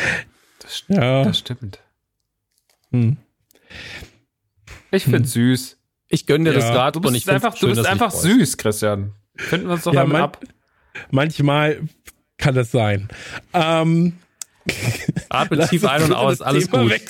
Das, 0.59 0.84
Ja. 0.88 1.24
das 1.24 1.39
stimmt. 1.39 1.80
Hm. 2.91 3.17
Ich 4.91 5.05
find's 5.05 5.34
süß. 5.34 5.78
ich 6.09 6.26
gönne 6.28 6.51
dir 6.51 6.59
Ja, 6.59 6.59
das 6.69 6.78
Rad 6.78 6.95
Du 6.95 6.99
und 6.99 7.03
bist 7.13 7.15
ich 7.15 7.30
einfach, 7.32 7.57
schön, 7.57 7.69
du 7.69 7.76
bist 7.76 7.88
einfach 7.88 8.11
süß, 8.11 8.57
Christian. 8.57 9.13
Finden 9.36 9.67
wir 9.67 9.74
uns 9.74 9.84
doch 9.84 9.93
Ja, 9.93 10.01
damit 10.01 10.13
man- 10.13 10.21
ab. 10.21 10.39
Manchmal 11.09 11.82
kann 12.38 12.53
das 12.53 12.69
sein. 12.71 13.07
Ähm, 13.53 14.13
Atme 15.30 15.57
Lass 15.57 15.70
tief 15.70 15.86
ein 15.86 16.03
und 16.03 16.14
aus, 16.14 16.39
das 16.39 16.47
alles 16.47 16.70
Thema 16.70 16.84
gut. 16.84 17.01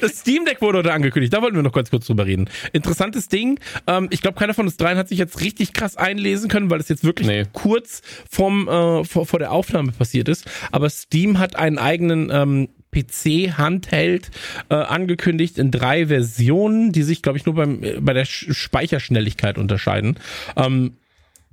Das 0.00 0.18
Steam 0.18 0.44
Deck 0.44 0.60
wurde 0.60 0.78
heute 0.78 0.92
angekündigt, 0.92 1.32
da 1.32 1.40
wollten 1.42 1.56
wir 1.56 1.62
noch 1.62 1.72
ganz 1.72 1.90
kurz 1.90 2.06
drüber 2.06 2.26
reden. 2.26 2.50
Interessantes 2.72 3.28
Ding. 3.28 3.58
Ähm, 3.86 4.08
ich 4.10 4.20
glaube, 4.20 4.38
keiner 4.38 4.52
von 4.52 4.66
uns 4.66 4.76
dreien 4.76 4.98
hat 4.98 5.08
sich 5.08 5.18
jetzt 5.18 5.40
richtig 5.40 5.72
krass 5.72 5.96
einlesen 5.96 6.50
können, 6.50 6.70
weil 6.70 6.80
es 6.80 6.88
jetzt 6.88 7.04
wirklich 7.04 7.26
Nee. 7.28 7.44
kurz 7.52 8.02
vom, 8.28 8.68
äh, 8.68 9.04
vor, 9.04 9.26
vor 9.26 9.38
der 9.38 9.52
Aufnahme 9.52 9.92
passiert 9.92 10.28
ist. 10.28 10.44
Aber 10.72 10.90
Steam 10.90 11.38
hat 11.38 11.56
einen 11.56 11.78
eigenen 11.78 12.30
ähm, 12.30 12.68
PC-Handheld 12.92 14.30
äh, 14.68 14.74
angekündigt 14.74 15.56
in 15.56 15.70
drei 15.70 16.08
Versionen, 16.08 16.90
die 16.92 17.04
sich, 17.04 17.22
glaube 17.22 17.38
ich, 17.38 17.46
nur 17.46 17.54
beim, 17.54 17.82
äh, 17.82 18.00
bei 18.00 18.12
der 18.12 18.24
Sch 18.24 18.48
Speicherschnelligkeit 18.50 19.56
unterscheiden. 19.56 20.18
Ähm, 20.56 20.96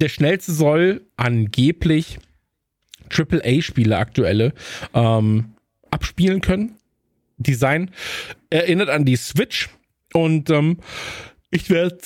der 0.01 0.09
schnellste 0.09 0.51
soll 0.51 1.05
angeblich 1.17 2.17
AAA-Spiele 3.10 3.97
aktuelle 3.97 4.53
ähm, 4.93 5.53
abspielen 5.91 6.41
können. 6.41 6.76
Design 7.38 7.91
erinnert 8.49 8.89
an 8.89 9.05
die 9.05 9.16
Switch 9.16 9.70
und 10.14 10.49
ähm, 10.49 10.78
ich 11.51 11.70
werde 11.70 11.97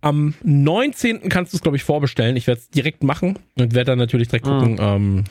am 0.00 0.34
19. 0.44 1.28
kannst 1.28 1.52
du 1.52 1.56
es, 1.56 1.62
glaube 1.62 1.76
ich, 1.76 1.82
vorbestellen. 1.84 2.36
Ich 2.36 2.46
werde 2.46 2.60
es 2.60 2.68
direkt 2.70 3.02
machen 3.02 3.38
und 3.58 3.74
werde 3.74 3.92
dann 3.92 3.98
natürlich 3.98 4.28
direkt 4.28 4.44
gucken, 4.46 4.76
ähm, 4.80 5.24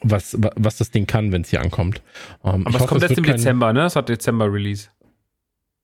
was, 0.00 0.40
wa- 0.42 0.52
was 0.56 0.78
das 0.78 0.90
Ding 0.90 1.06
kann, 1.06 1.32
wenn 1.32 1.42
es 1.42 1.50
hier 1.50 1.60
ankommt. 1.60 2.02
Ähm, 2.44 2.66
Aber 2.66 2.80
es 2.80 2.86
kommt 2.86 3.02
jetzt 3.02 3.18
im 3.18 3.24
Dezember, 3.24 3.72
ne? 3.72 3.84
Es 3.84 3.96
hat 3.96 4.08
Dezember-Release. 4.08 4.88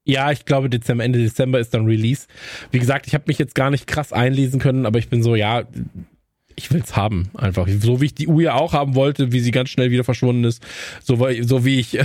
Ja, 0.05 0.33
ich 0.33 0.47
glaube, 0.47 0.71
Dezember, 0.71 1.05
Ende 1.05 1.19
Dezember 1.19 1.59
ist 1.61 1.75
dann 1.75 1.85
Release. 1.85 2.27
Wie 2.71 2.79
gesagt, 2.79 3.07
ich 3.07 3.15
habe 3.15 3.25
mich 3.27 3.39
jetzt 3.39 3.55
gar 3.55 3.71
nicht 3.71 3.87
krass 3.87 4.13
einlesen 4.13 4.59
können, 4.59 4.87
aber 4.87 4.99
ich 4.99 5.09
bin 5.11 5.23
so, 5.23 5.35
ja, 5.35 5.65
ich 6.59 6.71
will's 6.73 6.97
haben, 6.97 7.31
einfach. 7.37 7.67
So 7.81 8.01
wie 8.01 8.07
ich 8.07 8.15
die 8.15 8.27
Uhr 8.29 8.43
ja 8.43 8.55
auch 8.55 8.73
haben 8.75 8.95
wollte, 8.95 9.33
wie 9.33 9.41
sie 9.41 9.51
ganz 9.51 9.71
schnell 9.71 9.91
wieder 9.91 10.05
verschwunden 10.05 10.45
ist, 10.45 10.63
so, 11.03 11.17
so 11.43 11.65
wie 11.65 11.81
ich 11.81 11.99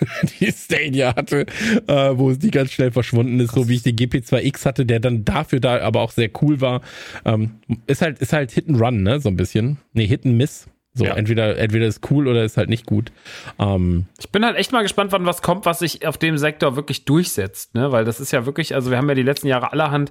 die 0.40 0.52
Stadia 0.52 1.14
hatte, 1.14 1.46
äh, 1.86 2.10
wo 2.14 2.32
die 2.32 2.50
ganz 2.50 2.72
schnell 2.72 2.92
verschwunden 2.92 3.40
ist, 3.40 3.52
so 3.52 3.68
wie 3.68 3.74
ich 3.74 3.82
den 3.82 3.96
GP2X 3.96 4.64
hatte, 4.64 4.86
der 4.86 5.00
dann 5.00 5.24
dafür 5.24 5.60
da 5.60 5.80
aber 5.80 6.00
auch 6.00 6.12
sehr 6.12 6.30
cool 6.40 6.60
war. 6.60 6.80
Ähm, 7.24 7.56
ist 7.86 8.02
halt, 8.02 8.18
ist 8.20 8.32
halt 8.32 8.50
Hit 8.52 8.68
and 8.68 8.80
Run, 8.80 9.02
ne, 9.02 9.20
so 9.20 9.28
ein 9.28 9.36
bisschen. 9.36 9.78
Nee, 9.92 10.06
Hit 10.06 10.24
and 10.24 10.36
Miss. 10.36 10.66
So, 10.94 11.04
Ja. 11.04 11.14
entweder, 11.14 11.58
entweder 11.58 11.86
ist 11.86 12.10
cool 12.10 12.26
oder 12.26 12.42
ist 12.42 12.56
halt 12.56 12.70
nicht 12.70 12.86
gut. 12.86 13.12
Ähm, 13.58 14.06
Ich 14.18 14.30
bin 14.30 14.44
halt 14.46 14.56
echt 14.56 14.72
mal 14.72 14.80
gespannt, 14.82 15.12
wann 15.12 15.26
was 15.26 15.42
kommt, 15.42 15.66
was 15.66 15.80
sich 15.80 16.06
auf 16.06 16.16
dem 16.16 16.38
Sektor 16.38 16.74
wirklich 16.74 17.04
durchsetzt, 17.04 17.74
ne? 17.74 17.92
Weil 17.92 18.06
das 18.06 18.18
ist 18.18 18.32
ja 18.32 18.46
wirklich, 18.46 18.74
also 18.74 18.90
wir 18.90 18.96
haben 18.96 19.06
ja 19.08 19.14
die 19.14 19.22
letzten 19.22 19.46
Jahre 19.48 19.72
allerhand 19.72 20.10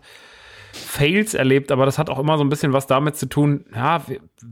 Fails 0.75 1.33
erlebt, 1.33 1.71
aber 1.71 1.85
das 1.85 1.97
hat 1.97 2.09
auch 2.09 2.19
immer 2.19 2.37
so 2.37 2.43
ein 2.43 2.49
bisschen 2.49 2.73
was 2.73 2.85
damit 2.87 3.15
zu 3.15 3.27
tun, 3.27 3.65
ja, 3.73 4.03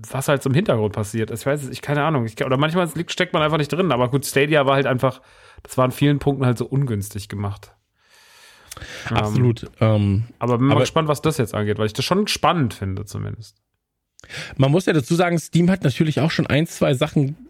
was 0.09 0.27
halt 0.27 0.41
so 0.41 0.49
im 0.49 0.55
Hintergrund 0.55 0.93
passiert. 0.93 1.31
Ich 1.31 1.45
weiß 1.45 1.63
es, 1.63 1.69
ich 1.69 1.81
keine 1.81 2.03
Ahnung. 2.03 2.25
Ich, 2.25 2.43
oder 2.43 2.57
manchmal 2.57 2.89
steckt 3.07 3.33
man 3.33 3.41
einfach 3.43 3.57
nicht 3.57 3.71
drin, 3.71 3.91
aber 3.91 4.09
gut, 4.09 4.25
Stadia 4.25 4.65
war 4.65 4.75
halt 4.75 4.85
einfach, 4.85 5.21
das 5.63 5.77
war 5.77 5.85
an 5.85 5.91
vielen 5.91 6.19
Punkten 6.19 6.45
halt 6.45 6.57
so 6.57 6.65
ungünstig 6.65 7.27
gemacht. 7.29 7.73
Ähm, 9.11 9.17
absolut. 9.17 9.69
Ähm, 9.81 10.23
aber 10.39 10.57
bin 10.57 10.67
mal 10.67 10.73
Aber- 10.73 10.81
gespannt, 10.81 11.07
was 11.07 11.21
das 11.21 11.37
jetzt 11.37 11.53
angeht, 11.53 11.77
weil 11.77 11.85
ich 11.87 11.93
das 11.93 12.05
schon 12.05 12.27
spannend 12.27 12.73
finde, 12.73 13.05
zumindest. 13.05 13.57
Man 14.55 14.71
muss 14.71 14.85
ja 14.85 14.93
dazu 14.93 15.15
sagen, 15.15 15.37
Steam 15.37 15.69
hat 15.69 15.83
natürlich 15.83 16.21
auch 16.21 16.31
schon 16.31 16.47
ein, 16.47 16.65
zwei 16.65 16.93
Sachen 16.93 17.42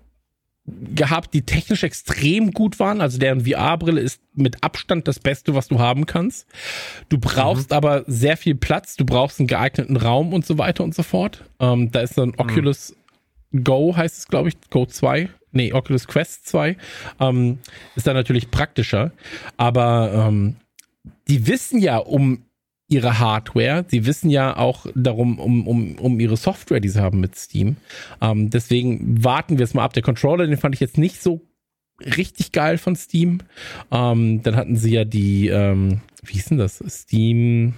gehabt, 0.66 1.34
die 1.34 1.41
technisch 1.41 1.84
extrem 1.84 2.51
gut 2.51 2.80
waren. 2.80 3.01
Also 3.01 3.18
deren 3.18 3.45
VR-Brille 3.45 3.99
ist 3.99 4.22
mit 4.34 4.64
Abstand 4.64 5.07
das 5.07 5.20
Beste, 5.20 5.55
was 5.55 5.68
du 5.68 5.80
haben 5.80 6.05
kannst. 6.05 6.47
Du 7.09 7.18
brauchst 7.18 7.74
aber 7.74 8.03
sehr 8.07 8.38
viel 8.38 8.55
Platz, 8.55 8.95
du 8.95 9.05
brauchst 9.05 9.39
einen 9.39 9.47
geeigneten 9.47 9.97
Raum 9.97 10.34
und 10.34 10.45
so 10.45 10.57
weiter 10.57 10.84
und 10.84 10.95
so 10.95 11.03
fort. 11.03 11.43
Ähm, 11.59 11.91
da 11.91 11.99
ist 11.99 12.18
dann 12.18 12.34
Oculus 12.38 12.95
Go, 13.64 13.95
heißt 13.95 14.20
es, 14.20 14.28
glaube 14.28 14.49
ich, 14.49 14.55
Go 14.70 14.86
2. 14.86 15.30
Nee, 15.51 15.74
Oculus 15.74 16.07
Quest 16.07 16.47
2. 16.47 16.78
Ähm, 17.20 17.59
ist 17.95 18.07
dann 18.07 18.16
natürlich 18.16 18.49
praktischer. 18.49 19.11
Aber 19.57 20.28
ähm, 20.28 20.55
die 21.28 21.45
wissen 21.45 21.80
ja 21.80 21.97
um 21.97 22.45
ihre 22.94 23.20
Hardware. 23.20 23.86
Sie 23.88 24.06
wissen 24.06 24.30
ja 24.30 24.56
auch 24.58 24.86
darum, 24.96 25.39
um, 25.39 25.68
um, 25.68 25.96
um 25.96 26.20
ihre 26.20 26.38
Software, 26.38 26.80
die 26.80 26.89
sie 26.89 27.02
haben 27.02 27.20
mit 27.20 27.36
Steam. 27.36 27.78
Ähm, 28.22 28.50
deswegen 28.50 29.24
warten 29.24 29.58
wir 29.58 29.64
es 29.66 29.74
mal 29.74 29.84
ab. 29.84 29.94
Der 29.94 30.04
Controller, 30.04 30.48
den 30.48 30.58
fand 30.58 30.76
ich 30.76 30.82
jetzt 30.82 30.98
nicht 30.98 31.22
so 31.22 31.41
richtig 32.00 32.52
geil 32.52 32.78
von 32.78 32.96
Steam. 32.96 33.39
Ähm, 33.91 34.41
dann 34.44 34.56
hatten 34.56 34.76
sie 34.76 34.91
ja 34.94 35.06
die, 35.06 35.48
ähm, 35.48 36.02
wie 36.24 36.34
hieß 36.34 36.46
denn 36.46 36.58
das? 36.58 36.84
Steam 36.88 37.74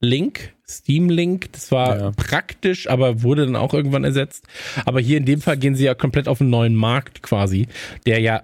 Link. 0.00 0.54
Steam 0.66 1.10
Link. 1.10 1.52
Das 1.52 1.70
war 1.72 1.98
Ja. 1.98 2.10
praktisch, 2.12 2.88
aber 2.88 3.22
wurde 3.22 3.44
dann 3.44 3.56
auch 3.56 3.74
irgendwann 3.74 4.04
ersetzt. 4.04 4.46
Aber 4.86 5.00
hier 5.00 5.18
in 5.18 5.24
dem 5.26 5.40
Fall 5.40 5.56
gehen 5.56 5.74
sie 5.74 5.84
ja 5.84 5.94
komplett 5.94 6.28
auf 6.28 6.40
einen 6.40 6.50
neuen 6.50 6.74
Markt 6.74 7.22
quasi, 7.22 7.66
der 8.06 8.20
ja 8.20 8.42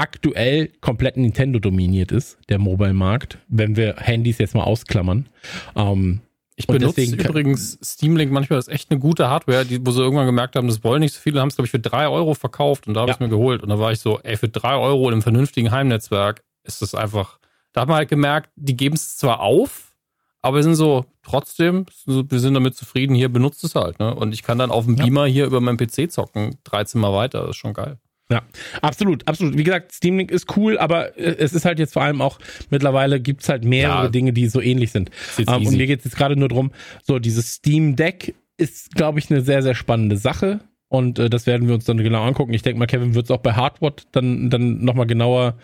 aktuell 0.00 0.68
komplett 0.80 1.16
Nintendo 1.16 1.58
dominiert 1.58 2.10
ist, 2.12 2.38
der 2.48 2.58
Mobile-Markt, 2.58 3.38
wenn 3.48 3.76
wir 3.76 3.96
Handys 3.98 4.38
jetzt 4.38 4.54
mal 4.54 4.64
ausklammern. 4.64 5.28
Ähm, 5.76 6.20
Ich 6.56 6.68
Und 6.68 6.78
benutze 6.78 7.02
übrigens 7.02 7.78
Steam 7.82 8.16
Link 8.16 8.30
manchmal, 8.32 8.58
das 8.58 8.68
ist 8.68 8.74
echt 8.74 8.90
eine 8.90 9.00
gute 9.00 9.30
Hardware, 9.30 9.64
die, 9.64 9.84
wo 9.86 9.92
sie 9.92 10.02
irgendwann 10.02 10.26
gemerkt 10.26 10.56
haben, 10.56 10.68
das 10.68 10.84
wollen 10.84 11.00
nicht 11.00 11.14
so 11.14 11.20
viele, 11.20 11.40
haben 11.40 11.48
es, 11.48 11.56
glaube 11.56 11.66
ich, 11.66 11.70
für 11.70 11.78
drei 11.78 12.06
Euro 12.08 12.34
verkauft 12.34 12.86
und 12.86 12.94
da 12.94 13.00
habe 13.00 13.10
ich 13.10 13.14
Ja. 13.18 13.24
es 13.24 13.30
mir 13.30 13.34
geholt. 13.34 13.62
Und 13.62 13.70
da 13.70 13.78
war 13.78 13.92
ich 13.92 14.00
so, 14.00 14.18
ey, 14.20 14.36
für 14.36 14.48
drei 14.48 14.74
Euro 14.76 15.08
in 15.08 15.14
einem 15.14 15.22
vernünftigen 15.22 15.70
Heimnetzwerk 15.70 16.42
ist 16.64 16.82
das 16.82 16.94
einfach, 16.94 17.38
da 17.72 17.82
hat 17.82 17.88
man 17.88 17.96
halt 17.96 18.10
gemerkt, 18.10 18.50
die 18.56 18.76
geben 18.76 18.94
es 18.96 19.16
zwar 19.16 19.40
auf, 19.40 19.94
aber 20.42 20.56
wir 20.56 20.62
sind 20.62 20.74
so, 20.74 21.06
trotzdem, 21.22 21.86
wir 22.06 22.40
sind 22.40 22.52
damit 22.54 22.74
zufrieden, 22.74 23.14
hier 23.14 23.30
benutzt 23.30 23.64
es 23.64 23.74
halt, 23.74 23.98
ne? 23.98 24.14
Und 24.14 24.32
ich 24.34 24.42
kann 24.42 24.58
dann 24.58 24.70
auf 24.70 24.84
dem 24.84 24.96
Ja. 24.96 25.04
Beamer 25.04 25.26
hier 25.26 25.46
über 25.46 25.60
meinen 25.62 25.78
PC 25.78 26.10
zocken, 26.12 26.56
13 26.64 27.00
Mal 27.00 27.12
weiter, 27.14 27.40
das 27.42 27.50
ist 27.50 27.56
schon 27.56 27.72
geil. 27.74 27.98
Ja, 28.30 28.42
absolut, 28.80 29.26
absolut. 29.26 29.58
Wie 29.58 29.64
gesagt, 29.64 29.92
Steam 29.92 30.16
Link 30.16 30.30
ist 30.30 30.56
cool, 30.56 30.78
aber 30.78 31.18
äh, 31.18 31.36
es 31.38 31.52
ist 31.52 31.64
halt 31.64 31.78
jetzt 31.78 31.94
vor 31.94 32.02
allem 32.02 32.20
auch, 32.20 32.38
mittlerweile 32.70 33.20
gibt's 33.20 33.48
halt 33.48 33.64
mehrere 33.64 34.04
Ja. 34.04 34.08
Dinge, 34.08 34.32
die 34.32 34.46
so 34.46 34.60
ähnlich 34.60 34.92
sind. 34.92 35.10
Jetzt 35.36 35.50
Ähm, 35.50 35.66
und 35.66 35.76
mir 35.76 35.86
geht's 35.86 36.04
jetzt 36.04 36.16
gerade 36.16 36.36
nur 36.36 36.48
drum, 36.48 36.70
so 37.02 37.18
dieses 37.18 37.54
Steam 37.54 37.96
Deck 37.96 38.34
ist, 38.56 38.94
glaube 38.94 39.18
ich, 39.18 39.30
eine 39.30 39.40
sehr, 39.40 39.62
sehr 39.62 39.74
spannende 39.74 40.16
Sache. 40.16 40.60
Und 40.88 41.18
äh, 41.18 41.30
das 41.30 41.46
werden 41.46 41.68
wir 41.68 41.74
uns 41.74 41.84
dann 41.84 41.98
genau 41.98 42.22
angucken. 42.24 42.52
Ich 42.52 42.62
denke 42.62 42.78
mal, 42.78 42.86
Kevin 42.86 43.14
wird 43.14 43.24
es 43.26 43.30
auch 43.30 43.38
bei 43.38 43.52
Hardwatt 43.52 44.06
dann, 44.12 44.50
dann 44.50 44.84
nochmal 44.84 45.06
genauer 45.06 45.54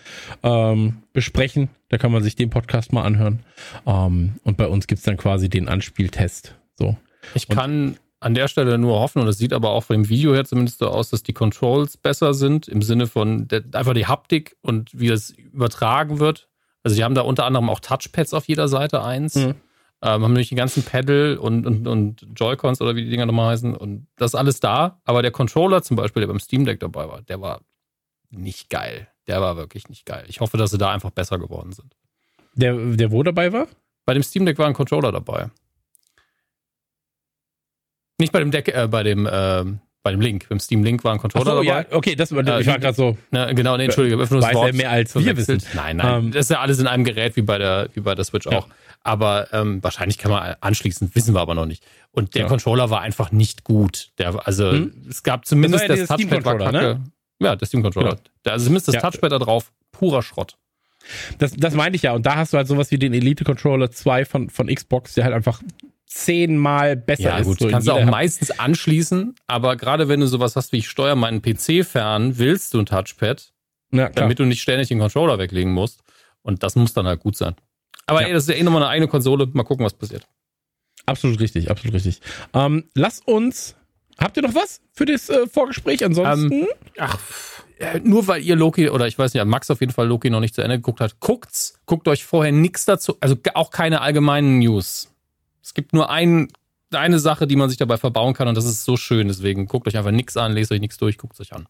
ähm, 0.45 0.99
besprechen. 1.12 1.69
Da 1.89 1.99
kann 1.99 2.12
man 2.12 2.23
sich 2.23 2.37
den 2.37 2.49
Podcast 2.49 2.93
mal 2.93 3.03
anhören. 3.03 3.41
Ähm, 3.87 4.35
und 4.45 4.57
bei 4.57 4.67
uns 4.67 4.87
gibt's 4.87 5.05
dann 5.05 5.17
quasi 5.17 5.49
den 5.49 5.69
Anspieltest. 5.69 6.55
So. 6.77 6.97
Ich 7.35 7.49
kann 7.49 7.97
an 8.21 8.35
der 8.35 8.49
Stelle 8.49 8.79
nur 8.79 8.99
hoffen, 8.99 9.21
und 9.21 9.27
das 9.27 9.39
sieht 9.39 9.53
aber 9.53 9.71
auch 9.71 9.85
von 9.85 9.95
dem 9.95 10.09
Video 10.09 10.35
her 10.35 10.45
zumindest 10.45 10.79
so 10.79 10.89
aus, 10.89 11.11
dass 11.11 11.23
die 11.23 11.35
Controls 11.35 11.97
besser 11.97 12.35
sind, 12.35 12.67
im 12.67 12.83
Sinne 12.83 13.07
von 13.07 13.47
der, 13.49 13.62
einfach 13.73 13.95
die 13.95 14.07
Haptik 14.07 14.57
und 14.62 14.91
wie 14.99 15.09
das 15.09 15.31
übertragen 15.31 16.19
wird. 16.19 16.49
Also 16.83 16.97
die 16.97 17.05
haben 17.05 17.14
da 17.14 17.23
unter 17.23 17.45
anderem 17.45 17.69
auch 17.69 17.81
Touchpads 17.81 18.33
auf 18.33 18.49
jeder 18.49 18.69
Seite 18.69 19.03
eins. 19.03 19.35
Mhm. 19.35 19.55
Ähm, 20.03 20.23
haben 20.23 20.33
nämlich 20.33 20.51
die 20.51 20.55
ganzen 20.55 20.83
Pedal 20.83 21.37
und, 21.39 21.67
und, 21.67 21.89
und 21.89 22.27
Joy-Cons 22.37 22.81
oder 22.81 22.95
wie 22.95 23.05
die 23.05 23.11
Dinger 23.11 23.27
nochmal 23.27 23.53
heißen. 23.53 23.75
Und 23.75 24.07
das 24.17 24.33
ist 24.33 24.35
alles 24.35 24.61
da. 24.61 25.01
Aber 25.05 25.23
der 25.23 25.31
Controller 25.31 25.83
zum 25.83 25.97
Beispiel, 25.97 26.21
der 26.21 26.29
beim 26.29 26.39
Steam 26.39 26.64
Deck 26.64 26.81
dabei 26.81 27.09
war, 27.09 27.23
der 27.23 27.41
war 27.41 27.62
nicht 28.31 28.71
geil. 28.71 29.09
Der 29.27 29.41
war 29.41 29.57
wirklich 29.57 29.89
nicht 29.89 30.07
geil. 30.07 30.25
Ich 30.29 30.41
hoffe, 30.41 30.59
dass 30.59 30.71
sie 30.71 30.79
da 30.79 30.91
einfach 30.93 31.11
besser 31.11 31.39
geworden 31.39 31.73
sind. 31.73 31.97
Der, 32.55 32.75
der 32.75 33.11
wo 33.11 33.23
dabei 33.23 33.53
war? 33.53 33.67
Bei 34.05 34.14
dem 34.14 34.23
Steam 34.23 34.47
Deck 34.47 34.59
war 34.59 34.67
ein 34.67 34.75
Controller 34.75 35.12
dabei. 35.12 35.51
Nicht 38.19 38.33
bei 38.33 38.39
dem 38.41 38.51
Deck, 38.51 38.69
äh, 38.69 38.89
bei 38.89 39.03
dem, 39.03 39.29
ähm, 39.31 39.81
bei 40.03 40.11
dem 40.12 40.21
Link. 40.21 40.49
Beim 40.49 40.59
Steam 40.61 40.85
Link 40.85 41.05
war 41.05 41.12
ein 41.12 41.19
Controller 41.19 41.45
so, 41.57 41.62
dabei. 41.64 41.87
ja, 41.91 41.97
okay, 41.97 42.14
das 42.14 42.33
war, 42.35 42.47
Äh, 42.47 42.61
ich 42.61 42.67
war 42.67 42.79
gerade 42.79 42.97
so, 42.97 43.19
Na, 43.31 43.53
genau, 43.53 43.77
nee, 43.77 43.85
Entschuldige, 43.85 44.17
öffne 44.17 44.41
das 44.41 44.49
weiß 44.55 44.69
er 44.69 44.73
mehr 44.73 44.91
als 44.91 45.14
wir 45.14 45.37
wissen. 45.37 45.62
Nein, 45.75 45.97
nein, 45.99 46.25
Ähm, 46.27 46.33
das 46.33 46.43
ist 46.47 46.51
ja 46.51 46.61
alles 46.61 46.79
in 46.79 46.87
einem 46.87 47.05
Gerät 47.05 47.37
wie 47.37 47.43
bei 47.43 47.59
der, 47.59 47.89
wie 47.95 48.01
bei 48.01 48.14
der 48.14 48.25
Switch 48.25 48.47
Ja. 48.47 48.53
auch. 48.59 48.69
Aber 49.03 49.49
ähm, 49.53 49.83
wahrscheinlich 49.85 50.19
kann 50.19 50.31
man 50.33 50.57
anschließen, 50.61 51.11
wissen 51.14 51.35
wir 51.35 51.41
aber 51.41 51.55
noch 51.55 51.67
nicht. 51.67 51.85
Und 52.11 52.35
der 52.35 52.43
Ja. 52.43 52.49
Controller 52.49 52.91
war 52.91 53.03
einfach 53.03 53.31
nicht 53.33 53.62
gut. 53.64 54.09
Der, 54.19 54.47
also 54.47 54.71
Hm? 54.73 54.93
es 55.09 55.23
gab 55.23 55.45
zumindest 55.45 55.89
Das 55.89 55.99
das, 56.01 56.09
Touchpad 56.09 56.45
war 56.45 56.59
kacke. 56.59 57.01
Ja, 57.39 57.55
der 57.55 57.67
Steam 57.67 57.83
Controller. 57.83 58.11
Genau. 58.11 58.21
Da, 58.43 58.53
also 58.53 58.64
zumindest 58.64 58.89
das. 58.89 59.03
Touchpad 59.03 59.31
da 59.31 59.39
drauf, 59.39 59.73
purer 59.93 60.23
Schrott. 60.23 60.57
Das, 61.39 61.53
das 61.53 61.75
meinte 61.75 61.97
ich 61.97 62.03
ja. 62.03 62.12
Und 62.14 62.27
da 62.27 62.37
hast 62.37 62.53
du 62.53 62.57
halt 62.57 62.67
sowas 62.67 62.91
wie 62.91 62.99
den 62.99 63.12
Elite 63.14 63.45
Controller 63.45 63.91
2 63.91 64.25
von, 64.25 64.51
von 64.51 64.67
Xbox, 64.69 65.14
der 65.14 65.25
halt 65.25 65.35
einfach 65.35 65.61
zehnmal 66.07 66.97
besser 66.97 67.23
Ja, 67.25 67.39
ist. 67.39 67.47
gut, 67.47 67.59
so 67.59 67.69
kannst 67.69 67.87
du 67.89 67.93
auch 67.93 68.05
meistens 68.05 68.51
anschließen, 68.51 69.35
aber 69.47 69.77
gerade 69.77 70.09
wenn 70.09 70.21
du 70.21 70.27
sowas 70.27 70.57
hast 70.57 70.73
wie 70.73 70.79
ich 70.79 70.89
steuere 70.89 71.17
meinen 71.17 71.43
PC 71.43 71.85
fern, 71.85 72.39
willst 72.39 72.73
du 72.75 72.79
ein 72.81 72.87
Touchpad, 72.87 73.53
Ja, 73.93 74.09
damit 74.11 74.39
du 74.39 74.45
nicht 74.45 74.63
ständig 74.63 74.89
den 74.89 74.99
Controller 74.99 75.39
weglegen 75.39 75.73
musst. 75.73 76.01
Und 76.43 76.63
das 76.63 76.77
muss 76.77 76.93
dann 76.93 77.07
halt 77.07 77.21
gut 77.21 77.37
sein. 77.37 77.57
Aber 78.07 78.21
Ja. 78.23 78.29
ey, 78.29 78.33
das 78.33 78.45
ist 78.45 78.49
ja 78.51 78.55
eh 78.55 78.63
nochmal 78.63 78.83
eine 78.83 78.91
eigene 78.91 79.09
Konsole. 79.09 79.47
Mal 79.53 79.65
gucken, 79.65 79.85
was 79.85 79.95
passiert. 79.95 80.27
Absolut 81.07 81.41
richtig, 81.41 81.71
absolut 81.71 81.95
richtig. 81.95 82.21
Ähm, 82.55 82.85
lass 82.95 83.21
uns. 83.21 83.75
Habt 84.19 84.37
ihr 84.37 84.43
noch 84.45 84.55
was 84.55 84.81
für 84.93 85.05
das 85.07 85.29
äh, 85.29 85.47
Vorgespräch? 85.49 86.05
Ansonsten. 86.05 86.67
Ach, 86.99 87.19
äh, 87.79 87.99
nur 88.03 88.27
weil 88.29 88.43
ihr 88.43 88.57
Loki, 88.57 88.89
oder 88.89 89.07
ich 89.07 89.19
weiß 89.19 89.35
nicht, 89.35 89.45
Max 89.45 89.71
auf 89.71 89.81
jeden 89.81 89.93
Fall 89.93 90.07
Loki 90.07 90.31
noch 90.31 90.41
nicht 90.41 90.55
zu 90.55 90.63
Ende 90.63 90.77
geguckt 90.77 91.01
hat, 91.01 91.21
guckt's, 91.21 91.79
guckt 91.85 92.09
euch 92.09 92.25
vorher 92.25 92.53
nichts 92.53 92.85
dazu, 92.87 93.17
also 93.21 93.37
auch 93.55 93.71
keine 93.71 94.01
allgemeinen 94.01 94.59
News. 94.61 95.13
Es 95.67 95.75
gibt 95.75 95.93
nur 95.93 96.11
ein, 96.11 96.47
eine 96.93 97.19
Sache, 97.19 97.49
die 97.49 97.57
man 97.57 97.69
sich 97.69 97.77
dabei 97.77 97.97
verbauen 97.97 98.35
kann 98.35 98.47
und 98.47 98.55
das 98.57 98.67
ist 98.67 98.85
so 98.85 98.97
schön. 98.97 99.27
Deswegen 99.27 99.67
guckt 99.67 99.89
euch 99.89 99.97
einfach 99.97 100.12
nichts 100.12 100.37
an, 100.37 100.53
lest 100.53 100.71
euch 100.71 100.79
nichts 100.79 100.97
durch, 100.97 101.19
guckt 101.19 101.41
euch 101.41 101.53
an. 101.53 101.67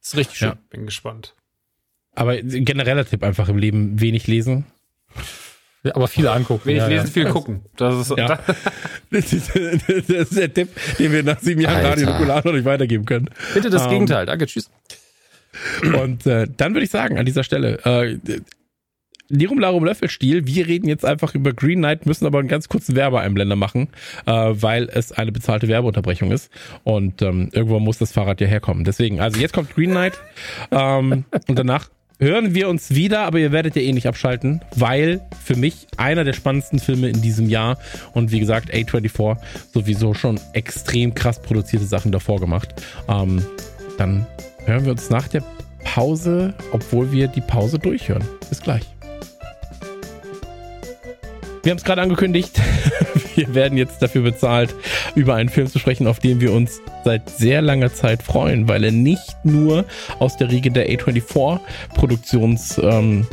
Das 0.00 0.10
ist 0.10 0.16
richtig 0.16 0.38
schön. 0.38 0.50
Ja. 0.50 0.58
Bin 0.70 0.86
gespannt. 0.86 1.34
aber 2.14 2.40
genereller 2.40 3.04
Tipp 3.04 3.24
einfach 3.24 3.48
im 3.48 3.58
Leben 3.58 4.00
wenig 4.00 4.28
lesen. 4.28 4.64
Ja, 5.82 5.96
aber 5.96 6.06
viele 6.06 6.30
angucken. 6.30 6.66
Wenig 6.66 6.82
ja, 6.82 6.86
lesen, 6.86 7.06
ja. 7.06 7.12
viel 7.12 7.24
gucken. 7.30 7.64
Das 7.76 7.96
ist, 7.96 8.16
Ja. 8.16 8.38
Das 9.10 9.32
ist, 9.32 9.50
das 9.54 10.08
ist 10.08 10.36
der 10.36 10.54
Tipp, 10.54 10.68
den 11.00 11.10
wir 11.10 11.24
nach 11.24 11.40
sieben 11.40 11.60
Jahren. 11.60 11.84
Radio 11.84 12.06
Nukular 12.06 12.44
noch 12.44 12.52
nicht 12.52 12.64
weitergeben 12.64 13.06
können. 13.06 13.28
Bitte 13.54 13.70
das 13.70 13.86
Ähm, 13.86 13.90
Gegenteil. 13.90 14.26
Danke, 14.26 14.46
tschüss. 14.46 14.70
Und 15.82 16.26
äh, 16.26 16.46
dann 16.56 16.74
würde 16.74 16.84
ich 16.84 16.90
sagen, 16.90 17.18
an 17.18 17.26
dieser 17.26 17.42
Stelle, 17.42 17.78
äh, 17.84 18.18
Lirum 19.28 19.58
Larum 19.58 19.84
Löffelstiel, 19.84 20.46
wir 20.46 20.66
reden 20.66 20.88
jetzt 20.88 21.04
einfach 21.04 21.34
über 21.34 21.52
Green 21.52 21.78
Knight, 21.78 22.06
müssen 22.06 22.26
aber 22.26 22.38
einen 22.38 22.48
ganz 22.48 22.68
kurzen 22.68 22.94
Werbeeinblender 22.94 23.56
machen, 23.56 23.88
äh, 24.26 24.32
weil 24.32 24.88
es 24.92 25.12
eine 25.12 25.32
bezahlte 25.32 25.68
Werbeunterbrechung 25.68 26.30
ist. 26.30 26.50
Und 26.84 27.22
ähm, 27.22 27.50
irgendwo 27.52 27.80
muss 27.80 27.98
das 27.98 28.12
Fahrrad 28.12 28.40
ja 28.40 28.46
herkommen. 28.46 28.84
Deswegen, 28.84 29.20
also 29.20 29.40
jetzt 29.40 29.52
kommt 29.52 29.74
Green 29.74 29.90
Knight 29.90 30.14
ähm, 30.70 31.24
und 31.48 31.58
danach 31.58 31.88
hören 32.18 32.54
wir 32.54 32.68
uns 32.68 32.94
wieder, 32.94 33.20
aber 33.20 33.38
ihr 33.38 33.52
werdet 33.52 33.76
ja 33.76 33.82
eh 33.82 33.92
nicht 33.92 34.06
abschalten, 34.06 34.62
weil 34.74 35.20
für 35.44 35.56
mich 35.56 35.86
einer 35.96 36.24
der 36.24 36.32
spannendsten 36.32 36.78
Filme 36.78 37.08
in 37.08 37.20
diesem 37.20 37.48
Jahr 37.48 37.78
und 38.14 38.32
wie 38.32 38.40
gesagt 38.40 38.72
A24 38.72 39.38
sowieso 39.72 40.14
schon 40.14 40.40
extrem 40.52 41.14
krass 41.14 41.42
produzierte 41.42 41.84
Sachen 41.84 42.12
davor 42.12 42.40
gemacht. 42.40 42.74
Ähm, 43.08 43.44
dann 43.98 44.26
hören 44.64 44.84
wir 44.84 44.92
uns 44.92 45.10
nach 45.10 45.28
der 45.28 45.42
Pause, 45.84 46.54
obwohl 46.72 47.12
wir 47.12 47.28
die 47.28 47.40
Pause 47.40 47.78
durchhören. 47.78 48.24
Bis 48.48 48.60
gleich. 48.60 48.95
Wir 51.66 51.72
haben 51.72 51.78
es 51.78 51.84
gerade 51.84 52.02
angekündigt. 52.02 52.60
Wir 53.34 53.52
werden 53.52 53.76
jetzt 53.76 54.00
dafür 54.00 54.22
bezahlt, 54.22 54.72
über 55.16 55.34
einen 55.34 55.48
Film 55.48 55.66
zu 55.66 55.80
sprechen, 55.80 56.06
auf 56.06 56.20
den 56.20 56.40
wir 56.40 56.52
uns 56.52 56.80
seit 57.04 57.28
sehr 57.28 57.60
langer 57.60 57.92
Zeit 57.92 58.22
freuen, 58.22 58.68
weil 58.68 58.84
er 58.84 58.92
nicht 58.92 59.34
nur 59.42 59.84
aus 60.20 60.36
der 60.36 60.48
Riege 60.48 60.70
der 60.70 60.88
A24-Produktionsfilme 60.88 63.26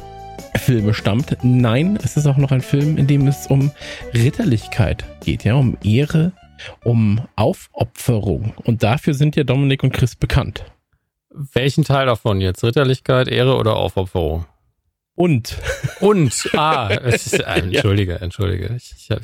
ähm, 0.68 0.94
stammt. 0.94 1.38
Nein, 1.44 2.00
es 2.04 2.18
ist 2.18 2.26
auch 2.26 2.38
noch 2.38 2.50
ein 2.50 2.62
Film, 2.62 2.98
in 2.98 3.06
dem 3.06 3.28
es 3.28 3.46
um 3.46 3.70
Ritterlichkeit 4.16 5.06
geht, 5.24 5.44
ja, 5.44 5.54
um 5.54 5.78
Ehre, 5.84 6.32
um 6.84 7.22
Aufopferung. 7.36 8.56
Und 8.64 8.82
dafür 8.82 9.14
sind 9.14 9.36
ja 9.36 9.44
Dominik 9.44 9.84
und 9.84 9.94
Chris 9.94 10.16
bekannt. 10.16 10.66
Welchen 11.30 11.84
Teil 11.84 12.08
davon 12.08 12.42
jetzt? 12.42 12.64
Ritterlichkeit, 12.64 13.28
Ehre 13.28 13.58
oder 13.58 13.76
Aufopferung? 13.76 14.48
Und 15.16 15.58
Und, 16.00 16.50
ah, 16.54 16.90
es 16.90 17.28
ist, 17.28 17.40
äh, 17.40 17.60
entschuldige, 17.60 18.20
entschuldige. 18.20 18.74
Ich, 18.76 18.94
ich 18.98 19.12
hab, 19.12 19.22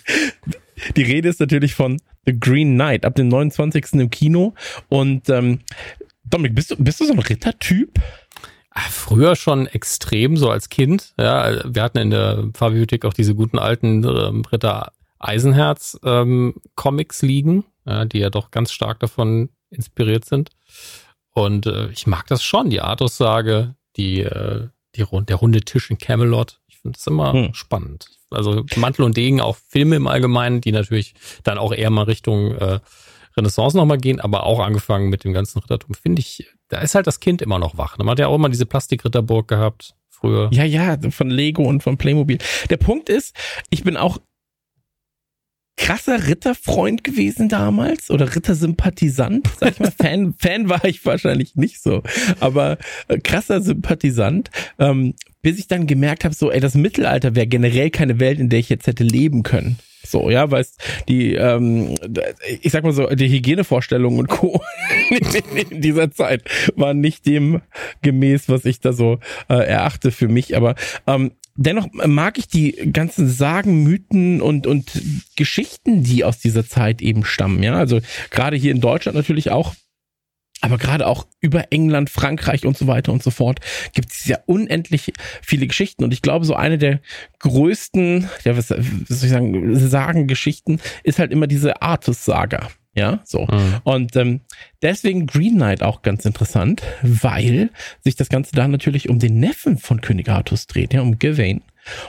Die 0.95 1.03
Rede 1.03 1.29
ist 1.29 1.39
natürlich 1.39 1.73
von 1.73 1.99
The 2.25 2.39
Green 2.39 2.75
Knight 2.75 3.05
ab 3.05 3.15
dem 3.15 3.27
29. 3.27 3.93
im 3.93 4.09
Kino. 4.09 4.53
Und 4.87 5.29
ähm, 5.29 5.59
Dominik, 6.23 6.55
bist 6.55 6.71
du, 6.71 6.75
bist 6.77 6.99
du 6.99 7.05
so 7.05 7.13
ein 7.13 7.19
Rittertyp? 7.19 7.99
Ah, 8.71 8.81
Früher 8.89 9.35
schon 9.35 9.65
extrem, 9.67 10.37
so 10.37 10.49
als 10.51 10.69
Kind. 10.69 11.13
Ja, 11.17 11.63
wir 11.65 11.81
hatten 11.81 11.97
in 11.97 12.11
der 12.11 12.49
Pfarrbibliothek 12.53 13.03
auch 13.05 13.13
diese 13.13 13.33
guten 13.33 13.57
alten 13.57 14.03
ähm, 14.03 14.43
Ritter 14.51 14.91
Eisenherz 15.17 15.99
ähm, 16.03 16.53
Comics 16.75 17.21
liegen, 17.21 17.65
ja, 17.85 18.05
die 18.05 18.19
ja 18.19 18.29
doch 18.29 18.51
ganz 18.51 18.71
stark 18.71 18.99
davon 18.99 19.49
inspiriert 19.69 20.25
sind. 20.25 20.51
Und 21.31 21.65
äh, 21.65 21.89
ich 21.89 22.07
mag 22.07 22.27
das 22.27 22.43
schon, 22.43 22.69
die 22.69 22.81
Artussage, 22.81 23.75
die, 23.97 24.21
äh, 24.21 24.67
die 24.95 25.05
der 25.25 25.35
runde 25.35 25.61
Tisch 25.61 25.89
in 25.89 25.97
Camelot. 25.97 26.59
Ich 26.67 26.77
finde 26.77 26.97
das 26.97 27.07
immer 27.07 27.33
Hm. 27.33 27.53
spannend. 27.53 28.07
Also 28.31 28.63
Mantel 28.75 29.03
und 29.03 29.17
Degen, 29.17 29.41
auch 29.41 29.57
Filme 29.67 29.95
im 29.95 30.07
Allgemeinen, 30.07 30.61
die 30.61 30.71
natürlich 30.71 31.13
dann 31.43 31.57
auch 31.57 31.73
eher 31.73 31.89
mal 31.89 32.03
Richtung 32.03 32.51
äh, 32.55 32.79
Renaissance 33.35 33.75
nochmal 33.75 33.97
gehen, 33.97 34.19
aber 34.19 34.43
auch 34.43 34.59
angefangen 34.59 35.09
mit 35.09 35.23
dem 35.23 35.33
ganzen 35.33 35.59
Rittertum, 35.59 35.95
finde 35.95 36.19
ich, 36.19 36.47
da 36.67 36.79
ist 36.79 36.95
halt 36.95 37.07
das 37.07 37.19
Kind 37.19 37.41
immer 37.41 37.59
noch 37.59 37.77
wach. 37.77 37.97
Man 37.97 38.09
hat 38.09 38.19
ja 38.19 38.27
auch 38.27 38.35
immer 38.35 38.49
diese 38.49 38.65
Plastikritterburg 38.65 39.47
gehabt 39.47 39.95
früher. 40.09 40.49
Ja, 40.51 40.63
ja, 40.63 40.97
von 41.11 41.29
Lego 41.29 41.63
und 41.63 41.81
von 41.81 41.97
Playmobil. 41.97 42.37
Der 42.69 42.77
Punkt 42.77 43.09
ist, 43.09 43.35
ich 43.69 43.83
bin 43.83 43.97
auch 43.97 44.19
krasser 45.79 46.27
Ritterfreund 46.27 47.05
gewesen 47.05 47.47
damals 47.47 48.11
oder 48.11 48.35
Rittersympathisant, 48.35 49.47
sag 49.59 49.71
ich 49.71 49.79
mal. 49.79 49.91
Fan, 49.99 50.33
Fan 50.37 50.69
war 50.69 50.83
ich 50.83 51.03
wahrscheinlich 51.05 51.55
nicht 51.55 51.81
so, 51.81 52.03
aber 52.39 52.77
äh, 53.07 53.17
krasser 53.17 53.61
Sympathisant, 53.61 54.51
ähm, 54.77 55.15
bis 55.41 55.57
ich 55.57 55.67
dann 55.67 55.87
gemerkt 55.87 56.25
habe, 56.25 56.35
so, 56.35 56.51
ey, 56.51 56.59
das 56.59 56.75
Mittelalter 56.75 57.33
wäre 57.33 57.47
generell 57.47 57.89
keine 57.89 58.19
Welt, 58.19 58.39
in 58.39 58.49
der 58.49 58.59
ich 58.59 58.69
jetzt 58.69 58.87
hätte 58.87 59.05
leben 59.05 59.43
können. 59.43 59.77
So, 60.05 60.29
ja, 60.29 60.49
weil 60.51 60.65
die, 61.07 61.35
ähm, 61.35 61.95
ich 62.61 62.71
sag 62.71 62.83
mal 62.83 62.93
so, 62.93 63.07
die 63.07 63.29
Hygienevorstellungen 63.29 64.19
und 64.19 64.27
Co. 64.27 64.61
in 65.69 65.81
dieser 65.81 66.11
Zeit 66.11 66.43
waren 66.75 66.99
nicht 66.99 67.25
dem 67.25 67.61
gemäß, 68.01 68.49
was 68.49 68.65
ich 68.65 68.79
da 68.79 68.93
so 68.93 69.19
äh, 69.49 69.55
erachte 69.55 70.11
für 70.11 70.27
mich. 70.27 70.55
Aber 70.55 70.75
ähm, 71.05 71.31
dennoch 71.59 71.87
mag 71.91 72.37
ich 72.37 72.47
die 72.47 72.71
ganzen 72.91 73.29
Sagen, 73.29 73.83
Mythen 73.83 74.41
und, 74.41 74.65
und 74.65 75.01
Geschichten, 75.35 76.03
die 76.03 76.23
aus 76.23 76.39
dieser 76.39 76.65
Zeit 76.65 77.01
eben 77.01 77.25
stammen. 77.25 77.61
Ja, 77.61 77.75
also 77.75 77.99
gerade 78.31 78.55
hier 78.55 78.71
in 78.71 78.81
Deutschland 78.81 79.15
natürlich 79.15 79.51
auch 79.51 79.75
aber 80.61 80.77
gerade 80.77 81.07
auch 81.07 81.25
über 81.39 81.71
England, 81.71 82.09
Frankreich 82.09 82.65
und 82.65 82.77
so 82.77 82.85
weiter 82.85 83.13
und 83.13 83.23
so 83.23 83.31
fort 83.31 83.61
gibt 83.93 84.11
es 84.11 84.25
ja 84.25 84.39
unendlich 84.45 85.13
viele 85.41 85.67
Geschichten. 85.67 86.03
Und 86.03 86.11
ich 86.11 86.21
glaube, 86.21 86.43
so 86.43 86.53
eine 86.53 86.77
der 86.77 86.99
größten, 87.39 88.29
ja, 88.43 88.57
was, 88.57 88.67
soll 88.67 88.81
ich 88.81 89.29
sagen, 89.29 89.73
Sagengeschichten 89.75 90.81
ist 91.03 91.17
halt 91.17 91.31
immer 91.31 91.47
diese 91.47 91.81
Artus-Saga. 91.81 92.67
Ja, 92.95 93.21
so. 93.23 93.45
Mhm. 93.45 93.75
Und 93.83 94.15
ähm, 94.15 94.41
deswegen 94.81 95.27
Green 95.27 95.55
Knight 95.55 95.83
auch 95.83 96.01
ganz 96.01 96.25
interessant, 96.25 96.81
weil 97.01 97.69
sich 98.01 98.15
das 98.15 98.29
Ganze 98.29 98.55
da 98.55 98.67
natürlich 98.67 99.09
um 99.09 99.19
den 99.19 99.39
Neffen 99.39 99.77
von 99.77 100.01
König 100.01 100.29
Artus 100.29 100.67
dreht, 100.67 100.93
ja, 100.93 101.01
um 101.01 101.19
Gawain. 101.19 101.61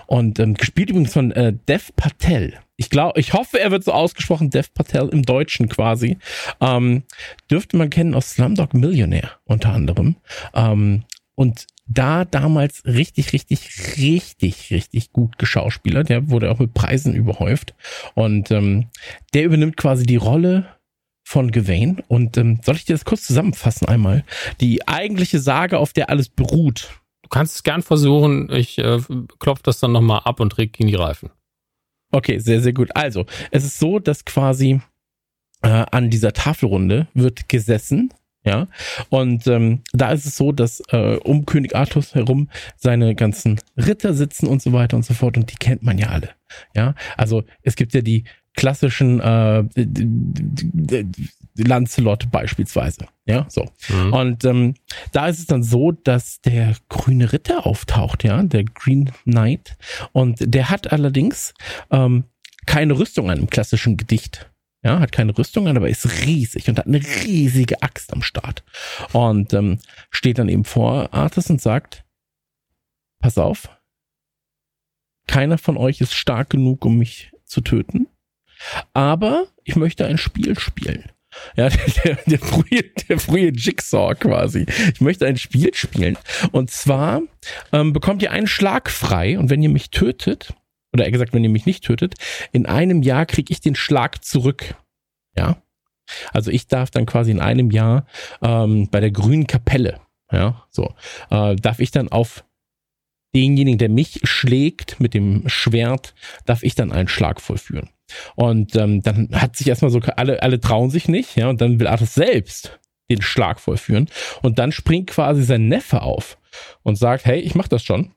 Und 0.06 0.38
ähm, 0.38 0.54
gespielt 0.54 0.90
übrigens 0.90 1.12
von 1.12 1.32
äh, 1.32 1.52
Dev 1.68 1.92
Patel. 1.96 2.54
Ich 2.76 2.90
glaube, 2.90 3.20
ich 3.20 3.34
hoffe, 3.34 3.60
er 3.60 3.70
wird 3.70 3.84
so 3.84 3.92
ausgesprochen, 3.92 4.50
Dev 4.50 4.68
Patel 4.74 5.08
im 5.10 5.22
Deutschen 5.22 5.68
quasi. 5.68 6.18
Ähm, 6.60 7.02
dürfte 7.50 7.76
man 7.76 7.90
kennen 7.90 8.14
aus 8.14 8.30
Slumdog 8.30 8.74
Millionaire 8.74 9.32
unter 9.44 9.72
anderem. 9.72 10.16
Ähm, 10.54 11.04
und 11.34 11.66
da 11.90 12.24
damals 12.24 12.84
richtig, 12.84 13.32
richtig, 13.32 13.96
richtig, 13.98 14.70
richtig 14.70 15.12
gut 15.12 15.38
geschauspielert. 15.38 16.08
Der 16.08 16.30
wurde 16.30 16.50
auch 16.50 16.60
mit 16.60 16.72
Preisen 16.72 17.14
überhäuft. 17.14 17.74
Und 18.14 18.50
ähm, 18.50 18.88
der 19.34 19.44
übernimmt 19.44 19.76
quasi 19.76 20.04
die 20.04 20.16
Rolle 20.16 20.66
von 21.24 21.50
Gawain. 21.50 22.02
Und 22.06 22.36
ähm, 22.36 22.60
soll 22.64 22.76
ich 22.76 22.84
dir 22.84 22.94
das 22.94 23.04
kurz 23.04 23.26
zusammenfassen 23.26 23.88
einmal? 23.88 24.24
Die 24.60 24.86
eigentliche 24.86 25.40
Sage, 25.40 25.78
auf 25.78 25.92
der 25.92 26.10
alles 26.10 26.28
beruht. 26.28 27.00
Du 27.22 27.28
kannst 27.28 27.56
es 27.56 27.62
gern 27.64 27.82
versuchen. 27.82 28.50
Ich 28.52 28.78
äh, 28.78 29.00
klopfe 29.38 29.62
das 29.64 29.80
dann 29.80 29.92
nochmal 29.92 30.22
ab 30.24 30.40
und 30.40 30.58
reg 30.58 30.72
gegen 30.72 30.88
die 30.88 30.94
Reifen. 30.94 31.30
Okay, 32.12 32.38
sehr, 32.38 32.60
sehr 32.60 32.72
gut. 32.72 32.94
Also, 32.94 33.26
es 33.50 33.64
ist 33.64 33.78
so, 33.78 33.98
dass 33.98 34.24
quasi 34.24 34.80
äh, 35.62 35.68
an 35.68 36.10
dieser 36.10 36.32
Tafelrunde 36.32 37.08
wird 37.14 37.48
gesessen, 37.48 38.12
ja, 38.44 38.68
und 39.08 39.46
ähm, 39.46 39.82
da 39.92 40.12
ist 40.12 40.26
es 40.26 40.36
so, 40.36 40.52
dass 40.52 40.82
äh, 40.90 41.16
um 41.16 41.46
König 41.46 41.74
Artus 41.74 42.14
herum 42.14 42.48
seine 42.76 43.14
ganzen 43.14 43.60
Ritter 43.76 44.14
sitzen 44.14 44.46
und 44.46 44.62
so 44.62 44.72
weiter 44.72 44.96
und 44.96 45.04
so 45.04 45.14
fort 45.14 45.36
und 45.36 45.50
die 45.50 45.56
kennt 45.56 45.82
man 45.82 45.98
ja 45.98 46.08
alle, 46.08 46.30
ja. 46.74 46.94
Also 47.16 47.44
es 47.62 47.76
gibt 47.76 47.94
ja 47.94 48.00
die 48.00 48.24
klassischen 48.54 49.20
äh, 49.20 49.64
Lancelot 51.56 52.30
beispielsweise. 52.30 53.06
Ja, 53.24 53.46
so. 53.48 53.68
Mhm. 53.88 54.12
Und 54.12 54.44
ähm, 54.44 54.74
da 55.12 55.28
ist 55.28 55.38
es 55.38 55.46
dann 55.46 55.62
so, 55.62 55.92
dass 55.92 56.40
der 56.40 56.74
grüne 56.88 57.32
Ritter 57.32 57.66
auftaucht, 57.66 58.24
ja, 58.24 58.42
der 58.42 58.64
Green 58.64 59.10
Knight. 59.24 59.76
Und 60.12 60.38
der 60.40 60.70
hat 60.70 60.92
allerdings 60.92 61.54
ähm, 61.90 62.24
keine 62.66 62.98
Rüstung 62.98 63.30
an 63.30 63.38
im 63.38 63.50
klassischen 63.50 63.96
Gedicht. 63.96 64.49
Ja, 64.82 64.98
hat 64.98 65.12
keine 65.12 65.36
Rüstung 65.36 65.68
an, 65.68 65.76
aber 65.76 65.90
ist 65.90 66.24
riesig 66.24 66.68
und 66.68 66.78
hat 66.78 66.86
eine 66.86 67.02
riesige 67.02 67.82
Axt 67.82 68.12
am 68.12 68.22
Start. 68.22 68.64
Und 69.12 69.52
ähm, 69.52 69.78
steht 70.10 70.38
dann 70.38 70.48
eben 70.48 70.64
vor 70.64 71.12
Artis 71.12 71.50
und 71.50 71.60
sagt, 71.60 72.04
pass 73.18 73.36
auf, 73.36 73.68
keiner 75.26 75.58
von 75.58 75.76
euch 75.76 76.00
ist 76.00 76.14
stark 76.14 76.50
genug, 76.50 76.84
um 76.84 76.96
mich 76.96 77.30
zu 77.44 77.60
töten. 77.60 78.08
Aber 78.94 79.46
ich 79.64 79.76
möchte 79.76 80.06
ein 80.06 80.18
Spiel 80.18 80.58
spielen. 80.58 81.10
Ja, 81.56 81.68
der, 82.04 82.16
der, 82.26 82.38
frühe, 82.38 82.82
der 83.08 83.18
frühe 83.18 83.52
Jigsaw 83.52 84.14
quasi. 84.14 84.66
Ich 84.94 85.00
möchte 85.00 85.26
ein 85.26 85.36
Spiel 85.36 85.72
spielen. 85.74 86.18
Und 86.52 86.70
zwar 86.70 87.22
ähm, 87.72 87.92
bekommt 87.92 88.22
ihr 88.22 88.32
einen 88.32 88.46
Schlag 88.46 88.90
frei 88.90 89.38
und 89.38 89.50
wenn 89.50 89.62
ihr 89.62 89.68
mich 89.68 89.90
tötet, 89.90 90.54
oder 90.92 91.04
eher 91.04 91.12
gesagt, 91.12 91.32
wenn 91.32 91.44
ihr 91.44 91.50
mich 91.50 91.66
nicht 91.66 91.84
tötet, 91.84 92.14
in 92.52 92.66
einem 92.66 93.02
Jahr 93.02 93.26
kriege 93.26 93.52
ich 93.52 93.60
den 93.60 93.74
Schlag 93.74 94.24
zurück. 94.24 94.74
Ja. 95.36 95.62
Also 96.32 96.50
ich 96.50 96.66
darf 96.66 96.90
dann 96.90 97.06
quasi 97.06 97.30
in 97.30 97.40
einem 97.40 97.70
Jahr 97.70 98.06
ähm, 98.42 98.88
bei 98.90 99.00
der 99.00 99.10
grünen 99.10 99.46
Kapelle, 99.46 100.00
ja, 100.32 100.64
so, 100.70 100.94
äh, 101.30 101.54
darf 101.56 101.78
ich 101.78 101.90
dann 101.90 102.08
auf 102.08 102.44
denjenigen, 103.34 103.78
der 103.78 103.88
mich 103.88 104.20
schlägt 104.24 104.98
mit 104.98 105.14
dem 105.14 105.48
Schwert, 105.48 106.14
darf 106.46 106.62
ich 106.62 106.74
dann 106.74 106.90
einen 106.90 107.08
Schlag 107.08 107.40
vollführen. 107.40 107.90
Und 108.34 108.74
ähm, 108.74 109.02
dann 109.02 109.28
hat 109.32 109.54
sich 109.54 109.68
erstmal 109.68 109.92
so, 109.92 110.00
alle, 110.00 110.42
alle 110.42 110.60
trauen 110.60 110.90
sich 110.90 111.08
nicht, 111.08 111.36
ja, 111.36 111.48
und 111.48 111.60
dann 111.60 111.78
will 111.78 111.86
Arthas 111.86 112.14
selbst 112.14 112.80
den 113.08 113.22
Schlag 113.22 113.60
vollführen. 113.60 114.08
Und 114.42 114.58
dann 114.58 114.72
springt 114.72 115.10
quasi 115.10 115.42
sein 115.42 115.68
Neffe 115.68 116.02
auf 116.02 116.38
und 116.82 116.96
sagt, 116.96 117.24
hey, 117.24 117.40
ich 117.40 117.54
mach 117.54 117.68
das 117.68 117.84
schon. 117.84 118.12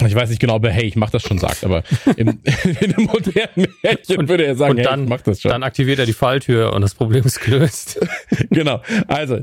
Ich 0.00 0.14
weiß 0.14 0.28
nicht 0.28 0.40
genau, 0.40 0.56
ob 0.56 0.64
er 0.64 0.72
hey, 0.72 0.84
ich 0.84 0.96
mach 0.96 1.10
das 1.10 1.22
schon 1.22 1.38
sagt, 1.38 1.62
aber 1.62 1.84
im, 2.16 2.28
in 2.80 2.94
einem 2.94 3.06
modernen 3.06 3.68
Märchen 3.82 4.18
und, 4.18 4.28
würde 4.28 4.44
er 4.44 4.56
sagen, 4.56 4.78
und 4.78 4.84
dann, 4.84 4.94
hey, 4.94 5.04
ich 5.04 5.08
mach 5.08 5.20
das 5.20 5.40
schon. 5.40 5.50
Dann 5.50 5.62
aktiviert 5.62 6.00
er 6.00 6.06
die 6.06 6.12
Falltür 6.12 6.72
und 6.72 6.82
das 6.82 6.94
Problem 6.94 7.24
ist 7.24 7.40
gelöst. 7.40 8.00
genau. 8.50 8.82
Also 9.06 9.38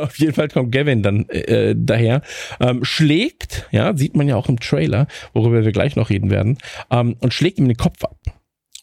auf 0.00 0.18
jeden 0.18 0.34
Fall 0.34 0.48
kommt 0.48 0.72
Gavin 0.72 1.02
dann 1.02 1.26
äh, 1.30 1.74
daher, 1.76 2.20
ähm, 2.60 2.84
schlägt, 2.84 3.66
ja, 3.70 3.96
sieht 3.96 4.14
man 4.14 4.28
ja 4.28 4.36
auch 4.36 4.48
im 4.48 4.60
Trailer, 4.60 5.06
worüber 5.32 5.64
wir 5.64 5.72
gleich 5.72 5.96
noch 5.96 6.10
reden 6.10 6.30
werden, 6.30 6.58
ähm, 6.90 7.16
und 7.20 7.32
schlägt 7.32 7.58
ihm 7.58 7.68
den 7.68 7.78
Kopf 7.78 8.04
ab. 8.04 8.18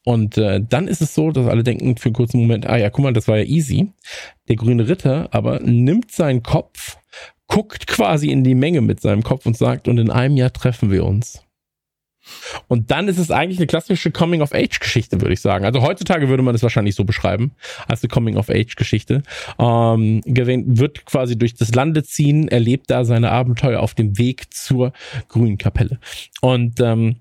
Und 0.04 0.40
äh, 0.40 0.60
dann 0.68 0.88
ist 0.88 1.02
es 1.02 1.14
so, 1.14 1.32
dass 1.32 1.48
alle 1.48 1.64
denken 1.64 1.96
für 1.98 2.08
einen 2.08 2.16
kurzen 2.16 2.42
Moment, 2.42 2.66
ah 2.66 2.78
ja, 2.78 2.90
guck 2.90 3.04
mal, 3.04 3.14
das 3.14 3.28
war 3.28 3.38
ja 3.38 3.44
easy. 3.44 3.92
Der 4.48 4.56
grüne 4.56 4.88
Ritter 4.88 5.30
aber 5.32 5.60
nimmt 5.60 6.12
seinen 6.12 6.42
Kopf, 6.42 6.98
guckt 7.52 7.86
quasi 7.86 8.30
in 8.30 8.46
die 8.46 8.56
Menge 8.56 8.80
mit 8.80 9.02
seinem 9.02 9.24
Kopf 9.24 9.46
und 9.46 9.58
sagt, 9.58 9.90
und 9.90 9.98
in 9.98 10.10
einem 10.10 10.38
Jahr 10.38 10.54
treffen 10.54 10.90
wir 10.90 11.04
uns. 11.04 11.44
Und 12.68 12.92
dann 12.92 13.08
ist 13.08 13.18
es 13.18 13.30
eigentlich 13.30 13.58
eine 13.58 13.68
klassische 13.68 14.10
Coming-of-Age-Geschichte, 14.10 15.20
würde 15.20 15.34
ich 15.34 15.42
sagen. 15.42 15.66
Also 15.66 15.82
heutzutage 15.82 16.30
würde 16.30 16.44
man 16.44 16.54
das 16.54 16.64
wahrscheinlich 16.64 16.96
so 16.96 17.04
beschreiben, 17.04 17.52
als 17.88 18.04
eine 18.04 18.10
Coming-of-Age-Geschichte. 18.10 19.24
Ähm, 19.60 20.22
wird 20.26 21.06
quasi 21.06 21.38
durch 21.38 21.56
das 21.56 21.76
Lande 21.76 22.04
ziehen, 22.04 22.48
erlebt 22.48 22.90
da 22.90 23.04
seine 23.04 23.32
Abenteuer 23.32 23.82
auf 23.82 23.96
dem 23.96 24.18
Weg 24.18 24.54
zur 24.54 24.94
Grünen 25.28 25.58
Kapelle. 25.58 26.00
Und 26.40 26.80
ähm, 26.80 27.18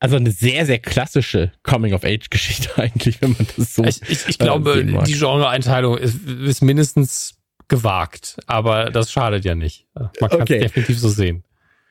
also 0.00 0.16
eine 0.16 0.32
sehr, 0.32 0.66
sehr 0.66 0.80
klassische 0.80 1.52
Coming-of-Age-Geschichte 1.62 2.76
eigentlich, 2.76 3.22
wenn 3.22 3.30
man 3.30 3.46
das 3.56 3.74
so. 3.74 3.84
Ich, 3.84 4.02
ich, 4.02 4.28
ich 4.28 4.40
äh, 4.40 4.44
glaube, 4.44 4.84
die 5.06 5.14
Genre-Einteilung 5.14 5.96
ist, 5.96 6.26
ist 6.26 6.62
mindestens 6.62 7.41
gewagt, 7.68 8.36
aber 8.46 8.90
das 8.90 9.10
schadet 9.10 9.44
ja 9.44 9.54
nicht. 9.54 9.86
Man 9.94 10.30
kann 10.30 10.42
okay. 10.42 10.56
es 10.56 10.62
definitiv 10.62 10.98
so 10.98 11.08
sehen. 11.08 11.44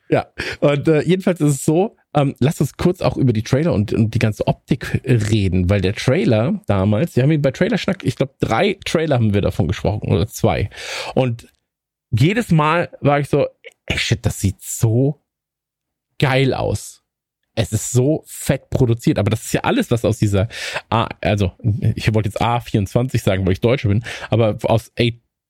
Ja, 0.09 0.27
und 0.59 0.87
äh, 0.89 1.01
jedenfalls 1.03 1.39
ist 1.39 1.55
es 1.55 1.65
so, 1.65 1.95
ähm, 2.13 2.35
lass 2.39 2.59
uns 2.59 2.75
kurz 2.75 3.01
auch 3.01 3.15
über 3.15 3.31
die 3.31 3.43
Trailer 3.43 3.71
und, 3.71 3.93
und 3.93 4.13
die 4.13 4.19
ganze 4.19 4.45
Optik 4.45 5.01
reden, 5.05 5.69
weil 5.69 5.79
der 5.79 5.95
Trailer 5.95 6.59
damals, 6.67 7.15
wir 7.15 7.23
haben 7.23 7.31
ihn 7.31 7.41
bei 7.41 7.51
Trailerschnack, 7.51 8.03
ich 8.03 8.17
glaube 8.17 8.33
drei 8.41 8.77
Trailer 8.83 9.15
haben 9.15 9.33
wir 9.33 9.41
davon 9.41 9.69
gesprochen 9.69 10.11
oder 10.11 10.27
zwei. 10.27 10.69
Und 11.15 11.47
jedes 12.09 12.51
Mal 12.51 12.89
war 12.99 13.21
ich 13.21 13.29
so, 13.29 13.47
ey 13.85 13.97
shit, 13.97 14.25
das 14.25 14.41
sieht 14.41 14.61
so 14.61 15.21
geil 16.19 16.53
aus 16.53 17.01
es 17.55 17.71
ist 17.71 17.91
so 17.91 18.23
fett 18.25 18.69
produziert, 18.69 19.19
aber 19.19 19.29
das 19.29 19.43
ist 19.43 19.53
ja 19.53 19.61
alles, 19.61 19.91
was 19.91 20.05
aus 20.05 20.17
dieser 20.17 20.47
A, 20.89 21.09
also 21.19 21.51
ich 21.95 22.13
wollte 22.13 22.29
jetzt 22.29 22.41
A24 22.41 23.21
sagen, 23.21 23.45
weil 23.45 23.53
ich 23.53 23.61
Deutsche 23.61 23.89
bin, 23.89 24.03
aber 24.29 24.57
aus 24.63 24.91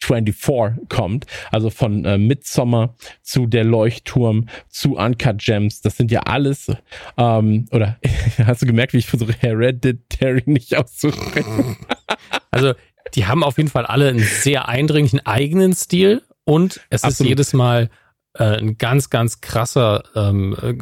A24 0.02 0.88
kommt, 0.90 1.26
also 1.52 1.70
von 1.70 2.06
äh, 2.06 2.18
Midsommer 2.18 2.96
zu 3.22 3.48
der 3.48 3.64
Leuchtturm 3.64 4.48
zu 4.70 4.96
Uncut 4.96 5.40
Gems, 5.40 5.82
das 5.82 5.98
sind 5.98 6.12
ja 6.12 6.22
alles, 6.22 6.72
ähm, 7.18 7.68
oder 7.72 7.98
hast 8.46 8.62
du 8.62 8.66
gemerkt, 8.66 8.94
wie 8.94 8.98
ich 8.98 9.08
versuche 9.08 9.34
Hereditary 9.40 10.44
nicht 10.46 10.76
auszusprechen? 10.76 11.78
also 12.52 12.74
die 13.16 13.26
haben 13.26 13.44
auf 13.44 13.58
jeden 13.58 13.70
Fall 13.70 13.86
alle 13.86 14.10
einen 14.10 14.20
sehr 14.20 14.68
eindringlichen 14.68 15.26
eigenen 15.26 15.74
Stil 15.74 16.22
und 16.44 16.82
es 16.90 17.04
Absolut. 17.04 17.20
ist 17.20 17.30
jedes 17.30 17.54
Mal 17.54 17.90
äh, 18.34 18.58
ein 18.58 18.78
ganz, 18.78 19.10
ganz 19.10 19.42
krasser 19.42 20.04
ähm, 20.16 20.56
äh, 20.62 20.76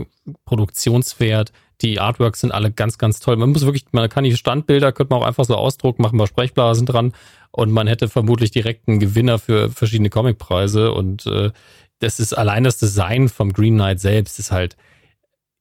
Produktionswert. 0.45 1.51
Die 1.81 1.99
Artworks 1.99 2.41
sind 2.41 2.51
alle 2.51 2.71
ganz, 2.71 2.97
ganz 2.97 3.19
toll. 3.19 3.37
Man 3.37 3.51
muss 3.51 3.65
wirklich, 3.65 3.85
man 3.91 4.09
kann 4.09 4.23
die 4.23 4.35
Standbilder, 4.35 4.91
könnte 4.91 5.13
man 5.13 5.21
auch 5.21 5.27
einfach 5.27 5.45
so 5.45 5.55
ausdrucken, 5.55 6.01
machen 6.01 6.19
wir 6.19 6.27
Sprechblasen 6.27 6.85
dran 6.85 7.13
und 7.51 7.71
man 7.71 7.87
hätte 7.87 8.09
vermutlich 8.09 8.51
direkt 8.51 8.87
einen 8.87 8.99
Gewinner 8.99 9.39
für 9.39 9.69
verschiedene 9.69 10.09
Comicpreise 10.09 10.91
und 10.91 11.25
äh, 11.25 11.51
das 11.99 12.19
ist 12.19 12.33
allein 12.33 12.63
das 12.63 12.77
Design 12.77 13.29
vom 13.29 13.53
Green 13.53 13.75
Knight 13.75 13.99
selbst 13.99 14.39
ist 14.39 14.51
halt 14.51 14.75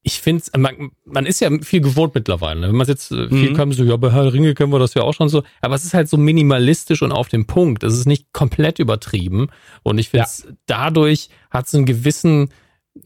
ich 0.09 0.21
finde, 0.21 0.45
man, 0.57 0.91
man 1.05 1.27
ist 1.27 1.41
ja 1.41 1.51
viel 1.61 1.81
gewohnt 1.81 2.15
mittlerweile. 2.15 2.61
Ne? 2.61 2.69
Wenn 2.69 2.77
man 2.77 2.87
jetzt 2.87 3.11
äh, 3.11 3.29
viel 3.29 3.51
mhm. 3.51 3.55
kann, 3.55 3.73
so, 3.73 3.85
ja, 3.85 3.97
bei 3.97 4.11
Herr 4.13 4.33
Ringe 4.33 4.55
können 4.55 4.73
wir 4.73 4.79
das 4.79 4.95
ja 4.95 5.03
auch 5.03 5.13
schon 5.13 5.29
so. 5.29 5.43
Aber 5.61 5.75
es 5.75 5.85
ist 5.85 5.93
halt 5.93 6.09
so 6.09 6.17
minimalistisch 6.17 7.03
und 7.03 7.13
auf 7.13 7.29
den 7.29 7.47
Punkt. 7.47 7.83
Es 7.83 7.95
ist 7.95 8.07
nicht 8.07 8.33
komplett 8.33 8.79
übertrieben. 8.79 9.49
Und 9.83 9.99
ich 9.99 10.11
finde, 10.11 10.27
ja. 10.27 10.55
dadurch 10.67 11.29
hat 11.51 11.67
es 11.67 11.75
einen 11.75 11.85
gewissen, 11.85 12.51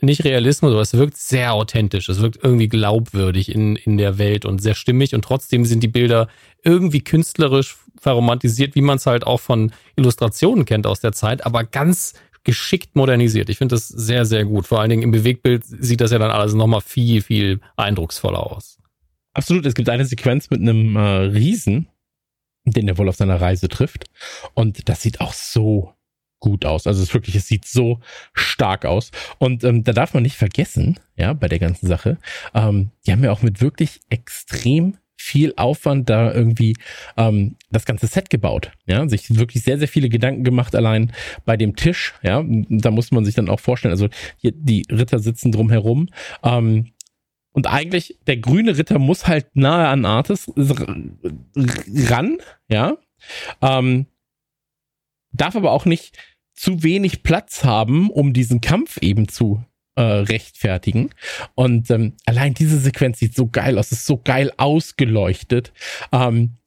nicht 0.00 0.24
Realismus, 0.24 0.72
aber 0.72 0.80
es 0.80 0.94
wirkt 0.94 1.16
sehr 1.16 1.52
authentisch. 1.52 2.08
Es 2.08 2.20
wirkt 2.20 2.38
irgendwie 2.42 2.68
glaubwürdig 2.68 3.54
in, 3.54 3.76
in 3.76 3.98
der 3.98 4.18
Welt 4.18 4.44
und 4.44 4.60
sehr 4.60 4.74
stimmig. 4.74 5.14
Und 5.14 5.22
trotzdem 5.24 5.64
sind 5.64 5.82
die 5.82 5.88
Bilder 5.88 6.28
irgendwie 6.64 7.00
künstlerisch 7.00 7.76
verromantisiert, 8.00 8.74
wie 8.74 8.80
man 8.80 8.96
es 8.96 9.06
halt 9.06 9.26
auch 9.26 9.40
von 9.40 9.72
Illustrationen 9.96 10.64
kennt 10.64 10.86
aus 10.86 11.00
der 11.00 11.12
Zeit, 11.12 11.44
aber 11.44 11.64
ganz 11.64 12.14
geschickt 12.44 12.96
modernisiert. 12.96 13.48
Ich 13.50 13.58
finde 13.58 13.74
das 13.74 13.88
sehr, 13.88 14.24
sehr 14.24 14.44
gut. 14.44 14.66
Vor 14.66 14.80
allen 14.80 14.90
Dingen 14.90 15.02
im 15.02 15.12
Bewegtbild 15.12 15.64
sieht 15.64 16.00
das 16.00 16.10
ja 16.10 16.18
dann 16.18 16.30
alles 16.30 16.54
nochmal 16.54 16.80
viel, 16.80 17.22
viel 17.22 17.60
eindrucksvoller 17.76 18.50
aus. 18.50 18.78
Absolut. 19.34 19.64
Es 19.66 19.74
gibt 19.74 19.88
eine 19.88 20.04
Sequenz 20.04 20.50
mit 20.50 20.60
einem 20.60 20.96
äh, 20.96 21.00
Riesen, 21.00 21.88
den 22.64 22.88
er 22.88 22.98
wohl 22.98 23.08
auf 23.08 23.16
seiner 23.16 23.40
Reise 23.40 23.68
trifft. 23.68 24.06
Und 24.54 24.88
das 24.88 25.02
sieht 25.02 25.20
auch 25.20 25.32
so 25.32 25.94
gut 26.42 26.66
aus. 26.66 26.86
Also 26.86 27.00
es 27.00 27.08
ist 27.08 27.14
wirklich, 27.14 27.36
es 27.36 27.48
sieht 27.48 27.64
so 27.64 28.00
stark 28.34 28.84
aus. 28.84 29.12
Und 29.38 29.64
ähm, 29.64 29.84
da 29.84 29.92
darf 29.92 30.12
man 30.12 30.24
nicht 30.24 30.36
vergessen, 30.36 31.00
ja, 31.16 31.32
bei 31.32 31.48
der 31.48 31.58
ganzen 31.58 31.86
Sache, 31.86 32.18
ähm, 32.52 32.90
die 33.06 33.12
haben 33.12 33.24
ja 33.24 33.32
auch 33.32 33.42
mit 33.42 33.62
wirklich 33.62 34.00
extrem 34.10 34.98
viel 35.16 35.54
Aufwand 35.56 36.10
da 36.10 36.34
irgendwie 36.34 36.76
ähm, 37.16 37.54
das 37.70 37.84
ganze 37.84 38.08
Set 38.08 38.28
gebaut. 38.28 38.72
Ja, 38.86 39.08
sich 39.08 39.36
wirklich 39.36 39.62
sehr, 39.62 39.78
sehr 39.78 39.86
viele 39.86 40.08
Gedanken 40.08 40.42
gemacht 40.42 40.74
allein 40.74 41.12
bei 41.44 41.56
dem 41.56 41.76
Tisch. 41.76 42.14
Ja, 42.22 42.44
da 42.44 42.90
muss 42.90 43.12
man 43.12 43.24
sich 43.24 43.36
dann 43.36 43.48
auch 43.48 43.60
vorstellen, 43.60 43.92
also 43.92 44.08
hier 44.36 44.52
die 44.52 44.84
Ritter 44.90 45.20
sitzen 45.20 45.52
drumherum. 45.52 46.08
Ähm, 46.42 46.92
und 47.52 47.68
eigentlich, 47.68 48.18
der 48.26 48.38
grüne 48.38 48.76
Ritter 48.76 48.98
muss 48.98 49.28
halt 49.28 49.54
nahe 49.54 49.86
an 49.86 50.04
Artis 50.06 50.50
ran, 50.56 52.38
ja. 52.68 52.96
Ähm, 53.60 54.06
darf 55.32 55.54
aber 55.54 55.70
auch 55.70 55.84
nicht 55.84 56.16
zu 56.62 56.84
wenig 56.84 57.24
Platz 57.24 57.64
haben, 57.64 58.08
um 58.08 58.32
diesen 58.32 58.60
Kampf 58.60 58.98
eben 58.98 59.26
zu 59.26 59.64
äh, 59.96 60.00
rechtfertigen. 60.00 61.10
Und 61.56 61.90
ähm, 61.90 62.12
allein 62.24 62.54
diese 62.54 62.78
Sequenz 62.78 63.18
sieht 63.18 63.34
so 63.34 63.48
geil 63.48 63.78
aus, 63.78 63.90
ist 63.90 64.06
so 64.06 64.16
geil 64.16 64.52
ausgeleuchtet. 64.58 65.72
Ähm, 66.12 66.58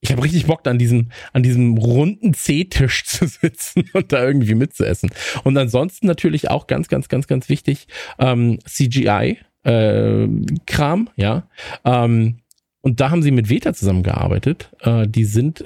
ich 0.00 0.12
habe 0.12 0.22
richtig 0.22 0.46
Bock 0.46 0.64
an 0.68 0.78
diesem 0.78 1.10
an 1.32 1.42
diesem 1.42 1.76
runden 1.76 2.34
C-Tisch 2.34 3.04
zu 3.04 3.26
sitzen 3.26 3.90
und 3.92 4.12
da 4.12 4.24
irgendwie 4.24 4.54
mitzuessen. 4.54 5.10
Und 5.42 5.58
ansonsten 5.58 6.06
natürlich 6.06 6.48
auch 6.48 6.68
ganz 6.68 6.86
ganz 6.86 7.08
ganz 7.08 7.26
ganz 7.26 7.48
wichtig 7.48 7.88
ähm, 8.20 8.60
CGI 8.64 9.38
äh, 9.64 10.28
Kram, 10.66 11.10
ja. 11.16 11.48
Ähm, 11.84 12.38
und 12.80 13.00
da 13.00 13.10
haben 13.10 13.22
sie 13.22 13.32
mit 13.32 13.48
Veta 13.48 13.74
zusammengearbeitet. 13.74 14.70
Äh, 14.82 15.08
die 15.08 15.24
sind 15.24 15.64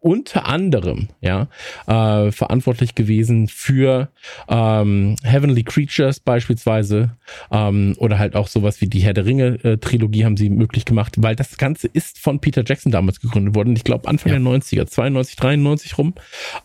unter 0.00 0.46
anderem 0.46 1.08
ja 1.20 1.48
äh, 1.86 2.32
verantwortlich 2.32 2.94
gewesen 2.94 3.48
für 3.48 4.08
ähm, 4.48 5.16
Heavenly 5.22 5.62
Creatures 5.62 6.20
beispielsweise 6.20 7.16
ähm, 7.50 7.94
oder 7.98 8.18
halt 8.18 8.34
auch 8.34 8.48
sowas 8.48 8.80
wie 8.80 8.86
die 8.86 9.00
Herr 9.00 9.12
der 9.12 9.26
Ringe 9.26 9.62
äh, 9.62 9.76
Trilogie 9.76 10.24
haben 10.24 10.38
sie 10.38 10.48
möglich 10.48 10.86
gemacht, 10.86 11.16
weil 11.18 11.36
das 11.36 11.56
Ganze 11.58 11.86
ist 11.86 12.18
von 12.18 12.40
Peter 12.40 12.64
Jackson 12.66 12.90
damals 12.90 13.20
gegründet 13.20 13.54
worden. 13.54 13.76
Ich 13.76 13.84
glaube 13.84 14.08
Anfang 14.08 14.32
ja. 14.32 14.38
der 14.38 14.46
90er, 14.46 14.86
92, 14.86 15.36
93 15.36 15.98
rum. 15.98 16.14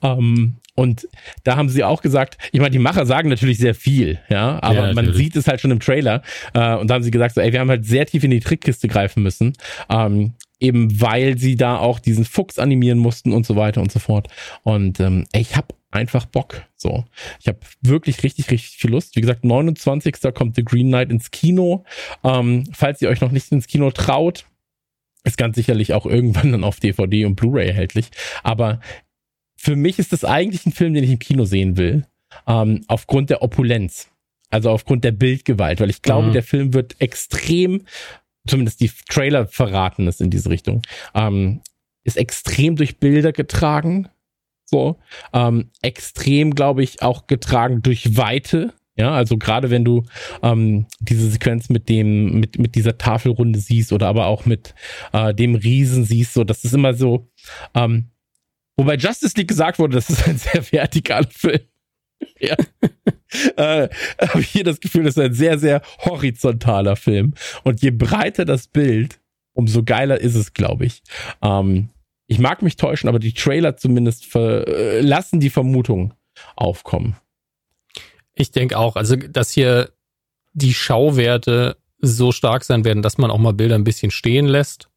Ähm, 0.01 0.55
und 0.75 1.07
da 1.45 1.55
haben 1.55 1.69
sie 1.69 1.85
auch 1.85 2.01
gesagt, 2.01 2.37
ich 2.51 2.59
meine, 2.59 2.71
die 2.71 2.79
Macher 2.79 3.05
sagen 3.05 3.29
natürlich 3.29 3.57
sehr 3.57 3.75
viel, 3.75 4.19
ja, 4.27 4.61
aber 4.61 4.87
ja, 4.87 4.93
man 4.93 5.13
sieht 5.13 5.35
es 5.37 5.47
halt 5.47 5.61
schon 5.61 5.71
im 5.71 5.79
Trailer. 5.79 6.21
Äh, 6.53 6.75
und 6.75 6.89
da 6.89 6.95
haben 6.95 7.03
sie 7.03 7.11
gesagt, 7.11 7.35
so, 7.35 7.41
ey, 7.41 7.53
wir 7.53 7.61
haben 7.61 7.69
halt 7.69 7.85
sehr 7.85 8.05
tief 8.05 8.25
in 8.25 8.31
die 8.31 8.41
Trickkiste 8.41 8.89
greifen 8.89 9.23
müssen. 9.23 9.53
Ähm, 9.89 10.33
eben 10.59 11.01
weil 11.01 11.37
sie 11.37 11.55
da 11.55 11.77
auch 11.77 11.99
diesen 11.99 12.25
Fuchs 12.25 12.59
animieren 12.59 12.99
mussten 12.99 13.33
und 13.33 13.45
so 13.45 13.55
weiter 13.55 13.81
und 13.81 13.91
so 13.91 13.99
fort. 13.99 14.27
Und 14.63 14.99
ähm, 14.99 15.25
ich 15.33 15.55
habe 15.55 15.75
einfach 15.91 16.25
Bock. 16.25 16.63
So, 16.75 17.05
ich 17.39 17.47
habe 17.47 17.59
wirklich 17.81 18.23
richtig, 18.23 18.51
richtig 18.51 18.77
viel 18.77 18.91
Lust. 18.91 19.15
Wie 19.15 19.21
gesagt, 19.21 19.43
29. 19.43 20.15
kommt 20.33 20.55
The 20.55 20.63
Green 20.63 20.87
Knight 20.87 21.09
ins 21.09 21.31
Kino. 21.31 21.83
Ähm, 22.23 22.65
falls 22.73 23.01
ihr 23.01 23.09
euch 23.09 23.21
noch 23.21 23.31
nicht 23.31 23.51
ins 23.51 23.67
Kino 23.67 23.91
traut, 23.91 24.45
ist 25.23 25.37
ganz 25.37 25.55
sicherlich 25.55 25.93
auch 25.93 26.05
irgendwann 26.05 26.51
dann 26.51 26.63
auf 26.63 26.79
DVD 26.79 27.25
und 27.25 27.35
Blu-ray 27.35 27.67
erhältlich. 27.67 28.07
Aber 28.43 28.79
für 29.55 29.75
mich 29.75 29.97
ist 29.97 30.13
das 30.13 30.23
eigentlich 30.23 30.65
ein 30.65 30.73
Film, 30.73 30.93
den 30.93 31.03
ich 31.03 31.11
im 31.11 31.19
Kino 31.19 31.45
sehen 31.45 31.77
will, 31.77 32.05
ähm, 32.47 32.83
aufgrund 32.87 33.29
der 33.29 33.41
Opulenz. 33.41 34.09
Also 34.51 34.69
aufgrund 34.69 35.03
der 35.03 35.11
Bildgewalt, 35.11 35.81
weil 35.81 35.89
ich 35.89 36.01
glaube, 36.01 36.27
mhm. 36.27 36.33
der 36.33 36.43
Film 36.43 36.73
wird 36.73 36.95
extrem 36.99 37.81
zumindest 38.47 38.81
die 38.81 38.91
Trailer 39.09 39.47
verraten 39.47 40.07
es 40.07 40.21
in 40.21 40.29
diese 40.29 40.49
Richtung, 40.49 40.81
ähm, 41.13 41.61
ist 42.03 42.17
extrem 42.17 42.75
durch 42.75 42.99
Bilder 42.99 43.31
getragen. 43.31 44.09
So, 44.65 44.97
ähm, 45.33 45.69
extrem, 45.81 46.55
glaube 46.55 46.83
ich, 46.83 47.01
auch 47.01 47.27
getragen 47.27 47.81
durch 47.81 48.17
Weite. 48.17 48.73
Ja, 48.97 49.11
also 49.11 49.37
gerade 49.37 49.69
wenn 49.69 49.83
du 49.83 50.03
ähm, 50.41 50.85
diese 50.99 51.29
Sequenz 51.29 51.69
mit 51.69 51.89
dem, 51.89 52.39
mit, 52.39 52.57
mit 52.57 52.75
dieser 52.75 52.97
Tafelrunde 52.97 53.59
siehst 53.59 53.91
oder 53.91 54.07
aber 54.07 54.27
auch 54.27 54.45
mit 54.45 54.73
äh, 55.11 55.33
dem 55.33 55.55
Riesen 55.55 56.05
siehst, 56.05 56.33
so, 56.33 56.45
das 56.45 56.63
ist 56.63 56.73
immer 56.73 56.93
so, 56.93 57.27
ähm, 57.73 58.11
wobei 58.77 58.95
Justice 58.95 59.35
League 59.35 59.49
gesagt 59.49 59.79
wurde, 59.79 59.95
das 59.95 60.09
ist 60.09 60.27
ein 60.27 60.37
sehr 60.37 60.63
vertikaler 60.63 61.27
Film. 61.29 61.59
Ja. 62.39 62.55
äh, 63.57 63.89
habe 64.21 64.41
ich 64.41 64.49
hier 64.49 64.63
das 64.63 64.79
Gefühl, 64.79 65.03
das 65.03 65.17
ist 65.17 65.23
ein 65.23 65.33
sehr, 65.33 65.59
sehr 65.59 65.81
horizontaler 65.99 66.95
Film. 66.95 67.33
Und 67.63 67.81
je 67.81 67.91
breiter 67.91 68.45
das 68.45 68.67
Bild, 68.67 69.19
umso 69.53 69.83
geiler 69.83 70.19
ist 70.19 70.35
es, 70.35 70.53
glaube 70.53 70.85
ich. 70.85 71.01
Ähm, 71.41 71.89
ich 72.27 72.39
mag 72.39 72.61
mich 72.61 72.75
täuschen, 72.75 73.07
aber 73.07 73.19
die 73.19 73.33
Trailer 73.33 73.77
zumindest 73.77 74.25
ver 74.25 74.67
äh, 74.67 75.01
lassen 75.01 75.39
die 75.39 75.49
Vermutung 75.49 76.13
aufkommen. 76.55 77.15
Ich 78.33 78.51
denke 78.51 78.77
auch, 78.77 78.95
also 78.95 79.15
dass 79.15 79.51
hier 79.51 79.91
die 80.53 80.73
Schauwerte 80.73 81.77
so 81.99 82.31
stark 82.31 82.63
sein 82.63 82.85
werden, 82.85 83.01
dass 83.01 83.17
man 83.17 83.31
auch 83.31 83.37
mal 83.37 83.53
Bilder 83.53 83.75
ein 83.75 83.83
bisschen 83.83 84.11
stehen 84.11 84.45
lässt. 84.45 84.89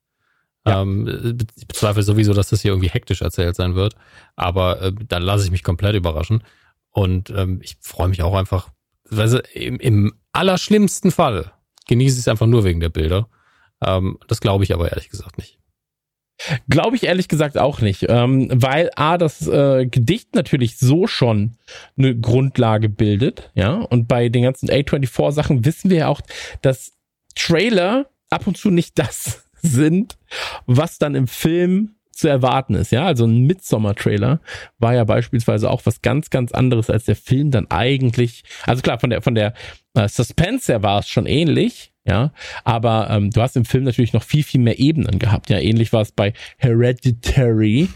Ja. 0.67 0.83
Ähm, 0.83 1.39
ich 1.57 1.67
bezweifle 1.67 2.03
sowieso, 2.03 2.35
dass 2.35 2.49
das 2.49 2.63
hier 2.63 2.73
irgendwie 2.73 2.89
hektisch 2.89 3.23
erzählt 3.23 3.57
sein 3.57 3.75
wird. 3.75 3.95
Aber 4.37 4.83
äh, 4.83 4.93
dann 4.93 5.23
lasse 5.23 5.45
ich 5.45 5.51
mich 5.51 5.63
komplett 5.63 5.95
überraschen. 5.95 6.43
Und 6.91 7.31
ähm, 7.31 7.61
ich 7.63 7.77
freue 7.81 8.09
mich 8.09 8.23
auch 8.23 8.35
einfach, 8.35 8.71
also 9.11 9.41
im, 9.53 9.79
im 9.79 10.15
allerschlimmsten 10.33 11.11
Fall 11.11 11.53
genieße 11.87 12.17
ich 12.17 12.21
es 12.21 12.29
einfach 12.29 12.47
nur 12.47 12.65
wegen 12.65 12.81
der 12.81 12.89
Bilder. 12.89 13.29
Ähm, 13.85 14.19
das 14.29 14.41
glaube 14.41 14.65
ich 14.65 14.73
aber 14.73 14.91
ehrlich 14.91 15.09
gesagt 15.09 15.39
nicht. 15.39 15.59
Glaube 16.69 16.95
ich 16.95 17.05
ehrlich 17.05 17.27
gesagt 17.27 17.59
auch 17.59 17.81
nicht, 17.81 18.07
ähm, 18.09 18.49
weil 18.55 18.91
A, 18.95 19.19
das 19.19 19.49
äh, 19.49 19.87
Gedicht 19.87 20.37
natürlich 20.37 20.79
so 20.79 21.09
schon 21.09 21.59
eine 21.97 22.17
Grundlage 22.17 22.89
bildet, 22.89 23.51
ja, 23.55 23.75
und 23.75 24.07
bei 24.07 24.29
den 24.29 24.45
ganzen 24.45 24.71
A24-Sachen 24.71 25.65
wissen 25.65 25.91
wir 25.91 25.97
ja 25.99 26.09
auch, 26.09 26.21
dass 26.63 26.93
Trailer 27.35 28.09
ab 28.31 28.47
und 28.47 28.57
zu 28.57 28.71
nicht 28.71 28.99
das 29.01 29.49
sind, 29.63 30.17
was 30.67 30.99
dann 30.99 31.17
im 31.17 31.27
Film 31.27 31.97
zu 32.19 32.29
erwarten 32.29 32.75
ist. 32.75 32.93
Ja, 32.93 33.07
also 33.07 33.25
ein 33.25 33.43
Midsommer-Trailer 33.43 34.41
war 34.79 34.95
ja 34.95 35.05
beispielsweise 35.05 35.71
auch 35.71 35.87
was 35.87 36.03
ganz, 36.03 36.31
ganz 36.31 36.53
anderes, 36.53 36.91
als 36.91 37.05
der 37.05 37.17
Film 37.17 37.51
dann 37.51 37.71
eigentlich. 37.71 38.45
Also 38.67 38.83
klar, 38.83 38.99
von 38.99 39.11
der 39.11 39.23
von 39.23 39.35
der 39.35 39.55
äh, 39.95 40.09
Suspense 40.09 40.73
her 40.73 40.83
war 40.83 41.01
es 41.01 41.09
schon 41.09 41.27
ähnlich. 41.27 41.93
Ja, 42.09 42.33
aber 42.65 43.11
ähm, 43.11 43.31
du 43.31 43.43
hast 43.43 43.55
im 43.55 43.67
Film 43.67 43.85
natürlich 43.85 44.15
noch 44.15 44.23
viel, 44.23 44.43
viel 44.43 44.63
mehr 44.63 44.79
Ebenen 44.79 45.19
gehabt. 45.19 45.51
Ja, 45.51 45.59
ähnlich 45.59 45.93
war 45.93 46.01
es 46.01 46.11
bei 46.11 46.33
Hereditary. 46.57 47.91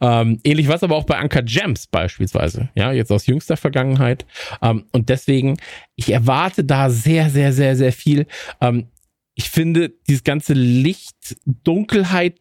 Ähm, 0.00 0.40
ähnlich 0.42 0.68
war 0.68 0.76
es 0.76 0.82
aber 0.82 0.96
auch 0.96 1.04
bei 1.04 1.18
Anka 1.18 1.42
Gems 1.42 1.86
beispielsweise. 1.86 2.70
Ja, 2.74 2.92
jetzt 2.92 3.12
aus 3.12 3.26
jüngster 3.26 3.58
Vergangenheit. 3.58 4.24
Ähm, 4.62 4.86
und 4.92 5.10
deswegen, 5.10 5.58
ich 5.96 6.10
erwarte 6.10 6.64
da 6.64 6.88
sehr, 6.88 7.28
sehr, 7.28 7.52
sehr, 7.52 7.76
sehr 7.76 7.92
viel. 7.92 8.26
Ähm, 8.62 8.86
ich 9.34 9.50
finde 9.50 9.92
dieses 10.08 10.24
ganze 10.24 10.54
Licht, 10.54 11.36
Dunkelheit, 11.44 12.40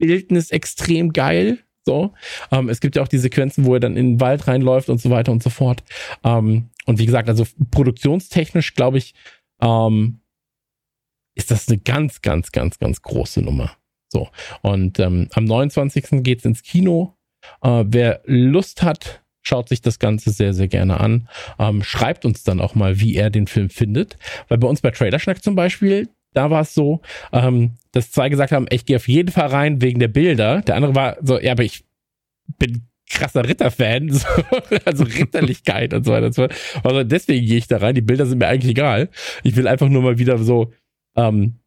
Bildnis 0.00 0.50
extrem 0.50 1.12
geil. 1.12 1.58
So. 1.86 2.12
Ähm, 2.50 2.68
es 2.68 2.80
gibt 2.80 2.96
ja 2.96 3.02
auch 3.02 3.08
die 3.08 3.18
Sequenzen, 3.18 3.64
wo 3.64 3.74
er 3.74 3.80
dann 3.80 3.96
in 3.96 4.14
den 4.14 4.20
Wald 4.20 4.48
reinläuft 4.48 4.88
und 4.88 5.00
so 5.00 5.10
weiter 5.10 5.30
und 5.30 5.42
so 5.42 5.50
fort. 5.50 5.84
Ähm, 6.24 6.70
und 6.86 6.98
wie 6.98 7.06
gesagt, 7.06 7.28
also 7.28 7.46
produktionstechnisch, 7.70 8.74
glaube 8.74 8.98
ich, 8.98 9.14
ähm, 9.62 10.20
ist 11.34 11.50
das 11.50 11.68
eine 11.68 11.78
ganz, 11.78 12.22
ganz, 12.22 12.50
ganz, 12.52 12.78
ganz 12.78 13.02
große 13.02 13.40
Nummer. 13.40 13.76
So. 14.08 14.28
Und 14.62 14.98
ähm, 14.98 15.28
am 15.32 15.44
29. 15.44 16.22
geht's 16.22 16.44
ins 16.44 16.62
Kino. 16.62 17.14
Äh, 17.62 17.84
wer 17.86 18.20
Lust 18.24 18.82
hat, 18.82 19.22
schaut 19.42 19.68
sich 19.68 19.80
das 19.80 19.98
Ganze 19.98 20.30
sehr, 20.30 20.52
sehr 20.52 20.68
gerne 20.68 21.00
an. 21.00 21.28
Ähm, 21.58 21.82
schreibt 21.82 22.24
uns 22.24 22.42
dann 22.42 22.60
auch 22.60 22.74
mal, 22.74 23.00
wie 23.00 23.14
er 23.14 23.30
den 23.30 23.46
Film 23.46 23.70
findet. 23.70 24.18
Weil 24.48 24.58
bei 24.58 24.68
uns 24.68 24.80
bei 24.80 24.90
Trailerschnack 24.90 25.42
zum 25.42 25.54
Beispiel, 25.54 26.08
da 26.32 26.50
war 26.50 26.62
es 26.62 26.74
so, 26.74 27.00
ähm, 27.32 27.76
dass 27.92 28.12
zwei 28.12 28.28
gesagt 28.28 28.52
haben, 28.52 28.66
ich 28.70 28.86
gehe 28.86 28.96
auf 28.96 29.08
jeden 29.08 29.32
Fall 29.32 29.48
rein 29.48 29.82
wegen 29.82 29.98
der 29.98 30.08
Bilder. 30.08 30.62
Der 30.62 30.76
andere 30.76 30.94
war 30.94 31.16
so, 31.22 31.38
ja, 31.38 31.52
aber 31.52 31.64
ich 31.64 31.84
bin 32.58 32.86
krasser 33.08 33.46
Ritterfan, 33.46 34.10
so, 34.12 34.26
also 34.84 35.04
Ritterlichkeit 35.04 35.92
und 35.92 36.04
so 36.04 36.12
weiter 36.12 36.26
und 36.26 36.34
so 36.34 36.48
Also 36.84 37.04
deswegen 37.04 37.46
gehe 37.46 37.58
ich 37.58 37.66
da 37.66 37.78
rein. 37.78 37.94
Die 37.94 38.00
Bilder 38.00 38.26
sind 38.26 38.38
mir 38.38 38.46
eigentlich 38.46 38.70
egal. 38.70 39.10
Ich 39.42 39.56
will 39.56 39.66
einfach 39.66 39.88
nur 39.88 40.02
mal 40.02 40.18
wieder 40.18 40.38
so, 40.38 40.72
ähm, 41.16 41.58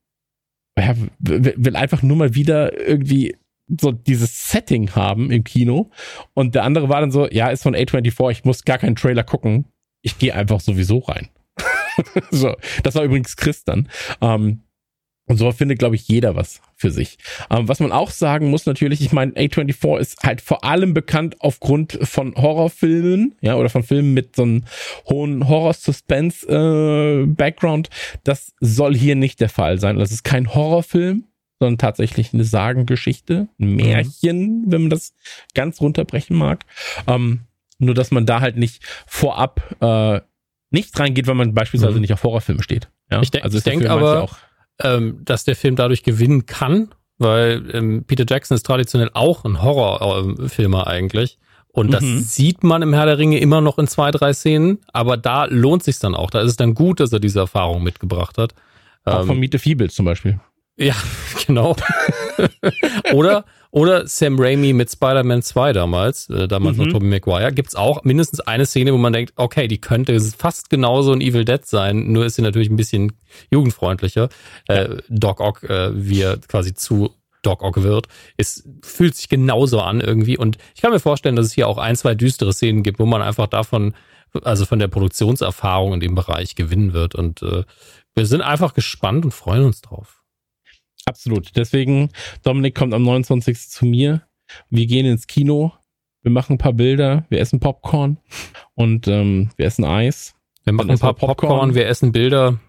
ja, 0.77 0.95
will 1.19 1.76
einfach 1.76 2.02
nur 2.02 2.18
mal 2.18 2.34
wieder 2.34 2.80
irgendwie 2.80 3.35
so 3.68 3.91
dieses 3.91 4.49
Setting 4.49 4.91
haben 4.91 5.31
im 5.31 5.44
Kino. 5.44 5.91
Und 6.34 6.56
der 6.56 6.64
andere 6.64 6.90
war 6.90 7.02
dann 7.02 7.11
so, 7.11 7.27
ja, 7.30 7.49
ist 7.49 7.64
von 7.64 7.76
A24, 7.76 8.31
ich 8.31 8.45
muss 8.45 8.64
gar 8.64 8.77
keinen 8.77 8.95
Trailer 8.95 9.23
gucken. 9.23 9.65
Ich 10.02 10.18
gehe 10.18 10.34
einfach 10.34 10.60
sowieso 10.60 10.99
rein. 10.99 11.30
so, 12.32 12.56
das 12.84 12.95
war 12.95 13.03
übrigens 13.03 13.36
Chris 13.36 13.64
dann. 13.64 13.90
Ähm, 14.22 14.61
und 15.26 15.38
so 15.38 15.49
findet, 15.53 15.80
glaube 15.80 15.95
ich, 15.95 16.06
jeder 16.10 16.36
was 16.36 16.60
für 16.76 16.91
sich. 16.91 17.18
Ähm, 17.49 17.70
was 17.70 17.80
man 17.80 17.94
auch 17.94 18.11
sagen 18.11 18.49
muss 18.49 18.65
natürlich, 18.65 18.99
ich 19.02 19.14
meine, 19.14 19.32
A24 19.32 19.99
ist 19.99 20.22
halt 20.24 20.41
vor 20.41 20.65
allem 20.65 20.94
bekannt 20.94 21.38
aufgrund 21.40 21.98
von 22.02 22.36
Horrorfilmen, 22.36 23.36
ja, 23.40 23.56
oder 23.56 23.70
von 23.70 23.84
Filmen 23.84 24.14
mit 24.14 24.36
so 24.36 24.44
einem 24.44 24.65
hohen 25.10 25.48
Horror-Suspense-Background. 25.48 27.88
Äh, 27.88 27.91
das 28.26 28.52
soll 28.60 28.94
hier 28.95 29.15
nicht 29.15 29.40
der 29.40 29.48
Fall 29.48 29.80
sein. 29.80 29.98
Das 29.98 30.11
ist 30.11 30.24
kein 30.24 30.53
Horrorfilm, 30.53 31.24
sondern 31.60 31.78
tatsächlich 31.78 32.34
eine 32.34 32.44
Sagengeschichte, 32.44 33.48
ein 33.60 33.76
Märchen, 33.76 34.64
mhm. 34.64 34.72
wenn 34.72 34.82
man 34.82 34.90
das 34.90 35.14
ganz 35.53 35.80
runterbrechen 35.80 36.36
mag. 36.36 36.65
Ähm, 37.07 37.44
nur, 37.80 37.95
dass 37.95 38.11
man 38.11 38.26
da 38.26 38.41
halt 38.41 38.57
nicht 38.57 38.84
vorab 39.07 39.78
äh, 39.80 40.20
nicht 40.74 40.98
reingeht, 41.00 41.28
wenn 41.28 41.38
man 41.38 41.54
beispielsweise 41.54 41.95
mhm. 41.95 42.02
nicht 42.02 42.14
auf 42.14 42.24
Horrorfilme 42.24 42.64
steht. 42.64 42.90
Ja? 43.12 43.22
Ich, 43.22 43.32
de 43.32 43.41
also 43.41 43.58
ich 43.58 43.64
denke 43.64 43.90
aber, 43.90 44.24
auch, 44.24 44.36
ähm, 44.82 45.20
dass 45.24 45.44
der 45.44 45.56
Film 45.56 45.76
dadurch 45.76 46.04
gewinnen 46.04 46.45
kann, 46.45 46.90
weil 47.18 47.64
ähm, 47.74 48.04
Peter 48.06 48.26
Jackson 48.28 48.56
ist 48.56 48.66
traditionell 48.66 49.12
auch 49.14 49.45
ein 49.45 49.62
Horrorfilmer 49.62 50.88
eigentlich. 50.88 51.38
Und 51.76 51.91
das 51.91 52.04
mhm. 52.04 52.20
sieht 52.20 52.64
man 52.64 52.84
im 52.84 52.94
Herr 52.94 53.08
der 53.08 53.18
Ringe 53.18 53.40
immer 53.40 53.60
noch 53.60 53.80
in 53.80 53.88
zwei, 53.88 54.12
drei 54.12 54.34
Szenen, 54.34 54.80
aber 54.94 55.18
da 55.18 55.45
lohnt 55.45 55.84
sich 55.84 55.98
dann 55.98 56.14
auch. 56.14 56.30
Da 56.30 56.41
ist 56.41 56.52
es 56.52 56.56
dann 56.56 56.76
gut, 56.76 57.00
dass 57.00 57.12
er 57.12 57.20
diese 57.20 57.40
Erfahrung 57.40 57.82
mitgebracht 57.82 58.38
hat. 58.38 58.54
Auch 59.06 59.22
ähm, 59.22 59.28
von 59.28 59.40
Meet 59.40 59.54
the 59.54 59.58
Feebles 59.58 59.95
zum 59.95 60.06
Beispiel. 60.06 60.40
Ja, 60.78 60.95
genau. 61.48 61.76
oder, 63.14 63.45
oder 63.74 64.06
Sam 64.06 64.40
Raimi 64.40 64.72
mit 64.72 64.91
Spider-Man 64.91 65.41
2 65.41 65.74
damals, 65.74 66.30
äh, 66.30 66.48
damals 66.48 66.78
mhm. 66.78 66.84
noch 66.84 66.91
Tobey 66.94 67.08
Maguire, 67.08 67.52
gibt's 67.52 67.74
auch 67.74 68.04
mindestens 68.04 68.40
eine 68.40 68.68
Szene, 68.68 68.94
wo 68.94 69.00
man 69.00 69.14
denkt, 69.14 69.34
okay, 69.36 69.68
die 69.68 69.82
könnte 69.82 70.20
fast 70.22 70.70
genauso 70.70 71.12
ein 71.12 71.22
Evil 71.22 71.44
Dead 71.44 71.66
sein, 71.66 72.12
nur 72.12 72.24
ist 72.24 72.36
sie 72.36 72.44
natürlich 72.44 72.70
ein 72.70 72.76
bisschen 72.76 73.14
jugendfreundlicher. 73.50 74.30
Äh, 74.68 74.98
Doc 75.10 75.40
Ock, 75.40 75.64
äh, 75.64 75.90
wie 75.95 76.22
er 76.22 76.38
quasi 76.38 76.76
zu 76.76 77.16
Doc 77.41 77.64
Ock 77.64 77.82
wird, 77.82 78.06
es 78.38 78.64
fühlt 78.84 79.16
sich 79.16 79.28
genauso 79.28 79.82
an 79.82 80.02
irgendwie 80.02 80.38
und 80.38 80.60
ich 80.76 80.84
kann 80.84 80.91
mir 80.91 81.00
vorstellen, 81.00 81.36
dass 81.36 81.48
es 81.48 81.54
hier 81.54 81.68
auch 81.68 81.80
ein, 81.80 81.95
zwei 81.95 82.14
düstere 82.14 82.54
Szenen 82.54 82.84
gibt, 82.84 83.00
wo 83.00 83.08
man 83.08 83.24
einfach 83.24 83.48
davon, 83.48 83.95
also 84.44 84.66
von 84.66 84.78
der 84.78 84.88
Produktionserfahrung 84.88 85.95
in 85.95 86.00
dem 86.00 86.14
Bereich 86.14 86.54
gewinnen 86.54 86.94
wird 86.94 87.16
und 87.16 87.41
äh, 87.41 87.64
wir 88.14 88.28
sind 88.28 88.41
einfach 88.41 88.76
gespannt 88.76 89.26
und 89.26 89.32
freuen 89.32 89.66
uns 89.66 89.82
drauf. 89.82 90.23
Absolut. 91.05 91.51
Deswegen, 91.55 92.09
Dominik 92.43 92.75
kommt 92.75 92.93
am 92.93 93.03
29. 93.03 93.69
zu 93.69 93.85
mir. 93.85 94.23
Wir 94.69 94.85
gehen 94.85 95.05
ins 95.05 95.27
Kino. 95.27 95.73
Wir 96.21 96.31
machen 96.31 96.53
ein 96.53 96.57
paar 96.57 96.73
Bilder. 96.73 97.25
Wir 97.30 97.39
essen 97.39 97.59
Popcorn. 97.59 98.17
Und 98.75 99.07
ähm, 99.07 99.49
wir 99.57 99.65
essen 99.65 99.85
Eis. 99.85 100.35
Wir 100.63 100.73
machen 100.73 100.91
ein 100.91 100.99
paar 100.99 101.13
Popcorn. 101.13 101.49
Popcorn. 101.49 101.75
Wir 101.75 101.88
essen 101.88 102.11
Bilder. 102.11 102.59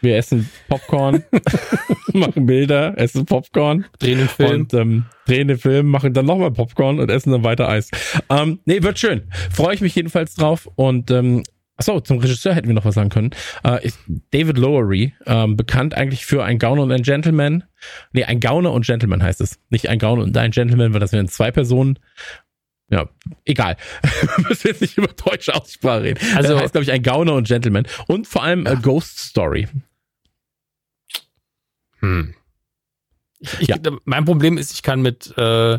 Wir 0.00 0.16
essen 0.16 0.48
Popcorn, 0.68 1.24
machen 2.12 2.46
Bilder, 2.46 2.96
essen 2.96 3.26
Popcorn. 3.26 3.84
Drehen 3.98 4.18
den 4.18 4.28
Film. 4.28 4.60
Und 4.62 4.74
ähm, 4.74 5.04
drehen 5.26 5.48
den 5.48 5.58
Film, 5.58 5.88
machen 5.88 6.14
dann 6.14 6.26
nochmal 6.26 6.50
Popcorn 6.50 7.00
und 7.00 7.10
essen 7.10 7.32
dann 7.32 7.44
weiter 7.44 7.68
Eis. 7.68 7.90
Ähm, 8.30 8.60
nee, 8.64 8.82
wird 8.82 8.98
schön. 8.98 9.30
Freue 9.50 9.74
ich 9.74 9.80
mich 9.80 9.94
jedenfalls 9.94 10.34
drauf. 10.34 10.68
Und 10.74 11.10
ähm, 11.10 11.42
Achso, 11.80 11.98
zum 11.98 12.18
Regisseur 12.18 12.54
hätten 12.54 12.68
wir 12.68 12.74
noch 12.74 12.84
was 12.84 12.94
sagen 12.94 13.08
können. 13.08 13.30
Äh, 13.64 13.86
ist 13.86 13.98
David 14.32 14.58
Lowery, 14.58 15.14
ähm, 15.24 15.56
bekannt 15.56 15.94
eigentlich 15.94 16.26
für 16.26 16.44
ein 16.44 16.58
Gauner 16.58 16.82
und 16.82 16.92
ein 16.92 17.00
Gentleman. 17.00 17.64
Nee, 18.12 18.24
ein 18.24 18.38
Gauner 18.38 18.72
und 18.72 18.84
Gentleman 18.84 19.22
heißt 19.22 19.40
es. 19.40 19.58
Nicht 19.70 19.88
ein 19.88 19.98
Gauner 19.98 20.24
und 20.24 20.36
ein 20.36 20.50
Gentleman, 20.50 20.92
weil 20.92 21.00
das 21.00 21.12
wären 21.12 21.26
zwei 21.28 21.50
Personen. 21.50 21.98
Ja, 22.90 23.08
egal. 23.46 23.78
wir 24.02 24.48
müssen 24.50 24.68
jetzt 24.68 24.82
nicht 24.82 24.98
über 24.98 25.06
deutsche 25.06 25.54
Aussprache 25.54 26.02
reden. 26.02 26.20
Also 26.36 26.52
das 26.52 26.64
heißt, 26.64 26.72
glaube 26.72 26.82
ich, 26.82 26.92
ein 26.92 27.02
Gauner 27.02 27.32
und 27.32 27.48
Gentleman. 27.48 27.86
Und 28.08 28.26
vor 28.26 28.42
allem 28.42 28.66
ja. 28.66 28.72
a 28.72 28.74
Ghost 28.74 29.18
Story. 29.18 29.66
Hm. 32.00 32.34
Ich, 33.38 33.68
ja. 33.68 33.78
Mein 34.04 34.26
Problem 34.26 34.58
ist, 34.58 34.74
ich 34.74 34.82
kann 34.82 35.00
mit, 35.00 35.32
äh, 35.38 35.76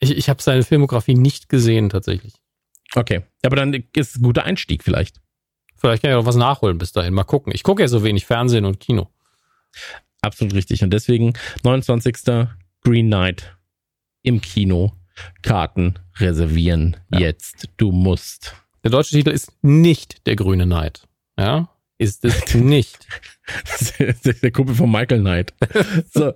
ich, 0.00 0.18
ich 0.18 0.28
habe 0.28 0.42
seine 0.42 0.64
Filmografie 0.64 1.14
nicht 1.14 1.48
gesehen 1.48 1.88
tatsächlich. 1.88 2.34
Okay, 2.94 3.22
aber 3.42 3.56
dann 3.56 3.72
ist 3.94 4.18
ein 4.18 4.22
guter 4.22 4.44
Einstieg 4.44 4.84
vielleicht. 4.84 5.22
Vielleicht 5.80 6.02
kann 6.02 6.10
ich 6.10 6.16
auch 6.16 6.26
was 6.26 6.36
nachholen 6.36 6.76
bis 6.78 6.92
dahin. 6.92 7.14
Mal 7.14 7.24
gucken. 7.24 7.52
Ich 7.54 7.62
gucke 7.62 7.82
ja 7.82 7.88
so 7.88 8.04
wenig 8.04 8.26
Fernsehen 8.26 8.66
und 8.66 8.80
Kino. 8.80 9.08
Absolut 10.20 10.54
richtig. 10.54 10.82
Und 10.82 10.90
deswegen 10.90 11.32
29. 11.62 12.16
Green 12.82 13.06
Knight 13.06 13.56
im 14.22 14.40
Kino. 14.40 14.92
Karten 15.42 15.98
reservieren 16.18 16.96
ja. 17.12 17.20
jetzt. 17.20 17.68
Du 17.76 17.92
musst. 17.92 18.54
Der 18.84 18.90
deutsche 18.90 19.10
Titel 19.10 19.30
ist 19.30 19.52
nicht 19.62 20.26
der 20.26 20.36
grüne 20.36 20.64
Knight. 20.64 21.06
Ja? 21.38 21.68
Ist 21.98 22.24
es 22.24 22.54
nicht. 22.54 23.06
das 23.64 23.98
ist 23.98 24.42
der 24.42 24.50
Kumpel 24.50 24.74
von 24.74 24.90
Michael 24.90 25.20
Knight. 25.20 25.54
So. 26.12 26.32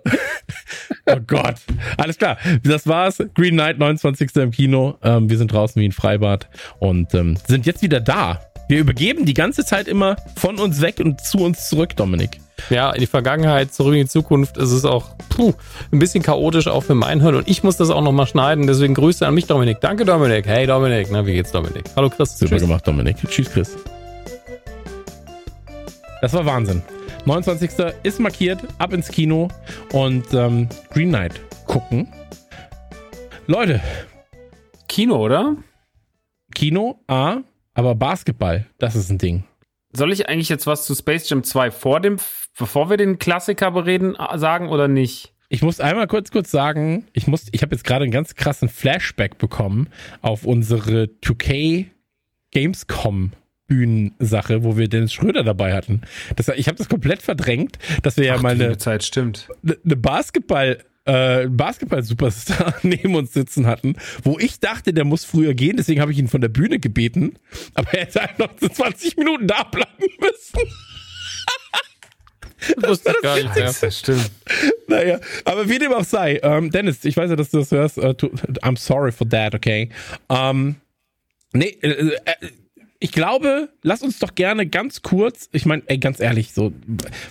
Oh 1.07 1.21
Gott. 1.27 1.57
Alles 1.97 2.19
klar. 2.19 2.39
Das 2.63 2.87
war's. 2.87 3.23
Green 3.35 3.55
Knight, 3.55 3.79
29. 3.79 4.37
im 4.37 4.51
Kino. 4.51 4.99
Ähm, 5.03 5.29
wir 5.29 5.39
sind 5.39 5.53
draußen 5.53 5.81
wie 5.81 5.89
ein 5.89 5.93
Freibad 5.93 6.49
und 6.79 7.15
ähm, 7.15 7.37
sind 7.47 7.67
jetzt 7.67 7.83
wieder 7.83 8.01
da. 8.01 8.41
Wir 8.67 8.79
übergeben 8.79 9.27
die 9.27 9.35
ganze 9.35 9.65
Zeit 9.65 9.89
immer 9.89 10.17
von 10.37 10.59
uns 10.59 10.81
weg 10.81 10.99
und 10.99 11.21
zu 11.21 11.39
uns 11.39 11.69
zurück, 11.69 11.97
Dominik. 11.97 12.41
Ja, 12.71 12.93
in 12.93 13.01
die 13.01 13.07
Vergangenheit, 13.07 13.75
zurück 13.75 13.93
in 13.93 14.01
die 14.01 14.09
Zukunft 14.09 14.57
ist 14.57 14.71
es 14.71 14.85
auch 14.87 15.19
puh, 15.29 15.53
ein 15.93 15.99
bisschen 15.99 16.23
chaotisch 16.23 16.67
auch 16.67 16.83
für 16.83 16.95
mein 16.95 17.21
Hirn 17.21 17.35
und 17.35 17.49
ich 17.49 17.63
muss 17.63 17.77
das 17.77 17.91
auch 17.91 18.01
nochmal 18.01 18.27
schneiden. 18.27 18.67
Deswegen 18.67 18.95
Grüße 18.95 19.27
an 19.27 19.35
mich, 19.35 19.47
Dominik. 19.47 19.81
Danke, 19.81 20.05
Dominik. 20.05 20.47
Hey, 20.47 20.67
Dominik. 20.67 21.09
Na, 21.11 21.27
wie 21.27 21.35
geht's, 21.35 21.53
Dominik? 21.53 21.85
Hallo, 21.95 22.09
Chris. 22.09 22.39
Super 22.39 22.53
Tschüss. 22.53 22.63
gemacht, 22.63 22.87
Dominik. 22.87 23.17
Tschüss, 23.29 23.51
Chris. 23.51 23.77
Das 26.23 26.33
war 26.33 26.47
Wahnsinn. 26.47 26.83
29. 27.27 27.71
ist 28.03 28.21
markiert, 28.21 28.61
ab 28.79 28.93
ins 28.93 29.09
Kino 29.09 29.49
und 29.93 30.25
ähm, 30.33 30.69
Green 30.91 31.09
Knight 31.09 31.41
gucken. 31.67 32.09
Leute. 33.47 33.81
Kino, 34.89 35.17
oder? 35.17 35.57
Kino, 36.55 37.01
A, 37.09 37.39
aber 37.75 37.95
Basketball, 37.95 38.67
das 38.79 38.97
ist 38.97 39.11
ein 39.11 39.19
Ding. 39.19 39.45
Soll 39.93 40.13
ich 40.13 40.29
eigentlich 40.29 40.49
jetzt 40.49 40.67
was 40.67 40.87
zu 40.87 40.95
Space 40.95 41.29
Jam 41.29 41.45
2 41.45 41.71
vor 41.71 42.01
dem, 42.01 42.17
bevor 42.59 42.91
wir 42.91 42.97
den 42.97 43.19
Klassiker 43.19 43.71
bereden, 43.71 44.17
sagen 44.37 44.69
oder 44.69 44.89
nicht? 44.89 45.35
Ich 45.49 45.63
muss 45.63 45.79
einmal 45.79 46.09
kurz 46.09 46.31
kurz 46.31 46.51
sagen, 46.51 47.07
ich 47.13 47.27
muss, 47.27 47.47
ich 47.53 47.63
habe 47.63 47.75
jetzt 47.75 47.85
gerade 47.85 48.05
einen 48.05 48.13
ganz 48.13 48.35
krassen 48.35 48.69
Flashback 48.69 49.39
bekommen 49.39 49.89
auf 50.21 50.45
unsere 50.45 51.05
2K 51.23 51.87
Gamescom 52.51 53.33
Bühnensache, 53.67 54.63
wo 54.63 54.77
wir 54.77 54.89
Dennis 54.89 55.13
Schröder 55.13 55.43
dabei 55.43 55.75
hatten. 55.75 56.03
Das, 56.37 56.49
ich 56.49 56.67
habe 56.69 56.77
das 56.77 56.89
komplett 56.89 57.23
verdrängt, 57.23 57.79
dass 58.03 58.17
wir 58.17 58.31
Ach, 58.33 58.37
ja 58.37 58.43
mal 58.43 58.53
eine, 58.53 58.77
Zeit 58.79 59.05
stimmt. 59.05 59.49
eine 59.63 59.97
Basketball 59.97 60.79
äh, 61.05 61.47
Basketball-Superstar 61.49 62.75
neben 62.83 63.15
uns 63.15 63.33
sitzen 63.33 63.67
hatten, 63.67 63.97
wo 64.23 64.39
ich 64.39 64.61
dachte, 64.61 64.93
der 64.93 65.05
muss 65.05 65.25
früher 65.25 65.55
gehen, 65.55 65.77
deswegen 65.77 66.01
habe 66.01 66.13
ich 66.13 66.19
ihn 66.19 66.29
von 66.29 66.41
der 66.41 66.49
Bühne 66.49 66.79
gebeten, 66.79 67.39
aber 67.75 67.93
er 67.95 68.03
hätte 68.03 68.23
einfach 68.23 68.39
noch 68.39 68.71
20 68.71 69.17
Minuten 69.17 69.47
da 69.47 69.65
bleiben 69.65 70.07
müssen. 70.21 70.71
Das 72.77 72.91
wusste 72.91 73.13
ich 73.15 73.23
gar 73.23 73.37
nicht. 73.37 73.57
Ja, 73.57 73.73
das 73.73 73.99
stimmt. 73.99 74.31
Naja, 74.89 75.21
aber 75.45 75.69
wie 75.69 75.79
dem 75.79 75.93
auch 75.93 76.05
sei, 76.05 76.41
ähm, 76.43 76.71
Dennis, 76.71 77.05
ich 77.05 77.17
weiß 77.17 77.29
ja, 77.29 77.37
dass 77.37 77.51
du 77.51 77.59
das 77.59 77.71
hörst. 77.71 77.97
To, 77.97 78.29
I'm 78.63 78.79
sorry 78.79 79.13
for 79.13 79.29
that, 79.29 79.55
okay? 79.55 79.91
Ähm, 80.31 80.77
nee, 81.53 81.77
äh, 81.83 82.15
äh, 82.25 82.35
ich 83.05 83.13
glaube, 83.13 83.69
lass 83.83 84.01
uns 84.01 84.19
doch 84.19 84.35
gerne 84.35 84.67
ganz 84.67 85.03
kurz, 85.03 85.51
ich 85.53 85.67
meine, 85.67 85.83
ey, 85.89 85.99
ganz 85.99 86.21
ehrlich, 86.21 86.55
so, 86.55 86.73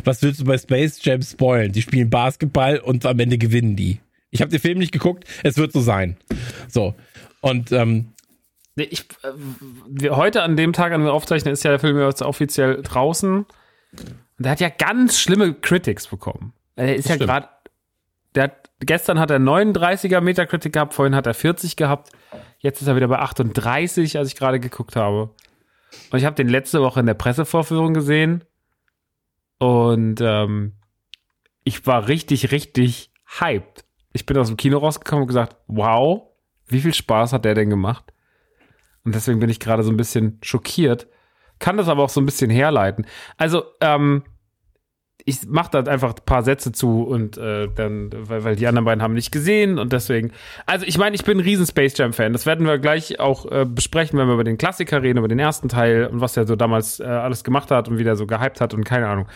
was 0.04 0.22
willst 0.22 0.40
du 0.40 0.46
bei 0.46 0.56
Space 0.56 1.04
Jam 1.04 1.24
spoilen? 1.24 1.72
Die 1.72 1.82
spielen 1.82 2.12
Basketball 2.12 2.78
und 2.78 3.08
am 3.08 3.20
Ende 3.20 3.40
gewinnen 3.40 3.76
die. 3.76 4.00
Ich 4.30 4.42
habe 4.42 4.52
den 4.52 4.60
Film 4.60 4.78
nicht 4.78 4.92
geguckt, 4.92 5.24
es 5.42 5.58
wird 5.58 5.72
so 5.72 5.82
sein. 5.82 6.18
So. 6.68 6.94
Und 7.42 7.72
ähm, 7.72 8.10
ich, 8.76 9.08
äh, 9.24 10.10
heute 10.12 10.44
an 10.44 10.58
dem 10.58 10.74
Tag, 10.74 10.92
an 10.92 11.02
dem 11.02 11.08
wir 11.08 11.14
aufzeichnen, 11.14 11.52
ist 11.52 11.64
ja 11.64 11.72
der 11.72 11.80
Film 11.80 12.00
jetzt 12.00 12.22
offiziell 12.22 12.80
draußen. 12.84 13.38
Und 13.38 13.48
der 14.38 14.52
hat 14.52 14.60
ja 14.60 14.70
ganz 14.70 15.20
schlimme 15.20 15.56
Critics 15.56 16.06
bekommen. 16.06 16.54
Er 16.76 16.96
ist 16.96 17.10
ja 17.10 17.16
gerade, 17.16 17.48
der 18.36 18.44
hat, 18.44 18.70
gestern 18.80 19.18
hat 19.18 19.32
er 19.32 19.40
39er 19.40 20.22
Metacritic 20.22 20.72
gehabt, 20.72 20.94
vorhin 20.94 21.16
hat 21.16 21.26
er 21.26 21.34
40 21.34 21.76
gehabt. 21.78 22.12
Jetzt 22.60 22.80
ist 22.80 22.88
er 22.88 22.96
wieder 22.96 23.08
bei 23.08 23.18
38, 23.18 24.20
als 24.20 24.28
ich 24.28 24.36
gerade 24.36 24.60
geguckt 24.60 24.96
habe. 24.96 25.32
Und 26.12 26.20
ich 26.20 26.26
habe 26.26 26.36
den 26.36 26.50
letzte 26.50 26.82
Woche 26.82 27.00
in 27.00 27.06
der 27.06 27.14
Pressevorführung 27.14 27.94
gesehen. 27.94 28.44
Und 29.58 30.22
ähm, 30.22 30.74
ich 31.64 31.86
war 31.88 32.08
richtig, 32.08 32.52
richtig 32.52 33.12
hyped. 33.40 33.86
Ich 34.12 34.26
bin 34.26 34.38
aus 34.38 34.48
dem 34.48 34.58
Kino 34.58 34.78
rausgekommen 34.78 35.24
und 35.24 35.28
gesagt, 35.28 35.58
wow, 35.68 36.30
wie 36.68 36.82
viel 36.82 36.94
Spaß 36.94 37.34
hat 37.34 37.46
der 37.46 37.56
denn 37.56 37.70
gemacht? 37.70 38.14
Und 39.04 39.16
deswegen 39.16 39.40
bin 39.40 39.50
ich 39.50 39.60
gerade 39.60 39.84
so 39.84 39.92
ein 39.92 39.98
bisschen 39.98 40.40
schockiert. 40.42 41.08
Kann 41.60 41.78
das 41.78 41.88
aber 41.88 42.04
auch 42.04 42.10
so 42.10 42.22
ein 42.22 42.26
bisschen 42.26 42.50
herleiten. 42.50 43.06
Also, 43.38 43.64
ähm, 43.82 44.24
ich 45.26 45.48
mache 45.48 45.72
da 45.72 45.92
einfach 45.92 46.12
ein 46.12 46.26
paar 46.26 46.44
Sätze 46.44 46.72
zu 46.72 47.04
und 47.04 47.38
äh, 47.38 47.70
dann, 47.74 48.10
weil, 48.14 48.44
weil 48.44 48.56
die 48.56 48.68
anderen 48.68 48.86
beiden 48.86 49.02
haben 49.02 49.14
nicht 49.14 49.32
gesehen 49.32 49.80
und 49.80 49.94
deswegen. 49.94 50.32
Also 50.66 50.86
ich 50.86 50.98
meine, 50.98 51.16
ich 51.16 51.24
bin 51.24 51.38
ein 51.38 51.44
riesen 51.44 51.66
Space 51.66 51.98
Jam 51.98 52.12
Fan. 52.12 52.34
Das 52.34 52.46
werden 52.46 52.66
wir 52.66 52.78
gleich 52.78 53.20
auch 53.20 53.50
äh, 53.50 53.66
besprechen, 53.66 54.20
wenn 54.20 54.28
wir 54.28 54.34
über 54.34 54.44
den 54.44 54.58
Klassiker 54.58 55.02
reden, 55.02 55.20
über 55.20 55.30
den 55.30 55.40
ersten 55.40 55.70
Teil 55.70 56.08
und 56.08 56.20
was 56.20 56.36
er 56.36 56.46
so 56.46 56.56
damals 56.56 57.00
äh, 57.00 57.06
alles 57.06 57.44
gemacht 57.44 57.72
hat 57.72 57.88
und 57.88 57.98
wie 57.98 58.04
der 58.04 58.16
so 58.16 58.28
gehypt 58.28 58.60
hat 58.60 58.74
und 58.74 58.84
keine 58.84 59.08
Ahnung. 59.08 59.28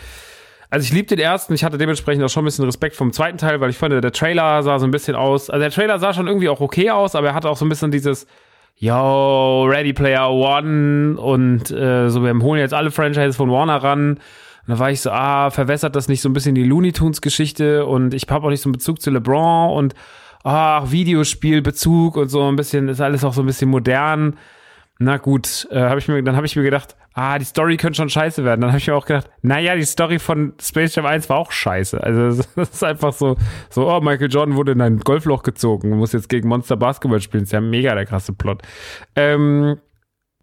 also 0.68 0.84
ich 0.84 0.92
liebe 0.92 1.06
den 1.08 1.18
ersten, 1.18 1.54
ich 1.54 1.64
hatte 1.64 1.78
dementsprechend 1.78 2.22
auch 2.22 2.28
schon 2.28 2.42
ein 2.42 2.46
bisschen 2.46 2.66
Respekt 2.66 2.94
vom 2.94 3.12
zweiten 3.12 3.38
Teil, 3.38 3.60
weil 3.60 3.70
ich 3.70 3.78
fand, 3.78 3.92
der 3.92 4.12
Trailer 4.12 4.62
sah 4.62 4.78
so 4.78 4.86
ein 4.86 4.90
bisschen 4.90 5.16
aus, 5.16 5.48
also 5.48 5.60
der 5.60 5.70
Trailer 5.70 5.98
sah 5.98 6.12
schon 6.12 6.26
irgendwie 6.26 6.50
auch 6.50 6.60
okay 6.60 6.90
aus, 6.90 7.14
aber 7.14 7.28
er 7.28 7.34
hatte 7.34 7.48
auch 7.48 7.56
so 7.56 7.64
ein 7.64 7.70
bisschen 7.70 7.90
dieses, 7.90 8.26
yo, 8.76 9.64
Ready 9.64 9.94
Player 9.94 10.30
One 10.30 11.18
und 11.18 11.70
äh, 11.70 12.10
so, 12.10 12.22
wir 12.22 12.34
holen 12.42 12.60
jetzt 12.60 12.74
alle 12.74 12.90
Franchises 12.90 13.36
von 13.36 13.50
Warner 13.50 13.82
ran. 13.82 14.20
Und 14.68 14.74
da 14.74 14.80
war 14.80 14.90
ich 14.90 15.00
so, 15.00 15.10
ah, 15.10 15.48
verwässert 15.48 15.96
das 15.96 16.08
nicht 16.08 16.20
so 16.20 16.28
ein 16.28 16.34
bisschen 16.34 16.54
die 16.54 16.62
Looney 16.62 16.92
Tunes 16.92 17.22
Geschichte 17.22 17.86
und 17.86 18.12
ich 18.12 18.26
habe 18.28 18.46
auch 18.46 18.50
nicht 18.50 18.60
so 18.60 18.68
einen 18.68 18.74
Bezug 18.74 19.00
zu 19.00 19.10
LeBron 19.10 19.72
und 19.72 19.94
ach, 20.44 20.90
Videospielbezug 20.90 22.18
und 22.18 22.28
so 22.28 22.46
ein 22.46 22.56
bisschen, 22.56 22.88
ist 22.88 23.00
alles 23.00 23.24
auch 23.24 23.32
so 23.32 23.42
ein 23.42 23.46
bisschen 23.46 23.70
modern. 23.70 24.36
Na 24.98 25.16
gut, 25.16 25.66
äh, 25.70 25.80
hab 25.80 25.96
ich 25.96 26.06
mir, 26.06 26.22
dann 26.22 26.36
habe 26.36 26.44
ich 26.44 26.54
mir 26.54 26.64
gedacht, 26.64 26.96
ah, 27.14 27.38
die 27.38 27.46
Story 27.46 27.78
könnte 27.78 27.96
schon 27.96 28.10
scheiße 28.10 28.44
werden. 28.44 28.60
Dann 28.60 28.70
habe 28.70 28.78
ich 28.78 28.86
mir 28.86 28.94
auch 28.94 29.06
gedacht, 29.06 29.30
naja, 29.40 29.74
die 29.74 29.84
Story 29.84 30.18
von 30.18 30.52
Space 30.60 30.94
Jam 30.94 31.06
1 31.06 31.30
war 31.30 31.38
auch 31.38 31.50
scheiße. 31.50 32.02
Also 32.02 32.42
das 32.56 32.68
ist 32.68 32.84
einfach 32.84 33.14
so, 33.14 33.36
so, 33.70 33.90
oh, 33.90 34.00
Michael 34.02 34.30
Jordan 34.30 34.54
wurde 34.56 34.72
in 34.72 34.82
ein 34.82 34.98
Golfloch 35.00 35.44
gezogen 35.44 35.92
und 35.92 35.98
muss 35.98 36.12
jetzt 36.12 36.28
gegen 36.28 36.46
Monster 36.46 36.76
Basketball 36.76 37.22
spielen. 37.22 37.44
Das 37.44 37.48
ist 37.48 37.52
ja 37.52 37.62
mega 37.62 37.94
der 37.94 38.04
krasse 38.04 38.34
Plot. 38.34 38.60
Ähm, 39.16 39.78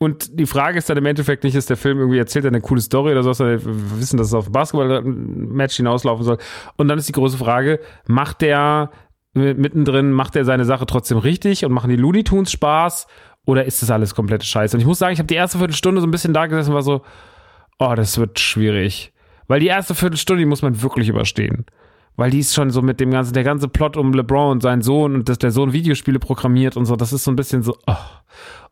und 0.05 0.39
die 0.39 0.45
Frage 0.45 0.77
ist 0.77 0.89
dann 0.89 0.97
im 0.97 1.05
Endeffekt 1.07 1.43
nicht, 1.43 1.55
ist 1.55 1.69
der 1.69 1.77
Film 1.77 1.97
irgendwie 1.97 2.19
erzählt 2.19 2.45
eine 2.45 2.61
coole 2.61 2.79
Story 2.79 3.11
oder 3.11 3.23
so, 3.23 3.33
sondern 3.33 3.65
wir 3.65 3.99
wissen, 3.99 4.17
dass 4.17 4.27
es 4.27 4.33
auf 4.35 4.45
ein 4.45 4.51
Basketball-Match 4.51 5.77
hinauslaufen 5.77 6.23
soll. 6.23 6.37
Und 6.77 6.87
dann 6.87 6.99
ist 6.99 7.09
die 7.09 7.13
große 7.13 7.37
Frage, 7.37 7.79
macht 8.07 8.41
der 8.41 8.91
mittendrin, 9.33 10.11
macht 10.11 10.35
er 10.35 10.45
seine 10.45 10.63
Sache 10.63 10.85
trotzdem 10.85 11.17
richtig 11.17 11.65
und 11.65 11.71
machen 11.71 11.89
die 11.89 11.95
Looney 11.97 12.23
Tunes 12.23 12.51
Spaß 12.51 13.07
oder 13.45 13.65
ist 13.65 13.81
das 13.81 13.89
alles 13.89 14.13
komplette 14.13 14.45
Scheiße? 14.45 14.77
Und 14.77 14.81
ich 14.81 14.87
muss 14.87 14.99
sagen, 14.99 15.13
ich 15.13 15.19
habe 15.19 15.27
die 15.27 15.35
erste 15.35 15.57
Viertelstunde 15.57 16.01
so 16.01 16.07
ein 16.07 16.11
bisschen 16.11 16.33
da 16.33 16.45
gesessen 16.45 16.69
und 16.69 16.75
war 16.75 16.83
so, 16.83 17.01
oh, 17.79 17.93
das 17.95 18.17
wird 18.19 18.39
schwierig. 18.39 19.11
Weil 19.47 19.59
die 19.59 19.67
erste 19.67 19.95
Viertelstunde, 19.95 20.41
die 20.41 20.45
muss 20.45 20.61
man 20.61 20.81
wirklich 20.81 21.09
überstehen. 21.09 21.65
Weil 22.15 22.31
die 22.31 22.39
ist 22.39 22.53
schon 22.53 22.69
so 22.69 22.81
mit 22.81 22.99
dem 22.99 23.11
ganzen, 23.11 23.33
der 23.33 23.43
ganze 23.43 23.67
Plot 23.67 23.97
um 23.97 24.13
LeBron 24.13 24.51
und 24.51 24.61
seinen 24.61 24.81
Sohn 24.81 25.15
und 25.15 25.27
dass 25.27 25.37
der 25.37 25.51
Sohn 25.51 25.73
Videospiele 25.73 26.19
programmiert 26.19 26.77
und 26.77 26.85
so, 26.85 26.95
das 26.95 27.11
ist 27.11 27.25
so 27.25 27.31
ein 27.31 27.35
bisschen 27.35 27.61
so, 27.61 27.75
oh, 27.87 27.95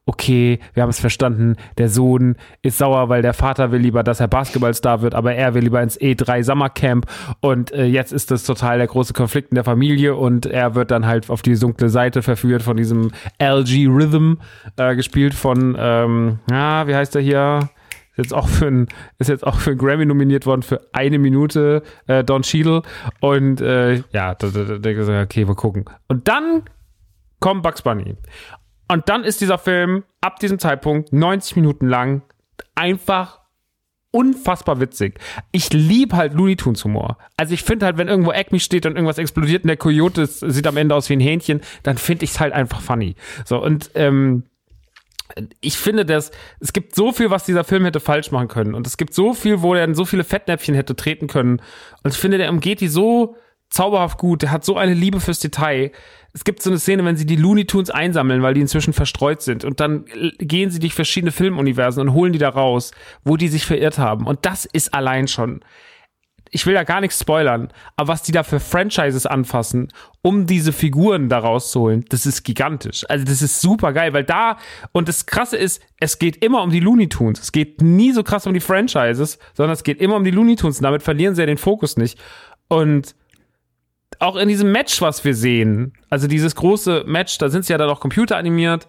okay, 0.05 0.59
wir 0.73 0.83
haben 0.83 0.89
es 0.89 0.99
verstanden, 0.99 1.55
der 1.77 1.89
Sohn 1.89 2.35
ist 2.61 2.77
sauer, 2.77 3.09
weil 3.09 3.21
der 3.21 3.33
Vater 3.33 3.71
will 3.71 3.81
lieber, 3.81 4.03
dass 4.03 4.19
er 4.19 4.27
Basketballstar 4.27 5.01
wird, 5.01 5.15
aber 5.15 5.33
er 5.33 5.53
will 5.53 5.63
lieber 5.63 5.81
ins 5.81 5.99
E3 5.99 6.43
Summercamp 6.43 7.05
und 7.39 7.71
äh, 7.71 7.85
jetzt 7.85 8.11
ist 8.11 8.29
das 8.29 8.43
total 8.43 8.77
der 8.77 8.87
große 8.87 9.13
Konflikt 9.13 9.51
in 9.51 9.55
der 9.55 9.63
Familie 9.63 10.15
und 10.15 10.45
er 10.45 10.75
wird 10.75 10.91
dann 10.91 11.05
halt 11.05 11.29
auf 11.29 11.41
die 11.41 11.57
dunkle 11.57 11.89
Seite 11.89 12.21
verführt 12.21 12.63
von 12.63 12.75
diesem 12.75 13.11
LG 13.39 13.87
Rhythm, 13.87 14.35
äh, 14.77 14.95
gespielt 14.95 15.33
von, 15.33 15.75
ähm, 15.79 16.39
ja, 16.49 16.87
wie 16.87 16.95
heißt 16.95 17.15
er 17.15 17.21
hier? 17.21 17.69
Ist 18.15 18.25
jetzt 18.25 18.33
auch 18.33 18.47
für 18.47 18.67
ein, 18.67 18.87
ist 19.17 19.29
jetzt 19.29 19.45
auch 19.45 19.55
für 19.55 19.71
ein 19.71 19.77
Grammy 19.77 20.05
nominiert 20.05 20.45
worden 20.45 20.61
für 20.61 20.81
eine 20.93 21.17
Minute, 21.17 21.81
äh, 22.05 22.23
Don 22.23 22.43
Cheadle. 22.43 22.83
Und 23.21 23.59
äh, 23.59 24.03
ja, 24.11 24.35
da, 24.35 24.49
da, 24.49 24.77
da, 24.77 25.21
okay, 25.23 25.47
wir 25.47 25.55
gucken. 25.55 25.85
Und 26.07 26.27
dann 26.27 26.61
kommt 27.39 27.63
Bugs 27.63 27.81
Bunny. 27.81 28.15
Und 28.93 29.09
dann 29.09 29.23
ist 29.23 29.41
dieser 29.41 29.57
Film 29.57 30.03
ab 30.21 30.39
diesem 30.39 30.59
Zeitpunkt 30.59 31.13
90 31.13 31.55
Minuten 31.55 31.87
lang 31.87 32.21
einfach 32.75 33.41
unfassbar 34.11 34.79
witzig. 34.79 35.19
Ich 35.51 35.73
liebe 35.73 36.15
halt 36.15 36.35
Looney 36.35 36.55
Tunes 36.57 36.85
Humor. 36.85 37.17
Also 37.35 37.55
ich 37.55 37.63
finde 37.63 37.87
halt, 37.87 37.97
wenn 37.97 38.07
irgendwo 38.07 38.31
Acme 38.31 38.59
steht 38.59 38.85
und 38.85 38.91
irgendwas 38.91 39.17
explodiert 39.17 39.63
und 39.63 39.69
der 39.69 39.77
Coyote 39.77 40.27
sieht 40.27 40.67
am 40.67 40.77
Ende 40.77 40.93
aus 40.93 41.09
wie 41.09 41.13
ein 41.13 41.21
Hähnchen, 41.21 41.61
dann 41.81 41.97
finde 41.97 42.25
ich 42.25 42.33
es 42.33 42.39
halt 42.39 42.53
einfach 42.53 42.81
funny. 42.81 43.15
So 43.45 43.59
und 43.63 43.89
ähm, 43.95 44.43
ich 45.59 45.79
finde, 45.79 46.05
dass 46.05 46.29
es 46.59 46.71
gibt 46.71 46.93
so 46.93 47.11
viel, 47.11 47.31
was 47.31 47.45
dieser 47.45 47.63
Film 47.63 47.85
hätte 47.85 47.99
falsch 47.99 48.29
machen 48.29 48.47
können 48.47 48.75
und 48.75 48.85
es 48.85 48.97
gibt 48.97 49.15
so 49.15 49.33
viel, 49.33 49.63
wo 49.63 49.73
er 49.73 49.85
in 49.85 49.95
so 49.95 50.05
viele 50.05 50.23
Fettnäpfchen 50.23 50.75
hätte 50.75 50.95
treten 50.95 51.25
können 51.25 51.63
und 52.03 52.13
ich 52.13 52.19
finde, 52.19 52.37
der 52.37 52.51
umgeht 52.51 52.79
die 52.79 52.89
so 52.89 53.37
zauberhaft 53.73 54.17
gut. 54.17 54.41
Der 54.41 54.51
hat 54.51 54.63
so 54.63 54.77
eine 54.77 54.93
Liebe 54.93 55.19
fürs 55.19 55.39
Detail 55.39 55.91
es 56.33 56.43
gibt 56.43 56.63
so 56.63 56.71
eine 56.71 56.79
Szene, 56.79 57.05
wenn 57.05 57.15
sie 57.15 57.27
die 57.27 57.35
Looney 57.35 57.65
Tunes 57.65 57.91
einsammeln, 57.91 58.41
weil 58.41 58.55
die 58.55 58.61
inzwischen 58.61 58.91
verstreut 58.91 59.43
sind 59.43 59.63
und 59.63 59.79
dann 59.79 60.05
gehen 60.39 60.71
sie 60.71 60.79
durch 60.79 60.95
verschiedene 60.95 61.31
Filmuniversen 61.31 62.01
und 62.01 62.13
holen 62.13 62.33
die 62.33 62.39
da 62.39 62.49
raus, 62.49 62.91
wo 63.23 63.37
die 63.37 63.47
sich 63.47 63.65
verirrt 63.65 63.99
haben. 63.99 64.25
Und 64.25 64.45
das 64.45 64.65
ist 64.65 64.93
allein 64.93 65.27
schon. 65.27 65.61
Ich 66.55 66.67
will 66.67 66.73
da 66.75 66.83
gar 66.83 67.01
nichts 67.01 67.19
spoilern, 67.19 67.71
aber 67.95 68.09
was 68.09 68.21
die 68.21 68.31
da 68.31 68.43
für 68.43 68.59
Franchises 68.59 69.25
anfassen, 69.25 69.91
um 70.21 70.45
diese 70.45 70.71
Figuren 70.71 71.27
da 71.27 71.39
rauszuholen, 71.39 72.05
das 72.09 72.27
ist 72.27 72.43
gigantisch. 72.43 73.05
Also 73.09 73.25
das 73.25 73.41
ist 73.41 73.61
super 73.61 73.91
geil, 73.91 74.13
weil 74.13 74.23
da, 74.23 74.57
und 74.91 75.07
das 75.07 75.25
Krasse 75.25 75.57
ist, 75.57 75.81
es 75.99 76.19
geht 76.19 76.43
immer 76.43 76.61
um 76.61 76.69
die 76.69 76.79
Looney 76.79 77.09
Tunes. 77.09 77.39
Es 77.39 77.51
geht 77.51 77.81
nie 77.81 78.11
so 78.11 78.23
krass 78.23 78.45
um 78.45 78.53
die 78.53 78.59
Franchises, 78.59 79.39
sondern 79.55 79.73
es 79.73 79.83
geht 79.83 79.99
immer 79.99 80.15
um 80.15 80.23
die 80.23 80.31
Looney 80.31 80.55
Tunes 80.55 80.79
damit 80.79 81.01
verlieren 81.01 81.33
sie 81.33 81.41
ja 81.41 81.47
den 81.47 81.57
Fokus 81.57 81.97
nicht. 81.97 82.19
Und 82.67 83.15
auch 84.23 84.37
in 84.37 84.47
diesem 84.47 84.71
Match, 84.71 85.01
was 85.01 85.25
wir 85.25 85.35
sehen, 85.35 85.93
also 86.09 86.27
dieses 86.27 86.55
große 86.55 87.03
Match, 87.05 87.37
da 87.37 87.49
sind 87.49 87.65
sie 87.65 87.73
ja 87.73 87.77
dann 87.77 87.89
auch 87.89 87.99
computeranimiert. 87.99 88.87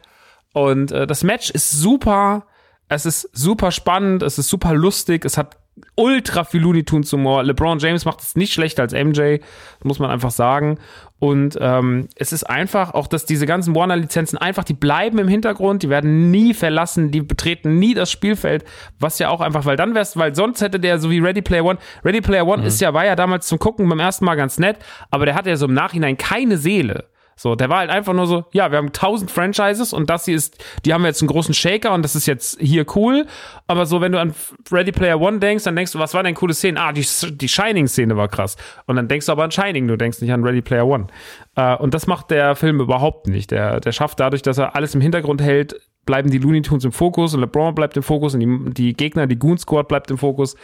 Und 0.52 0.92
äh, 0.92 1.06
das 1.06 1.24
Match 1.24 1.50
ist 1.50 1.72
super, 1.72 2.46
es 2.88 3.04
ist 3.04 3.28
super 3.32 3.72
spannend, 3.72 4.22
es 4.22 4.38
ist 4.38 4.48
super 4.48 4.74
lustig, 4.74 5.24
es 5.24 5.36
hat 5.36 5.56
ultra 5.96 6.44
viel 6.44 6.60
Looney 6.60 6.84
Tunes 6.84 7.12
Humor. 7.12 7.42
LeBron 7.42 7.80
James 7.80 8.04
macht 8.04 8.20
es 8.20 8.36
nicht 8.36 8.52
schlechter 8.52 8.82
als 8.82 8.92
MJ, 8.92 9.38
muss 9.82 9.98
man 9.98 10.10
einfach 10.10 10.30
sagen. 10.30 10.78
Und 11.24 11.56
ähm, 11.58 12.08
es 12.16 12.34
ist 12.34 12.44
einfach 12.44 12.92
auch, 12.92 13.06
dass 13.06 13.24
diese 13.24 13.46
ganzen 13.46 13.74
Warner-Lizenzen 13.74 14.36
einfach, 14.36 14.62
die 14.62 14.74
bleiben 14.74 15.18
im 15.18 15.26
Hintergrund, 15.26 15.82
die 15.82 15.88
werden 15.88 16.30
nie 16.30 16.52
verlassen, 16.52 17.12
die 17.12 17.22
betreten 17.22 17.78
nie 17.78 17.94
das 17.94 18.10
Spielfeld, 18.10 18.62
was 19.00 19.18
ja 19.18 19.30
auch 19.30 19.40
einfach, 19.40 19.64
weil 19.64 19.76
dann 19.76 19.94
wär's, 19.94 20.18
weil 20.18 20.34
sonst 20.34 20.60
hätte 20.60 20.78
der 20.78 20.98
so 20.98 21.10
wie 21.10 21.20
Ready 21.20 21.40
Player 21.40 21.64
One, 21.64 21.78
Ready 22.04 22.20
Player 22.20 22.46
One 22.46 22.60
mhm. 22.60 22.68
ist 22.68 22.78
ja, 22.82 22.92
war 22.92 23.06
ja 23.06 23.16
damals 23.16 23.46
zum 23.46 23.58
Gucken 23.58 23.88
beim 23.88 24.00
ersten 24.00 24.26
Mal 24.26 24.34
ganz 24.34 24.58
nett, 24.58 24.76
aber 25.10 25.24
der 25.24 25.34
hat 25.34 25.46
ja 25.46 25.56
so 25.56 25.64
im 25.64 25.72
Nachhinein 25.72 26.18
keine 26.18 26.58
Seele. 26.58 27.06
So, 27.36 27.54
der 27.54 27.68
war 27.68 27.78
halt 27.78 27.90
einfach 27.90 28.12
nur 28.12 28.26
so, 28.26 28.44
ja, 28.52 28.70
wir 28.70 28.78
haben 28.78 28.92
tausend 28.92 29.30
Franchises 29.30 29.92
und 29.92 30.08
das 30.10 30.24
hier 30.24 30.36
ist, 30.36 30.62
die 30.84 30.94
haben 30.94 31.04
jetzt 31.04 31.20
einen 31.20 31.28
großen 31.28 31.54
Shaker 31.54 31.92
und 31.92 32.02
das 32.02 32.14
ist 32.14 32.26
jetzt 32.26 32.60
hier 32.60 32.86
cool. 32.94 33.26
Aber 33.66 33.86
so, 33.86 34.00
wenn 34.00 34.12
du 34.12 34.20
an 34.20 34.34
Ready 34.70 34.92
Player 34.92 35.20
One 35.20 35.38
denkst, 35.38 35.64
dann 35.64 35.76
denkst 35.76 35.92
du, 35.92 35.98
was 35.98 36.14
war 36.14 36.22
denn 36.22 36.34
coole 36.34 36.54
Szene? 36.54 36.80
Ah, 36.80 36.92
die, 36.92 37.06
die 37.32 37.48
Shining-Szene 37.48 38.16
war 38.16 38.28
krass. 38.28 38.56
Und 38.86 38.96
dann 38.96 39.08
denkst 39.08 39.26
du 39.26 39.32
aber 39.32 39.44
an 39.44 39.50
Shining, 39.50 39.88
du 39.88 39.96
denkst 39.96 40.20
nicht 40.20 40.32
an 40.32 40.44
Ready 40.44 40.62
Player 40.62 40.86
One. 40.86 41.08
Äh, 41.56 41.76
und 41.76 41.94
das 41.94 42.06
macht 42.06 42.30
der 42.30 42.54
Film 42.56 42.80
überhaupt 42.80 43.26
nicht. 43.26 43.50
Der, 43.50 43.80
der 43.80 43.92
schafft 43.92 44.20
dadurch, 44.20 44.42
dass 44.42 44.58
er 44.58 44.76
alles 44.76 44.94
im 44.94 45.00
Hintergrund 45.00 45.42
hält, 45.42 45.74
bleiben 46.06 46.30
die 46.30 46.38
Looney 46.38 46.62
Tunes 46.62 46.84
im 46.84 46.92
Fokus 46.92 47.34
und 47.34 47.40
LeBron 47.40 47.74
bleibt 47.74 47.96
im 47.96 48.02
Fokus 48.02 48.34
und 48.34 48.40
die, 48.40 48.74
die 48.74 48.92
Gegner, 48.94 49.26
die 49.26 49.38
Goon 49.38 49.58
Squad 49.58 49.88
bleibt 49.88 50.10
im 50.10 50.18
Fokus. 50.18 50.56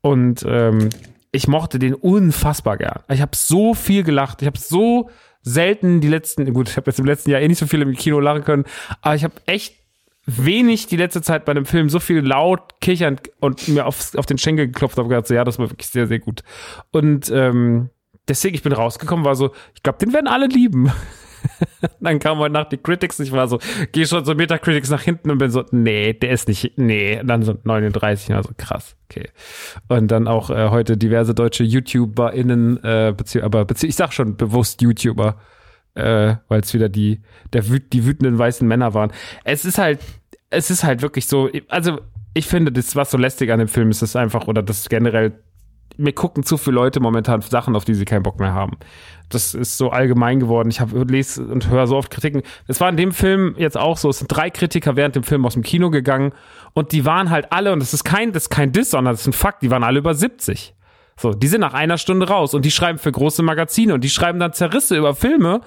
Und 0.00 0.44
ähm, 0.46 0.90
ich 1.32 1.48
mochte 1.48 1.78
den 1.78 1.94
unfassbar 1.94 2.76
gern. 2.76 3.00
Ich 3.08 3.20
habe 3.20 3.34
so 3.34 3.74
viel 3.74 4.04
gelacht. 4.04 4.42
Ich 4.42 4.46
habe 4.46 4.58
so 4.58 5.10
selten 5.44 6.00
die 6.00 6.08
letzten, 6.08 6.52
gut, 6.52 6.68
ich 6.68 6.76
habe 6.76 6.90
jetzt 6.90 6.98
im 6.98 7.04
letzten 7.04 7.30
Jahr 7.30 7.40
eh 7.40 7.46
nicht 7.46 7.58
so 7.58 7.66
viel 7.66 7.82
im 7.82 7.92
Kino 7.92 8.18
lachen 8.18 8.42
können, 8.42 8.64
aber 9.02 9.14
ich 9.14 9.22
habe 9.22 9.34
echt 9.46 9.76
wenig 10.26 10.86
die 10.86 10.96
letzte 10.96 11.20
Zeit 11.22 11.44
bei 11.44 11.52
einem 11.52 11.66
Film 11.66 11.90
so 11.90 12.00
viel 12.00 12.20
laut 12.20 12.80
kichern 12.80 13.20
und 13.40 13.68
mir 13.68 13.86
auf, 13.86 14.14
auf 14.14 14.26
den 14.26 14.38
Schenkel 14.38 14.66
geklopft 14.66 14.96
habe, 14.96 15.08
gedacht, 15.08 15.26
so, 15.26 15.34
ja, 15.34 15.44
das 15.44 15.58
war 15.58 15.70
wirklich 15.70 15.88
sehr, 15.88 16.06
sehr 16.06 16.18
gut. 16.18 16.42
Und 16.90 17.30
ähm, 17.30 17.90
deswegen, 18.26 18.54
ich 18.54 18.62
bin 18.62 18.72
rausgekommen, 18.72 19.24
war 19.24 19.36
so, 19.36 19.52
ich 19.74 19.82
glaube, 19.82 19.98
den 19.98 20.14
werden 20.14 20.26
alle 20.26 20.46
lieben. 20.46 20.90
dann 22.00 22.18
kam 22.18 22.38
heute 22.38 22.52
Nacht 22.52 22.72
die 22.72 22.76
Critics, 22.76 23.20
ich 23.20 23.32
war 23.32 23.48
so, 23.48 23.58
geh 23.92 24.06
schon 24.06 24.24
so 24.24 24.34
Metacritics 24.34 24.90
nach 24.90 25.02
hinten 25.02 25.30
und 25.30 25.38
bin 25.38 25.50
so, 25.50 25.64
nee, 25.70 26.12
der 26.12 26.30
ist 26.30 26.48
nicht, 26.48 26.76
nee, 26.76 27.20
und 27.20 27.26
dann 27.26 27.42
so 27.42 27.56
39, 27.62 28.34
also 28.34 28.50
krass, 28.56 28.96
okay. 29.10 29.28
Und 29.88 30.08
dann 30.08 30.28
auch 30.28 30.50
äh, 30.50 30.70
heute 30.70 30.96
diverse 30.96 31.34
deutsche 31.34 31.64
YouTuberInnen, 31.64 32.82
äh, 32.82 33.14
bezieh 33.16 33.42
aber 33.42 33.64
bezieh 33.64 33.88
ich 33.88 33.96
sag 33.96 34.12
schon 34.12 34.36
bewusst 34.36 34.82
YouTuber, 34.82 35.36
äh, 35.94 36.36
weil 36.48 36.60
es 36.60 36.74
wieder 36.74 36.88
die, 36.88 37.20
der 37.52 37.68
wüt 37.68 37.92
die 37.92 38.06
wütenden 38.06 38.38
weißen 38.38 38.66
Männer 38.66 38.94
waren. 38.94 39.12
Es 39.44 39.64
ist 39.64 39.78
halt, 39.78 40.00
es 40.50 40.70
ist 40.70 40.84
halt 40.84 41.02
wirklich 41.02 41.26
so, 41.26 41.50
also 41.68 42.00
ich 42.34 42.46
finde, 42.46 42.72
das, 42.72 42.96
was 42.96 43.10
so 43.10 43.16
lästig 43.18 43.50
an 43.50 43.60
dem 43.60 43.68
Film 43.68 43.90
ist, 43.90 44.02
ist 44.02 44.16
einfach, 44.16 44.48
oder 44.48 44.62
das 44.62 44.88
generell 44.88 45.32
mir 45.96 46.12
gucken 46.12 46.42
zu 46.42 46.56
viele 46.56 46.74
Leute 46.74 47.00
momentan 47.00 47.40
Sachen, 47.40 47.76
auf 47.76 47.84
die 47.84 47.94
sie 47.94 48.04
keinen 48.04 48.22
Bock 48.22 48.38
mehr 48.38 48.52
haben. 48.52 48.76
Das 49.28 49.54
ist 49.54 49.78
so 49.78 49.90
allgemein 49.90 50.40
geworden. 50.40 50.70
Ich 50.70 50.80
lese 51.08 51.44
und 51.44 51.68
höre 51.68 51.86
so 51.86 51.96
oft 51.96 52.10
Kritiken. 52.10 52.42
Es 52.66 52.80
war 52.80 52.88
in 52.88 52.96
dem 52.96 53.12
Film 53.12 53.54
jetzt 53.58 53.76
auch 53.76 53.96
so. 53.96 54.10
Es 54.10 54.18
sind 54.18 54.28
drei 54.28 54.50
Kritiker 54.50 54.96
während 54.96 55.16
dem 55.16 55.22
Film 55.22 55.44
aus 55.46 55.54
dem 55.54 55.62
Kino 55.62 55.90
gegangen 55.90 56.32
und 56.72 56.92
die 56.92 57.04
waren 57.04 57.30
halt 57.30 57.52
alle 57.52 57.72
und 57.72 57.80
das 57.80 57.94
ist 57.94 58.04
kein, 58.04 58.32
das 58.32 58.44
ist 58.44 58.50
kein 58.50 58.72
Diss, 58.72 58.90
sondern 58.90 59.14
das 59.14 59.22
ist 59.22 59.28
ein 59.28 59.32
Fakt. 59.32 59.62
Die 59.62 59.70
waren 59.70 59.84
alle 59.84 59.98
über 59.98 60.14
70. 60.14 60.74
So, 61.16 61.32
die 61.32 61.46
sind 61.46 61.60
nach 61.60 61.74
einer 61.74 61.98
Stunde 61.98 62.28
raus 62.28 62.54
und 62.54 62.64
die 62.64 62.70
schreiben 62.70 62.98
für 62.98 63.12
große 63.12 63.42
Magazine 63.42 63.94
und 63.94 64.02
die 64.02 64.10
schreiben 64.10 64.40
dann 64.40 64.52
Zerrisse 64.52 64.96
über 64.96 65.14
Filme, 65.14 65.60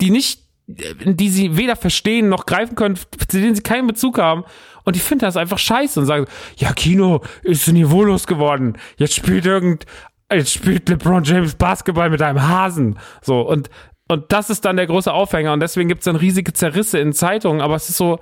die 0.00 0.10
nicht, 0.10 0.45
die 0.66 1.28
sie 1.28 1.56
weder 1.56 1.76
verstehen 1.76 2.28
noch 2.28 2.46
greifen 2.46 2.74
können, 2.74 2.96
zu 2.96 3.40
denen 3.40 3.54
sie 3.54 3.62
keinen 3.62 3.86
Bezug 3.86 4.18
haben. 4.18 4.44
Und 4.84 4.96
die 4.96 5.00
finden 5.00 5.24
das 5.24 5.36
einfach 5.36 5.58
scheiße 5.58 6.00
und 6.00 6.06
sagen, 6.06 6.26
ja, 6.56 6.72
Kino 6.72 7.20
ist 7.42 7.68
niveaulos 7.68 8.26
geworden. 8.26 8.76
Jetzt 8.96 9.14
spielt 9.14 9.46
irgend, 9.46 9.86
jetzt 10.32 10.52
spielt 10.52 10.88
LeBron 10.88 11.24
James 11.24 11.54
Basketball 11.54 12.10
mit 12.10 12.20
einem 12.22 12.42
Hasen. 12.42 12.98
So, 13.22 13.40
und, 13.40 13.70
und 14.08 14.32
das 14.32 14.50
ist 14.50 14.64
dann 14.64 14.76
der 14.76 14.86
große 14.86 15.12
Aufhänger. 15.12 15.52
Und 15.52 15.60
deswegen 15.60 15.88
gibt 15.88 16.00
es 16.00 16.06
dann 16.06 16.16
riesige 16.16 16.52
Zerrisse 16.52 16.98
in 16.98 17.12
Zeitungen. 17.12 17.60
Aber 17.60 17.76
es 17.76 17.88
ist 17.88 17.96
so, 17.96 18.18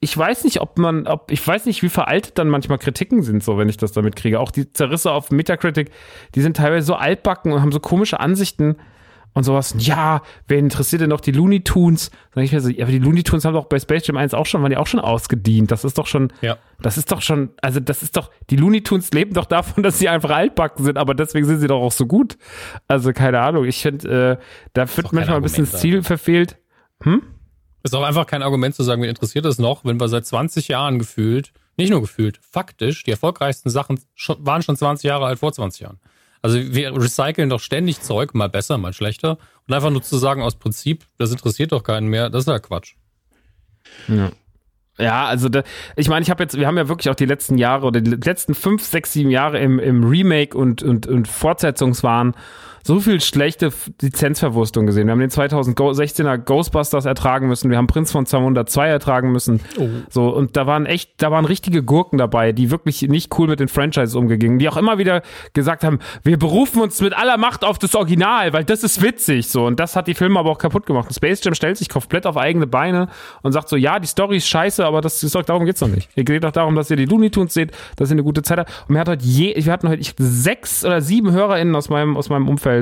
ich 0.00 0.16
weiß 0.16 0.44
nicht, 0.44 0.60
ob 0.60 0.78
man, 0.78 1.06
ob, 1.06 1.30
ich 1.30 1.46
weiß 1.46 1.64
nicht, 1.64 1.82
wie 1.82 1.88
veraltet 1.88 2.38
dann 2.38 2.48
manchmal 2.48 2.78
Kritiken 2.78 3.22
sind, 3.22 3.42
so, 3.42 3.56
wenn 3.56 3.70
ich 3.70 3.78
das 3.78 3.92
damit 3.92 4.16
kriege. 4.16 4.40
Auch 4.40 4.50
die 4.50 4.70
Zerrisse 4.70 5.12
auf 5.12 5.30
Metacritic, 5.30 5.90
die 6.34 6.42
sind 6.42 6.58
teilweise 6.58 6.86
so 6.86 6.94
altbacken 6.94 7.52
und 7.52 7.62
haben 7.62 7.72
so 7.72 7.80
komische 7.80 8.20
Ansichten 8.20 8.76
und 9.36 9.44
sowas. 9.44 9.74
Ja, 9.78 10.22
wer 10.48 10.58
interessiert 10.58 11.02
denn 11.02 11.10
noch 11.10 11.20
die 11.20 11.30
Looney 11.30 11.60
Tunes? 11.62 12.10
Sag 12.34 12.42
ich 12.44 12.52
mir 12.52 12.60
so, 12.62 12.70
ja, 12.70 12.84
aber 12.84 12.92
die 12.92 12.98
Looney 12.98 13.22
Tunes 13.22 13.44
haben 13.44 13.52
doch 13.52 13.66
bei 13.66 13.78
Space 13.78 14.06
Jam 14.06 14.16
1 14.16 14.32
auch 14.32 14.46
schon, 14.46 14.62
waren 14.62 14.70
die 14.70 14.78
auch 14.78 14.86
schon 14.86 14.98
ausgedient. 14.98 15.70
Das 15.70 15.84
ist 15.84 15.98
doch 15.98 16.06
schon, 16.06 16.32
Ja. 16.40 16.56
das 16.80 16.96
ist 16.96 17.12
doch 17.12 17.20
schon, 17.20 17.50
also 17.60 17.78
das 17.78 18.02
ist 18.02 18.16
doch, 18.16 18.30
die 18.48 18.56
Looney 18.56 18.82
Tunes 18.82 19.10
leben 19.12 19.34
doch 19.34 19.44
davon, 19.44 19.82
dass 19.82 19.98
sie 19.98 20.08
einfach 20.08 20.30
altbacken 20.30 20.84
sind, 20.86 20.96
aber 20.96 21.14
deswegen 21.14 21.46
sind 21.46 21.60
sie 21.60 21.66
doch 21.66 21.80
auch 21.82 21.92
so 21.92 22.06
gut. 22.06 22.38
Also 22.88 23.12
keine 23.12 23.40
Ahnung, 23.40 23.66
ich 23.66 23.82
finde, 23.82 24.38
äh, 24.40 24.44
da 24.72 24.96
wird 24.96 25.12
manchmal 25.12 25.36
ein 25.36 25.42
bisschen 25.42 25.68
das 25.70 25.80
Ziel 25.80 26.02
verfehlt. 26.02 26.56
Ist 27.82 27.94
auch 27.94 28.02
einfach 28.04 28.26
kein 28.26 28.42
Argument 28.42 28.74
zu 28.74 28.82
sagen, 28.84 29.02
wen 29.02 29.10
interessiert 29.10 29.44
das 29.44 29.58
noch, 29.58 29.84
wenn 29.84 30.00
wir 30.00 30.08
seit 30.08 30.24
20 30.26 30.68
Jahren 30.68 30.98
gefühlt, 30.98 31.52
nicht 31.76 31.90
nur 31.90 32.00
gefühlt, 32.00 32.40
faktisch, 32.50 33.04
die 33.04 33.10
erfolgreichsten 33.10 33.68
Sachen 33.68 34.00
schon, 34.14 34.36
waren 34.40 34.62
schon 34.62 34.76
20 34.76 35.04
Jahre 35.04 35.26
alt 35.26 35.38
vor 35.40 35.52
20 35.52 35.82
Jahren. 35.82 36.00
Also 36.46 36.60
wir 36.60 36.94
recyceln 36.94 37.48
doch 37.48 37.58
ständig 37.58 38.02
Zeug, 38.02 38.32
mal 38.32 38.48
besser, 38.48 38.78
mal 38.78 38.92
schlechter. 38.92 39.36
Und 39.66 39.74
einfach 39.74 39.90
nur 39.90 40.00
zu 40.00 40.16
sagen, 40.16 40.42
aus 40.42 40.54
Prinzip, 40.54 41.04
das 41.18 41.32
interessiert 41.32 41.72
doch 41.72 41.82
keinen 41.82 42.06
mehr, 42.06 42.30
das 42.30 42.42
ist 42.42 42.46
ja 42.46 42.60
Quatsch. 42.60 42.94
Ja. 44.06 44.30
Ja, 44.96 45.24
also 45.26 45.48
da, 45.48 45.64
ich 45.96 46.08
meine, 46.08 46.22
ich 46.22 46.30
habe 46.30 46.44
jetzt, 46.44 46.56
wir 46.56 46.68
haben 46.68 46.78
ja 46.78 46.86
wirklich 46.86 47.10
auch 47.10 47.16
die 47.16 47.26
letzten 47.26 47.58
Jahre 47.58 47.84
oder 47.84 48.00
die 48.00 48.12
letzten 48.12 48.54
fünf, 48.54 48.84
sechs, 48.84 49.12
sieben 49.12 49.30
Jahre 49.30 49.58
im, 49.58 49.80
im 49.80 50.04
Remake 50.04 50.56
und, 50.56 50.84
und, 50.84 51.08
und 51.08 51.26
Fortsetzungswahn 51.26 52.34
so 52.86 53.00
viel 53.00 53.20
schlechte 53.20 53.72
Lizenzverwurstung 54.00 54.86
gesehen. 54.86 55.08
Wir 55.08 55.12
haben 55.12 55.20
den 55.20 55.30
2016er 55.30 56.38
Ghostbusters 56.38 57.04
ertragen 57.04 57.48
müssen, 57.48 57.68
wir 57.68 57.78
haben 57.78 57.88
Prinz 57.88 58.12
von 58.12 58.26
Zamunda 58.26 58.64
2 58.64 58.86
ertragen 58.86 59.32
müssen. 59.32 59.60
Oh. 59.76 59.88
So, 60.08 60.28
und 60.28 60.56
da 60.56 60.68
waren 60.68 60.86
echt, 60.86 61.10
da 61.16 61.32
waren 61.32 61.44
richtige 61.44 61.82
Gurken 61.82 62.16
dabei, 62.18 62.52
die 62.52 62.70
wirklich 62.70 63.02
nicht 63.02 63.36
cool 63.38 63.48
mit 63.48 63.58
den 63.58 63.66
Franchises 63.66 64.14
umgegangen, 64.14 64.60
die 64.60 64.68
auch 64.68 64.76
immer 64.76 64.98
wieder 64.98 65.22
gesagt 65.52 65.82
haben, 65.82 65.98
wir 66.22 66.38
berufen 66.38 66.80
uns 66.80 67.00
mit 67.00 67.16
aller 67.16 67.38
Macht 67.38 67.64
auf 67.64 67.78
das 67.78 67.96
Original, 67.96 68.52
weil 68.52 68.64
das 68.64 68.84
ist 68.84 69.02
witzig. 69.02 69.48
So, 69.48 69.66
und 69.66 69.80
das 69.80 69.96
hat 69.96 70.06
die 70.06 70.14
Filme 70.14 70.38
aber 70.38 70.50
auch 70.50 70.58
kaputt 70.58 70.86
gemacht. 70.86 71.08
Und 71.08 71.14
Space 71.14 71.42
Jam 71.42 71.54
stellt 71.54 71.76
sich 71.76 71.88
komplett 71.88 72.24
auf 72.24 72.36
eigene 72.36 72.68
Beine 72.68 73.08
und 73.42 73.50
sagt 73.50 73.68
so, 73.68 73.74
ja, 73.76 73.98
die 73.98 74.06
Story 74.06 74.36
ist 74.36 74.46
scheiße, 74.46 74.86
aber 74.86 75.00
das 75.00 75.22
ist 75.24 75.34
doch, 75.34 75.42
darum 75.42 75.64
geht's 75.64 75.80
doch 75.80 75.88
nicht. 75.88 76.08
Es 76.14 76.24
geht 76.24 76.44
doch 76.44 76.52
darum, 76.52 76.76
dass 76.76 76.88
ihr 76.90 76.96
die 76.96 77.06
Looney 77.06 77.30
Tunes 77.30 77.52
seht, 77.52 77.72
dass 77.96 78.10
ihr 78.10 78.14
eine 78.14 78.22
gute 78.22 78.42
Zeit 78.42 78.58
habt. 78.58 78.70
Und 78.88 78.94
wir 78.94 79.00
hatten 79.00 79.10
heute 79.10 79.24
je, 79.24 79.54
wir 79.56 79.72
hatten 79.72 79.88
heute 79.88 80.02
sechs 80.18 80.84
oder 80.84 81.00
sieben 81.00 81.32
HörerInnen 81.32 81.74
aus 81.74 81.88
meinem, 81.88 82.16
aus 82.16 82.28
meinem 82.28 82.48
Umfeld 82.48 82.75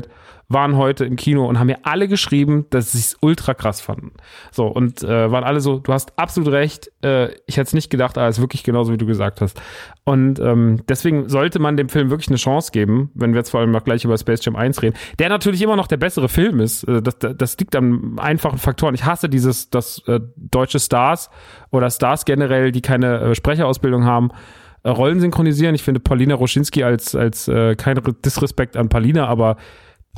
waren 0.49 0.77
heute 0.77 1.05
im 1.05 1.17
Kino 1.17 1.47
und 1.47 1.59
haben 1.59 1.69
mir 1.69 1.79
alle 1.85 2.07
geschrieben, 2.07 2.67
dass 2.71 2.93
sie 2.93 2.99
es 2.99 3.17
ultra 3.21 3.55
krass 3.55 3.81
fanden. 3.81 4.13
So, 4.51 4.67
und 4.67 5.03
äh, 5.03 5.31
waren 5.31 5.45
alle 5.45 5.61
so, 5.61 5.79
du 5.79 5.93
hast 5.93 6.19
absolut 6.19 6.53
recht, 6.53 6.91
äh, 7.03 7.33
ich 7.47 7.57
hätte 7.57 7.69
es 7.69 7.73
nicht 7.73 7.91
gedacht, 7.91 8.19
aber 8.19 8.29
es 8.29 8.37
ist 8.37 8.43
wirklich 8.43 8.63
genauso, 8.63 8.93
wie 8.93 8.99
du 8.99 9.07
gesagt 9.07 9.41
hast. 9.41 9.61
Und 10.05 10.39
ähm, 10.41 10.83
deswegen 10.89 11.29
sollte 11.29 11.59
man 11.61 11.77
dem 11.77 11.89
Film 11.89 12.11
wirklich 12.11 12.29
eine 12.29 12.37
Chance 12.37 12.73
geben, 12.73 13.11
wenn 13.15 13.33
wir 13.33 13.39
jetzt 13.39 13.51
vor 13.51 13.61
allem 13.61 13.71
noch 13.71 13.85
gleich 13.85 14.05
über 14.05 14.19
Space 14.19 14.45
Jam 14.45 14.55
1 14.55 14.83
reden, 14.83 14.97
der 15.19 15.31
natürlich 15.31 15.63
immer 15.63 15.77
noch 15.77 15.87
der 15.87 15.97
bessere 15.97 16.29
Film 16.29 16.61
ist. 16.61 16.85
Äh, 16.85 17.01
das, 17.01 17.19
das 17.19 17.59
liegt 17.59 17.75
an 17.75 18.19
einfachen 18.19 18.59
Faktoren. 18.59 18.95
Ich 18.95 19.05
hasse 19.05 19.29
dieses, 19.29 19.71
dass 19.71 20.03
äh, 20.07 20.21
deutsche 20.37 20.79
Stars 20.79 21.31
oder 21.71 21.91
Stars 21.91 22.27
generell, 22.27 22.71
die 22.71 22.83
keine 22.83 23.21
äh, 23.21 23.35
Sprecherausbildung 23.35 24.05
haben, 24.05 24.31
Rollen 24.87 25.21
synchronisieren. 25.21 25.75
Ich 25.75 25.83
finde 25.83 26.01
Paulina 26.01 26.35
Roschinski 26.35 26.83
als, 26.85 27.15
als 27.15 27.49
äh, 27.49 27.75
kein 27.77 27.99
Re- 27.99 28.15
Disrespekt 28.15 28.77
an 28.77 28.89
Paulina, 28.89 29.27
aber 29.27 29.57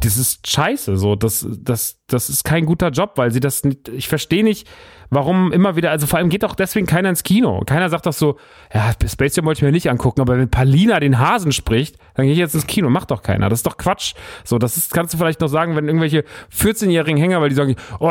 das 0.03 0.19
ist 0.19 0.47
scheiße. 0.47 0.97
So, 0.97 1.17
das, 1.17 1.47
das, 1.59 1.99
das 2.07 2.29
ist 2.29 2.45
kein 2.45 2.67
guter 2.67 2.91
Job, 2.91 3.13
weil 3.17 3.31
sie 3.31 3.41
das 3.41 3.65
nicht, 3.65 3.89
ich 3.89 4.09
verstehe 4.09 4.45
nicht, 4.45 4.69
warum 5.09 5.53
immer 5.53 5.75
wieder, 5.77 5.91
also 5.91 6.07
vor 6.07 6.19
allem 6.19 6.29
geht 6.29 6.45
auch 6.45 6.55
deswegen 6.55 6.87
keiner 6.87 7.09
ins 7.09 7.23
Kino. 7.23 7.63
Keiner 7.65 7.89
sagt 7.89 8.05
doch 8.05 8.13
so, 8.13 8.37
ja, 8.75 8.93
Space 9.09 9.37
Jam 9.37 9.47
wollte 9.47 9.61
ich 9.61 9.63
mir 9.63 9.73
nicht 9.73 9.89
angucken, 9.89 10.21
aber 10.21 10.37
wenn 10.37 10.51
Paulina 10.51 11.01
den 11.01 11.19
Hasen 11.19 11.53
spricht, 11.53 11.97
dann 12.15 12.27
gehe 12.27 12.33
ich 12.35 12.39
jetzt 12.39 12.55
ins 12.55 12.67
Kino. 12.67 12.91
Macht 12.91 13.11
doch 13.11 13.23
keiner. 13.23 13.49
Das 13.49 13.61
ist 13.61 13.67
doch 13.67 13.79
Quatsch. 13.79 14.13
So, 14.45 14.59
das 14.59 14.77
ist, 14.77 14.93
kannst 14.93 15.15
du 15.15 15.19
vielleicht 15.19 15.41
noch 15.41 15.49
sagen, 15.49 15.77
wenn 15.77 15.87
irgendwelche 15.87 16.25
14-jährigen 16.55 17.17
Hänger, 17.19 17.41
weil 17.41 17.49
die 17.49 17.55
sagen, 17.55 17.77
oh, 17.99 18.11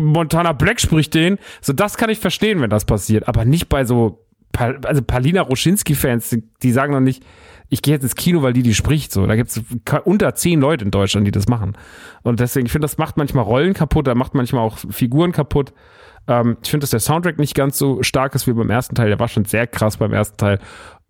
Montana 0.00 0.52
Black 0.52 0.80
spricht 0.80 1.14
den. 1.14 1.38
So, 1.60 1.72
das 1.72 1.96
kann 1.96 2.10
ich 2.10 2.18
verstehen, 2.20 2.60
wenn 2.60 2.70
das 2.70 2.84
passiert, 2.84 3.26
aber 3.26 3.44
nicht 3.44 3.68
bei 3.68 3.84
so 3.84 4.25
also 4.56 5.02
Palina 5.02 5.42
Roschinski-Fans, 5.42 6.36
die, 6.62 6.72
sagen 6.72 6.92
noch 6.92 7.00
nicht, 7.00 7.22
ich 7.68 7.82
gehe 7.82 7.94
jetzt 7.94 8.04
ins 8.04 8.14
Kino, 8.14 8.42
weil 8.42 8.52
die 8.52 8.62
die 8.62 8.74
spricht. 8.74 9.12
So, 9.12 9.26
da 9.26 9.36
gibt 9.36 9.50
es 9.50 9.60
unter 10.04 10.34
zehn 10.34 10.60
Leute 10.60 10.84
in 10.84 10.90
Deutschland, 10.90 11.26
die 11.26 11.32
das 11.32 11.48
machen. 11.48 11.76
Und 12.22 12.40
deswegen, 12.40 12.66
ich 12.66 12.72
finde, 12.72 12.84
das 12.84 12.98
macht 12.98 13.16
manchmal 13.16 13.44
Rollen 13.44 13.74
kaputt, 13.74 14.06
da 14.06 14.14
macht 14.14 14.34
manchmal 14.34 14.62
auch 14.62 14.78
Figuren 14.78 15.32
kaputt. 15.32 15.72
Ähm, 16.28 16.56
ich 16.62 16.70
finde, 16.70 16.84
dass 16.84 16.90
der 16.90 17.00
Soundtrack 17.00 17.38
nicht 17.38 17.54
ganz 17.54 17.78
so 17.78 18.02
stark 18.02 18.34
ist 18.34 18.46
wie 18.46 18.52
beim 18.52 18.70
ersten 18.70 18.94
Teil. 18.94 19.08
Der 19.08 19.18
war 19.18 19.28
schon 19.28 19.44
sehr 19.44 19.66
krass 19.66 19.96
beim 19.96 20.12
ersten 20.12 20.36
Teil. 20.36 20.58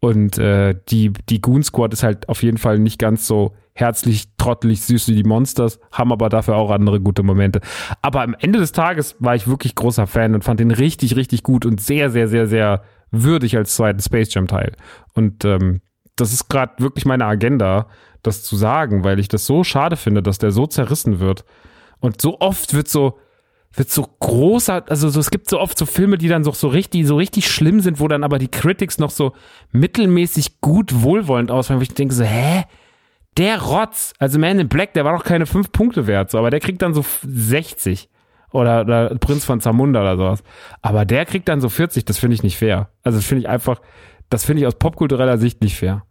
Und 0.00 0.38
äh, 0.38 0.74
die, 0.88 1.12
die 1.28 1.40
Goon 1.40 1.62
Squad 1.62 1.92
ist 1.92 2.02
halt 2.02 2.28
auf 2.28 2.42
jeden 2.42 2.58
Fall 2.58 2.78
nicht 2.78 2.98
ganz 2.98 3.26
so 3.26 3.54
herzlich, 3.72 4.28
trottelig, 4.38 4.82
süß 4.82 5.08
wie 5.08 5.14
die 5.14 5.24
Monsters, 5.24 5.78
haben 5.92 6.12
aber 6.12 6.28
dafür 6.28 6.56
auch 6.56 6.70
andere 6.70 7.00
gute 7.00 7.22
Momente. 7.22 7.60
Aber 8.02 8.22
am 8.22 8.34
Ende 8.38 8.58
des 8.58 8.72
Tages 8.72 9.16
war 9.20 9.34
ich 9.34 9.46
wirklich 9.46 9.74
großer 9.74 10.06
Fan 10.06 10.34
und 10.34 10.44
fand 10.44 10.60
den 10.60 10.70
richtig, 10.70 11.16
richtig 11.16 11.42
gut 11.42 11.66
und 11.66 11.80
sehr, 11.80 12.10
sehr, 12.10 12.28
sehr, 12.28 12.46
sehr 12.46 12.82
würdig 13.10 13.56
als 13.56 13.76
zweiten 13.76 14.00
Space 14.00 14.32
Jam 14.34 14.46
Teil. 14.46 14.72
Und 15.14 15.44
ähm, 15.44 15.80
das 16.16 16.32
ist 16.32 16.48
gerade 16.48 16.82
wirklich 16.82 17.04
meine 17.04 17.26
Agenda, 17.26 17.88
das 18.22 18.42
zu 18.42 18.56
sagen, 18.56 19.04
weil 19.04 19.18
ich 19.18 19.28
das 19.28 19.46
so 19.46 19.64
schade 19.64 19.96
finde, 19.96 20.22
dass 20.22 20.38
der 20.38 20.50
so 20.50 20.66
zerrissen 20.66 21.20
wird. 21.20 21.44
Und 22.00 22.20
so 22.20 22.40
oft 22.40 22.74
wird 22.74 22.88
so, 22.88 23.18
wird 23.72 23.90
so 23.90 24.06
großer, 24.18 24.84
also 24.88 25.08
so, 25.08 25.20
es 25.20 25.30
gibt 25.30 25.48
so 25.48 25.60
oft 25.60 25.78
so 25.78 25.86
Filme, 25.86 26.18
die 26.18 26.28
dann 26.28 26.44
so, 26.44 26.52
so 26.52 26.68
richtig, 26.68 27.06
so 27.06 27.16
richtig 27.16 27.48
schlimm 27.48 27.80
sind, 27.80 28.00
wo 28.00 28.08
dann 28.08 28.24
aber 28.24 28.38
die 28.38 28.48
Critics 28.48 28.98
noch 28.98 29.10
so 29.10 29.32
mittelmäßig 29.72 30.60
gut 30.60 31.02
wohlwollend 31.02 31.50
ausfallen, 31.50 31.80
wo 31.80 31.82
ich 31.82 31.94
denke 31.94 32.14
so, 32.14 32.24
hä? 32.24 32.64
Der 33.36 33.60
Rotz, 33.60 34.14
also 34.18 34.38
Man 34.38 34.58
in 34.58 34.68
Black, 34.68 34.94
der 34.94 35.04
war 35.04 35.14
doch 35.14 35.24
keine 35.24 35.44
fünf 35.44 35.70
Punkte 35.70 36.06
wert, 36.06 36.30
so, 36.30 36.38
aber 36.38 36.48
der 36.48 36.60
kriegt 36.60 36.80
dann 36.80 36.94
so 36.94 37.04
60. 37.22 38.08
Oder, 38.52 38.82
oder 38.82 39.08
Prinz 39.16 39.44
von 39.44 39.60
Zamunda 39.60 40.00
oder 40.00 40.16
sowas. 40.16 40.42
Aber 40.82 41.04
der 41.04 41.26
kriegt 41.26 41.48
dann 41.48 41.60
so 41.60 41.68
40, 41.68 42.04
das 42.04 42.18
finde 42.18 42.34
ich 42.34 42.42
nicht 42.42 42.56
fair. 42.56 42.90
Also 43.02 43.18
das 43.18 43.26
finde 43.26 43.42
ich 43.42 43.48
einfach, 43.48 43.80
das 44.30 44.44
finde 44.44 44.60
ich 44.62 44.66
aus 44.66 44.76
popkultureller 44.76 45.38
Sicht 45.38 45.60
nicht 45.62 45.76
fair. 45.76 46.04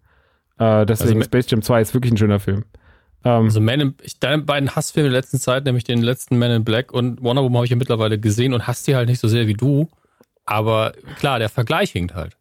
Äh, 0.60 0.86
deswegen 0.86 1.18
Also- 1.18 1.26
Space 1.26 1.50
Jam 1.50 1.62
2 1.62 1.82
ist 1.82 1.94
wirklich 1.94 2.14
ein 2.14 2.18
schöner 2.18 2.40
Film. 2.40 2.66
Ähm, 3.24 3.46
Also 3.46 3.60
Man 3.62 3.80
in, 3.82 3.96
ich, 4.02 4.20
deine 4.20 4.42
beiden 4.44 4.76
Hassfilme 4.76 5.10
der 5.10 5.20
letzten 5.20 5.40
Zeit, 5.40 5.66
nämlich 5.66 5.84
den 5.84 6.02
letzten 6.02 6.38
Man 6.38 6.52
in 6.52 6.64
Black 6.64 6.92
und 6.94 7.22
Wonder 7.24 7.42
Woman 7.44 7.58
habe 7.58 7.66
ich 7.66 7.72
ja 7.72 7.78
mittlerweile 7.78 8.20
gesehen 8.20 8.54
und 8.54 8.68
hasse 8.68 8.86
die 8.86 8.96
halt 8.96 9.10
nicht 9.10 9.20
so 9.20 9.28
sehr 9.28 9.48
wie 9.48 9.54
du. 9.54 9.90
Aber 10.46 10.92
klar, 11.18 11.40
der 11.40 11.50
Vergleich 11.50 11.92
hinkt 11.92 12.14
halt. 12.16 12.38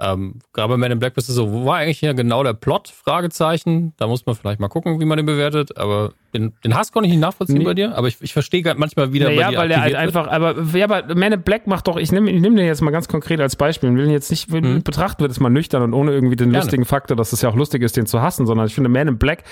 Ähm, 0.00 0.40
gerade 0.52 0.70
bei 0.70 0.76
Man 0.76 0.90
in 0.90 0.98
Black 0.98 1.14
bist 1.14 1.28
du 1.28 1.32
so, 1.32 1.52
wo 1.52 1.66
war 1.66 1.76
eigentlich 1.76 2.00
hier 2.00 2.14
genau 2.14 2.42
der 2.42 2.52
Plot? 2.54 2.88
Fragezeichen. 2.88 3.92
Da 3.96 4.08
muss 4.08 4.26
man 4.26 4.34
vielleicht 4.34 4.58
mal 4.58 4.68
gucken, 4.68 4.98
wie 5.00 5.04
man 5.04 5.16
den 5.18 5.26
bewertet. 5.26 5.76
Aber 5.78 6.12
den, 6.34 6.52
den 6.64 6.74
Hass 6.74 6.90
konnte 6.90 7.06
ich 7.06 7.12
nicht 7.12 7.20
nachvollziehen 7.20 7.58
Nee. 7.58 7.64
bei 7.64 7.74
dir. 7.74 7.96
Aber 7.96 8.08
ich, 8.08 8.16
ich 8.20 8.32
verstehe 8.32 8.62
manchmal 8.76 9.12
wieder 9.12 9.26
bei 9.26 9.36
naja, 9.36 9.50
dir 9.50 9.56
weil 9.58 9.68
der 9.68 9.80
halt 9.82 9.94
einfach, 9.94 10.26
aber, 10.26 10.60
ja, 10.74 10.84
aber 10.90 11.14
Man 11.14 11.32
in 11.32 11.42
Black 11.42 11.68
macht 11.68 11.86
doch, 11.86 11.96
ich 11.96 12.10
nehme 12.10 12.28
ich 12.30 12.40
nehm 12.40 12.56
den 12.56 12.66
jetzt 12.66 12.82
mal 12.82 12.90
ganz 12.90 13.06
konkret 13.06 13.40
als 13.40 13.54
Beispiel 13.54 13.88
und 13.88 13.96
will 13.96 14.06
ihn 14.06 14.10
jetzt 14.10 14.30
nicht, 14.30 14.50
Mhm. 14.50 14.82
betrachten 14.82 15.22
wir 15.22 15.28
das 15.28 15.38
mal 15.38 15.48
nüchtern 15.50 15.82
und 15.82 15.94
ohne 15.94 16.10
irgendwie 16.12 16.34
den 16.36 16.50
Gerne. 16.50 16.64
lustigen 16.64 16.84
Faktor, 16.84 17.16
dass 17.16 17.32
es 17.32 17.40
ja 17.42 17.48
auch 17.48 17.56
lustig 17.56 17.82
ist, 17.82 17.96
den 17.96 18.06
zu 18.06 18.20
hassen, 18.20 18.46
sondern 18.46 18.66
ich 18.66 18.74
finde 18.74 18.88
Man 18.90 19.06
in 19.06 19.18
Black, 19.18 19.44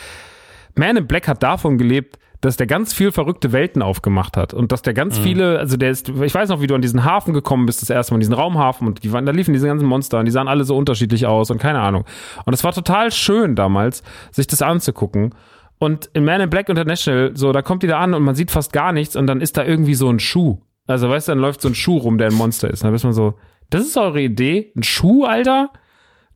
Man 0.75 0.97
in 0.97 1.07
Black 1.07 1.29
hat 1.29 1.43
davon 1.43 1.79
gelebt, 1.79 2.19
dass 2.43 2.59
der 2.59 2.67
ganz 2.67 2.93
viel 2.93 3.13
verrückte 3.13 3.53
Welten 3.53 3.81
aufgemacht 3.81 4.37
hat 4.37 4.53
und 4.53 4.73
dass 4.73 4.83
der 4.83 4.93
ganz 4.93 5.19
Mhm. 5.19 5.23
viele, 5.23 5.59
also 5.59 5.79
der 5.79 5.91
ist, 5.91 6.11
ich 6.11 6.35
weiß 6.35 6.51
noch, 6.51 6.61
wie 6.61 6.67
du 6.67 6.75
an 6.75 6.83
diesen 6.83 7.05
Hafen 7.05 7.33
gekommen 7.33 7.65
bist, 7.65 7.81
das 7.81 7.89
erste 7.89 8.13
Mal, 8.13 8.17
in 8.17 8.21
diesen 8.21 8.35
Raumhafen 8.35 8.87
und 8.87 9.03
die 9.05 9.13
waren, 9.13 9.25
da 9.25 9.33
liefen 9.33 9.55
diese 9.55 9.67
ganzen 9.69 9.87
Monster 9.87 10.19
und 10.19 10.27
die 10.27 10.31
sahen 10.33 10.49
alle 10.49 10.65
so 10.65 10.77
unterschiedlich 10.77 11.25
aus 11.27 11.51
und 11.51 11.59
keine 11.59 11.81
Ahnung. 11.81 12.05
Und 12.45 12.53
es 12.53 12.63
war 12.65 12.73
total 12.73 13.11
schön 13.11 13.55
damals, 13.55 14.03
sich 14.33 14.47
das 14.47 14.61
anzugucken. 14.61 15.35
Und 15.79 16.11
in 16.15 16.25
Man 16.25 16.41
in 16.41 16.51
Black 16.51 16.69
International, 16.69 17.31
so, 17.35 17.53
da 17.53 17.63
kommt 17.63 17.83
die 17.83 17.87
da 17.87 17.99
an 18.01 18.13
und 18.13 18.23
man 18.23 18.35
sieht 18.35 18.51
fast 18.51 18.73
gar 18.73 18.93
nichts 18.93 19.17
und 19.17 19.27
dann 19.27 19.41
ist 19.41 19.57
da 19.57 19.65
irgendwie 19.65 19.95
so 19.95 20.09
ein 20.11 20.19
Schuh. 20.19 20.59
Also, 20.87 21.09
weißt 21.09 21.29
du, 21.29 21.33
dann 21.33 21.39
läuft 21.39 21.61
so 21.61 21.69
ein 21.69 21.75
Schuh 21.75 21.97
rum, 21.99 22.19
der 22.19 22.29
ein 22.29 22.35
Monster 22.35 22.69
ist. 22.69 22.83
Und 22.83 22.89
dann 22.89 22.95
ist 22.95 23.05
man 23.05 23.13
so, 23.13 23.35
das 23.71 23.83
ist 23.83 23.97
eure 23.97 24.21
Idee? 24.21 24.73
Ein 24.77 24.83
Schuh, 24.83 25.25
Alter? 25.25 25.71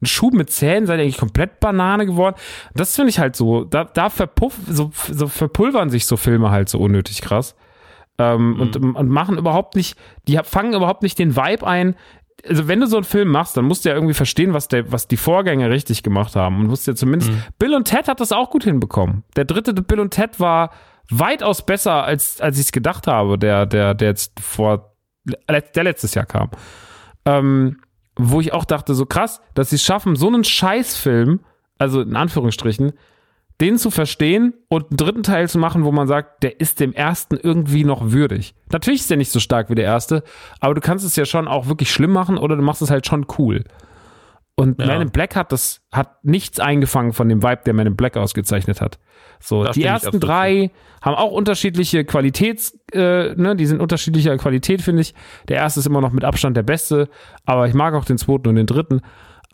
Ein 0.03 0.07
Schuh 0.07 0.31
mit 0.31 0.51
Zähnen, 0.51 0.87
seid 0.87 0.99
ihr 0.99 1.05
eigentlich 1.05 1.19
komplett 1.19 1.61
Banane 1.61 2.07
geworden? 2.07 2.37
Das 2.75 2.95
finde 2.95 3.11
ich 3.11 3.19
halt 3.19 3.35
so, 3.35 3.65
da, 3.65 3.85
da 3.85 4.11
verpuff, 4.11 4.59
so, 4.69 4.91
so 5.11 5.27
verpulvern 5.27 5.91
sich 5.91 6.07
so 6.07 6.17
Filme 6.17 6.51
halt 6.51 6.69
so 6.69 6.79
unnötig 6.79 7.23
krass. 7.23 7.57
Ähm, 8.19 8.61
und, 8.61 8.77
und 8.77 9.09
machen 9.09 9.37
überhaupt 9.39 9.77
nicht, 9.77 9.99
die 10.27 10.39
fangen 10.43 10.75
überhaupt 10.75 11.03
nicht 11.03 11.19
den 11.19 11.37
Vibe 11.37 11.67
ein. 11.67 11.97
Also 12.49 12.69
wenn 12.69 12.81
du 12.81 12.87
so 12.87 12.97
einen 12.97 13.05
Film 13.05 13.29
machst, 13.29 13.57
dann 13.57 13.65
musst 13.65 13.85
du 13.85 13.89
ja 13.89 13.95
irgendwie 13.95 14.15
verstehen, 14.15 14.53
was, 14.53 14.69
der, 14.69 14.91
was 14.93 15.09
die 15.09 15.17
Vorgänger 15.17 15.71
richtig 15.71 16.03
gemacht 16.03 16.37
haben. 16.37 16.61
Und 16.61 16.67
musst 16.67 16.87
ja 16.87 16.95
zumindest, 16.95 17.31
Bill 17.59 17.75
und 17.75 17.85
Ted 17.85 18.09
hat 18.09 18.21
das 18.21 18.33
auch 18.33 18.51
gut 18.51 18.65
hinbekommen. 18.65 19.25
Der 19.37 19.45
dritte 19.45 19.75
Bill 19.75 20.01
und 20.01 20.11
Ted 20.11 20.39
war 20.41 20.71
weitaus 21.11 21.65
besser, 21.65 22.05
als, 22.05 22.41
als 22.41 22.59
ich 22.59 22.67
es 22.67 22.73
gedacht 22.73 23.07
habe, 23.07 23.39
der, 23.39 23.67
der, 23.67 23.95
der 23.95 24.09
jetzt 24.09 24.39
vor, 24.41 24.95
der 25.25 25.85
letztes 25.85 26.15
Jahr 26.15 26.27
kam. 26.27 26.51
Ähm, 27.25 27.79
wo 28.17 28.41
ich 28.41 28.53
auch 28.53 28.65
dachte, 28.65 28.95
so 28.95 29.07
krass, 29.07 29.41
dass 29.55 29.71
sie 29.71 29.77
es 29.77 29.85
schaffen, 29.85 30.17
so 30.17 30.29
einen 30.29 30.45
Scheißfilm, 30.45 31.41
also 31.79 32.01
in 32.01 32.17
Anführungsstrichen, 32.17 32.93
den 33.61 33.79
zu 33.79 33.91
verstehen 33.91 34.55
und 34.69 34.91
einen 34.91 34.97
dritten 34.97 35.23
Teil 35.23 35.49
zu 35.49 35.59
machen, 35.59 35.85
wo 35.85 35.93
man 35.93 36.07
sagt, 36.07 36.43
der 36.43 36.61
ist 36.61 36.81
dem 36.81 36.93
ersten 36.93 37.37
irgendwie 37.37 37.85
noch 37.85 38.11
würdig. 38.13 38.55
Natürlich 38.71 39.01
ist 39.01 39.11
der 39.11 39.17
nicht 39.17 39.33
so 39.33 39.41
stark 39.41 39.71
wie 39.71 39.75
der 39.75 39.85
erste, 39.85 40.23
aber 40.61 40.75
du 40.75 40.81
kannst 40.81 41.05
es 41.07 41.17
ja 41.17 41.25
schon 41.25 41.49
auch 41.49 41.67
wirklich 41.67 41.91
schlimm 41.91 42.13
machen 42.13 42.37
oder 42.37 42.57
du 42.57 42.63
machst 42.63 42.83
es 42.83 42.91
halt 42.91 43.07
schon 43.07 43.27
cool. 43.39 43.65
Und 44.57 44.81
Ja. 44.81 44.87
Man 44.87 45.03
in 45.03 45.11
Black 45.11 45.37
hat 45.37 45.53
das, 45.53 45.83
hat 45.93 46.25
nichts 46.25 46.59
eingefangen 46.59 47.13
von 47.13 47.29
dem 47.29 47.43
Vibe, 47.43 47.61
der 47.67 47.75
Man 47.75 47.87
in 47.87 47.95
Black 47.95 48.17
ausgezeichnet 48.17 48.81
hat. 48.81 48.99
So, 49.39 49.65
Da 49.65 49.73
die 49.73 49.85
ersten 49.85 50.19
drei 50.19 50.71
haben 51.03 51.15
auch 51.15 51.31
unterschiedliche 51.31 52.05
Qualitäts, 52.07 52.79
äh, 52.93 53.35
ne, 53.35 53.55
die 53.55 53.67
sind 53.67 53.81
unterschiedlicher 53.81 54.37
Qualität, 54.39 54.81
finde 54.81 55.03
ich. 55.03 55.15
Der 55.49 55.59
erste 55.59 55.81
ist 55.81 55.87
immer 55.87 56.01
noch 56.01 56.11
mit 56.11 56.25
Abstand 56.25 56.57
der 56.57 56.63
beste, 56.63 57.11
aber 57.45 57.69
ich 57.69 57.75
mag 57.75 57.93
auch 57.93 58.07
den 58.07 58.17
zweiten 58.17 58.49
und 58.49 58.57
den 58.57 58.67
dritten. 58.67 59.03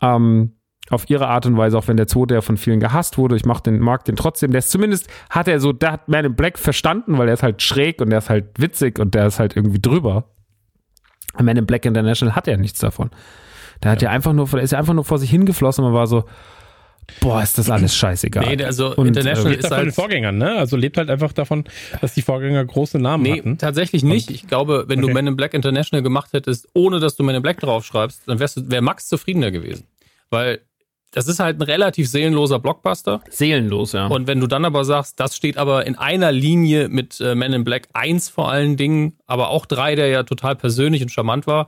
Ähm, 0.01 0.53
auf 0.89 1.09
ihre 1.09 1.27
Art 1.27 1.45
und 1.45 1.57
Weise, 1.57 1.77
auch 1.77 1.87
wenn 1.87 1.97
der 1.97 2.07
zweite 2.07 2.33
ja 2.35 2.41
von 2.41 2.57
vielen 2.57 2.79
gehasst 2.79 3.17
wurde. 3.17 3.35
Ich 3.35 3.45
mach 3.45 3.61
den, 3.61 3.79
mag 3.79 4.03
den 4.05 4.15
trotzdem. 4.15 4.51
Der 4.51 4.59
ist 4.59 4.71
zumindest, 4.71 5.09
hat 5.29 5.47
er 5.47 5.59
so, 5.59 5.71
der 5.71 5.93
hat 5.93 6.09
Man 6.09 6.25
in 6.25 6.35
Black 6.35 6.57
verstanden, 6.59 7.17
weil 7.17 7.27
er 7.27 7.33
ist 7.35 7.43
halt 7.43 7.61
schräg 7.61 8.01
und 8.01 8.09
der 8.09 8.19
ist 8.19 8.29
halt 8.29 8.47
witzig 8.57 8.99
und 8.99 9.15
der 9.15 9.27
ist 9.27 9.39
halt 9.39 9.55
irgendwie 9.55 9.79
drüber. 9.81 10.29
Man 11.41 11.55
in 11.57 11.65
Black 11.65 11.85
International 11.85 12.35
hat 12.35 12.47
ja 12.47 12.57
nichts 12.57 12.79
davon. 12.79 13.09
Der 13.81 13.91
hat 13.91 14.01
ja, 14.01 14.09
einfach 14.09 14.33
nur, 14.33 14.53
ist 14.61 14.71
ja 14.71 14.79
einfach 14.79 14.93
nur 14.93 15.03
vor 15.05 15.17
sich 15.19 15.29
hingeflossen 15.29 15.83
und 15.83 15.91
man 15.91 15.99
war 15.99 16.07
so, 16.07 16.25
boah, 17.19 17.41
ist 17.43 17.57
das 17.57 17.69
alles 17.69 17.95
scheißegal. 17.95 18.55
Nee, 18.55 18.63
also 18.63 18.95
Und, 18.95 19.07
International 19.07 19.47
äh, 19.47 19.55
Lebt 19.55 19.63
ist 19.63 19.71
davon 19.71 19.77
den 19.83 19.85
halt. 19.87 19.95
Vorgängern, 19.95 20.37
ne? 20.37 20.51
Also 20.57 20.77
lebt 20.77 20.97
halt 20.97 21.09
einfach 21.09 21.33
davon, 21.33 21.65
dass 22.01 22.13
die 22.13 22.21
Vorgänger 22.21 22.63
große 22.63 22.97
Namen 22.99 23.23
Nee, 23.23 23.39
hatten. 23.39 23.57
tatsächlich 23.57 24.03
nicht. 24.03 24.29
Ich 24.31 24.47
glaube, 24.47 24.85
wenn 24.87 24.99
Okay. 24.99 25.07
du 25.09 25.13
Men 25.13 25.27
in 25.27 25.35
Black 25.35 25.53
International 25.53 26.01
gemacht 26.03 26.31
hättest, 26.33 26.67
ohne 26.73 26.99
dass 26.99 27.15
du 27.15 27.23
Men 27.23 27.35
in 27.35 27.41
Black 27.41 27.59
draufschreibst, 27.59 28.21
dann 28.27 28.39
wärst 28.39 28.57
du, 28.57 28.69
wäre 28.71 28.81
Max 28.81 29.07
zufriedener 29.09 29.51
gewesen. 29.51 29.85
Weil 30.29 30.61
das 31.11 31.27
ist 31.27 31.39
halt 31.39 31.59
ein 31.59 31.61
relativ 31.61 32.09
seelenloser 32.09 32.57
Blockbuster. 32.57 33.21
seelenlos, 33.29 33.91
ja. 33.91 34.07
Und 34.07 34.25
wenn 34.25 34.39
du 34.39 34.47
dann 34.47 34.65
aber 34.65 34.83
sagst, 34.83 35.19
das 35.19 35.35
steht 35.35 35.57
aber 35.57 35.85
in 35.85 35.95
einer 35.95 36.31
Linie 36.31 36.89
mit 36.89 37.19
äh, 37.21 37.35
Men 37.35 37.53
in 37.53 37.63
Black 37.63 37.87
1 37.93 38.29
vor 38.29 38.49
allen 38.51 38.77
Dingen, 38.77 39.17
aber 39.27 39.49
auch 39.49 39.67
3, 39.67 39.93
der 39.95 40.07
ja 40.07 40.23
total 40.23 40.55
persönlich 40.55 41.03
und 41.03 41.09
charmant 41.09 41.45
war. 41.47 41.67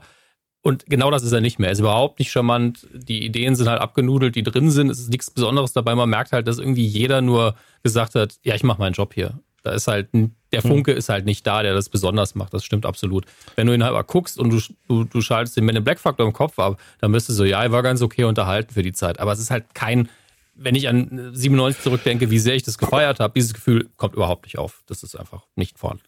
Und 0.66 0.84
genau 0.86 1.12
das 1.12 1.22
ist 1.22 1.30
er 1.30 1.40
nicht 1.40 1.60
mehr. 1.60 1.68
Er 1.68 1.74
ist 1.74 1.78
überhaupt 1.78 2.18
nicht 2.18 2.32
charmant. 2.32 2.88
Die 2.92 3.24
Ideen 3.24 3.54
sind 3.54 3.68
halt 3.68 3.80
abgenudelt, 3.80 4.34
die 4.34 4.42
drin 4.42 4.68
sind. 4.72 4.90
Es 4.90 4.98
ist 4.98 5.10
nichts 5.10 5.30
Besonderes 5.30 5.72
dabei. 5.72 5.94
Man 5.94 6.10
merkt 6.10 6.32
halt, 6.32 6.48
dass 6.48 6.58
irgendwie 6.58 6.84
jeder 6.84 7.20
nur 7.20 7.54
gesagt 7.84 8.16
hat, 8.16 8.34
ja, 8.42 8.56
ich 8.56 8.64
mache 8.64 8.80
meinen 8.80 8.94
Job 8.94 9.14
hier. 9.14 9.38
Da 9.62 9.70
ist 9.70 9.86
halt, 9.86 10.08
der 10.50 10.62
Funke 10.62 10.90
ist 10.90 11.08
halt 11.08 11.24
nicht 11.24 11.46
da, 11.46 11.62
der 11.62 11.72
das 11.72 11.88
besonders 11.88 12.34
macht. 12.34 12.52
Das 12.52 12.64
stimmt 12.64 12.84
absolut. 12.84 13.26
Wenn 13.54 13.68
du 13.68 13.74
ihn 13.74 13.84
halt 13.84 13.92
mal 13.92 14.02
guckst 14.02 14.40
und 14.40 14.50
du, 14.50 14.60
du, 14.88 15.04
du 15.04 15.20
schaltest 15.20 15.56
den 15.56 15.66
Men 15.66 15.76
in 15.76 15.84
Black 15.84 16.00
Faktor 16.00 16.26
im 16.26 16.32
Kopf 16.32 16.58
ab, 16.58 16.80
dann 16.98 17.12
bist 17.12 17.28
du 17.28 17.32
so, 17.32 17.44
ja, 17.44 17.62
er 17.62 17.70
war 17.70 17.84
ganz 17.84 18.02
okay 18.02 18.24
unterhalten 18.24 18.74
für 18.74 18.82
die 18.82 18.92
Zeit. 18.92 19.20
Aber 19.20 19.30
es 19.30 19.38
ist 19.38 19.52
halt 19.52 19.72
kein, 19.72 20.08
wenn 20.56 20.74
ich 20.74 20.88
an 20.88 21.30
97 21.32 21.80
zurückdenke, 21.80 22.32
wie 22.32 22.40
sehr 22.40 22.56
ich 22.56 22.64
das 22.64 22.76
gefeiert 22.76 23.20
habe, 23.20 23.34
dieses 23.36 23.54
Gefühl 23.54 23.88
kommt 23.96 24.16
überhaupt 24.16 24.46
nicht 24.46 24.58
auf. 24.58 24.82
Das 24.88 25.04
ist 25.04 25.14
einfach 25.14 25.44
nicht 25.54 25.78
vorhanden. 25.78 26.02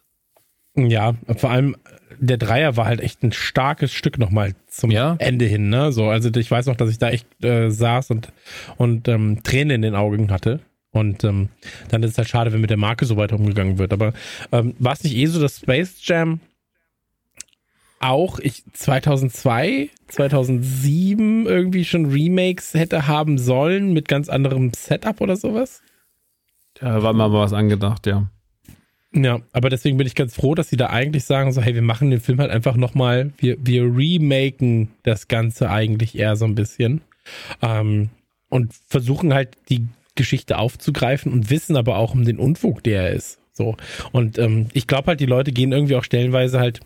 Ja, 0.87 1.15
vor 1.37 1.51
allem 1.51 1.77
der 2.21 2.37
Dreier 2.37 2.77
war 2.77 2.87
halt 2.87 3.01
echt 3.01 3.23
ein 3.23 3.33
starkes 3.33 3.93
Stück 3.93 4.19
nochmal 4.19 4.55
zum 4.67 4.91
Ja. 4.91 5.17
Ende 5.19 5.45
hin, 5.45 5.69
ne? 5.69 5.93
So, 5.93 6.09
also 6.09 6.31
ich 6.35 6.51
weiß 6.51 6.67
noch, 6.67 6.77
dass 6.77 6.91
ich 6.91 6.99
da 6.99 7.11
echt 7.11 7.27
äh, 7.45 7.71
saß 7.71 8.11
und, 8.11 8.33
und 8.77 9.09
ähm, 9.09 9.43
Tränen 9.43 9.77
in 9.77 9.83
den 9.83 9.95
Augen 9.95 10.31
hatte. 10.31 10.61
Und 10.91 11.23
ähm, 11.23 11.51
dann 11.91 12.03
ist 12.03 12.13
es 12.13 12.19
halt 12.19 12.29
schade, 12.29 12.53
wenn 12.53 12.61
mit 12.61 12.71
der 12.71 12.77
Marke 12.77 13.05
so 13.05 13.17
weiter 13.17 13.37
umgegangen 13.37 13.79
wird. 13.79 13.93
Aber 13.93 14.13
ähm, 14.53 14.75
war 14.79 14.95
es 14.95 15.05
nicht 15.05 15.17
eh 15.17 15.27
so, 15.27 15.41
dass 15.41 15.59
Space 15.59 15.97
Jam 16.03 16.41
auch 18.01 18.39
ich 18.39 18.65
2002, 18.73 19.91
2007 20.07 21.47
irgendwie 21.47 21.85
schon 21.85 22.07
Remakes 22.07 22.75
hätte 22.75 23.07
haben 23.07 23.39
sollen 23.39 23.93
mit 23.93 24.09
ganz 24.09 24.29
anderem 24.29 24.73
Setup 24.75 25.21
oder 25.21 25.37
sowas? 25.37 25.83
Da 26.75 27.03
war 27.03 27.13
mal 27.13 27.33
was 27.33 27.53
angedacht, 27.53 28.07
ja. 28.07 28.31
Ja, 29.25 29.41
aber 29.53 29.69
deswegen 29.71 29.97
bin 29.97 30.07
ich 30.07 30.15
ganz 30.15 30.35
froh, 30.35 30.55
dass 30.55 30.69
sie 30.69 30.77
da 30.77 30.89
eigentlich 30.89 31.25
sagen, 31.25 31.53
so, 31.53 31.61
hey, 31.61 31.75
wir 31.75 31.83
machen 31.83 32.11
den 32.11 32.21
Film 32.21 32.39
halt 32.39 32.51
einfach 32.51 32.77
nochmal, 32.77 33.33
wir, 33.39 33.57
wir 33.61 33.83
remaken 33.83 34.91
das 35.03 35.29
Ganze 35.29 35.71
eigentlich 35.71 36.17
eher 36.17 36.37
so 36.37 36.45
ein 36.45 36.55
bisschen 36.55 37.01
ähm, 37.63 38.11
und 38.49 38.73
versuchen 38.87 39.35
halt 39.35 39.57
die 39.69 39.87
Geschichte 40.15 40.59
aufzugreifen 40.59 41.33
und 41.33 41.51
wissen 41.51 41.77
aber 41.77 41.97
auch 41.97 42.15
um 42.15 42.25
den 42.25 42.39
Unfug, 42.39 42.83
der 42.83 43.05
er 43.05 43.11
ist. 43.11 43.39
So. 43.53 43.77
Und 44.13 44.39
ähm, 44.39 44.67
ich 44.73 44.87
glaube 44.87 45.09
halt, 45.09 45.21
die 45.21 45.27
Leute 45.27 45.53
gehen 45.53 45.73
irgendwie 45.73 45.97
auch 45.97 46.05
stellenweise 46.05 46.61
halt 46.61 46.81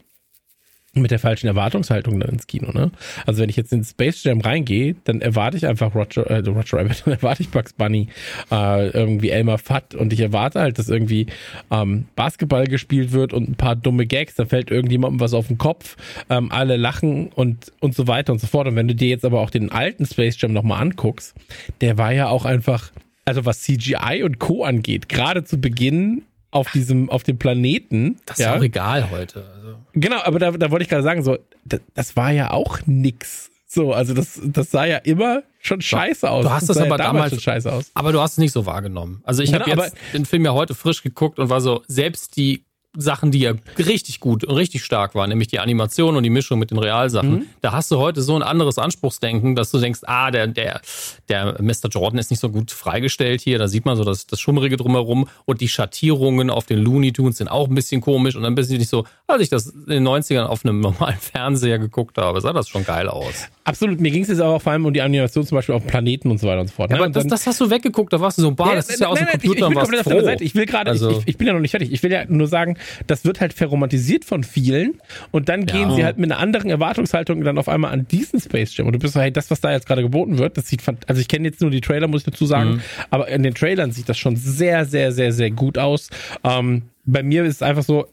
mit 0.94 1.10
der 1.10 1.18
falschen 1.18 1.46
Erwartungshaltung 1.46 2.20
dann 2.20 2.28
ins 2.30 2.46
Kino, 2.46 2.70
ne? 2.70 2.90
Also 3.26 3.40
wenn 3.40 3.48
ich 3.48 3.56
jetzt 3.56 3.72
in 3.72 3.82
Space 3.82 4.24
Jam 4.24 4.40
reingehe, 4.40 4.94
dann 5.04 5.22
erwarte 5.22 5.56
ich 5.56 5.66
einfach 5.66 5.94
Roger, 5.94 6.26
äh, 6.26 6.38
Roger 6.40 6.78
Rabbit, 6.78 7.02
dann 7.06 7.14
erwarte 7.14 7.42
ich 7.42 7.48
Bugs 7.48 7.72
Bunny, 7.72 8.08
äh, 8.50 8.88
irgendwie 8.88 9.30
Elmer 9.30 9.56
Fudd 9.56 9.94
und 9.94 10.12
ich 10.12 10.20
erwarte 10.20 10.60
halt, 10.60 10.78
dass 10.78 10.90
irgendwie 10.90 11.26
ähm, 11.70 12.06
Basketball 12.14 12.66
gespielt 12.66 13.12
wird 13.12 13.32
und 13.32 13.48
ein 13.48 13.54
paar 13.54 13.74
dumme 13.74 14.06
Gags, 14.06 14.34
dann 14.34 14.48
fällt 14.48 14.70
irgendjemandem 14.70 15.20
was 15.20 15.32
auf 15.32 15.48
den 15.48 15.56
Kopf, 15.56 15.96
ähm, 16.28 16.52
alle 16.52 16.76
lachen 16.76 17.28
und, 17.28 17.72
und 17.80 17.94
so 17.94 18.06
weiter 18.06 18.32
und 18.32 18.40
so 18.40 18.46
fort. 18.46 18.68
Und 18.68 18.76
wenn 18.76 18.88
du 18.88 18.94
dir 18.94 19.08
jetzt 19.08 19.24
aber 19.24 19.40
auch 19.40 19.50
den 19.50 19.72
alten 19.72 20.04
Space 20.04 20.38
Jam 20.38 20.52
nochmal 20.52 20.82
anguckst, 20.82 21.34
der 21.80 21.96
war 21.96 22.12
ja 22.12 22.28
auch 22.28 22.44
einfach, 22.44 22.92
also 23.24 23.46
was 23.46 23.62
CGI 23.62 24.22
und 24.24 24.38
Co. 24.38 24.62
angeht, 24.62 25.08
gerade 25.08 25.42
zu 25.44 25.58
Beginn 25.58 26.22
auf 26.52 26.70
diesem, 26.70 27.10
auf 27.10 27.24
dem 27.24 27.38
Planeten. 27.38 28.20
Das 28.26 28.38
ist 28.38 28.44
ja 28.44 28.56
auch 28.56 28.62
egal 28.62 29.10
heute. 29.10 29.44
Also, 29.56 29.76
Genau, 29.94 30.20
aber 30.22 30.38
da, 30.38 30.52
da 30.52 30.70
wollte 30.70 30.84
ich 30.84 30.88
gerade 30.88 31.02
sagen, 31.02 31.22
so, 31.24 31.38
das, 31.64 31.80
das 31.94 32.14
war 32.16 32.30
ja 32.30 32.52
auch 32.52 32.78
nix. 32.86 33.50
So, 33.66 33.92
also 33.94 34.12
das, 34.14 34.38
das 34.44 34.70
sah 34.70 34.84
ja 34.84 34.98
immer 34.98 35.42
schon 35.60 35.80
scheiße 35.80 36.30
aus. 36.30 36.44
Du 36.44 36.50
hast 36.50 36.68
das 36.68 36.68
das 36.68 36.76
sah 36.76 36.84
ja 36.84 36.88
aber 36.92 37.02
damals- 37.02 37.30
schon 37.30 37.40
scheiße 37.40 37.72
aus. 37.72 37.90
aber 37.94 38.12
du 38.12 38.20
hast 38.20 38.32
es 38.32 38.38
nicht 38.38 38.52
so 38.52 38.66
wahrgenommen. 38.66 39.22
Also 39.24 39.42
ich 39.42 39.50
Genau, 39.50 39.66
habe 39.66 39.80
jetzt 39.82 39.96
den 40.12 40.26
Film 40.26 40.44
ja 40.44 40.52
heute 40.52 40.74
frisch 40.74 41.02
geguckt 41.02 41.38
und 41.38 41.48
war 41.48 41.60
so, 41.62 41.82
selbst 41.88 42.36
die 42.36 42.64
Sachen, 42.96 43.30
die 43.30 43.38
ja 43.40 43.54
richtig 43.78 44.20
gut 44.20 44.44
und 44.44 44.54
richtig 44.56 44.84
stark 44.84 45.14
waren, 45.14 45.30
nämlich 45.30 45.48
die 45.48 45.58
Animation 45.60 46.14
und 46.16 46.22
die 46.24 46.30
Mischung 46.30 46.58
mit 46.58 46.70
den 46.70 46.78
Realsachen, 46.78 47.30
Mhm. 47.32 47.46
da 47.62 47.72
hast 47.72 47.90
du 47.90 47.96
heute 47.98 48.20
so 48.20 48.36
ein 48.36 48.42
anderes 48.42 48.76
Anspruchsdenken, 48.78 49.56
dass 49.56 49.70
du 49.70 49.78
denkst, 49.78 50.00
ah, 50.04 50.30
der, 50.30 50.46
der, 50.46 50.80
der 51.28 51.56
Mr. 51.62 51.88
Jordan 51.90 52.18
ist 52.18 52.30
nicht 52.30 52.40
so 52.40 52.50
gut 52.50 52.70
freigestellt 52.70 53.40
hier, 53.40 53.58
da 53.58 53.66
sieht 53.68 53.86
man 53.86 53.96
so 53.96 54.04
das, 54.04 54.26
das 54.26 54.40
Schummrige 54.40 54.76
drumherum 54.76 55.28
und 55.46 55.60
die 55.62 55.68
Schattierungen 55.68 56.50
auf 56.50 56.66
den 56.66 56.78
Looney 56.80 57.12
Tunes 57.12 57.38
sind 57.38 57.48
auch 57.48 57.68
ein 57.68 57.74
bisschen 57.74 58.00
komisch 58.02 58.36
und 58.36 58.42
dann 58.42 58.54
bist 58.54 58.70
du 58.70 58.76
nicht 58.76 58.90
so, 58.90 59.04
als 59.26 59.42
ich 59.42 59.48
das 59.48 59.68
in 59.68 59.86
den 59.88 60.06
90ern 60.08 60.44
auf 60.44 60.64
einem 60.64 60.80
normalen 60.80 61.16
Fernseher 61.20 61.78
geguckt 61.78 62.18
habe, 62.18 62.40
sah 62.42 62.52
das 62.52 62.68
schon 62.68 62.84
geil 62.84 63.08
aus. 63.08 63.48
Absolut, 63.64 64.00
mir 64.00 64.10
ging 64.10 64.22
es 64.22 64.28
jetzt 64.28 64.40
aber 64.40 64.54
auch 64.54 64.62
vor 64.62 64.72
allem 64.72 64.84
um 64.86 64.92
die 64.92 65.02
Animation 65.02 65.46
zum 65.46 65.54
Beispiel 65.56 65.76
auf 65.76 65.86
Planeten 65.86 66.30
und 66.32 66.38
so 66.38 66.48
weiter 66.48 66.62
und 66.62 66.66
so 66.66 66.74
fort. 66.74 66.90
ne? 66.90 66.96
Aber 66.96 67.06
und 67.06 67.14
das, 67.14 67.22
dann- 67.22 67.30
das 67.30 67.46
hast 67.46 67.60
du 67.60 67.70
weggeguckt, 67.70 68.12
da 68.12 68.20
warst 68.20 68.38
du 68.38 68.42
so, 68.42 68.50
bah, 68.50 68.74
das 68.74 68.88
ist 68.90 69.00
ja 69.00 69.06
aus 69.06 69.18
dem 69.20 69.28
Computer 69.28 69.68
ich, 69.68 69.76
ich 69.82 69.88
bin 69.88 69.98
auf 70.00 70.04
froh. 70.04 70.20
Seite. 70.20 70.42
Ich 70.42 70.54
will 70.56 70.66
gerade, 70.66 70.90
Also- 70.90 71.10
ich, 71.10 71.18
ich, 71.26 71.38
bin 71.38 71.46
ja 71.46 71.52
noch 71.52 71.60
nicht 71.60 71.70
fertig. 71.70 71.92
Ich 71.92 72.02
will 72.02 72.10
ja 72.10 72.24
nur 72.26 72.48
sagen, 72.48 72.76
das 73.06 73.24
wird 73.24 73.40
halt 73.40 73.52
verromantisiert 73.52 74.24
von 74.24 74.42
vielen 74.42 75.00
und 75.30 75.48
dann 75.48 75.66
gehen 75.66 75.90
Ja. 75.90 75.94
sie 75.94 76.04
halt 76.04 76.18
mit 76.18 76.30
einer 76.32 76.40
anderen 76.40 76.70
Erwartungshaltung 76.70 77.42
dann 77.44 77.56
auf 77.56 77.68
einmal 77.68 77.92
an 77.92 78.08
diesen 78.08 78.40
Space 78.40 78.76
Jam 78.76 78.86
und 78.88 78.94
du 78.94 78.98
bist 78.98 79.14
so, 79.14 79.20
hey, 79.20 79.32
das, 79.32 79.48
was 79.50 79.60
da 79.60 79.70
jetzt 79.70 79.86
gerade 79.86 80.02
geboten 80.02 80.38
wird, 80.38 80.56
das 80.58 80.66
sieht, 80.68 80.82
also 81.06 81.20
ich 81.20 81.28
kenne 81.28 81.46
jetzt 81.48 81.60
nur 81.60 81.70
die 81.70 81.80
Trailer, 81.80 82.08
muss 82.08 82.22
ich 82.22 82.30
dazu 82.32 82.46
sagen, 82.46 82.70
Mhm. 82.70 82.80
aber 83.10 83.28
in 83.28 83.44
den 83.44 83.54
Trailern 83.54 83.92
sieht 83.92 84.08
das 84.08 84.18
schon 84.18 84.34
sehr, 84.36 84.84
sehr, 84.86 85.12
sehr, 85.12 85.32
sehr 85.32 85.52
gut 85.52 85.78
aus. 85.78 86.08
Ähm, 86.42 86.82
bei 87.04 87.22
mir 87.22 87.44
ist 87.44 87.56
es 87.56 87.62
einfach 87.62 87.84
so, 87.84 88.06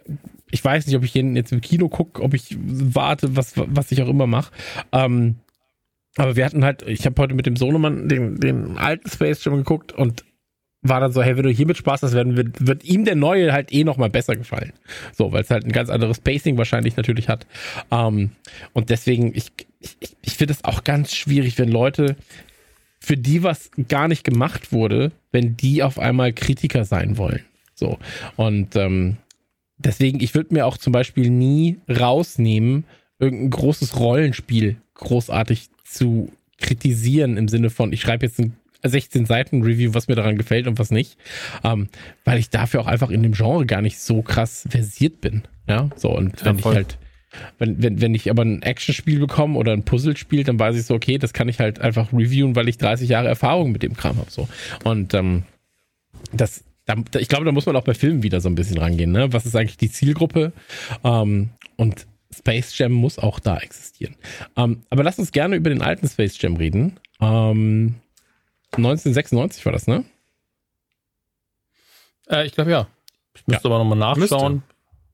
ich 0.52 0.64
weiß 0.64 0.88
nicht, 0.88 0.96
ob 0.96 1.04
ich 1.04 1.12
den 1.12 1.36
jetzt 1.36 1.52
im 1.52 1.62
Kino 1.62 1.90
gucke, 1.90 2.22
ob 2.22 2.34
ich 2.34 2.58
warte, 2.60 3.36
was, 3.36 3.54
was 3.56 3.92
ich 3.92 4.02
auch 4.02 4.10
immer 4.10 4.28
mache. 4.28 4.52
Ähm, 4.92 5.38
aber 6.16 6.36
wir 6.36 6.46
hatten 6.46 6.66
halt, 6.66 6.82
ich 6.84 7.06
habe 7.06 7.22
heute 7.22 7.36
mit 7.36 7.46
dem 7.46 7.56
Sohnemann 7.56 8.10
den, 8.10 8.40
den 8.40 8.78
alten 8.78 9.10
Space 9.10 9.44
Jam 9.44 9.56
geguckt 9.56 9.92
und 9.92 10.26
war 10.82 11.02
dann 11.02 11.12
so, 11.12 11.22
hey, 11.22 11.36
wenn 11.36 11.44
du 11.44 11.50
hiermit 11.50 11.78
Spaß 11.78 12.04
hast, 12.04 12.14
werden 12.14 12.38
wird, 12.38 12.66
wird 12.66 12.84
ihm 12.86 13.04
der 13.06 13.16
neue 13.16 13.52
halt 13.52 13.74
eh 13.74 13.84
nochmal 13.84 14.10
besser 14.10 14.36
gefallen. 14.36 14.74
So, 15.14 15.32
weil 15.32 15.42
es 15.42 15.50
halt 15.50 15.66
ein 15.66 15.72
ganz 15.72 15.90
anderes 15.90 16.20
Pacing 16.22 16.58
wahrscheinlich 16.58 16.96
natürlich 16.96 17.28
hat. 17.28 17.46
Ähm, 17.92 18.32
und 18.74 18.90
deswegen, 18.90 19.36
ich, 19.36 19.52
ich, 19.80 20.16
ich 20.22 20.34
finde 20.34 20.54
es 20.54 20.64
auch 20.64 20.84
ganz 20.84 21.14
schwierig, 21.14 21.58
wenn 21.58 21.70
Leute, 21.70 22.16
für 23.00 23.18
die 23.18 23.44
was 23.44 23.72
gar 23.88 24.08
nicht 24.08 24.24
gemacht 24.24 24.72
wurde, 24.72 25.12
wenn 25.32 25.58
die 25.58 25.84
auf 25.84 26.00
einmal 26.00 26.34
Kritiker 26.34 26.86
sein 26.86 27.18
wollen. 27.18 27.44
So. 27.76 27.98
Und 28.36 28.76
ähm, 28.76 29.18
deswegen, 29.80 30.20
ich 30.20 30.36
würde 30.36 30.54
mir 30.54 30.66
auch 30.66 30.78
zum 30.78 30.94
Beispiel 30.94 31.30
nie 31.30 31.80
rausnehmen, 31.90 32.86
irgendein 33.18 33.50
großes 33.50 34.00
Rollenspiel 34.00 34.78
großartig 34.94 35.70
zu 35.84 36.32
kritisieren 36.60 37.38
im 37.38 37.48
Sinne 37.48 37.70
von, 37.70 37.92
ich 37.92 38.02
schreibe 38.02 38.26
jetzt 38.26 38.40
ein 38.40 38.56
16 38.84 39.26
Seiten 39.26 39.64
Review, 39.64 39.94
was 39.94 40.08
mir 40.08 40.16
daran 40.16 40.38
gefällt 40.38 40.68
und 40.68 40.80
was 40.80 40.92
nicht, 40.92 41.18
ähm, 41.64 41.90
weil 42.24 42.40
ich 42.40 42.50
dafür 42.50 42.82
auch 42.82 42.88
einfach 42.88 43.10
in 43.10 43.24
dem 43.24 43.34
Genre 43.34 43.66
gar 43.66 43.82
nicht 43.82 44.00
so 44.00 44.22
krass 44.22 44.66
versiert 44.70 45.22
bin. 45.22 45.44
Ja, 45.68 45.90
so 45.96 46.16
und 46.16 46.44
wenn 46.46 46.56
ich 46.56 46.62
voll. 46.62 46.76
halt, 46.76 46.98
wenn, 47.58 47.82
wenn, 47.84 48.02
wenn 48.02 48.16
ich 48.16 48.30
aber 48.30 48.44
ein 48.44 48.62
Actionspiel 48.62 49.20
bekomme 49.20 49.58
oder 49.58 49.74
ein 49.74 49.84
Puzzlespiel, 49.84 50.44
dann 50.44 50.60
weiß 50.60 50.78
ich 50.78 50.86
so, 50.86 50.96
okay, 50.96 51.18
das 51.18 51.34
kann 51.34 51.50
ich 51.50 51.60
halt 51.60 51.80
einfach 51.80 52.12
reviewen, 52.14 52.56
weil 52.56 52.70
ich 52.70 52.78
30 52.78 53.10
Jahre 53.10 53.28
Erfahrung 53.28 53.72
mit 53.72 53.84
dem 53.84 53.96
Kram 53.96 54.18
habe. 54.18 54.32
So. 54.32 54.48
Und 54.84 55.14
ähm, 55.14 55.44
das, 56.32 56.64
da, 56.90 56.96
da- 57.12 57.20
ich 57.20 57.28
glaube, 57.28 57.46
da 57.46 57.52
muss 57.52 57.66
man 57.66 57.76
auch 57.76 57.84
bei 57.84 57.94
Filmen 57.94 58.24
wieder 58.24 58.42
so 58.42 58.50
ein 58.50 58.56
bisschen 58.56 58.78
rangehen. 58.78 59.12
Ne? 59.12 59.32
Was 59.32 59.46
ist 59.46 59.56
eigentlich 59.56 59.78
die 59.78 59.92
Zielgruppe? 59.92 60.52
Ähm, 61.04 61.52
und 61.78 62.08
Space 62.36 62.78
Jam 62.78 62.92
muss 62.92 63.20
auch 63.20 63.40
da 63.40 63.58
existieren. 63.58 64.16
Ähm, 64.56 64.82
aber 64.90 65.04
lass 65.04 65.20
uns 65.20 65.32
gerne 65.32 65.56
über 65.56 65.70
den 65.70 65.82
alten 65.82 66.08
Space 66.08 66.40
Jam 66.42 66.56
reden. 66.58 67.00
Ähm, 67.22 67.96
1996 68.72 69.66
war 69.66 69.72
das, 69.72 69.88
ne? 69.88 70.04
Äh, 72.30 72.46
ich 72.46 72.54
glaube 72.54 72.72
ja. 72.72 72.88
Ich 73.36 73.46
müsste 73.48 73.68
aber 73.68 73.78
nochmal 73.80 73.98
nachschauen. 73.98 74.64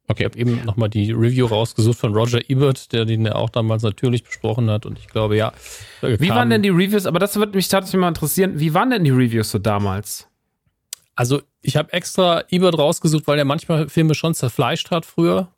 Okay. 0.08 0.24
Ich 0.24 0.26
habe 0.26 0.38
eben 0.40 0.64
nochmal 0.66 0.90
die 0.90 1.12
Review 1.12 1.46
rausgesucht 1.48 1.98
von 1.98 2.14
Roger 2.14 2.48
Ebert, 2.50 2.94
der 2.94 3.06
den 3.06 3.26
ja 3.26 3.34
auch 3.36 3.50
damals 3.50 3.82
natürlich 3.82 4.24
besprochen 4.24 4.70
hat. 4.70 4.86
Und 4.86 5.00
ich 5.00 5.08
glaube, 5.08 5.36
ja. 5.36 5.52
Wie 6.02 6.30
waren 6.30 6.50
denn 6.50 6.62
die 6.62 6.70
Reviews? 6.70 7.06
Aber 7.08 7.18
das 7.20 7.36
würde 7.38 7.56
mich 7.56 7.68
tatsächlich 7.70 8.00
mal 8.00 8.10
interessieren. 8.10 8.60
Wie 8.60 8.74
waren 8.74 8.92
denn 8.92 9.04
die 9.04 9.10
Reviews 9.12 9.50
so 9.52 9.58
damals? 9.58 10.28
Also, 11.16 11.42
ich 11.62 11.78
habe 11.78 11.94
extra 11.94 12.44
Ebert 12.50 12.78
rausgesucht, 12.78 13.28
weil 13.28 13.40
er 13.40 13.46
manchmal 13.46 13.90
Filme 13.90 14.16
schon 14.16 14.34
zerfleischt 14.34 14.92
hat 14.92 15.06
früher. 15.06 15.50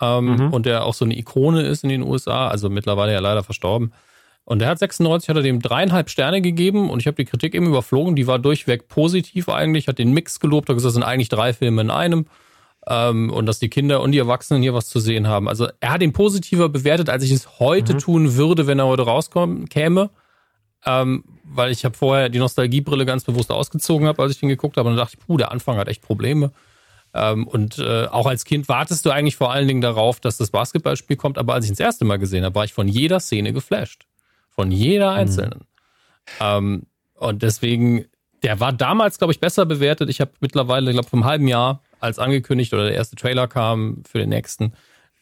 Ähm, 0.00 0.36
mhm. 0.36 0.52
Und 0.52 0.66
der 0.66 0.84
auch 0.84 0.94
so 0.94 1.04
eine 1.04 1.16
Ikone 1.16 1.62
ist 1.62 1.82
in 1.82 1.88
den 1.88 2.02
USA. 2.02 2.48
Also 2.48 2.68
mittlerweile 2.68 3.12
ja 3.12 3.20
leider 3.20 3.42
verstorben. 3.42 3.92
Und 4.44 4.60
der 4.60 4.68
hat 4.68 4.78
96, 4.78 5.28
hat 5.28 5.36
er 5.36 5.42
dem 5.42 5.60
dreieinhalb 5.60 6.08
Sterne 6.08 6.40
gegeben 6.40 6.88
und 6.88 7.00
ich 7.00 7.08
habe 7.08 7.16
die 7.16 7.24
Kritik 7.24 7.54
eben 7.54 7.66
überflogen. 7.66 8.14
Die 8.14 8.28
war 8.28 8.38
durchweg 8.38 8.86
positiv 8.86 9.48
eigentlich, 9.48 9.88
hat 9.88 9.98
den 9.98 10.12
Mix 10.12 10.38
gelobt, 10.38 10.68
hat 10.68 10.76
gesagt, 10.76 10.86
das 10.86 10.94
sind 10.94 11.02
eigentlich 11.02 11.30
drei 11.30 11.52
Filme 11.52 11.80
in 11.80 11.90
einem 11.90 12.26
ähm, 12.86 13.30
und 13.32 13.46
dass 13.46 13.58
die 13.58 13.68
Kinder 13.68 14.00
und 14.02 14.12
die 14.12 14.18
Erwachsenen 14.18 14.62
hier 14.62 14.72
was 14.72 14.88
zu 14.88 15.00
sehen 15.00 15.26
haben. 15.26 15.48
Also 15.48 15.66
er 15.80 15.90
hat 15.90 16.02
ihn 16.02 16.12
positiver 16.12 16.68
bewertet, 16.68 17.10
als 17.10 17.24
ich 17.24 17.32
es 17.32 17.58
heute 17.58 17.94
mhm. 17.94 17.98
tun 17.98 18.34
würde, 18.36 18.68
wenn 18.68 18.78
er 18.78 18.86
heute 18.86 19.02
rauskommen 19.02 19.68
käme. 19.68 20.10
Ähm, 20.84 21.24
weil 21.44 21.70
ich 21.70 21.84
habe 21.84 21.96
vorher 21.96 22.28
die 22.28 22.38
Nostalgiebrille 22.38 23.06
ganz 23.06 23.24
bewusst 23.24 23.50
ausgezogen 23.50 24.06
habe, 24.06 24.22
als 24.22 24.36
ich 24.36 24.42
ihn 24.42 24.48
geguckt 24.48 24.76
habe 24.76 24.88
und 24.88 24.96
dann 24.96 25.04
dachte 25.04 25.16
ich, 25.18 25.26
puh, 25.26 25.36
der 25.36 25.50
Anfang 25.50 25.76
hat 25.76 25.88
echt 25.88 26.02
Probleme. 26.02 26.52
Ähm, 27.14 27.46
und 27.46 27.78
äh, 27.78 28.06
auch 28.06 28.26
als 28.26 28.44
Kind 28.44 28.68
wartest 28.68 29.06
du 29.06 29.10
eigentlich 29.10 29.36
vor 29.36 29.50
allen 29.50 29.66
Dingen 29.66 29.80
darauf, 29.80 30.20
dass 30.20 30.36
das 30.36 30.50
Basketballspiel 30.50 31.16
kommt. 31.16 31.38
Aber 31.38 31.54
als 31.54 31.64
ich 31.64 31.70
ihn 31.70 31.74
das 31.74 31.80
erste 31.80 32.04
Mal 32.04 32.18
gesehen 32.18 32.44
habe, 32.44 32.54
war 32.54 32.64
ich 32.64 32.74
von 32.74 32.88
jeder 32.88 33.20
Szene 33.20 33.52
geflasht. 33.52 34.06
Von 34.50 34.70
jeder 34.70 35.12
mhm. 35.12 35.16
einzelnen. 35.18 35.58
Mhm. 35.60 35.66
Ähm, 36.40 36.82
und 37.14 37.42
deswegen, 37.42 38.04
der 38.42 38.60
war 38.60 38.72
damals, 38.72 39.18
glaube 39.18 39.32
ich, 39.32 39.40
besser 39.40 39.64
bewertet. 39.64 40.10
Ich 40.10 40.20
habe 40.20 40.32
mittlerweile, 40.40 40.92
glaube 40.92 41.06
ich, 41.06 41.10
vom 41.10 41.24
halben 41.24 41.48
Jahr 41.48 41.82
als 42.00 42.18
angekündigt 42.18 42.74
oder 42.74 42.84
der 42.84 42.94
erste 42.94 43.16
Trailer 43.16 43.48
kam 43.48 44.02
für 44.06 44.18
den 44.18 44.28
nächsten, 44.28 44.74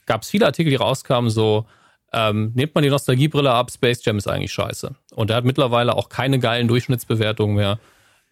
gab 0.06 0.22
es 0.22 0.30
viele 0.30 0.46
Artikel, 0.46 0.70
die 0.70 0.76
rauskamen, 0.76 1.30
so, 1.30 1.66
ähm, 2.14 2.52
nehmt 2.54 2.74
man 2.74 2.84
die 2.84 2.90
Nostalgiebrille 2.90 3.50
ab, 3.50 3.70
Space 3.70 4.04
Jam 4.04 4.18
ist 4.18 4.28
eigentlich 4.28 4.52
scheiße. 4.52 4.94
Und 5.14 5.30
er 5.30 5.36
hat 5.36 5.44
mittlerweile 5.44 5.96
auch 5.96 6.08
keine 6.08 6.38
geilen 6.38 6.68
Durchschnittsbewertungen 6.68 7.56
mehr. 7.56 7.78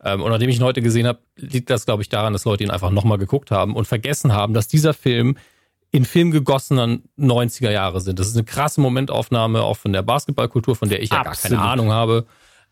Ähm, 0.05 0.23
und 0.23 0.31
nachdem 0.31 0.49
ich 0.49 0.57
ihn 0.57 0.65
heute 0.65 0.83
gesehen 0.83 1.07
habe, 1.07 1.19
liegt 1.37 1.69
das, 1.69 1.85
glaube 1.85 2.03
ich, 2.03 2.09
daran, 2.09 2.33
dass 2.33 2.45
Leute 2.45 2.63
ihn 2.63 2.71
einfach 2.71 2.91
nochmal 2.91 3.19
geguckt 3.19 3.51
haben 3.51 3.75
und 3.75 3.87
vergessen 3.87 4.33
haben, 4.33 4.55
dass 4.55 4.69
dieser 4.69 4.95
Film 4.95 5.37
in 5.91 6.05
Film 6.05 6.31
gegossenen 6.31 7.03
90er 7.19 7.71
Jahre 7.71 8.01
sind. 8.01 8.19
Das 8.19 8.29
ist 8.29 8.37
eine 8.37 8.45
krasse 8.45 8.81
Momentaufnahme 8.81 9.63
auch 9.63 9.77
von 9.77 9.93
der 9.93 10.03
Basketballkultur, 10.03 10.75
von 10.75 10.89
der 10.89 11.03
ich 11.03 11.11
ja 11.11 11.21
Absolut. 11.21 11.43
gar 11.43 11.59
keine 11.59 11.71
Ahnung 11.71 11.93
habe. 11.93 12.27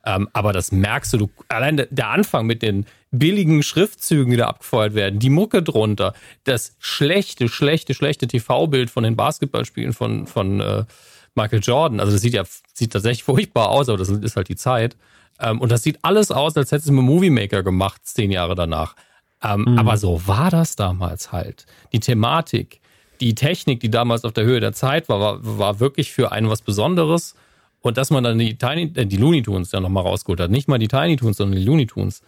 Ähm, 0.04 0.28
aber 0.32 0.52
das 0.52 0.72
merkst 0.72 1.12
du, 1.12 1.18
du, 1.18 1.30
allein 1.48 1.86
der 1.90 2.08
Anfang 2.08 2.46
mit 2.46 2.62
den 2.62 2.86
billigen 3.10 3.62
Schriftzügen, 3.62 4.30
die 4.30 4.36
da 4.36 4.46
abgefeuert 4.46 4.94
werden, 4.94 5.18
die 5.18 5.30
Mucke 5.30 5.62
drunter, 5.62 6.14
das 6.44 6.76
schlechte, 6.78 7.48
schlechte, 7.48 7.94
schlechte 7.94 8.26
TV-Bild 8.26 8.90
von 8.90 9.02
den 9.02 9.16
Basketballspielen 9.16 9.92
von, 9.92 10.26
von 10.26 10.60
äh, 10.60 10.84
Michael 11.34 11.60
Jordan. 11.60 12.00
Also 12.00 12.12
das 12.12 12.22
sieht 12.22 12.34
ja 12.34 12.44
sieht 12.72 12.92
tatsächlich 12.92 13.24
furchtbar 13.24 13.68
aus, 13.68 13.88
aber 13.88 13.98
das 13.98 14.08
ist 14.08 14.36
halt 14.36 14.48
die 14.48 14.56
Zeit. 14.56 14.96
Ähm, 15.38 15.60
und 15.60 15.72
das 15.72 15.82
sieht 15.82 15.98
alles 16.02 16.30
aus, 16.30 16.56
als 16.56 16.72
hätte 16.72 16.84
es 16.84 16.90
mit 16.90 17.04
Movie 17.04 17.30
Maker 17.30 17.62
gemacht, 17.62 18.02
zehn 18.04 18.30
Jahre 18.30 18.54
danach. 18.54 18.94
Ähm, 19.42 19.62
mhm. 19.62 19.78
Aber 19.78 19.96
so 19.96 20.26
war 20.26 20.50
das 20.50 20.76
damals 20.76 21.32
halt. 21.32 21.66
Die 21.92 22.00
Thematik, 22.00 22.80
die 23.20 23.34
Technik, 23.34 23.80
die 23.80 23.90
damals 23.90 24.24
auf 24.24 24.32
der 24.32 24.44
Höhe 24.44 24.60
der 24.60 24.72
Zeit 24.72 25.08
war, 25.08 25.20
war, 25.20 25.38
war 25.42 25.80
wirklich 25.80 26.12
für 26.12 26.32
einen 26.32 26.48
was 26.48 26.62
Besonderes. 26.62 27.34
Und 27.80 27.96
dass 27.96 28.10
man 28.10 28.24
dann 28.24 28.38
die 28.38 28.58
Tiny, 28.58 28.92
äh, 28.94 29.06
die 29.06 29.16
Looney 29.16 29.42
Tunes 29.42 29.72
ja 29.72 29.80
nochmal 29.80 30.04
rausgeholt 30.04 30.40
hat. 30.40 30.50
Nicht 30.50 30.68
mal 30.68 30.78
die 30.78 30.88
Tiny 30.88 31.16
Tunes, 31.16 31.36
sondern 31.36 31.58
die 31.58 31.64
Looney 31.64 31.86
Tunes. 31.86 32.22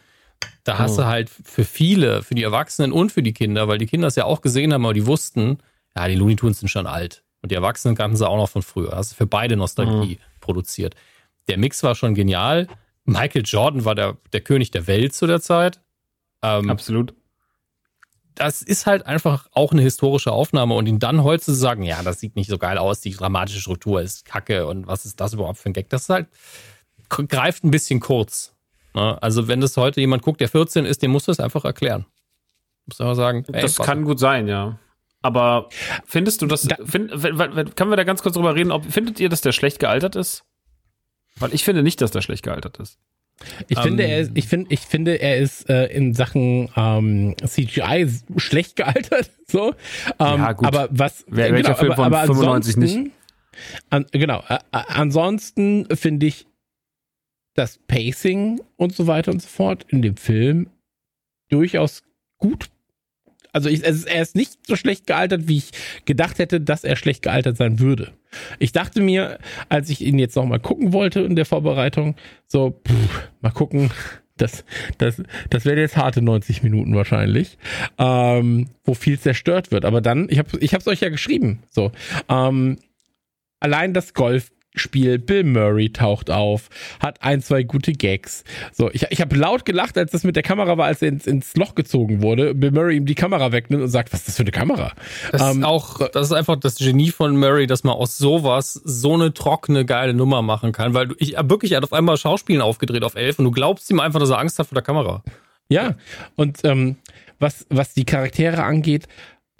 Da 0.65 0.79
hast 0.79 0.95
oh. 0.95 1.03
du 1.03 1.07
halt 1.07 1.31
für 1.31 1.65
viele, 1.65 2.23
für 2.23 2.35
die 2.35 2.43
Erwachsenen 2.43 2.93
und 2.93 3.12
für 3.12 3.23
die 3.23 3.33
Kinder, 3.33 3.69
weil 3.69 3.79
die 3.79 3.87
Kinder 3.87 4.09
es 4.09 4.16
ja 4.16 4.24
auch 4.24 4.41
gesehen 4.41 4.73
haben, 4.73 4.85
aber 4.85 4.95
die 4.95 5.07
wussten, 5.07 5.59
ja, 5.97 6.09
die 6.09 6.15
Looney 6.15 6.37
Tunes 6.37 6.61
sind 6.61 6.69
schon 6.69 6.87
alt. 6.87 7.23
Und 7.43 7.51
die 7.53 7.55
Erwachsenen 7.55 7.97
kannten 7.97 8.16
sie 8.16 8.29
auch 8.29 8.37
noch 8.37 8.49
von 8.49 8.62
früher. 8.62 8.93
Hast 8.93 9.12
du 9.12 9.16
für 9.16 9.27
beide 9.27 9.57
Nostalgie 9.57 10.19
oh. 10.20 10.24
produziert. 10.41 10.95
Der 11.49 11.59
Mix 11.59 11.83
war 11.83 11.95
schon 11.95 12.15
genial. 12.15 12.69
Michael 13.05 13.43
Jordan 13.45 13.85
war 13.85 13.95
der, 13.95 14.16
der 14.33 14.41
König 14.41 14.70
der 14.70 14.87
Welt 14.87 15.12
zu 15.12 15.27
der 15.27 15.41
Zeit. 15.41 15.81
Ähm, 16.43 16.70
Absolut 16.70 17.15
das 18.35 18.63
ist 18.63 18.87
halt 18.87 19.07
einfach 19.07 19.49
auch 19.53 19.73
eine 19.73 19.83
historische 19.83 20.33
Aufnahme 20.33 20.75
und 20.75 20.87
ihn 20.87 20.99
dann 20.99 21.23
heute 21.23 21.45
zu 21.45 21.55
sagen, 21.55 21.83
ja, 21.83 22.03
das 22.03 22.21
sieht 22.21 22.37
nicht 22.37 22.49
so 22.49 22.59
geil 22.59 22.79
aus, 22.79 23.01
die 23.01 23.13
dramatische 23.13 23.61
Struktur 23.61 24.01
ist 24.01 24.25
kacke 24.25 24.67
und 24.67 24.87
was 24.87 25.05
ist 25.05 25.21
das 25.21 25.35
überhaupt 25.35 25.59
für 25.59 25.71
ein 25.71 25.73
Gag, 25.73 25.89
das 25.91 26.03
ist 26.03 26.09
halt, 26.09 26.29
greift 27.09 27.65
ein 27.65 27.71
bisschen 27.71 28.01
kurz. 28.01 28.55
Ne? 28.95 29.21
Also 29.23 29.49
wenn 29.49 29.61
das 29.61 29.77
heute 29.77 30.01
jemand 30.01 30.23
guckt, 30.23 30.41
der 30.41 30.49
14 30.49 30.85
ist, 30.85 31.03
dem 31.03 31.11
musst 31.11 31.29
du 31.29 31.33
es 31.33 31.41
einfach 31.41 31.65
erklären. 31.65 32.07
Muss 32.87 33.01
aber 33.01 33.15
sagen. 33.15 33.45
Ey, 33.53 33.63
das 33.63 33.77
kann 33.77 34.05
gut 34.05 34.19
sein, 34.19 34.49
ja. 34.49 34.79
Aber 35.23 35.69
findest 36.05 36.43
du 36.43 36.47
das, 36.47 36.63
da, 36.63 36.77
find, 36.85 37.11
können 37.13 37.91
wir 37.91 37.97
da 37.97 38.05
ganz 38.05 38.23
kurz 38.23 38.35
drüber 38.35 38.57
reden, 38.57 38.73
ob, 38.73 38.85
findet 38.85 39.21
ihr, 39.21 39.29
dass 39.29 39.41
der 39.41 39.53
schlecht 39.53 39.79
gealtert 39.79 40.17
ist? 40.17 40.45
Weil 41.37 41.55
ich 41.55 41.65
finde 41.65 41.83
nicht, 41.83 42.01
dass 42.01 42.11
der 42.11 42.23
schlecht 42.23 42.43
gealtert 42.43 42.79
ist. 42.79 42.99
Ich 43.69 43.77
ähm, 43.77 43.82
finde, 43.82 44.05
er 44.05 44.20
ist, 44.20 44.32
ich 44.35 44.48
finde, 44.48 44.73
ich 44.73 44.81
finde, 44.81 45.20
er 45.20 45.39
ist 45.39 45.69
äh, 45.69 45.86
in 45.86 46.14
Sachen 46.14 46.70
ähm, 46.77 47.35
CGI 47.44 48.09
schlecht 48.36 48.77
gealtert. 48.77 49.31
So, 49.52 49.74
ähm, 50.19 50.39
ja, 50.39 50.52
gut. 50.52 50.66
aber 50.66 50.89
was? 50.93 51.27
Wer, 51.28 51.48
genau, 51.48 51.56
welcher 51.59 51.74
Film 51.74 51.93
aber, 51.93 52.24
von 52.24 52.36
95 52.36 52.77
nicht? 52.78 53.10
An, 53.90 54.06
genau. 54.12 54.43
Äh, 54.48 54.60
ansonsten 54.70 55.86
finde 55.94 56.24
ich 56.24 56.47
das 57.55 57.78
Pacing 57.86 58.62
und 58.77 58.94
so 58.94 59.06
weiter 59.06 59.31
und 59.31 59.43
so 59.43 59.48
fort 59.48 59.85
in 59.90 60.01
dem 60.01 60.16
Film 60.16 60.70
durchaus 61.51 62.02
gut 62.39 62.70
also 63.53 63.69
ich, 63.69 63.83
ist, 63.83 64.07
er 64.07 64.23
ist 64.23 64.35
nicht 64.35 64.66
so 64.66 64.77
schlecht 64.77 65.07
gealtert, 65.07 65.49
wie 65.49 65.59
ich 65.59 65.70
gedacht 66.05 66.39
hätte, 66.39 66.61
dass 66.61 66.85
er 66.85 66.97
schlecht 66.97 67.23
gealtert 67.23 67.57
sein 67.57 67.79
würde. 67.79 68.12
Ich 68.59 68.73
dachte 68.73 69.01
mir, 69.01 69.39
als 69.69 69.91
ich 69.91 70.01
ihn 70.01 70.19
jetzt 70.19 70.37
nochmal 70.37 70.61
gucken 70.61 70.93
wollte 70.93 71.20
in 71.20 71.37
der 71.37 71.45
Vorbereitung, 71.45 72.16
so, 72.47 72.81
pff, 72.87 73.29
mal 73.41 73.51
gucken, 73.51 73.91
das, 74.37 74.65
das, 74.99 75.23
das 75.51 75.65
werden 75.65 75.79
jetzt 75.79 75.97
harte 75.97 76.23
90 76.23 76.62
Minuten 76.62 76.95
wahrscheinlich, 76.95 77.59
ähm, 77.99 78.69
wo 78.85 78.95
viel 78.95 79.19
zerstört 79.19 79.70
wird. 79.70 79.85
Aber 79.85 80.01
dann, 80.01 80.29
ich 80.31 80.39
habe 80.39 80.59
hab's 80.59 80.89
euch 80.89 81.01
ja 81.01 81.11
geschrieben, 81.11 81.62
so, 81.70 81.93
ähm, 82.29 82.79
allein 83.61 83.93
das 83.93 84.15
Golf 84.15 84.52
Spiel. 84.74 85.19
Bill 85.19 85.44
Murray 85.44 85.90
taucht 85.90 86.31
auf, 86.31 86.69
hat 87.01 87.23
ein, 87.23 87.43
zwei 87.43 87.62
gute 87.62 87.93
Gags. 87.93 88.44
So, 88.73 88.90
ich, 88.93 89.07
ich 89.11 89.20
habe 89.20 89.36
laut 89.36 89.65
gelacht, 89.65 89.99
als 89.99 90.12
das 90.12 90.24
mit 90.24 90.36
der 90.36 90.43
Kamera 90.43 90.78
war, 90.78 90.86
als 90.86 91.03
er 91.03 91.09
ins, 91.09 91.27
ins 91.27 91.57
Loch 91.57 91.74
gezogen 91.74 92.23
wurde. 92.23 92.55
Bill 92.55 92.70
Murray 92.70 92.97
ihm 92.97 93.07
die 93.07 93.15
Kamera 93.15 93.53
wegnimmt 93.53 93.82
und 93.82 93.89
sagt, 93.89 94.12
was 94.12 94.20
ist 94.20 94.28
das 94.28 94.36
für 94.36 94.43
eine 94.43 94.51
Kamera? 94.51 94.93
Das 95.31 95.43
ähm, 95.43 95.59
ist 95.59 95.65
auch, 95.65 96.09
das 96.09 96.28
ist 96.28 96.32
einfach 96.32 96.57
das 96.57 96.77
Genie 96.77 97.11
von 97.11 97.36
Murray, 97.36 97.66
dass 97.66 97.85
man 97.85 97.94
aus 97.94 98.16
sowas 98.16 98.73
so 98.73 99.15
eine 99.15 99.35
trockene, 99.35 99.85
geile 99.85 100.15
Nummer 100.15 100.43
machen 100.43 100.73
kann, 100.73 100.94
weil 100.94 101.11
ich 101.19 101.36
wirklich, 101.39 101.73
er 101.73 101.78
hat 101.78 101.85
auf 101.85 101.93
einmal 101.93 102.16
Schauspielen 102.16 102.62
aufgedreht 102.62 103.05
auf 103.05 103.15
elf 103.15 103.39
und 103.39 103.44
du 103.44 103.51
glaubst 103.51 103.90
ihm 103.90 104.01
einfach, 104.01 104.20
dass 104.20 104.31
er 104.31 104.39
Angst 104.39 104.59
hat 104.59 104.69
vor 104.69 104.77
der 104.77 104.82
Kamera. 104.82 105.23
Ja, 105.69 105.94
und 106.36 106.59
ähm, 106.65 106.97
was, 107.39 107.66
was 107.69 107.93
die 107.93 108.05
Charaktere 108.05 108.62
angeht, 108.62 109.07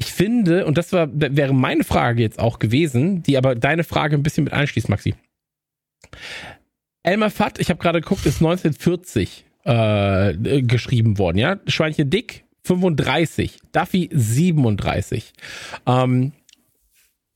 ich 0.03 0.13
finde, 0.13 0.67
und 0.67 0.79
das 0.79 0.93
war, 0.93 1.09
wäre 1.13 1.55
meine 1.55 1.85
Frage 1.85 2.23
jetzt 2.23 2.41
auch 2.41 2.59
gewesen, 2.59 3.23
die 3.23 3.37
aber 3.39 3.55
deine 3.55 3.85
Frage 3.85 4.17
ein 4.17 4.25
bisschen 4.25 4.43
mit 4.43 4.53
einschließt, 4.53 4.89
Maxi. 4.89 5.15
Elmer 7.05 7.31
Fudd, 7.31 7.61
ich 7.61 7.71
habe 7.71 7.81
gerade 7.81 8.01
geguckt, 8.01 8.27
ist 8.27 8.43
1940 8.43 9.45
äh, 9.65 10.63
geschrieben 10.63 11.19
worden, 11.19 11.39
ja? 11.39 11.61
Schweinchen 11.69 12.11
Dick 12.11 12.45
35, 12.65 13.59
Duffy 13.71 14.11
37. 14.13 15.33
Ähm, 15.87 16.33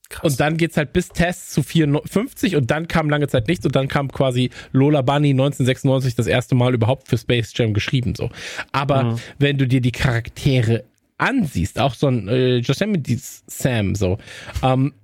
Krass. 0.09 0.33
Und 0.33 0.41
dann 0.41 0.57
geht's 0.57 0.77
halt 0.77 0.93
bis 0.93 1.09
Test 1.09 1.53
zu 1.53 1.65
54 1.65 2.55
und 2.55 2.71
dann 2.71 2.87
kam 2.87 3.11
lange 3.11 3.27
Zeit 3.27 3.49
nichts 3.49 3.67
und 3.67 3.75
dann 3.75 3.89
kam 3.89 4.11
quasi 4.11 4.51
Lola 4.73 5.03
Bunny 5.03 5.31
1996 5.31 6.15
das 6.15 6.29
erste 6.29 6.55
Mal 6.55 6.75
überhaupt 6.75 7.09
für 7.09 7.19
Space 7.19 7.53
Jam 7.57 7.75
geschrieben 7.75 8.15
so. 8.15 8.31
Aber 8.71 9.03
mhm. 9.03 9.21
wenn 9.39 9.59
du 9.59 9.67
dir 9.67 9.81
die 9.81 9.91
Charaktere 9.91 10.85
ansiehst, 11.19 11.79
auch 11.79 11.95
so 11.95 12.09
ein 12.09 12.29
äh, 12.29 12.59
Yosemite 12.59 13.19
Sam, 13.19 13.95
so, 13.95 14.19
ähm, 14.63 14.95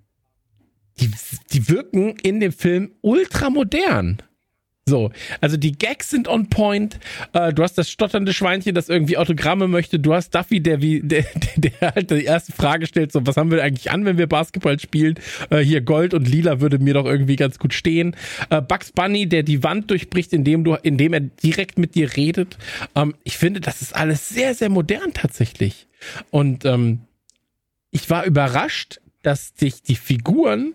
die, 1.00 1.10
die 1.52 1.68
wirken 1.68 2.16
in 2.22 2.40
dem 2.40 2.52
Film 2.52 2.94
ultra 3.00 3.50
modern. 3.50 4.22
So, 4.84 5.12
also 5.40 5.56
die 5.56 5.72
Gags 5.72 6.10
sind 6.10 6.26
on 6.26 6.48
point. 6.48 6.98
Äh, 7.32 7.52
du 7.52 7.62
hast 7.62 7.78
das 7.78 7.88
stotternde 7.88 8.32
Schweinchen, 8.32 8.74
das 8.74 8.88
irgendwie 8.88 9.16
Autogramme 9.16 9.68
möchte. 9.68 10.00
Du 10.00 10.12
hast 10.12 10.34
Duffy, 10.34 10.60
der 10.60 10.82
wie 10.82 11.00
der, 11.04 11.24
der 11.56 11.94
halt 11.94 12.10
die 12.10 12.24
erste 12.24 12.50
Frage 12.50 12.88
stellt: 12.88 13.12
So, 13.12 13.24
was 13.24 13.36
haben 13.36 13.52
wir 13.52 13.62
eigentlich 13.62 13.92
an, 13.92 14.04
wenn 14.04 14.18
wir 14.18 14.26
Basketball 14.26 14.80
spielen? 14.80 15.20
Äh, 15.50 15.60
hier 15.60 15.82
Gold 15.82 16.14
und 16.14 16.26
Lila 16.26 16.60
würde 16.60 16.80
mir 16.80 16.94
doch 16.94 17.06
irgendwie 17.06 17.36
ganz 17.36 17.60
gut 17.60 17.74
stehen. 17.74 18.16
Äh, 18.50 18.60
Bugs 18.60 18.90
Bunny, 18.90 19.28
der 19.28 19.44
die 19.44 19.62
Wand 19.62 19.88
durchbricht, 19.88 20.32
indem 20.32 20.64
du, 20.64 20.74
indem 20.74 21.12
er 21.12 21.20
direkt 21.20 21.78
mit 21.78 21.94
dir 21.94 22.16
redet. 22.16 22.58
Ähm, 22.96 23.14
ich 23.22 23.38
finde, 23.38 23.60
das 23.60 23.82
ist 23.82 23.94
alles 23.94 24.30
sehr, 24.30 24.54
sehr 24.54 24.68
modern 24.68 25.12
tatsächlich. 25.14 25.86
Und 26.30 26.64
ähm, 26.64 27.02
ich 27.92 28.10
war 28.10 28.24
überrascht, 28.24 29.00
dass 29.22 29.52
sich 29.56 29.82
die 29.82 29.94
Figuren, 29.94 30.74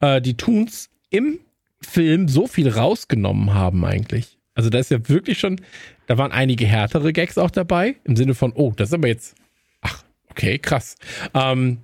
äh, 0.00 0.20
die 0.20 0.36
Toons 0.36 0.90
im 1.08 1.38
Film 1.80 2.28
so 2.28 2.46
viel 2.46 2.68
rausgenommen 2.68 3.54
haben 3.54 3.84
eigentlich. 3.84 4.38
Also 4.54 4.70
da 4.70 4.78
ist 4.78 4.90
ja 4.90 5.08
wirklich 5.08 5.38
schon 5.38 5.60
Da 6.08 6.18
waren 6.18 6.32
einige 6.32 6.66
härtere 6.66 7.12
Gags 7.12 7.38
auch 7.38 7.50
dabei, 7.50 7.96
im 8.04 8.16
Sinne 8.16 8.34
von, 8.34 8.52
oh, 8.54 8.72
das 8.74 8.88
ist 8.88 8.94
aber 8.94 9.08
jetzt, 9.08 9.36
ach, 9.82 10.02
okay, 10.30 10.58
krass. 10.58 10.96
Ähm, 11.34 11.82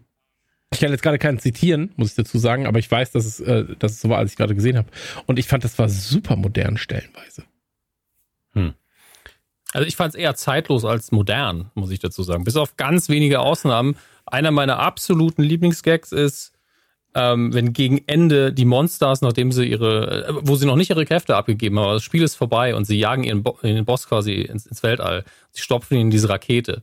ich 0.73 0.81
kann 0.81 0.91
jetzt 0.91 1.03
gerade 1.03 1.19
keinen 1.19 1.39
zitieren, 1.39 1.93
muss 1.97 2.11
ich 2.11 2.15
dazu 2.17 2.39
sagen, 2.39 2.67
aber 2.67 2.79
ich 2.79 2.91
weiß, 2.91 3.13
dass 3.13 3.27
es, 3.27 3.39
äh, 3.41 3.65
dass 3.79 3.93
es 3.93 4.01
so 4.01 4.09
war, 4.09 4.19
als 4.19 4.33
ich 4.33 4.37
gerade 4.37 4.55
gesehen 4.55 4.79
habe. 4.79 4.89
Und 5.27 5.39
ich 5.39 5.47
fand, 5.47 5.63
das 5.63 5.79
war 5.79 5.89
super 5.89 6.37
modern 6.37 6.79
stellenweise. 6.79 7.45
Also 9.75 9.87
ich 9.87 9.97
fand 9.97 10.15
es 10.15 10.19
eher 10.19 10.35
zeitlos 10.37 10.85
als 10.85 11.13
modern, 11.13 11.71
muss 11.75 11.91
ich 11.91 11.99
dazu 11.99 12.23
sagen. 12.23 12.45
Bis 12.45 12.57
auf 12.57 12.77
ganz 12.77 13.09
wenige 13.09 13.41
Ausnahmen. 13.41 13.97
Einer 14.25 14.53
meiner 14.53 14.79
absoluten 14.79 15.43
Lieblingsgags 15.43 16.13
ist, 16.13 16.54
ähm, 17.15 17.55
wenn 17.55 17.73
gegen 17.73 18.03
Ende 18.07 18.53
die 18.53 18.65
Monsters, 18.65 19.21
nachdem 19.21 19.53
sie 19.53 19.65
ihre, 19.65 20.27
äh, 20.27 20.35
wo 20.43 20.57
sie 20.57 20.67
noch 20.67 20.77
nicht 20.77 20.91
ihre 20.91 21.05
Kräfte 21.05 21.37
abgegeben 21.37 21.79
haben, 21.79 21.93
das 21.93 22.03
Spiel 22.03 22.23
ist 22.23 22.35
vorbei 22.35 22.75
und 22.75 22.85
sie 22.85 22.99
jagen 22.99 23.25
ihren 23.25 23.43
Bo 23.43 23.59
den 23.63 23.85
Boss 23.85 24.09
quasi 24.09 24.35
ins, 24.43 24.67
ins 24.67 24.83
Weltall. 24.83 25.25
Sie 25.53 25.63
stopfen 25.63 25.95
ihn 25.95 26.03
in 26.03 26.11
diese 26.11 26.29
Rakete. 26.29 26.83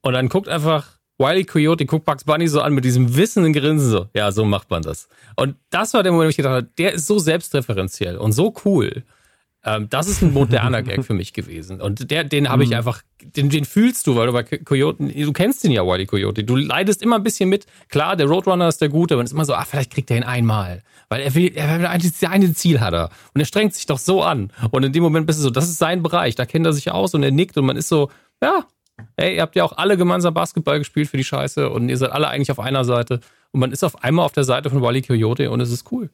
Und 0.00 0.14
dann 0.14 0.28
guckt 0.28 0.48
einfach 0.48 0.98
Wiley 1.18 1.44
Coyote, 1.44 1.84
guckt 1.84 2.04
Bugs 2.04 2.24
Bunny 2.24 2.48
so 2.48 2.60
an 2.60 2.72
mit 2.72 2.84
diesem 2.84 3.16
wissenden 3.16 3.52
Grinsen 3.52 3.90
so. 3.90 4.06
Ja, 4.14 4.32
so 4.32 4.44
macht 4.44 4.70
man 4.70 4.82
das. 4.82 5.08
Und 5.36 5.56
das 5.70 5.92
war 5.92 6.02
der 6.02 6.12
Moment, 6.12 6.28
wo 6.28 6.30
ich 6.30 6.36
gedacht 6.36 6.54
habe, 6.54 6.68
der 6.78 6.94
ist 6.94 7.06
so 7.06 7.18
selbstreferenziell 7.18 8.16
und 8.16 8.32
so 8.32 8.54
cool. 8.64 9.02
Ähm, 9.64 9.88
das 9.90 10.08
ist 10.08 10.22
ein 10.22 10.32
moderner 10.32 10.82
Gag 10.82 11.04
für 11.04 11.14
mich 11.14 11.32
gewesen. 11.32 11.80
Und 11.80 12.10
der, 12.10 12.24
den 12.24 12.48
habe 12.48 12.62
ich 12.64 12.76
einfach, 12.76 13.02
den, 13.20 13.50
den 13.50 13.64
fühlst 13.64 14.06
du, 14.06 14.14
weil 14.14 14.28
du 14.28 14.32
bei 14.32 14.44
Coyote, 14.44 15.04
du 15.04 15.32
kennst 15.32 15.64
den 15.64 15.72
ja, 15.72 15.84
Wiley 15.84 16.06
Coyote. 16.06 16.44
Du 16.44 16.56
leidest 16.56 17.02
immer 17.02 17.16
ein 17.16 17.24
bisschen 17.24 17.48
mit. 17.48 17.66
Klar, 17.88 18.16
der 18.16 18.26
Roadrunner 18.26 18.68
ist 18.68 18.80
der 18.80 18.88
Gute, 18.88 19.14
aber 19.14 19.22
es 19.22 19.30
ist 19.30 19.34
immer 19.34 19.44
so, 19.44 19.54
ah, 19.54 19.64
vielleicht 19.64 19.92
kriegt 19.92 20.10
er 20.10 20.18
ihn 20.18 20.22
einmal. 20.22 20.82
Weil 21.08 21.22
er 21.22 21.34
will, 21.34 21.52
er 21.54 21.78
will 21.78 21.86
ein, 21.86 22.00
ein 22.00 22.54
Ziel 22.54 22.80
hat 22.80 22.94
er. 22.94 23.10
Und 23.34 23.40
er 23.40 23.46
strengt 23.46 23.74
sich 23.74 23.86
doch 23.86 23.98
so 23.98 24.22
an. 24.22 24.52
Und 24.70 24.84
in 24.84 24.92
dem 24.92 25.02
Moment 25.02 25.26
bist 25.26 25.40
du 25.40 25.42
so, 25.42 25.50
das 25.50 25.68
ist 25.68 25.78
sein 25.78 26.02
Bereich. 26.02 26.36
Da 26.36 26.46
kennt 26.46 26.66
er 26.66 26.72
sich 26.72 26.92
aus 26.92 27.14
und 27.14 27.22
er 27.22 27.30
nickt 27.32 27.56
und 27.58 27.66
man 27.66 27.76
ist 27.76 27.88
so, 27.88 28.10
ja, 28.42 28.64
ey, 29.16 29.36
ihr 29.36 29.42
habt 29.42 29.56
ja 29.56 29.64
auch 29.64 29.76
alle 29.76 29.96
gemeinsam 29.96 30.34
Basketball 30.34 30.78
gespielt 30.78 31.08
für 31.08 31.16
die 31.16 31.24
Scheiße 31.24 31.68
und 31.68 31.88
ihr 31.88 31.96
seid 31.96 32.12
alle 32.12 32.28
eigentlich 32.28 32.50
auf 32.50 32.60
einer 32.60 32.84
Seite. 32.84 33.20
Und 33.50 33.60
man 33.60 33.72
ist 33.72 33.82
auf 33.82 34.04
einmal 34.04 34.24
auf 34.24 34.32
der 34.32 34.44
Seite 34.44 34.70
von 34.70 34.82
Wally 34.82 35.02
Coyote 35.02 35.50
und 35.50 35.60
es 35.60 35.72
ist 35.72 35.90
cool. 35.90 36.10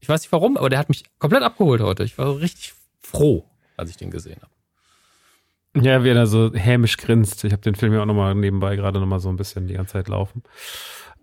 Ich 0.00 0.08
weiß 0.08 0.22
nicht 0.22 0.32
warum, 0.32 0.56
aber 0.56 0.68
der 0.68 0.78
hat 0.78 0.88
mich 0.88 1.04
komplett 1.18 1.42
abgeholt 1.42 1.80
heute. 1.80 2.04
Ich 2.04 2.18
war 2.18 2.38
richtig 2.38 2.74
froh, 3.00 3.44
als 3.76 3.90
ich 3.90 3.96
den 3.96 4.10
gesehen 4.10 4.40
habe. 4.40 5.84
Ja, 5.84 6.02
wie 6.02 6.08
er 6.08 6.14
da 6.14 6.26
so 6.26 6.52
hämisch 6.54 6.96
grinst. 6.96 7.44
Ich 7.44 7.52
habe 7.52 7.62
den 7.62 7.74
Film 7.74 7.92
ja 7.92 8.02
auch 8.02 8.06
nochmal 8.06 8.34
nebenbei 8.34 8.76
gerade 8.76 9.00
nochmal 9.00 9.20
so 9.20 9.28
ein 9.28 9.36
bisschen 9.36 9.66
die 9.66 9.74
ganze 9.74 9.92
Zeit 9.92 10.08
laufen. 10.08 10.42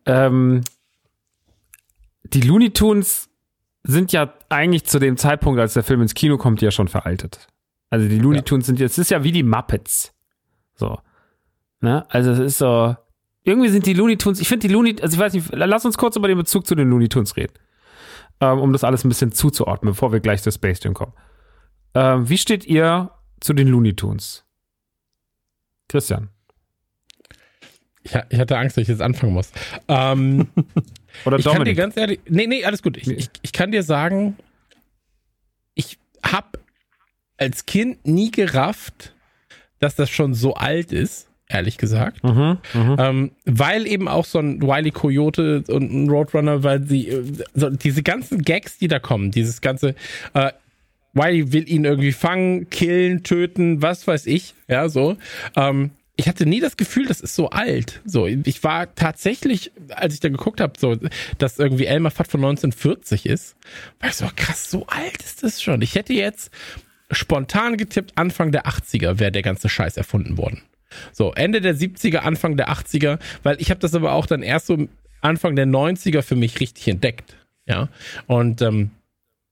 Ähm, 0.06 0.62
die 2.24 2.42
Looney 2.42 2.72
Tunes 2.72 3.30
sind 3.84 4.12
ja 4.12 4.34
eigentlich 4.50 4.86
zu 4.86 5.00
dem 5.00 5.18
Zeitpunkt, 5.18 5.60
als 5.60 5.74
der 5.74 5.84
Film 5.84 6.02
ins 6.02 6.14
Kino 6.14 6.38
kommt, 6.38 6.62
ja 6.62 6.72
schon 6.72 6.88
veraltet. 6.88 7.48
Also 7.90 8.08
die 8.08 8.20
Looney 8.20 8.42
Tunes 8.42 8.66
sind 8.66 8.80
jetzt, 8.80 8.94
es 8.94 8.98
ist 9.00 9.12
ja 9.12 9.24
wie 9.24 9.32
die 9.32 9.44
Muppets. 9.44 10.14
So. 10.76 11.00
Ne? 11.82 12.06
Also 12.10 12.32
es 12.32 12.40
ist 12.40 12.58
so, 12.58 12.96
irgendwie 13.44 13.70
sind 13.70 13.86
die 13.86 13.94
Looney 13.94 14.18
Tunes, 14.18 14.40
ich 14.40 14.48
finde 14.48 14.68
die 14.68 14.74
Looney, 14.74 14.96
also 15.02 15.14
ich 15.14 15.20
weiß 15.20 15.34
nicht, 15.34 15.50
lass 15.52 15.86
uns 15.86 15.98
kurz 15.98 16.16
über 16.16 16.28
den 16.28 16.38
Bezug 16.38 16.66
zu 16.66 16.76
den 16.76 16.90
Looney 16.90 17.10
Tunes 17.10 17.38
reden. 17.38 17.54
Ähm, 18.42 18.60
um 18.60 18.74
das 18.74 18.84
alles 18.84 19.04
ein 19.04 19.10
bisschen 19.10 19.32
zuzuordnen, 19.32 19.94
bevor 19.94 20.12
wir 20.12 20.20
gleich 20.20 20.42
zu 20.44 20.52
Space 20.52 20.84
Jam 20.84 20.94
kommen. 20.94 21.14
Ähm, 21.94 22.28
wie 22.28 22.38
steht 22.38 22.66
ihr 22.66 23.12
zu 23.40 23.54
den 23.54 23.68
Looney 23.68 23.96
Tunes? 23.96 24.44
Christian. 25.88 26.30
Ich, 28.04 28.14
ich 28.30 28.40
hatte 28.40 28.58
Angst, 28.58 28.78
dass 28.78 28.84
ich 28.84 28.88
jetzt 28.88 29.02
anfangen 29.02 29.34
muss. 29.34 29.52
Ähm, 29.88 30.48
Oder 31.26 31.40
ich 31.40 31.46
kann 31.46 31.54
dir 31.54 31.60
Dominik. 31.60 31.78
ganz 31.78 31.98
ehrlich, 31.98 32.20
nee, 32.28 32.46
nee, 32.48 32.66
alles 32.66 32.84
gut. 32.84 32.98
Ich, 32.98 33.08
ich, 33.08 33.30
ich 33.42 33.52
kann 33.52 33.72
dir 33.72 33.84
sagen, 33.84 34.38
ich 35.74 35.98
habe 36.24 36.60
als 37.38 37.66
Kind 37.66 38.06
nie 38.06 38.32
gerafft, 38.32 39.14
dass 39.80 39.96
das 39.96 40.10
schon 40.10 40.34
so 40.34 40.54
alt 40.56 40.92
ist, 40.92 41.30
ehrlich 41.48 41.78
gesagt. 41.78 42.24
Mhm, 42.24 42.58
mhm. 42.74 42.96
Ähm, 43.00 43.32
weil 43.46 43.88
eben 43.88 44.08
auch 44.08 44.26
so 44.26 44.40
ein 44.40 44.62
Wiley 44.62 44.92
Coyote 44.92 45.64
und 45.68 45.92
ein 45.92 46.10
Roadrunner, 46.10 46.64
weil 46.64 46.84
sie, 46.84 47.10
äh, 47.10 47.24
so 47.54 47.70
diese 47.70 48.04
ganzen 48.04 48.42
Gags, 48.42 48.78
die 48.78 48.88
da 48.88 49.00
kommen, 49.00 49.32
dieses 49.32 49.62
ganze, 49.62 49.96
äh, 50.34 50.52
Wiley 51.14 51.54
will 51.54 51.70
ihn 51.70 51.86
irgendwie 51.86 52.12
fangen, 52.12 52.70
killen, 52.70 53.24
töten, 53.24 53.82
was 53.82 54.06
weiß 54.08 54.26
ich, 54.26 54.54
ja, 54.68 54.90
so. 54.90 55.18
Ähm, 55.56 55.92
ich 56.18 56.28
hatte 56.28 56.46
nie 56.46 56.62
das 56.62 56.78
Gefühl, 56.78 57.06
das 57.08 57.20
ist 57.20 57.36
so 57.36 57.50
alt. 57.50 58.02
So, 58.06 58.26
ich 58.26 58.64
war 58.64 58.94
tatsächlich, 58.96 59.72
als 59.90 60.14
ich 60.14 60.22
da 60.22 60.30
geguckt 60.30 60.62
habe, 60.62 60.74
so, 60.78 60.98
dass 61.38 61.60
irgendwie 61.60 61.86
Elmer 61.86 62.12
Fudd 62.12 62.30
von 62.30 62.40
1940 62.40 63.26
ist, 63.26 63.56
war 64.00 64.10
ich 64.10 64.16
so 64.16 64.28
krass, 64.36 64.72
so 64.72 64.88
alt 64.88 65.22
ist 65.22 65.44
das 65.44 65.62
schon. 65.62 65.82
Ich 65.82 65.96
hätte 65.96 66.14
jetzt 66.14 66.52
spontan 67.12 67.78
getippt, 67.78 68.14
Anfang 68.16 68.52
der 68.52 68.66
80er 68.66 69.20
wäre 69.20 69.32
der 69.32 69.42
ganze 69.42 69.68
Scheiß 69.68 69.98
erfunden 69.98 70.38
worden. 70.38 70.62
So, 71.12 71.34
Ende 71.34 71.62
der 71.62 71.76
70er, 71.76 72.18
Anfang 72.18 72.58
der 72.58 72.70
80er, 72.70 73.20
weil 73.44 73.60
ich 73.60 73.70
habe 73.70 73.80
das 73.80 73.94
aber 73.94 74.14
auch 74.14 74.26
dann 74.26 74.44
erst 74.44 74.68
so 74.68 74.88
Anfang 75.22 75.56
der 75.56 75.66
90er 75.66 76.22
für 76.22 76.36
mich 76.36 76.60
richtig 76.60 76.88
entdeckt. 76.88 77.36
Ja. 77.66 77.90
Und 78.28 78.62
ähm, 78.62 78.92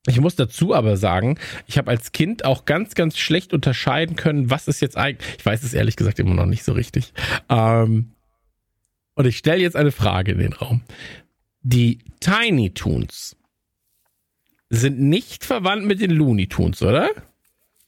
ich 0.06 0.20
muss 0.20 0.36
dazu 0.36 0.74
aber 0.74 0.98
sagen, 0.98 1.40
ich 1.66 1.78
habe 1.78 1.90
als 1.90 2.12
Kind 2.12 2.44
auch 2.44 2.66
ganz, 2.66 2.94
ganz 2.94 3.18
schlecht 3.18 3.54
unterscheiden 3.54 4.16
können, 4.16 4.50
was 4.50 4.68
ist 4.68 4.82
jetzt 4.82 4.98
eigentlich. 4.98 5.38
Ich 5.40 5.46
weiß 5.46 5.64
es 5.64 5.74
ehrlich 5.74 5.96
gesagt 5.96 6.20
immer 6.20 6.34
noch 6.34 6.46
nicht 6.46 6.64
so 6.64 6.74
richtig. 6.74 7.14
Ähm, 7.50 8.12
und 9.16 9.26
ich 9.26 9.38
stelle 9.38 9.62
jetzt 9.62 9.76
eine 9.76 9.92
Frage 9.92 10.34
in 10.34 10.40
den 10.40 10.54
Raum. 10.54 10.82
Die 11.62 12.00
Tiny 12.20 12.72
Toons 12.72 13.38
sind 14.70 15.00
nicht 15.00 15.46
verwandt 15.46 15.86
mit 15.86 16.02
den 16.02 16.12
Looney 16.12 16.48
Tunes, 16.48 16.82
oder? 16.82 17.10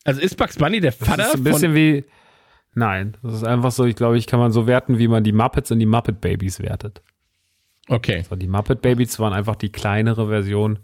Also 0.06 0.22
ist 0.22 0.38
Bugs 0.38 0.58
Bunny 0.58 0.80
der 0.80 0.92
Das 0.92 1.08
Vater 1.08 1.28
ist 1.28 1.36
ein 1.36 1.44
bisschen 1.44 1.72
von. 1.72 1.76
wie. 1.76 2.04
Nein, 2.76 3.18
das 3.24 3.34
ist 3.34 3.44
einfach 3.44 3.72
so, 3.72 3.86
ich 3.86 3.96
glaube, 3.96 4.18
ich 4.18 4.28
kann 4.28 4.40
man 4.40 4.52
so 4.52 4.68
werten, 4.68 5.00
wie 5.00 5.08
man 5.08 5.24
die 5.24 5.32
Muppets 5.32 5.72
und 5.72 5.80
die 5.80 5.86
Muppet 5.86 6.22
Babies 6.22 6.60
wertet. 6.60 7.02
Okay. 7.88 8.24
So, 8.30 8.36
die 8.36 8.48
Muppet 8.48 8.82
Babies 8.82 9.18
waren 9.20 9.32
einfach 9.34 9.56
die 9.56 9.72
kleinere 9.72 10.28
Version, 10.28 10.80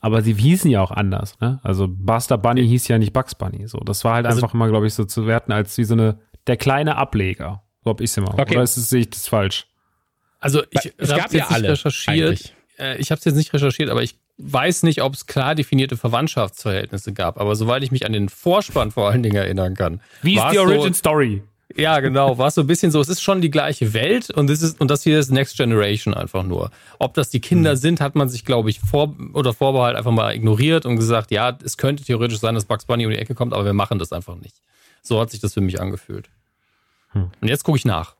aber 0.00 0.22
sie 0.22 0.32
hießen 0.34 0.70
ja 0.70 0.80
auch 0.80 0.92
anders, 0.92 1.38
ne? 1.40 1.60
Also 1.62 1.88
Buster 1.88 2.38
Bunny 2.38 2.66
hieß 2.66 2.88
ja 2.88 2.98
nicht 2.98 3.12
Bugs 3.12 3.34
Bunny. 3.34 3.66
So, 3.66 3.78
das 3.80 4.04
war 4.04 4.14
halt 4.14 4.26
Also- 4.26 4.40
einfach 4.42 4.54
immer, 4.54 4.68
glaube 4.68 4.86
ich, 4.86 4.94
so 4.94 5.04
zu 5.04 5.26
werten 5.26 5.52
als 5.52 5.76
wie 5.78 5.84
so 5.84 5.94
eine 5.94 6.18
der 6.46 6.56
kleine 6.56 6.96
Ableger. 6.96 7.62
So 7.84 7.90
hab 7.90 8.00
ich 8.00 8.10
es 8.10 8.16
immer. 8.16 8.32
Okay. 8.32 8.54
Oder 8.54 8.62
ist 8.62 8.76
es, 8.76 8.88
sehe 8.88 9.00
ich 9.00 9.10
das 9.10 9.28
falsch? 9.28 9.66
Also 10.38 10.62
ich 10.70 10.92
Es 10.96 11.10
gab 11.10 11.32
ja 11.34 11.48
alle. 11.48 11.70
recherchiert. 11.70 12.28
eigentlich. 12.28 12.54
Äh, 12.78 12.96
ich 12.98 13.10
habe 13.10 13.18
es 13.18 13.24
jetzt 13.24 13.34
nicht 13.36 13.52
recherchiert, 13.52 13.90
aber 13.90 14.02
ich 14.02 14.18
weiß 14.38 14.82
nicht, 14.82 15.02
ob 15.02 15.14
es 15.14 15.26
klar 15.26 15.54
definierte 15.54 15.96
Verwandtschaftsverhältnisse 15.96 17.12
gab. 17.12 17.40
Aber 17.40 17.56
soweit 17.56 17.82
ich 17.82 17.90
mich 17.90 18.04
an 18.06 18.12
den 18.12 18.28
Vorspann 18.28 18.90
vor 18.90 19.08
allen 19.10 19.22
Dingen 19.22 19.36
erinnern 19.36 19.74
kann. 19.74 20.00
Wie 20.22 20.36
ist 20.36 20.44
die 20.52 20.58
Origin 20.58 20.92
So, 20.92 20.98
Story? 20.98 21.42
ja, 21.74 22.00
genau. 22.00 22.38
War 22.38 22.48
es 22.48 22.54
so 22.54 22.60
ein 22.62 22.66
bisschen 22.66 22.90
so, 22.90 23.00
es 23.00 23.08
ist 23.08 23.22
schon 23.22 23.40
die 23.40 23.50
gleiche 23.50 23.92
Welt 23.92 24.30
und 24.30 24.48
das 24.48 24.62
ist 24.62 24.80
und 24.80 24.90
das 24.90 25.02
hier 25.02 25.18
ist 25.18 25.30
Next 25.30 25.56
Generation 25.56 26.14
einfach 26.14 26.42
nur. 26.42 26.70
Ob 26.98 27.14
das 27.14 27.30
die 27.30 27.40
Kinder 27.40 27.70
Hm. 27.72 27.76
sind, 27.76 28.00
hat 28.00 28.14
man 28.14 28.28
sich, 28.28 28.44
glaube 28.44 28.70
ich, 28.70 28.80
vor 28.80 29.14
oder 29.32 29.52
Vorbehalt 29.52 29.96
einfach 29.96 30.12
mal 30.12 30.34
ignoriert 30.34 30.86
und 30.86 30.96
gesagt, 30.96 31.30
ja, 31.30 31.56
es 31.64 31.76
könnte 31.76 32.04
theoretisch 32.04 32.38
sein, 32.38 32.54
dass 32.54 32.64
Bugs 32.66 32.84
Bunny 32.84 33.04
um 33.06 33.12
die 33.12 33.18
Ecke 33.18 33.34
kommt, 33.34 33.52
aber 33.52 33.64
wir 33.64 33.72
machen 33.74 33.98
das 33.98 34.12
einfach 34.12 34.36
nicht. 34.36 34.56
So 35.02 35.20
hat 35.20 35.30
sich 35.30 35.40
das 35.40 35.54
für 35.54 35.60
mich 35.60 35.80
angefühlt. 35.80 36.28
Hm. 37.12 37.30
Und 37.40 37.48
jetzt 37.48 37.64
gucke 37.64 37.78
ich 37.78 37.84
nach. 37.84 38.14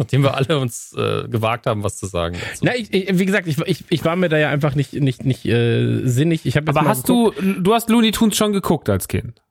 Nachdem 0.00 0.22
wir 0.22 0.34
alle 0.34 0.58
uns 0.58 0.94
äh, 0.96 1.28
gewagt 1.28 1.66
haben, 1.66 1.84
was 1.84 1.98
zu 1.98 2.06
sagen. 2.06 2.36
Dazu. 2.40 2.64
Na, 2.64 2.74
ich, 2.74 2.92
ich, 2.92 3.18
wie 3.18 3.26
gesagt, 3.26 3.46
ich, 3.46 3.58
ich, 3.66 3.84
ich 3.90 4.04
war 4.04 4.16
mir 4.16 4.30
da 4.30 4.38
ja 4.38 4.48
einfach 4.48 4.74
nicht, 4.74 4.94
nicht, 4.94 5.26
nicht 5.26 5.44
äh, 5.44 6.06
sinnig. 6.06 6.46
Ich 6.46 6.56
Aber 6.56 6.80
hast 6.82 7.06
geguckt. 7.06 7.38
du, 7.38 7.60
du 7.60 7.74
hast 7.74 7.90
Looney 7.90 8.10
Tunes 8.10 8.34
schon 8.34 8.54
geguckt 8.54 8.88
als 8.88 9.08
Kind? 9.08 9.42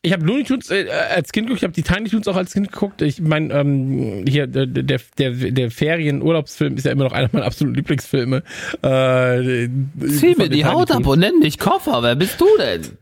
Ich 0.00 0.14
habe 0.14 0.24
Looney 0.24 0.44
Tunes 0.44 0.70
äh, 0.70 0.86
als 1.14 1.32
Kind 1.32 1.48
geguckt, 1.48 1.60
ich 1.60 1.64
habe 1.64 1.74
die 1.74 1.82
Tiny 1.82 2.08
Tunes 2.08 2.26
auch 2.28 2.36
als 2.36 2.54
Kind 2.54 2.72
geguckt. 2.72 3.02
Ich 3.02 3.20
mein, 3.20 3.50
ähm, 3.50 4.24
hier, 4.26 4.46
der, 4.46 4.66
der, 4.66 5.00
der, 5.18 5.70
Ferien-Urlaubsfilm 5.70 6.76
ist 6.76 6.84
ja 6.84 6.92
immer 6.92 7.04
noch 7.04 7.12
einer 7.12 7.28
meiner 7.30 7.44
absoluten 7.44 7.74
Lieblingsfilme. 7.74 8.42
Äh, 8.82 9.68
Zieh 10.08 10.34
mir 10.36 10.48
die 10.48 10.60
Tiny 10.60 10.62
Haut 10.62 10.90
ab 10.90 11.06
und 11.06 11.18
nenn 11.18 11.40
mich 11.40 11.58
Koffer. 11.58 12.02
Wer 12.02 12.16
bist 12.16 12.40
du 12.40 12.46
denn? 12.58 12.98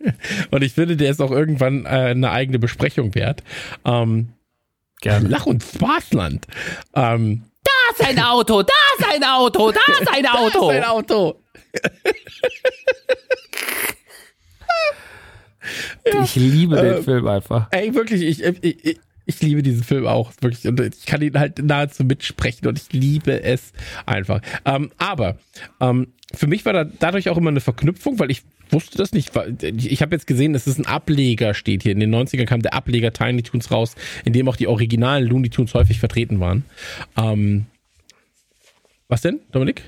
Und 0.50 0.62
ich 0.62 0.74
finde, 0.74 0.96
der 0.96 1.10
ist 1.10 1.20
auch 1.20 1.30
irgendwann 1.30 1.84
äh, 1.84 1.88
eine 1.88 2.30
eigene 2.30 2.58
Besprechung 2.58 3.14
wert. 3.14 3.42
Ähm, 3.84 4.28
Gerne. 5.00 5.28
Lach- 5.28 5.46
und 5.46 5.62
Spaßland. 5.62 6.46
Ähm, 6.94 7.42
Da 7.64 7.70
ist 8.04 8.08
ein 8.08 8.18
Auto, 8.22 8.62
da 8.62 8.72
ist 8.98 9.06
ein 9.14 9.24
Auto, 9.24 9.70
da 9.72 9.80
ist 10.00 10.08
ein 10.12 10.26
Auto. 10.32 10.68
Das 10.68 10.76
ist 10.76 10.82
ein 10.82 10.84
Auto. 10.84 11.40
Ich 16.24 16.34
liebe 16.36 16.76
den 16.76 16.84
Äh, 16.98 17.02
Film 17.02 17.26
einfach. 17.28 17.68
Ey, 17.70 17.94
wirklich, 17.94 18.22
ich, 18.22 18.42
ich, 18.42 18.84
ich, 18.84 18.98
ich 19.26 19.40
liebe 19.42 19.62
diesen 19.62 19.84
Film 19.84 20.06
auch, 20.06 20.32
wirklich. 20.40 20.66
Und 20.66 20.80
ich 20.80 21.04
kann 21.06 21.20
ihn 21.22 21.38
halt 21.38 21.62
nahezu 21.62 22.02
mitsprechen 22.04 22.66
und 22.66 22.78
ich 22.78 22.92
liebe 22.92 23.42
es 23.42 23.72
einfach. 24.06 24.40
Ähm, 24.64 24.90
aber 24.98 25.36
ähm, 25.80 26.14
für 26.34 26.46
mich 26.46 26.64
war 26.64 26.72
da 26.72 26.84
dadurch 26.84 27.28
auch 27.28 27.36
immer 27.36 27.50
eine 27.50 27.60
Verknüpfung, 27.60 28.18
weil 28.18 28.30
ich 28.30 28.42
wusste 28.72 28.98
das 28.98 29.12
nicht. 29.12 29.34
weil 29.34 29.56
Ich 29.62 30.02
habe 30.02 30.14
jetzt 30.14 30.26
gesehen, 30.26 30.52
dass 30.52 30.66
es 30.66 30.78
ein 30.78 30.86
Ableger 30.86 31.54
steht 31.54 31.82
hier. 31.82 31.92
In 31.92 32.00
den 32.00 32.14
90ern 32.14 32.44
kam 32.46 32.62
der 32.62 32.74
Ableger 32.74 33.12
Tiny 33.12 33.42
Toons 33.42 33.70
raus, 33.70 33.94
in 34.24 34.32
dem 34.32 34.48
auch 34.48 34.56
die 34.56 34.66
originalen 34.66 35.26
Looney 35.26 35.50
Tunes 35.50 35.74
häufig 35.74 35.98
vertreten 35.98 36.40
waren. 36.40 36.64
Ähm, 37.16 37.66
was 39.08 39.22
denn, 39.22 39.40
Dominik? 39.52 39.82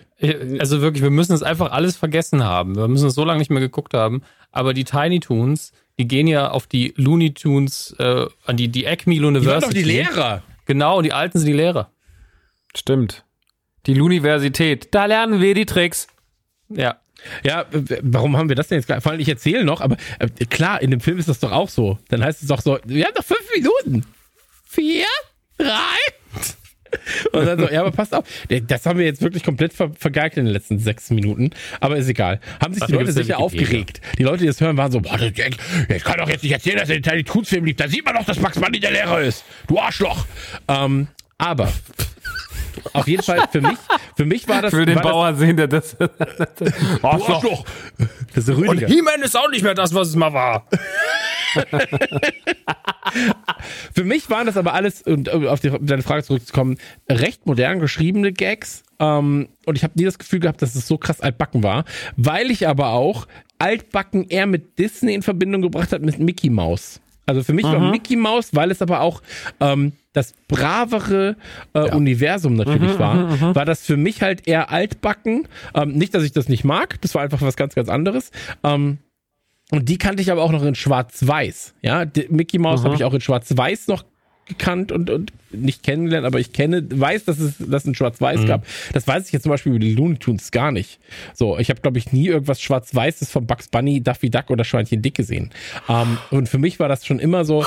Also 0.59 0.80
wirklich, 0.80 1.02
wir 1.02 1.10
müssen 1.10 1.32
es 1.32 1.42
einfach 1.42 1.72
alles 1.72 1.96
vergessen 1.96 2.44
haben. 2.44 2.76
Wir 2.76 2.88
müssen 2.88 3.09
es 3.09 3.14
so 3.14 3.24
lange 3.24 3.38
nicht 3.38 3.50
mehr 3.50 3.60
geguckt 3.60 3.94
haben. 3.94 4.22
Aber 4.50 4.74
die 4.74 4.84
Tiny 4.84 5.20
Toons, 5.20 5.72
die 5.72 5.82
die 5.98 6.09
gehen 6.09 6.26
ja 6.26 6.50
auf 6.50 6.66
die 6.66 6.94
Looney 6.96 7.34
Tunes, 7.34 7.94
äh, 7.98 8.26
an 8.46 8.56
die, 8.56 8.68
die 8.68 8.86
Acme 8.86 9.14
Die 9.14 9.20
waren 9.22 9.36
University. 9.36 9.66
doch 9.66 9.72
die 9.72 9.82
Lehrer. 9.84 10.42
Genau, 10.66 10.98
und 10.98 11.04
die 11.04 11.12
Alten 11.12 11.38
sind 11.38 11.46
die 11.46 11.52
Lehrer. 11.52 11.90
Stimmt. 12.74 13.24
Die 13.86 14.00
Universität, 14.00 14.88
da 14.92 15.04
lernen 15.06 15.40
wir 15.40 15.54
die 15.54 15.66
Tricks. 15.66 16.06
Ja. 16.77 16.97
Ja, 17.44 17.66
warum 18.03 18.36
haben 18.36 18.49
wir 18.49 18.57
das 18.57 18.69
denn 18.69 18.81
jetzt? 18.81 19.03
Vor 19.03 19.12
allem, 19.12 19.20
ich 19.20 19.28
erzähle 19.28 19.65
noch, 19.65 19.81
aber 19.81 19.97
äh, 20.19 20.28
klar, 20.47 20.82
in 20.82 20.90
dem 20.90 21.01
Film 21.01 21.19
ist 21.19 21.28
das 21.28 21.39
doch 21.39 21.53
auch 21.53 21.69
so. 21.69 21.99
Dann 22.09 22.24
heißt 22.24 22.43
es 22.43 22.49
doch 22.49 22.61
so, 22.61 22.78
wir 22.85 23.05
haben 23.05 23.15
doch 23.15 23.24
fünf 23.24 23.49
Minuten. 23.55 24.05
Vier, 24.65 25.05
drei. 25.57 25.99
Und 27.32 27.47
dann 27.47 27.59
so, 27.59 27.69
ja, 27.69 27.81
aber 27.81 27.90
passt 27.90 28.15
auf. 28.15 28.24
Das 28.66 28.86
haben 28.86 28.99
wir 28.99 29.07
jetzt 29.07 29.23
wirklich 29.23 29.43
komplett 29.43 29.73
ver 29.73 29.93
vergeigt 29.99 30.36
in 30.36 30.44
den 30.44 30.53
letzten 30.53 30.78
sechs 30.78 31.11
Minuten. 31.11 31.51
Aber 31.81 31.97
ist 31.97 32.09
egal. 32.09 32.40
Haben 32.61 32.74
sich 32.74 32.85
die 32.85 32.93
Dafür 32.93 33.07
Leute 33.07 33.12
sicher 33.12 33.39
aufgeregt. 33.39 34.01
Die 34.19 34.23
Leute, 34.23 34.39
die 34.39 34.47
das 34.47 34.61
hören, 34.61 34.77
waren 34.77 34.93
so, 34.93 35.01
boah, 35.01 35.16
das, 35.16 35.28
ich 35.28 36.05
kann 36.05 36.19
doch 36.19 36.28
jetzt 36.28 36.43
nicht 36.43 36.53
erzählen, 36.53 36.78
dass 36.78 36.89
er 36.89 36.97
den 36.97 37.03
Tiny 37.03 37.24
Toons 37.24 37.49
Film 37.49 37.65
liebt. 37.65 37.81
Da 37.81 37.89
sieht 37.89 38.05
man 38.05 38.15
doch, 38.15 38.24
dass 38.24 38.40
Max 38.40 38.59
Mann 38.59 38.73
nicht 38.73 38.85
der 38.85 38.93
Lehrer 38.93 39.20
ist. 39.20 39.44
Du 39.69 39.78
Arschloch. 39.78 40.27
Ähm, 40.69 41.09
aber 41.39 41.73
auf 42.93 43.09
jeden 43.09 43.23
Fall 43.23 43.49
für 43.51 43.61
mich, 43.61 43.78
für 44.16 44.24
mich 44.24 44.49
war 44.49 44.62
das. 44.62 44.73
Für 44.73 44.86
den 44.86 44.97
das, 44.97 45.03
Bauer 45.03 45.35
sehen, 45.35 45.57
der 45.57 45.69
das. 45.69 45.97
Du 45.97 46.09
Arschloch. 47.03 47.65
Das 48.28 48.36
ist 48.36 48.49
der 48.49 48.57
Und 48.57 48.69
Rüdiger. 48.69 48.89
He-Man 48.89 49.23
ist 49.23 49.36
auch 49.36 49.51
nicht 49.51 49.62
mehr 49.62 49.74
das, 49.74 49.94
was 49.94 50.09
es 50.09 50.16
mal 50.16 50.32
war. 50.32 50.66
Für 53.94 54.05
mich 54.05 54.31
waren 54.31 54.47
das 54.47 54.57
aber 54.57 54.74
alles, 54.74 55.03
und 55.03 55.28
äh, 55.28 55.47
auf 55.47 55.61
die, 55.61 55.70
deine 55.81 56.03
Frage 56.03 56.23
zurückzukommen, 56.23 56.78
recht 57.09 57.47
modern 57.47 57.81
geschriebene 57.81 58.32
Gags. 58.32 58.82
Ähm, 58.99 59.49
und 59.66 59.77
ich 59.77 59.85
habe 59.85 59.94
nie 59.97 60.05
das 60.05 60.19
Gefühl 60.19 60.40
gehabt, 60.40 60.62
dass 60.62 60.74
es 60.74 60.86
so 60.86 60.99
krass 60.99 61.20
altbacken 61.20 61.62
war, 61.62 61.85
weil 62.16 62.51
ich 62.51 62.69
aber 62.69 62.90
auch 62.90 63.27
altbacken 63.59 64.28
eher 64.28 64.47
mit 64.47 64.78
Disney 64.78 65.15
in 65.15 65.23
Verbindung 65.23 65.62
gebracht 65.62 65.93
habe 65.93 66.05
mit 66.05 66.19
Mickey 66.19 66.51
Mouse. 66.51 67.01
Also 67.27 67.44
für 67.44 67.53
mich 67.53 67.65
war 67.65 67.78
Mickey 67.78 68.16
Mouse, 68.16 68.49
weil 68.53 68.73
es 68.73 68.82
aber 68.82 69.01
auch 69.01 69.23
ähm, 69.61 69.93
das 70.12 70.34
bravere 70.48 71.36
äh, 71.72 71.90
Universum 71.90 72.55
natürlich 72.55 72.98
war, 72.98 73.55
war 73.55 73.64
das 73.64 73.84
für 73.84 73.97
mich 73.97 74.22
halt 74.22 74.47
eher 74.47 74.70
altbacken. 74.70 75.48
Ähm, 75.74 75.93
nicht, 75.93 76.14
dass 76.14 76.22
ich 76.22 76.32
das 76.32 76.48
nicht 76.48 76.64
mag, 76.64 77.01
das 77.01 77.14
war 77.14 77.22
einfach 77.22 77.40
was 77.40 77.56
ganz, 77.56 77.74
ganz 77.74 77.89
anderes. 77.89 78.30
Ähm, 78.62 78.98
und 79.70 79.89
die 79.89 79.97
kannte 79.97 80.20
ich 80.20 80.30
aber 80.30 80.43
auch 80.43 80.52
noch 80.52 80.64
in 80.64 80.74
Schwarz-Weiß. 80.74 81.74
Ja, 81.80 82.05
die, 82.05 82.26
Mickey 82.28 82.59
Mouse 82.59 82.84
habe 82.84 82.94
ich 82.94 83.05
auch 83.05 83.14
in 83.14 83.22
Schwarz-Weiß 83.22 83.89
noch 83.89 84.05
gekannt 84.47 84.93
und, 84.93 85.09
und 85.09 85.32
nicht 85.51 85.82
kennengelernt, 85.82 86.26
aber 86.26 86.40
ich 86.40 86.52
kenne, 86.52 86.84
weiß, 86.90 87.24
dass 87.24 87.39
es 87.39 87.55
das 87.59 87.86
in 87.86 87.94
Schwarz-Weiß 87.94 88.44
gab. 88.47 88.66
Das 88.93 89.06
weiß 89.06 89.26
ich 89.26 89.32
jetzt 89.32 89.44
zum 89.44 89.51
Beispiel 89.51 89.70
über 89.72 89.78
die 89.78 89.94
Looney 89.94 90.18
Tunes 90.18 90.51
gar 90.51 90.72
nicht. 90.72 90.98
So, 91.32 91.59
ich 91.59 91.70
habe, 91.70 91.80
glaube 91.80 91.98
ich, 91.98 92.12
nie 92.12 92.26
irgendwas 92.26 92.60
Schwarz-Weißes 92.60 93.30
von 93.30 93.47
Bugs 93.47 93.68
Bunny, 93.68 94.02
Daffy 94.02 94.28
Duck 94.28 94.51
oder 94.51 94.64
Schweinchen 94.64 95.01
Dick 95.01 95.14
gesehen. 95.14 95.51
Ähm, 95.89 96.18
und 96.30 96.48
für 96.48 96.59
mich 96.59 96.80
war 96.80 96.89
das 96.89 97.06
schon 97.06 97.18
immer 97.18 97.44
so 97.44 97.64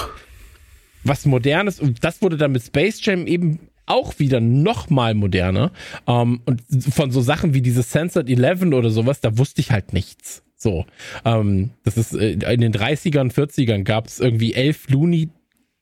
was 1.06 1.26
Modernes 1.26 1.80
und 1.80 2.04
das 2.04 2.22
wurde 2.22 2.38
dann 2.38 2.52
mit 2.52 2.64
Space 2.64 3.00
Jam 3.04 3.28
eben 3.28 3.60
auch 3.86 4.18
wieder 4.20 4.40
noch 4.40 4.90
mal 4.90 5.14
moderner. 5.14 5.72
Ähm, 6.08 6.42
und 6.46 6.62
von 6.90 7.12
so 7.12 7.22
Sachen 7.22 7.54
wie 7.54 7.62
diese 7.62 7.84
Censored 7.84 8.30
11 8.30 8.64
oder 8.74 8.90
sowas, 8.90 9.22
da 9.22 9.38
wusste 9.38 9.62
ich 9.62 9.72
halt 9.72 9.94
nichts. 9.94 10.44
So, 10.58 10.86
ähm, 11.24 11.72
das 11.84 11.98
ist 11.98 12.14
äh, 12.14 12.32
in 12.32 12.62
den 12.62 12.74
30ern, 12.74 13.32
40ern 13.32 13.84
gab 13.84 14.08
es 14.08 14.20
irgendwie 14.20 14.54
elf 14.54 14.90
Looney 14.90 15.30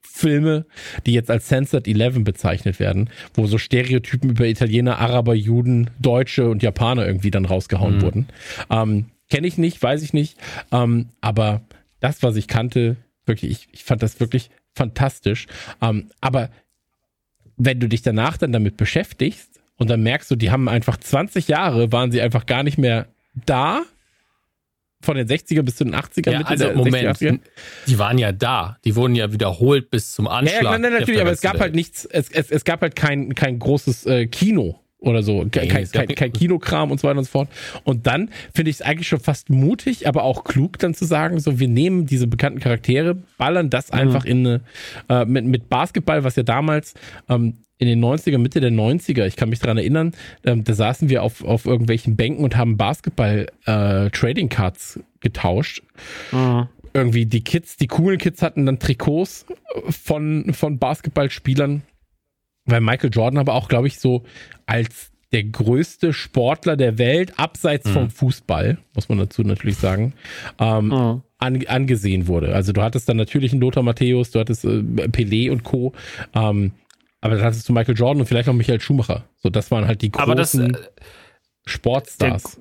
Filme, 0.02 0.66
die 1.06 1.14
jetzt 1.14 1.32
als 1.32 1.48
Censored 1.48 1.88
11 1.88 2.24
bezeichnet 2.24 2.80
werden, 2.80 3.10
wo 3.34 3.48
so 3.48 3.58
Stereotypen 3.58 4.30
über 4.30 4.46
Italiener, 4.46 5.00
Araber, 5.00 5.34
Juden, 5.34 5.90
Deutsche 6.00 6.50
und 6.50 6.62
Japaner 6.62 7.08
irgendwie 7.08 7.32
dann 7.32 7.46
rausgehauen 7.46 8.02
wurden. 8.02 8.28
Ähm, 8.70 9.06
Kenne 9.30 9.48
ich 9.48 9.58
nicht, 9.58 9.82
weiß 9.82 10.04
ich 10.04 10.14
nicht. 10.14 10.38
Ähm, 10.72 11.08
aber 11.20 11.62
das, 12.00 12.22
was 12.22 12.36
ich 12.36 12.48
kannte, 12.48 12.98
wirklich, 13.26 13.50
ich, 13.50 13.68
ich 13.72 13.84
fand 13.84 14.04
das 14.04 14.20
wirklich 14.20 14.52
fantastisch. 14.76 15.48
Ähm, 15.82 16.10
aber 16.22 16.50
wenn 17.58 17.80
du 17.80 17.88
dich 17.88 18.02
danach 18.02 18.38
dann 18.38 18.52
damit 18.52 18.78
beschäftigst 18.78 19.62
und 19.78 19.90
dann 19.90 20.02
merkst 20.04 20.30
du, 20.32 20.36
die 20.36 20.52
haben 20.52 20.68
einfach 20.68 20.98
20 20.98 21.48
Jahre, 21.48 21.92
waren 21.92 22.12
sie 22.12 22.22
einfach 22.22 22.46
gar 22.46 22.64
nicht 22.64 22.78
mehr 22.78 23.08
da. 23.46 23.84
Von 25.02 25.18
den 25.18 25.28
60er 25.28 25.64
bis 25.64 25.76
zu 25.76 25.84
den 25.84 25.96
80er, 25.96 26.32
Ja, 26.32 26.38
Mitte 26.38 26.50
also 26.52 26.72
Moment, 26.76 26.96
60er. 27.18 27.40
die 27.88 28.00
waren 28.00 28.18
ja 28.18 28.32
da. 28.32 28.78
Die 28.86 28.96
wurden 28.96 29.16
ja 29.16 29.34
wiederholt 29.34 29.90
bis 29.92 30.14
zum 30.14 30.26
Ja, 30.26 30.32
Anschlag. 30.32 30.64
ja, 30.64 30.72
nein, 30.72 30.82
nein, 30.82 30.92
der 30.92 31.00
natürlich, 31.02 31.20
aber 31.22 31.32
es 31.32 31.42
gab 31.42 31.60
halt 31.60 31.76
nichts, 31.76 32.06
es, 32.06 32.32
es, 32.32 32.50
es 32.52 32.64
gab 32.64 32.82
halt 32.82 32.96
kein, 32.96 33.36
kein 33.36 33.60
großes 33.60 34.06
äh, 34.06 34.28
Kino 34.28 34.80
oder 35.04 35.22
so, 35.22 35.46
kein, 35.52 35.68
kein, 35.68 36.08
kein 36.08 36.34
Kinokram 36.34 36.90
und 36.90 37.00
so 37.00 37.08
weiter 37.08 37.20
und 37.20 37.26
so 37.26 37.32
fort. 37.32 37.50
Und 37.84 38.08
dann 38.08 38.30
finde 38.54 38.72
ich 38.72 38.78
es 38.78 38.82
eigentlich 38.82 39.08
schon 39.08 39.20
fast 39.20 39.50
mutig, 39.50 40.08
aber 40.08 40.24
auch 40.24 40.44
klug 40.46 40.80
dann 40.80 40.94
zu 40.94 41.06
sagen, 41.06 41.40
so 41.40 41.60
wir 41.60 41.68
nehmen 41.68 42.06
diese 42.06 42.26
bekannten 42.26 42.60
Charaktere, 42.60 43.16
ballern 43.38 43.70
das 43.70 43.92
einfach 43.92 44.26
in 44.26 44.48
eine, 44.48 44.62
äh, 45.10 45.26
mit, 45.26 45.46
mit 45.46 45.70
Basketball, 45.70 46.24
was 46.24 46.38
ja 46.38 46.44
damals 46.44 46.94
ähm, 47.30 47.58
in 47.80 47.88
den 47.88 48.04
90er, 48.04 48.38
Mitte 48.38 48.62
der 48.62 48.72
90er, 48.72 49.26
ich 49.26 49.36
kann 49.36 49.50
mich 49.50 49.60
dran 49.60 49.78
erinnern, 49.78 50.14
ähm, 50.46 50.64
da 50.64 50.74
saßen 50.74 51.10
wir 51.10 51.22
auf, 51.22 51.44
auf 51.44 51.66
irgendwelchen 51.66 52.16
Bänken 52.16 52.44
und 52.44 52.56
haben 52.56 52.78
Basketball 52.78 53.48
äh, 53.66 54.10
getauscht. 55.20 55.84
Irgendwie 56.94 57.26
die 57.26 57.44
Kids, 57.44 57.76
die 57.76 57.88
coolen 57.88 58.20
Kids 58.20 58.42
hatten 58.42 58.66
dann 58.66 58.80
Trikots 58.80 59.46
von, 59.90 60.54
von 60.54 60.78
Basketballspielern, 60.78 61.82
weil 62.66 62.82
Michael 62.82 63.10
Jordan 63.12 63.40
aber 63.40 63.54
auch, 63.54 63.68
glaube 63.68 63.88
ich, 63.88 64.00
so 64.00 64.24
als 64.66 65.12
der 65.32 65.44
größte 65.44 66.14
Sportler 66.14 66.78
der 66.78 67.00
Welt, 67.00 67.34
abseits 67.38 67.90
vom 67.90 68.12
Fußball, 68.12 68.78
muss 68.94 69.10
man 69.10 69.18
dazu 69.18 69.42
natürlich 69.42 69.78
sagen, 69.78 70.14
ähm, 70.60 71.24
an, 71.40 71.66
angesehen 71.66 72.28
wurde. 72.28 72.54
Also 72.54 72.72
du 72.72 72.84
hattest 72.84 73.10
dann 73.10 73.18
natürlich 73.18 73.52
einen 73.52 73.62
Lothar 73.62 73.82
Matthäus, 73.82 74.30
du 74.30 74.40
hattest 74.40 74.64
äh, 74.64 74.68
Pelé 74.68 75.52
und 75.52 75.64
Co., 75.64 75.94
ähm, 76.36 76.72
aber 77.20 77.36
dann 77.36 77.46
hattest 77.46 77.68
du 77.68 77.74
Michael 77.74 77.98
Jordan 77.98 78.20
und 78.20 78.28
vielleicht 78.28 78.48
noch 78.48 78.54
Michael 78.54 78.82
Schumacher. 78.82 79.24
So, 79.38 79.50
das 79.50 79.72
waren 79.72 79.88
halt 79.88 80.02
die 80.02 80.12
großen 80.12 80.24
Aber 80.24 80.36
das, 80.36 80.56
äh, 80.56 80.72
Sportstars. 81.66 82.60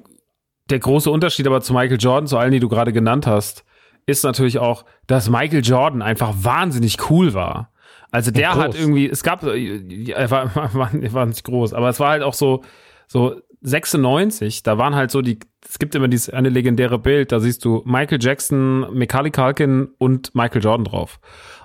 Der 0.71 0.79
große 0.79 1.11
Unterschied 1.11 1.47
aber 1.49 1.61
zu 1.61 1.73
Michael 1.75 1.99
Jordan, 2.01 2.29
zu 2.29 2.39
allen, 2.39 2.53
die 2.53 2.61
du 2.61 2.69
gerade 2.69 2.93
genannt 2.93 3.27
hast, 3.27 3.65
ist 4.07 4.25
natürlich 4.25 4.59
auch, 4.59 4.85
dass 5.07 5.29
Michael 5.29 5.65
Jordan 5.65 6.01
einfach 6.01 6.33
wahnsinnig 6.39 7.11
cool 7.11 7.35
war. 7.35 7.72
Also 8.13 8.31
der 8.31 8.51
groß. 8.51 8.63
hat 8.63 8.79
irgendwie, 8.79 9.09
es 9.09 9.25
gab, 9.25 9.43
er 9.43 10.31
war, 10.31 10.55
war, 10.75 10.91
war 10.93 11.27
nicht 11.27 11.45
groß, 11.45 11.73
aber 11.73 11.89
es 11.89 11.99
war 11.99 12.11
halt 12.11 12.23
auch 12.23 12.35
so, 12.35 12.63
so 13.09 13.41
96, 13.63 14.63
da 14.63 14.79
waren 14.79 14.95
halt 14.95 15.11
so 15.11 15.23
die, 15.23 15.39
es 15.67 15.79
gibt 15.79 15.95
immer 15.95 16.09
dieses 16.09 16.31
eine 16.31 16.51
legendäre 16.51 16.99
Bild, 16.99 17.33
da 17.33 17.41
siehst 17.41 17.65
du 17.65 17.83
Michael 17.87 18.19
Jackson, 18.21 18.81
Macaulay 18.97 19.31
Culkin 19.31 19.89
und 19.99 20.35
Michael 20.35 20.63
Jordan 20.63 20.85
drauf. 20.85 21.21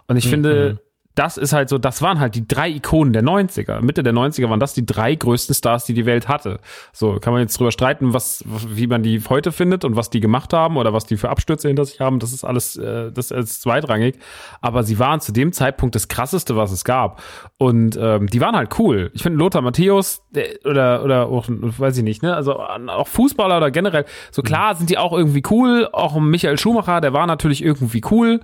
Und 0.07 0.15
ich 0.15 0.27
finde, 0.29 0.79
das 1.17 1.37
ist 1.37 1.51
halt 1.51 1.67
so, 1.67 1.79
das 1.79 2.03
waren 2.03 2.19
halt 2.19 2.35
die 2.35 2.47
drei 2.47 2.69
Ikonen 2.69 3.11
der 3.11 3.23
90er. 3.23 3.81
Mitte 3.81 4.03
der 4.03 4.13
90er 4.13 4.51
waren 4.51 4.59
das 4.59 4.75
die 4.75 4.85
drei 4.85 5.15
größten 5.15 5.55
Stars, 5.55 5.85
die 5.85 5.95
die 5.95 6.05
Welt 6.05 6.27
hatte. 6.27 6.59
So, 6.93 7.15
kann 7.19 7.33
man 7.33 7.41
jetzt 7.41 7.57
drüber 7.57 7.71
streiten, 7.71 8.13
was, 8.13 8.43
wie 8.45 8.85
man 8.85 9.01
die 9.01 9.19
heute 9.27 9.51
findet 9.51 9.83
und 9.83 9.95
was 9.95 10.11
die 10.11 10.19
gemacht 10.19 10.53
haben 10.53 10.77
oder 10.77 10.93
was 10.93 11.05
die 11.05 11.17
für 11.17 11.29
Abstürze 11.29 11.69
hinter 11.69 11.85
sich 11.85 12.01
haben. 12.01 12.19
Das 12.19 12.33
ist 12.33 12.43
alles, 12.43 12.75
äh, 12.75 13.11
das 13.11 13.31
ist 13.31 13.63
zweitrangig. 13.63 14.19
Aber 14.61 14.83
sie 14.83 14.99
waren 14.99 15.19
zu 15.19 15.31
dem 15.31 15.53
Zeitpunkt 15.53 15.95
das 15.95 16.07
krasseste, 16.07 16.55
was 16.55 16.71
es 16.71 16.83
gab. 16.83 17.19
Und 17.57 17.97
ähm, 17.99 18.27
die 18.27 18.39
waren 18.39 18.55
halt 18.55 18.77
cool. 18.77 19.09
Ich 19.15 19.23
finde 19.23 19.39
Lothar 19.39 19.63
Matthäus 19.63 20.21
der, 20.29 20.45
oder, 20.65 21.03
oder 21.03 21.27
auch, 21.29 21.45
weiß 21.47 21.97
ich 21.97 22.03
nicht, 22.03 22.21
ne, 22.21 22.35
also 22.35 22.59
auch 22.59 23.07
Fußballer 23.07 23.57
oder 23.57 23.71
generell, 23.71 24.05
so 24.29 24.43
klar 24.43 24.75
sind 24.75 24.91
die 24.91 24.99
auch 24.99 25.13
irgendwie 25.13 25.41
cool. 25.49 25.89
Auch 25.91 26.19
Michael 26.19 26.59
Schumacher, 26.59 27.01
der 27.01 27.13
war 27.13 27.25
natürlich 27.25 27.63
irgendwie 27.63 28.03
cool. 28.11 28.39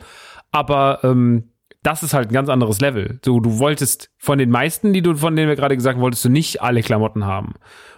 Aber 0.51 0.99
ähm, 1.03 1.52
das 1.83 2.01
ist 2.01 2.13
halt 2.13 2.29
ein 2.29 2.33
ganz 2.33 2.49
anderes 2.49 2.79
Level. 2.81 3.19
So, 3.23 3.39
du 3.39 3.59
wolltest 3.59 4.09
von 4.17 4.37
den 4.37 4.49
meisten, 4.49 4.93
die 4.93 5.01
du, 5.01 5.15
von 5.15 5.35
denen 5.35 5.49
wir 5.49 5.55
gerade 5.55 5.75
gesagt 5.75 5.95
haben, 5.95 6.01
wolltest 6.01 6.25
du 6.25 6.29
nicht 6.29 6.61
alle 6.61 6.81
Klamotten 6.81 7.25
haben. 7.25 7.53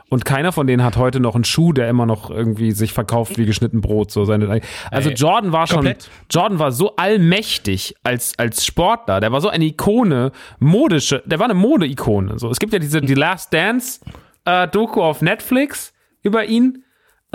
Und 0.10 0.24
keiner 0.24 0.52
von 0.52 0.68
denen 0.68 0.84
hat 0.84 0.98
heute 0.98 1.20
noch 1.20 1.34
einen 1.34 1.46
Schuh, 1.46 1.74
der 1.74 1.90
immer 1.90 2.06
noch 2.06 2.30
irgendwie 2.30 2.72
sich 2.72 2.94
verkauft 2.94 3.38
wie 3.38 3.46
geschnitten 3.46 3.82
Brot. 3.82 4.12
So 4.12 4.24
seine, 4.26 4.62
also 4.92 5.10
Ey, 5.10 5.16
Jordan 5.16 5.52
war 5.52 5.66
schon, 5.66 5.78
komplett. 5.78 6.10
Jordan 6.30 6.60
war 6.60 6.72
so 6.72 6.96
allmächtig 6.96 7.96
als, 8.04 8.38
als 8.38 8.66
Sportler. 8.66 9.20
Der 9.20 9.32
war 9.32 9.42
so 9.42 9.50
eine 9.50 9.66
Ikone, 9.66 10.32
modische, 10.60 11.24
der 11.26 11.40
war 11.40 11.46
eine 11.46 11.56
Mode-Ikone. 11.56 12.38
So, 12.38 12.50
es 12.50 12.60
gibt 12.60 12.74
ja 12.74 12.80
diese, 12.80 13.02
die 13.02 13.16
Last 13.16 13.52
Dance, 13.52 14.00
äh, 14.46 14.68
Doku 14.68 15.02
auf 15.02 15.22
Netflix 15.22 15.92
über 16.22 16.46
ihn. 16.46 16.85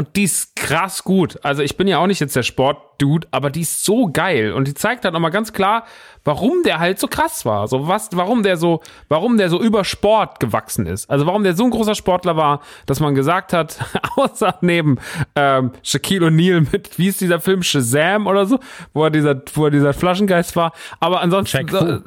Und 0.01 0.17
die 0.17 0.23
ist 0.23 0.57
krass 0.57 1.05
gut. 1.05 1.39
Also 1.43 1.63
ich 1.63 1.77
bin 1.77 1.87
ja 1.87 1.99
auch 1.99 2.07
nicht 2.07 2.21
jetzt 2.21 2.35
der 2.35 2.43
Sportdude, 2.43 3.29
aber 3.33 3.51
die 3.51 3.61
ist 3.61 3.85
so 3.85 4.07
geil. 4.11 4.55
Und 4.55 4.67
die 4.67 4.73
zeigt 4.73 5.05
halt 5.05 5.13
nochmal 5.13 5.31
ganz 5.31 5.53
klar, 5.53 5.85
warum 6.25 6.63
der 6.63 6.79
halt 6.79 6.99
so 6.99 7.07
krass 7.07 7.45
war. 7.45 7.69
So 7.69 7.87
was, 7.87 8.09
warum 8.15 8.43
der 8.43 8.57
so, 8.57 8.81
warum 9.11 9.37
der 9.37 9.51
so 9.51 9.61
über 9.61 9.85
Sport 9.85 10.41
gewachsen 10.41 10.87
ist. 10.87 11.11
Also 11.11 11.27
warum 11.27 11.45
der 11.45 11.53
so 11.53 11.65
ein 11.65 11.71
großer 11.71 11.95
Sportler 11.95 12.35
war, 12.35 12.63
dass 12.87 12.99
man 12.99 13.15
gesagt 13.15 13.53
hat, 13.53 13.79
außer 14.17 14.55
neben 14.63 14.97
ähm, 15.37 15.73
Shaquille 15.83 16.29
O'Neal 16.29 16.67
mit, 16.73 16.99
wie 16.99 17.09
ist 17.09 17.21
dieser 17.21 17.39
Film, 17.39 17.63
Shazam 17.63 18.27
oder 18.27 18.47
so, 18.47 18.59
wo 18.95 19.05
er 19.05 19.11
dieser, 19.11 19.43
wo 19.53 19.67
er 19.67 19.71
dieser 19.71 19.93
Flaschengeist 19.93 20.57
war. 20.57 20.73
Aber 21.01 21.21
ansonsten. 21.21 21.69
Shaq 21.69 21.71
Fu. 21.71 22.07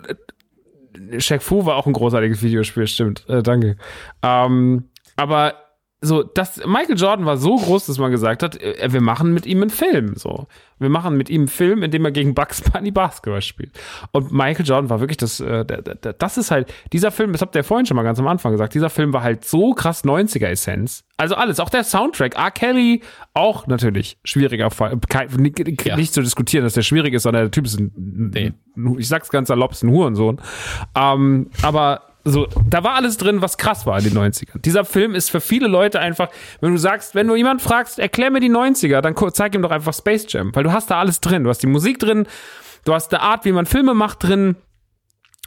Äh, 1.12 1.40
Fu 1.40 1.66
war 1.68 1.76
auch 1.76 1.86
ein 1.86 1.94
großartiges 1.94 2.42
Videospiel, 2.42 2.88
stimmt. 2.88 3.30
Äh, 3.30 3.44
danke. 3.44 3.78
Ähm, 4.24 4.86
aber 5.16 5.63
so, 6.04 6.22
das, 6.22 6.58
Michael 6.66 6.98
Jordan 6.98 7.26
war 7.26 7.38
so 7.38 7.56
groß, 7.56 7.86
dass 7.86 7.98
man 7.98 8.12
gesagt 8.12 8.44
hat, 8.44 8.62
äh, 8.62 8.92
wir 8.92 9.02
machen 9.02 9.34
mit 9.34 9.46
ihm 9.46 9.62
einen 9.62 9.70
Film, 9.70 10.16
so. 10.16 10.48
Wir 10.80 10.90
machen 10.90 11.16
mit 11.16 11.30
ihm 11.30 11.42
einen 11.42 11.48
Film, 11.48 11.82
in 11.82 11.92
dem 11.92 12.04
er 12.04 12.12
gegen 12.12 12.34
Bugs 12.36 12.62
Bunny 12.62 12.92
Basketball 12.92 13.42
spielt. 13.42 13.72
Und 14.12 14.32
Michael 14.34 14.66
Jordan 14.66 14.90
war 14.90 15.00
wirklich 15.00 15.18
das, 15.18 15.40
äh, 15.40 15.66
das 15.66 16.38
ist 16.38 16.52
halt, 16.52 16.74
dieser 16.92 17.12
Film, 17.12 17.32
das 17.32 17.42
habt 17.42 17.56
ihr 17.56 17.64
vorhin 17.64 17.86
schon 17.86 17.96
mal 17.96 18.04
ganz 18.04 18.20
am 18.20 18.28
Anfang 18.28 18.52
gesagt, 18.52 18.74
dieser 18.74 18.90
Film 18.90 19.14
war 19.14 19.24
halt 19.24 19.46
so 19.46 19.74
krass 19.74 20.04
90er-Essenz. 20.04 21.06
Also 21.16 21.36
alles, 21.36 21.60
auch 21.60 21.70
der 21.70 21.84
Soundtrack, 21.86 22.36
R. 22.36 22.52
Kelly, 22.52 23.02
auch 23.34 23.66
natürlich 23.68 24.18
schwieriger 24.26 24.72
Fall. 24.72 25.00
Kein, 25.08 25.28
nicht, 25.38 25.86
Ja. 25.86 25.96
nicht 25.96 26.14
zu 26.14 26.22
diskutieren, 26.22 26.64
dass 26.66 26.74
der 26.74 26.82
schwierig 26.82 27.14
ist, 27.14 27.24
sondern 27.24 27.44
der 27.44 27.52
Typ 27.52 27.66
ist 27.66 27.80
ein, 27.80 28.56
ich 28.98 29.08
sag's 29.08 29.30
ganz 29.30 29.48
salopp, 29.48 29.72
ist 29.72 29.84
ein 29.84 29.92
Hurensohn. 29.92 30.42
Ähm, 30.96 31.50
aber 31.62 32.02
so, 32.26 32.48
da 32.70 32.84
war 32.84 32.96
alles 32.96 33.18
drin, 33.18 33.42
was 33.42 33.58
krass 33.58 33.86
war 33.86 33.98
in 33.98 34.06
den 34.06 34.18
90ern. 34.18 34.62
Dieser 34.62 34.86
Film 34.86 35.14
ist 35.14 35.30
für 35.30 35.42
viele 35.42 35.68
Leute 35.68 36.00
einfach, 36.00 36.30
wenn 36.62 36.72
du 36.72 36.78
sagst, 36.78 37.16
wenn 37.16 37.28
du 37.28 37.36
jemand 37.36 37.62
fragst, 37.62 38.00
erklär 38.00 38.32
mir 38.32 38.40
die 38.40 38.50
90er, 38.50 39.02
dann 39.02 39.16
zeig 39.34 39.54
ihm 39.56 39.62
doch 39.62 39.72
einfach 39.72 39.94
Space 39.94 40.26
Jam, 40.30 40.56
weil 40.56 40.64
du 40.64 40.72
hast 40.72 40.90
da 40.90 41.00
alles 41.00 41.20
drin. 41.20 41.44
Du 41.44 41.50
hast 41.50 41.62
die 41.64 41.68
Musik 41.68 42.00
drin, 42.00 42.26
du 42.86 42.94
hast 42.94 43.14
eine 43.14 43.22
Art, 43.22 43.44
wie 43.44 43.52
man 43.52 43.66
Filme 43.66 43.94
macht 43.94 44.24
drin, 44.24 44.56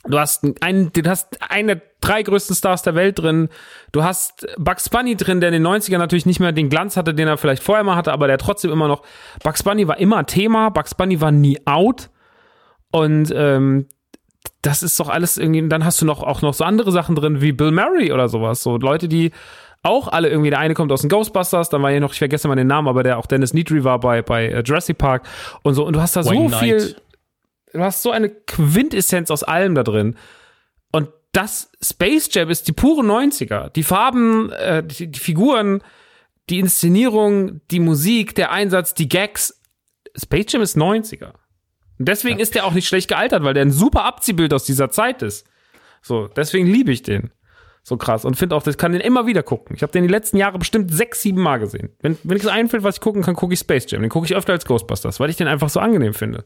Du 0.08 0.18
hast 0.18 0.44
einen, 0.60 0.92
du 0.92 1.02
hast 1.08 1.38
einen 1.50 1.68
der 1.68 1.82
drei 2.00 2.22
größten 2.22 2.54
Stars 2.54 2.82
der 2.82 2.94
Welt 2.94 3.18
drin. 3.18 3.48
Du 3.92 4.04
hast 4.04 4.46
Bugs 4.58 4.88
Bunny 4.88 5.16
drin, 5.16 5.40
der 5.40 5.48
in 5.50 5.62
den 5.62 5.66
90ern 5.66 5.98
natürlich 5.98 6.26
nicht 6.26 6.40
mehr 6.40 6.52
den 6.52 6.68
Glanz 6.68 6.96
hatte, 6.96 7.14
den 7.14 7.28
er 7.28 7.36
vielleicht 7.36 7.62
vorher 7.62 7.84
mal 7.84 7.96
hatte, 7.96 8.12
aber 8.12 8.26
der 8.26 8.38
trotzdem 8.38 8.70
immer 8.70 8.88
noch. 8.88 9.02
Bugs 9.42 9.62
Bunny 9.62 9.88
war 9.88 9.98
immer 9.98 10.24
Thema, 10.26 10.70
Bugs 10.70 10.94
Bunny 10.94 11.20
war 11.20 11.32
nie 11.32 11.58
out. 11.66 12.10
Und 12.92 13.32
ähm, 13.34 13.88
das 14.66 14.82
ist 14.82 14.98
doch 14.98 15.08
alles 15.08 15.38
irgendwie. 15.38 15.62
und 15.62 15.68
Dann 15.68 15.84
hast 15.84 16.00
du 16.00 16.06
noch 16.06 16.22
auch 16.22 16.42
noch 16.42 16.54
so 16.54 16.64
andere 16.64 16.90
Sachen 16.90 17.14
drin 17.14 17.40
wie 17.40 17.52
Bill 17.52 17.70
Murray 17.70 18.12
oder 18.12 18.28
sowas. 18.28 18.62
So 18.62 18.76
Leute, 18.76 19.08
die 19.08 19.30
auch 19.82 20.08
alle 20.08 20.28
irgendwie, 20.28 20.50
der 20.50 20.58
eine 20.58 20.74
kommt 20.74 20.90
aus 20.90 21.02
den 21.02 21.10
Ghostbusters, 21.10 21.68
dann 21.68 21.80
war 21.82 21.90
ja 21.92 22.00
noch, 22.00 22.12
ich 22.12 22.18
vergesse 22.18 22.48
mal 22.48 22.56
den 22.56 22.66
Namen, 22.66 22.88
aber 22.88 23.04
der 23.04 23.18
auch 23.18 23.26
Dennis 23.26 23.54
Nedry 23.54 23.84
war 23.84 24.00
bei, 24.00 24.22
bei 24.22 24.48
äh, 24.48 24.62
Jurassic 24.62 24.98
Park 24.98 25.28
und 25.62 25.74
so. 25.74 25.86
Und 25.86 25.94
du 25.94 26.00
hast 26.00 26.16
da 26.16 26.24
Wayne 26.24 26.50
so 26.50 26.58
viel 26.58 26.78
Knight. 26.78 27.02
du 27.72 27.80
hast 27.80 28.02
so 28.02 28.10
eine 28.10 28.28
Quintessenz 28.28 29.30
aus 29.30 29.44
allem 29.44 29.76
da 29.76 29.84
drin. 29.84 30.16
Und 30.90 31.08
das 31.30 31.70
Space 31.80 32.28
Jam 32.32 32.50
ist 32.50 32.66
die 32.66 32.72
pure 32.72 33.02
90er. 33.02 33.70
Die 33.70 33.84
Farben, 33.84 34.50
äh, 34.50 34.82
die, 34.82 35.06
die 35.06 35.20
Figuren, 35.20 35.82
die 36.50 36.58
Inszenierung, 36.58 37.60
die 37.70 37.80
Musik, 37.80 38.34
der 38.34 38.50
Einsatz, 38.50 38.94
die 38.94 39.08
Gags. 39.08 39.60
Space 40.16 40.46
Jam 40.48 40.62
ist 40.62 40.76
90er. 40.76 41.34
Und 41.98 42.08
deswegen 42.08 42.38
ist 42.38 42.54
der 42.54 42.66
auch 42.66 42.72
nicht 42.72 42.88
schlecht 42.88 43.08
gealtert, 43.08 43.42
weil 43.42 43.54
der 43.54 43.64
ein 43.64 43.70
super 43.70 44.04
Abziehbild 44.04 44.52
aus 44.52 44.64
dieser 44.64 44.90
Zeit 44.90 45.22
ist. 45.22 45.46
So, 46.02 46.28
deswegen 46.28 46.66
liebe 46.66 46.92
ich 46.92 47.02
den. 47.02 47.30
So 47.82 47.96
krass. 47.96 48.24
Und 48.24 48.36
finde 48.36 48.56
auch, 48.56 48.64
das 48.64 48.78
kann 48.78 48.92
den 48.92 49.00
immer 49.00 49.26
wieder 49.26 49.44
gucken. 49.44 49.76
Ich 49.76 49.82
habe 49.82 49.92
den 49.92 50.02
die 50.02 50.10
letzten 50.10 50.36
Jahre 50.36 50.58
bestimmt 50.58 50.92
sechs, 50.92 51.22
sieben 51.22 51.40
Mal 51.40 51.58
gesehen. 51.58 51.90
Wenn, 52.00 52.18
wenn 52.24 52.34
nichts 52.34 52.48
einfällt, 52.48 52.82
was 52.82 52.96
ich 52.96 53.00
gucken 53.00 53.22
kann, 53.22 53.36
gucke 53.36 53.54
ich 53.54 53.60
Space 53.60 53.88
Jam. 53.88 54.02
Den 54.02 54.10
gucke 54.10 54.26
ich 54.26 54.34
öfter 54.34 54.52
als 54.52 54.64
Ghostbusters, 54.64 55.20
weil 55.20 55.30
ich 55.30 55.36
den 55.36 55.46
einfach 55.46 55.68
so 55.68 55.78
angenehm 55.78 56.12
finde. 56.12 56.44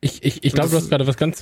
Ich, 0.00 0.24
ich, 0.24 0.42
ich 0.42 0.52
glaube, 0.52 0.70
du 0.70 0.76
hast 0.76 0.90
gerade 0.90 1.06
was 1.06 1.16
ganz, 1.16 1.38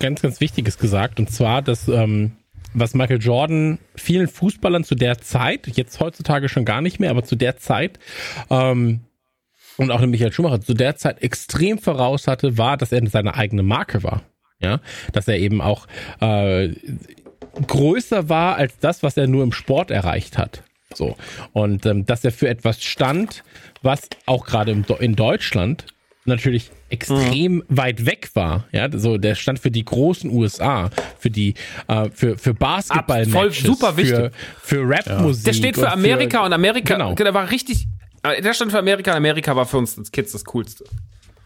ganz, 0.00 0.20
ganz 0.20 0.40
Wichtiges 0.40 0.78
gesagt. 0.78 1.20
Und 1.20 1.30
zwar, 1.30 1.62
dass, 1.62 1.86
ähm, 1.86 2.32
was 2.74 2.94
Michael 2.94 3.20
Jordan 3.20 3.78
vielen 3.94 4.26
Fußballern 4.26 4.82
zu 4.82 4.96
der 4.96 5.18
Zeit, 5.18 5.68
jetzt 5.68 6.00
heutzutage 6.00 6.48
schon 6.48 6.64
gar 6.64 6.80
nicht 6.80 6.98
mehr, 6.98 7.10
aber 7.10 7.22
zu 7.22 7.36
der 7.36 7.56
Zeit, 7.56 8.00
ähm, 8.50 9.02
und 9.80 9.90
auch 9.90 10.00
Michael 10.00 10.32
Schumacher 10.32 10.60
zu 10.60 10.74
der 10.74 10.96
Zeit 10.96 11.22
extrem 11.22 11.78
voraus 11.78 12.26
hatte, 12.26 12.56
war, 12.58 12.76
dass 12.76 12.92
er 12.92 13.04
seine 13.08 13.34
eigene 13.34 13.62
Marke 13.62 14.02
war. 14.02 14.22
Ja, 14.62 14.80
dass 15.12 15.26
er 15.26 15.38
eben 15.38 15.60
auch 15.62 15.86
äh, 16.20 16.68
größer 17.66 18.28
war 18.28 18.56
als 18.56 18.78
das, 18.78 19.02
was 19.02 19.16
er 19.16 19.26
nur 19.26 19.42
im 19.42 19.52
Sport 19.52 19.90
erreicht 19.90 20.38
hat. 20.38 20.62
So. 20.94 21.16
Und 21.52 21.86
ähm, 21.86 22.04
dass 22.06 22.24
er 22.24 22.32
für 22.32 22.48
etwas 22.48 22.82
stand, 22.82 23.42
was 23.82 24.02
auch 24.26 24.44
gerade 24.44 24.72
in 24.98 25.16
Deutschland 25.16 25.86
natürlich 26.26 26.70
extrem 26.90 27.62
weit 27.68 28.04
weg 28.04 28.30
war. 28.34 28.64
Ja, 28.72 28.88
so 28.92 29.16
der 29.16 29.34
stand 29.34 29.58
für 29.60 29.70
die 29.70 29.84
großen 29.84 30.30
USA, 30.30 30.90
für 31.18 31.30
die 31.30 31.54
äh, 31.88 32.10
für 32.12 32.36
für 32.36 32.52
Basketball 32.52 33.22
Ab- 33.22 33.28
voll 33.30 33.52
super 33.52 33.96
wichtig. 33.96 34.16
für, 34.16 34.30
für 34.62 34.88
Rapmusik. 34.88 35.44
Der 35.44 35.52
steht 35.54 35.74
für 35.76 35.82
und 35.86 35.92
Amerika 35.92 36.44
und 36.44 36.52
Amerika, 36.52 36.94
Genau. 36.94 37.14
der 37.14 37.32
war 37.32 37.50
richtig, 37.50 37.86
der 38.24 38.54
stand 38.54 38.72
für 38.72 38.78
Amerika 38.78 39.10
und 39.12 39.16
Amerika 39.18 39.56
war 39.56 39.66
für 39.66 39.78
uns 39.78 39.96
als 39.98 40.12
Kids 40.12 40.32
das 40.32 40.44
Coolste. 40.44 40.84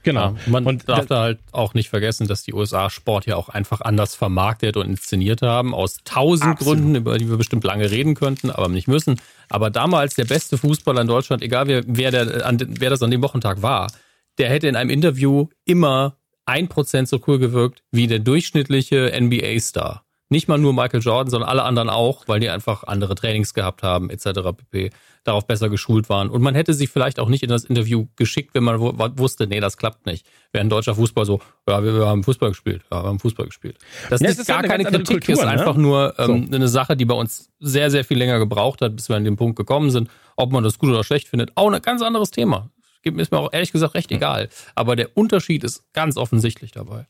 Genau. 0.02 0.36
Man 0.46 0.66
und 0.66 0.86
darf 0.86 1.06
da- 1.06 1.14
da 1.14 1.22
halt 1.22 1.38
auch 1.52 1.72
nicht 1.72 1.88
vergessen, 1.88 2.28
dass 2.28 2.42
die 2.42 2.52
USA 2.52 2.90
Sport 2.90 3.24
ja 3.24 3.36
auch 3.36 3.48
einfach 3.48 3.80
anders 3.80 4.14
vermarktet 4.14 4.76
und 4.76 4.86
inszeniert 4.86 5.40
haben, 5.40 5.72
aus 5.74 5.96
tausend 6.04 6.50
Absolut. 6.50 6.76
Gründen, 6.78 6.94
über 6.96 7.16
die 7.16 7.30
wir 7.30 7.38
bestimmt 7.38 7.64
lange 7.64 7.90
reden 7.90 8.14
könnten, 8.14 8.50
aber 8.50 8.68
nicht 8.68 8.86
müssen. 8.86 9.18
Aber 9.48 9.70
damals 9.70 10.14
der 10.14 10.26
beste 10.26 10.58
Fußballer 10.58 11.00
in 11.00 11.06
Deutschland, 11.06 11.42
egal 11.42 11.68
wer, 11.68 11.84
wer, 11.86 12.10
der, 12.10 12.44
an, 12.46 12.58
wer 12.78 12.90
das 12.90 13.02
an 13.02 13.10
dem 13.10 13.22
Wochentag 13.22 13.62
war, 13.62 13.90
der 14.36 14.50
hätte 14.50 14.68
in 14.68 14.76
einem 14.76 14.90
Interview 14.90 15.46
immer 15.64 16.18
ein 16.44 16.68
Prozent 16.68 17.08
so 17.08 17.18
cool 17.26 17.38
gewirkt 17.38 17.82
wie 17.90 18.06
der 18.06 18.18
durchschnittliche 18.18 19.10
NBA-Star. 19.18 20.03
Nicht 20.34 20.48
mal 20.48 20.58
nur 20.58 20.72
Michael 20.74 21.00
Jordan, 21.00 21.30
sondern 21.30 21.48
alle 21.48 21.62
anderen 21.62 21.88
auch, 21.88 22.26
weil 22.26 22.40
die 22.40 22.50
einfach 22.50 22.82
andere 22.82 23.14
Trainings 23.14 23.54
gehabt 23.54 23.84
haben, 23.84 24.10
etc. 24.10 24.26
pp. 24.56 24.90
Darauf 25.22 25.46
besser 25.46 25.68
geschult 25.68 26.08
waren. 26.08 26.28
Und 26.28 26.42
man 26.42 26.56
hätte 26.56 26.74
sie 26.74 26.88
vielleicht 26.88 27.20
auch 27.20 27.28
nicht 27.28 27.44
in 27.44 27.48
das 27.50 27.62
Interview 27.64 28.08
geschickt, 28.16 28.52
wenn 28.54 28.64
man 28.64 28.80
wu- 28.80 28.92
wusste, 29.16 29.46
nee, 29.46 29.60
das 29.60 29.76
klappt 29.76 30.06
nicht. 30.06 30.26
Ein 30.52 30.68
deutscher 30.68 30.96
Fußball 30.96 31.24
so, 31.24 31.40
ja, 31.68 31.84
wir, 31.84 31.94
wir 31.94 32.06
haben 32.06 32.24
Fußball 32.24 32.48
gespielt, 32.48 32.82
ja, 32.90 33.02
wir 33.04 33.08
haben 33.08 33.20
Fußball 33.20 33.46
gespielt. 33.46 33.78
Das 34.10 34.20
Ja, 34.20 34.28
ist 34.28 34.40
ist 34.40 34.48
gar 34.48 34.58
eine 34.58 34.66
keine 34.68 34.82
Kritik, 34.84 35.06
Kultur, 35.06 35.34
ist 35.34 35.40
ne? 35.42 35.46
einfach 35.48 35.76
nur 35.76 36.14
ähm, 36.18 36.50
eine 36.52 36.66
Sache, 36.66 36.96
die 36.96 37.04
bei 37.04 37.14
uns 37.14 37.48
sehr, 37.60 37.92
sehr 37.92 38.04
viel 38.04 38.18
länger 38.18 38.40
gebraucht 38.40 38.80
hat, 38.82 38.96
bis 38.96 39.08
wir 39.08 39.14
an 39.16 39.22
den 39.24 39.36
Punkt 39.36 39.56
gekommen 39.56 39.90
sind. 39.90 40.10
Ob 40.36 40.50
man 40.52 40.64
das 40.64 40.78
gut 40.80 40.90
oder 40.90 41.04
schlecht 41.04 41.28
findet, 41.28 41.52
auch 41.54 41.70
ein 41.70 41.80
ganz 41.80 42.02
anderes 42.02 42.32
Thema. 42.32 42.70
Ist 43.04 43.30
mir 43.32 43.38
auch 43.38 43.52
ehrlich 43.52 43.70
gesagt 43.70 43.94
recht 43.94 44.10
egal. 44.10 44.48
Aber 44.74 44.96
der 44.96 45.16
Unterschied 45.16 45.62
ist 45.62 45.92
ganz 45.92 46.16
offensichtlich 46.16 46.72
dabei. 46.72 47.06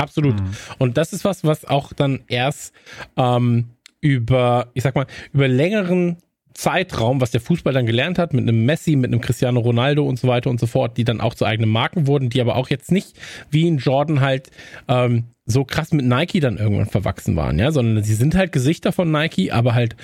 Absolut. 0.00 0.34
Und 0.78 0.96
das 0.96 1.12
ist 1.12 1.24
was, 1.24 1.44
was 1.44 1.64
auch 1.64 1.92
dann 1.92 2.20
erst 2.28 2.74
ähm, 3.16 3.70
über, 4.00 4.68
ich 4.74 4.82
sag 4.82 4.94
mal, 4.94 5.06
über 5.32 5.46
längeren 5.46 6.16
Zeitraum, 6.54 7.20
was 7.20 7.30
der 7.30 7.40
Fußball 7.40 7.72
dann 7.72 7.86
gelernt 7.86 8.18
hat, 8.18 8.34
mit 8.34 8.42
einem 8.42 8.64
Messi, 8.64 8.96
mit 8.96 9.12
einem 9.12 9.20
Cristiano 9.20 9.60
Ronaldo 9.60 10.04
und 10.04 10.18
so 10.18 10.28
weiter 10.28 10.50
und 10.50 10.58
so 10.58 10.66
fort, 10.66 10.96
die 10.96 11.04
dann 11.04 11.20
auch 11.20 11.34
zu 11.34 11.44
eigenen 11.44 11.70
Marken 11.70 12.06
wurden, 12.06 12.28
die 12.28 12.40
aber 12.40 12.56
auch 12.56 12.68
jetzt 12.68 12.92
nicht 12.92 13.16
wie 13.50 13.66
in 13.66 13.78
Jordan 13.78 14.20
halt 14.20 14.50
ähm, 14.88 15.24
so 15.46 15.64
krass 15.64 15.92
mit 15.92 16.04
Nike 16.04 16.40
dann 16.40 16.58
irgendwann 16.58 16.86
verwachsen 16.86 17.36
waren, 17.36 17.58
ja, 17.58 17.72
sondern 17.72 18.04
sie 18.04 18.14
sind 18.14 18.34
halt 18.34 18.52
Gesichter 18.52 18.92
von 18.92 19.10
Nike, 19.10 19.52
aber 19.52 19.74
halt 19.74 19.96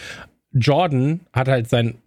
Jordan 0.53 1.21
hat 1.33 1.49
halt 1.49 1.69
sein 1.69 1.99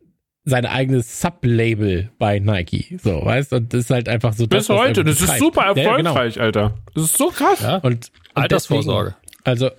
sein 0.45 0.65
eigenes 0.65 1.21
Sublabel 1.21 2.09
bei 2.17 2.39
Nike, 2.39 2.97
so, 3.03 3.23
weißt, 3.23 3.53
und 3.53 3.73
das 3.73 3.81
ist 3.81 3.89
halt 3.91 4.09
einfach 4.09 4.33
so 4.33 4.47
Bis 4.47 4.67
das, 4.67 4.77
heute, 4.77 5.03
das 5.03 5.21
ist 5.21 5.37
super 5.37 5.73
Ja, 5.75 5.83
ja, 5.83 5.97
genau. 5.97 6.09
erfolgreich, 6.11 6.39
Alter. 6.39 6.75
Das 6.95 7.03
ist 7.03 7.17
so 7.17 7.27
krass. 7.27 7.61
Ja? 7.61 7.75
Und, 7.77 7.83
und 7.83 8.11
Altersvorsorge. 8.35 9.15
Deswegen, 9.21 9.41
also 9.45 9.69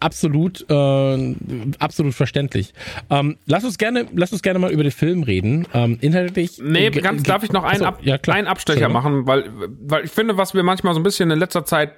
absolut, 0.00 0.64
äh, 0.68 1.34
absolut 1.78 2.14
verständlich. 2.14 2.74
Ähm, 3.10 3.38
lass 3.46 3.64
uns 3.64 3.78
gerne, 3.78 4.06
lass 4.14 4.32
uns 4.32 4.42
gerne 4.42 4.58
mal 4.58 4.70
über 4.70 4.82
den 4.82 4.92
Film 4.92 5.22
reden. 5.22 5.66
Ähm, 5.72 5.98
inhaltlich. 6.00 6.58
Nee, 6.62 6.90
ge- 6.90 7.02
ganz, 7.02 7.22
darf 7.22 7.42
ich 7.44 7.52
noch 7.52 7.64
einen, 7.64 7.84
Ab 7.84 8.00
ja, 8.02 8.18
einen 8.28 8.46
Abstecher 8.46 8.88
machen, 8.88 9.26
weil, 9.26 9.50
weil 9.80 10.04
ich 10.04 10.10
finde, 10.10 10.36
was 10.36 10.54
wir 10.54 10.62
manchmal 10.62 10.94
so 10.94 11.00
ein 11.00 11.02
bisschen 11.02 11.30
in 11.30 11.38
letzter 11.38 11.64
Zeit, 11.64 11.92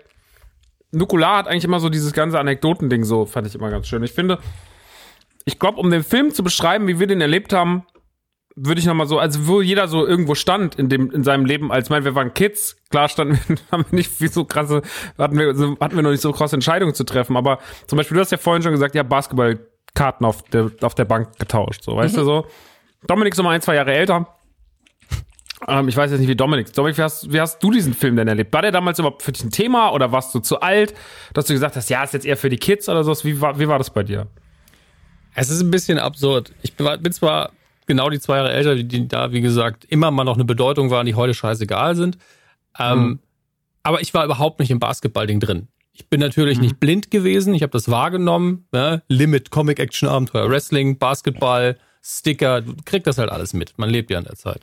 Nukular 0.93 1.39
hat 1.39 1.49
eigentlich 1.49 1.65
immer 1.65 1.81
so 1.81 1.89
dieses 1.91 2.13
ganze 2.13 2.39
Anekdotending 2.39 3.05
so, 3.05 3.27
fand 3.27 3.47
ich 3.47 3.55
immer 3.55 3.71
ganz 3.71 3.89
schön. 3.89 4.03
Ich 4.03 4.13
finde, 4.13 4.39
ich 5.49 5.59
glaube, 5.59 5.81
um 5.81 5.91
den 5.91 6.05
Film 6.05 6.31
zu 6.33 6.45
beschreiben, 6.45 6.87
wie 6.89 7.01
wir 7.01 7.07
den 7.07 7.23
erlebt 7.23 7.55
haben, 7.55 7.87
würde 8.55 8.81
ich 8.81 8.87
noch 8.87 8.95
mal 8.95 9.07
so, 9.07 9.19
also 9.19 9.47
wo 9.47 9.63
jeder 9.63 9.89
so 9.89 10.07
irgendwo 10.07 10.35
stand 10.35 10.75
in 10.75 10.91
dem 10.91 11.11
in 11.11 11.25
seinem 11.25 11.47
Leben, 11.47 11.73
als 11.73 11.87
ich 11.87 11.91
meine, 11.91 12.05
wir 12.05 12.15
waren 12.15 12.35
Kids, 12.35 12.77
klar 12.91 13.09
standen 13.09 13.39
wir, 13.47 13.57
haben 13.73 13.87
wir 13.89 13.97
nicht 13.97 14.11
viel 14.11 14.31
so 14.31 14.45
krasse, 14.45 14.83
hatten 15.17 15.39
wir, 15.39 15.49
hatten 15.81 15.97
wir 15.97 16.03
noch 16.03 16.11
nicht 16.11 16.21
so 16.21 16.33
krasse 16.33 16.57
Entscheidungen 16.57 16.93
zu 16.93 17.05
treffen, 17.05 17.37
aber 17.37 17.61
zum 17.87 17.97
Beispiel, 17.97 18.17
du 18.17 18.21
hast 18.21 18.31
ja 18.31 18.37
vorhin 18.37 18.63
schon 18.63 18.73
gesagt, 18.73 18.95
ja, 18.95 19.03
Basketballkarten 19.03 20.27
auf 20.27 20.43
der, 20.43 20.71
auf 20.83 20.95
der 20.95 21.07
Bank 21.07 21.39
getauscht, 21.39 21.83
so, 21.83 21.97
weißt 21.97 22.19
du 22.19 22.25
so. 22.25 22.47
Dominik 23.07 23.33
ist 23.33 23.39
noch 23.39 23.45
mal 23.45 23.53
ein, 23.53 23.63
zwei 23.63 23.77
Jahre 23.77 23.95
älter. 23.95 24.27
Ähm, 25.67 25.89
ich 25.89 25.97
weiß 25.97 26.11
jetzt 26.11 26.21
nicht, 26.21 26.29
wie 26.29 26.37
Dominik. 26.37 26.73
Dominik, 26.73 26.99
wie 26.99 27.03
hast, 27.03 27.33
wie 27.33 27.41
hast 27.41 27.63
du 27.63 27.71
diesen 27.71 27.95
Film 27.95 28.17
denn 28.17 28.29
erlebt? 28.29 28.53
War 28.53 28.63
der 28.63 28.73
damals 28.73 28.99
überhaupt 28.99 29.23
für 29.23 29.33
dich 29.33 29.45
ein 29.45 29.51
Thema 29.51 29.93
oder 29.93 30.13
warst 30.13 30.35
du 30.35 30.41
zu 30.41 30.61
alt, 30.61 30.95
dass 31.33 31.47
du 31.47 31.53
gesagt 31.53 31.77
hast, 31.77 31.89
ja, 31.91 32.03
ist 32.03 32.13
jetzt 32.13 32.27
eher 32.27 32.37
für 32.37 32.49
die 32.49 32.59
Kids 32.59 32.89
oder 32.89 33.03
so? 33.05 33.13
Wie 33.25 33.41
war, 33.41 33.59
wie 33.59 33.69
war 33.69 33.79
das 33.79 33.91
bei 33.91 34.03
dir? 34.03 34.27
Es 35.35 35.51
ist 35.51 35.61
ein 35.61 35.71
bisschen 35.71 35.99
absurd. 35.99 36.53
Ich 36.63 36.75
bin 36.75 37.13
zwar 37.13 37.51
genau 37.87 38.11
die 38.11 38.21
zwei 38.21 38.37
Jahre 38.37 38.53
älter, 38.53 38.77
die, 38.77 39.09
da, 39.09 39.33
wie 39.33 39.41
gesagt, 39.41 39.85
immer 39.89 40.11
mal 40.11 40.25
noch 40.25 40.35
eine 40.35 40.45
Bedeutung 40.45 40.91
waren, 40.91 41.07
die 41.07 41.15
heute 41.15 41.35
scheißegal 41.35 41.97
sind. 41.97 42.19
Ähm, 42.79 43.19
Aber 43.83 44.01
ich 44.01 44.15
war 44.15 44.25
überhaupt 44.25 44.61
nicht 44.61 44.71
im 44.71 44.79
Basketballding 44.79 45.41
drin. 45.41 45.69
Ich 45.93 46.09
bin 46.09 46.21
natürlich 46.21 46.61
nicht 46.61 46.79
blind 46.79 47.11
gewesen. 47.11 47.55
Ich 47.55 47.63
habe 47.63 47.73
das 47.73 47.91
wahrgenommen. 47.91 48.67
Ne? 48.71 49.03
Limit, 49.09 49.51
Comic, 49.51 49.81
Action, 49.81 50.09
Abenteuer, 50.09 50.49
Wrestling, 50.49 50.99
Basketball, 50.99 51.77
Sticker. 52.03 52.61
Du 52.61 52.75
kriegst 52.85 53.09
das 53.09 53.19
halt 53.19 53.31
alles 53.31 53.53
mit. 53.53 53.77
Man 53.79 53.91
lebt 53.91 54.11
ja 54.11 54.19
in 54.19 54.25
der 54.25 54.37
Zeit. 54.37 54.61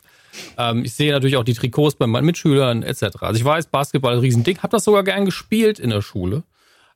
Ähm, 0.58 0.86
ich 0.86 0.94
sehe 0.94 1.12
natürlich 1.12 1.36
auch 1.36 1.44
die 1.44 1.54
Trikots 1.54 1.96
bei 1.96 2.08
meinen 2.08 2.26
Mitschülern 2.26 2.84
etc. 2.84 3.22
Also 3.22 3.38
ich 3.38 3.44
weiß, 3.44 3.68
Basketball 3.68 4.14
ist 4.14 4.20
ein 4.20 4.22
Riesending. 4.22 4.60
Habe 4.60 4.72
das 4.72 4.86
sogar 4.86 5.04
gern 5.04 5.26
gespielt 5.26 5.78
in 5.80 5.90
der 5.90 6.02
Schule. 6.02 6.44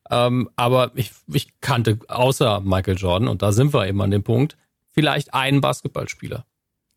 Ähm, 0.09 0.49
aber 0.55 0.91
ich, 0.95 1.11
ich 1.27 1.59
kannte 1.61 1.99
außer 2.07 2.61
Michael 2.61 2.97
Jordan, 2.97 3.27
und 3.27 3.41
da 3.41 3.51
sind 3.51 3.73
wir 3.73 3.87
eben 3.87 4.01
an 4.01 4.11
dem 4.11 4.23
Punkt, 4.23 4.57
vielleicht 4.91 5.33
einen 5.33 5.61
Basketballspieler. 5.61 6.45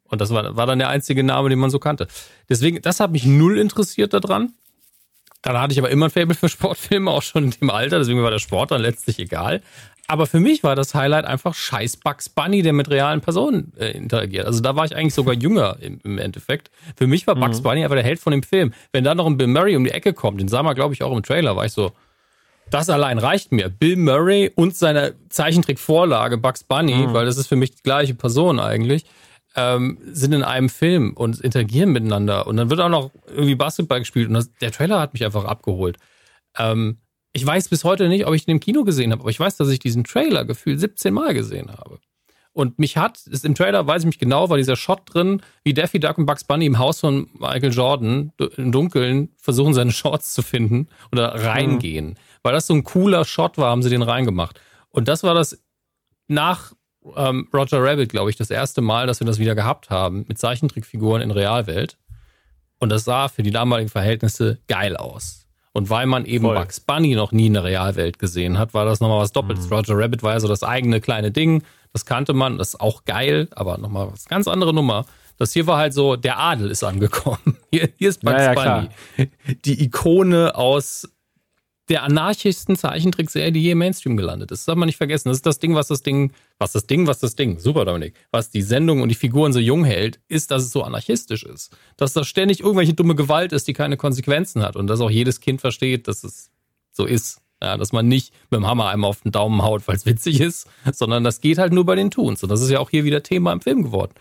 Und 0.05 0.20
das 0.20 0.30
war, 0.30 0.56
war 0.56 0.66
dann 0.66 0.78
der 0.78 0.89
einzige 0.89 1.22
Name, 1.24 1.48
den 1.48 1.59
man 1.59 1.70
so 1.70 1.78
kannte. 1.78 2.06
Deswegen, 2.48 2.82
das 2.82 3.01
hat 3.01 3.12
mich 3.12 3.24
null 3.24 3.59
interessiert 3.59 4.12
daran. 4.12 4.52
Dann 5.43 5.59
hatte 5.59 5.72
ich 5.72 5.78
aber 5.78 5.90
immer 5.90 6.06
ein 6.06 6.10
Faible 6.10 6.36
für 6.36 6.48
Sportfilme, 6.48 7.10
auch 7.10 7.22
schon 7.22 7.44
in 7.44 7.51
dem 7.51 7.70
Alter, 7.70 7.98
deswegen 7.98 8.22
war 8.22 8.30
der 8.30 8.39
Sport 8.39 8.70
dann 8.70 8.80
letztlich 8.80 9.18
egal. 9.18 9.62
Aber 10.09 10.26
für 10.26 10.40
mich 10.40 10.62
war 10.62 10.76
das 10.76 10.94
Highlight 10.94 11.24
einfach 11.24 11.55
scheiß 11.55 11.97
Bugs 11.97 12.28
Bunny, 12.28 12.62
der 12.62 12.72
mit 12.72 12.90
realen 12.90 13.20
Personen 13.20 13.72
äh, 13.78 13.93
interagiert. 13.93 14.47
Also 14.47 14.60
da 14.60 14.76
war 14.76 14.84
ich 14.84 14.94
eigentlich 14.94 15.14
sogar 15.14 15.34
jünger 15.34 15.76
im, 15.80 16.01
im 16.05 16.18
Endeffekt. 16.18 16.70
Für 16.97 17.06
mich 17.06 17.26
war 17.26 17.34
Bugs 17.34 17.62
Bunny 17.62 17.82
einfach 17.82 17.97
der 17.97 18.05
Held 18.05 18.20
von 18.20 18.32
dem 18.32 18.43
Film. 18.43 18.74
Wenn 18.93 19.05
da 19.05 19.14
noch 19.14 19.26
ein 19.26 19.36
Bill 19.36 19.47
Murray 19.47 19.76
um 19.76 19.84
die 19.84 19.90
Ecke 19.90 20.12
kommt, 20.12 20.40
den 20.40 20.48
sah 20.48 20.62
man, 20.62 20.74
glaube 20.74 20.94
ich, 20.94 21.02
auch 21.02 21.16
im 21.16 21.22
Trailer, 21.22 21.56
war 21.56 21.64
ich 21.64 21.72
so, 21.72 21.93
das 22.73 22.89
allein 22.89 23.19
reicht 23.19 23.53
mir. 23.53 23.69
Bill 23.69 23.97
Murray 23.97 24.51
und 24.55 24.77
seine 24.77 25.15
Zeichentrickvorlage 25.28 26.39
Bugs 26.39 26.65
Bunny, 26.65 27.07
weil 27.12 27.27
das 27.27 27.36
ist 27.36 27.47
für 27.47 27.57
mich 27.57 27.74
die 27.74 27.82
gleiche 27.82 28.15
Person 28.15 28.61
eigentlich, 28.61 29.05
ähm, 29.55 29.99
sind 30.05 30.32
in 30.32 30.43
einem 30.43 30.69
Film 30.69 31.12
und 31.15 31.40
interagieren 31.40 31.93
miteinander. 31.93 32.47
Und 32.47 32.57
dann 32.57 32.70
wird 32.70 32.81
auch 32.81 32.89
noch 32.89 33.11
irgendwie 33.28 33.55
Basketball 33.55 33.99
gespielt. 33.99 34.28
Und 34.28 34.35
das, 34.35 34.53
der 34.55 34.73
Trailer 34.73 35.01
hat 35.01 35.12
mich 35.12 35.24
einfach 35.24 35.44
abgeholt. 35.44 35.99
Ähm, 36.59 36.99
ich 37.35 37.44
weiß 37.44 37.69
bis 37.69 37.85
heute 37.85 38.09
nicht, 38.09 38.27
ob 38.27 38.35
ich 38.35 38.47
den 38.47 38.57
im 38.57 38.61
Kino 38.61 38.85
gesehen 38.85 39.12
habe, 39.12 39.23
aber 39.23 39.31
ich 39.31 39.40
weiß, 39.40 39.57
dass 39.57 39.69
ich 39.69 39.78
diesen 39.78 40.05
Trailer 40.05 40.44
gefühlt 40.44 40.81
17 40.81 41.12
Mal 41.12 41.35
gesehen 41.35 41.70
habe. 41.70 41.99
Und 42.55 42.78
mich 42.78 42.99
hat, 42.99 43.27
ist 43.27 43.47
im 43.47 43.55
Trailer, 43.55 43.86
weiß 43.86 44.03
ich 44.03 44.07
mich 44.07 44.19
genau, 44.19 44.51
war 44.51 44.59
dieser 44.59 44.77
Shot 44.77 45.03
drin, 45.07 45.40
wie 45.65 45.73
Daffy 45.73 45.99
Duck 45.99 46.19
und 46.19 46.27
Bugs 46.27 46.44
Bunny 46.44 46.66
im 46.66 46.78
Haus 46.78 47.01
von 47.01 47.31
Michael 47.32 47.73
Jordan 47.73 48.32
im 48.57 48.73
Dunkeln 48.73 49.31
versuchen, 49.39 49.73
seine 49.73 49.93
Shorts 49.93 50.35
zu 50.35 50.43
finden 50.43 50.89
oder 51.11 51.35
reingehen. 51.35 52.19
Weil 52.43 52.52
das 52.52 52.66
so 52.66 52.74
ein 52.74 52.85
cooler 52.85 53.24
Shot 53.24 53.59
war, 53.59 53.70
haben 53.70 53.82
sie 53.82 53.90
den 53.90 54.02
reingemacht. 54.02 54.60
Und 54.90 55.09
das 55.09 55.23
war 55.23 55.35
das 55.35 55.62
nach 56.28 56.73
ähm, 57.16 57.48
Roger 57.52 57.82
Rabbit, 57.82 58.10
glaube 58.10 58.31
ich, 58.31 58.36
das 58.36 58.51
erste 58.51 58.81
Mal, 58.81 59.06
dass 59.06 59.20
wir 59.20 59.27
das 59.27 59.39
wieder 59.39 59.55
gehabt 59.55 59.90
haben 59.90 60.24
mit 60.28 60.39
Zeichentrickfiguren 60.39 61.23
in 61.23 61.31
Realwelt. 61.31 61.98
Und 62.78 62.90
das 62.90 63.05
sah 63.05 63.28
für 63.28 63.43
die 63.43 63.51
damaligen 63.51 63.89
Verhältnisse 63.89 64.59
geil 64.69 64.97
aus. 64.97 65.47
Und 65.73 65.89
weil 65.89 66.06
man 66.06 66.27
eben 66.27 66.44
Voll. 66.44 66.56
Bugs 66.56 66.81
Bunny 66.81 67.14
noch 67.14 67.32
nie 67.32 67.47
in 67.47 67.55
der 67.55 67.64
Realwelt 67.64 68.19
gesehen 68.19 68.59
hat, 68.59 68.74
war 68.74 68.85
das 68.85 69.01
nochmal 69.01 69.20
was 69.20 69.32
Doppeltes. 69.32 69.70
Roger 69.70 69.97
Rabbit 69.97 70.23
war 70.23 70.35
ja 70.35 70.40
so 70.40 70.48
das 70.48 70.62
eigene 70.62 71.01
kleine 71.01 71.31
Ding. 71.31 71.62
Das 71.93 72.05
kannte 72.05 72.35
man, 72.35 72.59
das 72.59 72.70
ist 72.70 72.81
auch 72.81 73.05
geil, 73.05 73.48
aber 73.52 73.78
nochmal 73.78 74.09
was 74.12 74.27
ganz 74.27 74.48
andere 74.48 74.74
Nummer. 74.74 75.06
Das 75.39 75.52
hier 75.52 75.66
war 75.66 75.78
halt 75.78 75.94
so, 75.94 76.16
der 76.16 76.39
Adel 76.39 76.70
ist 76.70 76.85
angekommen. 76.85 77.56
Hier, 77.70 77.89
hier 77.97 78.10
ist 78.10 78.20
Bugs 78.20 78.36
Ja, 78.36 78.52
ja, 78.52 78.81
Bunny. 79.16 79.31
Die 79.64 79.82
Ikone 79.82 80.55
aus 80.55 81.09
der 81.88 82.04
anarchischsten 82.04 82.76
Zeichentrickserie, 82.76 83.52
die 83.52 83.62
je 83.62 83.72
im 83.72 83.78
Mainstream 83.78 84.16
gelandet 84.16 84.50
ist. 84.50 84.60
Das 84.60 84.66
darf 84.66 84.76
man 84.76 84.86
nicht 84.86 84.96
vergessen. 84.96 85.28
Das 85.28 85.38
ist 85.38 85.46
das 85.46 85.59
Ding, 85.59 85.74
was 85.74 85.88
das 85.88 86.02
Ding, 86.02 86.32
was 86.59 86.72
das 86.72 86.86
Ding, 86.86 87.06
was 87.06 87.18
das 87.18 87.34
Ding, 87.34 87.59
super 87.59 87.84
Dominik, 87.84 88.14
was 88.30 88.50
die 88.50 88.62
Sendung 88.62 89.02
und 89.02 89.09
die 89.09 89.16
Figuren 89.16 89.52
so 89.52 89.59
jung 89.59 89.84
hält, 89.84 90.20
ist, 90.28 90.50
dass 90.50 90.62
es 90.62 90.70
so 90.70 90.84
anarchistisch 90.84 91.42
ist. 91.42 91.76
Dass 91.96 92.12
da 92.12 92.24
ständig 92.24 92.60
irgendwelche 92.60 92.94
dumme 92.94 93.14
Gewalt 93.14 93.52
ist, 93.52 93.66
die 93.66 93.72
keine 93.72 93.96
Konsequenzen 93.96 94.62
hat 94.62 94.76
und 94.76 94.86
dass 94.86 95.00
auch 95.00 95.10
jedes 95.10 95.40
Kind 95.40 95.60
versteht, 95.60 96.06
dass 96.06 96.22
es 96.24 96.50
so 96.92 97.04
ist. 97.04 97.40
Ja, 97.60 97.76
dass 97.76 97.92
man 97.92 98.09
nicht 98.09 98.34
mit 98.50 98.59
dem 98.59 98.66
Hammer 98.66 98.88
einmal 98.88 99.10
auf 99.10 99.20
den 99.20 99.30
Daumen 99.30 99.62
haut, 99.62 99.86
weil 99.86 99.94
es 99.94 100.04
witzig 100.04 100.40
ist, 100.40 100.66
sondern 100.92 101.22
das 101.22 101.40
geht 101.40 101.59
halt 101.59 101.72
nur 101.72 101.84
bei 101.84 101.94
den 101.94 102.10
Toons. 102.10 102.42
Und 102.42 102.48
das 102.48 102.60
ist 102.60 102.70
ja 102.70 102.80
auch 102.80 102.90
hier 102.90 103.04
wieder 103.04 103.22
Thema 103.22 103.52
im 103.52 103.60
Film 103.60 103.84
geworden. 103.84 104.12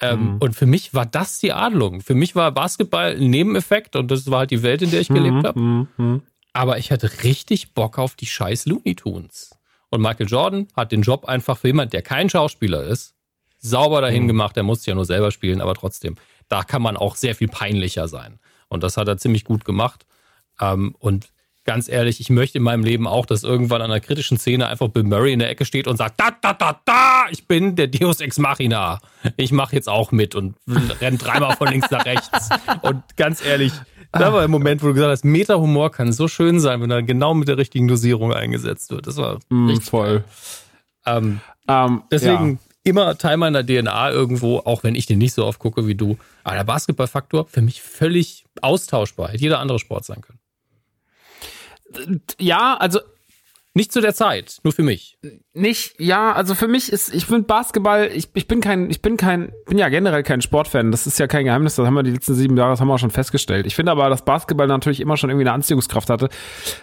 Ähm, 0.00 0.36
Und 0.40 0.54
für 0.54 0.66
mich 0.66 0.94
war 0.94 1.06
das 1.06 1.40
die 1.40 1.52
Adelung. 1.52 2.00
Für 2.02 2.14
mich 2.14 2.36
war 2.36 2.52
Basketball 2.52 3.16
ein 3.16 3.30
Nebeneffekt 3.30 3.96
und 3.96 4.10
das 4.10 4.30
war 4.30 4.40
halt 4.40 4.50
die 4.50 4.62
Welt, 4.62 4.82
in 4.82 4.90
der 4.90 5.00
ich 5.00 5.08
gelebt 5.08 5.44
habe. 5.44 5.58
Mhm. 5.58 6.22
Aber 6.54 6.78
ich 6.78 6.90
hatte 6.90 7.22
richtig 7.24 7.74
Bock 7.74 7.98
auf 7.98 8.14
die 8.14 8.26
scheiß 8.26 8.64
Looney 8.66 8.94
Tunes. 8.94 9.58
Und 9.90 10.00
Michael 10.00 10.28
Jordan 10.28 10.68
hat 10.74 10.92
den 10.92 11.02
Job 11.02 11.26
einfach 11.26 11.58
für 11.58 11.66
jemand, 11.68 11.92
der 11.92 12.02
kein 12.02 12.30
Schauspieler 12.30 12.84
ist, 12.84 13.14
sauber 13.58 14.00
dahin 14.00 14.26
gemacht. 14.26 14.56
Er 14.56 14.62
musste 14.62 14.90
ja 14.90 14.94
nur 14.94 15.04
selber 15.04 15.30
spielen, 15.30 15.60
aber 15.60 15.74
trotzdem, 15.74 16.16
da 16.48 16.62
kann 16.62 16.80
man 16.80 16.96
auch 16.96 17.16
sehr 17.16 17.34
viel 17.34 17.48
peinlicher 17.48 18.08
sein. 18.08 18.38
Und 18.68 18.82
das 18.82 18.96
hat 18.96 19.08
er 19.08 19.18
ziemlich 19.18 19.44
gut 19.44 19.64
gemacht. 19.64 20.06
Ähm, 20.60 20.94
und 20.98 21.28
ganz 21.64 21.88
ehrlich, 21.88 22.20
ich 22.20 22.30
möchte 22.30 22.58
in 22.58 22.64
meinem 22.64 22.84
Leben 22.84 23.06
auch, 23.06 23.26
dass 23.26 23.42
irgendwann 23.42 23.82
an 23.82 23.90
einer 23.90 24.00
kritischen 24.00 24.38
Szene 24.38 24.68
einfach 24.68 24.88
Bill 24.88 25.02
Murray 25.02 25.32
in 25.32 25.38
der 25.38 25.48
Ecke 25.48 25.64
steht 25.64 25.88
und 25.88 25.96
sagt, 25.96 26.20
da, 26.20 26.30
da, 26.40 26.52
da, 26.52 26.80
da, 26.84 27.24
ich 27.30 27.46
bin 27.46 27.74
der 27.74 27.88
Deus 27.88 28.20
Ex 28.20 28.38
Machina. 28.38 29.00
Ich 29.36 29.50
mache 29.50 29.74
jetzt 29.74 29.88
auch 29.88 30.12
mit 30.12 30.34
und 30.34 30.56
renn 31.00 31.18
dreimal 31.18 31.56
von 31.56 31.68
links 31.68 31.90
nach 31.90 32.04
rechts. 32.04 32.48
Und 32.82 33.02
ganz 33.16 33.44
ehrlich, 33.44 33.72
da 34.18 34.32
war 34.32 34.42
ein 34.42 34.50
Moment, 34.50 34.82
wo 34.82 34.88
du 34.88 34.94
gesagt 34.94 35.10
hast, 35.10 35.24
Meta-Humor 35.24 35.90
kann 35.90 36.12
so 36.12 36.28
schön 36.28 36.60
sein, 36.60 36.80
wenn 36.80 36.90
er 36.90 37.02
genau 37.02 37.34
mit 37.34 37.48
der 37.48 37.58
richtigen 37.58 37.88
Dosierung 37.88 38.32
eingesetzt 38.32 38.90
wird. 38.90 39.06
Das 39.06 39.16
war 39.16 39.38
Mhm, 39.48 39.68
richtig 39.68 39.90
voll. 39.90 40.24
ähm, 41.06 41.40
Ähm, 41.68 42.02
Deswegen 42.10 42.58
immer 42.82 43.16
Teil 43.16 43.36
meiner 43.38 43.64
DNA 43.64 44.10
irgendwo, 44.10 44.58
auch 44.58 44.82
wenn 44.84 44.94
ich 44.94 45.06
den 45.06 45.18
nicht 45.18 45.32
so 45.32 45.44
oft 45.46 45.58
gucke 45.58 45.86
wie 45.86 45.94
du. 45.94 46.18
Aber 46.42 46.56
der 46.56 46.64
Basketballfaktor 46.64 47.46
für 47.46 47.62
mich 47.62 47.80
völlig 47.82 48.44
austauschbar. 48.60 49.28
Hätte 49.28 49.42
jeder 49.42 49.58
andere 49.60 49.78
Sport 49.78 50.04
sein 50.04 50.20
können. 50.20 50.38
ja, 52.38 52.74
ja, 52.74 52.76
also 52.76 53.00
Nicht 53.76 53.92
zu 53.92 54.00
der 54.00 54.14
Zeit, 54.14 54.58
nur 54.62 54.72
für 54.72 54.84
mich. 54.84 55.18
nicht, 55.52 55.96
ja, 55.98 56.32
also 56.32 56.54
für 56.54 56.68
mich 56.68 56.92
ist, 56.92 57.12
ich 57.12 57.26
finde 57.26 57.42
Basketball, 57.42 58.08
ich, 58.14 58.28
ich 58.34 58.46
bin 58.46 58.60
kein, 58.60 58.88
ich 58.88 59.02
bin 59.02 59.16
kein, 59.16 59.52
bin 59.66 59.78
ja 59.78 59.88
generell 59.88 60.22
kein 60.22 60.42
Sportfan. 60.42 60.92
Das 60.92 61.08
ist 61.08 61.18
ja 61.18 61.26
kein 61.26 61.44
Geheimnis, 61.44 61.74
das 61.74 61.84
haben 61.84 61.94
wir 61.94 62.04
die 62.04 62.12
letzten 62.12 62.34
sieben 62.34 62.56
Jahre, 62.56 62.70
das 62.70 62.80
haben 62.80 62.86
wir 62.86 62.94
auch 62.94 63.00
schon 63.00 63.10
festgestellt. 63.10 63.66
Ich 63.66 63.74
finde 63.74 63.90
aber, 63.90 64.08
dass 64.08 64.24
Basketball 64.24 64.68
natürlich 64.68 65.00
immer 65.00 65.16
schon 65.16 65.28
irgendwie 65.28 65.48
eine 65.48 65.54
Anziehungskraft 65.54 66.08
hatte, 66.08 66.28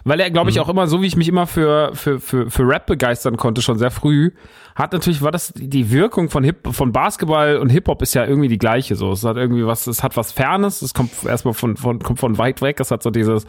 weil 0.04 0.20
er, 0.20 0.32
glaube 0.32 0.50
ich, 0.50 0.60
auch 0.60 0.68
immer, 0.68 0.88
so 0.88 1.02
wie 1.02 1.08
ich 1.08 1.16
mich 1.16 1.30
immer 1.30 1.48
für, 1.48 1.92
für, 1.96 2.20
für, 2.20 2.52
für 2.52 2.68
Rap 2.68 2.88
begeistern 2.88 3.38
konnte, 3.38 3.62
schon 3.62 3.78
sehr 3.78 3.92
früh, 3.92 4.32
hat 4.76 4.94
natürlich, 4.94 5.22
war 5.22 5.32
das 5.32 5.54
die 5.56 5.92
Wirkung 5.92 6.30
von 6.30 6.44
Hip, 6.44 6.68
von 6.72 6.92
Basketball 6.92 7.58
und 7.58 7.70
Hip-Hop 7.70 8.02
ist 8.02 8.14
ja 8.14 8.26
irgendwie 8.26 8.48
die 8.48 8.58
gleiche, 8.58 8.96
so. 8.96 9.12
Es 9.12 9.24
hat 9.24 9.38
irgendwie 9.38 9.66
was, 9.66 9.88
es 9.88 10.04
hat 10.04 10.18
was 10.18 10.32
Fernes, 10.32 10.82
es 10.82 10.94
kommt 10.94 11.12
erstmal 11.26 11.54
von, 11.54 11.78
von, 11.78 12.00
kommt 12.00 12.20
von 12.20 12.38
weit 12.38 12.62
weg, 12.62 12.80
es 12.80 12.92
hat 12.92 13.04
so 13.04 13.12
dieses, 13.12 13.46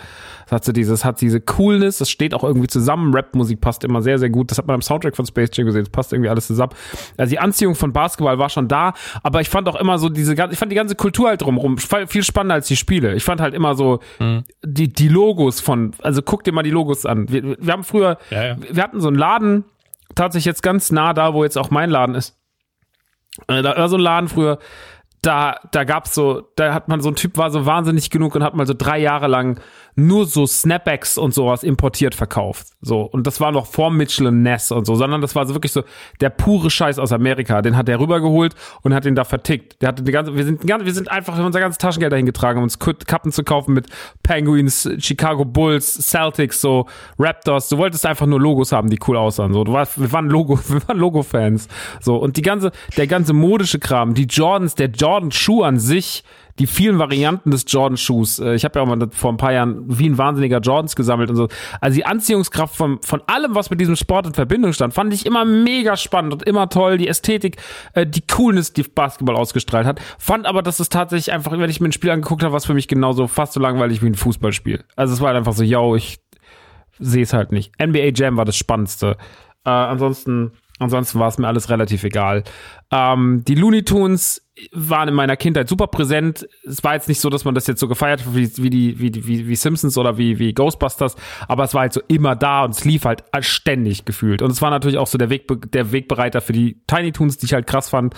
es 0.47 0.53
hat 0.53 0.65
so 0.65 0.73
dieses, 0.73 1.05
hat 1.05 1.21
diese 1.21 1.41
Coolness, 1.41 2.01
es 2.01 2.11
steht 2.11 2.35
auch 2.35 2.45
irgendwie 2.45 2.67
zusammen, 2.67 3.15
Rap-Musik 3.33 3.61
passt 3.61 3.85
immer 3.85 4.03
sehr, 4.03 4.19
sehr 4.19 4.31
gut, 4.31 4.51
das 4.51 4.59
hat 4.59 4.67
man 4.67 4.75
im 4.75 4.83
Soundtrack 4.83 5.17
von 5.17 5.27
Space 5.27 5.51
Jam 5.53 5.67
gesehen, 5.67 5.83
es 5.83 5.91
passt 5.91 6.13
irgendwie 6.13 6.29
alles 6.29 6.47
zusammen. 6.47 6.73
Also 7.17 7.31
die 7.31 7.39
Anziehung 7.39 7.75
von 7.75 7.93
Basketball 7.93 8.39
war 8.39 8.49
schon 8.51 8.69
da, 8.69 8.93
aber 9.23 9.41
ich 9.41 9.49
fand 9.49 9.69
auch 9.69 9.77
immer 9.77 9.99
so 9.99 10.09
diese 10.09 10.35
ganze, 10.35 10.53
ich 10.53 10.59
fand 10.59 10.71
die 10.71 10.77
ganze 10.77 10.95
Kultur 10.95 11.29
halt 11.29 11.43
drumherum 11.43 11.79
viel 11.79 12.23
spannender 12.23 12.55
als 12.55 12.69
die 12.69 12.77
Spiele. 12.77 13.15
Ich 13.15 13.25
fand 13.25 13.41
halt 13.41 13.55
immer 13.55 13.75
so 13.75 14.01
die, 14.65 14.93
die 14.93 15.09
Logos 15.09 15.61
von, 15.61 15.93
also 16.03 16.23
guck 16.23 16.45
dir 16.45 16.53
mal 16.53 16.63
die 16.63 16.71
Logos 16.71 17.07
an. 17.07 17.29
Wir, 17.31 17.57
wir 17.59 17.73
haben 17.73 17.85
früher, 17.85 18.19
Ja, 18.31 18.45
ja. 18.45 18.57
wir 18.59 18.83
hatten 18.83 19.01
so 19.01 19.09
einen 19.09 19.17
Laden, 19.19 19.65
tatsächlich 20.15 20.47
jetzt 20.47 20.63
ganz 20.63 20.93
nah 20.93 21.15
da, 21.15 21.33
wo 21.35 21.43
jetzt 21.45 21.57
auch 21.57 21.71
mein 21.71 21.91
Laden 21.91 22.15
ist. 22.15 22.37
Äh, 23.49 23.63
Da 23.63 23.77
war 23.77 23.89
so 23.89 23.97
ein 23.97 24.03
Laden 24.03 24.29
früher, 24.29 24.59
da, 25.23 25.57
da 25.71 25.85
gab's 25.85 26.15
so, 26.15 26.43
da 26.57 26.75
hat 26.75 26.89
man 26.89 27.01
so 27.01 27.09
ein 27.09 27.15
Typ 27.15 27.39
war 27.39 27.51
so 27.51 27.65
wahnsinnig 27.65 28.11
genug 28.11 28.35
und 28.35 28.43
hat 28.43 28.55
mal 28.55 28.67
so 28.67 28.75
drei 28.77 28.99
Jahre 28.99 29.29
lang 29.29 29.61
nur 29.95 30.27
so 30.27 30.47
Snapbacks 30.47 31.19
und 31.19 31.35
sowas 31.35 31.63
importiert 31.63 32.15
verkauft. 32.15 32.69
So. 32.81 33.03
Und 33.03 33.27
das 33.27 33.41
war 33.41 33.53
noch 33.53 33.67
vor 33.67 33.91
Mitchell 33.91 34.27
und 34.27 34.43
Ness 34.43 34.73
und 34.73 34.87
so, 34.87 34.95
sondern 34.95 35.21
das 35.21 35.35
war 35.35 35.47
so 35.47 35.55
wirklich 35.55 35.73
so 35.73 35.83
der 36.21 36.31
pure 36.31 36.71
Scheiß 36.71 36.99
aus 36.99 37.13
Amerika. 37.13 37.61
Den 37.61 37.77
hat 37.77 37.89
er 37.89 38.01
rübergeholt 38.01 38.55
und 38.83 38.95
hat 38.95 39.05
ihn 39.05 39.15
da 39.15 39.25
vertickt. 39.25 39.83
Der 39.83 39.89
hatte 39.89 40.03
die 40.03 40.13
ganze, 40.13 40.35
wir 40.35 40.45
sind, 40.45 40.65
wir 40.65 40.95
sind 40.95 41.11
einfach 41.11 41.39
unser 41.39 41.61
ganzes 41.61 41.79
Taschengeld 41.79 42.13
dahin 42.13 42.27
getragen, 42.27 42.59
um 42.59 42.65
uns 42.65 42.79
Kappen 42.79 43.33
zu 43.33 43.45
kaufen 43.45 43.75
mit 43.75 43.87
Penguins, 44.23 44.89
Chicago 44.99 45.45
Bulls, 45.45 45.95
Celtics, 45.95 46.61
so 46.61 46.87
Raptors. 47.19 47.69
Du 47.69 47.79
wolltest 47.79 48.07
einfach 48.07 48.27
nur 48.27 48.41
Logos 48.41 48.73
haben, 48.73 48.89
die 48.89 48.99
cool 49.07 49.17
aussahen. 49.17 49.53
So, 49.53 49.65
du 49.65 49.73
warst, 49.73 50.01
wir 50.01 50.11
waren 50.13 50.29
Logo, 50.29 50.59
wir 50.69 50.89
waren 50.89 50.99
Logo-Fans. 50.99 51.69
So. 52.01 52.17
Und 52.17 52.37
die 52.37 52.43
ganze, 52.43 52.73
der 52.97 53.07
ganze 53.07 53.35
modische 53.35 53.79
Kram, 53.79 54.15
die 54.15 54.25
Jordans, 54.25 54.75
der 54.75 54.89
Jordan-Schuh 54.89 55.63
an 55.63 55.79
sich, 55.79 56.25
die 56.59 56.67
vielen 56.67 56.99
Varianten 56.99 57.51
des 57.51 57.65
Jordan-Schuhs. 57.67 58.39
Äh, 58.39 58.55
Ich 58.55 58.65
habe 58.65 58.79
ja 58.79 58.83
auch 58.85 58.87
mal 58.87 59.09
vor 59.11 59.33
ein 59.33 59.37
paar 59.37 59.53
Jahren 59.53 59.85
wie 59.87 60.09
ein 60.09 60.19
wahnsinniger 60.19 60.61
Jordans 60.61 60.97
gesammelt 60.97 61.31
und 61.31 61.37
so. 61.37 61.49
Also 61.81 61.97
die 61.97 62.05
Anziehungskraft 62.05 62.77
von, 62.77 63.01
von 63.03 63.23
allem, 63.27 63.55
was 63.55 63.71
mit 63.71 63.81
diesem 63.81 63.97
Sport 63.97 64.27
in 64.27 64.35
Verbindung 64.35 64.73
stand, 64.73 64.95
fand 64.95 65.13
ich 65.15 65.27
immer 65.27 65.45
mega 65.45 65.97
spannend 65.97 66.33
und 66.35 66.43
immer 66.43 66.69
toll. 66.69 66.99
Die 66.99 67.09
Ästhetik, 67.09 67.57
äh, 67.95 68.07
die 68.07 68.27
Coolness, 68.27 68.73
die 68.73 68.83
Basketball 68.83 69.37
ausgestrahlt 69.37 69.87
hat. 69.87 70.01
Fand 70.19 70.47
aber, 70.47 70.63
dass 70.63 70.81
es 70.81 70.89
tatsächlich 70.89 71.33
einfach, 71.33 71.53
wenn 71.53 71.71
ich 71.71 71.81
mir 71.81 71.89
ein 71.89 71.93
Spiel 71.93 72.11
angeguckt 72.11 72.43
habe, 72.43 72.53
was 72.53 72.67
für 72.67 72.75
mich 72.75 72.89
genauso 72.89 73.27
fast 73.29 73.55
so 73.55 73.61
langweilig 73.61 74.03
wie 74.03 74.07
ein 74.07 74.15
Fußballspiel. 74.15 74.85
Also 74.97 75.15
es 75.15 75.21
war 75.21 75.29
halt 75.29 75.39
einfach 75.39 75.53
so, 75.55 75.65
yo, 75.65 75.97
ich 75.97 76.19
sehe 76.99 77.23
es 77.23 77.33
halt 77.33 77.53
nicht. 77.53 77.73
NBA 77.83 78.11
Jam 78.15 78.37
war 78.37 78.45
das 78.45 78.57
Spannendste. 78.57 79.17
Äh, 79.65 79.71
ansonsten, 79.71 80.53
ansonsten 80.79 81.19
war 81.19 81.29
es 81.29 81.39
mir 81.39 81.47
alles 81.49 81.71
relativ 81.71 82.05
egal. 82.05 82.45
Ähm, 82.91 83.43
die 83.47 83.55
Looney 83.55 83.85
Tunes 83.85 84.47
waren 84.73 85.09
in 85.09 85.15
meiner 85.15 85.37
Kindheit 85.37 85.69
super 85.69 85.87
präsent. 85.87 86.47
Es 86.67 86.85
war 86.85 86.95
jetzt 86.95 87.09
nicht 87.09 87.21
so, 87.21 87.31
dass 87.31 87.45
man 87.45 87.55
das 87.55 87.67
jetzt 87.67 87.81
so 87.81 87.89
gefeiert 87.89 88.25
hat 88.25 88.35
wie, 88.35 88.51
wie 88.59 88.71
die, 88.71 89.01
wie, 89.01 89.27
wie, 89.27 89.49
wie 89.49 89.57
Simpsons 89.57 89.97
oder 89.97 90.19
wie, 90.19 90.39
wie 90.39 90.53
Ghostbusters, 90.53 91.17
aber 91.49 91.65
es 91.65 91.73
war 91.73 91.83
halt 91.83 91.95
so 91.95 92.03
immer 92.09 92.37
da 92.37 92.65
und 92.65 92.73
es 92.73 92.85
lief 92.85 93.05
halt 93.05 93.25
ständig 93.41 94.05
gefühlt. 94.05 94.43
Und 94.43 94.51
es 94.51 94.61
war 94.61 94.71
natürlich 94.71 94.99
auch 94.99 95.07
so 95.07 95.17
der, 95.17 95.31
Weg, 95.31 95.49
der 95.73 95.93
Wegbereiter 95.93 96.43
für 96.43 96.53
die 96.53 96.83
Tiny 96.87 97.13
Toons, 97.13 97.39
die 97.39 97.47
ich 97.47 97.55
halt 97.55 97.67
krass 97.67 97.89
fand. 97.89 98.15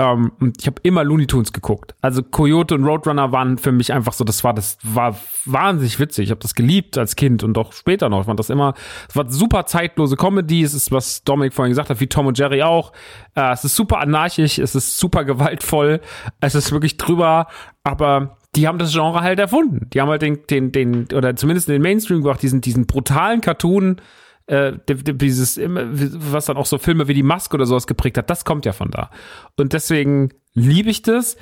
Ähm, 0.00 0.32
und 0.40 0.56
ich 0.58 0.66
habe 0.66 0.80
immer 0.82 1.04
Looney 1.04 1.26
Tunes 1.26 1.52
geguckt. 1.52 1.94
Also 2.00 2.22
Coyote 2.22 2.74
und 2.74 2.84
Roadrunner 2.84 3.32
waren 3.32 3.58
für 3.58 3.70
mich 3.70 3.92
einfach 3.92 4.14
so, 4.14 4.24
das 4.24 4.42
war 4.44 4.54
das 4.54 4.78
war 4.82 5.14
wahnsinnig 5.44 6.00
witzig. 6.00 6.24
Ich 6.24 6.30
habe 6.30 6.40
das 6.40 6.54
geliebt 6.54 6.96
als 6.96 7.16
Kind 7.16 7.44
und 7.44 7.58
auch 7.58 7.72
später 7.72 8.08
noch. 8.08 8.20
Ich 8.20 8.26
fand 8.26 8.38
das 8.38 8.48
immer, 8.48 8.74
es 9.08 9.16
war 9.16 9.30
super 9.30 9.66
zeitlose 9.66 10.16
Comedy. 10.16 10.62
Es 10.62 10.72
ist, 10.72 10.90
was 10.90 11.22
Dominik 11.22 11.52
vorhin 11.52 11.70
gesagt 11.70 11.90
hat, 11.90 12.00
wie 12.00 12.06
Tom 12.06 12.26
und 12.26 12.38
Jerry 12.38 12.62
auch. 12.62 12.92
Äh, 13.34 13.52
es 13.52 13.64
ist 13.64 13.76
super 13.76 13.98
anarchisch, 13.98 14.58
es 14.58 14.74
ist 14.74 14.98
super 14.98 15.24
gewaltvoll, 15.24 16.00
es 16.40 16.54
ist 16.54 16.72
wirklich 16.72 16.96
drüber, 16.96 17.46
aber 17.84 18.36
die 18.56 18.66
haben 18.66 18.78
das 18.78 18.92
Genre 18.92 19.20
halt 19.20 19.38
erfunden. 19.38 19.88
Die 19.92 20.00
haben 20.00 20.08
halt 20.08 20.22
den, 20.22 20.44
den, 20.48 20.72
den, 20.72 21.06
oder 21.14 21.36
zumindest 21.36 21.68
in 21.68 21.74
den 21.74 21.82
Mainstream 21.82 22.22
gebracht, 22.22 22.42
diesen, 22.42 22.60
diesen 22.60 22.86
brutalen 22.86 23.40
Cartoon, 23.40 24.00
äh, 24.46 24.72
di- 24.88 24.94
di- 25.04 25.16
dieses, 25.16 25.60
was 25.62 26.46
dann 26.46 26.56
auch 26.56 26.66
so 26.66 26.78
Filme 26.78 27.06
wie 27.06 27.14
die 27.14 27.22
Maske 27.22 27.54
oder 27.54 27.66
sowas 27.66 27.86
geprägt 27.86 28.18
hat, 28.18 28.28
das 28.28 28.44
kommt 28.44 28.66
ja 28.66 28.72
von 28.72 28.90
da. 28.90 29.10
Und 29.56 29.72
deswegen 29.72 30.30
liebe 30.54 30.90
ich 30.90 31.02
das. 31.02 31.36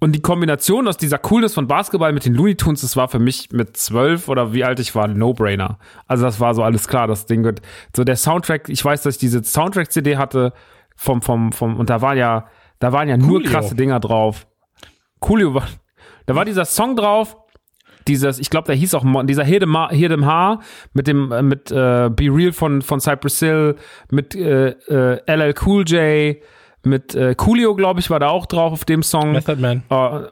Und 0.00 0.12
die 0.12 0.20
Kombination 0.20 0.86
aus 0.86 0.98
dieser 0.98 1.16
Coolness 1.16 1.54
von 1.54 1.66
Basketball 1.66 2.12
mit 2.12 2.26
den 2.26 2.34
Looney 2.34 2.56
Tunes, 2.56 2.82
das 2.82 2.94
war 2.94 3.08
für 3.08 3.20
mich 3.20 3.52
mit 3.52 3.78
zwölf 3.78 4.28
oder 4.28 4.52
wie 4.52 4.62
alt 4.64 4.78
ich 4.80 4.94
war, 4.94 5.08
No-Brainer. 5.08 5.78
Also 6.06 6.24
das 6.24 6.40
war 6.40 6.52
so 6.52 6.62
alles 6.62 6.88
klar, 6.88 7.06
das 7.06 7.24
Ding 7.24 7.42
wird. 7.44 7.62
So 7.96 8.04
der 8.04 8.16
Soundtrack, 8.16 8.68
ich 8.68 8.84
weiß, 8.84 9.02
dass 9.02 9.14
ich 9.14 9.20
diese 9.20 9.42
Soundtrack-CD 9.42 10.18
hatte 10.18 10.52
vom, 10.96 11.22
vom, 11.22 11.52
vom, 11.52 11.76
und 11.76 11.90
da 11.90 12.00
waren 12.00 12.16
ja, 12.16 12.48
da 12.78 12.92
waren 12.92 13.08
ja 13.08 13.16
nur 13.16 13.38
Coolio. 13.38 13.50
krasse 13.50 13.74
Dinger 13.74 14.00
drauf. 14.00 14.46
Coolio 15.20 15.54
war, 15.54 15.66
da 16.26 16.34
war 16.34 16.44
dieser 16.44 16.64
Song 16.64 16.96
drauf, 16.96 17.36
dieses, 18.06 18.38
ich 18.38 18.50
glaube, 18.50 18.66
der 18.66 18.76
hieß 18.76 18.94
auch 18.94 19.04
dieser 19.24 19.44
Here 19.44 19.60
Dem 19.60 19.76
Here 19.88 20.10
Dem 20.10 20.26
Haar 20.26 20.60
mit 20.92 21.06
dem 21.06 21.32
äh, 21.32 21.42
mit 21.42 21.70
äh, 21.70 22.10
Be 22.10 22.28
Real 22.30 22.52
von 22.52 22.82
von 22.82 23.00
Cypress 23.00 23.38
Hill, 23.38 23.76
mit 24.10 24.34
äh, 24.34 24.70
äh, 24.70 25.20
LL 25.26 25.54
Cool 25.64 25.84
J, 25.86 26.36
mit 26.82 27.14
äh, 27.14 27.34
Coolio, 27.34 27.74
glaube 27.74 28.00
ich, 28.00 28.10
war 28.10 28.20
da 28.20 28.28
auch 28.28 28.46
drauf 28.46 28.72
auf 28.72 28.84
dem 28.84 29.02
Song. 29.02 29.32
Method 29.32 29.60
Man. 29.60 29.82
Äh, 29.88 30.28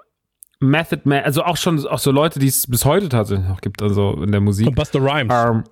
Method 0.60 1.02
Man, 1.04 1.24
also 1.24 1.42
auch 1.42 1.56
schon 1.56 1.84
auch 1.86 1.98
so 1.98 2.10
Leute, 2.10 2.38
die 2.38 2.46
es 2.48 2.66
bis 2.66 2.84
heute 2.84 3.08
tatsächlich 3.08 3.48
noch 3.48 3.60
gibt, 3.60 3.82
also 3.82 4.22
in 4.22 4.30
der 4.30 4.40
Musik. 4.40 4.68
Und 4.68 4.74
Buster 4.74 5.00
Rhymes. 5.00 5.32
Ähm, 5.34 5.64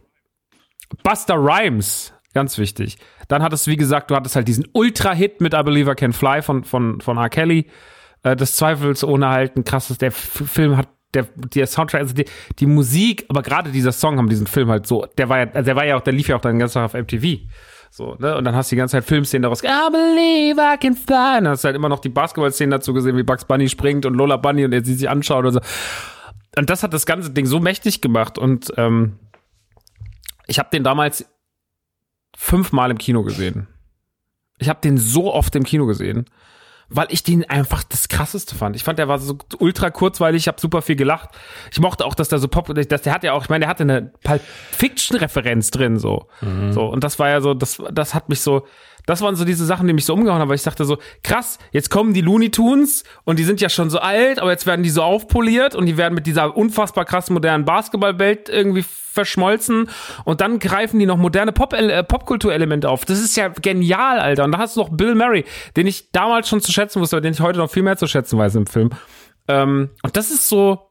Buster 1.02 1.36
Rhymes, 1.36 2.12
ganz 2.34 2.58
wichtig. 2.58 2.98
Dann 3.28 3.42
hattest 3.42 3.66
du, 3.66 3.70
wie 3.70 3.76
gesagt, 3.76 4.10
du 4.10 4.14
hattest 4.14 4.36
halt 4.36 4.48
diesen 4.48 4.66
Ultra-Hit 4.72 5.40
mit 5.40 5.54
I 5.54 5.62
Believe 5.62 5.90
I 5.90 5.94
Can 5.94 6.12
Fly 6.12 6.42
von, 6.42 6.64
von, 6.64 7.00
von 7.00 7.16
R. 7.16 7.28
Kelly. 7.28 7.66
Äh, 8.22 8.36
des 8.36 8.56
Zweifels 8.56 9.02
halt 9.02 9.56
ein 9.56 9.64
krasses, 9.64 9.98
der 9.98 10.08
F 10.08 10.42
Film 10.46 10.76
hat, 10.76 10.88
der, 11.14 11.26
der 11.54 11.66
Soundtrack, 11.66 12.02
also 12.02 12.14
die, 12.14 12.26
die 12.58 12.66
Musik, 12.66 13.24
aber 13.28 13.42
gerade 13.42 13.70
dieser 13.70 13.92
Song 13.92 14.18
haben 14.18 14.28
diesen 14.28 14.46
Film 14.46 14.68
halt 14.70 14.86
so, 14.86 15.06
der 15.18 15.28
war 15.28 15.38
ja, 15.38 15.46
also 15.46 15.64
der 15.64 15.76
war 15.76 15.86
ja 15.86 15.96
auch, 15.96 16.02
der 16.02 16.12
lief 16.12 16.28
ja 16.28 16.36
auch 16.36 16.40
dann 16.40 16.58
ganz 16.58 16.74
Tag 16.74 16.84
auf 16.84 16.94
MTV. 16.94 17.40
So, 17.90 18.14
ne? 18.20 18.36
Und 18.36 18.44
dann 18.44 18.54
hast 18.54 18.70
du 18.70 18.76
die 18.76 18.78
ganze 18.78 18.92
Zeit 18.92 19.04
Filmszenen 19.04 19.42
daraus, 19.42 19.64
I 19.64 19.90
believe 19.90 20.60
I 20.60 20.76
can 20.78 20.94
fly. 20.94 21.38
Und 21.38 21.44
dann 21.44 21.48
hast 21.48 21.64
du 21.64 21.66
halt 21.66 21.76
immer 21.76 21.88
noch 21.88 21.98
die 21.98 22.08
Basketball-Szenen 22.08 22.70
dazu 22.70 22.92
gesehen, 22.92 23.16
wie 23.16 23.24
Bugs 23.24 23.44
Bunny 23.44 23.68
springt 23.68 24.06
und 24.06 24.14
Lola 24.14 24.36
Bunny 24.36 24.64
und 24.64 24.72
er 24.72 24.84
sie 24.84 24.94
sich 24.94 25.08
anschaut 25.08 25.40
oder 25.40 25.52
so. 25.52 25.60
Und 26.56 26.70
das 26.70 26.82
hat 26.82 26.92
das 26.92 27.06
ganze 27.06 27.30
Ding 27.30 27.46
so 27.46 27.58
mächtig 27.58 28.00
gemacht 28.00 28.38
und 28.38 28.72
ähm, 28.76 29.18
ich 30.46 30.58
habe 30.58 30.68
den 30.70 30.84
damals 30.84 31.26
fünfmal 32.36 32.90
im 32.90 32.98
Kino 32.98 33.22
gesehen. 33.22 33.68
Ich 34.58 34.68
habe 34.68 34.80
den 34.80 34.98
so 34.98 35.32
oft 35.32 35.54
im 35.56 35.64
Kino 35.64 35.86
gesehen, 35.86 36.26
weil 36.88 37.06
ich 37.10 37.22
den 37.22 37.48
einfach 37.48 37.82
das 37.84 38.08
krasseste 38.08 38.54
fand. 38.54 38.76
Ich 38.76 38.84
fand, 38.84 38.98
der 38.98 39.08
war 39.08 39.18
so 39.18 39.38
ultra 39.58 39.90
kurzweilig, 39.90 40.42
ich 40.42 40.48
habe 40.48 40.60
super 40.60 40.82
viel 40.82 40.96
gelacht. 40.96 41.30
Ich 41.70 41.80
mochte 41.80 42.04
auch, 42.04 42.14
dass 42.14 42.28
der 42.28 42.38
so 42.38 42.48
pop, 42.48 42.74
dass 42.74 43.02
der 43.02 43.14
hat 43.14 43.24
ja 43.24 43.32
auch, 43.32 43.44
ich 43.44 43.48
meine, 43.48 43.62
der 43.62 43.68
hatte 43.68 43.84
eine 43.84 44.12
Pulp 44.22 44.42
Fiction 44.42 45.16
Referenz 45.16 45.70
drin 45.70 45.98
so. 45.98 46.26
So 46.72 46.86
und 46.86 47.04
das 47.04 47.18
war 47.18 47.28
ja 47.30 47.40
so, 47.40 47.54
das 47.54 47.82
das 47.92 48.14
hat 48.14 48.28
mich 48.28 48.40
so 48.40 48.66
das 49.10 49.22
waren 49.22 49.34
so 49.34 49.44
diese 49.44 49.66
Sachen, 49.66 49.86
die 49.86 49.92
mich 49.92 50.04
so 50.04 50.14
umgehauen 50.14 50.40
haben, 50.40 50.48
weil 50.48 50.56
ich 50.56 50.62
dachte 50.62 50.84
so, 50.84 50.98
krass, 51.24 51.58
jetzt 51.72 51.90
kommen 51.90 52.14
die 52.14 52.20
Looney 52.20 52.50
Tunes 52.50 53.02
und 53.24 53.38
die 53.38 53.44
sind 53.44 53.60
ja 53.60 53.68
schon 53.68 53.90
so 53.90 53.98
alt, 53.98 54.38
aber 54.38 54.52
jetzt 54.52 54.66
werden 54.66 54.82
die 54.82 54.90
so 54.90 55.02
aufpoliert 55.02 55.74
und 55.74 55.86
die 55.86 55.96
werden 55.96 56.14
mit 56.14 56.26
dieser 56.26 56.56
unfassbar 56.56 57.04
krass 57.04 57.28
modernen 57.28 57.64
Basketballwelt 57.64 58.48
irgendwie 58.48 58.84
verschmolzen 58.84 59.90
und 60.24 60.40
dann 60.40 60.60
greifen 60.60 61.00
die 61.00 61.06
noch 61.06 61.16
moderne 61.16 61.50
Pop 61.50 61.72
äh, 61.72 62.04
Popkulturelemente 62.04 62.88
auf. 62.88 63.04
Das 63.04 63.18
ist 63.18 63.36
ja 63.36 63.48
genial, 63.48 64.20
Alter. 64.20 64.44
Und 64.44 64.52
da 64.52 64.58
hast 64.58 64.76
du 64.76 64.80
noch 64.80 64.90
Bill 64.90 65.16
Murray, 65.16 65.44
den 65.76 65.88
ich 65.88 66.12
damals 66.12 66.48
schon 66.48 66.60
zu 66.60 66.70
schätzen 66.70 67.00
wusste, 67.00 67.16
aber 67.16 67.22
den 67.22 67.32
ich 67.32 67.40
heute 67.40 67.58
noch 67.58 67.70
viel 67.70 67.82
mehr 67.82 67.96
zu 67.96 68.06
schätzen 68.06 68.38
weiß 68.38 68.54
im 68.54 68.66
Film. 68.68 68.90
Ähm, 69.48 69.90
und 70.04 70.16
das 70.16 70.30
ist 70.30 70.48
so, 70.48 70.90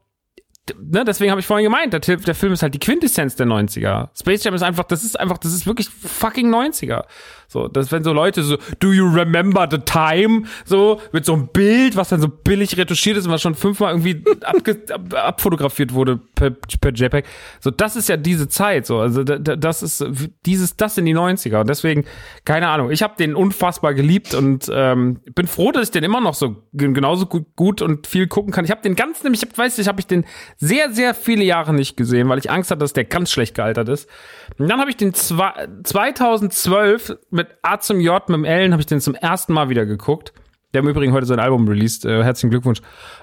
ne, 0.78 1.04
deswegen 1.04 1.30
habe 1.30 1.40
ich 1.40 1.46
vorhin 1.46 1.64
gemeint, 1.64 1.92
der, 1.92 2.00
der 2.00 2.34
Film 2.34 2.52
ist 2.52 2.62
halt 2.62 2.74
die 2.74 2.78
Quintessenz 2.78 3.36
der 3.36 3.46
90er. 3.46 4.08
Space 4.18 4.44
Jam 4.44 4.54
ist 4.54 4.62
einfach, 4.62 4.84
das 4.84 5.04
ist 5.04 5.18
einfach, 5.18 5.38
das 5.38 5.52
ist 5.52 5.66
wirklich 5.66 5.88
fucking 5.88 6.52
90er. 6.52 7.04
So, 7.52 7.66
das 7.66 7.90
wenn 7.90 8.04
so 8.04 8.12
Leute 8.12 8.44
so, 8.44 8.58
do 8.78 8.92
you 8.92 9.08
remember 9.08 9.66
the 9.68 9.78
time? 9.78 10.44
So, 10.64 11.00
mit 11.10 11.24
so 11.24 11.32
einem 11.32 11.48
Bild, 11.48 11.96
was 11.96 12.10
dann 12.10 12.20
so 12.20 12.28
billig 12.28 12.76
retuschiert 12.76 13.16
ist 13.16 13.26
und 13.26 13.32
was 13.32 13.42
schon 13.42 13.56
fünfmal 13.56 13.90
irgendwie 13.92 14.22
abge, 14.44 14.80
ab, 14.92 15.12
abfotografiert 15.14 15.92
wurde 15.92 16.20
per, 16.36 16.50
per 16.50 16.92
JPEG. 16.94 17.24
So, 17.58 17.72
das 17.72 17.96
ist 17.96 18.08
ja 18.08 18.16
diese 18.16 18.48
Zeit, 18.48 18.86
so, 18.86 19.00
also 19.00 19.24
da- 19.24 19.38
da- 19.38 19.56
das 19.56 19.82
ist 19.82 20.04
dieses, 20.46 20.76
das 20.76 20.94
sind 20.94 21.06
die 21.06 21.14
90er 21.16 21.60
und 21.62 21.68
deswegen, 21.68 22.04
keine 22.44 22.68
Ahnung, 22.68 22.92
ich 22.92 23.02
habe 23.02 23.14
den 23.18 23.34
unfassbar 23.34 23.94
geliebt 23.94 24.32
und 24.34 24.70
ähm, 24.72 25.18
bin 25.34 25.48
froh, 25.48 25.72
dass 25.72 25.82
ich 25.88 25.90
den 25.90 26.04
immer 26.04 26.20
noch 26.20 26.34
so 26.34 26.54
gen- 26.72 26.94
genauso 26.94 27.26
gut, 27.26 27.46
gut 27.56 27.82
und 27.82 28.06
viel 28.06 28.28
gucken 28.28 28.52
kann. 28.52 28.64
Ich 28.64 28.70
habe 28.70 28.82
den 28.82 28.94
ganz 28.94 29.24
nämlich, 29.24 29.42
ich 29.42 29.58
weiß 29.58 29.76
nicht, 29.76 29.88
habe 29.88 29.98
ich 29.98 30.06
den 30.06 30.24
sehr, 30.56 30.92
sehr 30.92 31.14
viele 31.14 31.42
Jahre 31.42 31.74
nicht 31.74 31.96
gesehen, 31.96 32.28
weil 32.28 32.38
ich 32.38 32.48
Angst 32.48 32.70
hatte, 32.70 32.78
dass 32.78 32.92
der 32.92 33.06
ganz 33.06 33.32
schlecht 33.32 33.56
gealtert 33.56 33.88
ist. 33.88 34.08
Und 34.56 34.68
dann 34.68 34.78
habe 34.78 34.88
ich 34.90 34.96
den 34.96 35.14
zwei, 35.14 35.66
2012 35.82 37.16
mit 37.40 37.56
A 37.62 37.78
zum 37.80 38.00
J, 38.00 38.28
mit 38.28 38.36
dem 38.36 38.44
Ellen, 38.44 38.72
habe 38.72 38.80
ich 38.80 38.86
den 38.86 39.00
zum 39.00 39.14
ersten 39.14 39.52
Mal 39.52 39.68
wieder 39.68 39.86
geguckt. 39.86 40.32
Der 40.72 40.82
im 40.82 40.88
Übrigen 40.88 41.12
heute 41.12 41.26
sein 41.26 41.40
Album 41.40 41.66
released. 41.66 42.04
Äh, 42.04 42.22
herzlichen 42.22 42.50
Glückwunsch. 42.50 42.80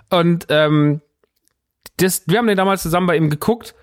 Und 0.10 0.48
ähm, 0.50 1.02
das, 1.98 2.24
wir 2.28 2.38
haben 2.40 2.48
den 2.48 2.58
damals 2.58 2.82
zusammen 2.84 3.08
bei 3.08 3.16
ihm 3.16 3.30
geguckt. 3.30 3.74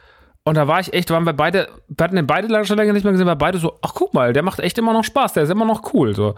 Und 0.45 0.57
da 0.57 0.69
war 0.69 0.79
ich 0.81 0.93
echt, 0.93 1.11
waren 1.11 1.25
wir 1.25 1.33
beide, 1.33 1.69
wir 1.89 2.05
hatten 2.05 2.17
den 2.17 2.27
beide 2.27 2.65
schon 2.67 2.77
länger 2.77 2.93
nicht 2.93 3.05
mehr 3.05 3.13
gesehen, 3.13 3.27
weil 3.27 3.37
beide 3.37 3.57
so, 3.59 3.79
ach 3.81 3.93
guck 3.95 4.13
mal, 4.13 4.35
der 4.35 4.43
macht 4.43 4.61
echt 4.61 4.77
immer 4.77 4.93
noch 4.93 5.05
Spaß, 5.05 5.33
der 5.33 5.45
ist 5.45 5.51
immer 5.51 5.65
noch 5.65 5.95
cool. 5.95 6.15
So. 6.15 6.35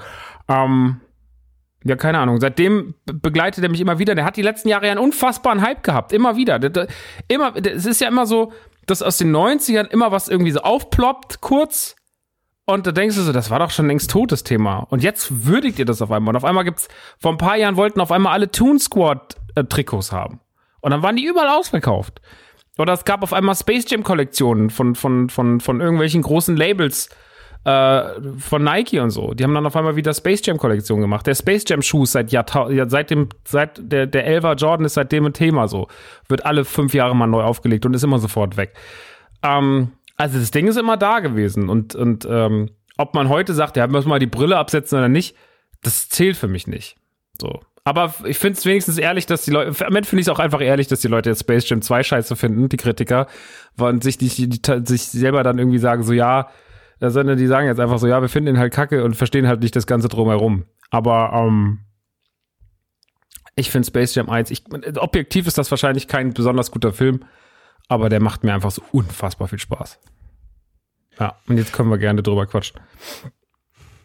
Ähm, 0.48 1.00
ja, 1.82 1.96
keine 1.96 2.18
Ahnung. 2.20 2.38
Seitdem 2.40 2.94
be- 3.04 3.14
begleitet 3.14 3.64
er 3.64 3.70
mich 3.70 3.80
immer 3.80 3.98
wieder. 3.98 4.14
Der 4.14 4.24
hat 4.24 4.36
die 4.36 4.42
letzten 4.42 4.68
Jahre 4.68 4.86
ja 4.86 4.92
einen 4.92 5.00
unfassbaren 5.00 5.60
Hype 5.62 5.82
gehabt. 5.82 6.12
Immer 6.12 6.36
wieder. 6.36 6.58
Der, 6.60 6.70
der, 6.70 6.86
immer, 7.26 7.54
es 7.56 7.86
ist 7.86 8.00
ja 8.00 8.06
immer 8.06 8.26
so, 8.26 8.52
dass 8.86 9.02
aus 9.02 9.18
den 9.18 9.34
90ern 9.34 9.88
immer 9.90 10.12
was 10.12 10.28
irgendwie 10.28 10.52
so 10.52 10.60
aufploppt, 10.60 11.40
kurz. 11.40 11.95
Und 12.66 12.86
da 12.86 12.92
denkst 12.92 13.14
du 13.14 13.22
so, 13.22 13.32
das 13.32 13.50
war 13.50 13.60
doch 13.60 13.70
schon 13.70 13.86
längst 13.86 14.10
totes 14.10 14.42
Thema. 14.42 14.80
Und 14.90 15.02
jetzt 15.02 15.46
würdigt 15.46 15.78
ihr 15.78 15.84
das 15.84 16.02
auf 16.02 16.10
einmal. 16.10 16.32
Und 16.32 16.36
auf 16.36 16.44
einmal 16.44 16.64
gibt's, 16.64 16.88
vor 17.18 17.30
ein 17.30 17.38
paar 17.38 17.56
Jahren 17.56 17.76
wollten 17.76 18.00
auf 18.00 18.10
einmal 18.10 18.32
alle 18.32 18.50
Toon 18.50 18.80
Squad 18.80 19.36
äh, 19.54 19.64
Trikots 19.64 20.10
haben. 20.10 20.40
Und 20.80 20.90
dann 20.90 21.02
waren 21.02 21.16
die 21.16 21.24
überall 21.24 21.48
ausverkauft. 21.48 22.20
Oder 22.76 22.92
es 22.92 23.04
gab 23.04 23.22
auf 23.22 23.32
einmal 23.32 23.54
Space 23.54 23.88
Jam 23.88 24.02
Kollektionen 24.02 24.70
von, 24.70 24.96
von, 24.96 25.30
von, 25.30 25.60
von 25.60 25.80
irgendwelchen 25.80 26.22
großen 26.22 26.56
Labels 26.56 27.08
äh, 27.64 28.02
von 28.38 28.64
Nike 28.64 29.00
und 29.00 29.10
so. 29.10 29.32
Die 29.32 29.44
haben 29.44 29.54
dann 29.54 29.66
auf 29.66 29.76
einmal 29.76 29.96
wieder 29.96 30.12
Space 30.12 30.42
Jam 30.44 30.58
Kollektion 30.58 31.00
gemacht. 31.00 31.26
Der 31.26 31.36
Space 31.36 31.64
Jam 31.68 31.82
Schuh 31.82 32.02
ist 32.02 32.12
seit 32.12 32.32
Jahrtau 32.32 32.70
ja, 32.70 32.88
seit 32.88 33.10
dem, 33.10 33.28
seit 33.44 33.80
der, 33.80 34.06
der 34.06 34.28
11er 34.40 34.56
Jordan 34.56 34.86
ist 34.86 34.94
seitdem 34.94 35.26
ein 35.26 35.32
Thema 35.32 35.68
so. 35.68 35.86
Wird 36.28 36.44
alle 36.44 36.64
fünf 36.64 36.94
Jahre 36.94 37.14
mal 37.14 37.26
neu 37.28 37.42
aufgelegt 37.42 37.86
und 37.86 37.94
ist 37.94 38.04
immer 38.04 38.18
sofort 38.18 38.56
weg. 38.56 38.74
Ähm, 39.42 39.92
also 40.16 40.38
das 40.38 40.50
Ding 40.50 40.66
ist 40.66 40.76
immer 40.76 40.96
da 40.96 41.20
gewesen 41.20 41.68
und, 41.68 41.94
und 41.94 42.26
ähm, 42.28 42.70
ob 42.96 43.14
man 43.14 43.28
heute 43.28 43.54
sagt, 43.54 43.76
ja, 43.76 43.86
müssen 43.86 44.06
wir 44.06 44.10
mal 44.10 44.18
die 44.18 44.26
Brille 44.26 44.56
absetzen 44.56 44.98
oder 44.98 45.08
nicht, 45.08 45.36
das 45.82 46.08
zählt 46.08 46.36
für 46.36 46.48
mich 46.48 46.66
nicht. 46.66 46.96
So. 47.40 47.60
Aber 47.84 48.12
ich 48.24 48.38
finde 48.38 48.58
es 48.58 48.64
wenigstens 48.64 48.98
ehrlich, 48.98 49.26
dass 49.26 49.44
die 49.44 49.52
Leute, 49.52 49.86
am 49.86 49.94
Ende 49.94 50.08
finde 50.08 50.20
ich 50.20 50.26
es 50.26 50.28
auch 50.28 50.40
einfach 50.40 50.60
ehrlich, 50.60 50.88
dass 50.88 51.00
die 51.00 51.08
Leute 51.08 51.30
jetzt 51.30 51.40
Space 51.40 51.68
Jam 51.68 51.82
2 51.82 52.02
scheiße 52.02 52.34
finden, 52.34 52.68
die 52.68 52.78
Kritiker, 52.78 53.28
und 53.78 54.02
sich, 54.02 54.18
die, 54.18 54.28
die, 54.28 54.48
die, 54.48 54.86
sich 54.86 55.02
selber 55.02 55.44
dann 55.44 55.58
irgendwie 55.58 55.78
sagen, 55.78 56.02
so 56.02 56.12
ja, 56.12 56.48
äh, 56.98 57.10
sondern 57.10 57.38
die 57.38 57.46
sagen 57.46 57.68
jetzt 57.68 57.78
einfach 57.78 57.98
so, 57.98 58.08
ja, 58.08 58.20
wir 58.20 58.28
finden 58.28 58.54
ihn 58.54 58.58
halt 58.58 58.72
kacke 58.72 59.04
und 59.04 59.14
verstehen 59.14 59.46
halt 59.46 59.60
nicht 59.60 59.76
das 59.76 59.86
Ganze 59.86 60.08
drumherum. 60.08 60.64
Aber 60.90 61.30
ähm, 61.32 61.80
ich 63.54 63.70
finde 63.70 63.86
Space 63.86 64.14
Jam 64.14 64.30
1, 64.30 64.50
ich, 64.50 64.64
objektiv 64.96 65.46
ist 65.46 65.58
das 65.58 65.70
wahrscheinlich 65.70 66.08
kein 66.08 66.32
besonders 66.32 66.70
guter 66.70 66.92
Film, 66.92 67.24
aber 67.88 68.08
der 68.08 68.20
macht 68.20 68.44
mir 68.44 68.54
einfach 68.54 68.70
so 68.70 68.82
unfassbar 68.92 69.48
viel 69.48 69.58
Spaß. 69.58 69.98
Ja, 71.18 71.36
und 71.46 71.56
jetzt 71.56 71.72
können 71.72 71.90
wir 71.90 71.98
gerne 71.98 72.22
drüber 72.22 72.46
quatschen. 72.46 72.80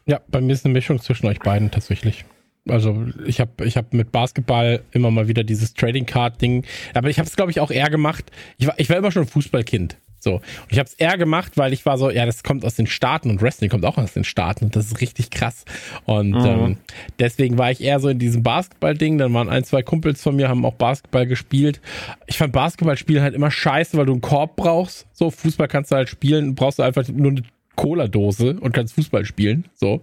Ja, 0.05 0.21
bei 0.27 0.41
mir 0.41 0.53
ist 0.53 0.65
eine 0.65 0.73
Mischung 0.73 0.99
zwischen 0.99 1.27
euch 1.27 1.39
beiden 1.39 1.71
tatsächlich. 1.71 2.25
Also 2.67 3.07
ich 3.25 3.39
habe 3.39 3.65
ich 3.65 3.75
hab 3.75 3.93
mit 3.93 4.11
Basketball 4.11 4.83
immer 4.91 5.09
mal 5.09 5.27
wieder 5.27 5.43
dieses 5.43 5.73
Trading 5.73 6.05
Card 6.05 6.41
Ding, 6.41 6.65
aber 6.93 7.09
ich 7.09 7.17
habe 7.17 7.27
es 7.27 7.35
glaube 7.35 7.51
ich 7.51 7.59
auch 7.59 7.71
eher 7.71 7.89
gemacht. 7.89 8.31
Ich 8.57 8.67
war, 8.67 8.75
ich 8.77 8.89
war 8.89 8.97
immer 8.97 9.11
schon 9.11 9.25
Fußballkind. 9.25 9.97
So. 10.23 10.35
Und 10.35 10.43
ich 10.69 10.77
habe 10.79 10.87
es 10.87 10.93
eher 10.93 11.17
gemacht, 11.17 11.57
weil 11.57 11.73
ich 11.73 11.85
war 11.85 11.97
so, 11.97 12.09
ja, 12.11 12.25
das 12.25 12.43
kommt 12.43 12.63
aus 12.63 12.75
den 12.75 12.85
Staaten 12.87 13.29
und 13.31 13.41
Wrestling 13.41 13.69
kommt 13.69 13.83
auch 13.85 13.97
aus 13.97 14.13
den 14.13 14.23
Staaten 14.23 14.65
und 14.65 14.75
das 14.75 14.85
ist 14.85 15.01
richtig 15.01 15.31
krass. 15.31 15.65
Und 16.05 16.29
Mhm. 16.31 16.45
ähm, 16.45 16.77
deswegen 17.19 17.57
war 17.57 17.71
ich 17.71 17.81
eher 17.81 17.99
so 17.99 18.07
in 18.07 18.19
diesem 18.19 18.43
Basketball-Ding. 18.43 19.17
Dann 19.17 19.33
waren 19.33 19.49
ein, 19.49 19.63
zwei 19.63 19.81
Kumpels 19.81 20.21
von 20.21 20.35
mir, 20.35 20.47
haben 20.47 20.63
auch 20.63 20.75
Basketball 20.75 21.25
gespielt. 21.25 21.81
Ich 22.27 22.37
fand 22.37 22.53
Basketballspielen 22.53 23.23
halt 23.23 23.33
immer 23.33 23.51
scheiße, 23.51 23.97
weil 23.97 24.05
du 24.05 24.13
einen 24.13 24.21
Korb 24.21 24.55
brauchst. 24.55 25.07
So, 25.11 25.31
Fußball 25.31 25.67
kannst 25.67 25.91
du 25.91 25.95
halt 25.95 26.07
spielen, 26.09 26.53
brauchst 26.55 26.79
du 26.79 26.83
einfach 26.83 27.07
nur 27.07 27.31
eine 27.31 27.41
Cola-Dose 27.75 28.57
und 28.59 28.73
kannst 28.73 28.93
Fußball 28.95 29.25
spielen, 29.25 29.65
so. 29.73 30.01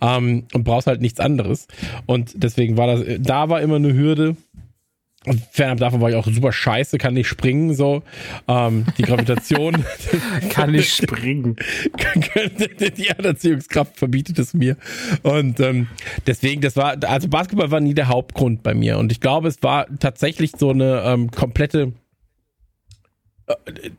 Ähm, 0.00 0.46
und 0.52 0.64
brauchst 0.64 0.88
halt 0.88 1.00
nichts 1.00 1.20
anderes. 1.20 1.68
Und 2.06 2.32
deswegen 2.42 2.76
war 2.76 2.88
das, 2.88 3.04
da 3.20 3.48
war 3.48 3.60
immer 3.60 3.76
eine 3.76 3.94
Hürde. 3.94 4.36
Und 5.26 5.42
fernab 5.50 5.78
davon 5.78 6.00
war 6.00 6.08
ich 6.08 6.16
auch 6.16 6.26
super 6.26 6.50
scheiße, 6.50 6.96
kann 6.96 7.12
nicht 7.12 7.28
springen, 7.28 7.74
so. 7.74 8.02
Ähm, 8.48 8.86
die 8.96 9.02
Gravitation, 9.02 9.84
Kann 10.48 10.72
nicht 10.72 10.94
springen. 10.94 11.56
die 12.96 13.08
Erdanziehungskraft 13.08 13.98
verbietet 13.98 14.38
es 14.38 14.54
mir. 14.54 14.78
Und 15.22 15.60
ähm, 15.60 15.88
deswegen, 16.26 16.62
das 16.62 16.74
war, 16.76 16.96
also 17.04 17.28
Basketball 17.28 17.70
war 17.70 17.80
nie 17.80 17.92
der 17.92 18.08
Hauptgrund 18.08 18.62
bei 18.62 18.72
mir. 18.72 18.96
Und 18.96 19.12
ich 19.12 19.20
glaube, 19.20 19.48
es 19.48 19.62
war 19.62 19.86
tatsächlich 19.98 20.52
so 20.56 20.70
eine 20.70 21.02
ähm, 21.04 21.30
komplette, 21.30 21.92
äh, 23.46 23.90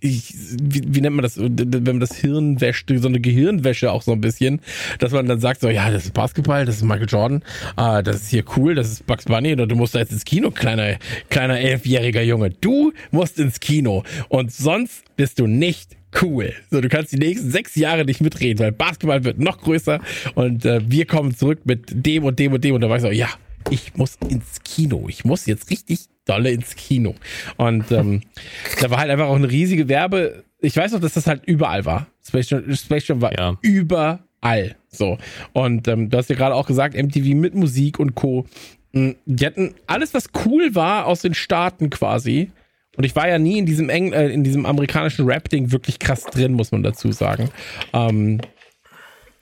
ich, 0.00 0.34
wie, 0.60 0.82
wie 0.86 1.00
nennt 1.00 1.16
man 1.16 1.22
das, 1.22 1.38
wenn 1.38 1.82
man 1.84 2.00
das 2.00 2.16
Hirn 2.16 2.60
wäscht, 2.60 2.90
so 2.94 3.08
eine 3.08 3.20
Gehirnwäsche 3.20 3.92
auch 3.92 4.02
so 4.02 4.12
ein 4.12 4.20
bisschen, 4.20 4.60
dass 4.98 5.12
man 5.12 5.26
dann 5.26 5.40
sagt 5.40 5.60
so, 5.60 5.68
ja, 5.68 5.90
das 5.90 6.06
ist 6.06 6.14
Basketball, 6.14 6.64
das 6.64 6.76
ist 6.76 6.82
Michael 6.82 7.08
Jordan, 7.08 7.42
äh, 7.76 8.02
das 8.02 8.16
ist 8.16 8.28
hier 8.28 8.44
cool, 8.56 8.74
das 8.74 8.90
ist 8.90 9.06
Bugs 9.06 9.26
Bunny 9.26 9.52
und 9.52 9.68
du 9.68 9.76
musst 9.76 9.94
da 9.94 9.98
jetzt 9.98 10.12
ins 10.12 10.24
Kino, 10.24 10.50
kleiner, 10.50 10.96
kleiner 11.28 11.60
elfjähriger 11.60 12.22
Junge. 12.22 12.50
Du 12.50 12.92
musst 13.10 13.38
ins 13.38 13.60
Kino 13.60 14.04
und 14.28 14.52
sonst 14.52 15.04
bist 15.16 15.38
du 15.38 15.46
nicht 15.46 15.96
cool. 16.22 16.54
So, 16.70 16.80
du 16.80 16.88
kannst 16.88 17.12
die 17.12 17.18
nächsten 17.18 17.50
sechs 17.50 17.76
Jahre 17.76 18.04
nicht 18.04 18.20
mitreden, 18.20 18.58
weil 18.58 18.72
Basketball 18.72 19.24
wird 19.24 19.38
noch 19.38 19.58
größer 19.58 20.00
und 20.34 20.64
äh, 20.64 20.80
wir 20.84 21.06
kommen 21.06 21.36
zurück 21.36 21.60
mit 21.64 21.86
dem 21.90 22.24
und 22.24 22.38
dem 22.38 22.52
und 22.52 22.64
dem 22.64 22.74
und 22.74 22.80
da 22.80 22.88
war 22.88 22.96
ich 22.96 23.02
so, 23.02 23.10
ja, 23.10 23.28
ich 23.70 23.94
muss 23.96 24.18
ins 24.28 24.62
Kino. 24.62 25.06
Ich 25.08 25.24
muss 25.24 25.46
jetzt 25.46 25.70
richtig 25.70 26.00
dolle 26.24 26.50
ins 26.50 26.74
Kino. 26.76 27.14
Und 27.56 27.90
ähm, 27.92 28.22
da 28.80 28.90
war 28.90 28.98
halt 28.98 29.10
einfach 29.10 29.26
auch 29.26 29.36
eine 29.36 29.50
riesige 29.50 29.88
Werbe. 29.88 30.44
Ich 30.60 30.76
weiß 30.76 30.92
noch, 30.92 31.00
dass 31.00 31.14
das 31.14 31.26
halt 31.26 31.42
überall 31.46 31.84
war. 31.84 32.06
Space 32.26 32.50
Jam, 32.50 32.74
Space 32.76 33.08
Jam 33.08 33.20
war 33.22 33.32
Ja. 33.38 33.56
überall. 33.62 34.76
So. 34.88 35.18
Und 35.52 35.88
ähm, 35.88 36.10
du 36.10 36.18
hast 36.18 36.30
ja 36.30 36.36
gerade 36.36 36.54
auch 36.54 36.66
gesagt, 36.66 36.94
MTV 36.94 37.34
mit 37.34 37.54
Musik 37.54 37.98
und 37.98 38.14
Co. 38.14 38.46
Mm, 38.92 39.10
Die 39.26 39.46
hatten 39.46 39.74
alles, 39.86 40.14
was 40.14 40.26
cool 40.44 40.74
war 40.74 41.06
aus 41.06 41.22
den 41.22 41.34
Staaten 41.34 41.90
quasi. 41.90 42.50
Und 42.96 43.04
ich 43.04 43.14
war 43.16 43.28
ja 43.28 43.38
nie 43.38 43.58
in 43.58 43.66
diesem 43.66 43.88
Eng 43.88 44.12
äh, 44.12 44.28
in 44.28 44.42
diesem 44.44 44.66
amerikanischen 44.66 45.24
Rap-Ding 45.24 45.70
wirklich 45.72 45.98
krass 45.98 46.24
drin, 46.24 46.52
muss 46.52 46.72
man 46.72 46.82
dazu 46.82 47.12
sagen. 47.12 47.48
Ähm, 47.92 48.40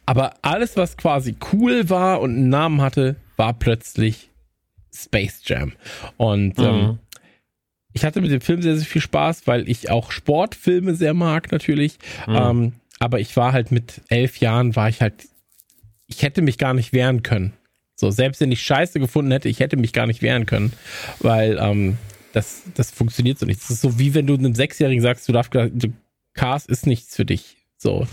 aber 0.06 0.34
alles, 0.42 0.76
was 0.76 0.96
quasi 0.96 1.36
cool 1.52 1.90
war 1.90 2.20
und 2.20 2.30
einen 2.34 2.48
Namen 2.48 2.80
hatte, 2.80 3.16
war 3.38 3.54
plötzlich 3.54 4.28
Space 4.94 5.42
Jam. 5.46 5.72
Und 6.18 6.58
ähm, 6.58 6.98
ich 7.94 8.04
hatte 8.04 8.20
mit 8.20 8.30
dem 8.30 8.40
Film 8.40 8.60
sehr, 8.60 8.76
sehr 8.76 8.86
viel 8.86 9.00
Spaß, 9.00 9.46
weil 9.46 9.68
ich 9.68 9.90
auch 9.90 10.10
Sportfilme 10.10 10.94
sehr 10.94 11.14
mag, 11.14 11.50
natürlich. 11.50 11.98
Ähm, 12.26 12.74
aber 12.98 13.20
ich 13.20 13.36
war 13.36 13.52
halt 13.52 13.72
mit 13.72 14.02
elf 14.08 14.38
Jahren, 14.38 14.76
war 14.76 14.88
ich 14.88 15.00
halt, 15.00 15.14
ich 16.06 16.22
hätte 16.22 16.42
mich 16.42 16.58
gar 16.58 16.74
nicht 16.74 16.92
wehren 16.92 17.22
können. 17.22 17.54
So, 17.94 18.10
selbst 18.10 18.40
wenn 18.40 18.52
ich 18.52 18.62
Scheiße 18.62 19.00
gefunden 19.00 19.30
hätte, 19.32 19.48
ich 19.48 19.60
hätte 19.60 19.76
mich 19.76 19.92
gar 19.92 20.06
nicht 20.06 20.22
wehren 20.22 20.46
können, 20.46 20.72
weil 21.20 21.58
ähm, 21.60 21.96
das, 22.32 22.62
das 22.74 22.90
funktioniert 22.90 23.38
so 23.38 23.46
nicht. 23.46 23.60
Das 23.60 23.70
ist 23.70 23.80
so 23.80 23.98
wie 23.98 24.14
wenn 24.14 24.26
du 24.26 24.34
einem 24.34 24.54
Sechsjährigen 24.54 25.02
sagst, 25.02 25.28
du 25.28 25.32
darfst, 25.32 25.52
du, 25.54 25.92
Cars 26.34 26.66
ist 26.66 26.86
nichts 26.86 27.16
für 27.16 27.24
dich. 27.24 27.56
So, 27.76 28.06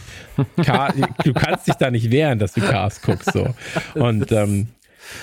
Car, 0.63 0.93
du 1.23 1.33
kannst 1.33 1.67
dich 1.67 1.75
da 1.75 1.89
nicht 1.89 2.11
wehren, 2.11 2.37
dass 2.37 2.53
du 2.53 2.61
Cars 2.61 3.01
guckst. 3.01 3.31
So 3.33 3.53
und 3.95 4.31
ähm, 4.31 4.67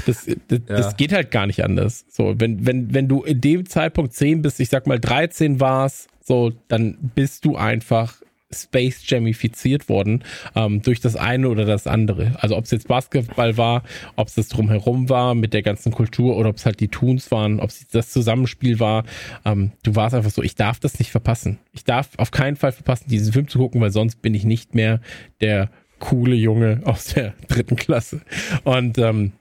das, 0.07 0.27
das, 0.49 0.61
das 0.67 0.97
geht 0.97 1.13
halt 1.13 1.31
gar 1.31 1.47
nicht 1.47 1.65
anders. 1.65 2.05
So, 2.09 2.35
wenn, 2.39 2.67
wenn, 2.67 2.95
wenn 2.95 3.09
du 3.09 3.23
in 3.23 3.41
dem 3.41 3.69
Zeitpunkt 3.69 4.15
10 4.15 4.43
bist, 4.43 4.61
ich 4.61 4.69
sag 4.69 4.87
mal 4.87 4.99
13 4.99 5.61
warst, 5.61 6.09
so, 6.25 6.53
dann 6.69 6.97
bist 7.15 7.45
du 7.45 7.57
einfach 7.57 8.15
Space 8.55 9.03
Jamifiziert 9.07 9.89
worden 9.89 10.25
ähm, 10.55 10.83
durch 10.83 11.01
das 11.01 11.17
eine 11.17 11.49
oder 11.49 11.65
das 11.65 11.87
andere. 11.87 12.33
Also 12.41 12.57
ob 12.57 12.65
es 12.65 12.71
jetzt 12.71 12.89
Basketball 12.89 13.57
war, 13.57 13.83
ob 14.17 14.29
es 14.29 14.35
das 14.35 14.49
drumherum 14.49 15.09
war 15.09 15.35
mit 15.35 15.55
der 15.55 15.63
ganzen 15.63 15.93
Kultur 15.93 16.37
oder 16.37 16.51
ob 16.51 16.57
es 16.57 16.67
halt 16.67 16.81
die 16.81 16.89
Toons 16.89 17.31
waren, 17.31 17.61
ob 17.61 17.71
es 17.71 17.89
das 17.89 18.11
Zusammenspiel 18.11 18.81
war. 18.81 19.05
Ähm, 19.45 19.73
du 19.83 19.95
warst 19.97 20.15
einfach 20.15 20.31
so, 20.31 20.43
ich 20.43 20.55
darf 20.55 20.79
das 20.81 20.99
nicht 20.99 21.11
verpassen. 21.11 21.59
Ich 21.73 21.85
darf 21.85 22.11
auf 22.19 22.31
keinen 22.31 22.57
Fall 22.57 22.73
verpassen, 22.73 23.09
diesen 23.09 23.33
Film 23.33 23.49
zu 23.49 23.59
gucken, 23.59 23.81
weil 23.81 23.91
sonst 23.91 24.23
bin 24.23 24.35
ich 24.35 24.45
nicht 24.45 24.75
mehr 24.75 25.01
der 25.41 25.71
coole 25.99 26.35
Junge 26.35 26.81
aus 26.85 27.07
der 27.07 27.35
dritten 27.49 27.77
Klasse. 27.77 28.21
Und 28.65 28.99
ähm, 28.99 29.33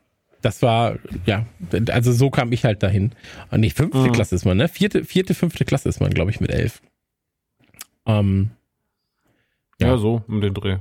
das 0.42 0.62
war, 0.62 0.98
ja, 1.26 1.46
also 1.90 2.12
so 2.12 2.30
kam 2.30 2.52
ich 2.52 2.66
halt 2.66 2.82
dahin. 2.84 3.12
Und 3.52 3.60
nee, 3.62 3.70
fünfte 3.70 3.98
Mhm. 4.00 4.12
Klasse 4.12 4.36
ist 4.36 4.46
man, 4.46 4.58
ne? 4.58 4.68
Vierte, 4.68 5.06
vierte, 5.06 5.34
fünfte 5.34 5.66
Klasse 5.66 5.90
ist 5.90 6.00
man, 6.00 6.12
glaube 6.12 6.32
ich, 6.32 6.40
mit 6.40 6.52
elf. 6.52 6.82
Ähm, 8.06 8.52
Ja. 9.80 9.88
Ja. 9.90 9.98
so, 9.98 10.24
um 10.28 10.42
den 10.42 10.54
Dreh. 10.54 10.78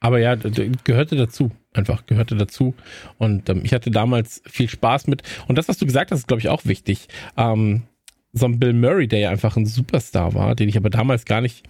aber 0.00 0.18
ja, 0.18 0.34
gehörte 0.34 1.16
dazu. 1.16 1.50
Einfach 1.74 2.06
gehörte 2.06 2.34
dazu. 2.36 2.74
Und 3.18 3.48
ähm, 3.48 3.60
ich 3.64 3.72
hatte 3.72 3.90
damals 3.90 4.42
viel 4.46 4.68
Spaß 4.68 5.06
mit. 5.06 5.22
Und 5.48 5.56
das, 5.58 5.68
was 5.68 5.78
du 5.78 5.86
gesagt 5.86 6.10
hast, 6.10 6.20
ist, 6.20 6.28
glaube 6.28 6.40
ich, 6.40 6.48
auch 6.48 6.64
wichtig. 6.64 7.08
Ähm, 7.36 7.84
so 8.32 8.46
ein 8.46 8.58
Bill 8.58 8.72
Murray, 8.72 9.06
der 9.08 9.18
ja 9.20 9.30
einfach 9.30 9.56
ein 9.56 9.66
Superstar 9.66 10.34
war, 10.34 10.54
den 10.54 10.68
ich 10.68 10.76
aber 10.76 10.90
damals 10.90 11.24
gar 11.24 11.40
nicht, 11.40 11.66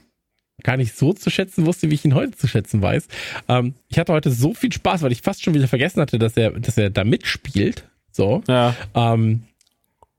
gar 0.62 0.76
nicht 0.76 0.96
so 0.96 1.12
zu 1.12 1.30
schätzen 1.30 1.66
wusste, 1.66 1.90
wie 1.90 1.94
ich 1.94 2.04
ihn 2.04 2.14
heute 2.14 2.36
zu 2.36 2.46
schätzen 2.46 2.82
weiß. 2.82 3.08
Ähm, 3.48 3.74
ich 3.88 3.98
hatte 3.98 4.12
heute 4.12 4.30
so 4.30 4.54
viel 4.54 4.72
Spaß, 4.72 5.02
weil 5.02 5.12
ich 5.12 5.22
fast 5.22 5.42
schon 5.42 5.54
wieder 5.54 5.68
vergessen 5.68 6.00
hatte, 6.00 6.18
dass 6.18 6.36
er, 6.36 6.50
dass 6.52 6.78
er 6.78 6.90
da 6.90 7.04
mitspielt. 7.04 7.84
So. 8.10 8.42
Ja. 8.46 8.76
Ähm, 8.94 9.42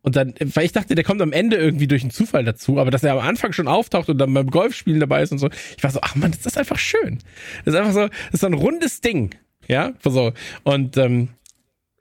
und 0.01 0.17
dann, 0.17 0.33
weil 0.39 0.65
ich 0.65 0.73
dachte, 0.73 0.95
der 0.95 1.05
kommt 1.05 1.21
am 1.21 1.31
Ende 1.31 1.55
irgendwie 1.55 1.87
durch 1.87 2.01
einen 2.01 2.11
Zufall 2.11 2.43
dazu, 2.43 2.77
aber 2.77 2.91
dass 2.91 3.03
er 3.03 3.13
am 3.13 3.19
Anfang 3.19 3.53
schon 3.53 3.69
auftaucht 3.69 4.09
und 4.09 4.17
dann 4.17 4.33
beim 4.33 4.51
Golfspielen 4.51 4.99
dabei 4.99 5.23
ist 5.23 5.31
und 5.31 5.37
so, 5.37 5.49
ich 5.77 5.83
war 5.83 5.91
so, 5.91 5.99
ach 6.01 6.15
man, 6.15 6.31
das 6.31 6.45
ist 6.45 6.57
einfach 6.57 6.77
schön. 6.77 7.19
Das 7.63 7.73
ist 7.73 7.79
einfach 7.79 7.93
so, 7.93 8.07
das 8.07 8.33
ist 8.33 8.41
so 8.41 8.47
ein 8.47 8.53
rundes 8.53 8.99
Ding. 8.99 9.33
Ja, 9.69 9.93
so. 10.03 10.33
Und 10.63 10.97
ähm, 10.97 11.29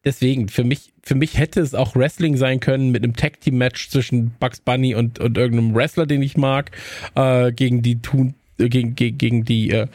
deswegen, 0.04 0.48
für 0.48 0.64
mich, 0.64 0.91
für 1.04 1.14
mich 1.14 1.36
hätte 1.36 1.60
es 1.60 1.74
auch 1.74 1.96
Wrestling 1.96 2.36
sein 2.36 2.60
können 2.60 2.90
mit 2.90 3.02
einem 3.02 3.16
Tag 3.16 3.40
Team 3.40 3.58
Match 3.58 3.90
zwischen 3.90 4.34
Bugs 4.38 4.60
Bunny 4.60 4.94
und, 4.94 5.18
und 5.18 5.36
irgendeinem 5.36 5.74
Wrestler, 5.74 6.06
den 6.06 6.22
ich 6.22 6.36
mag, 6.36 6.70
äh, 7.16 7.52
gegen 7.52 7.82
die 7.82 8.00
Toon, 8.00 8.34
äh, 8.58 8.68
gegen, 8.68 8.94
gegen, 8.94 9.18
gegen 9.18 9.44
die, 9.44 9.70
äh, 9.70 9.88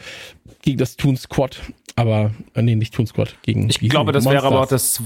gegen 0.62 0.78
das 0.78 0.96
Toon 0.96 1.16
Squad. 1.16 1.60
Aber, 1.96 2.32
äh, 2.54 2.62
nee, 2.62 2.74
nicht 2.74 2.94
Toon 2.94 3.06
Squad, 3.06 3.34
gegen 3.42 3.68
Ich 3.68 3.78
glaube, 3.80 4.12
das 4.12 4.24
die? 4.24 4.30
wäre 4.30 4.46
aber 4.46 4.56
auch 4.56 4.70
Monsters. 4.70 5.02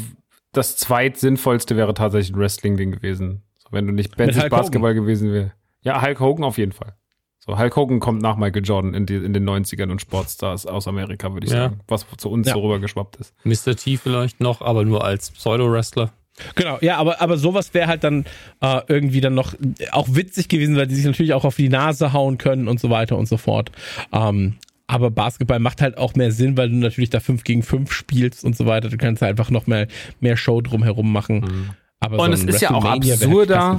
das, 0.53 0.73
das 0.73 0.77
zweitsinnvollste 0.77 1.77
wäre 1.77 1.95
tatsächlich 1.95 2.35
ein 2.35 2.41
Wrestling-Ding 2.41 2.91
gewesen. 2.93 3.43
So, 3.59 3.69
wenn 3.71 3.87
du 3.87 3.93
nicht, 3.93 4.19
Hulk 4.19 4.51
Basketball 4.51 4.95
gewesen 4.95 5.33
wäre. 5.33 5.53
Ja, 5.83 6.03
Hulk 6.03 6.21
Hogan 6.21 6.45
auf 6.45 6.59
jeden 6.59 6.73
Fall. 6.73 6.95
So, 7.45 7.59
Hulk 7.59 7.75
Hogan 7.75 7.99
kommt 7.99 8.23
nach 8.23 8.37
Michael 8.37 8.63
Jordan 8.65 8.95
in, 8.95 9.05
die, 9.05 9.17
in 9.17 9.33
den 9.33 9.49
90ern 9.49 9.91
und 9.91 10.01
Sportstars 10.01 10.65
aus 10.67 10.87
Amerika, 10.87 11.33
würde 11.33 11.47
ich 11.47 11.53
Ja. 11.53 11.63
sagen. 11.65 11.81
Was 11.89 12.07
zu 12.17 12.31
uns 12.31 12.47
Ja. 12.47 12.55
so 12.55 12.61
rübergeschwappt 12.61 13.17
ist. 13.17 13.35
Mr. 13.45 13.75
T 13.75 13.97
vielleicht 13.97 14.39
noch, 14.41 14.61
aber 14.63 14.85
nur 14.85 15.05
als 15.05 15.33
Pseudo-Wrestler. 15.33 16.13
Genau, 16.55 16.79
ja, 16.81 16.97
aber, 16.99 17.21
aber 17.21 17.37
sowas 17.37 17.75
wäre 17.75 17.89
halt 17.89 18.05
dann 18.05 18.25
äh, 18.61 18.81
irgendwie 18.87 19.21
dann 19.21 19.35
noch 19.35 19.55
auch 19.91 20.07
witzig 20.13 20.49
gewesen, 20.49 20.77
weil 20.77 20.87
die 20.87 20.95
sich 20.95 21.05
natürlich 21.05 21.35
auch 21.35 21.45
auf 21.45 21.57
die 21.57 21.69
Nase 21.69 22.13
hauen 22.13 22.39
können 22.39 22.69
und 22.69 22.79
so 22.81 22.91
weiter 22.91 23.19
und 23.19 23.27
so 23.27 23.37
fort. 23.37 23.71
Ähm, 24.13 24.55
aber 24.87 25.11
Basketball 25.11 25.59
macht 25.59 25.83
halt 25.83 25.99
auch 25.99 26.15
mehr 26.15 26.31
Sinn, 26.33 26.57
weil 26.57 26.71
du 26.71 26.77
natürlich 26.77 27.11
da 27.11 27.19
5 27.21 27.43
gegen 27.45 27.63
5 27.63 27.93
spielst 27.93 28.45
und 28.45 28.57
so 28.57 28.67
weiter. 28.67 28.89
Du 28.89 28.97
kannst 28.97 29.21
halt 29.21 29.31
einfach 29.31 29.51
noch 29.51 29.67
mehr, 29.67 29.89
mehr 30.21 30.37
Show 30.37 30.61
drumherum 30.61 31.13
machen. 31.13 31.71
Aber 32.01 32.19
Und 32.21 32.33
es 32.33 32.45
ist 32.45 32.61
ja 32.63 32.71
auch 32.73 32.85
absurder. 32.85 33.79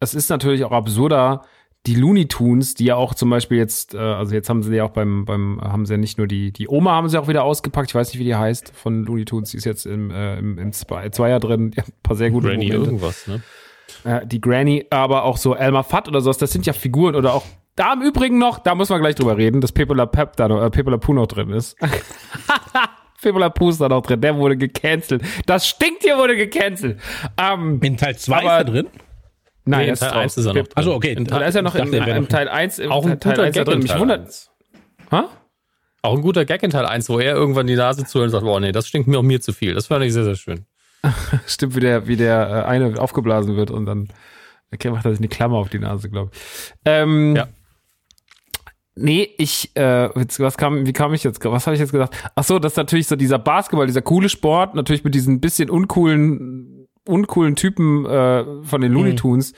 Es 0.00 0.14
ist 0.14 0.28
natürlich 0.30 0.64
auch 0.64 0.72
absurder, 0.72 1.42
die 1.86 1.94
Looney 1.96 2.28
Tunes, 2.28 2.74
die 2.74 2.86
ja 2.86 2.96
auch 2.96 3.14
zum 3.14 3.28
Beispiel 3.30 3.58
jetzt, 3.58 3.94
äh, 3.94 3.98
also 3.98 4.34
jetzt 4.34 4.48
haben 4.48 4.62
sie 4.62 4.74
ja 4.74 4.84
auch 4.84 4.90
beim, 4.92 5.24
beim, 5.26 5.60
haben 5.60 5.84
sie 5.84 5.94
ja 5.94 5.98
nicht 5.98 6.16
nur 6.16 6.26
die, 6.26 6.50
die 6.52 6.66
Oma 6.68 6.92
haben 6.92 7.08
sie 7.10 7.20
auch 7.20 7.28
wieder 7.28 7.44
ausgepackt, 7.44 7.90
ich 7.90 7.94
weiß 7.94 8.08
nicht, 8.12 8.18
wie 8.20 8.24
die 8.24 8.34
heißt, 8.34 8.72
von 8.74 9.04
Looney 9.04 9.24
Tunes, 9.26 9.50
die 9.50 9.58
ist 9.58 9.64
jetzt 9.66 9.84
im, 9.84 10.10
äh, 10.10 10.38
im, 10.38 10.58
im 10.58 10.72
Zwei- 10.72 11.10
Zweier 11.10 11.40
drin, 11.40 11.72
ja, 11.76 11.82
ein 11.84 11.92
paar 12.02 12.16
sehr 12.16 12.30
gute 12.30 12.48
Granny 12.48 12.66
Momente. 12.68 12.84
irgendwas, 12.86 13.26
ne? 13.26 13.42
Äh, 14.04 14.26
die 14.26 14.40
Granny, 14.40 14.86
aber 14.90 15.24
auch 15.24 15.36
so 15.36 15.54
Elmer 15.54 15.84
Fudd 15.84 16.08
oder 16.08 16.20
sowas, 16.22 16.38
das 16.38 16.52
sind 16.52 16.64
ja 16.64 16.72
Figuren 16.72 17.14
oder 17.16 17.34
auch 17.34 17.44
da 17.76 17.92
im 17.92 18.02
Übrigen 18.02 18.38
noch, 18.38 18.58
da 18.60 18.74
muss 18.74 18.88
man 18.88 19.00
gleich 19.00 19.16
drüber 19.16 19.36
reden, 19.36 19.60
dass 19.60 19.72
Pepe 19.72 19.94
La 19.94 20.06
Pep 20.06 20.36
da 20.36 20.48
noch, 20.48 20.62
äh, 20.62 20.70
Pepe 20.70 20.90
La 20.90 20.96
Poo 20.96 21.12
noch 21.12 21.26
drin 21.26 21.50
ist. 21.50 21.76
Pepe 23.22 23.38
La 23.38 23.48
Poo 23.48 23.70
ist 23.70 23.80
da 23.80 23.88
noch 23.88 24.02
drin, 24.02 24.20
der 24.20 24.36
wurde 24.36 24.56
gecancelt. 24.56 25.22
Das 25.46 25.66
stinkt 25.66 26.02
hier 26.02 26.16
wurde 26.18 26.36
gecancelt. 26.36 27.00
Ähm, 27.38 27.80
In 27.82 27.96
Teil 27.96 28.16
2 28.16 28.38
ist 28.38 28.44
er 28.44 28.64
drin? 28.64 28.86
Nein, 29.64 29.80
Nee, 29.80 29.86
in 29.88 29.92
ist 29.94 30.00
Teil 30.00 30.10
draus. 30.10 30.22
1 30.22 30.36
ist 30.38 30.46
er 30.46 30.54
noch. 30.54 30.64
Achso, 30.74 30.94
okay. 30.94 31.12
In 31.12 31.24
Da 31.24 31.38
ist 31.40 31.54
er 31.54 31.62
noch 31.62 31.74
in, 31.74 31.92
in 31.92 32.28
Teil 32.28 32.48
1, 32.48 32.78
im 32.78 32.90
Auch 32.90 33.04
ein 33.06 33.20
Teil 33.20 33.32
guter 33.34 33.42
1 33.44 33.54
da 33.54 33.60
Gag 33.60 33.64
drin. 33.66 33.74
in 33.74 33.82
Mich 33.82 33.90
Teil 33.90 34.00
wundert. 34.00 34.20
1. 34.20 34.50
Ha? 35.10 35.28
Auch 36.02 36.14
ein 36.16 36.22
guter 36.22 36.44
Gag 36.44 36.62
in 36.62 36.70
Teil 36.70 36.86
1, 36.86 37.08
wo 37.08 37.18
er 37.18 37.34
irgendwann 37.34 37.66
die 37.66 37.76
Nase 37.76 38.04
zu 38.04 38.20
und 38.20 38.30
sagt, 38.30 38.44
boah, 38.44 38.60
nee, 38.60 38.72
das 38.72 38.86
stinkt 38.88 39.08
mir 39.08 39.18
auch 39.18 39.22
mir 39.22 39.40
zu 39.40 39.52
viel. 39.52 39.74
Das 39.74 39.86
fand 39.86 40.04
ich 40.04 40.12
sehr, 40.12 40.24
sehr 40.24 40.34
schön. 40.36 40.66
Stimmt, 41.46 41.76
wie 41.76 41.80
der, 41.80 42.06
wie 42.06 42.16
der 42.16 42.48
äh, 42.48 42.68
eine 42.68 42.98
aufgeblasen 43.00 43.56
wird 43.56 43.70
und 43.70 43.86
dann 43.86 44.08
okay, 44.72 44.90
macht 44.90 45.04
er 45.04 45.12
sich 45.12 45.20
eine 45.20 45.28
Klammer 45.28 45.56
auf 45.56 45.68
die 45.68 45.78
Nase, 45.78 46.08
glaube 46.10 46.30
ich. 46.32 46.74
Ähm, 46.84 47.36
Ja. 47.36 47.48
Nee, 48.96 49.28
ich, 49.38 49.74
äh, 49.76 50.08
was 50.38 50.56
kam, 50.56 50.86
wie 50.86 50.92
kam 50.92 51.12
ich 51.14 51.24
jetzt, 51.24 51.44
was 51.44 51.66
habe 51.66 51.74
ich 51.74 51.80
jetzt 51.80 51.90
gesagt? 51.90 52.14
Ach 52.36 52.44
so, 52.44 52.60
das 52.60 52.74
ist 52.74 52.76
natürlich 52.76 53.08
so 53.08 53.16
dieser 53.16 53.40
Basketball, 53.40 53.86
dieser 53.88 54.02
coole 54.02 54.28
Sport, 54.28 54.76
natürlich 54.76 55.02
mit 55.02 55.16
diesen 55.16 55.40
bisschen 55.40 55.68
uncoolen, 55.68 56.83
uncoolen 57.06 57.56
Typen 57.56 58.06
äh, 58.06 58.44
von 58.62 58.80
den 58.80 58.92
Looney 58.92 59.16
Tunes. 59.16 59.52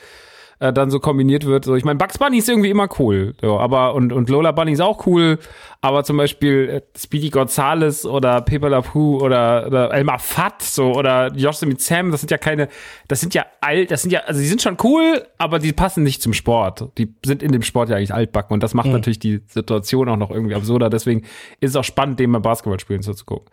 Äh, 0.58 0.72
dann 0.72 0.90
so 0.90 1.00
kombiniert 1.00 1.44
wird. 1.44 1.66
So, 1.66 1.74
ich 1.74 1.84
meine, 1.84 1.98
Bugs 1.98 2.16
Bunny 2.16 2.38
ist 2.38 2.48
irgendwie 2.48 2.70
immer 2.70 2.88
cool, 2.98 3.34
so, 3.42 3.58
aber 3.58 3.94
und 3.94 4.10
und 4.10 4.30
Lola 4.30 4.52
Bunny 4.52 4.72
ist 4.72 4.80
auch 4.80 5.06
cool, 5.06 5.38
aber 5.82 6.02
zum 6.02 6.16
Beispiel 6.16 6.68
äh, 6.70 6.98
Speedy 6.98 7.28
Gonzales 7.28 8.06
oder 8.06 8.40
Pepe 8.40 8.68
La 8.68 8.80
Pew 8.80 9.18
oder, 9.18 9.66
oder 9.66 9.92
Elmar 9.92 10.18
Fudd 10.18 10.62
so 10.62 10.94
oder 10.94 11.30
Yosemite 11.34 11.82
Sam, 11.82 12.10
das 12.10 12.22
sind 12.22 12.30
ja 12.30 12.38
keine, 12.38 12.68
das 13.06 13.20
sind 13.20 13.34
ja 13.34 13.44
alt, 13.60 13.90
das 13.90 14.00
sind 14.00 14.12
ja, 14.12 14.20
also 14.20 14.40
die 14.40 14.46
sind 14.46 14.62
schon 14.62 14.78
cool, 14.82 15.26
aber 15.36 15.58
die 15.58 15.74
passen 15.74 16.02
nicht 16.02 16.22
zum 16.22 16.32
Sport. 16.32 16.88
Die 16.96 17.14
sind 17.22 17.42
in 17.42 17.52
dem 17.52 17.62
Sport 17.62 17.90
ja 17.90 17.96
eigentlich 17.96 18.14
altbacken 18.14 18.54
und 18.54 18.62
das 18.62 18.72
macht 18.72 18.88
natürlich 18.88 19.18
die 19.18 19.42
Situation 19.48 20.08
auch 20.08 20.16
noch 20.16 20.30
irgendwie 20.30 20.54
absurder. 20.54 20.88
Deswegen 20.88 21.20
ist 21.60 21.72
es 21.72 21.76
auch 21.76 21.84
spannend, 21.84 22.18
dem 22.18 22.30
mal 22.30 22.40
Basketball 22.40 22.80
spielen 22.80 23.02
so 23.02 23.12
zu 23.12 23.26
gucken. 23.26 23.50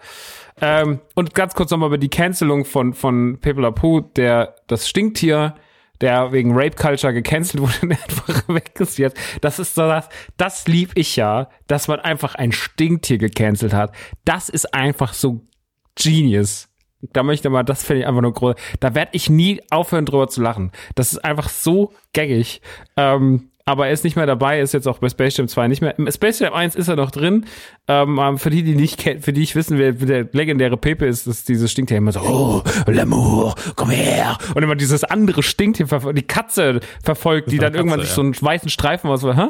Ähm, 0.62 1.00
und 1.16 1.36
ganz 1.36 1.54
kurz 1.54 1.70
nochmal 1.70 1.88
über 1.88 1.98
die 1.98 2.10
Cancelung 2.10 2.64
von, 2.64 2.94
von 2.94 3.40
Pepe 3.42 3.60
La 3.60 3.72
Pew, 3.72 4.00
der, 4.16 4.56
das 4.68 4.88
Stinktier, 4.88 5.56
der 6.02 6.32
wegen 6.32 6.52
Rape 6.54 6.76
Culture 6.76 7.14
gecancelt 7.14 7.62
wurde 7.62 7.74
und 7.82 7.92
einfach 8.04 8.48
weg 8.48 8.72
ist 8.80 8.98
jetzt. 8.98 9.18
Das 9.42 9.60
ist 9.60 9.76
so 9.76 9.82
das, 9.84 10.10
das 10.38 10.68
lieb 10.68 10.92
ich 10.96 11.16
ja, 11.16 11.50
dass 11.68 11.88
man 11.88 12.00
einfach 12.00 12.36
ein 12.36 12.52
Stinktier 12.52 13.18
gecancelt 13.18 13.74
hat. 13.74 13.94
Das 14.26 14.50
ist 14.50 14.74
einfach 14.74 15.14
so 15.14 15.48
genius. 15.96 16.70
Da 17.12 17.22
möchte 17.22 17.50
mal, 17.50 17.64
das 17.64 17.84
finde 17.84 18.02
ich 18.02 18.08
einfach 18.08 18.22
nur 18.22 18.34
groß. 18.34 18.56
Da 18.80 18.96
werde 18.96 19.12
ich 19.14 19.30
nie 19.30 19.62
aufhören 19.70 20.06
drüber 20.06 20.30
zu 20.30 20.42
lachen. 20.42 20.72
Das 20.96 21.12
ist 21.12 21.24
einfach 21.24 21.50
so 21.50 21.92
gaggig. 22.14 22.62
Ähm, 22.96 23.50
aber 23.66 23.88
er 23.88 23.94
ist 23.94 24.04
nicht 24.04 24.16
mehr 24.18 24.26
dabei, 24.26 24.60
ist 24.60 24.74
jetzt 24.74 24.88
auch 24.88 24.98
bei 25.00 25.08
Space 25.10 25.38
Jam 25.38 25.48
2 25.48 25.68
nicht 25.70 25.82
mehr. 25.82 25.98
Im 25.98 26.12
Space 26.12 26.40
Jam 26.40 26.54
1 26.54 26.76
ist 26.76 26.90
er 26.90 26.98
noch 26.98 27.12
drin. 27.12 27.46
Ähm, 27.88 28.38
für 28.38 28.50
die, 28.50 28.64
die 28.64 28.76
nicht 28.76 29.00
kennen, 29.00 29.22
für 29.22 29.32
die 29.32 29.42
ich 29.42 29.56
wissen, 29.56 29.78
wer, 29.78 29.94
der 29.94 30.28
legendäre 30.34 30.76
Pepe 30.76 31.06
ist, 31.06 31.28
ist 31.28 31.48
dieses 31.48 31.72
Stinktier 31.72 31.98
immer 31.98 32.12
so, 32.12 32.20
oh, 32.22 32.64
L'amour, 32.90 33.56
komm 33.76 33.90
her. 33.90 34.38
Und 34.54 34.64
immer 34.64 34.76
dieses 34.76 35.04
andere 35.06 35.44
Stinktier, 35.44 35.86
die 36.14 36.24
Katze 36.24 36.82
verfolgt, 37.02 37.52
die 37.52 37.58
dann 37.58 37.70
eine 37.70 37.78
irgendwann 37.78 38.00
Katze, 38.00 38.08
sich 38.08 38.16
so 38.16 38.22
einen 38.22 38.36
weißen 38.42 38.70
Streifen 38.70 39.10
aus, 39.10 39.24
hä? 39.24 39.50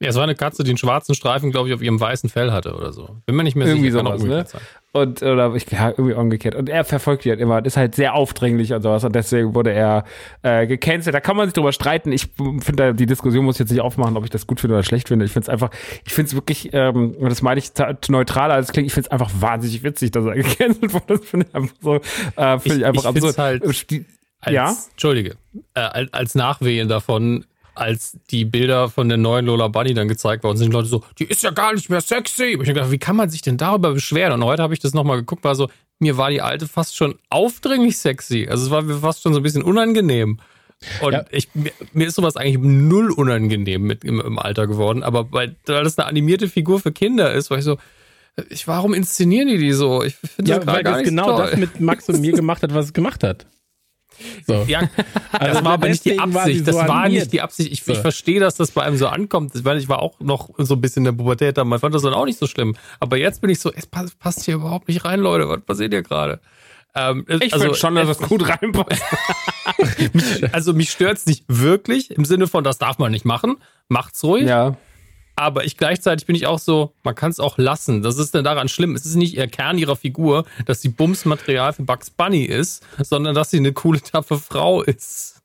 Ja, 0.00 0.10
es 0.10 0.14
war 0.14 0.22
eine 0.22 0.36
Katze, 0.36 0.62
die 0.62 0.70
einen 0.70 0.78
schwarzen 0.78 1.14
Streifen, 1.14 1.50
glaube 1.50 1.68
ich, 1.68 1.74
auf 1.74 1.82
ihrem 1.82 1.98
weißen 2.00 2.30
Fell 2.30 2.52
hatte 2.52 2.74
oder 2.74 2.92
so. 2.92 3.16
Bin 3.26 3.34
mir 3.34 3.42
nicht 3.42 3.56
mehr 3.56 3.66
Irgendwie 3.66 3.90
sicher. 3.90 4.04
sowas, 4.04 4.22
ne? 4.22 4.44
Und, 4.92 5.22
oder 5.22 5.54
ich, 5.54 5.70
ja, 5.70 5.90
irgendwie 5.90 6.14
umgekehrt. 6.14 6.54
Und 6.54 6.68
er 6.70 6.82
verfolgt 6.82 7.24
die 7.24 7.30
halt 7.30 7.40
immer, 7.40 7.62
ist 7.64 7.76
halt 7.76 7.94
sehr 7.94 8.14
aufdringlich 8.14 8.72
und 8.72 8.80
sowas. 8.82 9.04
Und 9.04 9.14
deswegen 9.14 9.54
wurde 9.54 9.70
er 9.70 10.04
äh, 10.42 10.66
gecancelt. 10.66 11.14
Da 11.14 11.20
kann 11.20 11.36
man 11.36 11.46
sich 11.46 11.52
drüber 11.52 11.72
streiten. 11.72 12.10
Ich 12.10 12.28
finde, 12.60 12.94
die 12.94 13.04
Diskussion 13.04 13.44
muss 13.44 13.56
ich 13.56 13.60
jetzt 13.60 13.70
nicht 13.70 13.82
aufmachen, 13.82 14.16
ob 14.16 14.24
ich 14.24 14.30
das 14.30 14.46
gut 14.46 14.60
finde 14.60 14.76
oder 14.76 14.82
schlecht 14.82 15.08
finde. 15.08 15.26
Ich 15.26 15.32
finde 15.32 15.44
es 15.44 15.48
einfach, 15.50 15.70
ich 16.06 16.14
finde 16.14 16.28
es 16.30 16.34
wirklich, 16.34 16.70
ähm, 16.72 17.14
das 17.20 17.42
meine 17.42 17.58
ich 17.60 17.70
neutraler 18.08 18.54
als 18.54 18.68
es 18.68 18.72
klingt, 18.72 18.86
ich 18.86 18.94
finde 18.94 19.08
es 19.08 19.12
einfach 19.12 19.30
wahnsinnig 19.38 19.82
witzig, 19.82 20.10
dass 20.10 20.24
er 20.24 20.34
gecancelt 20.36 20.92
wurde. 20.94 21.04
Das 21.18 21.24
finde 21.26 21.46
ich 21.48 21.54
einfach 21.54 21.74
so, 21.82 21.94
äh, 21.96 22.58
finde 22.58 22.62
ich, 22.64 22.74
Ich- 22.78 22.86
einfach 22.86 23.02
ich 23.02 23.08
absurd. 23.08 23.38
halt- 23.38 23.62
Als, 24.40 24.54
Ja? 24.54 24.74
Entschuldige. 24.92 25.36
Äh, 25.74 25.80
als, 25.80 26.12
als 26.14 26.34
Nachwehen 26.34 26.88
davon, 26.88 27.44
als 27.78 28.16
die 28.30 28.44
Bilder 28.44 28.88
von 28.88 29.08
der 29.08 29.18
neuen 29.18 29.46
Lola 29.46 29.68
Bunny 29.68 29.94
dann 29.94 30.08
gezeigt 30.08 30.44
worden 30.44 30.56
sind, 30.56 30.68
die 30.70 30.72
Leute 30.76 30.88
so, 30.88 31.02
die 31.18 31.24
ist 31.24 31.42
ja 31.42 31.50
gar 31.50 31.72
nicht 31.72 31.88
mehr 31.90 32.00
sexy. 32.00 32.54
Und 32.56 32.62
ich 32.62 32.68
gedacht, 32.74 32.90
wie 32.90 32.98
kann 32.98 33.16
man 33.16 33.30
sich 33.30 33.42
denn 33.42 33.56
darüber 33.56 33.92
beschweren? 33.92 34.32
Und 34.34 34.44
heute 34.44 34.62
habe 34.62 34.74
ich 34.74 34.80
das 34.80 34.94
nochmal 34.94 35.18
geguckt, 35.18 35.44
war 35.44 35.54
so, 35.54 35.68
mir 35.98 36.16
war 36.16 36.30
die 36.30 36.42
alte 36.42 36.68
fast 36.68 36.96
schon 36.96 37.14
aufdringlich 37.30 37.98
sexy. 37.98 38.46
Also 38.50 38.64
es 38.66 38.70
war 38.70 38.82
mir 38.82 38.96
fast 38.98 39.22
schon 39.22 39.32
so 39.32 39.40
ein 39.40 39.42
bisschen 39.42 39.62
unangenehm. 39.62 40.38
Und 41.02 41.12
Ja. 41.12 41.24
ich, 41.30 41.48
mir, 41.54 41.72
mir 41.92 42.06
ist 42.06 42.14
sowas 42.14 42.36
eigentlich 42.36 42.58
null 42.58 43.10
unangenehm 43.10 43.82
mit 43.82 44.04
im, 44.04 44.20
im 44.20 44.38
Alter 44.38 44.66
geworden. 44.68 45.02
Aber 45.02 45.32
weil, 45.32 45.56
weil 45.66 45.82
das 45.84 45.98
eine 45.98 46.06
animierte 46.06 46.48
Figur 46.48 46.78
für 46.80 46.92
Kinder 46.92 47.32
ist, 47.32 47.50
war 47.50 47.58
ich 47.58 47.64
so, 47.64 47.78
ich, 48.50 48.68
warum 48.68 48.94
inszenieren 48.94 49.48
die 49.48 49.58
die 49.58 49.72
so? 49.72 50.04
Ich 50.04 50.14
finde 50.14 50.52
Ja, 50.52 50.58
das 50.58 50.66
weil 50.68 50.82
gar 50.84 50.94
das 50.98 51.02
genau 51.02 51.26
toll. 51.36 51.48
das 51.50 51.56
mit 51.58 51.80
Max 51.80 52.08
und 52.08 52.20
mir 52.20 52.32
gemacht 52.32 52.62
hat, 52.62 52.72
was 52.74 52.86
es 52.86 52.92
gemacht 52.92 53.24
hat. 53.24 53.46
So. 54.46 54.64
Ja, 54.68 54.80
Also 55.32 55.54
das 55.54 55.64
war 55.64 55.72
aber 55.72 55.88
nicht 55.88 56.04
die 56.04 56.10
deswegen 56.10 56.34
war 56.34 56.42
Absicht. 56.42 56.58
so 56.60 56.64
das 56.66 56.74
war 56.76 56.90
animiert. 57.02 57.22
nicht 57.24 57.32
die 57.32 57.40
Absicht. 57.40 57.72
Ich, 57.72 57.82
So. 57.84 57.92
ich 57.92 57.98
verstehe, 57.98 58.40
dass 58.40 58.56
das 58.56 58.70
bei 58.72 58.82
einem 58.82 58.96
so 58.96 59.06
ankommt, 59.08 59.52
weil 59.64 59.78
ich 59.78 59.88
war 59.88 60.00
auch 60.02 60.18
noch 60.20 60.50
so 60.58 60.74
ein 60.74 60.80
bisschen 60.80 61.00
in 61.00 61.16
der 61.16 61.22
Pubertät 61.22 61.56
da. 61.58 61.64
Man 61.64 61.78
fand 61.78 61.94
das 61.94 62.02
dann 62.02 62.14
auch 62.14 62.24
nicht 62.24 62.38
so 62.38 62.46
schlimm. 62.46 62.76
Aber 63.00 63.16
jetzt 63.16 63.40
bin 63.40 63.50
ich 63.50 63.60
so, 63.60 63.72
es 63.72 63.86
passt, 63.86 64.18
passt 64.18 64.44
hier 64.44 64.54
überhaupt 64.54 64.88
nicht 64.88 65.04
rein, 65.04 65.20
Leute. 65.20 65.48
Was 65.48 65.60
passiert 65.60 65.92
hier 65.92 66.02
gerade? 66.02 66.40
Ähm, 66.94 67.24
Ich 67.28 67.52
finde 67.54 67.74
schon, 67.74 67.94
dass 67.94 68.08
das 68.08 68.18
gut 68.28 68.48
reinpasst. 68.48 69.02
Also 70.52 70.72
mich 70.72 70.90
stört's 70.90 71.26
nicht 71.26 71.44
wirklich 71.48 72.10
im 72.10 72.24
Sinne 72.24 72.46
von, 72.46 72.64
das 72.64 72.78
darf 72.78 72.98
man 72.98 73.12
nicht 73.12 73.24
machen. 73.24 73.56
Macht's 73.88 74.22
ruhig. 74.24 74.46
ja. 74.48 74.76
Aber 75.38 75.64
ich 75.64 75.76
gleichzeitig 75.76 76.26
bin 76.26 76.34
ich 76.34 76.46
auch 76.48 76.58
so, 76.58 76.94
man 77.04 77.14
kann 77.14 77.30
es 77.30 77.38
auch 77.38 77.58
lassen. 77.58 78.02
Das 78.02 78.18
ist 78.18 78.34
denn 78.34 78.42
daran 78.42 78.68
schlimm. 78.68 78.96
Es 78.96 79.06
ist 79.06 79.14
nicht 79.14 79.36
ihr 79.36 79.46
Kern 79.46 79.78
ihrer 79.78 79.94
Figur, 79.94 80.44
dass 80.66 80.82
sie 80.82 80.88
Bumsmaterial 80.88 81.72
für 81.72 81.84
Bugs 81.84 82.10
Bunny 82.10 82.42
ist, 82.42 82.84
sondern 83.00 83.36
dass 83.36 83.50
sie 83.50 83.58
eine 83.58 83.72
coole, 83.72 84.00
taffe 84.00 84.38
Frau 84.38 84.82
ist. 84.82 85.40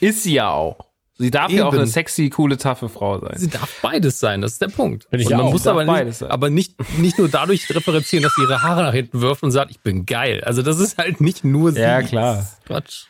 Ist 0.00 0.24
sie 0.24 0.34
ja 0.34 0.50
auch. 0.50 0.86
Sie 1.18 1.30
darf 1.30 1.50
ja 1.50 1.64
auch 1.64 1.72
Eben. 1.72 1.78
eine 1.78 1.86
sexy, 1.86 2.28
coole, 2.28 2.58
taffe 2.58 2.90
Frau 2.90 3.18
sein. 3.18 3.38
Sie 3.38 3.48
darf 3.48 3.80
beides 3.80 4.20
sein, 4.20 4.42
das 4.42 4.52
ist 4.52 4.60
der 4.60 4.68
Punkt. 4.68 5.08
Bin 5.08 5.18
ich 5.18 5.28
und 5.28 5.32
man 5.38 5.46
auch. 5.46 5.52
muss 5.52 5.62
Darf 5.62 5.76
aber, 5.76 5.86
beides 5.86 6.06
nicht, 6.06 6.18
sein. 6.18 6.30
aber 6.30 6.50
nicht, 6.50 6.98
nicht 6.98 7.16
nur 7.18 7.30
dadurch 7.30 7.74
referenzieren, 7.74 8.22
dass 8.22 8.34
sie 8.34 8.42
ihre 8.42 8.62
Haare 8.62 8.82
nach 8.82 8.92
hinten 8.92 9.22
wirft 9.22 9.42
und 9.42 9.50
sagt, 9.50 9.70
ich 9.70 9.80
bin 9.80 10.04
geil. 10.04 10.42
Also 10.44 10.60
das 10.60 10.78
ist 10.78 10.98
halt 10.98 11.22
nicht 11.22 11.42
nur 11.42 11.72
sie. 11.72 11.80
Ja, 11.80 12.02
klar. 12.02 12.46
Quatsch. 12.66 13.06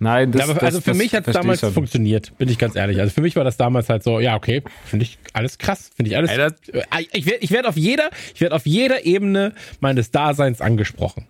Nein, 0.00 0.30
das, 0.30 0.38
Ja, 0.40 0.44
aber 0.44 0.54
das, 0.54 0.62
also 0.62 0.80
für 0.80 0.90
das 0.90 0.98
mich 0.98 1.12
hat 1.14 1.26
es 1.26 1.34
damals 1.34 1.58
schon. 1.60 1.72
funktioniert, 1.72 2.36
bin 2.38 2.48
ich 2.48 2.58
ganz 2.58 2.76
ehrlich. 2.76 3.00
Also 3.00 3.12
für 3.12 3.20
mich 3.20 3.34
war 3.34 3.42
das 3.42 3.56
damals 3.56 3.88
halt 3.88 4.04
so, 4.04 4.20
ja, 4.20 4.36
okay, 4.36 4.62
finde 4.84 5.04
ich 5.04 5.18
alles 5.32 5.58
krass, 5.58 5.90
finde 5.96 6.10
ich 6.10 6.16
alles. 6.16 6.30
Das- 6.34 6.52
Äh, 6.68 6.82
ich 7.12 7.26
werde 7.26 7.38
ich 7.44 7.50
werd 7.50 7.66
auf 7.66 7.76
jeder, 7.76 8.10
ich 8.32 8.40
werde 8.40 8.54
auf 8.54 8.64
jeder 8.64 9.04
Ebene 9.04 9.54
meines 9.80 10.10
Daseins 10.12 10.60
angesprochen. 10.60 11.26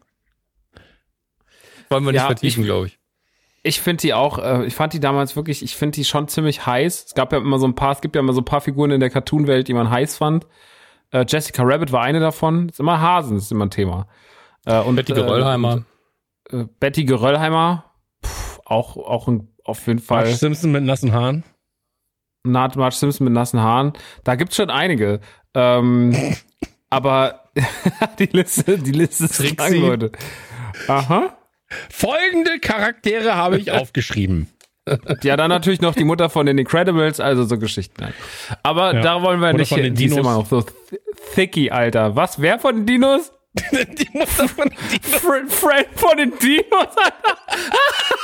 Wollen 1.89 2.05
wir 2.05 2.13
nicht 2.13 2.21
Ja, 2.21 2.27
vertiefen, 2.27 2.65
glaube 2.65 2.89
ich. 2.89 2.99
Ich 3.63 3.81
finde 3.81 4.03
die 4.03 4.15
auch, 4.15 4.39
äh, 4.39 4.67
ich 4.67 4.75
fand 4.75 4.93
die 4.93 5.01
damals 5.01 5.35
wirklich, 5.35 5.63
ich 5.63 5.75
finde 5.75 5.97
die 5.97 6.05
schon 6.05 6.29
ziemlich 6.29 6.65
heiß. 6.67 7.07
Es 7.09 7.15
gab 7.15 7.33
ja 7.33 7.39
immer 7.39 7.59
so 7.59 7.67
ein 7.67 7.75
paar, 7.75 7.93
es 7.93 8.01
gibt 8.01 8.15
ja 8.15 8.21
immer 8.21 8.33
so 8.33 8.41
ein 8.41 8.45
paar 8.45 8.61
Figuren 8.61 8.91
in 8.91 9.01
der 9.01 9.11
Cartoon-Welt, 9.11 9.69
die 9.69 9.75
man 9.75 9.91
heiß 9.91 10.17
fand. 10.19 10.47
Äh, 11.11 11.25
Jessica 11.27 11.63
Rabbit 11.65 11.91
war 11.91 12.03
eine 12.03 12.21
davon. 12.21 12.69
Ist 12.69 12.81
immer 12.81 13.01
Hasen, 13.01 13.39
ist 13.39 13.51
immer 13.51 13.67
ein 13.67 13.71
Thema. 13.71 14.07
Äh, 14.67 14.79
und, 14.81 14.97
Betty 14.97 15.13
Geröllheimer. 15.15 15.85
Äh, 16.51 16.65
Betty 16.79 17.05
Geröllheimer, 17.05 17.85
auch, 18.69 18.97
auch 18.97 19.29
ein, 19.29 19.49
auf 19.65 19.87
jeden 19.87 19.99
Fall. 19.99 20.25
Marge 20.25 20.37
Simpson 20.37 20.73
mit 20.73 20.85
nassen 20.85 21.13
Haaren. 21.13 21.45
Nat 22.45 22.77
Marge 22.77 22.95
Simpson 22.97 23.25
mit 23.25 23.35
nassen 23.35 23.61
Haaren. 23.61 23.93
Da 24.25 24.35
gibt's 24.37 24.57
schon 24.57 24.71
einige. 24.71 25.21
Ähm, 25.55 26.15
aber 26.91 27.45
die 28.19 28.27
Liste, 28.27 28.79
die 28.79 28.93
Liste 28.93 29.25
ist 29.25 29.37
Trixie. 29.37 29.55
lang, 29.79 29.81
Leute. 29.89 30.13
Aha. 30.87 31.37
Folgende 31.91 32.59
Charaktere 32.61 33.35
habe 33.35 33.59
ich 33.59 33.73
aufgeschrieben. 33.73 34.49
Ja, 35.23 35.37
dann 35.37 35.51
natürlich 35.51 35.83
noch 35.83 35.95
die 35.95 36.05
Mutter 36.05 36.31
von 36.31 36.47
den 36.47 36.57
Incredibles, 36.57 37.21
also 37.21 37.45
so 37.45 37.59
Geschichten. 37.59 38.03
halt. 38.07 38.15
Aber 38.63 38.95
Ja. 38.95 39.01
da 39.03 39.23
wollen 39.23 39.39
wir 39.41 39.49
Oder 39.51 39.59
nicht 39.59 39.69
von 39.69 39.77
hin. 39.83 39.93
den 39.93 39.95
Die 39.97 40.07
ist 40.07 40.13
Dinos. 40.17 40.27
immer 40.27 40.35
noch 40.39 40.47
so 40.47 40.63
th 40.63 40.73
thicky, 41.35 41.71
Alter. 41.71 42.17
Was? 42.17 42.41
Wer 42.41 42.59
von 42.59 42.75
den 42.75 42.87
Dinos? 42.87 43.31
Die 43.73 44.09
Mutter 44.15 44.49
von 44.49 44.71
Fred, 45.03 45.53
Fred 45.53 45.89
von 45.95 46.17
den 46.17 46.33
Dinos, 46.39 46.87
Alter. 46.97 47.39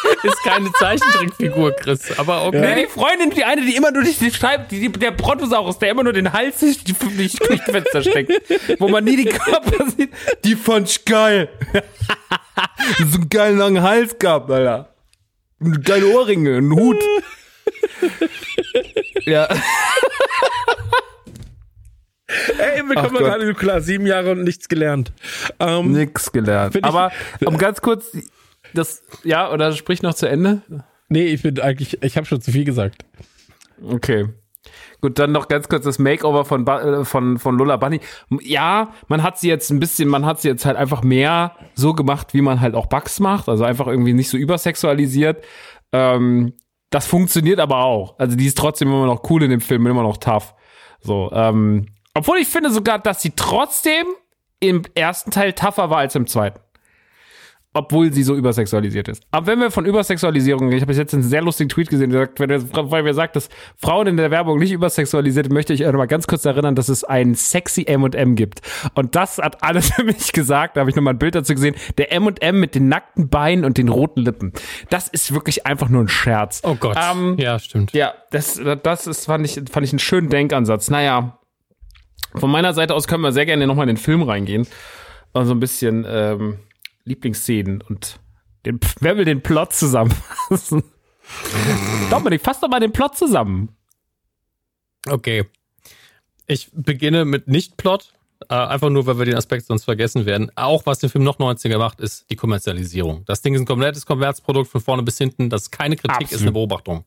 Ist 0.22 0.42
keine 0.42 0.72
Zeichentrickfigur, 0.72 1.72
Chris. 1.72 2.18
Aber 2.18 2.46
okay. 2.46 2.60
Nee, 2.60 2.82
die 2.82 2.88
Freundin, 2.88 3.30
die 3.30 3.44
eine, 3.44 3.62
die 3.62 3.76
immer 3.76 3.90
nur 3.90 4.02
die 4.02 4.30
Scheibe, 4.30 4.66
die, 4.70 4.90
der 4.90 5.10
Brontosaurus, 5.10 5.78
der 5.78 5.90
immer 5.90 6.04
nur 6.04 6.12
den 6.12 6.32
Hals 6.32 6.60
durch 6.60 6.84
die, 6.84 6.92
die 6.92 7.28
Fenster 7.58 8.02
steckt, 8.02 8.32
wo 8.80 8.88
man 8.88 9.04
nie 9.04 9.16
die 9.16 9.24
Körper 9.26 9.86
sieht, 9.96 10.10
die 10.44 10.56
fand 10.56 10.88
ich 10.88 11.04
geil. 11.04 11.48
so 12.98 13.18
einen 13.18 13.28
geilen 13.28 13.58
langen 13.58 13.82
Hals 13.82 14.18
gehabt, 14.18 14.50
Alter. 14.50 14.94
Und 15.60 15.84
Geile 15.84 16.06
Ohrringe, 16.08 16.56
einen 16.56 16.72
Hut. 16.74 17.02
ja. 19.24 19.48
Ey, 22.58 22.82
wir 22.82 22.94
kommen 22.96 23.16
gerade 23.16 23.54
klar, 23.54 23.80
sieben 23.80 24.06
Jahre 24.06 24.32
und 24.32 24.42
nichts 24.42 24.68
gelernt. 24.68 25.12
Ähm, 25.60 25.92
Nix 25.92 26.32
gelernt. 26.32 26.82
Aber 26.82 27.12
um 27.44 27.58
ganz 27.58 27.80
kurz, 27.80 28.16
das, 28.74 29.02
ja, 29.24 29.50
oder 29.50 29.72
sprich 29.72 30.02
noch 30.02 30.14
zu 30.14 30.26
Ende? 30.28 30.62
nee, 31.08 31.26
ich 31.26 31.42
bin 31.42 31.60
eigentlich, 31.60 32.02
ich 32.02 32.16
habe 32.16 32.26
schon 32.26 32.40
zu 32.40 32.50
viel 32.52 32.64
gesagt. 32.64 33.04
Okay. 33.82 34.28
Gut, 35.00 35.18
dann 35.18 35.32
noch 35.32 35.48
ganz 35.48 35.68
kurz 35.68 35.84
das 35.84 35.98
Makeover 35.98 36.44
von, 36.46 36.64
Ba- 36.64 36.80
äh, 37.00 37.04
von, 37.04 37.38
von 37.38 37.58
Lola 37.58 37.76
Bunny. 37.76 38.00
Ja, 38.40 38.88
man 39.08 39.22
hat 39.22 39.38
sie 39.38 39.48
jetzt 39.48 39.70
ein 39.70 39.78
bisschen, 39.78 40.08
man 40.08 40.24
hat 40.24 40.40
sie 40.40 40.48
jetzt 40.48 40.64
halt 40.64 40.76
einfach 40.78 41.02
mehr 41.02 41.54
so 41.74 41.92
gemacht, 41.92 42.32
wie 42.32 42.40
man 42.40 42.60
halt 42.60 42.74
auch 42.74 42.86
Bugs 42.86 43.20
macht. 43.20 43.48
Also 43.48 43.64
einfach 43.64 43.86
irgendwie 43.86 44.14
nicht 44.14 44.30
so 44.30 44.38
übersexualisiert. 44.38 45.44
Ähm, 45.92 46.54
das 46.88 47.06
funktioniert 47.06 47.60
aber 47.60 47.84
auch. 47.84 48.18
Also 48.18 48.36
die 48.36 48.46
ist 48.46 48.56
trotzdem 48.56 48.88
immer 48.88 49.06
noch 49.06 49.28
cool 49.28 49.42
in 49.42 49.50
dem 49.50 49.60
Film, 49.60 49.86
immer 49.86 50.02
noch 50.02 50.16
tough. 50.16 50.54
So, 51.00 51.30
ähm, 51.34 51.86
obwohl 52.14 52.38
ich 52.38 52.48
finde 52.48 52.70
sogar, 52.70 52.98
dass 52.98 53.20
sie 53.20 53.32
trotzdem 53.36 54.06
im 54.60 54.82
ersten 54.94 55.30
Teil 55.30 55.52
tougher 55.52 55.90
war 55.90 55.98
als 55.98 56.14
im 56.14 56.26
zweiten. 56.26 56.60
Obwohl 57.74 58.12
sie 58.12 58.22
so 58.22 58.36
übersexualisiert 58.36 59.08
ist. 59.08 59.24
Aber 59.32 59.48
wenn 59.48 59.58
wir 59.58 59.70
von 59.72 59.84
Übersexualisierung, 59.84 60.70
ich 60.70 60.80
habe 60.80 60.92
jetzt 60.92 61.12
einen 61.12 61.24
sehr 61.24 61.42
lustigen 61.42 61.68
Tweet 61.68 61.90
gesehen, 61.90 62.10
der 62.10 62.20
sagt, 62.20 62.38
wenn 62.38 62.48
er, 62.48 62.62
weil 62.90 63.04
wir 63.04 63.14
sagt, 63.14 63.34
dass 63.34 63.48
Frauen 63.76 64.06
in 64.06 64.16
der 64.16 64.30
Werbung 64.30 64.60
nicht 64.60 64.70
übersexualisiert, 64.70 65.50
möchte 65.50 65.72
ich 65.72 65.80
noch 65.80 65.92
mal 65.92 66.06
ganz 66.06 66.28
kurz 66.28 66.44
erinnern, 66.44 66.76
dass 66.76 66.88
es 66.88 67.02
ein 67.02 67.34
sexy 67.34 67.84
M&M 67.86 68.36
gibt. 68.36 68.62
Und 68.94 69.16
das 69.16 69.38
hat 69.38 69.62
alles 69.64 69.90
für 69.94 70.04
mich 70.04 70.32
gesagt. 70.32 70.76
Da 70.76 70.80
habe 70.80 70.90
ich 70.90 70.96
noch 70.96 71.02
mal 71.02 71.10
ein 71.10 71.18
Bild 71.18 71.34
dazu 71.34 71.52
gesehen. 71.52 71.74
Der 71.98 72.12
M&M 72.12 72.60
mit 72.60 72.76
den 72.76 72.88
nackten 72.88 73.28
Beinen 73.28 73.64
und 73.64 73.76
den 73.76 73.88
roten 73.88 74.20
Lippen. 74.20 74.52
Das 74.88 75.08
ist 75.08 75.34
wirklich 75.34 75.66
einfach 75.66 75.88
nur 75.88 76.02
ein 76.02 76.08
Scherz. 76.08 76.62
Oh 76.64 76.76
Gott. 76.76 76.96
Ähm, 76.96 77.36
ja, 77.38 77.58
stimmt. 77.58 77.92
ja, 77.92 78.14
das, 78.30 78.60
das 78.84 79.06
ist, 79.08 79.26
fand 79.26 79.44
ich, 79.44 79.60
fand 79.70 79.84
ich 79.84 79.92
einen 79.92 79.98
schönen 79.98 80.28
Denkansatz. 80.28 80.90
Naja, 80.90 81.40
von 82.36 82.50
meiner 82.50 82.72
Seite 82.72 82.94
aus 82.94 83.08
können 83.08 83.22
wir 83.22 83.32
sehr 83.32 83.46
gerne 83.46 83.66
nochmal 83.66 83.88
in 83.88 83.96
den 83.96 84.02
Film 84.02 84.22
reingehen. 84.22 84.66
Und 85.32 85.46
so 85.46 85.52
ein 85.52 85.58
bisschen 85.58 86.06
ähm, 86.08 86.58
Lieblingsszenen 87.04 87.82
und 87.82 88.20
den, 88.64 88.80
wer 89.00 89.16
will 89.16 89.24
den 89.24 89.42
Plot 89.42 89.72
zusammenfassen? 89.74 90.82
Dominik, 92.10 92.42
fass 92.42 92.60
doch 92.60 92.68
mal 92.68 92.80
den 92.80 92.92
Plot 92.92 93.16
zusammen. 93.16 93.76
Okay. 95.08 95.44
Ich 96.46 96.70
beginne 96.72 97.24
mit 97.24 97.48
Nicht-Plot. 97.48 98.12
Äh, 98.48 98.54
einfach 98.54 98.90
nur, 98.90 99.06
weil 99.06 99.18
wir 99.18 99.26
den 99.26 99.36
Aspekt 99.36 99.66
sonst 99.66 99.84
vergessen 99.84 100.26
werden. 100.26 100.50
Auch 100.56 100.84
was 100.86 100.98
den 100.98 101.08
Film 101.08 101.24
noch 101.24 101.38
90er 101.38 101.78
macht, 101.78 102.00
ist 102.00 102.30
die 102.30 102.36
Kommerzialisierung. 102.36 103.24
Das 103.26 103.42
Ding 103.42 103.54
ist 103.54 103.60
ein 103.60 103.66
komplettes 103.66 104.04
Kommerzprodukt 104.06 104.70
von 104.70 104.80
vorne 104.80 105.02
bis 105.02 105.16
hinten. 105.18 105.48
Das 105.48 105.62
ist 105.62 105.70
keine 105.70 105.96
Kritik, 105.96 106.16
Absolut. 106.16 106.32
ist 106.32 106.42
eine 106.42 106.52
Beobachtung. 106.52 107.04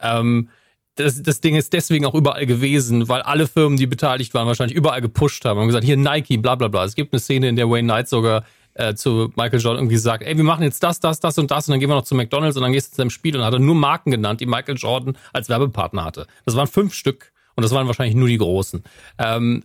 Ähm, 0.00 0.48
das, 0.94 1.22
das 1.22 1.40
Ding 1.40 1.54
ist 1.54 1.72
deswegen 1.72 2.04
auch 2.04 2.14
überall 2.14 2.44
gewesen, 2.46 3.08
weil 3.08 3.22
alle 3.22 3.46
Firmen, 3.46 3.78
die 3.78 3.86
beteiligt 3.86 4.34
waren, 4.34 4.46
wahrscheinlich 4.46 4.76
überall 4.76 5.00
gepusht 5.00 5.44
haben 5.44 5.60
und 5.60 5.66
gesagt, 5.66 5.84
hier 5.84 5.96
Nike, 5.96 6.38
bla 6.38 6.54
bla 6.56 6.68
bla. 6.68 6.84
Es 6.84 6.94
gibt 6.94 7.12
eine 7.12 7.20
Szene, 7.20 7.48
in 7.48 7.56
der 7.56 7.68
Wayne 7.68 7.86
Knight 7.86 8.08
sogar 8.08 8.44
äh, 8.78 8.94
zu 8.94 9.32
Michael 9.36 9.60
Jordan 9.60 9.82
irgendwie 9.82 9.96
sagt, 9.96 10.22
ey, 10.22 10.36
wir 10.36 10.44
machen 10.44 10.62
jetzt 10.62 10.82
das, 10.82 11.00
das, 11.00 11.20
das 11.20 11.36
und 11.36 11.50
das 11.50 11.68
und 11.68 11.72
dann 11.72 11.80
gehen 11.80 11.90
wir 11.90 11.96
noch 11.96 12.04
zu 12.04 12.14
McDonalds 12.14 12.56
und 12.56 12.62
dann 12.62 12.72
gehst 12.72 12.88
du 12.88 12.90
zu 12.92 13.02
deinem 13.02 13.10
Spiel 13.10 13.36
und 13.36 13.44
hat 13.44 13.52
er 13.52 13.58
nur 13.58 13.74
Marken 13.74 14.10
genannt, 14.10 14.40
die 14.40 14.46
Michael 14.46 14.76
Jordan 14.76 15.16
als 15.32 15.48
Werbepartner 15.48 16.04
hatte. 16.04 16.26
Das 16.46 16.56
waren 16.56 16.66
fünf 16.68 16.94
Stück 16.94 17.32
und 17.56 17.62
das 17.62 17.72
waren 17.72 17.86
wahrscheinlich 17.86 18.14
nur 18.14 18.28
die 18.28 18.38
großen. 18.38 18.82
Ähm, 19.18 19.64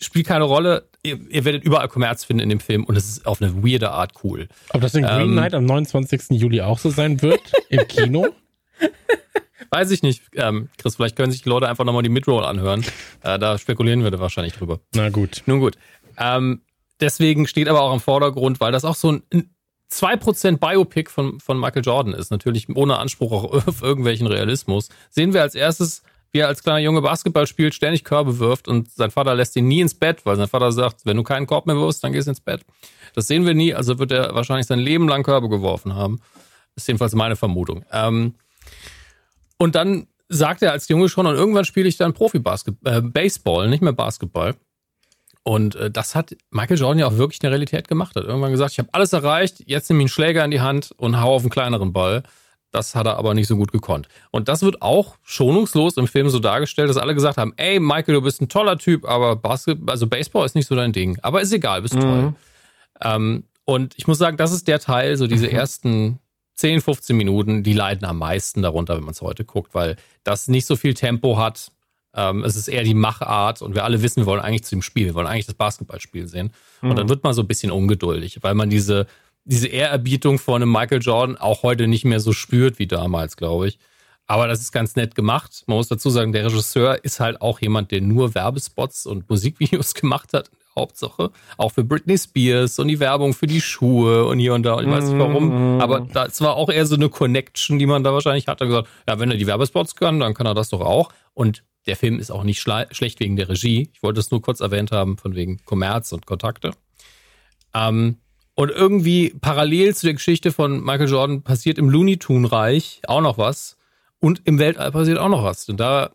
spielt 0.00 0.26
keine 0.26 0.44
Rolle. 0.44 0.88
Ihr, 1.02 1.18
ihr 1.30 1.44
werdet 1.44 1.64
überall 1.64 1.88
Kommerz 1.88 2.24
finden 2.24 2.42
in 2.42 2.48
dem 2.48 2.60
Film 2.60 2.84
und 2.84 2.96
es 2.96 3.08
ist 3.08 3.26
auf 3.26 3.40
eine 3.40 3.62
weirde 3.64 3.90
Art 3.92 4.12
cool. 4.24 4.48
Ob 4.70 4.80
das 4.80 4.94
in 4.94 5.04
Green 5.04 5.30
Ähm. 5.30 5.32
Knight 5.32 5.54
am 5.54 5.64
29. 5.64 6.30
Juli 6.30 6.60
auch 6.60 6.78
so 6.78 6.90
sein 6.90 7.22
wird? 7.22 7.40
Im 7.68 7.86
Kino? 7.86 8.28
Weiß 9.70 9.90
ich 9.90 10.02
nicht, 10.02 10.22
ähm, 10.34 10.68
Chris, 10.78 10.96
vielleicht 10.96 11.14
können 11.16 11.30
sich 11.30 11.42
die 11.42 11.48
Leute 11.48 11.68
einfach 11.68 11.84
nochmal 11.84 12.02
die 12.02 12.08
Midroll 12.08 12.44
anhören. 12.44 12.84
Äh, 13.22 13.38
da 13.38 13.58
spekulieren 13.58 14.02
wir 14.02 14.10
da 14.10 14.18
wahrscheinlich 14.18 14.54
drüber. 14.54 14.80
Na 14.94 15.10
gut. 15.10 15.42
Nun 15.46 15.60
gut. 15.60 15.76
Ähm, 16.16 16.62
deswegen 17.00 17.46
steht 17.46 17.68
aber 17.68 17.82
auch 17.82 17.92
im 17.92 18.00
Vordergrund, 18.00 18.60
weil 18.60 18.72
das 18.72 18.84
auch 18.84 18.94
so 18.94 19.12
ein 19.12 19.22
ein 19.32 19.50
2% 19.90 20.58
Biopic 20.58 21.10
von, 21.10 21.40
von 21.40 21.58
Michael 21.58 21.82
Jordan 21.82 22.12
ist, 22.12 22.30
natürlich 22.30 22.68
ohne 22.74 22.98
Anspruch 22.98 23.32
auch 23.32 23.44
auf 23.66 23.82
irgendwelchen 23.82 24.26
Realismus, 24.26 24.88
sehen 25.10 25.32
wir 25.32 25.42
als 25.42 25.54
erstes, 25.54 26.02
wie 26.30 26.40
er 26.40 26.48
als 26.48 26.62
kleiner 26.62 26.78
Junge 26.78 27.00
Basketball 27.00 27.46
spielt, 27.46 27.74
ständig 27.74 28.04
Körbe 28.04 28.38
wirft 28.38 28.68
und 28.68 28.90
sein 28.90 29.10
Vater 29.10 29.34
lässt 29.34 29.56
ihn 29.56 29.66
nie 29.66 29.80
ins 29.80 29.94
Bett, 29.94 30.26
weil 30.26 30.36
sein 30.36 30.48
Vater 30.48 30.72
sagt, 30.72 31.06
wenn 31.06 31.16
du 31.16 31.22
keinen 31.22 31.46
Korb 31.46 31.66
mehr 31.66 31.76
wirfst, 31.76 32.04
dann 32.04 32.12
gehst 32.12 32.26
du 32.26 32.32
ins 32.32 32.40
Bett. 32.40 32.64
Das 33.14 33.26
sehen 33.26 33.46
wir 33.46 33.54
nie, 33.54 33.74
also 33.74 33.98
wird 33.98 34.12
er 34.12 34.34
wahrscheinlich 34.34 34.66
sein 34.66 34.78
Leben 34.78 35.08
lang 35.08 35.22
Körbe 35.22 35.48
geworfen 35.48 35.94
haben. 35.94 36.20
Ist 36.76 36.86
jedenfalls 36.86 37.14
meine 37.14 37.34
Vermutung. 37.34 37.84
Ähm, 37.90 38.34
und 39.56 39.74
dann 39.74 40.06
sagt 40.28 40.62
er 40.62 40.72
als 40.72 40.86
Junge 40.88 41.08
schon, 41.08 41.26
und 41.26 41.34
irgendwann 41.34 41.64
spiele 41.64 41.88
ich 41.88 41.96
dann 41.96 42.12
Profi-Baseball, 42.12 42.76
äh, 42.84 43.00
Baseball, 43.00 43.68
nicht 43.70 43.82
mehr 43.82 43.94
Basketball. 43.94 44.54
Und 45.48 45.76
äh, 45.76 45.90
das 45.90 46.14
hat 46.14 46.36
Michael 46.50 46.76
Jordan 46.76 46.98
ja 46.98 47.06
auch 47.06 47.16
wirklich 47.16 47.40
eine 47.42 47.50
Realität 47.50 47.88
gemacht. 47.88 48.14
Er 48.14 48.20
hat 48.20 48.28
irgendwann 48.28 48.50
gesagt, 48.52 48.72
ich 48.72 48.78
habe 48.80 48.90
alles 48.92 49.14
erreicht, 49.14 49.62
jetzt 49.64 49.88
nehme 49.88 50.00
ich 50.00 50.02
einen 50.02 50.08
Schläger 50.10 50.44
in 50.44 50.50
die 50.50 50.60
Hand 50.60 50.92
und 50.98 51.22
hau 51.22 51.36
auf 51.36 51.40
einen 51.40 51.48
kleineren 51.48 51.94
Ball. 51.94 52.22
Das 52.70 52.94
hat 52.94 53.06
er 53.06 53.16
aber 53.16 53.32
nicht 53.32 53.48
so 53.48 53.56
gut 53.56 53.72
gekonnt. 53.72 54.08
Und 54.30 54.48
das 54.48 54.60
wird 54.60 54.82
auch 54.82 55.16
schonungslos 55.22 55.96
im 55.96 56.06
Film 56.06 56.28
so 56.28 56.38
dargestellt, 56.38 56.90
dass 56.90 56.98
alle 56.98 57.14
gesagt 57.14 57.38
haben, 57.38 57.54
ey, 57.56 57.80
Michael, 57.80 58.16
du 58.16 58.20
bist 58.20 58.42
ein 58.42 58.50
toller 58.50 58.76
Typ, 58.76 59.06
aber 59.08 59.36
Basketball, 59.36 59.90
also 59.90 60.06
Baseball 60.06 60.44
ist 60.44 60.54
nicht 60.54 60.66
so 60.66 60.74
dein 60.74 60.92
Ding. 60.92 61.18
Aber 61.22 61.40
ist 61.40 61.50
egal, 61.54 61.80
bist 61.80 61.94
toll. 61.94 62.34
Ähm, 63.00 63.44
und 63.64 63.94
ich 63.96 64.06
muss 64.06 64.18
sagen, 64.18 64.36
das 64.36 64.52
ist 64.52 64.68
der 64.68 64.80
Teil, 64.80 65.16
so 65.16 65.26
diese 65.26 65.50
ersten 65.50 66.18
10, 66.56 66.82
15 66.82 67.16
Minuten, 67.16 67.62
die 67.62 67.72
leiden 67.72 68.04
am 68.04 68.18
meisten 68.18 68.60
darunter, 68.60 68.98
wenn 68.98 69.04
man 69.04 69.12
es 69.12 69.22
heute 69.22 69.46
guckt, 69.46 69.74
weil 69.74 69.96
das 70.24 70.46
nicht 70.46 70.66
so 70.66 70.76
viel 70.76 70.92
Tempo 70.92 71.38
hat. 71.38 71.70
Ähm, 72.18 72.42
es 72.42 72.56
ist 72.56 72.66
eher 72.66 72.82
die 72.82 72.94
Machart 72.94 73.62
und 73.62 73.76
wir 73.76 73.84
alle 73.84 74.02
wissen, 74.02 74.22
wir 74.22 74.26
wollen 74.26 74.40
eigentlich 74.40 74.64
zu 74.64 74.74
dem 74.74 74.82
Spiel, 74.82 75.06
wir 75.06 75.14
wollen 75.14 75.28
eigentlich 75.28 75.46
das 75.46 75.54
Basketballspiel 75.54 76.26
sehen. 76.26 76.50
Und 76.82 76.96
dann 76.98 77.08
wird 77.08 77.22
man 77.22 77.32
so 77.32 77.42
ein 77.42 77.46
bisschen 77.46 77.70
ungeduldig, 77.70 78.38
weil 78.42 78.54
man 78.54 78.70
diese, 78.70 79.06
diese 79.44 79.68
Ehrerbietung 79.68 80.40
vor 80.40 80.56
einem 80.56 80.70
Michael 80.70 81.00
Jordan 81.00 81.36
auch 81.36 81.62
heute 81.62 81.86
nicht 81.86 82.04
mehr 82.04 82.18
so 82.18 82.32
spürt 82.32 82.80
wie 82.80 82.88
damals, 82.88 83.36
glaube 83.36 83.68
ich. 83.68 83.78
Aber 84.26 84.48
das 84.48 84.60
ist 84.60 84.72
ganz 84.72 84.96
nett 84.96 85.14
gemacht. 85.14 85.62
Man 85.68 85.76
muss 85.76 85.86
dazu 85.86 86.10
sagen, 86.10 86.32
der 86.32 86.44
Regisseur 86.44 87.02
ist 87.04 87.20
halt 87.20 87.40
auch 87.40 87.60
jemand, 87.60 87.92
der 87.92 88.00
nur 88.00 88.34
Werbespots 88.34 89.06
und 89.06 89.30
Musikvideos 89.30 89.94
gemacht 89.94 90.32
hat. 90.32 90.50
Hauptsache. 90.76 91.30
Auch 91.56 91.70
für 91.70 91.84
Britney 91.84 92.18
Spears 92.18 92.80
und 92.80 92.88
die 92.88 93.00
Werbung 93.00 93.32
für 93.32 93.46
die 93.46 93.60
Schuhe 93.60 94.26
und 94.26 94.38
hier 94.38 94.54
und 94.54 94.64
da. 94.64 94.80
Ich 94.80 94.88
weiß 94.88 95.10
nicht 95.10 95.18
warum. 95.18 95.80
Aber 95.80 96.00
das 96.00 96.40
war 96.40 96.56
auch 96.56 96.68
eher 96.68 96.86
so 96.86 96.96
eine 96.96 97.08
Connection, 97.08 97.78
die 97.78 97.86
man 97.86 98.04
da 98.04 98.12
wahrscheinlich 98.12 98.48
hatte. 98.48 98.64
Und 98.64 98.70
gesagt, 98.70 98.88
ja, 99.08 99.18
wenn 99.18 99.30
er 99.30 99.36
die 99.36 99.46
Werbespots 99.46 99.96
kann, 99.96 100.20
dann 100.20 100.34
kann 100.34 100.46
er 100.46 100.54
das 100.54 100.68
doch 100.68 100.80
auch. 100.80 101.10
Und 101.32 101.64
der 101.88 101.96
Film 101.96 102.20
ist 102.20 102.30
auch 102.30 102.44
nicht 102.44 102.60
schle- 102.62 102.92
schlecht 102.94 103.18
wegen 103.18 103.34
der 103.34 103.48
Regie. 103.48 103.90
Ich 103.92 104.02
wollte 104.02 104.20
es 104.20 104.30
nur 104.30 104.40
kurz 104.40 104.60
erwähnt 104.60 104.92
haben, 104.92 105.18
von 105.18 105.34
wegen 105.34 105.58
Kommerz 105.64 106.12
und 106.12 106.26
Kontakte. 106.26 106.70
Ähm, 107.74 108.18
und 108.54 108.70
irgendwie 108.70 109.30
parallel 109.40 109.94
zu 109.94 110.06
der 110.06 110.14
Geschichte 110.14 110.52
von 110.52 110.84
Michael 110.84 111.08
Jordan 111.08 111.42
passiert 111.42 111.78
im 111.78 111.90
Looney 111.90 112.18
Tunes 112.18 112.52
Reich 112.52 113.00
auch 113.06 113.20
noch 113.20 113.38
was. 113.38 113.76
Und 114.20 114.42
im 114.44 114.58
Weltall 114.58 114.90
passiert 114.90 115.18
auch 115.18 115.28
noch 115.28 115.44
was. 115.44 115.68
Und 115.68 115.78
da 115.78 116.10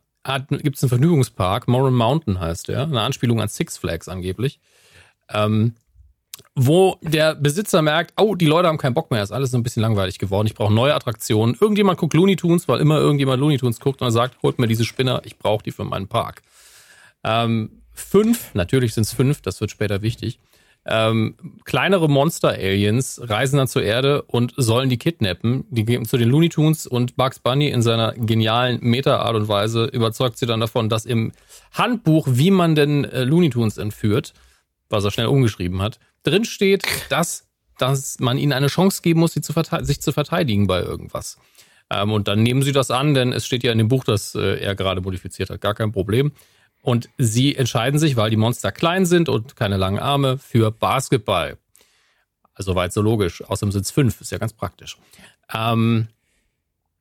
gibt 0.50 0.76
es 0.78 0.84
einen 0.84 0.90
Vergnügungspark, 0.90 1.68
Moran 1.68 1.94
Mountain 1.94 2.40
heißt 2.40 2.68
der, 2.68 2.84
eine 2.84 3.02
Anspielung 3.02 3.42
an 3.42 3.48
Six 3.48 3.78
Flags 3.78 4.08
angeblich, 4.08 4.60
ähm, 5.30 5.76
wo 6.56 6.98
der 7.02 7.36
Besitzer 7.36 7.82
merkt, 7.82 8.14
oh, 8.18 8.36
die 8.36 8.46
Leute 8.46 8.68
haben 8.68 8.78
keinen 8.78 8.94
Bock 8.94 9.10
mehr, 9.10 9.24
ist 9.24 9.32
alles 9.32 9.52
so 9.52 9.58
ein 9.58 9.64
bisschen 9.64 9.82
langweilig 9.82 10.20
geworden, 10.20 10.48
ich 10.48 10.54
brauche 10.54 10.74
neue 10.74 10.94
Attraktionen. 10.94 11.58
Irgendjemand 11.60 11.98
guckt 12.00 12.14
Looney 12.14 12.36
Tunes, 12.36 12.68
weil 12.68 12.80
immer 12.80 13.00
irgendjemand 13.00 13.40
Looney 13.40 13.58
Tunes 13.58 13.80
guckt 13.80 14.02
und 14.02 14.12
sagt, 14.12 14.42
holt 14.44 14.60
mir 14.60 14.68
diese 14.68 14.86
Spinner, 14.86 15.22
ich 15.26 15.38
brauche 15.38 15.64
die 15.64 15.72
für 15.72 15.84
meinen 15.84 16.08
Park. 16.08 16.44
Ähm, 17.24 17.82
fünf, 17.94 18.54
natürlich 18.54 18.94
sind 18.94 19.04
es 19.04 19.14
fünf, 19.14 19.42
das 19.42 19.60
wird 19.62 19.72
später 19.72 20.02
wichtig. 20.02 20.40
Ähm, 20.86 21.36
kleinere 21.64 22.10
Monster-Aliens 22.10 23.22
reisen 23.24 23.58
dann 23.58 23.70
zur 23.70 23.84
Erde 23.84 24.22
und 24.24 24.54
sollen 24.58 24.90
die 24.90 24.98
kidnappen. 24.98 25.64
Die 25.70 25.86
gehen 25.86 26.06
zu 26.06 26.18
den 26.18 26.30
Looney 26.30 26.50
Tunes 26.50 26.86
und 26.86 27.16
Bugs 27.16 27.40
Bunny 27.40 27.70
in 27.70 27.82
seiner 27.82 28.12
genialen 28.14 28.80
Meta-Art 28.82 29.36
und 29.36 29.48
Weise 29.48 29.86
überzeugt 29.86 30.38
sie 30.38 30.46
dann 30.46 30.60
davon, 30.60 30.90
dass 30.90 31.06
im 31.06 31.32
Handbuch, 31.72 32.28
wie 32.30 32.52
man 32.52 32.76
denn 32.76 33.06
äh, 33.06 33.24
Looney 33.24 33.50
Tunes 33.50 33.78
entführt, 33.78 34.34
was 34.90 35.04
er 35.04 35.12
schnell 35.12 35.28
umgeschrieben 35.28 35.82
hat, 35.82 36.00
drin 36.24 36.46
steht, 36.46 36.84
dass, 37.10 37.48
dass 37.78 38.20
man 38.20 38.38
ihnen 38.38 38.54
eine 38.54 38.68
Chance 38.68 39.02
geben 39.02 39.20
muss, 39.20 39.34
sie 39.34 39.42
zu 39.42 39.54
sich 39.82 40.02
zu 40.02 40.12
verteidigen 40.12 40.68
bei 40.68 40.82
irgendwas. 40.82 41.38
Ähm, 41.90 42.12
und 42.12 42.28
dann 42.28 42.44
nehmen 42.44 42.64
sie 42.64 42.72
das 42.72 42.92
an, 42.92 43.14
denn 43.14 43.34
es 43.34 43.46
steht 43.46 43.64
ja 43.64 43.72
in 43.72 43.78
dem 43.78 43.88
Buch, 43.88 44.04
das 44.04 44.36
äh, 44.36 44.60
er 44.60 44.76
gerade 44.76 45.02
modifiziert 45.02 45.50
hat, 45.50 45.62
gar 45.62 45.76
kein 45.76 45.92
Problem. 45.92 46.32
Und 46.82 47.10
sie 47.18 47.56
entscheiden 47.56 48.00
sich, 48.00 48.18
weil 48.18 48.30
die 48.30 48.38
Monster 48.38 48.72
klein 48.72 49.06
sind 49.06 49.30
und 49.30 49.56
keine 49.56 49.78
langen 49.78 50.00
Arme, 50.00 50.38
für 50.38 50.70
Basketball. 50.72 51.58
Also 52.54 52.76
weit 52.76 52.94
so 52.94 53.02
logisch. 53.02 53.42
Außerdem 53.42 53.72
sind 53.72 53.86
es 53.86 53.92
fünf, 53.92 54.22
ist 54.22 54.32
ja 54.32 54.38
ganz 54.38 54.54
praktisch. 54.54 54.98
Ähm, 55.54 56.10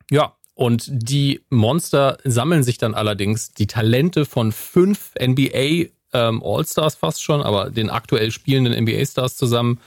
ja, 0.09 0.35
und 0.55 0.85
die 0.89 1.41
Monster 1.49 2.17
sammeln 2.23 2.63
sich 2.63 2.77
dann 2.77 2.93
allerdings 2.93 3.51
die 3.51 3.67
Talente 3.67 4.25
von 4.25 4.51
fünf 4.51 5.13
NBA 5.19 5.89
ähm, 6.13 6.41
All-Stars 6.43 6.95
fast 6.95 7.23
schon, 7.23 7.41
aber 7.41 7.69
den 7.69 7.89
aktuell 7.89 8.31
spielenden 8.31 8.73
NBA-Stars 8.73 9.35
zusammen. 9.35 9.79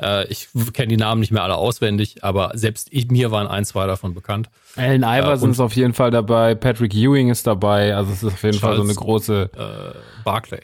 Äh, 0.00 0.26
ich 0.28 0.48
kenne 0.72 0.88
die 0.88 0.96
Namen 0.96 1.20
nicht 1.20 1.30
mehr 1.32 1.42
alle 1.42 1.56
auswendig, 1.56 2.24
aber 2.24 2.52
selbst 2.54 2.88
ich, 2.90 3.08
mir 3.10 3.30
waren 3.30 3.46
ein, 3.46 3.64
zwei 3.64 3.86
davon 3.86 4.14
bekannt. 4.14 4.48
Allen 4.76 5.02
Iverson 5.02 5.48
und- 5.48 5.50
ist 5.52 5.60
auf 5.60 5.74
jeden 5.76 5.92
Fall 5.92 6.10
dabei, 6.10 6.54
Patrick 6.54 6.94
Ewing 6.94 7.28
ist 7.30 7.46
dabei, 7.46 7.94
also 7.94 8.10
es 8.12 8.22
ist 8.22 8.32
auf 8.32 8.42
jeden 8.42 8.58
Fall 8.58 8.76
so 8.76 8.82
Charles- 8.82 8.96
eine 8.98 9.04
große. 9.06 9.50
Äh, 9.54 9.98
Barclay. 10.24 10.62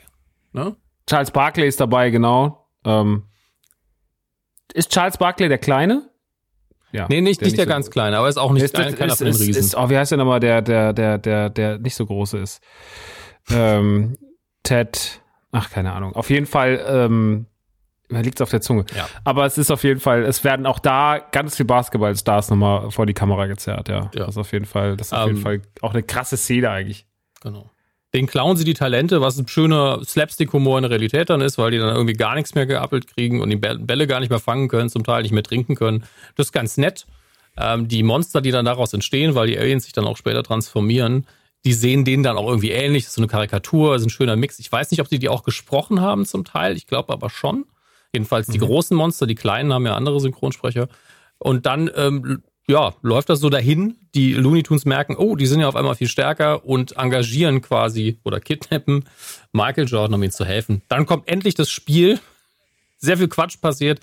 Ne? 0.52 0.74
Charles 1.06 1.30
Barkley 1.30 1.68
ist 1.68 1.78
dabei, 1.80 2.08
genau. 2.10 2.66
Ähm, 2.84 3.24
ist 4.72 4.90
Charles 4.92 5.16
Barkley 5.18 5.48
der 5.48 5.58
Kleine? 5.58 6.08
Ja. 6.92 7.06
Nee, 7.10 7.20
nicht, 7.20 7.42
nicht 7.42 7.56
der 7.58 7.64
so- 7.66 7.68
ganz 7.68 7.90
Kleine, 7.90 8.16
aber 8.18 8.28
ist 8.30 8.38
auch 8.38 8.50
nicht 8.52 8.62
ist, 8.62 8.76
ist, 8.78 8.96
keiner 8.96 9.12
ist, 9.12 9.18
von 9.18 9.26
den 9.26 9.36
Riesen. 9.36 9.60
ist, 9.60 9.76
oh, 9.76 9.90
wie 9.90 9.96
heißt 9.98 10.10
der 10.10 10.18
nochmal, 10.18 10.40
der, 10.40 10.62
der, 10.62 10.92
der, 10.94 11.18
der, 11.18 11.50
der 11.50 11.78
nicht 11.78 11.94
so 11.94 12.06
große 12.06 12.38
ist? 12.38 12.62
Ähm, 13.50 14.16
Ted, 14.68 15.20
ach, 15.52 15.70
keine 15.70 15.92
Ahnung. 15.92 16.14
Auf 16.14 16.30
jeden 16.30 16.46
Fall, 16.46 16.84
ähm, 16.86 17.46
mir 18.08 18.22
liegt's 18.22 18.40
auf 18.40 18.50
der 18.50 18.60
Zunge. 18.60 18.84
Ja. 18.96 19.08
Aber 19.24 19.44
es 19.46 19.58
ist 19.58 19.70
auf 19.70 19.84
jeden 19.84 20.00
Fall, 20.00 20.22
es 20.24 20.44
werden 20.44 20.66
auch 20.66 20.78
da 20.78 21.18
ganz 21.32 21.56
viel 21.56 21.66
Basketballstars 21.66 22.50
nochmal 22.50 22.90
vor 22.90 23.06
die 23.06 23.14
Kamera 23.14 23.46
gezerrt, 23.46 23.88
ja. 23.88 24.10
Ja. 24.14 24.24
Das 24.26 24.30
ist 24.30 24.38
auf 24.38 24.52
jeden 24.52 24.64
Fall, 24.64 24.96
das 24.96 25.08
ist 25.08 25.12
auf 25.12 25.22
Ähm, 25.22 25.28
jeden 25.34 25.42
Fall 25.42 25.62
auch 25.82 25.92
eine 25.92 26.02
krasse 26.02 26.36
Szene 26.36 26.70
eigentlich. 26.70 27.06
Genau. 27.42 27.70
Den 28.14 28.26
klauen 28.26 28.56
sie 28.56 28.64
die 28.64 28.72
Talente, 28.72 29.20
was 29.20 29.36
ein 29.38 29.46
schöner 29.46 30.02
Slapstick-Humor 30.02 30.78
in 30.78 30.82
der 30.82 30.90
Realität 30.92 31.28
dann 31.28 31.42
ist, 31.42 31.58
weil 31.58 31.72
die 31.72 31.78
dann 31.78 31.94
irgendwie 31.94 32.14
gar 32.14 32.34
nichts 32.36 32.54
mehr 32.54 32.64
geappelt 32.64 33.06
kriegen 33.06 33.42
und 33.42 33.50
die 33.50 33.58
Bä- 33.58 33.84
Bälle 33.84 34.06
gar 34.06 34.20
nicht 34.20 34.30
mehr 34.30 34.38
fangen 34.40 34.68
können, 34.68 34.88
zum 34.88 35.04
Teil 35.04 35.22
nicht 35.22 35.32
mehr 35.32 35.42
trinken 35.42 35.74
können. 35.74 36.04
Das 36.34 36.46
ist 36.46 36.52
ganz 36.52 36.78
nett. 36.78 37.06
Ähm, 37.58 37.86
die 37.88 38.02
Monster, 38.02 38.40
die 38.40 38.50
dann 38.50 38.64
daraus 38.64 38.94
entstehen, 38.94 39.34
weil 39.34 39.48
die 39.48 39.58
Aliens 39.58 39.84
sich 39.84 39.92
dann 39.92 40.06
auch 40.06 40.16
später 40.16 40.42
transformieren, 40.42 41.26
die 41.64 41.72
sehen 41.72 42.04
denen 42.04 42.22
dann 42.22 42.36
auch 42.36 42.48
irgendwie 42.48 42.70
ähnlich. 42.70 43.04
Das 43.04 43.10
ist 43.10 43.14
so 43.16 43.20
eine 43.20 43.28
Karikatur, 43.28 43.92
das 43.92 44.02
ist 44.02 44.06
ein 44.06 44.10
schöner 44.10 44.36
Mix. 44.36 44.58
Ich 44.58 44.70
weiß 44.70 44.90
nicht, 44.90 45.00
ob 45.00 45.08
die 45.08 45.18
die 45.18 45.28
auch 45.28 45.42
gesprochen 45.42 46.00
haben 46.00 46.24
zum 46.24 46.44
Teil. 46.44 46.76
Ich 46.76 46.86
glaube 46.86 47.12
aber 47.12 47.30
schon. 47.30 47.64
Jedenfalls 48.12 48.46
die 48.46 48.58
großen 48.58 48.96
Monster, 48.96 49.26
die 49.26 49.34
kleinen 49.34 49.72
haben 49.72 49.84
ja 49.84 49.94
andere 49.94 50.18
Synchronsprecher. 50.20 50.88
Und 51.38 51.66
dann, 51.66 51.90
ähm, 51.94 52.42
ja, 52.66 52.94
läuft 53.02 53.28
das 53.28 53.40
so 53.40 53.50
dahin. 53.50 53.96
Die 54.14 54.32
Looney 54.34 54.62
Tunes 54.62 54.84
merken, 54.84 55.16
oh, 55.16 55.36
die 55.36 55.46
sind 55.46 55.60
ja 55.60 55.68
auf 55.68 55.76
einmal 55.76 55.94
viel 55.94 56.08
stärker 56.08 56.64
und 56.64 56.96
engagieren 56.96 57.60
quasi 57.60 58.18
oder 58.24 58.40
kidnappen 58.40 59.04
Michael 59.52 59.86
Jordan, 59.86 60.14
um 60.14 60.22
ihm 60.22 60.30
zu 60.30 60.44
helfen. 60.44 60.82
Dann 60.88 61.06
kommt 61.06 61.28
endlich 61.28 61.54
das 61.54 61.70
Spiel. 61.70 62.18
Sehr 62.96 63.18
viel 63.18 63.28
Quatsch 63.28 63.60
passiert. 63.60 64.00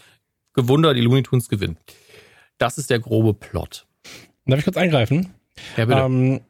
Gewunder, 0.53 0.93
die 0.93 1.01
Looney 1.01 1.23
Tunes 1.23 1.49
gewinnen. 1.49 1.77
Das 2.57 2.77
ist 2.77 2.89
der 2.89 2.99
grobe 2.99 3.33
Plot. 3.33 3.85
Darf 4.45 4.59
ich 4.59 4.65
kurz 4.65 4.77
eingreifen? 4.77 5.33
Ja, 5.77 5.85
bitte. 5.85 5.99
Ähm, 5.99 6.41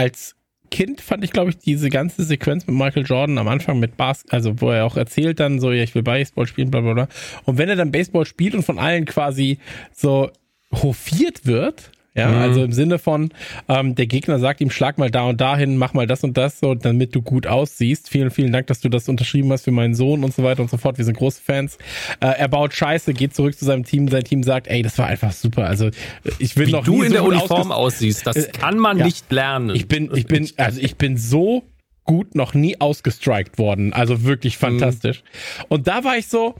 als 0.00 0.34
Kind 0.70 1.02
fand 1.02 1.24
ich, 1.24 1.32
glaube 1.32 1.50
ich, 1.50 1.58
diese 1.58 1.90
ganze 1.90 2.24
Sequenz 2.24 2.66
mit 2.66 2.74
Michael 2.74 3.04
Jordan 3.04 3.36
am 3.36 3.48
Anfang 3.48 3.80
mit 3.80 3.98
Bas, 3.98 4.24
also 4.30 4.62
wo 4.62 4.70
er 4.70 4.86
auch 4.86 4.96
erzählt 4.96 5.38
dann 5.38 5.60
so, 5.60 5.72
ja, 5.72 5.82
ich 5.82 5.94
will 5.94 6.02
Baseball 6.02 6.46
spielen, 6.46 6.70
bla 6.70 6.80
bla 6.80 6.94
bla. 6.94 7.08
Und 7.44 7.58
wenn 7.58 7.68
er 7.68 7.76
dann 7.76 7.92
Baseball 7.92 8.24
spielt 8.24 8.54
und 8.54 8.62
von 8.62 8.78
allen 8.78 9.04
quasi 9.04 9.58
so 9.92 10.30
hofiert 10.72 11.44
wird, 11.44 11.90
ja, 12.14 12.28
Mhm. 12.28 12.38
also 12.38 12.64
im 12.64 12.72
Sinne 12.72 12.98
von, 12.98 13.30
ähm, 13.68 13.94
der 13.94 14.06
Gegner 14.06 14.38
sagt 14.38 14.60
ihm, 14.60 14.70
schlag 14.70 14.98
mal 14.98 15.10
da 15.10 15.22
und 15.28 15.40
dahin, 15.40 15.76
mach 15.76 15.92
mal 15.94 16.06
das 16.06 16.24
und 16.24 16.36
das, 16.36 16.58
so, 16.60 16.74
damit 16.74 17.14
du 17.14 17.22
gut 17.22 17.46
aussiehst. 17.46 18.08
Vielen, 18.10 18.30
vielen 18.30 18.52
Dank, 18.52 18.66
dass 18.66 18.80
du 18.80 18.88
das 18.88 19.08
unterschrieben 19.08 19.52
hast 19.52 19.64
für 19.64 19.70
meinen 19.70 19.94
Sohn 19.94 20.24
und 20.24 20.34
so 20.34 20.42
weiter 20.42 20.62
und 20.62 20.70
so 20.70 20.76
fort. 20.76 20.98
Wir 20.98 21.04
sind 21.04 21.16
große 21.16 21.40
Fans. 21.40 21.78
Äh, 22.20 22.26
er 22.38 22.48
baut 22.48 22.74
Scheiße, 22.74 23.14
geht 23.14 23.34
zurück 23.34 23.56
zu 23.56 23.64
seinem 23.64 23.84
Team. 23.84 24.08
Sein 24.08 24.24
Team 24.24 24.42
sagt, 24.42 24.66
ey, 24.66 24.82
das 24.82 24.98
war 24.98 25.06
einfach 25.06 25.32
super. 25.32 25.66
Also 25.66 25.86
äh, 25.86 25.92
ich 26.38 26.56
will 26.56 26.66
Wie 26.66 26.72
noch 26.72 26.84
du 26.84 27.02
in 27.02 27.08
so 27.08 27.14
der 27.14 27.24
Uniform 27.24 27.70
aussiehst, 27.72 28.26
das 28.26 28.36
Äh, 28.36 28.50
kann 28.52 28.78
man 28.78 28.98
ja. 28.98 29.04
nicht 29.04 29.30
lernen. 29.30 29.74
ich 29.76 29.86
bin, 29.86 30.10
ich 30.14 30.26
bin, 30.26 30.48
also 30.56 30.80
ich 30.80 30.96
bin 30.96 31.16
so 31.16 31.62
gut 32.04 32.34
noch 32.34 32.54
nie 32.54 32.80
ausgestrikt 32.80 33.56
worden. 33.58 33.92
Also 33.92 34.24
wirklich 34.24 34.58
fantastisch. 34.58 35.22
Und 35.68 35.86
da 35.86 36.02
war 36.02 36.16
ich 36.16 36.26
so, 36.26 36.56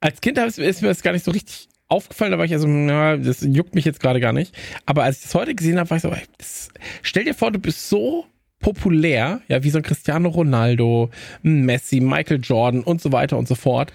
als 0.00 0.20
Kind 0.22 0.38
ist 0.38 0.58
mir 0.80 0.88
das 0.88 1.02
gar 1.02 1.12
nicht 1.12 1.24
so 1.24 1.30
richtig 1.32 1.68
aufgefallen. 1.90 2.32
Da 2.32 2.38
war 2.38 2.44
ich 2.44 2.52
also, 2.52 2.66
na, 2.68 3.16
das 3.16 3.40
juckt 3.42 3.74
mich 3.74 3.84
jetzt 3.84 4.00
gerade 4.00 4.20
gar 4.20 4.32
nicht. 4.32 4.54
Aber 4.86 5.04
als 5.04 5.18
ich 5.18 5.22
das 5.24 5.34
heute 5.34 5.54
gesehen 5.54 5.78
habe, 5.78 5.90
war 5.90 5.96
ich 5.96 6.02
so, 6.02 6.12
das, 6.38 6.68
stell 7.02 7.24
dir 7.24 7.34
vor, 7.34 7.50
du 7.50 7.58
bist 7.58 7.88
so 7.88 8.26
populär, 8.60 9.40
ja, 9.48 9.62
wie 9.62 9.70
so 9.70 9.78
ein 9.78 9.82
Cristiano 9.82 10.28
Ronaldo, 10.28 11.10
Messi, 11.42 12.00
Michael 12.00 12.40
Jordan 12.42 12.82
und 12.82 13.00
so 13.00 13.10
weiter 13.12 13.38
und 13.38 13.48
so 13.48 13.54
fort. 13.54 13.92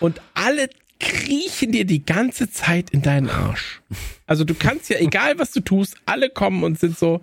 Und 0.00 0.20
alle 0.34 0.68
kriechen 0.98 1.72
dir 1.72 1.84
die 1.84 2.04
ganze 2.04 2.50
Zeit 2.50 2.90
in 2.90 3.02
deinen 3.02 3.28
Arsch. 3.28 3.82
Also 4.26 4.44
du 4.44 4.54
kannst 4.54 4.88
ja, 4.88 4.98
egal 4.98 5.38
was 5.38 5.52
du 5.52 5.60
tust, 5.60 5.96
alle 6.06 6.30
kommen 6.30 6.64
und 6.64 6.80
sind 6.80 6.98
so, 6.98 7.20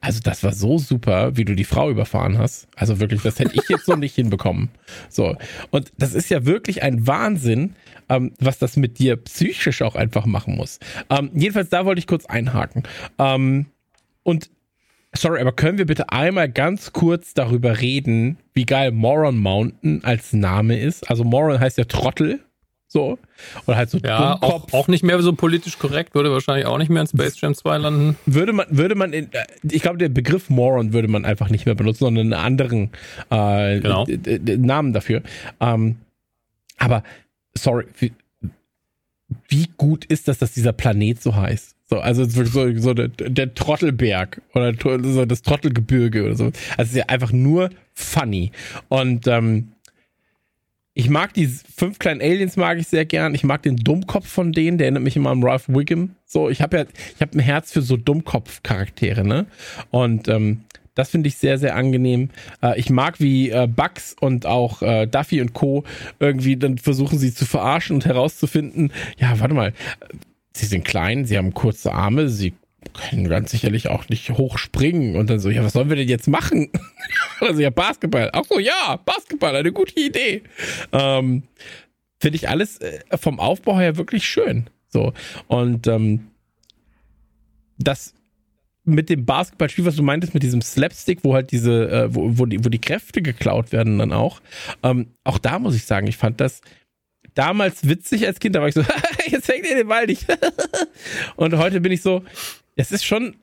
also 0.00 0.20
das 0.22 0.42
war 0.42 0.52
so 0.52 0.78
super, 0.78 1.36
wie 1.36 1.44
du 1.44 1.54
die 1.54 1.64
Frau 1.64 1.90
überfahren 1.90 2.38
hast. 2.38 2.68
Also 2.76 3.00
wirklich, 3.00 3.22
das 3.22 3.38
hätte 3.38 3.54
ich 3.54 3.68
jetzt 3.68 3.86
so 3.86 3.94
nicht 3.94 4.14
hinbekommen. 4.14 4.68
So. 5.08 5.36
Und 5.70 5.92
das 5.96 6.14
ist 6.14 6.28
ja 6.30 6.44
wirklich 6.44 6.82
ein 6.82 7.06
Wahnsinn, 7.06 7.74
ähm, 8.08 8.32
was 8.38 8.58
das 8.58 8.76
mit 8.76 8.98
dir 8.98 9.16
psychisch 9.16 9.82
auch 9.82 9.94
einfach 9.94 10.26
machen 10.26 10.56
muss. 10.56 10.78
Ähm, 11.10 11.30
jedenfalls, 11.34 11.70
da 11.70 11.84
wollte 11.84 11.98
ich 11.98 12.06
kurz 12.06 12.26
einhaken. 12.26 12.82
Ähm, 13.18 13.66
und 14.22 14.50
sorry, 15.14 15.40
aber 15.40 15.52
können 15.52 15.78
wir 15.78 15.86
bitte 15.86 16.10
einmal 16.10 16.48
ganz 16.50 16.92
kurz 16.92 17.34
darüber 17.34 17.80
reden, 17.80 18.38
wie 18.52 18.66
geil 18.66 18.90
Moron 18.90 19.38
Mountain 19.38 20.02
als 20.04 20.32
Name 20.32 20.78
ist? 20.78 21.08
Also 21.10 21.24
Moron 21.24 21.60
heißt 21.60 21.78
ja 21.78 21.84
Trottel. 21.84 22.40
So. 22.94 23.18
Oder 23.66 23.76
halt 23.76 23.90
so 23.90 23.98
ja, 23.98 24.34
auch, 24.34 24.40
Dummkopf. 24.40 24.72
auch 24.72 24.86
nicht 24.86 25.02
mehr 25.02 25.20
so 25.20 25.32
politisch 25.32 25.80
korrekt, 25.80 26.14
würde 26.14 26.30
wahrscheinlich 26.30 26.66
auch 26.66 26.78
nicht 26.78 26.90
mehr 26.90 27.02
in 27.02 27.08
Space 27.08 27.40
Jam 27.40 27.52
2 27.52 27.78
landen. 27.78 28.16
würde 28.24 28.52
man, 28.52 28.66
würde 28.70 28.94
man, 28.94 29.12
in, 29.12 29.32
äh, 29.32 29.44
ich 29.68 29.82
glaube, 29.82 29.98
der 29.98 30.10
Begriff 30.10 30.48
Moron 30.48 30.92
würde 30.92 31.08
man 31.08 31.24
einfach 31.24 31.50
nicht 31.50 31.66
mehr 31.66 31.74
benutzen, 31.74 32.04
sondern 32.04 32.32
einen 32.32 32.44
anderen 32.44 32.90
äh, 33.30 33.80
Genau. 33.80 34.06
Namen 34.58 34.92
dafür. 34.92 35.22
Ähm, 35.58 35.96
aber, 36.78 37.02
sorry, 37.56 37.86
wie, 37.98 38.12
wie 39.48 39.68
gut 39.76 40.04
ist 40.04 40.28
das, 40.28 40.38
dass 40.38 40.52
dieser 40.52 40.72
Planet 40.72 41.22
so 41.22 41.34
heißt? 41.34 41.74
So, 41.86 42.00
also 42.00 42.24
so, 42.24 42.44
so 42.76 42.94
der, 42.94 43.08
der 43.08 43.54
Trottelberg 43.54 44.40
oder 44.54 44.72
so 45.02 45.26
das 45.26 45.42
Trottelgebirge 45.42 46.24
oder 46.24 46.36
so. 46.36 46.44
Also 46.44 46.56
es 46.78 46.88
ist 46.88 46.96
ja 46.96 47.04
einfach 47.06 47.32
nur 47.32 47.70
funny. 47.92 48.52
Und 48.88 49.26
ähm, 49.26 49.72
ich 50.94 51.10
mag 51.10 51.34
die 51.34 51.46
fünf 51.46 51.98
kleinen 51.98 52.22
Aliens 52.22 52.56
mag 52.56 52.78
ich 52.78 52.86
sehr 52.86 53.04
gern. 53.04 53.34
Ich 53.34 53.44
mag 53.44 53.62
den 53.62 53.76
Dummkopf 53.76 54.28
von 54.28 54.52
denen, 54.52 54.78
der 54.78 54.86
erinnert 54.86 55.02
mich 55.02 55.16
immer 55.16 55.30
an 55.30 55.42
Ralph 55.42 55.68
Wiggum. 55.68 56.14
So, 56.24 56.48
ich 56.48 56.62
habe 56.62 56.78
ja, 56.78 56.84
ich 57.14 57.20
habe 57.20 57.36
ein 57.36 57.40
Herz 57.40 57.72
für 57.72 57.82
so 57.82 57.96
Dummkopf-Charaktere, 57.96 59.24
ne? 59.24 59.46
Und 59.90 60.28
ähm, 60.28 60.60
das 60.94 61.10
finde 61.10 61.28
ich 61.28 61.36
sehr, 61.36 61.58
sehr 61.58 61.76
angenehm. 61.76 62.30
Äh, 62.62 62.78
ich 62.78 62.90
mag, 62.90 63.20
wie 63.20 63.50
äh, 63.50 63.66
Bugs 63.66 64.14
und 64.18 64.46
auch 64.46 64.82
äh, 64.82 65.06
Duffy 65.06 65.40
und 65.40 65.52
Co. 65.52 65.84
irgendwie 66.18 66.56
dann 66.56 66.78
versuchen, 66.78 67.18
sie 67.18 67.34
zu 67.34 67.46
verarschen 67.46 67.96
und 67.96 68.06
herauszufinden, 68.06 68.92
ja, 69.18 69.38
warte 69.40 69.54
mal, 69.54 69.72
sie 70.52 70.66
sind 70.66 70.84
klein, 70.84 71.24
sie 71.24 71.36
haben 71.36 71.54
kurze 71.54 71.92
Arme, 71.92 72.28
sie 72.28 72.54
können 72.92 73.28
ganz 73.28 73.50
sicherlich 73.50 73.88
auch 73.88 74.08
nicht 74.08 74.30
hoch 74.30 74.58
springen 74.58 75.16
und 75.16 75.30
dann 75.30 75.40
so, 75.40 75.50
ja, 75.50 75.64
was 75.64 75.72
sollen 75.72 75.88
wir 75.88 75.96
denn 75.96 76.08
jetzt 76.08 76.28
machen? 76.28 76.70
also 77.40 77.60
ja, 77.60 77.70
Basketball. 77.70 78.30
Ach 78.32 78.44
so, 78.48 78.58
ja, 78.58 79.00
Basketball, 79.04 79.56
eine 79.56 79.72
gute 79.72 79.98
Idee. 79.98 80.42
Ähm, 80.92 81.44
Finde 82.20 82.36
ich 82.36 82.48
alles 82.48 82.78
äh, 82.78 83.00
vom 83.16 83.40
Aufbau 83.40 83.78
her 83.78 83.96
wirklich 83.96 84.26
schön. 84.26 84.68
So. 84.88 85.12
Und 85.48 85.86
ähm, 85.86 86.28
das 87.78 88.14
mit 88.84 89.08
dem 89.08 89.24
Basketballspiel, 89.24 89.84
was 89.86 89.96
du 89.96 90.02
meintest, 90.02 90.34
mit 90.34 90.42
diesem 90.42 90.62
Slapstick, 90.62 91.20
wo 91.22 91.34
halt 91.34 91.50
diese, 91.50 91.90
äh, 91.90 92.14
wo, 92.14 92.38
wo, 92.38 92.46
die, 92.46 92.64
wo 92.64 92.68
die 92.68 92.80
Kräfte 92.80 93.22
geklaut 93.22 93.72
werden 93.72 93.98
dann 93.98 94.12
auch. 94.12 94.40
Ähm, 94.82 95.08
auch 95.24 95.38
da 95.38 95.58
muss 95.58 95.74
ich 95.74 95.84
sagen, 95.84 96.06
ich 96.06 96.16
fand 96.16 96.40
das 96.40 96.60
damals 97.34 97.88
witzig 97.88 98.26
als 98.26 98.38
Kind, 98.40 98.54
da 98.54 98.60
war 98.60 98.68
ich 98.68 98.74
so, 98.74 98.84
jetzt 99.26 99.48
hängt 99.48 99.66
ihr 99.66 99.76
den 99.76 99.88
Ball 99.88 100.06
nicht. 100.06 100.26
Und 101.36 101.56
heute 101.56 101.80
bin 101.80 101.92
ich 101.92 102.02
so, 102.02 102.22
es 102.76 102.92
ist 102.92 103.04
schon 103.04 103.36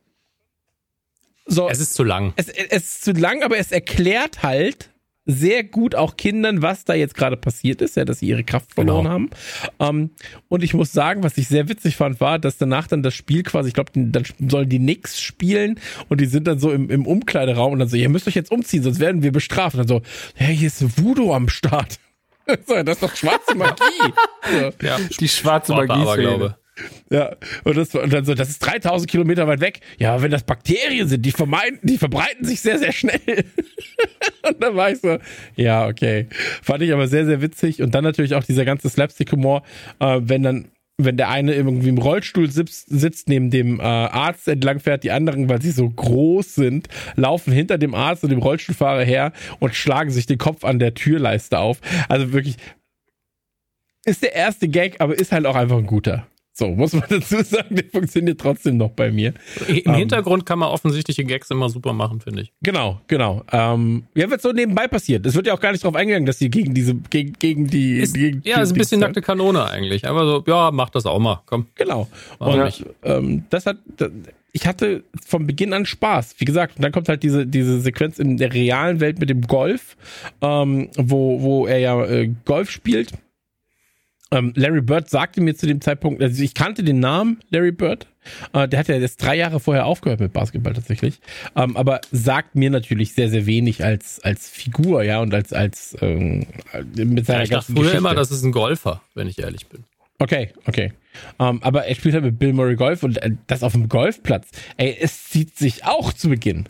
so, 1.48 1.68
Es 1.68 1.80
ist 1.80 1.96
zu 1.96 2.04
lang. 2.04 2.34
es, 2.36 2.48
es 2.48 2.84
ist 2.84 3.04
zu 3.04 3.12
lang, 3.14 3.42
aber 3.44 3.58
es 3.58 3.72
erklärt 3.72 4.44
halt 4.44 4.91
sehr 5.32 5.64
gut 5.64 5.96
auch 5.96 6.18
Kindern, 6.18 6.62
was 6.62 6.86
da 6.86 6.94
jetzt 6.94 7.16
gerade 7.16 7.38
passiert 7.38 7.82
ist, 7.82 7.96
ja, 7.96 8.06
dass 8.06 8.20
sie 8.20 8.28
ihre 8.28 8.44
Kraft 8.44 8.74
verloren 8.74 9.04
Genau. 9.04 9.10
haben. 9.14 9.30
Ähm, 9.80 10.10
und 10.50 10.64
ich 10.64 10.74
muss 10.74 10.92
sagen, 10.92 11.24
was 11.24 11.38
ich 11.38 11.48
sehr 11.48 11.70
witzig 11.70 11.96
fand, 11.96 12.20
war, 12.20 12.40
dass 12.40 12.58
danach 12.58 12.88
dann 12.88 13.04
das 13.04 13.14
Spiel 13.14 13.44
quasi, 13.44 13.70
ich 13.70 13.74
glaube, 13.74 13.92
dann 13.96 14.24
sollen 14.48 14.70
die 14.70 14.80
nix 14.80 15.20
spielen 15.22 15.80
und 16.10 16.22
die 16.22 16.26
sind 16.26 16.48
dann 16.48 16.60
so 16.60 16.72
im, 16.72 16.90
im 16.90 17.06
Umkleideraum 17.08 17.74
und 17.74 17.80
dann 17.80 17.88
so, 17.88 17.98
ihr 17.98 18.10
müsst 18.10 18.28
euch 18.28 18.36
jetzt 18.36 18.52
umziehen, 18.52 18.84
sonst 18.84 19.00
werden 19.00 19.24
wir 19.24 19.32
bestraft. 19.32 19.76
Und 19.76 19.80
dann 19.80 19.88
so, 19.88 20.02
hey, 20.36 20.56
hier 20.56 20.68
ist 20.68 20.98
Voodoo 21.02 21.34
am 21.34 21.50
Start. 21.50 22.00
so, 22.68 22.82
das 22.84 22.96
ist 22.98 23.04
doch 23.04 23.16
schwarze 23.16 23.56
Magie. 23.56 23.82
Ja, 24.82 24.98
Die 25.20 25.28
schwarze 25.28 25.74
Magie, 25.74 26.04
Magie. 26.04 26.22
glaube. 26.22 26.58
Ja, 27.10 27.36
und, 27.64 27.78
das, 27.78 27.94
und 27.94 28.12
dann 28.12 28.26
so, 28.26 28.34
das 28.34 28.50
ist 28.50 28.60
3000 28.60 29.10
Kilometer 29.10 29.48
weit 29.48 29.60
weg. 29.60 29.82
Ja, 29.98 30.22
wenn 30.22 30.32
das 30.32 30.44
Bakterien 30.44 31.08
sind, 31.08 31.26
die 31.26 31.34
die 31.84 31.98
verbreiten 31.98 32.46
sich 32.46 32.62
sehr, 32.62 32.80
sehr 32.80 32.92
schnell. 32.92 33.20
und 34.48 34.62
dann 34.62 34.76
war 34.76 34.92
ich 34.92 35.00
so, 35.00 35.18
ja, 35.56 35.88
okay. 35.88 36.28
Fand 36.62 36.84
ich 36.84 36.94
aber 36.94 37.08
sehr, 37.08 37.26
sehr 37.26 37.42
witzig. 37.42 37.82
Und 37.82 37.94
dann 37.96 38.04
natürlich 38.04 38.36
auch 38.36 38.44
dieser 38.44 38.66
ganze 38.66 38.90
Slapstick-Humor, 38.90 39.64
äh, 40.00 40.20
wenn 40.22 40.44
dann, 40.44 40.66
wenn 40.98 41.18
der 41.18 41.30
eine 41.30 41.54
irgendwie 41.54 41.90
im 41.90 41.98
Rollstuhl 41.98 42.50
sitzt, 42.50 42.88
sitzt 42.90 43.28
neben 43.28 43.50
dem 43.50 43.80
äh, 43.80 43.84
Arzt 43.84 44.48
entlang 44.48 44.80
fährt, 44.80 45.04
die 45.04 45.12
anderen, 45.12 45.50
weil 45.50 45.62
sie 45.62 45.72
so 45.72 45.90
groß 45.90 46.56
sind, 46.56 46.88
laufen 47.16 47.52
hinter 47.52 47.78
dem 47.78 47.96
Arzt 47.96 48.24
und 48.24 48.30
dem 48.30 48.40
Rollstuhlfahrer 48.40 49.04
her 49.04 49.34
und 49.60 49.76
schlagen 49.76 50.12
sich 50.12 50.28
den 50.28 50.38
Kopf 50.38 50.64
an 50.64 50.80
der 50.80 50.94
Türleiste 50.94 51.60
auf. 51.60 51.80
Also 52.08 52.34
wirklich, 52.34 52.58
ist 54.06 54.24
der 54.24 54.34
erste 54.34 54.68
Gag, 54.68 55.00
aber 55.00 55.18
ist 55.18 55.32
halt 55.32 55.46
auch 55.46 55.56
einfach 55.56 55.78
ein 55.78 55.86
guter. 55.86 56.28
So, 56.62 56.68
muss 56.68 56.94
man 56.94 57.06
dazu 57.10 57.42
sagen, 57.42 57.76
der 57.76 57.86
funktioniert 57.86 58.40
trotzdem 58.40 58.78
noch 58.78 58.92
bei 58.92 59.12
mir. 59.12 59.34
Im 59.68 59.82
Ähm. 59.84 59.94
Hintergrund 59.96 60.46
kann 60.46 60.60
man 60.60 60.70
offensichtliche 60.70 61.24
Gags 61.24 61.50
immer 61.50 61.70
super 61.70 61.92
machen, 61.92 62.22
finde 62.22 62.44
ich. 62.44 62.54
Genau, 62.62 63.02
genau. 63.08 63.42
Ähm, 63.52 64.04
ja, 64.14 64.30
wird 64.30 64.44
so 64.44 64.52
nebenbei 64.52 64.88
passiert. 64.88 65.26
Es 65.26 65.34
wird 65.34 65.48
ja 65.48 65.56
auch 65.56 65.60
gar 65.60 65.72
nicht 65.72 65.84
drauf 65.84 65.96
eingegangen, 65.96 66.28
dass 66.28 66.38
die 66.38 66.52
gegen 66.52 66.76
diese, 66.76 66.94
gegen, 66.94 67.34
gegen 67.34 67.66
die, 67.66 67.98
Ist, 67.98 68.14
gegen 68.14 68.44
ja, 68.46 68.62
ist 68.62 68.74
ein 68.74 68.78
bisschen 68.78 69.00
nackte 69.00 69.24
Kanone 69.24 69.66
eigentlich. 69.66 70.08
Aber 70.08 70.24
so, 70.28 70.44
ja, 70.46 70.70
mach 70.72 70.92
das 70.92 71.08
auch 71.08 71.18
mal. 71.18 71.42
Komm. 71.48 71.66
Genau. 71.74 72.08
Warum 72.38 72.60
Und 72.60 72.66
nicht? 72.66 72.86
ähm, 73.02 73.44
das 73.50 73.66
hat, 73.66 73.78
das, 73.98 74.12
ich 74.52 74.68
hatte 74.68 75.04
von 75.26 75.48
Beginn 75.48 75.74
an 75.74 75.88
Spaß. 75.88 76.36
Wie 76.38 76.46
gesagt, 76.46 76.76
und 76.76 76.84
dann 76.84 76.92
kommt 76.92 77.10
halt 77.10 77.24
diese, 77.24 77.48
diese 77.48 77.82
Sequenz 77.82 78.20
in 78.20 78.38
der 78.38 78.54
realen 78.54 79.00
Welt 79.00 79.18
mit 79.20 79.32
dem 79.32 79.42
Golf, 79.48 79.98
ähm, 80.44 80.90
wo, 80.96 81.42
wo 81.42 81.66
er 81.66 81.80
ja 81.80 82.06
äh, 82.06 82.30
Golf 82.46 82.70
spielt. 82.70 83.14
Ähm, 84.34 84.54
Larry 84.56 84.82
Bird 84.82 85.10
sagte 85.10 85.42
mir 85.42 85.56
zu 85.56 85.68
dem 85.68 85.82
Zeitpunkt, 85.82 86.22
also 86.24 86.42
ich 86.42 86.54
kannte 86.54 86.84
den 86.84 87.00
Namen 87.00 87.40
Larry 87.50 87.72
Bird, 87.72 88.08
Äh, 88.54 88.68
der 88.68 88.80
hat 88.80 88.88
ja 88.88 88.96
jetzt 88.96 89.18
drei 89.18 89.36
Jahre 89.36 89.60
vorher 89.60 89.86
aufgehört 89.86 90.20
mit 90.20 90.32
Basketball 90.32 90.74
tatsächlich. 90.74 91.20
Ähm, 91.56 91.76
aber 91.76 92.02
sagt 92.12 92.56
mir 92.56 92.70
natürlich 92.70 93.14
sehr, 93.14 93.30
sehr 93.30 93.46
wenig 93.46 93.84
als, 93.84 94.20
als 94.24 94.48
Figur, 94.50 95.04
ja, 95.04 95.20
und 95.22 95.34
als, 95.34 95.54
als 95.54 95.98
ähm, 96.02 96.46
mit 96.96 97.26
seiner 97.26 97.40
Ja, 97.40 97.44
ich 97.44 97.50
dachte 97.50 97.50
ganzen 97.50 97.76
früher 97.76 97.84
Geschichte. 97.84 97.98
immer, 97.98 98.14
das 98.16 98.32
ist 98.32 98.44
ein 98.44 98.52
Golfer, 98.52 99.02
wenn 99.16 99.28
ich 99.28 99.40
ehrlich 99.40 99.68
bin. 99.68 99.86
Okay, 100.20 100.54
okay. 100.68 100.94
Ähm, 101.40 101.64
aber 101.64 101.86
er 101.86 101.96
spielt 101.96 102.14
halt 102.14 102.24
mit 102.24 102.38
Bill 102.38 102.54
Murray 102.54 102.76
Golf 102.76 103.02
und 103.02 103.18
äh, 103.18 103.32
das 103.48 103.64
auf 103.64 103.72
dem 103.72 103.90
Golfplatz. 103.90 104.50
Ey, 104.78 104.96
es 105.02 105.30
zieht 105.30 105.58
sich 105.58 105.84
auch 105.86 106.14
zu 106.14 106.30
Beginn. 106.30 106.70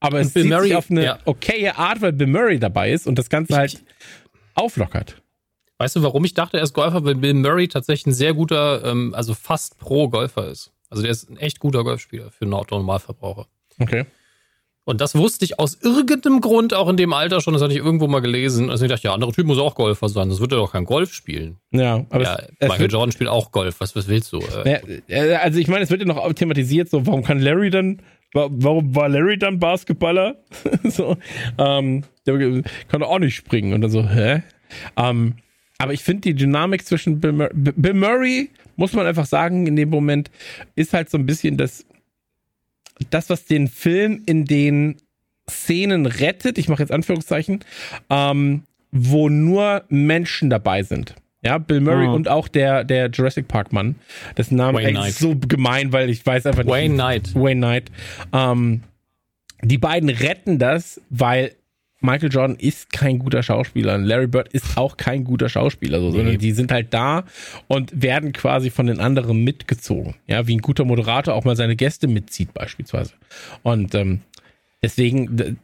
Aber 0.00 0.18
es 0.20 0.28
Und 0.28 0.34
Bill 0.34 0.42
zieht 0.44 0.50
Murray, 0.50 0.68
sich 0.68 0.76
auf 0.76 0.90
eine 0.90 1.04
ja. 1.04 1.18
okaye 1.26 1.76
Art, 1.76 2.00
weil 2.00 2.12
Bill 2.14 2.26
Murray 2.26 2.58
dabei 2.58 2.90
ist 2.90 3.06
und 3.06 3.18
das 3.18 3.28
Ganze 3.28 3.54
halt 3.54 3.82
auflockert. 4.54 5.20
Weißt 5.84 5.96
du, 5.96 6.02
warum 6.02 6.24
ich 6.24 6.32
dachte, 6.32 6.56
er 6.56 6.62
ist 6.62 6.72
Golfer? 6.72 7.04
Weil 7.04 7.14
Bill 7.16 7.34
Murray 7.34 7.68
tatsächlich 7.68 8.06
ein 8.06 8.12
sehr 8.14 8.32
guter, 8.32 8.82
ähm, 8.84 9.12
also 9.14 9.34
fast 9.34 9.78
Pro-Golfer 9.78 10.48
ist. 10.48 10.72
Also 10.88 11.02
der 11.02 11.10
ist 11.12 11.28
ein 11.28 11.36
echt 11.36 11.58
guter 11.60 11.84
Golfspieler 11.84 12.30
für 12.30 12.46
einen 12.46 12.54
Autonormalverbraucher. 12.54 13.46
Okay. 13.78 14.06
Und 14.86 15.00
das 15.00 15.14
wusste 15.14 15.44
ich 15.44 15.58
aus 15.58 15.78
irgendeinem 15.82 16.40
Grund 16.40 16.72
auch 16.74 16.88
in 16.88 16.96
dem 16.96 17.12
Alter 17.12 17.40
schon, 17.40 17.52
das 17.54 17.62
hatte 17.62 17.72
ich 17.74 17.78
irgendwo 17.80 18.06
mal 18.06 18.20
gelesen. 18.20 18.70
Also 18.70 18.84
ich 18.84 18.90
dachte, 18.90 19.04
ja, 19.04 19.14
andere 19.14 19.32
Typ 19.32 19.46
muss 19.46 19.58
auch 19.58 19.74
Golfer 19.74 20.08
sein, 20.08 20.28
sonst 20.30 20.40
wird 20.40 20.52
er 20.52 20.58
doch 20.58 20.72
kein 20.72 20.84
Golf 20.84 21.12
spielen. 21.12 21.56
Ja, 21.70 22.04
aber 22.10 22.22
ja, 22.22 22.34
es, 22.36 22.44
es 22.58 22.68
Michael 22.68 22.80
wird, 22.80 22.92
Jordan 22.92 23.12
spielt 23.12 23.30
auch 23.30 23.50
Golf, 23.52 23.76
was, 23.80 23.94
was 23.94 24.08
willst 24.08 24.32
du? 24.32 24.40
Ja, 24.64 24.78
äh, 25.08 25.34
also 25.36 25.58
ich 25.58 25.68
meine, 25.68 25.84
es 25.84 25.90
wird 25.90 26.00
ja 26.02 26.06
noch 26.06 26.32
thematisiert, 26.34 26.88
so 26.90 27.06
warum 27.06 27.22
kann 27.22 27.40
Larry 27.40 27.70
dann, 27.70 28.02
wa- 28.34 28.48
warum 28.50 28.94
war 28.94 29.08
Larry 29.08 29.38
dann 29.38 29.58
Basketballer? 29.58 30.36
so, 30.84 31.16
ähm, 31.58 32.04
der 32.26 32.62
kann 32.88 33.00
doch 33.00 33.08
auch 33.08 33.18
nicht 33.18 33.34
springen 33.36 33.72
und 33.72 33.80
dann 33.80 33.90
so, 33.90 34.06
hä? 34.06 34.42
Ähm, 34.96 35.34
aber 35.78 35.92
ich 35.92 36.02
finde 36.02 36.22
die 36.22 36.34
Dynamik 36.34 36.84
zwischen 36.86 37.20
Bill 37.20 37.32
Murray, 37.32 37.52
Bill 37.54 37.94
Murray, 37.94 38.50
muss 38.76 38.92
man 38.92 39.06
einfach 39.06 39.26
sagen, 39.26 39.66
in 39.66 39.76
dem 39.76 39.90
Moment, 39.90 40.30
ist 40.76 40.92
halt 40.92 41.10
so 41.10 41.18
ein 41.18 41.26
bisschen 41.26 41.56
das, 41.56 41.84
das, 43.10 43.30
was 43.30 43.44
den 43.44 43.68
Film 43.68 44.22
in 44.26 44.44
den 44.44 44.96
Szenen 45.50 46.06
rettet, 46.06 46.58
ich 46.58 46.68
mache 46.68 46.82
jetzt 46.82 46.92
Anführungszeichen, 46.92 47.60
ähm, 48.10 48.62
wo 48.90 49.28
nur 49.28 49.84
Menschen 49.88 50.48
dabei 50.50 50.82
sind. 50.82 51.14
Ja, 51.42 51.58
Bill 51.58 51.80
Murray 51.80 52.06
Mhm. 52.08 52.14
und 52.14 52.28
auch 52.28 52.48
der, 52.48 52.84
der 52.84 53.10
Jurassic 53.10 53.48
Park 53.48 53.70
Mann. 53.72 53.96
Dessen 54.38 54.56
Name 54.56 54.80
ist 55.06 55.18
so 55.18 55.36
gemein, 55.36 55.92
weil 55.92 56.08
ich 56.08 56.24
weiß 56.24 56.46
einfach 56.46 56.62
nicht. 56.64 56.72
Wayne 56.72 56.94
Knight. 56.94 57.34
Wayne 57.34 57.60
Knight. 57.60 57.90
Ähm, 58.32 58.82
die 59.60 59.76
beiden 59.76 60.08
retten 60.08 60.58
das, 60.58 61.02
weil 61.10 61.52
Michael 62.04 62.30
Jordan 62.30 62.56
ist 62.56 62.92
kein 62.92 63.18
guter 63.18 63.42
Schauspieler. 63.42 63.94
und 63.94 64.04
Larry 64.04 64.26
Bird 64.26 64.48
ist 64.52 64.76
auch 64.76 64.96
kein 64.96 65.24
guter 65.24 65.48
Schauspieler, 65.48 66.00
so, 66.00 66.10
sondern 66.10 66.38
die 66.38 66.52
sind 66.52 66.70
halt 66.70 66.92
da 66.92 67.24
und 67.66 68.02
werden 68.02 68.32
quasi 68.32 68.70
von 68.70 68.86
den 68.86 69.00
anderen 69.00 69.42
mitgezogen. 69.42 70.14
Ja, 70.26 70.46
wie 70.46 70.54
ein 70.56 70.60
guter 70.60 70.84
Moderator 70.84 71.34
auch 71.34 71.44
mal 71.44 71.56
seine 71.56 71.76
Gäste 71.76 72.06
mitzieht, 72.06 72.52
beispielsweise. 72.52 73.14
Und 73.62 73.94
ähm, 73.94 74.20
deswegen, 74.82 75.58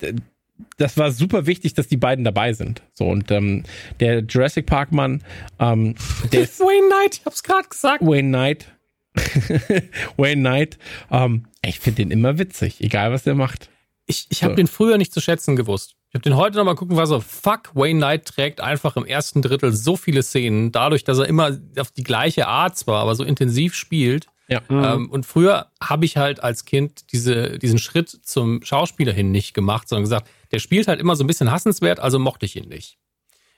das 0.79 0.97
war 0.97 1.11
super 1.13 1.47
wichtig, 1.47 1.75
dass 1.75 1.89
die 1.89 1.97
beiden 1.99 2.25
dabei 2.25 2.55
sind. 2.55 2.83
So, 2.95 3.07
und 3.07 3.31
ähm, 3.31 3.65
der 4.01 4.21
Jurassic 4.21 4.67
Park 4.67 4.93
Mann, 4.93 5.23
ähm, 5.59 5.95
der 6.33 6.43
ist 6.43 6.59
Wayne 6.61 6.87
Knight, 6.89 7.19
ich 7.19 7.27
hab's 7.27 7.43
gerade 7.43 7.69
gesagt. 7.69 8.03
Wayne 8.05 8.29
Knight. 8.29 8.67
Wayne 10.17 10.41
Knight. 10.41 10.79
Ähm, 11.11 11.45
ich 11.63 11.81
finde 11.81 12.03
den 12.03 12.11
immer 12.11 12.39
witzig, 12.39 12.81
egal 12.81 13.13
was 13.13 13.25
der 13.25 13.35
macht. 13.35 13.69
Ich, 14.07 14.27
ich 14.31 14.43
habe 14.43 14.53
So. 14.55 14.57
den 14.57 14.67
früher 14.67 14.99
nicht 14.99 15.13
zu 15.13 15.21
schätzen 15.21 15.57
gewusst. 15.57 15.97
Ich 16.11 16.15
habe 16.15 16.23
den 16.25 16.37
heute 16.37 16.57
nochmal 16.57 16.75
gucken, 16.75 16.97
war 16.97 17.07
so, 17.07 17.21
fuck, 17.21 17.71
Wayne 17.75 18.01
Knight 18.01 18.27
trägt 18.27 18.61
einfach 18.61 18.97
im 18.97 19.05
ersten 19.05 19.43
Drittel 19.43 19.73
so 19.73 19.97
viele 19.97 20.25
Szenen, 20.25 20.73
dadurch, 20.73 21.05
dass 21.05 21.19
er 21.19 21.27
immer 21.27 21.57
auf 21.79 21.93
die 21.93 22.03
gleiche 22.03 22.49
Art 22.49 22.77
zwar, 22.77 23.03
aber 23.03 23.15
so 23.15 23.23
intensiv 23.23 23.77
spielt. 23.77 24.27
Ja. 24.49 24.61
Ähm, 24.69 25.09
und 25.09 25.25
früher 25.25 25.71
habe 25.81 26.05
ich 26.05 26.17
halt 26.17 26.43
als 26.43 26.65
Kind 26.65 27.13
diese, 27.13 27.61
diesen 27.61 27.79
Schritt 27.79 28.09
zum 28.09 28.65
Schauspieler 28.65 29.13
hin 29.13 29.31
nicht 29.31 29.55
gemacht, 29.55 29.89
sondern 29.89 30.03
gesagt, 30.03 30.29
der 30.51 30.59
spielt 30.59 30.89
halt 30.89 30.99
immer 30.99 31.15
so 31.15 31.23
ein 31.23 31.29
bisschen 31.29 31.53
hassenswert, 31.53 32.01
also 32.01 32.19
mochte 32.19 32.45
ich 32.45 32.57
ihn 32.57 32.69
nicht. 32.69 32.99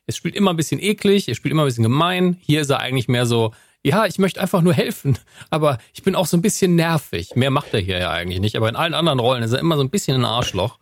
Es 0.05 0.19
spielt 0.19 0.37
immer 0.37 0.51
ein 0.51 0.57
bisschen 0.57 0.79
eklig, 0.83 1.29
er 1.29 1.35
spielt 1.35 1.53
immer 1.53 1.63
ein 1.63 1.69
bisschen 1.69 1.85
gemein. 1.85 2.37
Hier 2.43 2.61
ist 2.61 2.69
er 2.69 2.81
eigentlich 2.81 3.09
mehr 3.09 3.25
so, 3.25 3.55
ja, 3.83 4.05
ich 4.05 4.19
möchte 4.19 4.43
einfach 4.43 4.61
nur 4.61 4.75
helfen, 4.75 5.17
aber 5.51 5.79
ich 5.95 6.03
bin 6.03 6.15
auch 6.15 6.27
so 6.27 6.37
ein 6.37 6.43
bisschen 6.43 6.75
nervig. 6.75 7.35
Mehr 7.35 7.51
macht 7.51 7.73
er 7.73 7.81
hier 7.81 7.99
ja 7.99 8.11
eigentlich 8.11 8.41
nicht, 8.41 8.57
aber 8.57 8.69
in 8.69 8.77
allen 8.77 8.93
anderen 8.93 9.21
Rollen 9.21 9.43
ist 9.43 9.53
er 9.53 9.61
immer 9.61 9.77
so 9.77 9.83
ein 9.83 9.91
bisschen 9.91 10.17
ein 10.17 10.27
Arschloch. 10.27 10.79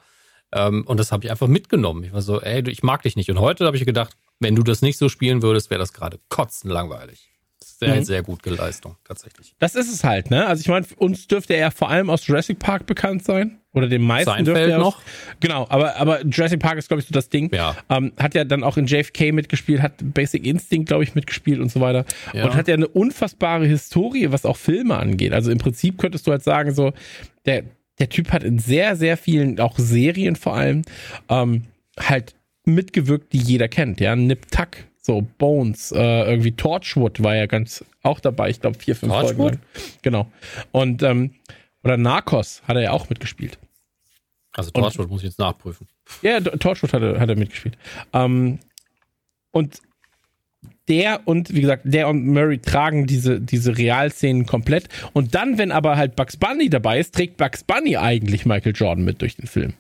Ähm, 0.53 0.85
und 0.87 0.99
das 0.99 1.13
habe 1.13 1.25
ich 1.25 1.31
einfach 1.31 1.47
mitgenommen. 1.49 2.05
Ich 2.05 2.13
war 2.13 2.23
so, 2.23 2.41
ey, 2.41 2.69
ich 2.69 2.83
mag 2.83 3.03
dich 3.03 3.17
nicht. 3.17 3.31
Und 3.31 3.39
heute 3.41 3.65
habe 3.67 3.77
ich 3.77 3.85
gedacht, 3.85 4.17
wenn 4.41 4.55
du 4.57 4.63
das 4.63 4.83
nicht 4.83 4.99
so 4.99 5.09
spielen 5.09 5.43
würdest, 5.43 5.71
wäre 5.71 5.79
das 5.81 5.93
gerade 5.93 6.19
kotzen 6.29 6.71
langweilig. 6.71 7.27
Sehr, 7.63 7.97
Mhm. 7.97 8.05
sehr 8.05 8.23
gute 8.23 8.51
Leistung, 8.51 8.97
tatsächlich. 9.05 9.55
Das 9.59 9.75
ist 9.75 9.91
es 9.93 10.05
halt, 10.05 10.31
ne? 10.31 10.47
Also 10.47 10.61
ich 10.61 10.69
meine, 10.69 10.87
uns 10.97 11.27
dürfte 11.29 11.55
er 11.55 11.71
vor 11.71 11.89
allem 11.91 12.11
aus 12.11 12.27
Jurassic 12.27 12.59
Park 12.59 12.87
bekannt 12.87 13.25
sein. 13.25 13.59
Oder 13.73 13.87
den 13.87 14.03
meisten 14.03 14.31
Seinfeld 14.31 14.47
dürfte 14.57 14.71
er 14.73 14.79
aus, 14.79 14.95
noch? 14.97 15.03
Genau, 15.39 15.67
aber, 15.69 15.97
aber 15.97 16.25
Jurassic 16.27 16.59
Park 16.61 16.77
ist, 16.79 16.89
glaube 16.89 17.01
ich, 17.03 17.07
so 17.07 17.13
das 17.15 17.29
Ding. 17.29 17.55
Ja. 17.55 17.77
Ähm, 17.89 18.13
hat 18.19 18.35
ja 18.35 18.45
dann 18.45 18.65
auch 18.65 18.77
in 18.77 18.87
JFK 18.87 19.33
mitgespielt, 19.33 19.81
hat 19.81 19.93
Basic 20.03 20.45
Instinct, 20.45 20.89
glaube 20.89 21.05
ich, 21.05 21.15
mitgespielt 21.15 21.61
und 21.61 21.71
so 21.71 21.81
weiter. 21.81 22.05
Ja. 22.35 22.45
Und 22.47 22.55
hat 22.55 22.67
ja 22.69 22.75
eine 22.75 22.89
unfassbare 22.89 23.67
Historie, 23.67 24.33
was 24.33 24.45
auch 24.45 24.57
Filme 24.57 24.97
angeht. 24.99 25.33
Also 25.33 25.51
im 25.53 25.59
Prinzip 25.59 25.99
könntest 25.99 26.27
du 26.27 26.33
halt 26.33 26.43
sagen, 26.43 26.75
so, 26.75 26.93
der, 27.47 27.63
der 28.01 28.09
Typ 28.09 28.33
hat 28.33 28.43
in 28.43 28.59
sehr, 28.59 28.97
sehr 28.97 29.17
vielen, 29.17 29.61
auch 29.61 29.79
Serien 29.79 30.35
vor 30.35 30.57
allem, 30.57 30.83
ähm, 31.29 31.67
halt 31.99 32.35
mitgewirkt, 32.65 33.33
die 33.33 33.39
jeder 33.39 33.69
kennt, 33.69 34.01
ja. 34.01 34.17
Nip 34.17 34.51
Tuck, 34.51 34.79
so 35.01 35.27
Bones, 35.39 35.93
äh, 35.93 36.25
irgendwie 36.25 36.53
Torchwood 36.53 37.23
war 37.23 37.37
ja 37.37 37.47
ganz 37.47 37.85
auch 38.03 38.21
dabei, 38.21 38.51
ich 38.51 38.61
glaube 38.61 38.79
vier, 38.79 38.97
fünf 38.97 39.13
Folgen 39.13 39.37
Torchwood? 39.37 39.53
lang. 39.53 39.63
Genau. 40.03 40.33
Und, 40.73 41.03
ähm, 41.03 41.35
oder 41.83 41.97
Narcos 41.97 42.63
hat 42.67 42.77
er 42.77 42.83
ja 42.83 42.91
auch 42.93 43.09
mitgespielt. 43.09 43.59
Also 44.53 44.71
Torchwood 44.71 45.09
muss 45.09 45.21
ich 45.21 45.29
jetzt 45.29 45.39
nachprüfen. 45.39 45.87
Ja, 46.23 46.41
Torchwood 46.41 46.93
hat 46.93 47.03
er, 47.03 47.21
hat 47.21 47.29
er 47.29 47.37
mitgespielt. 47.37 47.77
Ähm, 48.13 48.59
und 49.53 49.81
der 50.91 51.21
und, 51.27 51.55
wie 51.55 51.61
gesagt, 51.61 51.85
der 51.87 52.09
und 52.09 52.27
Murray 52.27 52.59
tragen 52.59 53.07
diese, 53.07 53.41
diese 53.41 53.79
Realszenen 53.79 54.45
komplett. 54.45 54.89
Und 55.13 55.35
dann, 55.35 55.57
wenn 55.57 55.71
aber 55.71 55.97
halt 55.97 56.17
Bugs 56.17 56.37
Bunny 56.37 56.69
dabei 56.69 56.99
ist, 56.99 57.15
trägt 57.15 57.37
Bugs 57.37 57.65
Bunny 57.65 57.97
eigentlich 57.97 58.45
Michael 58.45 58.75
Jordan 58.75 59.05
mit 59.05 59.23
durch 59.23 59.37
den 59.37 59.47
Film. 59.47 59.75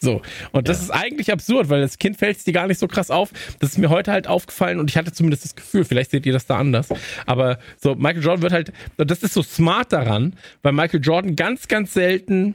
So. 0.00 0.22
Und 0.52 0.68
das 0.68 0.82
ist 0.82 0.90
eigentlich 0.90 1.30
absurd, 1.32 1.68
weil 1.68 1.80
das 1.80 1.98
Kind 1.98 2.16
fällt 2.16 2.38
es 2.38 2.44
dir 2.44 2.52
gar 2.52 2.66
nicht 2.66 2.78
so 2.78 2.88
krass 2.88 3.10
auf. 3.10 3.30
Das 3.60 3.70
ist 3.70 3.78
mir 3.78 3.90
heute 3.90 4.12
halt 4.12 4.26
aufgefallen 4.26 4.80
und 4.80 4.90
ich 4.90 4.96
hatte 4.96 5.12
zumindest 5.12 5.44
das 5.44 5.54
Gefühl, 5.54 5.84
vielleicht 5.84 6.10
seht 6.10 6.26
ihr 6.26 6.32
das 6.32 6.46
da 6.46 6.58
anders. 6.58 6.88
Aber 7.26 7.58
so, 7.78 7.94
Michael 7.94 8.22
Jordan 8.22 8.42
wird 8.42 8.52
halt, 8.52 8.72
das 8.96 9.22
ist 9.22 9.34
so 9.34 9.42
smart 9.42 9.92
daran, 9.92 10.34
weil 10.62 10.72
Michael 10.72 11.00
Jordan 11.02 11.36
ganz, 11.36 11.68
ganz 11.68 11.94
selten 11.94 12.54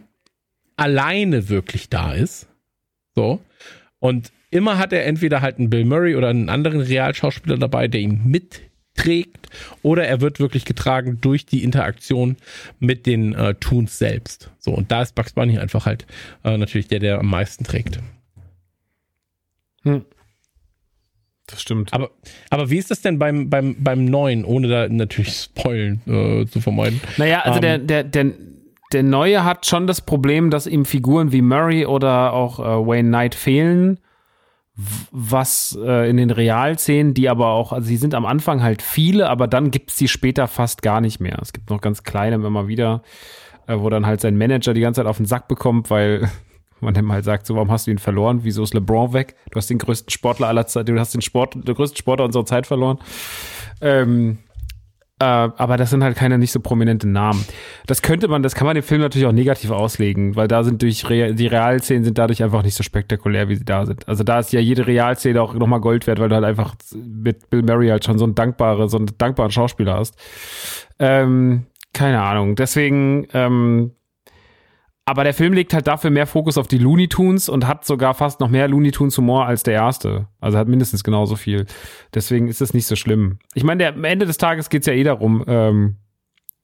alleine 0.78 1.50
wirklich 1.50 1.90
da 1.90 2.14
ist. 2.14 2.48
So. 3.16 3.40
Und 4.00 4.32
immer 4.52 4.78
hat 4.78 4.94
er 4.94 5.06
entweder 5.06 5.42
halt 5.42 5.58
einen 5.58 5.70
Bill 5.70 5.86
Murray 5.86 6.16
oder 6.16 6.30
einen 6.30 6.50
anderen 6.50 6.82
Realschauspieler 6.82 7.58
dabei, 7.58 7.88
der 7.88 8.02
ihn 8.02 8.22
mitträgt, 8.26 9.50
oder 9.82 10.06
er 10.06 10.22
wird 10.22 10.40
wirklich 10.40 10.66
getragen 10.66 11.20
durch 11.22 11.46
die 11.46 11.64
Interaktion 11.64 12.38
mit 12.80 13.06
den 13.06 13.34
äh, 13.34 13.56
Toons 13.56 13.98
selbst. 13.98 14.52
So, 14.60 14.72
und 14.72 14.92
da 14.92 15.02
ist 15.02 15.16
Bugs 15.16 15.34
Bunny 15.34 15.58
einfach 15.58 15.86
halt 15.86 16.06
äh, 16.44 16.58
natürlich 16.58 16.88
der, 16.88 17.00
der 17.00 17.20
am 17.20 17.28
meisten 17.28 17.64
trägt. 17.64 18.00
Das 21.48 21.62
stimmt. 21.62 21.94
Aber, 21.94 22.12
aber 22.50 22.70
wie 22.70 22.78
ist 22.78 22.92
das 22.92 23.02
denn 23.02 23.18
beim, 23.18 23.50
beim, 23.50 23.76
beim 23.80 24.06
neuen, 24.06 24.46
ohne 24.46 24.68
da 24.68 24.88
natürlich 24.88 25.34
Spoilen 25.34 26.02
äh, 26.06 26.46
zu 26.46 26.62
vermeiden? 26.62 27.02
Naja, 27.18 27.42
also 27.42 27.60
Ähm, 27.60 27.88
der, 27.88 28.04
der, 28.04 28.04
der, 28.04 28.34
der 28.92 29.04
Neue 29.04 29.44
hat 29.44 29.66
schon 29.66 29.88
das 29.88 30.02
Problem, 30.02 30.52
dass 30.52 30.68
ihm 30.68 30.86
Figuren 30.86 31.32
wie 31.32 31.42
Murray 31.42 31.86
oder 31.86 32.34
auch 32.34 32.60
äh, 32.60 32.64
Wayne 32.64 33.10
Knight 33.10 33.36
fehlen, 33.36 34.00
was 35.12 35.78
äh, 35.82 36.10
in 36.10 36.18
den 36.18 36.30
Realszenen, 36.30 37.14
die 37.14 37.30
aber 37.30 37.48
auch, 37.48 37.74
also 37.74 37.88
sie 37.88 37.98
sind 37.98 38.14
am 38.14 38.26
Anfang 38.26 38.64
halt 38.64 38.82
viele, 38.82 39.30
aber 39.30 39.48
dann 39.48 39.72
gibt's 39.72 39.98
die 39.98 40.08
später 40.08 40.48
fast 40.48 40.82
gar 40.82 41.02
nicht 41.02 41.20
mehr. 41.20 41.38
Es 41.42 41.54
gibt 41.54 41.70
noch 41.70 41.82
ganz 41.82 42.04
kleine 42.04 42.36
immer 42.36 42.68
wieder, 42.68 43.02
äh, 43.68 43.76
wo 43.78 43.90
dann 43.90 44.06
halt 44.06 44.22
sein 44.22 44.38
Manager 44.38 44.74
die 44.74 44.82
ganze 44.82 45.02
Zeit 45.02 45.08
auf 45.08 45.18
den 45.18 45.26
Sack 45.26 45.48
bekommt, 45.48 45.90
weil 45.90 46.30
man 46.80 46.96
ihm 46.96 47.12
halt 47.12 47.26
sagt, 47.26 47.46
so, 47.46 47.56
warum 47.56 47.72
hast 47.72 47.88
du 47.88 47.92
ihn 47.92 47.98
verloren? 47.98 48.40
Wieso 48.44 48.64
ist 48.64 48.74
LeBron 48.74 49.12
weg? 49.12 49.36
Du 49.52 49.58
hast 49.58 49.70
den 49.70 49.80
größten 49.80 50.12
Sportler 50.12 50.48
aller 50.48 50.66
Zeit, 50.66 50.88
du 50.88 50.98
hast 50.98 51.14
den 51.14 51.22
Sport, 51.22 51.56
den 51.56 51.76
größten 51.76 51.98
Sportler 51.98 52.26
unserer 52.26 52.46
Zeit 52.46 52.66
verloren. 52.66 53.00
Ähm, 53.82 54.38
äh, 55.20 55.26
aber 55.26 55.76
das 55.78 55.90
sind 55.90 56.04
halt 56.04 56.16
keine 56.16 56.38
nicht 56.38 56.52
so 56.52 56.60
prominente 56.62 57.08
Namen. 57.08 57.44
Das 57.88 58.02
könnte 58.02 58.28
man, 58.28 58.42
das 58.42 58.56
kann 58.56 58.66
man 58.66 58.76
dem 58.76 58.84
Film 58.84 59.02
natürlich 59.02 59.28
auch 59.28 59.34
negativ 59.34 59.72
auslegen, 59.72 60.36
weil 60.36 60.48
da 60.48 60.64
sind 60.64 60.82
durch 60.82 61.10
Re 61.10 61.34
die 61.34 61.48
Realszenen 61.48 62.04
sind 62.04 62.18
dadurch 62.18 62.42
einfach 62.42 62.64
nicht 62.64 62.76
so 62.76 62.84
spektakulär, 62.84 63.50
wie 63.50 63.56
sie 63.56 63.66
da 63.66 63.86
sind. 63.86 64.08
Also 64.08 64.24
da 64.24 64.40
ist 64.40 64.54
ja 64.54 64.62
jede 64.62 64.88
Realszene 64.88 65.42
auch 65.42 65.54
nochmal 65.54 65.82
Gold 65.82 66.08
wert, 66.08 66.20
weil 66.20 66.30
du 66.30 66.36
halt 66.36 66.46
einfach 66.46 66.76
mit 66.96 67.50
Bill 67.50 67.64
Murray 67.64 67.90
halt 67.90 68.06
schon 68.06 68.18
so 68.18 68.24
einen 68.24 68.36
dankbare, 68.36 68.88
so 68.88 68.98
einen 68.98 69.12
dankbaren 69.18 69.52
Schauspieler 69.52 69.96
hast. 69.96 70.16
Ähm, 71.00 71.66
keine 71.94 72.22
Ahnung. 72.22 72.56
Deswegen, 72.56 73.28
ähm, 73.34 73.92
aber 75.10 75.24
der 75.24 75.34
Film 75.34 75.54
legt 75.54 75.74
halt 75.74 75.88
dafür 75.88 76.12
mehr 76.12 76.28
Fokus 76.28 76.56
auf 76.56 76.68
die 76.68 76.78
Looney 76.78 77.08
Tunes 77.08 77.50
und 77.50 77.66
hat 77.66 77.84
sogar 77.84 78.14
fast 78.14 78.40
noch 78.42 78.48
mehr 78.48 78.68
Looney 78.68 78.92
Tunes 78.92 79.18
Humor 79.18 79.48
als 79.48 79.64
der 79.64 79.74
erste. 79.74 80.28
Also 80.40 80.60
hat 80.60 80.68
mindestens 80.68 81.04
genauso 81.04 81.36
viel. 81.36 81.66
Deswegen 82.14 82.48
ist 82.48 82.62
es 82.62 82.76
nicht 82.76 82.86
so 82.86 82.96
schlimm. 82.96 83.40
Ich 83.56 83.64
meine, 83.64 83.88
am 83.88 84.04
Ende 84.04 84.28
des 84.28 84.38
Tages 84.38 84.70
geht's 84.70 84.86
ja 84.86 84.94
eh 84.94 85.04
darum, 85.04 85.44
ähm, 85.48 85.96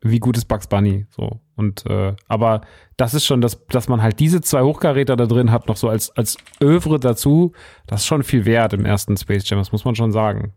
wie 0.01 0.19
gut 0.19 0.37
ist 0.37 0.45
Bugs 0.45 0.67
Bunny? 0.67 1.07
So. 1.09 1.39
Und 1.55 1.87
äh, 1.87 2.13
aber 2.27 2.61
das 2.97 3.15
ist 3.15 3.25
schon, 3.25 3.41
dass, 3.41 3.65
dass 3.65 3.87
man 3.87 4.03
halt 4.03 4.19
diese 4.19 4.41
zwei 4.41 4.61
Hochkaräter 4.61 5.15
da 5.15 5.25
drin 5.25 5.49
hat, 5.51 5.67
noch 5.67 5.77
so 5.77 5.89
als, 5.89 6.11
als 6.11 6.37
Övre 6.61 6.99
dazu, 6.99 7.51
das 7.87 8.01
ist 8.01 8.05
schon 8.05 8.21
viel 8.21 8.45
wert 8.45 8.73
im 8.73 8.85
ersten 8.85 9.17
Space 9.17 9.49
Jam, 9.49 9.57
das 9.57 9.71
muss 9.71 9.85
man 9.85 9.95
schon 9.95 10.11
sagen. 10.11 10.53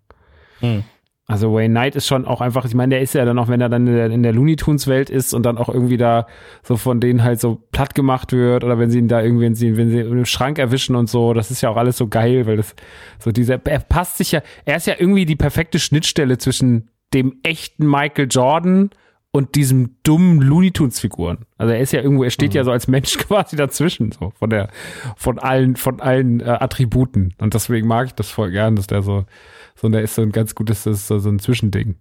Hm. 0.61 0.85
Also 1.31 1.53
Wayne 1.53 1.75
Knight 1.75 1.95
ist 1.95 2.07
schon 2.07 2.25
auch 2.25 2.41
einfach, 2.41 2.65
ich 2.65 2.75
meine, 2.75 2.95
der 2.95 3.03
ist 3.03 3.13
ja 3.13 3.27
dann 3.27 3.39
auch, 3.39 3.49
wenn 3.49 3.61
er 3.61 3.69
dann 3.69 3.87
in 3.87 3.95
der, 3.95 4.07
in 4.07 4.23
der 4.23 4.33
Looney 4.33 4.57
Tunes 4.57 4.87
Welt 4.87 5.11
ist 5.11 5.35
und 5.35 5.45
dann 5.45 5.59
auch 5.59 5.69
irgendwie 5.69 5.99
da 5.99 6.27
so 6.63 6.79
von 6.79 7.01
denen 7.01 7.23
halt 7.23 7.39
so 7.39 7.63
platt 7.71 7.95
gemacht 7.95 8.33
wird 8.33 8.65
oder 8.65 8.79
wenn 8.79 8.91
sie 8.91 8.99
ihn 8.99 9.09
da 9.09 9.21
irgendwie, 9.21 9.45
wenn 9.45 9.55
sie, 9.55 9.77
wenn 9.77 9.91
sie 9.91 9.99
im 9.99 10.25
Schrank 10.25 10.59
erwischen 10.59 10.97
und 10.97 11.11
so, 11.11 11.35
das 11.35 11.51
ist 11.51 11.61
ja 11.61 11.69
auch 11.69 11.77
alles 11.77 11.99
so 11.99 12.09
geil, 12.09 12.47
weil 12.47 12.57
das 12.57 12.75
so 13.19 13.31
dieser, 13.31 13.61
er 13.67 13.81
passt 13.81 14.17
sich 14.17 14.33
ja, 14.33 14.41
er 14.65 14.77
ist 14.77 14.87
ja 14.87 14.95
irgendwie 14.99 15.27
die 15.27 15.37
perfekte 15.37 15.79
Schnittstelle 15.79 16.39
zwischen 16.39 16.89
dem 17.13 17.37
echten 17.43 17.87
Michael 17.87 18.29
Jordan 18.31 18.89
und 19.31 19.55
diesem 19.55 19.97
dummen 20.03 20.41
Looney 20.41 20.73
Tunes 20.73 21.01
Figuren. 21.01 21.45
Also 21.59 21.73
er 21.73 21.81
ist 21.81 21.93
ja 21.93 22.01
irgendwo, 22.01 22.25
er 22.25 22.31
steht 22.31 22.55
ja 22.55 22.65
so 22.65 22.71
als 22.71 22.89
Mensch 22.89 23.19
quasi 23.19 23.57
dazwischen, 23.57 24.13
so 24.13 24.33
von 24.39 24.51
der, 24.51 24.71
von 25.17 25.39
allen, 25.39 25.77
von 25.77 26.01
allen 26.01 26.41
äh, 26.41 26.45
Attributen. 26.45 27.35
Und 27.39 27.55
deswegen 27.55 27.87
mag 27.87 28.07
ich 28.07 28.15
das 28.15 28.31
voll 28.31 28.51
gern, 28.51 28.77
dass 28.77 28.87
der 28.87 29.03
so, 29.03 29.27
so, 29.75 29.89
der 29.89 30.03
ist 30.03 30.15
so 30.15 30.23
ein 30.23 30.33
ganz 30.33 30.55
gutes, 30.55 30.85
das 30.85 30.99
ist 30.99 31.07
so 31.09 31.19
so 31.19 31.29
ein 31.29 31.39
Zwischending. 31.39 31.97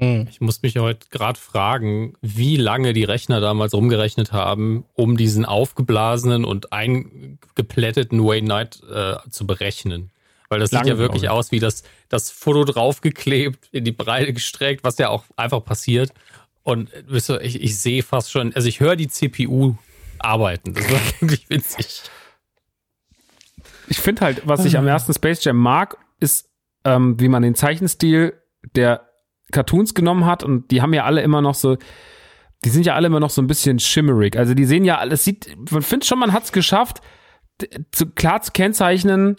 Hm. 0.00 0.28
Ich 0.30 0.40
muss 0.40 0.62
mich 0.62 0.78
heute 0.78 1.08
gerade 1.10 1.38
fragen, 1.38 2.14
wie 2.22 2.56
lange 2.56 2.92
die 2.92 3.02
Rechner 3.02 3.40
damals 3.40 3.74
rumgerechnet 3.74 4.32
haben, 4.32 4.84
um 4.94 5.16
diesen 5.16 5.44
aufgeblasenen 5.44 6.44
und 6.44 6.72
eingeplätteten 6.72 8.22
Wayne 8.24 8.46
Knight 8.46 8.80
äh, 8.88 9.16
zu 9.28 9.44
berechnen. 9.44 10.10
Weil 10.48 10.60
das 10.60 10.72
Lange, 10.72 10.84
sieht 10.84 10.94
ja 10.94 10.98
wirklich 10.98 11.24
ich. 11.24 11.28
aus 11.28 11.52
wie 11.52 11.58
das, 11.58 11.82
das 12.08 12.30
Foto 12.30 12.64
draufgeklebt, 12.64 13.68
in 13.70 13.84
die 13.84 13.92
Breite 13.92 14.32
gestreckt, 14.32 14.82
was 14.84 14.98
ja 14.98 15.08
auch 15.10 15.24
einfach 15.36 15.64
passiert. 15.64 16.12
Und 16.62 16.92
äh, 16.92 17.02
wisst 17.06 17.30
ihr, 17.30 17.40
ich, 17.42 17.62
ich 17.62 17.78
sehe 17.78 18.02
fast 18.02 18.30
schon, 18.30 18.54
also 18.54 18.68
ich 18.68 18.80
höre 18.80 18.96
die 18.96 19.08
CPU 19.08 19.76
arbeiten. 20.18 20.74
Das 20.74 20.90
war 20.90 21.00
wirklich 21.20 21.48
witzig. 21.50 22.02
Ich 23.88 23.98
finde 23.98 24.22
halt, 24.22 24.42
was 24.46 24.64
ich 24.64 24.76
am 24.76 24.86
ersten 24.86 25.14
Space 25.14 25.42
Jam 25.44 25.56
mag, 25.56 25.96
ist, 26.20 26.50
ähm, 26.84 27.18
wie 27.20 27.28
man 27.28 27.42
den 27.42 27.54
Zeichenstil 27.54 28.34
der 28.74 29.08
Cartoons 29.50 29.94
genommen 29.94 30.26
hat 30.26 30.44
und 30.44 30.70
die 30.70 30.82
haben 30.82 30.92
ja 30.92 31.04
alle 31.04 31.22
immer 31.22 31.40
noch 31.40 31.54
so, 31.54 31.78
die 32.64 32.68
sind 32.68 32.84
ja 32.84 32.94
alle 32.94 33.06
immer 33.06 33.20
noch 33.20 33.30
so 33.30 33.40
ein 33.40 33.46
bisschen 33.46 33.78
shimmerig. 33.78 34.36
Also 34.36 34.54
die 34.54 34.64
sehen 34.64 34.84
ja 34.84 34.98
alles, 34.98 35.24
sieht, 35.24 35.56
man 35.70 35.82
findet 35.82 36.06
schon, 36.06 36.18
man 36.18 36.32
hat 36.32 36.44
es 36.44 36.52
geschafft, 36.52 37.00
zu, 37.92 38.10
klar 38.10 38.42
zu 38.42 38.52
kennzeichnen, 38.52 39.36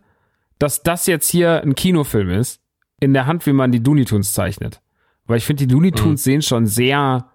dass 0.59 0.83
das 0.83 1.07
jetzt 1.07 1.29
hier 1.29 1.61
ein 1.61 1.73
Kinofilm 1.73 2.29
ist, 2.29 2.61
in 2.99 3.13
der 3.13 3.25
Hand, 3.25 3.45
wie 3.45 3.53
man 3.53 3.71
die 3.71 3.79
Looney 3.79 4.05
Tunes 4.05 4.33
zeichnet. 4.33 4.81
Weil 5.25 5.37
ich 5.37 5.45
finde, 5.45 5.65
die 5.65 5.73
Looney 5.73 5.91
Tunes 5.91 6.23
sehen 6.23 6.41
schon 6.41 6.65
sehr, 6.65 7.29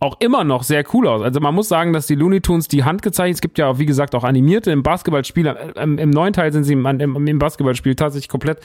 auch 0.00 0.20
immer 0.20 0.42
noch 0.42 0.62
sehr 0.62 0.84
cool 0.92 1.06
aus. 1.06 1.22
Also 1.22 1.38
man 1.40 1.54
muss 1.54 1.68
sagen, 1.68 1.92
dass 1.92 2.06
die 2.06 2.14
Looney 2.14 2.40
Tunes 2.40 2.66
die 2.66 2.84
Hand 2.84 3.02
gezeichnet, 3.02 3.36
es 3.36 3.40
gibt 3.40 3.58
ja 3.58 3.68
auch, 3.68 3.78
wie 3.78 3.86
gesagt, 3.86 4.14
auch 4.14 4.24
animierte 4.24 4.70
im 4.70 4.82
Basketballspiel, 4.82 5.46
äh, 5.46 5.82
im, 5.82 5.98
im 5.98 6.10
neuen 6.10 6.32
Teil 6.32 6.52
sind 6.52 6.64
sie 6.64 6.72
im, 6.72 6.84
im, 6.84 7.26
im 7.26 7.38
Basketballspiel 7.38 7.94
tatsächlich 7.94 8.28
komplett 8.28 8.60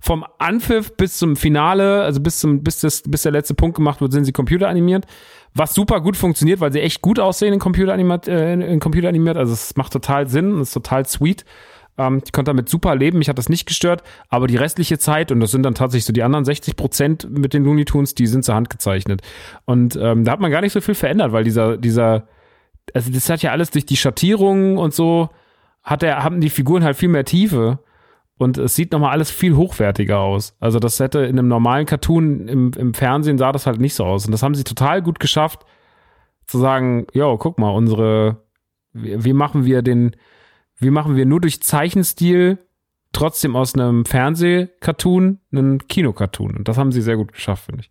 vom 0.00 0.24
Anpfiff 0.38 0.96
bis 0.96 1.18
zum 1.18 1.36
Finale, 1.36 2.02
also 2.02 2.20
bis 2.20 2.40
zum, 2.40 2.62
bis 2.62 2.80
das, 2.80 3.02
bis 3.02 3.22
der 3.22 3.32
letzte 3.32 3.54
Punkt 3.54 3.76
gemacht 3.76 4.00
wird, 4.00 4.12
sind 4.12 4.24
sie 4.24 4.32
computeranimiert. 4.32 5.06
Was 5.54 5.72
super 5.72 6.00
gut 6.00 6.16
funktioniert, 6.16 6.60
weil 6.60 6.72
sie 6.72 6.80
echt 6.80 7.00
gut 7.00 7.18
aussehen 7.18 7.54
in 7.54 7.60
computeranimiert, 7.60 8.28
äh, 8.28 8.52
in, 8.52 8.60
in 8.60 8.80
computeranimiert. 8.80 9.36
Also 9.36 9.52
es 9.52 9.76
macht 9.76 9.92
total 9.92 10.26
Sinn 10.28 10.54
und 10.54 10.62
ist 10.62 10.72
total 10.72 11.06
sweet. 11.06 11.44
Ähm, 11.98 12.22
ich 12.24 12.32
konnte 12.32 12.50
damit 12.50 12.68
super 12.68 12.94
leben, 12.94 13.18
mich 13.18 13.28
hat 13.28 13.38
das 13.38 13.48
nicht 13.48 13.66
gestört, 13.66 14.02
aber 14.28 14.46
die 14.46 14.56
restliche 14.56 14.98
Zeit, 14.98 15.32
und 15.32 15.40
das 15.40 15.50
sind 15.50 15.62
dann 15.62 15.74
tatsächlich 15.74 16.04
so 16.04 16.12
die 16.12 16.22
anderen 16.22 16.44
60 16.44 16.76
Prozent 16.76 17.28
mit 17.30 17.54
den 17.54 17.64
Looney 17.64 17.84
Tunes, 17.84 18.14
die 18.14 18.26
sind 18.26 18.44
zur 18.44 18.54
Hand 18.54 18.70
gezeichnet. 18.70 19.22
Und 19.64 19.96
ähm, 20.00 20.24
da 20.24 20.32
hat 20.32 20.40
man 20.40 20.50
gar 20.50 20.60
nicht 20.60 20.72
so 20.72 20.80
viel 20.80 20.94
verändert, 20.94 21.32
weil 21.32 21.44
dieser, 21.44 21.76
dieser, 21.76 22.28
also 22.94 23.10
das 23.10 23.28
hat 23.28 23.42
ja 23.42 23.52
alles 23.52 23.70
durch 23.70 23.86
die 23.86 23.96
Schattierungen 23.96 24.78
und 24.78 24.94
so, 24.94 25.30
hat 25.82 26.02
er, 26.02 26.22
haben 26.22 26.40
die 26.40 26.50
Figuren 26.50 26.84
halt 26.84 26.96
viel 26.96 27.08
mehr 27.08 27.24
Tiefe. 27.24 27.78
Und 28.38 28.58
es 28.58 28.74
sieht 28.74 28.92
nochmal 28.92 29.12
alles 29.12 29.30
viel 29.30 29.56
hochwertiger 29.56 30.18
aus. 30.18 30.54
Also 30.60 30.78
das 30.78 31.00
hätte 31.00 31.20
in 31.20 31.38
einem 31.38 31.48
normalen 31.48 31.86
Cartoon 31.86 32.48
im, 32.48 32.70
im 32.76 32.92
Fernsehen 32.92 33.38
sah 33.38 33.50
das 33.50 33.66
halt 33.66 33.80
nicht 33.80 33.94
so 33.94 34.04
aus. 34.04 34.26
Und 34.26 34.32
das 34.32 34.42
haben 34.42 34.54
sie 34.54 34.64
total 34.64 35.00
gut 35.00 35.20
geschafft, 35.20 35.64
zu 36.46 36.58
sagen, 36.58 37.06
jo, 37.14 37.38
guck 37.38 37.58
mal, 37.58 37.70
unsere, 37.70 38.42
wie, 38.92 39.24
wie 39.24 39.32
machen 39.32 39.64
wir 39.64 39.80
den, 39.80 40.16
wie 40.78 40.90
machen 40.90 41.16
wir 41.16 41.26
nur 41.26 41.40
durch 41.40 41.62
Zeichenstil 41.62 42.58
trotzdem 43.12 43.56
aus 43.56 43.74
einem 43.74 44.04
Fernsehcartoon 44.04 45.38
einen 45.52 45.78
Kinocartoon. 45.88 46.56
Und 46.56 46.68
das 46.68 46.76
haben 46.76 46.92
sie 46.92 47.00
sehr 47.00 47.16
gut 47.16 47.32
geschafft, 47.32 47.64
finde 47.66 47.82
ich. 47.82 47.90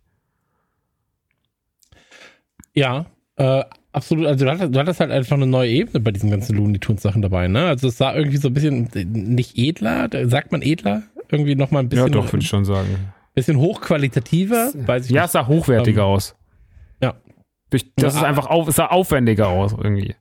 Ja, 2.74 3.06
äh, 3.36 3.64
absolut. 3.92 4.26
Also 4.26 4.44
du 4.44 4.50
hattest, 4.50 4.74
du 4.74 4.78
hattest 4.78 5.00
halt 5.00 5.10
einfach 5.10 5.36
eine 5.36 5.46
neue 5.46 5.70
Ebene 5.70 6.00
bei 6.00 6.10
diesen 6.12 6.30
ganzen 6.30 6.56
Looney 6.56 6.78
Tunes 6.78 7.02
Sachen 7.02 7.22
dabei, 7.22 7.48
ne? 7.48 7.66
Also 7.66 7.88
es 7.88 7.96
sah 7.98 8.14
irgendwie 8.14 8.36
so 8.36 8.48
ein 8.48 8.54
bisschen 8.54 8.88
nicht 8.94 9.56
edler, 9.56 10.08
sagt 10.28 10.52
man 10.52 10.62
edler? 10.62 11.02
Irgendwie 11.30 11.54
nochmal 11.56 11.82
ein 11.82 11.88
bisschen, 11.88 12.06
ja, 12.06 12.12
doch, 12.12 12.32
würde 12.32 12.42
ich 12.42 12.48
schon 12.48 12.64
sagen. 12.64 13.12
bisschen 13.34 13.56
hochqualitativer, 13.56 14.72
weiß 14.74 15.06
ich 15.06 15.10
Ja, 15.10 15.22
nicht. 15.22 15.26
es 15.26 15.32
sah 15.32 15.46
hochwertiger 15.46 16.02
Ähm, 16.02 16.08
aus. 16.08 16.36
Ja. 17.02 17.14
Durch, 17.70 17.92
das 17.96 18.14
Ja, 18.14 18.20
ist 18.20 18.26
einfach 18.26 18.46
auf, 18.46 18.68
es 18.68 18.76
sah 18.76 18.86
aufwendiger 18.86 19.48
aus 19.48 19.72
irgendwie. 19.72 20.14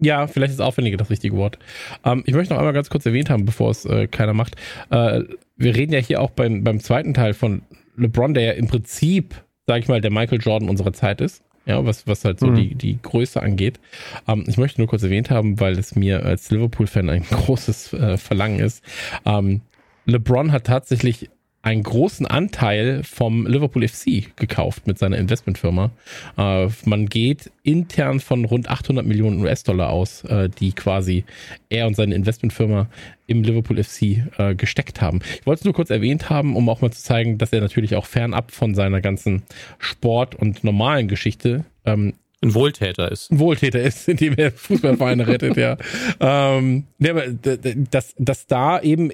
Ja, 0.00 0.26
vielleicht 0.26 0.52
ist 0.52 0.60
aufwendiger 0.60 0.96
das 0.96 1.10
richtige 1.10 1.36
Wort. 1.36 1.58
Ähm, 2.04 2.22
ich 2.26 2.34
möchte 2.34 2.54
noch 2.54 2.58
einmal 2.60 2.72
ganz 2.74 2.88
kurz 2.90 3.04
erwähnt 3.06 3.30
haben, 3.30 3.44
bevor 3.44 3.70
es 3.70 3.84
äh, 3.84 4.06
keiner 4.06 4.32
macht. 4.32 4.56
Äh, 4.90 5.22
wir 5.56 5.76
reden 5.76 5.92
ja 5.92 5.98
hier 5.98 6.20
auch 6.20 6.30
beim, 6.30 6.64
beim 6.64 6.80
zweiten 6.80 7.12
Teil 7.14 7.34
von 7.34 7.62
LeBron, 7.96 8.32
der 8.34 8.44
ja 8.44 8.52
im 8.52 8.66
Prinzip, 8.66 9.34
sag 9.66 9.80
ich 9.80 9.88
mal, 9.88 10.00
der 10.00 10.10
Michael 10.10 10.40
Jordan 10.40 10.68
unserer 10.70 10.92
Zeit 10.92 11.20
ist. 11.20 11.42
Ja, 11.66 11.84
was, 11.84 12.06
was 12.06 12.24
halt 12.24 12.40
so 12.40 12.46
Mhm. 12.46 12.54
die, 12.54 12.74
die 12.74 12.98
Größe 13.02 13.42
angeht. 13.42 13.78
Ähm, 14.26 14.44
ich 14.48 14.56
möchte 14.56 14.80
nur 14.80 14.88
kurz 14.88 15.02
erwähnt 15.02 15.28
haben, 15.28 15.60
weil 15.60 15.78
es 15.78 15.94
mir 15.94 16.24
als 16.24 16.50
Liverpool-Fan 16.50 17.10
ein 17.10 17.22
großes 17.30 17.92
äh, 17.92 18.16
Verlangen 18.16 18.58
ist. 18.60 18.82
Ähm, 19.26 19.60
LeBron 20.06 20.50
hat 20.52 20.64
tatsächlich 20.64 21.28
einen 21.62 21.82
großen 21.82 22.26
Anteil 22.26 23.02
vom 23.04 23.46
Liverpool 23.46 23.86
FC 23.86 24.34
gekauft 24.36 24.86
mit 24.86 24.98
seiner 24.98 25.18
Investmentfirma. 25.18 25.90
Äh, 26.38 26.68
man 26.86 27.06
geht 27.06 27.50
intern 27.62 28.20
von 28.20 28.46
rund 28.46 28.70
800 28.70 29.04
Millionen 29.04 29.40
US-Dollar 29.42 29.90
aus, 29.90 30.24
äh, 30.24 30.48
die 30.48 30.72
quasi 30.72 31.24
er 31.68 31.86
und 31.86 31.96
seine 31.96 32.14
Investmentfirma 32.14 32.88
im 33.26 33.42
Liverpool 33.42 33.82
FC 33.82 34.24
äh, 34.38 34.54
gesteckt 34.54 35.02
haben. 35.02 35.20
Ich 35.38 35.46
wollte 35.46 35.60
es 35.60 35.64
nur 35.64 35.74
kurz 35.74 35.90
erwähnt 35.90 36.30
haben, 36.30 36.56
um 36.56 36.68
auch 36.70 36.80
mal 36.80 36.90
zu 36.90 37.02
zeigen, 37.02 37.36
dass 37.36 37.52
er 37.52 37.60
natürlich 37.60 37.94
auch 37.94 38.06
fernab 38.06 38.52
von 38.52 38.74
seiner 38.74 39.02
ganzen 39.02 39.42
Sport- 39.78 40.34
und 40.34 40.64
normalen 40.64 41.08
Geschichte 41.08 41.66
ähm, 41.84 42.14
Ein 42.42 42.54
Wohltäter 42.54 43.12
ist. 43.12 43.30
ein 43.30 43.38
Wohltäter 43.38 43.82
ist, 43.82 44.08
indem 44.08 44.34
er 44.36 44.50
Fußballvereine 44.50 45.26
rettet, 45.26 45.58
ja. 45.58 45.76
Ähm, 46.20 46.84
ja, 46.98 47.10
aber 47.10 47.24
dass, 47.28 48.14
dass 48.18 48.46
da 48.46 48.80
eben 48.80 49.10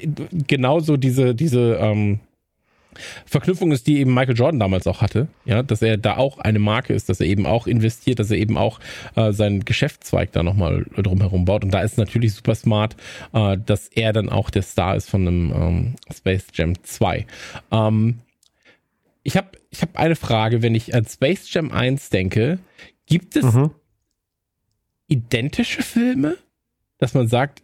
genauso 0.47 0.97
diese, 0.97 1.35
diese 1.35 1.79
ähm, 1.81 2.21
Verknüpfung 3.25 3.73
ist, 3.73 3.87
die 3.87 3.99
eben 3.99 4.13
Michael 4.15 4.37
Jordan 4.37 4.61
damals 4.61 4.87
auch 4.87 5.03
hatte, 5.03 5.29
ja, 5.45 5.63
dass 5.63 5.83
er 5.83 5.97
da 5.97 6.17
auch 6.17 6.39
eine 6.39 6.59
Marke 6.59 6.93
ist, 6.95 7.09
dass 7.09 7.21
er 7.21 7.27
eben 7.27 7.47
auch 7.47 7.67
investiert, 7.67 8.19
dass 8.19 8.31
er 8.31 8.39
eben 8.39 8.57
auch 8.57 8.81
äh, 9.15 9.33
seinen 9.33 9.65
Geschäftszweig 9.65 10.33
da 10.33 10.43
nochmal 10.43 10.87
drumherum 10.97 11.45
baut. 11.45 11.65
Und 11.65 11.73
da 11.73 11.81
ist 11.81 11.99
natürlich 11.99 12.35
super 12.35 12.55
smart, 12.55 12.97
äh, 13.33 13.57
dass 13.65 13.89
er 13.89 14.13
dann 14.13 14.29
auch 14.29 14.51
der 14.51 14.63
Star 14.63 14.97
ist 14.97 15.09
von 15.11 15.27
einem 15.27 15.53
ähm, 15.53 15.95
Space 16.15 16.47
Jam 16.55 16.83
2. 16.83 17.27
Ähm, 17.71 18.19
ich 19.23 19.37
habe 19.37 19.49
ich 19.71 19.83
hab 19.83 19.97
eine 19.99 20.17
Frage, 20.17 20.63
wenn 20.63 20.75
ich 20.75 20.95
an 20.95 21.05
Space 21.05 21.53
Jam 21.53 21.73
1 21.73 22.11
denke, 22.11 22.59
gibt 23.07 23.37
es 23.37 23.45
Mhm. 23.45 23.71
identische 25.09 25.83
Filme, 25.83 26.37
dass 26.99 27.15
man 27.15 27.29
sagt, 27.29 27.63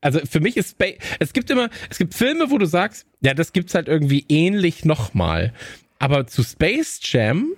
also 0.00 0.20
für 0.20 0.40
mich 0.40 0.56
ist 0.56 0.70
Space, 0.70 0.98
es 1.18 1.32
gibt 1.32 1.50
immer, 1.50 1.68
es 1.90 1.98
gibt 1.98 2.14
Filme, 2.14 2.50
wo 2.50 2.58
du 2.58 2.66
sagst, 2.66 3.06
ja, 3.20 3.34
das 3.34 3.52
gibt's 3.52 3.74
halt 3.74 3.88
irgendwie 3.88 4.24
ähnlich 4.28 4.84
nochmal. 4.84 5.52
Aber 5.98 6.26
zu 6.26 6.42
Space 6.42 7.00
Jam 7.02 7.52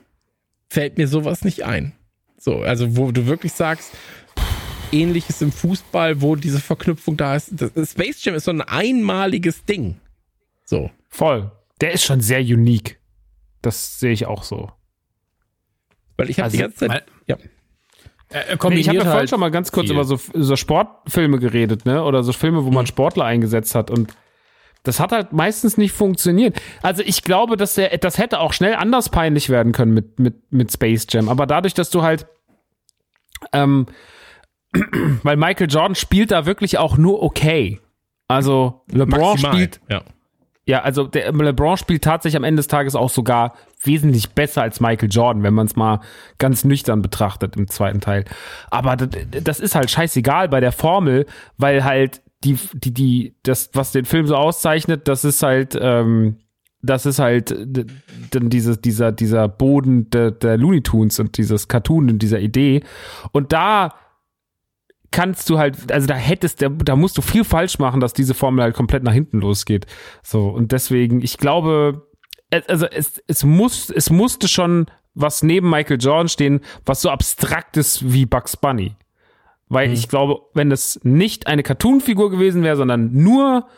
fällt 0.69 0.99
mir 0.99 1.07
sowas 1.07 1.45
nicht 1.45 1.65
ein. 1.65 1.93
So, 2.39 2.62
also 2.62 2.97
wo 2.97 3.12
du 3.12 3.27
wirklich 3.27 3.53
sagst, 3.53 3.93
ähnliches 4.91 5.41
im 5.43 5.53
Fußball, 5.53 6.21
wo 6.21 6.37
diese 6.37 6.61
Verknüpfung 6.61 7.17
da 7.17 7.37
ist. 7.37 7.53
Das, 7.53 7.91
Space 7.91 8.25
Jam 8.25 8.35
ist 8.35 8.45
so 8.45 8.51
ein 8.51 8.61
einmaliges 8.61 9.65
Ding. 9.65 10.01
So. 10.65 10.91
Voll. 11.09 11.51
Der 11.81 11.93
ist 11.93 12.05
schon 12.05 12.21
sehr 12.21 12.41
unique. 12.41 12.99
Das 13.61 14.01
sehe 14.01 14.12
ich 14.12 14.27
auch 14.27 14.43
so. 14.43 14.73
Weil 16.17 16.31
ich 16.31 16.39
habe 16.39 16.47
Also, 16.47 16.57
die 16.57 16.62
ganze 16.62 16.87
Zeit. 16.89 17.05
Weil- 18.33 18.41
Ja. 18.41 18.41
Er, 18.41 18.41
er 18.41 18.44
Nee, 18.44 18.51
ich 18.51 18.51
habe 18.51 18.59
kombiniert 18.59 18.86
ja 18.94 19.01
vorhin 19.02 19.12
halt 19.19 19.31
schon 19.31 19.41
mal 19.41 19.51
ganz 19.51 19.73
kurz 19.73 19.86
viel. 19.86 19.94
über 19.94 20.05
so, 20.05 20.19
so 20.35 20.57
Sportfilme 20.57 21.39
geredet, 21.39 21.85
ne? 21.86 22.02
Oder 22.05 22.23
so 22.23 22.33
Filme, 22.33 22.65
wo 22.65 22.70
man 22.70 22.86
Sportler 22.86 23.25
eingesetzt 23.25 23.75
hat 23.75 23.91
und 23.91 24.15
das 24.85 24.99
hat 24.99 25.12
halt 25.12 25.33
meistens 25.33 25.77
nicht 25.77 25.93
funktioniert. 25.93 26.61
Also 26.83 27.02
ich 27.07 27.23
glaube, 27.23 27.57
dass 27.57 27.75
der, 27.77 27.97
das 27.99 28.19
hätte 28.19 28.41
auch 28.41 28.52
schnell 28.52 28.75
anders 28.75 29.11
peinlich 29.11 29.49
werden 29.49 29.73
können 29.73 29.94
mit, 29.94 30.19
mit, 30.19 30.52
mit 30.52 30.73
Space 30.73 31.07
Jam. 31.09 31.28
Aber 31.28 31.47
dadurch, 31.47 31.75
dass 31.75 31.91
du 31.91 32.02
halt, 32.02 32.27
ähm, 33.52 33.86
weil 35.23 35.36
Michael 35.36 35.69
Jordan 35.70 35.94
spielt 35.94 36.31
da 36.33 36.47
wirklich 36.47 36.78
auch 36.78 36.97
nur 36.97 37.23
okay. 37.23 37.81
Also 38.28 38.83
LeBron 38.91 39.20
Maximal. 39.20 39.52
spielt 39.55 39.81
Ja. 39.89 40.02
Ja, 40.65 40.83
also 40.83 41.09
der 41.09 41.33
LeBron 41.33 41.77
spielt 41.77 42.05
tatsächlich 42.05 42.37
am 42.37 42.45
Ende 42.45 42.61
des 42.61 42.69
Tages 42.69 42.95
auch 42.95 43.11
sogar 43.11 43.55
wesentlich 43.83 44.31
besser 44.31 44.63
als 44.63 44.81
Michael 44.81 45.09
Jordan, 45.11 45.43
wenn 45.43 45.55
man 45.55 45.67
es 45.67 45.75
mal 45.75 46.01
ganz 46.39 46.65
nüchtern 46.65 47.03
betrachtet 47.03 47.57
im 47.57 47.69
zweiten 47.69 48.01
Teil. 48.01 48.25
Aber 48.71 48.97
das, 48.97 49.09
das 49.43 49.61
ist 49.61 49.75
halt 49.75 49.91
scheißegal 49.91 50.49
bei 50.49 50.61
der 50.61 50.71
Formel, 50.71 51.27
weil 51.59 51.83
halt 51.83 52.23
die, 52.45 52.59
die, 52.75 52.95
die, 52.95 53.35
das, 53.43 53.71
was 53.73 53.91
den 53.91 54.05
Film 54.05 54.27
so 54.27 54.37
auszeichnet, 54.37 55.09
das 55.09 55.25
ist 55.25 55.43
halt, 55.43 55.77
ähm, 55.81 56.37
das 56.81 57.07
ist 57.07 57.19
halt 57.19 57.51
dann 58.31 58.51
diese, 58.51 58.77
dieser, 58.77 59.13
dieser 59.13 59.49
Boden 59.49 60.11
der, 60.11 60.31
der 60.31 60.59
Looney 60.59 60.83
Tunes 60.83 61.19
und 61.21 61.39
dieses 61.39 61.69
Cartoon 61.69 62.11
und 62.11 62.19
dieser 62.21 62.41
Idee. 62.41 62.83
Und 63.33 63.53
da 63.53 63.95
kannst 65.13 65.49
du 65.49 65.59
halt, 65.59 65.93
also 65.93 66.07
da 66.09 66.15
hättest, 66.15 66.61
da, 66.63 66.69
da 66.69 66.97
musst 66.97 67.17
du 67.17 67.23
viel 67.23 67.45
falsch 67.45 67.79
machen, 67.79 68.01
dass 68.01 68.13
diese 68.13 68.35
Formel 68.35 68.65
halt 68.65 68.75
komplett 68.75 69.05
nach 69.05 69.13
hinten 69.13 69.41
losgeht. 69.41 69.87
So, 70.23 70.49
und 70.49 70.73
deswegen, 70.73 71.23
ich 71.23 71.39
glaube, 71.39 72.09
es- 72.51 72.69
also 72.69 72.87
es, 72.87 73.23
es 73.29 73.45
muss, 73.45 73.89
es 73.91 74.11
musste 74.11 74.49
schon 74.49 74.87
was 75.15 75.43
neben 75.43 75.69
Michael 75.71 76.01
Jordan 76.01 76.29
stehen, 76.29 76.61
was 76.87 77.03
so 77.03 77.11
abstrakt 77.11 77.77
ist 77.77 78.13
wie 78.13 78.27
Bugs 78.27 78.57
Bunny. 78.57 78.97
Weil 79.69 79.93
ich 79.93 80.09
glaube, 80.09 80.41
wenn 80.55 80.71
es 80.73 81.01
nicht 81.03 81.47
eine 81.47 81.63
Cartoon-Figur 81.63 82.31
gewesen 82.31 82.63
wäre, 82.63 82.77
sondern 82.77 83.13
nur 83.13 83.69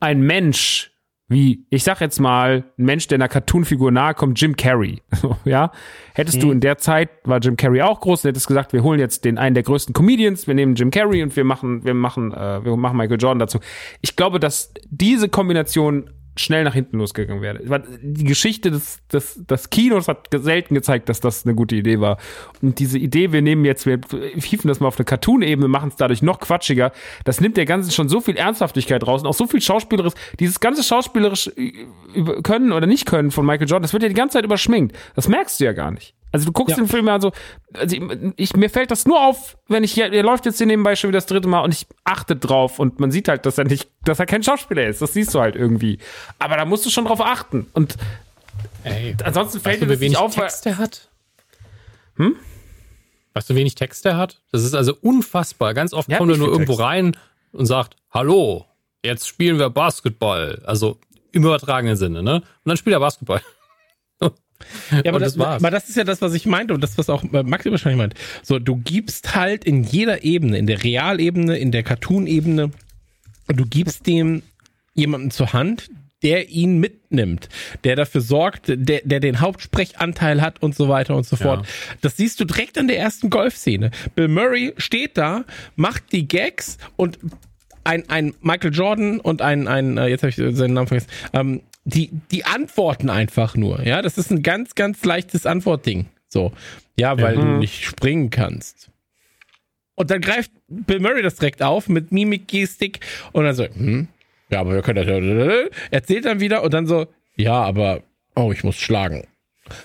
ein 0.00 0.20
Mensch, 0.20 0.92
wie, 1.28 1.66
ich 1.70 1.82
sag 1.82 2.00
jetzt 2.00 2.20
mal, 2.20 2.64
ein 2.78 2.84
Mensch, 2.84 3.08
der 3.08 3.16
einer 3.16 3.28
Cartoon-Figur 3.28 3.90
nahe 3.90 4.14
kommt, 4.14 4.40
Jim 4.40 4.54
Carrey, 4.56 5.02
ja, 5.44 5.72
hättest 6.14 6.40
du 6.42 6.52
in 6.52 6.60
der 6.60 6.78
Zeit, 6.78 7.10
war 7.24 7.40
Jim 7.40 7.56
Carrey 7.56 7.82
auch 7.82 8.00
groß, 8.00 8.24
und 8.24 8.28
hättest 8.28 8.46
gesagt, 8.46 8.72
wir 8.72 8.84
holen 8.84 9.00
jetzt 9.00 9.24
den 9.24 9.36
einen 9.36 9.54
der 9.54 9.64
größten 9.64 9.92
Comedians, 9.92 10.46
wir 10.46 10.54
nehmen 10.54 10.76
Jim 10.76 10.90
Carrey 10.90 11.22
und 11.22 11.34
wir 11.34 11.44
machen, 11.44 11.84
wir 11.84 11.94
machen, 11.94 12.32
äh, 12.32 12.64
wir 12.64 12.76
machen 12.76 12.96
Michael 12.96 13.20
Jordan 13.20 13.40
dazu. 13.40 13.58
Ich 14.02 14.14
glaube, 14.14 14.38
dass 14.38 14.72
diese 14.88 15.28
Kombination 15.28 16.10
schnell 16.36 16.64
nach 16.64 16.74
hinten 16.74 16.98
losgegangen 16.98 17.42
wäre. 17.42 17.60
Die 18.02 18.24
Geschichte 18.24 18.70
des, 18.70 19.00
des, 19.12 19.46
des 19.46 19.70
Kinos 19.70 20.08
hat 20.08 20.28
selten 20.32 20.74
gezeigt, 20.74 21.08
dass 21.08 21.20
das 21.20 21.44
eine 21.44 21.54
gute 21.54 21.76
Idee 21.76 22.00
war. 22.00 22.18
Und 22.62 22.78
diese 22.78 22.98
Idee, 22.98 23.32
wir 23.32 23.42
nehmen 23.42 23.64
jetzt, 23.64 23.86
wir 23.86 24.00
hieven 24.34 24.68
das 24.68 24.80
mal 24.80 24.88
auf 24.88 24.98
eine 24.98 25.04
Cartoon-Ebene, 25.04 25.68
machen 25.68 25.90
es 25.90 25.96
dadurch 25.96 26.22
noch 26.22 26.40
quatschiger, 26.40 26.92
das 27.24 27.40
nimmt 27.40 27.56
der 27.56 27.64
Ganzen 27.64 27.90
schon 27.90 28.08
so 28.08 28.20
viel 28.20 28.36
Ernsthaftigkeit 28.36 29.06
raus 29.06 29.22
und 29.22 29.28
auch 29.28 29.34
so 29.34 29.46
viel 29.46 29.60
schauspielerisch, 29.60 30.14
dieses 30.40 30.60
ganze 30.60 30.82
schauspielerisch 30.82 31.50
können 32.42 32.72
oder 32.72 32.86
nicht 32.86 33.06
können 33.06 33.30
von 33.30 33.46
Michael 33.46 33.68
Jordan, 33.68 33.82
das 33.82 33.92
wird 33.92 34.02
ja 34.02 34.08
die 34.08 34.14
ganze 34.14 34.34
Zeit 34.34 34.44
überschminkt. 34.44 34.96
Das 35.14 35.28
merkst 35.28 35.60
du 35.60 35.64
ja 35.64 35.72
gar 35.72 35.90
nicht. 35.90 36.15
Also 36.36 36.46
du 36.46 36.52
guckst 36.52 36.76
Ja. 36.76 36.82
den 36.82 36.88
Film 36.88 37.06
ja 37.06 37.18
so, 37.20 37.32
also 37.72 37.96
ich, 37.96 38.02
ich, 38.36 38.56
mir 38.56 38.68
fällt 38.68 38.90
das 38.90 39.06
nur 39.06 39.20
auf, 39.24 39.56
wenn 39.68 39.84
ich 39.84 39.92
hier, 39.92 40.10
der 40.10 40.22
läuft 40.22 40.44
jetzt 40.44 40.58
hier 40.58 40.66
nebenbei 40.66 40.94
schon 40.96 41.08
wieder 41.08 41.16
das 41.16 41.26
dritte 41.26 41.48
Mal 41.48 41.60
und 41.60 41.72
ich 41.72 41.86
achte 42.04 42.36
drauf 42.36 42.78
und 42.78 43.00
man 43.00 43.10
sieht 43.10 43.28
halt, 43.28 43.46
dass 43.46 43.56
er 43.58 43.64
nicht, 43.64 43.88
dass 44.04 44.18
er 44.18 44.26
kein 44.26 44.42
Schauspieler 44.42 44.86
ist. 44.86 45.00
Das 45.00 45.14
siehst 45.14 45.34
du 45.34 45.40
halt 45.40 45.56
irgendwie. 45.56 45.98
Aber 46.38 46.56
da 46.56 46.64
musst 46.66 46.84
du 46.84 46.90
schon 46.90 47.06
drauf 47.06 47.20
achten. 47.22 47.66
Und 47.72 47.96
Ey, 48.84 49.16
ansonsten 49.24 49.60
fällt 49.60 49.80
weißt 49.80 49.90
dir 49.90 49.94
das 49.94 50.00
nicht 50.00 50.16
auf, 50.18 50.34
Text 50.34 50.66
er 50.66 50.78
hat? 50.78 51.08
Hm? 52.16 52.36
Weißt 53.34 53.50
du, 53.50 53.54
wenig 53.54 53.74
Text 53.74 54.04
er 54.06 54.16
hat? 54.16 54.40
Das 54.52 54.62
ist 54.62 54.74
also 54.74 54.94
unfassbar. 55.00 55.74
Ganz 55.74 55.92
oft 55.92 56.08
Er 56.08 56.18
kommt 56.18 56.30
er 56.32 56.38
nur 56.38 56.48
irgendwo 56.48 56.72
Text. 56.72 56.84
rein 56.86 57.16
und 57.52 57.66
sagt, 57.66 57.96
hallo, 58.10 58.64
jetzt 59.02 59.26
spielen 59.28 59.58
wir 59.58 59.70
Basketball. 59.70 60.62
Also 60.66 60.98
im 61.32 61.44
übertragenen 61.44 61.96
Sinne, 61.96 62.22
ne? 62.22 62.36
Und 62.36 62.44
dann 62.64 62.76
spielt 62.76 62.94
er 62.94 63.00
Basketball. 63.00 63.40
Ja, 64.90 65.10
aber 65.12 65.18
das, 65.18 65.34
das 65.34 65.38
war's. 65.38 65.62
aber 65.62 65.70
das 65.70 65.88
ist 65.88 65.96
ja 65.96 66.04
das, 66.04 66.20
was 66.20 66.34
ich 66.34 66.46
meinte 66.46 66.74
und 66.74 66.80
das, 66.80 66.98
was 66.98 67.10
auch 67.10 67.22
Maxi 67.24 67.70
wahrscheinlich 67.70 67.98
meint. 67.98 68.14
So, 68.42 68.58
du 68.58 68.76
gibst 68.76 69.34
halt 69.34 69.64
in 69.64 69.82
jeder 69.84 70.24
Ebene, 70.24 70.58
in 70.58 70.66
der 70.66 70.82
Realebene, 70.82 71.56
in 71.56 71.72
der 71.72 71.82
Cartoon-Ebene, 71.82 72.70
du 73.48 73.66
gibst 73.66 74.06
dem 74.06 74.42
jemanden 74.94 75.30
zur 75.30 75.52
Hand, 75.52 75.90
der 76.22 76.48
ihn 76.48 76.78
mitnimmt, 76.78 77.48
der 77.84 77.94
dafür 77.94 78.20
sorgt, 78.20 78.64
der, 78.68 79.02
der 79.04 79.20
den 79.20 79.40
Hauptsprechanteil 79.40 80.40
hat 80.40 80.62
und 80.62 80.74
so 80.74 80.88
weiter 80.88 81.14
und 81.14 81.26
so 81.26 81.36
fort. 81.36 81.66
Das 82.00 82.16
siehst 82.16 82.40
du 82.40 82.44
direkt 82.44 82.78
an 82.78 82.88
der 82.88 82.98
ersten 82.98 83.30
Golfszene. 83.30 83.90
Bill 84.14 84.28
Murray 84.28 84.72
steht 84.78 85.18
da, 85.18 85.44
macht 85.76 86.12
die 86.12 86.26
Gags 86.26 86.78
und 86.96 87.18
ein, 87.84 88.08
ein 88.08 88.34
Michael 88.40 88.74
Jordan 88.74 89.20
und 89.20 89.42
ein, 89.42 89.68
ein 89.68 89.98
äh, 89.98 90.08
jetzt 90.08 90.22
habe 90.22 90.30
ich 90.30 90.36
seinen 90.36 90.74
Namen 90.74 90.88
vergessen, 90.88 91.10
ähm, 91.32 91.62
die, 91.86 92.10
die 92.32 92.44
antworten 92.44 93.08
einfach 93.08 93.54
nur. 93.54 93.86
Ja, 93.86 94.02
das 94.02 94.18
ist 94.18 94.30
ein 94.30 94.42
ganz, 94.42 94.74
ganz 94.74 95.04
leichtes 95.04 95.46
Antwortding. 95.46 96.06
So, 96.28 96.52
ja, 96.98 97.18
weil 97.20 97.36
du 97.36 97.44
nicht 97.44 97.84
springen 97.84 98.30
kannst. 98.30 98.90
Und 99.94 100.10
dann 100.10 100.20
greift 100.20 100.50
Bill 100.68 101.00
Murray 101.00 101.22
das 101.22 101.36
direkt 101.36 101.62
auf 101.62 101.88
mit 101.88 102.10
Mimik, 102.10 102.48
Gestik 102.48 103.00
und 103.32 103.44
dann 103.44 103.54
so, 103.54 103.64
hm, 103.64 104.08
ja, 104.50 104.60
aber 104.60 104.74
wir 104.74 104.82
können 104.82 105.06
das, 105.06 105.70
erzählt 105.90 106.24
dann 106.24 106.40
wieder 106.40 106.62
und 106.64 106.74
dann 106.74 106.86
so, 106.86 107.06
ja, 107.36 107.54
aber, 107.54 108.02
oh, 108.34 108.50
ich 108.52 108.64
muss 108.64 108.76
schlagen. 108.76 109.26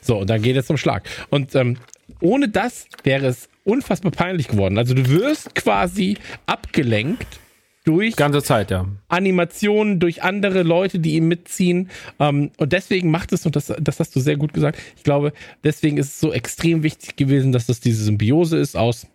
So, 0.02 0.18
und 0.18 0.30
dann 0.30 0.42
geht 0.42 0.58
es 0.58 0.66
zum 0.66 0.78
Schlag. 0.78 1.04
Und 1.30 1.56
ähm, 1.56 1.78
ohne 2.20 2.50
das 2.50 2.88
wäre 3.04 3.28
es 3.28 3.48
unfassbar 3.64 4.12
peinlich 4.12 4.48
geworden. 4.48 4.78
Also 4.78 4.96
du 4.96 5.08
wirst 5.08 5.54
quasi 5.54 6.18
abgelenkt 6.48 7.40
durch 7.84 8.16
ganze 8.16 8.44
Zeit, 8.44 8.72
ja. 8.72 8.86
Animationen, 9.08 10.00
durch 10.00 10.24
andere 10.24 10.64
Leute, 10.64 11.00
die 11.00 11.16
ihn 11.16 11.28
mitziehen. 11.28 11.90
Ähm, 12.20 12.52
und 12.58 12.74
deswegen 12.74 13.12
macht 13.12 13.34
es, 13.34 13.46
und 13.46 13.56
das, 13.56 13.74
das 13.80 14.00
hast 14.00 14.16
du 14.16 14.20
sehr 14.20 14.38
gut 14.38 14.54
gesagt, 14.54 14.80
ich 14.96 15.04
glaube, 15.04 15.34
deswegen 15.64 15.98
ist 15.98 16.08
es 16.08 16.20
so 16.20 16.32
extrem 16.32 16.84
wichtig 16.84 17.16
gewesen, 17.16 17.52
dass 17.52 17.66
das 17.66 17.80
diese 17.80 18.04
Symbiose 18.04 18.58
ist 18.58 18.76
aus 18.76 19.08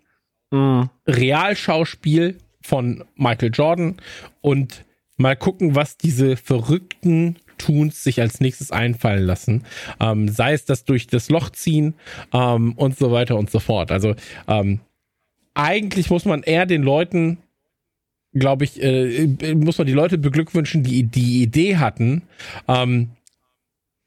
Mhm. 0.51 0.91
Realschauspiel 1.07 2.39
von 2.61 3.05
Michael 3.15 3.51
Jordan 3.53 3.97
und 4.41 4.85
mal 5.17 5.37
gucken, 5.37 5.75
was 5.75 5.97
diese 5.97 6.37
verrückten 6.37 7.37
Tuns 7.59 8.05
sich 8.05 8.21
als 8.21 8.41
nächstes 8.41 8.71
einfallen 8.71 9.25
lassen. 9.25 9.65
Ähm, 9.99 10.29
sei 10.29 10.53
es 10.53 10.65
das 10.65 10.85
durch 10.85 11.07
das 11.07 11.31
Loch 11.31 11.51
ziehen 11.51 11.95
ähm, 12.33 12.75
und 12.75 12.99
so 12.99 13.13
weiter 13.13 13.37
und 13.37 13.51
so 13.51 13.61
fort. 13.61 13.91
Also 13.91 14.15
ähm, 14.47 14.81
eigentlich 15.55 16.11
muss 16.11 16.27
man 16.27 16.43
eher 16.43 16.67
den 16.67 16.83
Leuten, 16.83 17.39
glaube 18.39 18.65
ich, 18.65 18.83
äh, 18.83 19.27
muss 19.55 19.79
man 19.79 19.87
die 19.87 19.93
Leute 19.93 20.19
beglückwünschen, 20.19 20.83
die 20.83 21.05
die 21.05 21.43
Idee 21.43 21.77
hatten, 21.77 22.23
ähm, 22.69 23.11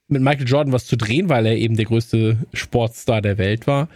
mit 0.07 0.21
Michael 0.21 0.47
Jordan 0.47 0.73
was 0.73 0.87
zu 0.87 0.97
drehen, 0.97 1.29
weil 1.29 1.45
er 1.45 1.55
eben 1.55 1.75
der 1.77 1.85
größte 1.85 2.37
Sportstar 2.53 3.21
der 3.21 3.37
Welt 3.37 3.67
war. 3.67 3.89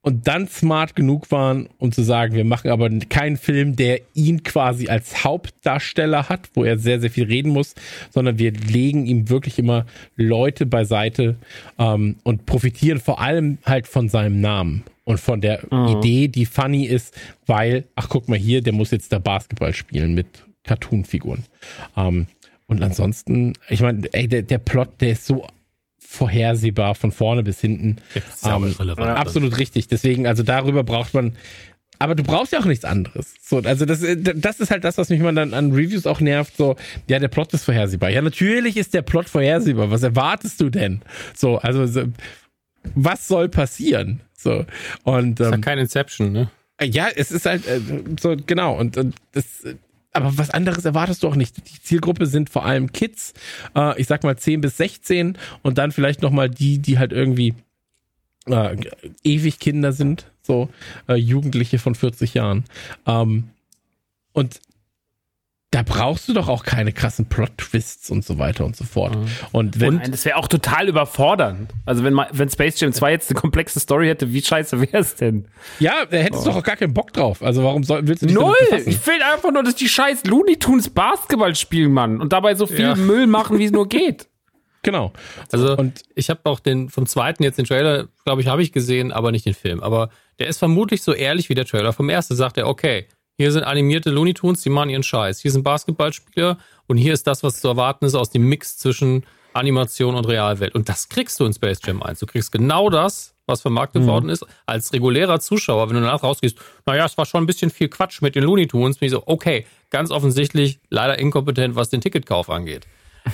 Und 0.00 0.28
dann 0.28 0.46
smart 0.46 0.94
genug 0.94 1.32
waren, 1.32 1.68
um 1.78 1.90
zu 1.90 2.04
sagen, 2.04 2.36
wir 2.36 2.44
machen 2.44 2.70
aber 2.70 2.88
keinen 3.08 3.36
Film, 3.36 3.74
der 3.74 4.02
ihn 4.14 4.44
quasi 4.44 4.86
als 4.86 5.24
Hauptdarsteller 5.24 6.28
hat, 6.28 6.48
wo 6.54 6.62
er 6.62 6.78
sehr, 6.78 7.00
sehr 7.00 7.10
viel 7.10 7.24
reden 7.24 7.50
muss, 7.50 7.74
sondern 8.10 8.38
wir 8.38 8.52
legen 8.52 9.04
ihm 9.06 9.28
wirklich 9.30 9.58
immer 9.58 9.84
Leute 10.14 10.64
beiseite 10.64 11.34
ähm, 11.80 12.16
und 12.22 12.46
profitieren 12.46 13.00
vor 13.00 13.20
allem 13.20 13.58
halt 13.64 13.88
von 13.88 14.08
seinem 14.08 14.40
Namen 14.40 14.84
und 15.06 15.20
von 15.20 15.40
der 15.40 15.62
Idee, 15.72 16.26
die 16.26 16.46
funny 16.46 16.84
ist, 16.84 17.14
weil, 17.46 17.84
ach 17.94 18.08
guck 18.08 18.28
mal 18.28 18.36
hier, 18.36 18.60
der 18.60 18.72
muss 18.72 18.90
jetzt 18.90 19.12
da 19.12 19.20
Basketball 19.20 19.72
spielen 19.72 20.14
mit 20.14 20.26
Cartoon-Figuren. 20.64 21.44
Ähm, 21.96 22.26
und 22.66 22.82
ansonsten, 22.82 23.52
ich 23.68 23.80
meine, 23.82 24.12
ey, 24.12 24.26
der, 24.26 24.42
der 24.42 24.58
Plot, 24.58 25.00
der 25.00 25.12
ist 25.12 25.24
so 25.24 25.46
vorhersehbar 25.96 26.96
von 26.96 27.12
vorne 27.12 27.44
bis 27.44 27.60
hinten. 27.60 27.98
Ähm. 28.98 29.14
Absolut 29.16 29.58
richtig. 29.58 29.86
Deswegen, 29.86 30.26
also 30.26 30.42
darüber 30.42 30.82
braucht 30.82 31.14
man. 31.14 31.36
Aber 32.00 32.16
du 32.16 32.24
brauchst 32.24 32.52
ja 32.52 32.58
auch 32.58 32.64
nichts 32.64 32.84
anderes. 32.84 33.34
So, 33.40 33.58
also 33.58 33.86
das, 33.86 34.04
das 34.34 34.58
ist 34.58 34.72
halt 34.72 34.82
das, 34.82 34.98
was 34.98 35.08
mich 35.08 35.20
man 35.20 35.36
dann 35.36 35.54
an 35.54 35.70
Reviews 35.70 36.06
auch 36.06 36.20
nervt. 36.20 36.56
So, 36.56 36.74
ja, 37.08 37.20
der 37.20 37.28
Plot 37.28 37.54
ist 37.54 37.64
vorhersehbar. 37.64 38.10
Ja, 38.10 38.22
natürlich 38.22 38.76
ist 38.76 38.92
der 38.92 39.02
Plot 39.02 39.28
vorhersehbar. 39.28 39.90
Was 39.92 40.02
erwartest 40.02 40.60
du 40.60 40.68
denn? 40.68 41.00
So, 41.34 41.58
also 41.58 41.86
so, 41.86 42.02
was 42.96 43.28
soll 43.28 43.48
passieren? 43.48 44.20
So 44.36 44.64
und 45.04 45.40
Ist 45.40 45.46
ja 45.46 45.54
ähm, 45.54 45.60
kein 45.60 45.78
Inception, 45.78 46.32
ne? 46.32 46.50
ja, 46.82 47.08
es 47.14 47.32
ist 47.32 47.46
halt 47.46 47.66
äh, 47.66 47.80
so 48.20 48.36
genau 48.46 48.76
und, 48.78 48.96
und 48.96 49.14
das. 49.32 49.64
äh, 49.64 49.76
Aber 50.12 50.36
was 50.36 50.50
anderes 50.50 50.84
erwartest 50.84 51.22
du 51.22 51.28
auch 51.28 51.36
nicht. 51.36 51.56
Die 51.56 51.82
Zielgruppe 51.82 52.26
sind 52.26 52.50
vor 52.50 52.64
allem 52.66 52.92
Kids, 52.92 53.32
äh, 53.74 53.98
ich 54.00 54.06
sag 54.06 54.24
mal 54.24 54.36
10 54.36 54.60
bis 54.60 54.76
16 54.76 55.38
und 55.62 55.78
dann 55.78 55.92
vielleicht 55.92 56.22
noch 56.22 56.30
mal 56.30 56.50
die, 56.50 56.78
die 56.78 56.98
halt 56.98 57.12
irgendwie 57.12 57.54
äh, 58.46 58.76
ewig 59.24 59.58
Kinder 59.58 59.92
sind, 59.92 60.30
so 60.42 60.68
äh, 61.08 61.14
Jugendliche 61.14 61.78
von 61.78 61.94
40 61.94 62.34
Jahren. 62.34 62.64
Ähm, 63.06 63.50
und 64.32 64.60
da 65.76 65.82
brauchst 65.82 66.26
du 66.26 66.32
doch 66.32 66.48
auch 66.48 66.64
keine 66.64 66.90
krassen 66.90 67.26
Plot-Twists 67.26 68.08
und 68.10 68.24
so 68.24 68.38
weiter 68.38 68.64
und 68.64 68.74
so 68.76 68.84
fort. 68.84 69.14
Und 69.52 69.78
wenn 69.78 69.96
Nein, 69.96 70.10
das 70.10 70.24
wäre 70.24 70.36
auch 70.38 70.48
total 70.48 70.88
überfordernd. 70.88 71.70
Also 71.84 72.02
wenn, 72.02 72.14
ma- 72.14 72.28
wenn 72.32 72.48
Space 72.48 72.80
Jam 72.80 72.94
2 72.94 73.10
jetzt 73.12 73.30
eine 73.30 73.38
komplexe 73.38 73.78
Story 73.78 74.06
hätte, 74.06 74.32
wie 74.32 74.40
scheiße 74.40 74.80
wäre 74.80 74.96
es 74.96 75.16
denn? 75.16 75.48
ja, 75.78 76.06
da 76.10 76.16
hättest 76.16 76.46
du 76.46 76.50
doch 76.50 76.56
auch 76.56 76.62
gar 76.62 76.76
keinen 76.76 76.94
Bock 76.94 77.12
drauf. 77.12 77.42
Also 77.42 77.62
warum 77.62 77.82
soll, 77.84 78.06
willst 78.08 78.22
du 78.22 78.26
dich 78.26 78.34
Null! 78.34 78.54
Ich 78.86 79.06
will 79.06 79.20
einfach 79.22 79.52
nur, 79.52 79.62
dass 79.64 79.74
die 79.74 79.88
scheiß 79.88 80.24
Looney 80.24 80.56
Tunes 80.58 80.88
Basketball 80.88 81.54
spielen, 81.54 81.92
Mann. 81.92 82.22
Und 82.22 82.32
dabei 82.32 82.54
so 82.54 82.66
viel 82.66 82.80
Ja. 82.80 82.94
Müll 82.94 83.26
machen, 83.26 83.58
wie 83.58 83.64
es 83.66 83.72
nur 83.72 83.86
geht. 83.86 84.28
Genau. 84.82 85.12
Also 85.50 85.76
Und 85.76 86.02
ich 86.14 86.30
habe 86.30 86.38
auch 86.44 86.60
den 86.60 86.90
vom 86.90 87.06
zweiten 87.06 87.42
jetzt 87.42 87.58
den 87.58 87.64
Trailer, 87.64 88.06
glaube 88.24 88.40
ich, 88.40 88.46
habe 88.46 88.62
ich 88.62 88.70
gesehen, 88.70 89.10
aber 89.10 89.32
nicht 89.32 89.44
den 89.44 89.54
Film. 89.54 89.82
Aber 89.82 90.10
der 90.38 90.46
ist 90.46 90.58
vermutlich 90.58 91.02
so 91.02 91.12
ehrlich 91.12 91.48
wie 91.48 91.56
der 91.56 91.64
Trailer 91.64 91.92
vom 91.92 92.08
ersten. 92.08 92.36
Sagt 92.36 92.56
er, 92.56 92.68
okay, 92.68 93.08
hier 93.38 93.52
sind 93.52 93.64
animierte 93.64 94.10
Looney 94.10 94.34
Tunes, 94.34 94.62
die 94.62 94.70
machen 94.70 94.88
ihren 94.90 95.02
Scheiß. 95.02 95.40
Hier 95.40 95.50
sind 95.50 95.62
Basketballspieler 95.62 96.58
und 96.86 96.96
hier 96.96 97.12
ist 97.12 97.26
das, 97.26 97.42
was 97.42 97.60
zu 97.60 97.68
erwarten 97.68 98.04
ist 98.06 98.14
aus 98.14 98.30
dem 98.30 98.48
Mix 98.48 98.78
zwischen 98.78 99.24
Animation 99.52 100.14
und 100.14 100.26
Realwelt. 100.26 100.74
Und 100.74 100.88
das 100.88 101.08
kriegst 101.08 101.38
du 101.40 101.44
in 101.44 101.52
Space 101.52 101.80
Jam 101.84 102.02
1. 102.02 102.18
Du 102.20 102.26
kriegst 102.26 102.52
genau 102.52 102.90
das, 102.90 103.34
was 103.46 103.60
vermarktet 103.62 104.02
Mhm. 104.02 104.06
worden 104.06 104.28
ist, 104.28 104.44
als 104.66 104.92
regulärer 104.92 105.38
Zuschauer, 105.40 105.88
wenn 105.88 105.96
du 105.96 106.02
danach 106.02 106.22
rausgehst, 106.22 106.58
naja, 106.84 107.04
es 107.06 107.16
war 107.16 107.24
schon 107.26 107.42
ein 107.44 107.46
bisschen 107.46 107.70
viel 107.70 107.88
Quatsch 107.88 108.20
mit 108.22 108.34
den 108.34 108.42
Looney 108.44 108.66
Tunes, 108.66 108.98
bin 108.98 109.06
ich 109.06 109.12
so, 109.12 109.22
okay, 109.26 109.66
ganz 109.90 110.10
offensichtlich 110.10 110.78
leider 110.90 111.18
inkompetent, 111.18 111.74
was 111.76 111.88
den 111.90 112.00
Ticketkauf 112.00 112.50
angeht. 112.50 112.86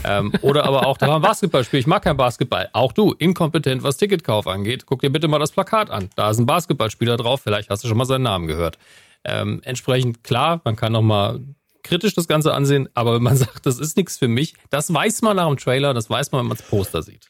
ähm, 0.05 0.32
oder 0.42 0.64
aber 0.64 0.86
auch, 0.86 0.97
da 0.98 1.08
war 1.08 1.16
ein 1.16 1.22
Basketballspiel, 1.22 1.81
ich 1.81 1.86
mag 1.86 2.02
kein 2.02 2.16
Basketball. 2.16 2.68
Auch 2.72 2.92
du, 2.92 3.12
inkompetent, 3.18 3.82
was 3.82 3.97
Ticketkauf 3.97 4.47
angeht. 4.47 4.86
Guck 4.86 5.00
dir 5.00 5.10
bitte 5.10 5.28
mal 5.28 5.39
das 5.39 5.50
Plakat 5.52 5.90
an. 5.90 6.08
Da 6.16 6.31
ist 6.31 6.39
ein 6.39 6.47
Basketballspieler 6.47 7.16
drauf, 7.16 7.40
vielleicht 7.42 7.68
hast 7.70 7.82
du 7.84 7.89
schon 7.89 7.98
mal 7.98 8.05
seinen 8.05 8.22
Namen 8.22 8.47
gehört. 8.47 8.78
Ähm, 9.25 9.60
entsprechend 9.65 10.25
klar, 10.25 10.60
man 10.65 10.76
kann 10.76 10.92
noch 10.92 11.02
mal 11.02 11.41
kritisch 11.84 12.15
das 12.15 12.28
Ganze 12.28 12.55
ansehen, 12.55 12.89
aber 12.94 13.15
wenn 13.15 13.23
man 13.23 13.36
sagt, 13.39 13.67
das 13.67 13.78
ist 13.78 13.97
nichts 13.97 14.18
für 14.18 14.28
mich, 14.28 14.55
das 14.70 14.92
weiß 14.92 15.23
man 15.23 15.36
nach 15.36 15.49
dem 15.49 15.57
Trailer, 15.57 15.94
das 15.94 16.09
weiß 16.10 16.33
man, 16.33 16.41
wenn 16.41 16.49
man 16.49 16.57
das 16.57 16.67
Poster 16.67 17.02
sieht. 17.02 17.28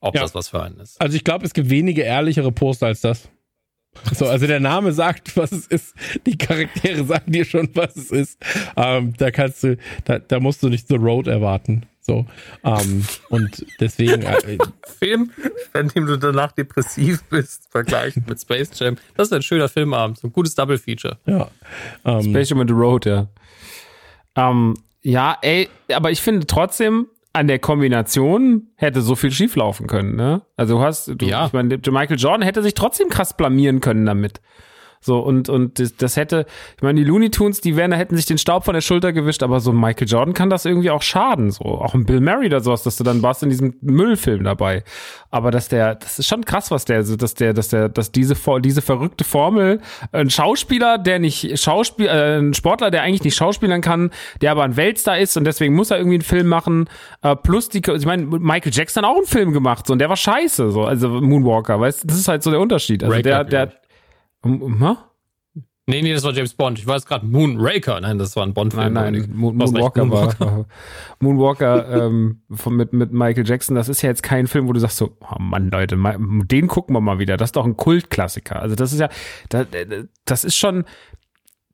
Ob 0.00 0.14
Ja. 0.14 0.22
das 0.22 0.34
was 0.34 0.48
für 0.48 0.62
einen 0.62 0.78
ist. 0.80 1.00
Also 1.00 1.16
ich 1.16 1.22
glaube, 1.24 1.44
es 1.46 1.54
gibt 1.54 1.70
wenige 1.70 2.02
ehrlichere 2.02 2.50
Poster 2.50 2.86
als 2.86 3.00
das. 3.02 3.28
So, 4.14 4.26
also 4.26 4.46
der 4.46 4.58
Name 4.58 4.92
sagt, 4.92 5.36
was 5.36 5.52
es 5.52 5.66
ist. 5.66 5.94
Die 6.26 6.36
Charaktere 6.38 7.04
sagen 7.06 7.30
dir 7.30 7.44
schon, 7.44 7.68
was 7.74 7.94
es 7.96 8.10
ist. 8.10 8.38
Ähm, 8.76 9.14
da 9.18 9.30
kannst 9.30 9.62
du, 9.62 9.76
da, 10.04 10.18
da 10.18 10.40
musst 10.40 10.62
du 10.62 10.68
nicht 10.68 10.88
The 10.88 10.96
Road 10.96 11.26
erwarten. 11.28 11.86
So. 12.04 12.26
Ähm, 12.64 13.04
und 13.28 13.64
deswegen, 13.80 14.22
äh, 14.22 14.58
Film, 14.98 15.30
in 15.74 15.88
dem 15.88 16.06
du 16.06 16.16
danach 16.18 16.52
depressiv 16.52 17.22
bist, 17.30 17.68
vergleichen 17.70 18.24
mit 18.28 18.40
Space 18.40 18.70
Jam. 18.78 18.96
Das 19.16 19.28
ist 19.28 19.32
ein 19.32 19.42
schöner 19.42 19.68
Filmabend, 19.68 20.18
so 20.18 20.26
ein 20.28 20.32
gutes 20.32 20.54
Double 20.56 20.78
Feature. 20.78 21.18
ja. 21.26 21.48
Ähm, 22.04 22.22
Space 22.22 22.50
Jam 22.50 22.58
on 22.58 22.66
the 22.68 22.74
Road, 22.74 23.06
ja. 23.06 23.28
Ähm, 24.36 24.74
ja, 25.02 25.36
ey, 25.42 25.68
aber 25.94 26.10
ich 26.10 26.20
finde 26.22 26.46
trotzdem, 26.46 27.06
an 27.34 27.48
der 27.48 27.58
Kombination 27.58 28.68
hätte 28.76 29.00
so 29.00 29.14
viel 29.14 29.30
schieflaufen 29.32 29.86
können, 29.86 30.16
ne? 30.16 30.42
Also 30.56 30.76
du 30.78 30.82
hast, 30.82 31.08
du, 31.16 31.24
Ja. 31.26 31.46
ich 31.46 31.52
meine, 31.52 31.78
Michael 31.78 32.18
Jordan 32.18 32.42
hätte 32.42 32.62
sich 32.62 32.74
trotzdem 32.74 33.08
krass 33.08 33.36
blamieren 33.36 33.80
können 33.80 34.04
damit. 34.04 34.40
So, 35.04 35.18
und, 35.18 35.48
und 35.48 35.80
das, 35.80 35.96
das 35.96 36.16
hätte, 36.16 36.46
ich 36.76 36.82
meine, 36.82 37.00
die 37.00 37.04
Looney 37.04 37.30
Tunes, 37.30 37.60
die 37.60 37.76
wären, 37.76 37.90
da 37.90 37.96
hätten 37.96 38.16
sich 38.16 38.24
den 38.24 38.38
Staub 38.38 38.64
von 38.64 38.74
der 38.74 38.80
Schulter 38.80 39.12
gewischt, 39.12 39.42
aber 39.42 39.58
so 39.58 39.72
Michael 39.72 40.06
Jordan 40.06 40.32
kann 40.32 40.48
das 40.48 40.64
irgendwie 40.64 40.90
auch 40.90 41.02
schaden, 41.02 41.50
so. 41.50 41.64
Auch 41.64 41.94
ein 41.94 42.06
Bill 42.06 42.20
Murray 42.20 42.46
oder 42.46 42.60
sowas, 42.60 42.84
dass 42.84 42.96
du 42.96 43.04
dann 43.04 43.20
warst 43.20 43.42
in 43.42 43.50
diesem 43.50 43.74
Müllfilm 43.80 44.44
dabei. 44.44 44.84
Aber 45.30 45.50
dass 45.50 45.68
der, 45.68 45.96
das 45.96 46.20
ist 46.20 46.28
schon 46.28 46.44
krass, 46.44 46.70
was 46.70 46.84
der, 46.84 47.02
dass 47.02 47.34
der, 47.34 47.52
dass 47.52 47.68
der, 47.68 47.88
dass 47.88 48.12
diese, 48.12 48.36
diese 48.60 48.82
verrückte 48.82 49.24
Formel, 49.24 49.80
ein 50.12 50.30
Schauspieler, 50.30 50.98
der 50.98 51.18
nicht 51.18 51.58
Schauspiel, 51.58 52.06
äh, 52.06 52.38
ein 52.38 52.54
Sportler, 52.54 52.92
der 52.92 53.02
eigentlich 53.02 53.24
nicht 53.24 53.36
schauspielern 53.36 53.80
kann, 53.80 54.10
der 54.40 54.52
aber 54.52 54.62
ein 54.62 54.76
Weltstar 54.76 55.18
ist 55.18 55.36
und 55.36 55.44
deswegen 55.44 55.74
muss 55.74 55.90
er 55.90 55.98
irgendwie 55.98 56.16
einen 56.16 56.22
Film 56.22 56.46
machen, 56.46 56.88
äh, 57.22 57.34
plus 57.34 57.68
die, 57.68 57.78
ich 57.78 58.06
meine, 58.06 58.24
Michael 58.24 58.72
Jackson 58.72 59.02
hat 59.02 59.10
auch 59.10 59.16
einen 59.16 59.26
Film 59.26 59.52
gemacht, 59.52 59.86
so, 59.86 59.94
und 59.94 59.98
der 59.98 60.08
war 60.08 60.16
scheiße, 60.16 60.70
so, 60.70 60.84
also 60.84 61.08
Moonwalker, 61.08 61.80
weißt 61.80 62.04
du, 62.04 62.06
das 62.06 62.18
ist 62.18 62.28
halt 62.28 62.42
so 62.42 62.50
der 62.50 62.60
Unterschied. 62.60 63.02
Also 63.02 63.20
der, 63.20 63.38
Raker, 63.38 63.50
der, 63.50 63.72
hä? 64.44 64.94
Nee, 65.88 66.00
nee, 66.00 66.12
das 66.14 66.22
war 66.22 66.32
James 66.32 66.54
Bond. 66.54 66.78
Ich 66.78 66.86
weiß 66.86 67.06
gerade 67.06 67.26
Moonraker. 67.26 68.00
Nein, 68.00 68.16
das 68.16 68.36
war 68.36 68.44
ein 68.46 68.54
Bond-Film. 68.54 68.92
Nein, 68.92 69.14
nein, 69.14 69.30
Moon, 69.34 69.60
recht, 69.60 69.72
Moonwalker 69.96 70.10
war, 70.38 70.66
Moonwalker 71.20 72.06
ähm, 72.06 72.42
von, 72.52 72.76
mit, 72.76 72.92
mit 72.92 73.12
Michael 73.12 73.46
Jackson, 73.46 73.74
das 73.74 73.88
ist 73.88 74.00
ja 74.00 74.08
jetzt 74.08 74.22
kein 74.22 74.46
Film, 74.46 74.68
wo 74.68 74.72
du 74.72 74.78
sagst 74.78 74.96
so, 74.98 75.16
oh 75.20 75.36
Mann, 75.40 75.70
Leute, 75.70 75.96
den 75.98 76.68
gucken 76.68 76.94
wir 76.94 77.00
mal 77.00 77.18
wieder. 77.18 77.36
Das 77.36 77.48
ist 77.48 77.56
doch 77.56 77.66
ein 77.66 77.76
Kultklassiker. 77.76 78.62
Also 78.62 78.76
das 78.76 78.92
ist 78.92 79.00
ja, 79.00 79.08
da- 79.48 79.66
das 80.24 80.44
ist 80.44 80.56
schon, 80.56 80.84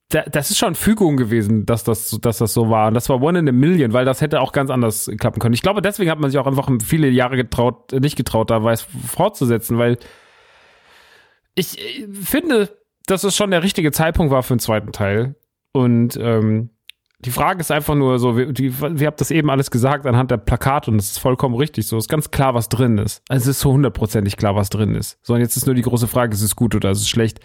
da- 0.08 0.24
das 0.24 0.50
ist 0.50 0.56
schon 0.56 0.74
Fügung 0.74 1.18
gewesen, 1.18 1.66
dass 1.66 1.84
das, 1.84 2.10
dass 2.22 2.38
das 2.38 2.54
so 2.54 2.70
war. 2.70 2.88
Und 2.88 2.94
das 2.94 3.10
war 3.10 3.20
One 3.20 3.40
in 3.40 3.48
a 3.48 3.52
Million, 3.52 3.92
weil 3.92 4.06
das 4.06 4.22
hätte 4.22 4.40
auch 4.40 4.52
ganz 4.52 4.70
anders 4.70 5.10
klappen 5.18 5.38
können. 5.38 5.52
Ich 5.54 5.62
glaube, 5.62 5.82
deswegen 5.82 6.10
hat 6.10 6.18
man 6.18 6.30
sich 6.30 6.40
auch 6.40 6.46
einfach 6.46 6.66
viele 6.82 7.10
Jahre 7.10 7.36
getraut, 7.36 7.92
nicht 7.92 8.16
getraut, 8.16 8.50
da 8.50 8.64
weiß 8.64 8.86
fortzusetzen, 9.06 9.76
weil 9.76 9.98
ich 11.58 11.78
äh, 11.78 12.08
finde, 12.12 12.76
dass 13.06 13.24
es 13.24 13.36
schon 13.36 13.50
der 13.50 13.62
richtige 13.62 13.92
Zeitpunkt 13.92 14.32
war 14.32 14.42
für 14.42 14.54
den 14.54 14.60
zweiten 14.60 14.92
Teil. 14.92 15.34
Und 15.72 16.18
ähm, 16.20 16.70
die 17.20 17.30
Frage 17.30 17.60
ist 17.60 17.72
einfach 17.72 17.94
nur 17.94 18.18
so, 18.18 18.36
wir, 18.36 18.52
die, 18.52 18.72
habt 18.72 19.20
das 19.20 19.30
eben 19.30 19.50
alles 19.50 19.70
gesagt 19.70 20.06
anhand 20.06 20.30
der 20.30 20.36
Plakate 20.36 20.90
und 20.90 20.98
es 20.98 21.12
ist 21.12 21.18
vollkommen 21.18 21.56
richtig 21.56 21.86
so. 21.86 21.96
Es 21.96 22.04
ist 22.04 22.08
ganz 22.08 22.30
klar, 22.30 22.54
was 22.54 22.68
drin 22.68 22.98
ist. 22.98 23.22
Also 23.28 23.50
es 23.50 23.56
ist 23.56 23.60
so 23.60 23.72
hundertprozentig 23.72 24.36
klar, 24.36 24.54
was 24.54 24.70
drin 24.70 24.94
ist. 24.94 25.18
So, 25.22 25.34
und 25.34 25.40
jetzt 25.40 25.56
ist 25.56 25.66
nur 25.66 25.74
die 25.74 25.82
große 25.82 26.06
Frage, 26.06 26.32
ist 26.32 26.42
es 26.42 26.54
gut 26.54 26.74
oder 26.76 26.90
ist 26.90 27.00
es 27.00 27.08
schlecht? 27.08 27.40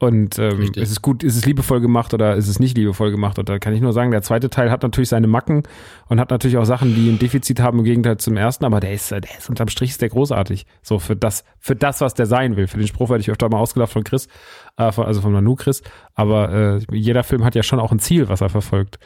Und 0.00 0.38
ähm, 0.38 0.58
Richtig. 0.58 0.80
ist 0.80 0.92
es 0.92 1.02
gut, 1.02 1.24
ist 1.24 1.36
es 1.36 1.44
liebevoll 1.44 1.80
gemacht 1.80 2.14
oder 2.14 2.36
ist 2.36 2.46
es 2.46 2.60
nicht 2.60 2.76
liebevoll 2.76 3.10
gemacht? 3.10 3.38
Und 3.40 3.48
da 3.48 3.58
kann 3.58 3.72
ich 3.72 3.80
nur 3.80 3.92
sagen, 3.92 4.12
der 4.12 4.22
zweite 4.22 4.48
Teil 4.48 4.70
hat 4.70 4.84
natürlich 4.84 5.08
seine 5.08 5.26
Macken 5.26 5.64
und 6.06 6.20
hat 6.20 6.30
natürlich 6.30 6.56
auch 6.56 6.64
Sachen, 6.64 6.94
die 6.94 7.08
ein 7.08 7.18
Defizit 7.18 7.58
haben 7.58 7.80
im 7.80 7.84
Gegenteil 7.84 8.16
zum 8.18 8.36
ersten, 8.36 8.64
aber 8.64 8.78
der 8.78 8.92
ist, 8.92 9.10
der 9.10 9.22
ist 9.36 9.48
unterm 9.48 9.66
Strich 9.68 9.90
ist 9.90 10.00
der 10.00 10.08
großartig. 10.08 10.66
So 10.82 11.00
für 11.00 11.16
das, 11.16 11.44
für 11.58 11.74
das, 11.74 12.00
was 12.00 12.14
der 12.14 12.26
sein 12.26 12.56
will. 12.56 12.68
Für 12.68 12.78
den 12.78 12.86
Spruch 12.86 13.10
werde 13.10 13.22
ich 13.22 13.30
öfter 13.30 13.48
mal 13.48 13.58
ausgelacht 13.58 13.92
von 13.92 14.04
Chris, 14.04 14.28
äh, 14.76 14.92
von, 14.92 15.04
also 15.04 15.20
von 15.20 15.32
Manu 15.32 15.56
Chris. 15.56 15.82
Aber 16.14 16.52
äh, 16.52 16.80
jeder 16.92 17.24
Film 17.24 17.44
hat 17.44 17.56
ja 17.56 17.64
schon 17.64 17.80
auch 17.80 17.90
ein 17.90 17.98
Ziel, 17.98 18.28
was 18.28 18.40
er 18.40 18.50
verfolgt. 18.50 19.00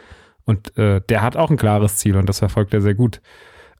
Und 0.44 0.76
äh, 0.76 1.00
der 1.08 1.22
hat 1.22 1.36
auch 1.36 1.50
ein 1.50 1.56
klares 1.56 1.96
Ziel 1.96 2.16
und 2.16 2.28
das 2.28 2.40
verfolgt 2.40 2.74
er 2.74 2.82
sehr 2.82 2.94
gut. 2.94 3.22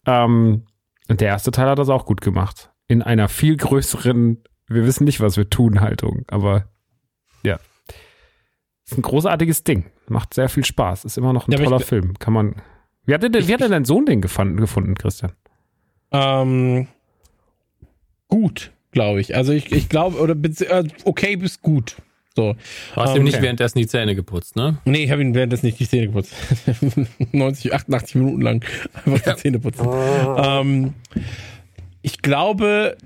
Ähm, 0.07 0.65
und 1.09 1.21
der 1.21 1.29
erste 1.29 1.51
Teil 1.51 1.69
hat 1.69 1.79
das 1.79 1.91
auch 1.91 2.07
gut 2.07 2.23
gemacht. 2.23 2.71
In 2.89 3.03
einer 3.03 3.29
viel 3.29 3.57
größeren, 3.57 4.43
wir 4.69 4.87
wissen 4.87 5.05
nicht, 5.05 5.21
was 5.21 5.37
wir 5.37 5.51
tun, 5.51 5.81
Haltung. 5.81 6.25
Aber. 6.29 6.72
Ist 8.93 8.99
ein 8.99 9.03
großartiges 9.03 9.65
Ding. 9.65 9.87
Macht 10.09 10.35
sehr 10.35 10.49
viel 10.49 10.65
Spaß. 10.65 11.05
Ist 11.05 11.19
immer 11.19 11.33
noch 11.33 11.49
ein 11.49 11.53
Ja, 11.53 11.59
toller 11.59 11.79
ich- 11.81 11.87
Film. 11.87 12.19
Kann 12.19 12.33
man. 12.33 12.55
Wie 13.07 13.15
hat, 13.15 13.23
denn, 13.23 13.33
wie 13.33 13.53
hat 13.53 13.61
denn 13.61 13.71
dein 13.73 13.85
Sohn 13.85 14.07
den 14.07 14.21
gefunden, 14.21 14.57
gefunden 14.59 14.95
Christian? 14.95 15.33
ähm, 16.13 16.87
gut, 18.29 18.71
glaube 18.91 19.21
ich. 19.21 19.35
Also 19.35 19.53
ich, 19.53 19.73
ich 19.73 19.89
glaube, 19.89 20.19
oder 20.19 20.35
äh, 20.35 20.85
okay 21.05 21.37
bis 21.37 21.61
gut. 21.63 21.97
So. 22.35 22.55
Du 22.95 23.01
hast 23.01 23.11
Ähm, 23.11 23.19
ihm 23.19 23.25
nicht 23.25 23.35
okay. 23.35 23.43
währenddessen 23.45 23.79
die 23.79 23.87
Zähne 23.87 24.15
geputzt, 24.15 24.57
ne? 24.57 24.79
Nee, 24.87 25.05
ich 25.05 25.11
habe 25.11 25.21
ihn 25.23 25.35
währenddessen 25.35 25.67
nicht 25.67 25.79
die 25.81 25.89
Zähne 25.89 26.07
geputzt. 26.07 26.33
90, 27.33 27.75
88 27.75 28.15
Minuten 28.17 28.41
lang 28.41 28.65
einfach 29.05 29.35
die 29.35 29.41
Zähne 29.41 29.59
putzen. 29.59 29.87
Ähm, 30.39 30.95
ich 32.05 32.21
glaube, 32.21 32.97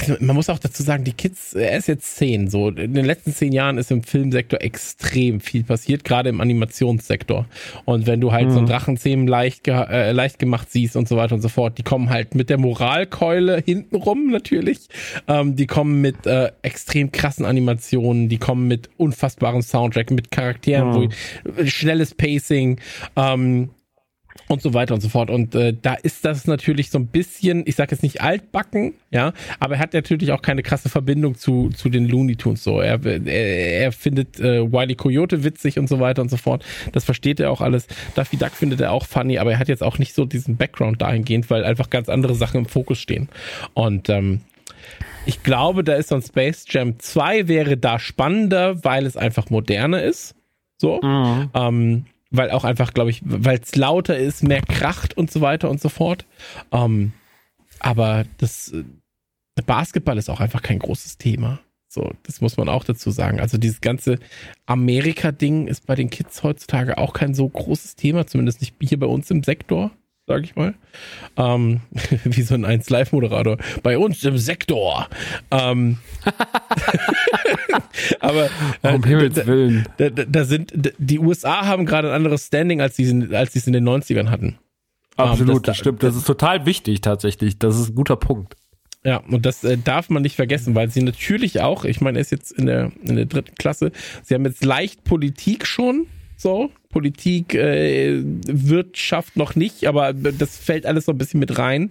also 0.00 0.16
man 0.20 0.34
muss 0.34 0.48
auch 0.48 0.58
dazu 0.58 0.82
sagen, 0.82 1.04
die 1.04 1.12
Kids, 1.12 1.52
er 1.52 1.76
ist 1.76 1.88
jetzt 1.88 2.16
zehn, 2.16 2.48
so. 2.48 2.70
In 2.70 2.94
den 2.94 3.04
letzten 3.04 3.34
zehn 3.34 3.52
Jahren 3.52 3.76
ist 3.76 3.90
im 3.90 4.02
Filmsektor 4.02 4.62
extrem 4.62 5.40
viel 5.40 5.62
passiert, 5.62 6.04
gerade 6.04 6.30
im 6.30 6.40
Animationssektor. 6.40 7.46
Und 7.84 8.06
wenn 8.06 8.20
du 8.20 8.32
halt 8.32 8.50
so 8.50 8.58
einen 8.58 8.66
Drachenzähmen 8.66 9.26
leicht, 9.26 9.64
ge 9.64 9.74
äh, 9.74 10.12
leicht 10.12 10.38
gemacht 10.38 10.70
siehst 10.70 10.96
und 10.96 11.06
so 11.06 11.16
weiter 11.16 11.34
und 11.34 11.42
so 11.42 11.50
fort, 11.50 11.76
die 11.76 11.82
kommen 11.82 12.08
halt 12.08 12.34
mit 12.34 12.48
der 12.48 12.58
Moralkeule 12.58 13.62
hintenrum 13.62 14.30
natürlich. 14.30 14.88
Ähm, 15.28 15.54
die 15.54 15.66
kommen 15.66 16.00
mit 16.00 16.26
äh, 16.26 16.50
extrem 16.62 17.12
krassen 17.12 17.44
Animationen, 17.44 18.30
die 18.30 18.38
kommen 18.38 18.68
mit 18.68 18.88
unfassbarem 18.96 19.60
Soundtrack, 19.60 20.10
mit 20.10 20.30
Charakteren, 20.30 20.94
wo 20.94 21.64
schnelles 21.66 22.14
Pacing, 22.14 22.80
ähm, 23.16 23.70
und 24.48 24.62
so 24.62 24.74
weiter 24.74 24.94
und 24.94 25.00
so 25.00 25.08
fort. 25.08 25.30
Und 25.30 25.54
äh, 25.54 25.74
da 25.80 25.94
ist 25.94 26.24
das 26.24 26.46
natürlich 26.46 26.90
so 26.90 26.98
ein 26.98 27.06
bisschen, 27.06 27.62
ich 27.66 27.76
sage 27.76 27.92
jetzt 27.92 28.02
nicht 28.02 28.20
altbacken, 28.20 28.94
ja, 29.10 29.32
aber 29.60 29.74
er 29.74 29.80
hat 29.80 29.94
natürlich 29.94 30.32
auch 30.32 30.42
keine 30.42 30.62
krasse 30.62 30.88
Verbindung 30.88 31.36
zu, 31.36 31.70
zu 31.70 31.88
den 31.88 32.06
Looney 32.06 32.36
Tunes 32.36 32.62
so. 32.62 32.80
Er, 32.80 33.04
er, 33.04 33.26
er 33.26 33.92
findet 33.92 34.40
äh, 34.40 34.70
Wiley 34.70 34.94
Coyote 34.94 35.44
witzig 35.44 35.78
und 35.78 35.88
so 35.88 36.00
weiter 36.00 36.22
und 36.22 36.30
so 36.30 36.36
fort. 36.36 36.64
Das 36.92 37.04
versteht 37.04 37.40
er 37.40 37.50
auch 37.50 37.60
alles. 37.60 37.86
Daffy 38.14 38.36
Duck 38.36 38.52
findet 38.52 38.80
er 38.80 38.92
auch 38.92 39.06
funny, 39.06 39.38
aber 39.38 39.52
er 39.52 39.58
hat 39.58 39.68
jetzt 39.68 39.82
auch 39.82 39.98
nicht 39.98 40.14
so 40.14 40.24
diesen 40.24 40.56
Background 40.56 41.02
dahingehend, 41.02 41.50
weil 41.50 41.64
einfach 41.64 41.90
ganz 41.90 42.08
andere 42.08 42.34
Sachen 42.34 42.58
im 42.58 42.66
Fokus 42.66 42.98
stehen. 42.98 43.28
Und 43.74 44.08
ähm, 44.08 44.40
ich 45.24 45.42
glaube, 45.42 45.82
da 45.82 45.94
ist 45.94 46.08
so 46.10 46.14
ein 46.14 46.22
Space 46.22 46.64
Jam 46.68 46.98
2 46.98 47.48
wäre 47.48 47.76
da 47.76 47.98
spannender, 47.98 48.84
weil 48.84 49.06
es 49.06 49.16
einfach 49.16 49.50
moderner 49.50 50.02
ist. 50.02 50.34
So. 50.78 51.00
Ähm, 51.54 52.06
weil 52.30 52.50
auch 52.50 52.64
einfach, 52.64 52.92
glaube 52.94 53.10
ich, 53.10 53.22
weil 53.24 53.60
es 53.62 53.76
lauter 53.76 54.16
ist, 54.16 54.42
mehr 54.42 54.62
kracht 54.62 55.16
und 55.16 55.30
so 55.30 55.40
weiter 55.40 55.70
und 55.70 55.80
so 55.80 55.88
fort. 55.88 56.26
Ähm, 56.72 57.12
aber 57.78 58.24
das 58.38 58.72
äh, 58.72 58.84
Basketball 59.64 60.18
ist 60.18 60.28
auch 60.28 60.40
einfach 60.40 60.62
kein 60.62 60.78
großes 60.78 61.18
Thema. 61.18 61.60
So, 61.88 62.12
das 62.24 62.40
muss 62.40 62.56
man 62.56 62.68
auch 62.68 62.84
dazu 62.84 63.10
sagen. 63.10 63.40
Also 63.40 63.58
dieses 63.58 63.80
ganze 63.80 64.18
Amerika-Ding 64.66 65.66
ist 65.66 65.86
bei 65.86 65.94
den 65.94 66.10
Kids 66.10 66.42
heutzutage 66.42 66.98
auch 66.98 67.12
kein 67.12 67.32
so 67.32 67.48
großes 67.48 67.96
Thema, 67.96 68.26
zumindest 68.26 68.60
nicht 68.60 68.74
hier 68.80 68.98
bei 68.98 69.06
uns 69.06 69.30
im 69.30 69.42
Sektor, 69.42 69.92
sage 70.26 70.44
ich 70.44 70.56
mal. 70.56 70.74
Ähm, 71.36 71.80
wie 72.24 72.42
so 72.42 72.54
ein 72.54 72.64
1 72.64 72.90
Live-Moderator. 72.90 73.58
Bei 73.82 73.96
uns 73.98 74.22
im 74.24 74.38
Sektor. 74.38 75.08
Ähm, 75.50 75.98
aber 78.20 78.48
äh, 78.82 78.94
Um 78.94 79.04
Himmels 79.04 79.46
Willen. 79.46 79.86
da, 79.98 80.10
da, 80.10 80.24
da 80.24 80.44
sind 80.44 80.72
d- 80.74 80.92
die 80.98 81.18
USA 81.18 81.66
haben 81.66 81.86
gerade 81.86 82.08
ein 82.08 82.14
anderes 82.14 82.46
Standing, 82.46 82.80
als 82.80 82.96
sie 82.96 83.04
es- 83.04 83.32
als 83.32 83.54
es 83.56 83.66
in 83.66 83.72
den 83.72 83.84
90ern 83.88 84.30
hatten. 84.30 84.58
Absolut, 85.16 85.40
Ähm, 85.48 85.54
das- 85.54 85.62
das 85.62 85.76
stimmt. 85.78 86.02
Das 86.02 86.16
ist 86.16 86.26
total 86.26 86.66
wichtig 86.66 87.00
tatsächlich. 87.00 87.58
Das 87.58 87.78
ist 87.78 87.90
ein 87.90 87.94
guter 87.94 88.16
Punkt. 88.16 88.54
Ja, 89.04 89.18
und 89.18 89.46
das 89.46 89.62
äh, 89.62 89.78
darf 89.78 90.10
man 90.10 90.22
nicht 90.22 90.34
vergessen, 90.34 90.74
weil 90.74 90.90
sie 90.90 91.02
natürlich 91.02 91.60
auch, 91.60 91.84
ich 91.84 92.00
meine, 92.00 92.18
er 92.18 92.22
ist 92.22 92.32
jetzt 92.32 92.50
in 92.50 92.66
der, 92.66 92.90
in 93.04 93.14
der 93.14 93.26
dritten 93.26 93.54
Klasse, 93.54 93.92
sie 94.24 94.34
haben 94.34 94.44
jetzt 94.44 94.64
leicht 94.64 95.04
Politik 95.04 95.64
schon, 95.66 96.06
so, 96.36 96.70
Politik, 96.90 97.54
äh, 97.54 98.22
Wirtschaft 98.46 99.36
noch 99.36 99.54
nicht, 99.54 99.86
aber 99.86 100.12
das 100.12 100.56
fällt 100.56 100.86
alles 100.86 101.06
so 101.06 101.12
ein 101.12 101.18
bisschen 101.18 101.40
mit 101.40 101.58
rein. 101.58 101.90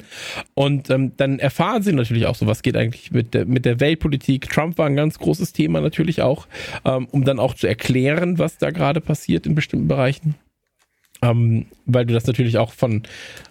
Und 0.53 0.89
ähm, 0.89 1.11
dann 1.17 1.39
erfahren 1.39 1.83
sie 1.83 1.93
natürlich 1.93 2.25
auch 2.25 2.35
so, 2.35 2.47
was 2.47 2.61
geht 2.61 2.77
eigentlich 2.77 3.11
mit 3.11 3.33
der, 3.33 3.45
mit 3.45 3.65
der 3.65 3.79
Weltpolitik. 3.79 4.49
Trump 4.49 4.77
war 4.77 4.87
ein 4.87 4.95
ganz 4.95 5.19
großes 5.19 5.53
Thema 5.53 5.81
natürlich 5.81 6.21
auch, 6.21 6.47
ähm, 6.85 7.07
um 7.11 7.23
dann 7.23 7.39
auch 7.39 7.53
zu 7.53 7.67
erklären, 7.67 8.39
was 8.39 8.57
da 8.57 8.71
gerade 8.71 9.01
passiert 9.01 9.45
in 9.45 9.55
bestimmten 9.55 9.87
Bereichen. 9.87 10.35
Ähm, 11.31 11.65
weil 11.85 12.05
du 12.05 12.13
das 12.13 12.25
natürlich 12.25 12.57
auch 12.57 12.73
von 12.73 13.03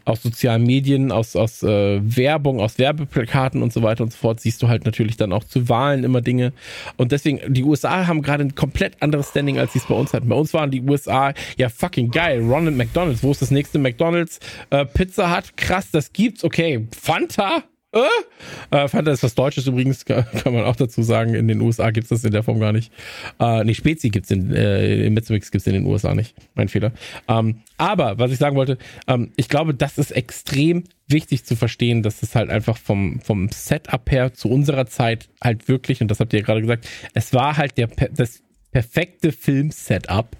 aus 0.04 0.22
sozialen 0.22 0.64
Medien, 0.64 1.12
aus, 1.12 1.36
aus 1.36 1.62
äh, 1.62 2.00
Werbung, 2.02 2.60
aus 2.60 2.78
Werbeplakaten 2.78 3.62
und 3.62 3.72
so 3.72 3.82
weiter 3.82 4.02
und 4.02 4.12
so 4.12 4.18
fort 4.18 4.40
siehst 4.40 4.62
du 4.62 4.68
halt 4.68 4.84
natürlich 4.84 5.16
dann 5.16 5.32
auch 5.32 5.44
zu 5.44 5.68
Wahlen 5.68 6.04
immer 6.04 6.20
Dinge. 6.20 6.52
Und 6.96 7.12
deswegen, 7.12 7.40
die 7.52 7.62
USA 7.62 8.06
haben 8.06 8.22
gerade 8.22 8.44
ein 8.44 8.54
komplett 8.54 9.00
anderes 9.00 9.30
Standing, 9.30 9.58
als 9.58 9.72
sie 9.72 9.78
es 9.78 9.86
bei 9.86 9.94
uns 9.94 10.12
hatten. 10.12 10.28
Bei 10.28 10.36
uns 10.36 10.52
waren 10.52 10.70
die 10.70 10.82
USA 10.82 11.32
ja 11.56 11.68
fucking 11.68 12.10
geil. 12.10 12.40
Ronald 12.42 12.76
McDonalds, 12.76 13.22
wo 13.22 13.30
ist 13.30 13.42
das 13.42 13.50
nächste 13.50 13.78
McDonalds? 13.78 14.40
Äh, 14.70 14.84
Pizza 14.84 15.30
hat 15.30 15.56
krass, 15.56 15.90
das 15.90 16.12
gibt's. 16.12 16.44
Okay, 16.44 16.86
Fanta? 16.98 17.64
Äh? 17.94 18.76
Äh, 18.76 18.88
Fanta 18.88 19.12
ist 19.12 19.22
was 19.22 19.34
Deutsches 19.34 19.66
übrigens, 19.66 20.04
kann 20.04 20.26
man 20.46 20.64
auch 20.64 20.76
dazu 20.76 21.02
sagen. 21.02 21.34
In 21.34 21.48
den 21.48 21.60
USA 21.60 21.90
gibt's 21.90 22.10
das 22.10 22.24
in 22.24 22.32
der 22.32 22.42
Form 22.42 22.60
gar 22.60 22.72
nicht. 22.72 22.92
Äh, 23.38 23.64
nee, 23.64 23.74
Spezi 23.74 24.10
gibt's 24.10 24.30
in, 24.30 24.52
äh, 24.52 25.06
in 25.06 25.14
Metzwix 25.14 25.50
gibt's 25.50 25.66
in 25.66 25.74
den 25.74 25.86
USA 25.86 26.14
nicht. 26.14 26.34
Mein 26.54 26.68
Fehler. 26.68 26.92
Ähm, 27.28 27.60
aber, 27.78 28.18
was 28.18 28.32
ich 28.32 28.38
sagen 28.38 28.56
wollte, 28.56 28.78
ähm, 29.06 29.32
ich 29.36 29.48
glaube, 29.48 29.74
das 29.74 29.98
ist 29.98 30.10
extrem 30.10 30.84
wichtig 31.06 31.44
zu 31.44 31.56
verstehen, 31.56 32.02
dass 32.02 32.22
es 32.22 32.34
halt 32.34 32.50
einfach 32.50 32.76
vom, 32.76 33.20
vom 33.20 33.48
Setup 33.50 34.10
her 34.10 34.34
zu 34.34 34.48
unserer 34.48 34.86
Zeit 34.86 35.28
halt 35.42 35.68
wirklich, 35.68 36.00
und 36.00 36.08
das 36.08 36.20
habt 36.20 36.32
ihr 36.32 36.40
ja 36.40 36.44
gerade 36.44 36.62
gesagt, 36.62 36.88
es 37.14 37.32
war 37.32 37.56
halt 37.56 37.78
der, 37.78 37.88
das 38.12 38.42
perfekte 38.72 39.32
Film-Setup. 39.32 40.36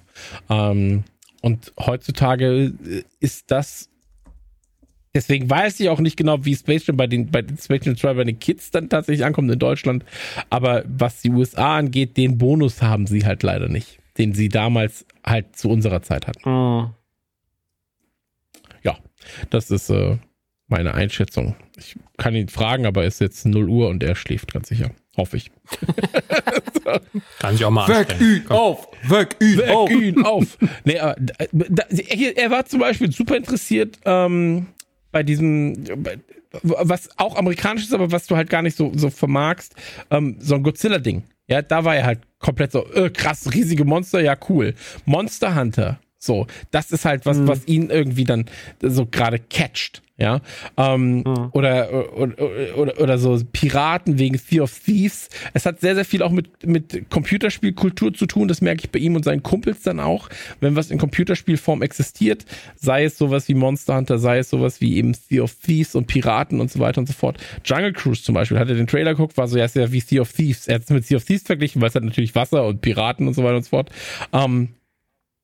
Ähm, 0.50 1.05
und 1.41 1.73
heutzutage 1.78 2.73
ist 3.20 3.50
das 3.50 3.91
Deswegen 5.14 5.48
weiß 5.48 5.78
ich 5.78 5.88
auch 5.88 6.00
nicht 6.00 6.16
genau, 6.16 6.44
wie 6.44 6.56
Space 6.56 6.86
Jam 6.86 6.96
bei 6.96 7.06
den, 7.06 7.30
bei 7.30 7.42
den 7.42 7.56
Space 7.56 7.84
Jam 7.84 7.96
2 7.96 8.14
bei 8.14 8.24
den 8.24 8.40
Kids 8.40 8.72
dann 8.72 8.88
tatsächlich 8.88 9.24
ankommt 9.24 9.50
in 9.50 9.58
Deutschland. 9.60 10.04
Aber 10.50 10.84
was 10.86 11.22
die 11.22 11.30
USA 11.30 11.78
angeht, 11.78 12.16
den 12.16 12.36
Bonus 12.36 12.82
haben 12.82 13.06
sie 13.06 13.24
halt 13.24 13.44
leider 13.44 13.68
nicht, 13.68 14.00
den 14.18 14.34
sie 14.34 14.48
damals 14.48 15.06
halt 15.24 15.56
zu 15.56 15.70
unserer 15.70 16.02
Zeit 16.02 16.26
hatten. 16.26 16.48
Oh. 16.48 16.90
Ja, 18.82 18.98
das 19.50 19.70
ist 19.70 19.88
äh, 19.88 20.18
meine 20.66 20.94
Einschätzung. 20.94 21.54
Ich 21.76 21.96
kann 22.16 22.34
ihn 22.34 22.48
fragen, 22.48 22.84
aber 22.84 23.04
es 23.04 23.14
ist 23.14 23.20
jetzt 23.20 23.46
0 23.46 23.68
Uhr 23.68 23.88
und 23.88 24.02
er 24.02 24.16
schläft 24.16 24.52
ganz 24.52 24.68
sicher. 24.68 24.90
Hoffe 25.16 25.36
ich. 25.36 25.52
Kann 27.38 27.54
ich 27.54 27.64
auch 27.64 27.70
mal 27.70 27.90
anstrengen. 27.90 28.42
ihn 28.42 28.50
auf! 28.50 28.88
Weck 29.04 29.36
ihn 29.40 29.58
Weck 29.58 29.70
auf! 29.70 29.90
ihn 29.90 30.24
auf! 30.24 30.58
Nee, 30.84 30.98
aber, 30.98 31.14
da, 31.18 31.34
da, 31.52 31.84
hier, 31.90 32.36
er 32.36 32.50
war 32.50 32.66
zum 32.66 32.80
Beispiel 32.80 33.12
super 33.12 33.36
interessiert 33.36 33.98
ähm, 34.04 34.66
bei 35.14 35.22
diesem, 35.22 35.76
was 36.62 37.08
auch 37.18 37.36
amerikanisch 37.36 37.84
ist, 37.84 37.94
aber 37.94 38.10
was 38.10 38.26
du 38.26 38.34
halt 38.34 38.50
gar 38.50 38.62
nicht 38.62 38.76
so, 38.76 38.90
so 38.96 39.10
vermagst, 39.10 39.76
ähm, 40.10 40.36
so 40.40 40.56
ein 40.56 40.64
Godzilla-Ding. 40.64 41.22
Ja, 41.46 41.62
da 41.62 41.84
war 41.84 41.94
er 41.94 42.04
halt 42.04 42.20
komplett 42.40 42.72
so, 42.72 42.84
äh, 42.92 43.10
krass, 43.10 43.54
riesige 43.54 43.84
Monster, 43.84 44.20
ja, 44.20 44.36
cool. 44.48 44.74
Monster 45.04 45.54
Hunter, 45.54 46.00
so, 46.18 46.48
das 46.72 46.90
ist 46.90 47.04
halt 47.04 47.26
was, 47.26 47.46
was 47.46 47.64
ihn 47.68 47.90
irgendwie 47.90 48.24
dann 48.24 48.46
so 48.82 49.06
gerade 49.06 49.38
catcht. 49.38 50.02
Ja, 50.16 50.40
ähm, 50.76 51.24
oder, 51.50 52.16
oder, 52.16 52.76
oder, 52.76 53.00
oder 53.00 53.18
so 53.18 53.36
Piraten 53.52 54.16
wegen 54.16 54.38
Fear 54.38 54.62
of 54.62 54.78
Thieves. 54.78 55.28
Es 55.54 55.66
hat 55.66 55.80
sehr, 55.80 55.96
sehr 55.96 56.04
viel 56.04 56.22
auch 56.22 56.30
mit, 56.30 56.64
mit 56.64 57.10
Computerspielkultur 57.10 58.14
zu 58.14 58.26
tun. 58.26 58.46
Das 58.46 58.60
merke 58.60 58.84
ich 58.84 58.90
bei 58.92 59.00
ihm 59.00 59.16
und 59.16 59.24
seinen 59.24 59.42
Kumpels 59.42 59.82
dann 59.82 59.98
auch. 59.98 60.28
Wenn 60.60 60.76
was 60.76 60.92
in 60.92 60.98
Computerspielform 60.98 61.82
existiert, 61.82 62.44
sei 62.76 63.04
es 63.04 63.18
sowas 63.18 63.48
wie 63.48 63.54
Monster 63.54 63.96
Hunter, 63.96 64.20
sei 64.20 64.38
es 64.38 64.50
sowas 64.50 64.80
wie 64.80 64.98
eben 64.98 65.14
Fear 65.14 65.42
of 65.42 65.56
Thieves 65.56 65.96
und 65.96 66.06
Piraten 66.06 66.60
und 66.60 66.70
so 66.70 66.78
weiter 66.78 67.00
und 67.00 67.08
so 67.08 67.12
fort. 67.12 67.38
Jungle 67.64 67.92
Cruise 67.92 68.22
zum 68.22 68.36
Beispiel, 68.36 68.60
hat 68.60 68.68
er 68.68 68.76
den 68.76 68.86
Trailer 68.86 69.14
geguckt, 69.14 69.36
war 69.36 69.48
so, 69.48 69.58
ja, 69.58 69.64
ist 69.64 69.74
ja 69.74 69.90
wie 69.90 69.98
Sea 69.98 70.20
of 70.20 70.32
Thieves. 70.32 70.68
Er 70.68 70.76
hat 70.76 70.82
es 70.82 70.90
mit 70.90 71.04
Sea 71.04 71.16
of 71.16 71.24
Thieves 71.24 71.42
verglichen, 71.42 71.82
weil 71.82 71.88
es 71.88 71.96
hat 71.96 72.04
natürlich 72.04 72.36
Wasser 72.36 72.64
und 72.66 72.82
Piraten 72.82 73.26
und 73.26 73.34
so 73.34 73.42
weiter 73.42 73.56
und 73.56 73.64
so 73.64 73.70
fort. 73.70 73.90
Ähm, 74.32 74.74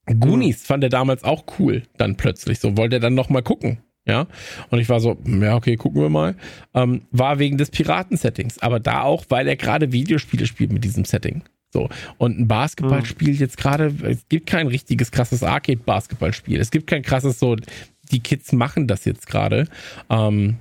Goonies 0.06 0.64
fand 0.64 0.84
er 0.84 0.90
damals 0.90 1.24
auch 1.24 1.42
cool, 1.58 1.82
dann 1.96 2.16
plötzlich. 2.16 2.60
So 2.60 2.76
wollte 2.76 2.96
er 2.96 3.00
dann 3.00 3.14
nochmal 3.14 3.42
gucken. 3.42 3.78
Ja, 4.06 4.26
und 4.70 4.78
ich 4.78 4.88
war 4.88 4.98
so, 5.00 5.18
ja, 5.26 5.56
okay, 5.56 5.76
gucken 5.76 6.00
wir 6.00 6.08
mal. 6.08 6.34
Ähm, 6.74 7.02
war 7.10 7.38
wegen 7.38 7.58
des 7.58 7.70
Piraten-Settings, 7.70 8.58
aber 8.58 8.80
da 8.80 9.02
auch, 9.02 9.26
weil 9.28 9.46
er 9.46 9.56
gerade 9.56 9.92
Videospiele 9.92 10.46
spielt 10.46 10.72
mit 10.72 10.84
diesem 10.84 11.04
Setting. 11.04 11.42
So, 11.72 11.88
und 12.18 12.38
ein 12.38 12.48
Basketballspiel 12.48 13.38
jetzt 13.38 13.56
gerade, 13.56 13.94
es 14.02 14.26
gibt 14.28 14.48
kein 14.48 14.66
richtiges 14.66 15.12
krasses 15.12 15.44
Arcade-Basketballspiel. 15.44 16.58
Es 16.58 16.70
gibt 16.70 16.88
kein 16.88 17.02
krasses 17.02 17.38
so, 17.38 17.56
die 18.10 18.20
Kids 18.20 18.52
machen 18.52 18.88
das 18.88 19.04
jetzt 19.04 19.26
gerade. 19.28 19.68
Ähm, 20.08 20.56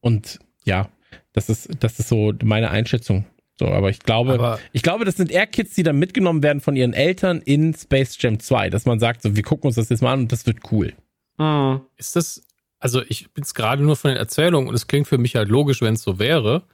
und 0.00 0.40
ja, 0.64 0.88
das 1.32 1.48
ist, 1.48 1.70
das 1.80 1.98
ist 1.98 2.08
so 2.08 2.34
meine 2.42 2.70
Einschätzung. 2.70 3.24
So, 3.58 3.68
aber 3.68 3.90
ich 3.90 4.00
glaube, 4.00 4.34
Aber- 4.34 4.58
ich 4.72 4.82
glaube, 4.82 5.04
das 5.04 5.16
sind 5.16 5.30
eher 5.30 5.46
Kids, 5.46 5.74
die 5.74 5.82
dann 5.82 5.98
mitgenommen 5.98 6.42
werden 6.42 6.60
von 6.60 6.76
ihren 6.76 6.92
Eltern 6.94 7.40
in 7.42 7.74
Space 7.74 8.16
Jam 8.20 8.40
2, 8.40 8.70
dass 8.70 8.84
man 8.86 8.98
sagt, 8.98 9.22
so, 9.22 9.36
wir 9.36 9.42
gucken 9.42 9.68
uns 9.68 9.76
das 9.76 9.88
jetzt 9.88 10.02
mal 10.02 10.12
an 10.12 10.20
und 10.20 10.32
das 10.32 10.46
wird 10.46 10.58
cool. 10.72 10.92
Mm. 11.38 11.76
Ist 11.96 12.16
das, 12.16 12.42
also 12.82 13.00
ich 13.08 13.32
bin 13.32 13.44
es 13.44 13.54
gerade 13.54 13.82
nur 13.82 13.94
von 13.94 14.08
den 14.08 14.18
Erzählungen 14.18 14.68
und 14.68 14.74
es 14.74 14.88
klingt 14.88 15.06
für 15.06 15.16
mich 15.16 15.36
halt 15.36 15.48
logisch, 15.48 15.80
wenn 15.82 15.94
es 15.94 16.02
so 16.02 16.18
wäre. 16.18 16.64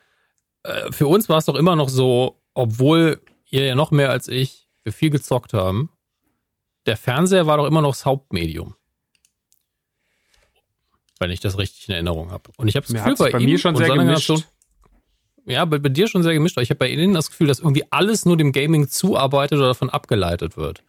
Äh, 0.63 0.91
für 0.91 1.07
uns 1.07 1.29
war 1.29 1.37
es 1.37 1.45
doch 1.45 1.55
immer 1.55 1.77
noch 1.77 1.91
so, 1.91 2.41
obwohl 2.55 3.21
ihr 3.51 3.67
ja 3.67 3.75
noch 3.75 3.91
mehr 3.91 4.11
als 4.11 4.27
ich, 4.27 4.69
wir 4.85 4.95
viel 4.95 5.11
gezockt 5.11 5.53
haben, 5.53 5.91
der 6.87 6.97
Fernseher 6.97 7.47
war 7.47 7.59
doch 7.59 7.67
immer 7.67 7.83
noch 7.83 7.91
das 7.91 8.07
Hauptmedium. 8.07 8.75
Wenn 11.19 11.31
ich 11.31 11.41
das 11.41 11.59
richtig 11.59 11.89
in 11.89 11.95
Erinnerung 11.95 12.31
habe. 12.31 12.53
Und 12.57 12.69
ich 12.69 12.77
habe 12.77 12.87
das 12.87 12.95
Gefühl, 12.95 13.11
hat's 13.11 13.19
bei 13.19 13.39
ihm 13.39 13.45
mir 13.45 13.59
schon 13.59 13.77
sehr 13.77 13.95
gemischt. 13.95 14.33
Ja, 15.45 15.67
bei, 15.67 15.79
bei 15.79 15.91
dir 15.91 16.09
schon 16.09 16.23
sehr 16.23 16.33
gemischt. 16.33 16.57
aber 16.57 16.63
Ich 16.63 16.71
habe 16.71 16.79
bei 16.79 16.89
ihnen 16.89 17.13
das 17.13 17.29
Gefühl, 17.29 17.49
dass 17.49 17.59
irgendwie 17.59 17.85
alles 17.91 18.25
nur 18.25 18.39
dem 18.39 18.53
Gaming 18.53 18.89
zuarbeitet 18.89 19.59
oder 19.59 19.69
davon 19.69 19.91
abgeleitet 19.91 20.57
wird. 20.57 20.85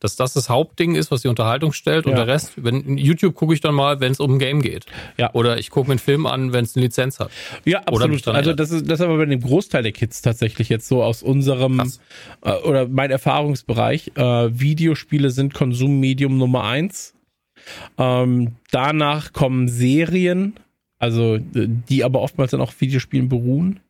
Dass 0.00 0.14
das 0.14 0.32
das 0.32 0.48
Hauptding 0.48 0.94
ist, 0.94 1.10
was 1.10 1.22
die 1.22 1.28
Unterhaltung 1.28 1.72
stellt 1.72 2.06
und 2.06 2.12
Ja. 2.12 2.18
der 2.18 2.26
Rest, 2.28 2.52
wenn 2.56 2.96
YouTube 2.96 3.34
gucke 3.34 3.52
ich 3.52 3.60
dann 3.60 3.74
mal, 3.74 3.98
wenn 3.98 4.12
es 4.12 4.20
um 4.20 4.34
ein 4.34 4.38
Game 4.38 4.62
geht. 4.62 4.86
Ja. 5.16 5.32
Oder 5.34 5.58
ich 5.58 5.70
gucke 5.70 5.88
mir 5.88 5.92
einen 5.94 5.98
Film 5.98 6.26
an, 6.26 6.52
wenn 6.52 6.64
es 6.64 6.76
eine 6.76 6.84
Lizenz 6.84 7.18
hat. 7.18 7.30
Ja, 7.64 7.80
absolut. 7.80 8.28
Also 8.28 8.52
das 8.52 8.70
ist 8.70 8.88
das 8.88 9.00
ist 9.00 9.04
aber 9.04 9.16
bei 9.16 9.24
dem 9.24 9.40
Großteil 9.40 9.82
der 9.82 9.92
Kids 9.92 10.22
tatsächlich 10.22 10.68
jetzt 10.68 10.86
so 10.86 11.02
aus 11.02 11.22
unserem 11.22 11.92
äh, 12.42 12.52
oder 12.52 12.86
mein 12.86 13.10
Erfahrungsbereich. 13.10 14.12
Äh, 14.14 14.22
Videospiele 14.58 15.30
sind 15.30 15.52
Konsummedium 15.54 16.38
Nummer 16.38 16.64
eins. 16.64 17.14
Ähm, 17.98 18.52
danach 18.70 19.32
kommen 19.32 19.68
Serien, 19.68 20.54
also 20.98 21.36
äh, 21.36 21.40
die 21.54 22.04
aber 22.04 22.20
oftmals 22.20 22.52
dann 22.52 22.60
auch 22.60 22.72
Videospielen 22.78 23.28
beruhen. 23.28 23.80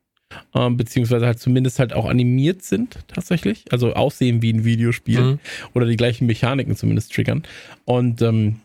Ähm, 0.53 0.77
beziehungsweise 0.77 1.25
halt 1.25 1.39
zumindest 1.39 1.79
halt 1.79 1.93
auch 1.93 2.05
animiert 2.05 2.61
sind, 2.61 2.99
tatsächlich. 3.07 3.65
Also 3.71 3.93
aussehen 3.93 4.41
wie 4.41 4.53
ein 4.53 4.63
Videospiel. 4.63 5.21
Mhm. 5.21 5.39
Oder 5.73 5.85
die 5.85 5.97
gleichen 5.97 6.27
Mechaniken 6.27 6.75
zumindest 6.75 7.13
triggern. 7.13 7.43
Und 7.85 8.21
ähm, 8.21 8.61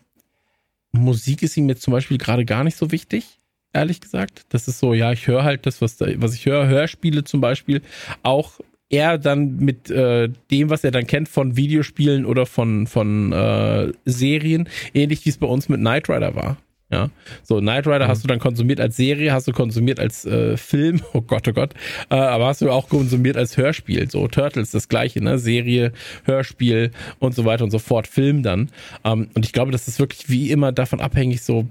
Musik 0.91 1.43
ist 1.43 1.57
ihm 1.57 1.69
jetzt 1.69 1.81
zum 1.81 1.91
Beispiel 1.91 2.17
gerade 2.17 2.45
gar 2.45 2.63
nicht 2.63 2.77
so 2.77 2.91
wichtig, 2.91 3.39
ehrlich 3.73 4.01
gesagt. 4.01 4.45
Das 4.49 4.67
ist 4.67 4.79
so, 4.79 4.93
ja, 4.93 5.11
ich 5.11 5.27
höre 5.27 5.43
halt 5.43 5.65
das, 5.65 5.81
was, 5.81 5.97
da, 5.97 6.07
was 6.17 6.33
ich 6.33 6.45
höre, 6.45 6.67
Hörspiele 6.67 7.23
zum 7.23 7.41
Beispiel, 7.41 7.81
auch 8.23 8.59
eher 8.89 9.17
dann 9.17 9.57
mit 9.57 9.89
äh, 9.89 10.29
dem, 10.51 10.69
was 10.69 10.83
er 10.83 10.91
dann 10.91 11.07
kennt 11.07 11.27
von 11.27 11.57
Videospielen 11.57 12.25
oder 12.25 12.45
von, 12.45 12.87
von 12.87 13.31
äh, 13.31 13.91
Serien, 14.05 14.69
ähnlich 14.93 15.25
wie 15.25 15.29
es 15.29 15.37
bei 15.37 15.47
uns 15.47 15.69
mit 15.69 15.79
Knight 15.79 16.09
Rider 16.09 16.35
war. 16.35 16.57
Ja, 16.91 17.09
so 17.41 17.59
Knight 17.59 17.87
Rider 17.87 18.07
hast 18.07 18.23
du 18.23 18.27
dann 18.27 18.39
konsumiert 18.39 18.79
als 18.79 18.95
Serie, 18.95 19.33
hast 19.33 19.47
du 19.47 19.53
konsumiert 19.53 19.99
als 19.99 20.23
äh, 20.25 20.55
Film, 20.55 21.01
oh 21.13 21.21
Gott, 21.21 21.47
oh 21.47 21.53
Gott, 21.53 21.73
äh, 22.11 22.15
aber 22.15 22.45
hast 22.45 22.61
du 22.61 22.69
auch 22.69 22.89
konsumiert 22.89 23.37
als 23.37 23.57
Hörspiel, 23.57 24.09
so 24.09 24.27
Turtles 24.27 24.69
das 24.69 24.87
gleiche, 24.87 25.23
ne, 25.23 25.39
Serie, 25.39 25.93
Hörspiel 26.25 26.91
und 27.17 27.33
so 27.33 27.43
weiter 27.43 27.63
und 27.63 27.71
so 27.71 27.79
fort, 27.79 28.05
Film 28.07 28.43
dann. 28.43 28.69
Ähm, 29.03 29.29
und 29.33 29.45
ich 29.45 29.51
glaube, 29.51 29.71
das 29.71 29.87
ist 29.87 29.99
wirklich 29.99 30.29
wie 30.29 30.51
immer 30.51 30.71
davon 30.71 31.01
abhängig, 31.01 31.41
so 31.41 31.67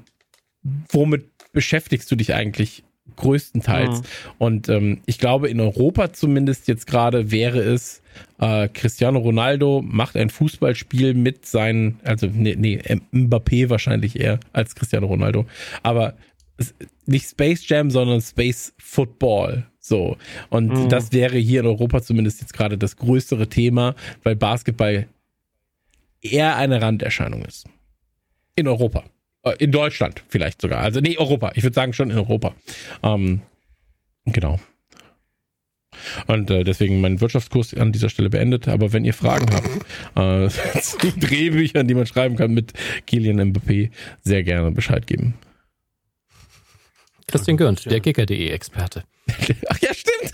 womit 0.91 1.26
beschäftigst 1.52 2.10
du 2.10 2.17
dich 2.17 2.34
eigentlich 2.34 2.83
größtenteils? 3.17 4.02
Und 4.39 4.68
ähm, 4.68 5.01
ich 5.07 5.18
glaube, 5.18 5.49
in 5.49 5.60
Europa 5.60 6.12
zumindest 6.12 6.68
jetzt 6.68 6.86
gerade 6.86 7.31
wäre 7.31 7.60
es, 7.60 8.02
äh, 8.39 8.68
Cristiano 8.68 9.18
Ronaldo 9.18 9.83
macht 9.83 10.17
ein 10.17 10.31
Fußballspiel 10.31 11.15
mit 11.15 11.47
seinen, 11.47 12.01
also 12.05 12.26
nee, 12.26 12.57
nee, 12.57 12.78
Mbappé 13.12 13.70
wahrscheinlich 13.70 14.18
eher 14.18 14.41
als 14.52 14.75
Cristiano 14.75 15.07
Ronaldo, 15.07 15.47
aber 15.83 16.15
nicht 17.07 17.28
Space 17.28 17.68
Jam, 17.68 17.91
sondern 17.91 18.20
Space 18.20 18.75
Football. 18.78 19.67
So. 19.81 20.17
Und 20.51 20.89
das 20.91 21.12
wäre 21.12 21.36
hier 21.36 21.60
in 21.60 21.67
Europa 21.67 22.01
zumindest 22.02 22.41
jetzt 22.41 22.55
gerade 22.55 22.78
das 22.78 22.97
größere 22.97 23.49
Thema, 23.49 23.94
weil 24.23 24.36
Basketball 24.36 25.09
eher 26.23 26.57
eine 26.57 26.81
Randerscheinung 26.81 27.44
ist. 27.44 27.67
In 28.57 28.68
Europa. 28.68 29.05
Äh, 29.45 29.55
In 29.59 29.73
Deutschland 29.73 30.23
vielleicht 30.29 30.61
sogar. 30.61 30.81
Also 30.81 31.01
nee, 31.01 31.17
Europa. 31.19 31.53
Ich 31.55 31.63
würde 31.63 31.75
sagen 31.75 31.93
schon 31.93 32.11
in 32.11 32.19
Europa. 32.19 32.55
Ähm, 33.03 33.43
Genau. 34.27 34.59
Und 36.27 36.51
äh, 36.51 36.65
deswegen 36.65 37.01
mein 37.03 37.21
Wirtschaftskurs 37.21 37.75
an 37.75 37.93
dieser 37.93 38.09
Stelle 38.09 38.31
beendet. 38.31 38.69
Aber 38.69 38.93
wenn 38.95 39.05
ihr 39.05 39.13
Fragen 39.15 39.47
habt 39.55 39.69
äh, 40.17 40.81
zu 40.81 40.97
Drehbüchern, 40.99 41.87
die 41.87 41.95
man 41.95 42.07
schreiben 42.07 42.37
kann 42.37 42.53
mit 42.53 42.73
Kilian 43.07 43.39
Mbappé, 43.53 43.91
sehr 44.23 44.43
gerne 44.43 44.71
Bescheid 44.73 45.07
geben. 45.07 45.35
Christian 47.27 47.57
Gürnt, 47.57 47.85
der 47.91 48.01
Kicker.de-Experte. 48.01 49.05
Ach 49.69 49.79
ja, 49.81 49.93
stimmt. 49.95 50.33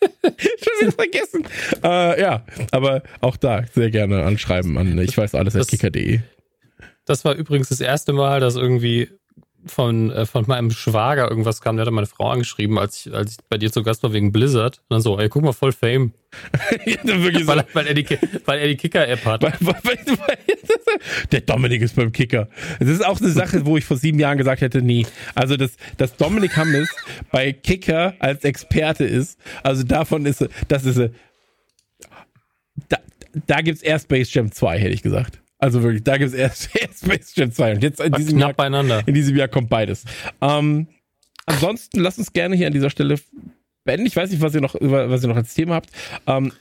Schon 0.22 0.80
wieder 0.80 0.92
vergessen. 0.92 1.44
Äh, 1.82 2.20
ja, 2.20 2.44
aber 2.70 3.02
auch 3.20 3.36
da 3.36 3.64
sehr 3.74 3.90
gerne 3.90 4.24
anschreiben 4.24 4.78
an 4.78 4.98
ich 4.98 5.16
weiß 5.16 5.34
alles 5.34 5.52
Das- 5.54 5.66
kicker.de. 5.66 6.20
Das 7.10 7.24
war 7.24 7.34
übrigens 7.34 7.70
das 7.70 7.80
erste 7.80 8.12
Mal, 8.12 8.38
dass 8.38 8.54
irgendwie 8.54 9.08
von, 9.66 10.12
äh, 10.12 10.26
von 10.26 10.44
meinem 10.46 10.70
Schwager 10.70 11.28
irgendwas 11.28 11.60
kam. 11.60 11.74
Der 11.76 11.82
hatte 11.84 11.90
meine 11.90 12.06
Frau 12.06 12.30
angeschrieben, 12.30 12.78
als 12.78 13.04
ich, 13.04 13.12
als 13.12 13.32
ich 13.32 13.36
bei 13.48 13.58
dir 13.58 13.72
zu 13.72 13.82
Gast 13.82 14.04
war 14.04 14.12
wegen 14.12 14.30
Blizzard. 14.30 14.78
Und 14.78 14.94
dann 14.94 15.00
so, 15.00 15.18
ey, 15.18 15.28
guck 15.28 15.42
mal, 15.42 15.52
voll 15.52 15.72
Fame. 15.72 16.12
Wirklich 17.02 17.40
so, 17.44 17.48
Weil, 17.48 17.64
weil 17.72 17.86
er 17.88 17.94
die, 17.94 18.06
weil 18.46 18.60
er 18.60 18.68
die 18.68 18.76
Kicker-App 18.76 19.24
hat. 19.24 19.42
Weil- 19.42 19.54
weil- 19.60 19.74
weil- 19.82 20.18
weil- 20.18 20.38
Der 21.32 21.40
Dominik 21.40 21.82
ist 21.82 21.96
beim 21.96 22.12
Kicker. 22.12 22.48
Das 22.78 22.88
ist 22.88 23.04
auch 23.04 23.18
eine 23.20 23.30
Sache, 23.30 23.66
wo 23.66 23.76
ich 23.76 23.84
vor 23.84 23.96
sieben 23.96 24.20
Jahren 24.20 24.38
gesagt 24.38 24.60
hätte, 24.62 24.80
nee. 24.82 25.04
Also, 25.34 25.56
dass, 25.56 25.72
dass 25.96 26.16
Dominik 26.16 26.56
Hammes 26.56 26.88
bei 27.32 27.52
Kicker 27.52 28.14
als 28.20 28.44
Experte 28.44 29.04
ist, 29.04 29.36
also 29.64 29.82
davon 29.82 30.26
ist, 30.26 30.48
das 30.68 30.84
ist, 30.84 31.10
da, 32.88 32.98
da 33.46 33.60
gibt's 33.62 33.82
erst 33.82 34.04
Space 34.04 34.32
Jam 34.32 34.52
2, 34.52 34.78
hätte 34.78 34.94
ich 34.94 35.02
gesagt. 35.02 35.39
Also 35.60 35.82
wirklich, 35.82 36.02
da 36.02 36.16
gibt's 36.16 36.34
erst, 36.34 36.74
erst 36.80 37.04
Space 37.04 37.34
Jam 37.36 37.52
2. 37.52 37.74
Und 37.74 37.82
jetzt 37.82 38.00
in 38.00 38.12
diesem 38.12 38.38
Jahr 38.38 38.52
beieinander. 38.54 39.02
in 39.06 39.14
diesem 39.14 39.36
Jahr 39.36 39.48
kommt 39.48 39.68
beides. 39.68 40.04
Ähm, 40.40 40.88
ansonsten 41.46 42.00
lasst 42.00 42.18
uns 42.18 42.32
gerne 42.32 42.56
hier 42.56 42.66
an 42.66 42.72
dieser 42.72 42.90
Stelle 42.90 43.16
beenden. 43.84 44.06
Ich 44.06 44.16
weiß 44.16 44.30
nicht, 44.30 44.40
was 44.40 44.54
ihr 44.54 44.60
noch, 44.60 44.74
was 44.80 45.22
ihr 45.22 45.28
noch 45.28 45.36
als 45.36 45.54
Thema 45.54 45.76
habt. 45.76 45.90
Ähm, 46.26 46.52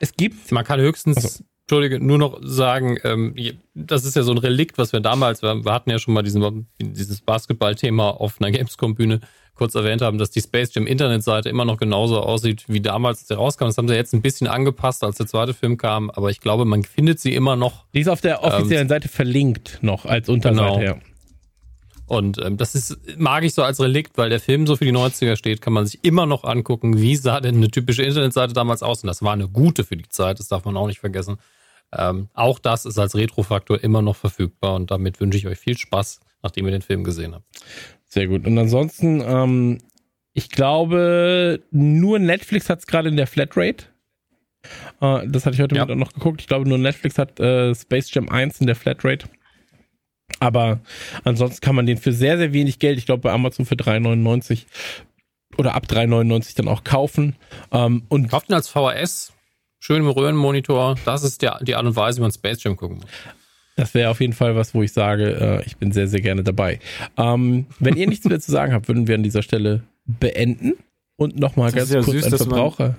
es 0.00 0.12
gibt 0.12 0.50
Man 0.52 0.64
kann 0.64 0.80
höchstens, 0.80 1.16
Ach 1.18 1.22
so. 1.22 1.44
Entschuldige, 1.68 2.02
nur 2.02 2.16
noch 2.16 2.40
sagen, 2.40 2.96
ähm, 3.04 3.34
das 3.74 4.06
ist 4.06 4.16
ja 4.16 4.22
so 4.22 4.32
ein 4.32 4.38
Relikt, 4.38 4.78
was 4.78 4.94
wir 4.94 5.00
damals, 5.00 5.42
wir 5.42 5.66
wir 5.66 5.72
hatten 5.74 5.90
ja 5.90 5.98
schon 5.98 6.14
mal 6.14 6.22
diesen, 6.22 6.66
dieses 6.80 7.20
Basketball-Thema 7.20 8.08
auf 8.08 8.40
einer 8.40 8.50
Gamescom-Bühne 8.50 9.20
kurz 9.54 9.74
erwähnt 9.74 10.00
haben, 10.00 10.16
dass 10.16 10.30
die 10.30 10.40
Space 10.40 10.72
Jam 10.72 10.86
Internetseite 10.86 11.50
immer 11.50 11.66
noch 11.66 11.76
genauso 11.76 12.20
aussieht 12.20 12.64
wie 12.68 12.80
damals, 12.80 13.18
als 13.18 13.26
der 13.26 13.36
rauskam. 13.36 13.66
Das 13.66 13.76
haben 13.76 13.86
sie 13.86 13.94
jetzt 13.94 14.14
ein 14.14 14.22
bisschen 14.22 14.46
angepasst, 14.46 15.04
als 15.04 15.18
der 15.18 15.26
zweite 15.26 15.52
Film 15.52 15.76
kam, 15.76 16.08
aber 16.08 16.30
ich 16.30 16.40
glaube, 16.40 16.64
man 16.64 16.84
findet 16.84 17.20
sie 17.20 17.34
immer 17.34 17.54
noch. 17.54 17.84
Die 17.92 18.00
ist 18.00 18.08
auf 18.08 18.22
der 18.22 18.42
offiziellen 18.44 18.88
Seite 18.88 19.08
verlinkt 19.08 19.80
noch 19.82 20.06
als 20.06 20.30
Unterseite. 20.30 20.78
Genau. 20.78 20.80
Ja. 20.80 20.96
Und 22.06 22.42
ähm, 22.42 22.56
das 22.56 22.74
ist, 22.74 22.96
mag 23.18 23.44
ich 23.44 23.52
so 23.52 23.62
als 23.62 23.78
Relikt, 23.78 24.16
weil 24.16 24.30
der 24.30 24.40
Film 24.40 24.66
so 24.66 24.74
für 24.74 24.86
die 24.86 24.92
90er 24.92 25.36
steht, 25.36 25.60
kann 25.60 25.74
man 25.74 25.84
sich 25.84 26.02
immer 26.02 26.24
noch 26.24 26.44
angucken, 26.44 26.98
wie 26.98 27.14
sah 27.14 27.40
denn 27.40 27.56
eine 27.56 27.70
typische 27.70 28.04
Internetseite 28.04 28.54
damals 28.54 28.82
aus. 28.82 29.02
Und 29.02 29.08
das 29.08 29.20
war 29.20 29.34
eine 29.34 29.48
gute 29.48 29.84
für 29.84 29.98
die 29.98 30.08
Zeit, 30.08 30.38
das 30.38 30.48
darf 30.48 30.64
man 30.64 30.78
auch 30.78 30.86
nicht 30.86 31.00
vergessen. 31.00 31.36
Ähm, 31.92 32.28
auch 32.34 32.58
das 32.58 32.84
ist 32.84 32.98
als 32.98 33.14
Retrofaktor 33.14 33.82
immer 33.82 34.02
noch 34.02 34.16
verfügbar 34.16 34.74
und 34.74 34.90
damit 34.90 35.20
wünsche 35.20 35.38
ich 35.38 35.46
euch 35.46 35.58
viel 35.58 35.76
Spaß, 35.78 36.20
nachdem 36.42 36.66
ihr 36.66 36.72
den 36.72 36.82
Film 36.82 37.04
gesehen 37.04 37.34
habt. 37.34 37.46
Sehr 38.04 38.26
gut. 38.26 38.46
Und 38.46 38.58
ansonsten, 38.58 39.20
ähm, 39.20 39.78
ich 40.34 40.50
glaube, 40.50 41.62
nur 41.70 42.18
Netflix 42.18 42.68
hat 42.68 42.80
es 42.80 42.86
gerade 42.86 43.08
in 43.08 43.16
der 43.16 43.26
Flatrate. 43.26 43.86
Äh, 45.00 45.26
das 45.28 45.46
hatte 45.46 45.54
ich 45.54 45.60
heute 45.62 45.76
Ja. 45.76 45.84
Mittag 45.84 45.98
noch 45.98 46.12
geguckt. 46.12 46.40
Ich 46.40 46.46
glaube, 46.46 46.68
nur 46.68 46.78
Netflix 46.78 47.18
hat 47.18 47.40
äh, 47.40 47.74
Space 47.74 48.12
Jam 48.12 48.28
1 48.28 48.60
in 48.60 48.66
der 48.66 48.76
Flatrate. 48.76 49.28
Aber 50.40 50.80
ansonsten 51.24 51.60
kann 51.60 51.74
man 51.74 51.86
den 51.86 51.96
für 51.96 52.12
sehr, 52.12 52.36
sehr 52.38 52.52
wenig 52.52 52.78
Geld, 52.78 52.98
ich 52.98 53.06
glaube 53.06 53.22
bei 53.22 53.32
Amazon 53.32 53.64
für 53.66 53.74
3,99 53.74 54.66
oder 55.56 55.74
ab 55.74 55.86
3,99 55.88 56.56
dann 56.56 56.68
auch 56.68 56.84
kaufen. 56.84 57.34
Ähm, 57.72 58.04
und 58.08 58.28
Kauft 58.30 58.48
ihn 58.50 58.54
als 58.54 58.68
VHS, 58.68 59.32
schön 59.78 60.02
im 60.02 60.08
Röhrenmonitor. 60.08 60.96
Das 61.04 61.22
ist 61.24 61.42
der, 61.42 61.58
die 61.62 61.74
Art 61.74 61.86
und 61.86 61.96
Weise, 61.96 62.18
wie 62.18 62.22
man 62.22 62.32
Space 62.32 62.62
Jam 62.62 62.76
gucken 62.76 62.98
muss. 62.98 63.06
Das 63.76 63.94
wäre 63.94 64.10
auf 64.10 64.20
jeden 64.20 64.32
Fall 64.32 64.56
was, 64.56 64.74
wo 64.74 64.82
ich 64.82 64.92
sage, 64.92 65.60
äh, 65.60 65.64
ich 65.66 65.76
bin 65.76 65.92
sehr, 65.92 66.08
sehr 66.08 66.20
gerne 66.20 66.42
dabei. 66.42 66.80
Ähm, 67.16 67.66
wenn 67.78 67.96
ihr 67.96 68.08
nichts 68.08 68.24
mehr 68.26 68.40
zu 68.40 68.50
sagen 68.50 68.72
habt, 68.72 68.88
würden 68.88 69.06
wir 69.06 69.14
an 69.14 69.22
dieser 69.22 69.42
Stelle 69.42 69.84
beenden. 70.04 70.74
Und 71.16 71.38
nochmal 71.38 71.72
ganz 71.72 71.90
ja 71.90 72.00
kurz 72.02 72.22
süß, 72.22 72.30
man- 72.30 72.38
Verbraucher. 72.38 72.96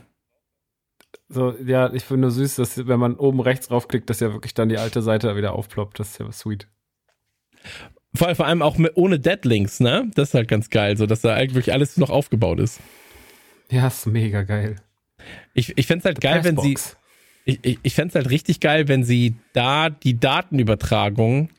So, 1.27 1.53
ja, 1.66 1.91
ich 1.93 2.03
finde 2.03 2.22
nur 2.22 2.32
süß, 2.32 2.56
dass 2.56 2.88
wenn 2.88 2.99
man 2.99 3.16
oben 3.16 3.40
rechts 3.40 3.67
draufklickt, 3.67 4.09
dass 4.09 4.19
ja 4.19 4.33
wirklich 4.33 4.53
dann 4.53 4.69
die 4.69 4.77
alte 4.77 5.01
Seite 5.01 5.35
wieder 5.35 5.53
aufploppt. 5.53 5.99
Das 5.99 6.09
ist 6.11 6.19
ja 6.19 6.32
sweet. 6.32 6.67
Vor, 8.16 8.33
vor 8.35 8.48
allem 8.48 8.61
auch 8.61 8.77
mit, 8.77 8.93
ohne 8.95 9.19
Deadlinks, 9.19 9.80
ne? 9.80 10.09
Das 10.16 10.30
ist 10.30 10.33
halt 10.33 10.48
ganz 10.48 10.69
geil, 10.69 10.98
so 10.98 11.06
dass 11.06 11.22
da 11.22 11.35
eigentlich 11.35 11.56
wirklich 11.56 11.74
alles 11.74 11.98
noch 11.98 12.09
aufgebaut 12.09 12.59
ist. 12.59 12.80
Ja, 13.69 13.88
ist 13.88 14.08
mega 14.08 14.41
geil. 14.43 14.77
Ich, 15.53 15.77
ich 15.77 15.88
fände 15.88 16.06
halt 16.06 16.22
geil, 16.22 16.43
wenn 16.43 16.57
sie, 16.57 16.77
ich, 17.45 17.59
ich, 17.64 17.80
ich 17.81 17.93
fände 17.95 18.15
halt 18.15 18.30
richtig 18.30 18.59
geil, 18.59 18.88
wenn 18.88 19.03
sie 19.03 19.35
da 19.53 19.89
die 19.89 20.19
Datenübertragung 20.19 21.49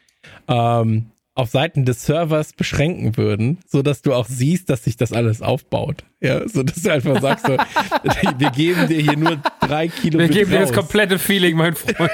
ähm, 0.48 1.06
auf 1.34 1.48
Seiten 1.48 1.84
des 1.86 2.04
Servers 2.04 2.52
beschränken 2.52 3.16
würden, 3.16 3.58
so 3.66 3.82
dass 3.82 4.02
du 4.02 4.12
auch 4.12 4.26
siehst, 4.26 4.68
dass 4.68 4.84
sich 4.84 4.96
das 4.96 5.12
alles 5.12 5.40
aufbaut. 5.40 6.04
Ja, 6.20 6.46
so 6.46 6.62
dass 6.62 6.82
du 6.82 6.92
einfach 6.92 7.20
sagst, 7.22 7.46
so, 7.46 7.56
wir 8.38 8.50
geben 8.50 8.88
dir 8.88 9.00
hier 9.00 9.16
nur 9.16 9.38
drei 9.60 9.88
Kilo 9.88 10.18
Wir 10.18 10.28
geben 10.28 10.50
dir 10.50 10.58
das 10.60 10.68
raus. 10.70 10.76
komplette 10.76 11.18
Feeling, 11.18 11.56
mein 11.56 11.74
Freund. 11.76 12.10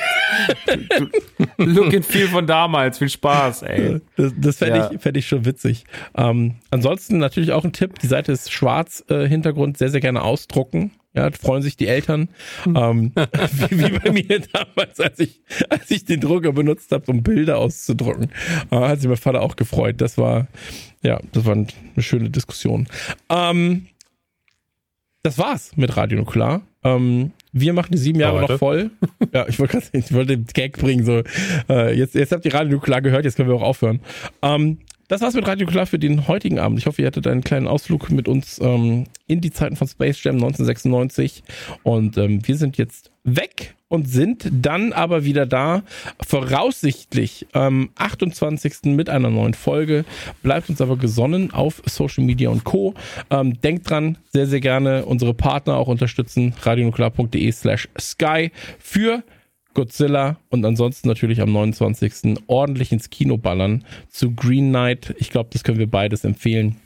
Look 1.56 1.94
and 1.94 2.04
feel 2.04 2.28
von 2.28 2.46
damals. 2.46 2.98
Viel 2.98 3.08
Spaß, 3.08 3.62
ey. 3.62 4.00
Das, 4.16 4.32
das 4.36 4.58
fände 4.58 4.78
Ja. 4.78 4.90
ich, 4.92 5.00
fänd 5.00 5.16
ich 5.16 5.26
schon 5.26 5.44
witzig. 5.44 5.84
Ähm, 6.16 6.56
ansonsten 6.70 7.18
natürlich 7.18 7.52
auch 7.52 7.64
ein 7.64 7.72
Tipp, 7.72 7.98
die 7.98 8.06
Seite 8.06 8.32
ist 8.32 8.52
schwarz, 8.52 9.04
äh, 9.08 9.26
Hintergrund 9.26 9.78
sehr, 9.78 9.88
sehr 9.90 10.00
gerne 10.00 10.22
ausdrucken. 10.22 10.92
Ja, 11.16 11.30
freuen 11.30 11.62
sich 11.62 11.76
die 11.76 11.88
Eltern. 11.88 12.28
Ähm, 12.66 13.12
wie, 13.68 13.78
wie 13.78 13.98
bei 13.98 14.12
mir 14.12 14.40
damals, 14.52 15.00
als 15.00 15.18
ich, 15.18 15.40
als 15.68 15.90
ich 15.90 16.04
den 16.04 16.20
Drucker 16.20 16.52
benutzt 16.52 16.92
habe, 16.92 17.10
um 17.10 17.22
Bilder 17.22 17.58
auszudrucken. 17.58 18.30
Äh, 18.70 18.76
hat 18.76 19.00
sich 19.00 19.08
mein 19.08 19.16
Vater 19.16 19.40
auch 19.40 19.56
gefreut. 19.56 20.00
Das 20.00 20.18
war, 20.18 20.46
ja, 21.02 21.18
das 21.32 21.44
war 21.46 21.54
eine 21.54 21.66
schöne 21.98 22.30
Diskussion. 22.30 22.86
Ähm, 23.30 23.86
das 25.22 25.38
war's 25.38 25.76
mit 25.76 25.96
Radio 25.96 26.18
Nukular. 26.18 26.62
Ähm, 26.84 27.32
wir 27.52 27.72
machen 27.72 27.90
die 27.90 27.98
sieben 27.98 28.20
Jahre 28.20 28.42
noch 28.42 28.58
voll. 28.58 28.90
Ja, 29.32 29.48
ich 29.48 29.58
wollte 29.58 29.80
wollte 30.10 30.36
den 30.36 30.46
Gag 30.46 30.78
bringen, 30.78 31.04
so, 31.04 31.22
äh, 31.68 31.98
jetzt, 31.98 32.14
jetzt 32.14 32.30
habt 32.30 32.44
ihr 32.44 32.54
Radio 32.54 32.74
Nukular 32.74 33.00
gehört, 33.00 33.24
jetzt 33.24 33.36
können 33.36 33.48
wir 33.48 33.56
auch 33.56 33.62
aufhören. 33.62 34.00
Ähm, 34.42 34.78
das 35.08 35.20
war's 35.20 35.34
mit 35.34 35.46
Radio 35.46 35.66
Nukular 35.66 35.86
für 35.86 35.98
den 35.98 36.26
heutigen 36.26 36.58
Abend. 36.58 36.78
Ich 36.78 36.86
hoffe, 36.86 37.02
ihr 37.02 37.06
hattet 37.06 37.26
einen 37.26 37.44
kleinen 37.44 37.68
Ausflug 37.68 38.10
mit 38.10 38.26
uns 38.28 38.60
ähm, 38.60 39.04
in 39.26 39.40
die 39.40 39.52
Zeiten 39.52 39.76
von 39.76 39.86
Space 39.86 40.22
Jam 40.24 40.36
1996. 40.36 41.44
Und 41.82 42.18
ähm, 42.18 42.46
wir 42.46 42.56
sind 42.56 42.76
jetzt 42.76 43.10
weg 43.22 43.74
und 43.88 44.08
sind 44.08 44.48
dann 44.50 44.92
aber 44.92 45.24
wieder 45.24 45.46
da, 45.46 45.82
voraussichtlich 46.26 47.46
am 47.52 47.90
28. 47.94 48.84
mit 48.84 49.08
einer 49.08 49.30
neuen 49.30 49.54
Folge. 49.54 50.04
Bleibt 50.42 50.70
uns 50.70 50.80
aber 50.80 50.96
gesonnen 50.96 51.52
auf 51.52 51.82
Social 51.86 52.24
Media 52.24 52.50
und 52.50 52.64
Co. 52.64 52.94
Ähm, 53.30 53.60
denkt 53.60 53.88
dran, 53.88 54.18
sehr, 54.32 54.46
sehr 54.46 54.60
gerne 54.60 55.04
unsere 55.06 55.34
Partner 55.34 55.76
auch 55.76 55.88
unterstützen. 55.88 56.54
radionuklear.de 56.62 57.52
slash 57.52 57.88
sky 57.98 58.50
für 58.80 59.22
Godzilla 59.76 60.38
und 60.48 60.64
ansonsten 60.64 61.06
natürlich 61.06 61.42
am 61.42 61.52
29. 61.52 62.38
ordentlich 62.46 62.92
ins 62.92 63.10
Kino 63.10 63.36
ballern 63.36 63.84
zu 64.08 64.34
Green 64.34 64.70
Knight. 64.70 65.14
Ich 65.18 65.30
glaube, 65.30 65.50
das 65.52 65.64
können 65.64 65.78
wir 65.78 65.90
beides 65.90 66.24
empfehlen. 66.24 66.76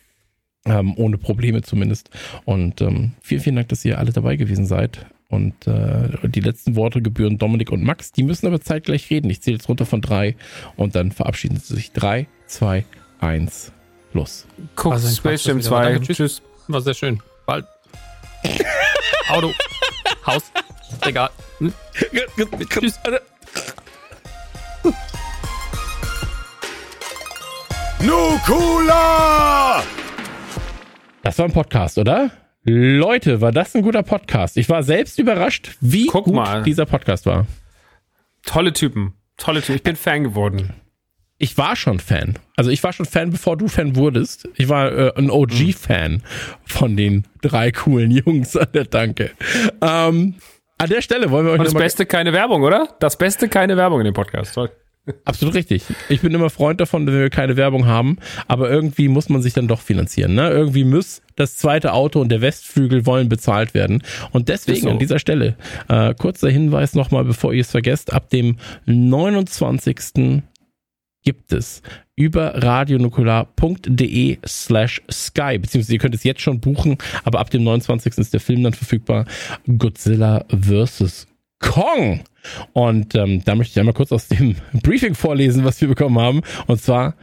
Ähm, 0.67 0.95
ohne 0.97 1.17
Probleme 1.17 1.63
zumindest. 1.63 2.11
Und 2.45 2.83
ähm, 2.83 3.13
vielen, 3.23 3.41
vielen 3.41 3.57
Dank, 3.57 3.69
dass 3.69 3.85
ihr 3.85 3.99
alle 3.99 4.13
dabei 4.13 4.35
gewesen 4.37 4.67
seid. 4.67 5.07
Und 5.29 5.69
äh, 5.69 6.29
die 6.29 6.41
letzten 6.41 6.75
Worte 6.75 7.01
gebühren 7.01 7.39
Dominik 7.39 7.71
und 7.71 7.83
Max. 7.85 8.11
Die 8.11 8.25
müssen 8.25 8.47
aber 8.49 8.61
zeitgleich 8.61 9.09
reden. 9.09 9.31
Ich 9.31 9.41
zähle 9.41 9.57
jetzt 9.57 9.69
runter 9.69 9.87
von 9.87 10.01
drei 10.03 10.35
und 10.77 10.97
dann 10.97 11.13
verabschieden 11.13 11.59
sie 11.59 11.77
sich. 11.77 11.93
Drei, 11.93 12.27
zwei, 12.47 12.85
eins, 13.21 13.73
los. 14.13 14.47
Guck, 14.75 14.93
Also 14.93 15.09
Space 15.09 15.45
Jam 15.45 15.59
das 15.59 15.67
wieder. 15.67 15.77
2. 15.77 15.85
Danke, 15.85 16.01
tschüss. 16.01 16.17
Tschüss. 16.17 16.43
War 16.67 16.81
sehr 16.81 16.95
schön. 16.95 17.23
Bald. 17.47 17.65
Auto. 19.29 19.53
Haus. 20.27 20.53
Egal. 21.03 21.31
Hm? 21.59 21.73
Tschüss. 22.69 22.99
Nukula! 28.51 29.83
Das 31.23 31.39
war 31.39 31.45
ein 31.47 31.53
Podcast, 31.53 31.99
oder? 31.99 32.31
Leute, 32.65 33.41
war 33.41 33.53
das 33.53 33.75
ein 33.75 33.83
guter 33.83 34.03
Podcast? 34.03 34.57
Ich 34.57 34.69
war 34.69 34.83
selbst 34.83 35.19
überrascht, 35.19 35.77
wie 35.81 36.07
Guck 36.07 36.25
gut 36.25 36.35
mal. 36.35 36.63
dieser 36.63 36.87
Podcast 36.87 37.27
war. 37.27 37.47
Tolle 38.45 38.73
Typen. 38.73 39.15
Tolle 39.37 39.61
Typen. 39.61 39.77
Ich 39.77 39.83
bin 39.83 39.97
Fan 39.97 40.25
geworden. 40.25 40.75
Ich 41.43 41.57
war 41.57 41.75
schon 41.75 42.01
Fan. 42.01 42.39
Also 42.55 42.71
ich 42.71 42.85
war 42.85 42.93
schon 42.93 43.07
Fan, 43.07 43.31
bevor 43.31 43.57
du 43.57 43.67
Fan 43.67 43.97
wurdest. 43.97 44.47
Ich 44.59 44.69
war 44.69 44.93
äh, 44.93 45.13
ein 45.17 45.31
OG-Fan 45.31 46.23
von 46.67 46.99
den 46.99 47.25
drei 47.41 47.73
coolen 47.73 48.11
Jungs 48.27 48.59
an 48.59 48.69
der 48.75 48.91
Tanke. 48.91 49.31
Ähm, 49.81 50.35
an 50.77 50.89
der 50.91 51.01
Stelle 51.01 51.31
wollen 51.31 51.47
wir 51.47 51.53
euch 51.53 51.59
Und 51.59 51.65
das 51.65 51.73
Beste 51.73 52.05
keine 52.05 52.35
Werbung, 52.35 52.63
oder? 52.63 52.95
Das 53.01 53.17
Beste 53.17 53.49
keine 53.49 53.79
Werbung 53.79 54.01
in 54.01 54.05
dem 54.05 54.13
Podcast. 54.13 54.55
Toll. 54.55 54.71
Absolut 55.25 55.55
richtig. 55.55 55.83
Ich 56.11 56.21
bin 56.21 56.35
immer 56.35 56.51
Freund 56.51 56.79
davon, 56.79 57.07
wenn 57.07 57.15
wir 57.15 57.31
keine 57.31 57.57
Werbung 57.57 57.87
haben, 57.87 58.19
aber 58.47 58.69
irgendwie 58.69 59.09
muss 59.09 59.31
man 59.31 59.41
sich 59.41 59.55
dann 59.55 59.67
doch 59.67 59.81
finanzieren. 59.81 60.35
Ne? 60.35 60.51
Irgendwie 60.51 60.85
muss 60.85 61.23
das 61.37 61.57
zweite 61.57 61.95
Auto 61.95 62.21
und 62.21 62.29
der 62.29 62.43
Westflügel 62.43 63.07
wollen 63.07 63.31
bezahlt 63.31 63.73
werden. 63.73 64.03
Und 64.33 64.51
deswegen 64.51 64.83
so. 64.83 64.91
an 64.91 64.99
dieser 64.99 65.19
Stelle 65.19 65.57
äh, 65.89 66.13
kurzer 66.13 66.51
Hinweis 66.51 66.95
nochmal, 66.95 67.25
bevor 67.25 67.55
ihr 67.55 67.63
es 67.63 67.71
vergesst, 67.71 68.13
ab 68.13 68.29
dem 68.29 68.59
29. 68.85 70.43
gibt 71.23 71.53
es 71.53 71.83
über 72.17 72.63
radionukular.de 72.63 74.39
slash 74.47 75.03
sky, 75.11 75.59
beziehungsweise 75.59 75.93
ihr 75.93 75.99
könnt 75.99 76.15
es 76.15 76.25
jetzt 76.25 76.41
schon 76.41 76.61
buchen, 76.61 76.99
aber 77.25 77.41
ab 77.41 77.51
dem 77.51 77.65
29. 77.65 78.19
ist 78.19 78.33
der 78.33 78.41
Film 78.41 78.63
dann 78.63 78.73
verfügbar. 78.73 79.27
Godzilla 79.67 80.45
vs. 80.49 81.27
Kong. 81.61 82.23
Und 82.73 83.15
ähm, 83.15 83.45
da 83.45 83.55
möchte 83.55 83.73
ich 83.73 83.81
einmal 83.81 83.95
kurz 83.95 84.13
aus 84.13 84.29
dem 84.29 84.57
Briefing 84.83 85.15
vorlesen, 85.15 85.65
was 85.65 85.81
wir 85.81 85.89
bekommen 85.89 86.19
haben. 86.19 86.41
Und 86.67 86.81
zwar 86.81 87.15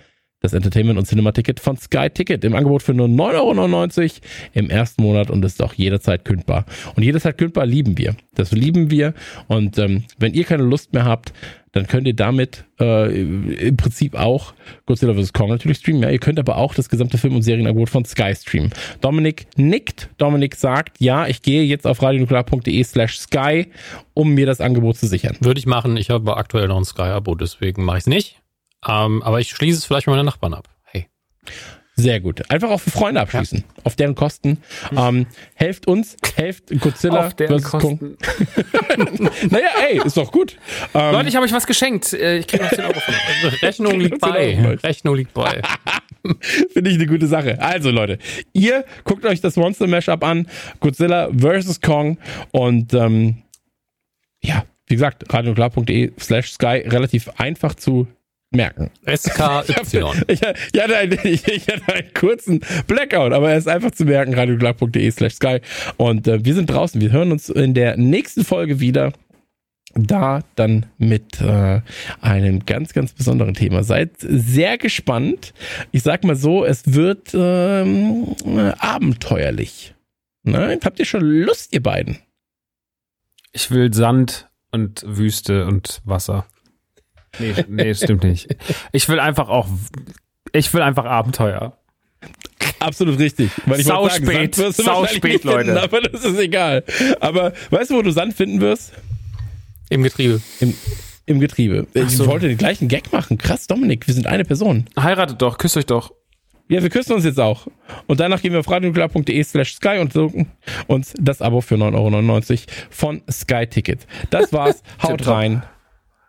das 0.47 0.53
Entertainment- 0.53 0.97
und 0.97 1.05
Cinema-Ticket 1.05 1.59
von 1.59 1.77
Sky 1.77 2.09
Ticket 2.09 2.43
im 2.43 2.55
Angebot 2.55 2.81
für 2.81 2.93
nur 2.93 3.07
9,99 3.07 3.99
Euro 4.01 4.11
im 4.53 4.69
ersten 4.69 5.03
Monat 5.03 5.29
und 5.29 5.43
ist 5.43 5.61
auch 5.61 5.73
jederzeit 5.73 6.25
kündbar. 6.25 6.65
Und 6.95 7.03
jederzeit 7.03 7.37
kündbar 7.37 7.65
lieben 7.65 7.97
wir. 7.97 8.15
Das 8.35 8.51
lieben 8.51 8.89
wir. 8.89 9.13
Und 9.47 9.77
ähm, 9.77 10.03
wenn 10.17 10.33
ihr 10.33 10.45
keine 10.45 10.63
Lust 10.63 10.93
mehr 10.93 11.05
habt, 11.05 11.33
dann 11.73 11.85
könnt 11.85 12.07
ihr 12.07 12.15
damit 12.15 12.65
äh, 12.79 13.21
im 13.21 13.77
Prinzip 13.77 14.15
auch 14.15 14.53
Godzilla 14.85 15.13
vs. 15.13 15.33
Kong 15.33 15.49
natürlich 15.49 15.77
streamen. 15.77 16.01
Ja, 16.01 16.09
ihr 16.09 16.19
könnt 16.19 16.39
aber 16.39 16.57
auch 16.57 16.73
das 16.73 16.89
gesamte 16.89 17.17
Film- 17.17 17.35
und 17.35 17.43
Serienangebot 17.43 17.89
von 17.89 18.05
Sky 18.05 18.33
streamen. 18.33 18.71
Dominik 19.01 19.47
nickt. 19.57 20.09
Dominik 20.17 20.55
sagt, 20.55 20.99
ja, 20.99 21.27
ich 21.27 21.41
gehe 21.41 21.63
jetzt 21.63 21.85
auf 21.85 22.01
radionuklear.de 22.01 22.83
slash 22.83 23.19
Sky, 23.19 23.67
um 24.13 24.33
mir 24.33 24.45
das 24.45 24.61
Angebot 24.61 24.97
zu 24.97 25.07
sichern. 25.07 25.35
Würde 25.39 25.59
ich 25.59 25.67
machen. 25.67 25.97
Ich 25.97 26.09
habe 26.09 26.37
aktuell 26.37 26.67
noch 26.67 26.77
ein 26.77 26.85
Sky-Abo, 26.85 27.35
deswegen 27.35 27.83
mache 27.83 27.97
ich 27.97 28.03
es 28.03 28.07
nicht. 28.07 28.41
Ähm, 28.87 29.21
aber 29.23 29.39
ich 29.39 29.49
schließe 29.51 29.77
es 29.79 29.85
vielleicht 29.85 30.07
mit 30.07 30.15
meinen 30.15 30.25
Nachbarn 30.25 30.53
ab. 30.53 30.67
Hey. 30.85 31.07
Sehr 31.95 32.19
gut. 32.19 32.49
Einfach 32.51 32.69
auch 32.69 32.79
für 32.81 32.91
Freunde 32.91 33.21
abschließen. 33.21 33.63
Auf 33.83 33.95
deren 33.95 34.13
Kosten. 34.15 34.59
Ähm, 34.95 35.25
helft 35.55 35.87
uns, 35.87 36.15
helft 36.35 36.69
Godzilla 36.79 37.27
Auf 37.27 37.33
deren 37.35 37.59
vs. 37.59 37.71
Kong. 37.71 37.81
Kosten. 37.81 38.17
Naja, 39.49 39.69
ey, 39.89 40.01
ist 40.03 40.17
doch 40.17 40.31
gut. 40.31 40.57
Ähm, 40.93 41.11
Leute, 41.13 41.29
ich 41.29 41.35
habe 41.35 41.45
euch 41.45 41.53
was 41.53 41.65
geschenkt. 41.67 42.13
Äh, 42.13 42.37
Ich 42.39 42.47
kriege 42.47 42.63
noch 42.63 42.71
10 42.71 42.85
Euro 42.85 42.99
von 42.99 43.13
euch. 43.13 43.61
Rechnung 43.63 43.99
liegt 43.99 44.19
bei. 44.19 44.77
Rechnung 44.83 45.15
liegt 45.15 45.33
bei. 45.33 45.61
Finde 46.73 46.89
ich 46.89 46.95
eine 46.97 47.05
gute 47.07 47.27
Sache. 47.27 47.59
Also 47.61 47.89
Leute, 47.89 48.17
ihr 48.53 48.85
guckt 49.03 49.25
euch 49.25 49.39
das 49.41 49.55
Monster 49.55 49.87
Mashup 49.87 50.23
an, 50.23 50.47
Godzilla 50.79 51.29
vs. 51.31 51.81
Kong 51.81 52.17
und 52.51 52.93
ähm, 52.93 53.43
ja, 54.43 54.65
wie 54.87 54.95
gesagt, 54.95 55.31
radioklar.de 55.33 56.11
slash 56.19 56.51
sky 56.51 56.83
relativ 56.85 57.29
einfach 57.37 57.75
zu 57.75 58.07
merken. 58.51 58.91
SKY. 59.05 59.63
Ich, 60.27 60.41
ich, 60.41 60.81
hatte 60.81 60.97
einen, 60.97 61.19
ich, 61.23 61.47
ich 61.47 61.67
hatte 61.67 61.93
einen 61.93 62.13
kurzen 62.13 62.61
Blackout, 62.87 63.33
aber 63.33 63.51
er 63.51 63.57
ist 63.57 63.67
einfach 63.67 63.91
zu 63.91 64.05
merken, 64.05 64.33
radioklar.de 64.33 65.11
slash 65.11 65.35
sky 65.35 65.59
und 65.97 66.27
äh, 66.27 66.43
wir 66.43 66.53
sind 66.53 66.69
draußen. 66.69 66.99
Wir 67.01 67.11
hören 67.11 67.31
uns 67.31 67.49
in 67.49 67.73
der 67.73 67.97
nächsten 67.97 68.43
Folge 68.43 68.79
wieder. 68.79 69.13
Da 69.95 70.41
dann 70.55 70.85
mit 70.99 71.41
äh, 71.41 71.81
einem 72.21 72.65
ganz, 72.65 72.93
ganz 72.93 73.13
besonderen 73.13 73.55
Thema. 73.55 73.83
Seid 73.83 74.11
sehr 74.19 74.77
gespannt. 74.77 75.53
Ich 75.91 76.03
sag 76.03 76.23
mal 76.23 76.35
so, 76.35 76.65
es 76.65 76.93
wird 76.93 77.31
ähm, 77.33 78.35
äh, 78.45 78.73
abenteuerlich. 78.77 79.95
Ne? 80.43 80.77
Habt 80.83 80.99
ihr 80.99 81.05
schon 81.05 81.21
Lust, 81.21 81.73
ihr 81.73 81.81
beiden? 81.81 82.19
Ich 83.53 83.71
will 83.71 83.91
Sand 83.91 84.49
und 84.71 85.03
Wüste 85.07 85.65
und 85.65 86.01
Wasser. 86.03 86.45
Nee, 87.39 87.53
nee, 87.67 87.93
stimmt 87.93 88.23
nicht. 88.23 88.47
Ich 88.91 89.07
will 89.09 89.19
einfach 89.19 89.49
auch, 89.49 89.67
ich 90.53 90.73
will 90.73 90.81
einfach 90.81 91.05
Abenteuer. 91.05 91.77
Absolut 92.79 93.19
richtig. 93.19 93.51
Weil 93.65 93.79
ich 93.79 93.85
Sau 93.85 94.07
sagen, 94.07 94.25
spät. 94.25 94.55
Sand 94.55 94.57
wirst 94.57 94.79
du 94.79 94.83
Sau 94.83 95.05
spät, 95.05 95.23
nicht 95.23 95.41
finden, 95.41 95.47
Leute. 95.47 95.81
Aber 95.81 96.01
das 96.01 96.23
ist 96.23 96.39
egal. 96.39 96.83
Aber 97.19 97.53
weißt 97.69 97.91
du, 97.91 97.95
wo 97.95 98.01
du 98.01 98.11
Sand 98.11 98.33
finden 98.33 98.61
wirst? 98.61 98.93
Im 99.89 100.03
Getriebe. 100.03 100.41
Im, 100.59 100.73
im 101.25 101.39
Getriebe. 101.39 101.87
Ich 101.93 102.17
so. 102.17 102.27
wollte 102.27 102.47
den 102.47 102.57
gleichen 102.57 102.87
Gag 102.87 103.11
machen. 103.11 103.37
Krass, 103.37 103.67
Dominik, 103.67 104.07
wir 104.07 104.13
sind 104.13 104.27
eine 104.27 104.45
Person. 104.45 104.85
Heiratet 104.99 105.41
doch, 105.41 105.57
küsst 105.57 105.77
euch 105.77 105.85
doch. 105.85 106.11
Ja, 106.69 106.83
wir 106.83 106.89
küssen 106.89 107.13
uns 107.13 107.23
jetzt 107.23 107.39
auch. 107.39 107.67
Und 108.07 108.19
danach 108.19 108.41
gehen 108.41 108.51
wir 108.51 108.59
auf 108.59 108.69
radioklar.de 108.69 109.41
slash 109.43 109.75
sky 109.75 109.99
und 109.99 110.11
suchen 110.11 110.51
uns 110.87 111.13
das 111.17 111.41
Abo 111.41 111.61
für 111.61 111.75
9,99 111.75 112.51
Euro 112.51 112.61
von 112.89 113.21
Sky 113.31 113.67
Ticket. 113.67 114.05
Das 114.31 114.51
war's. 114.51 114.83
Haut 115.03 115.25
rein. 115.27 115.63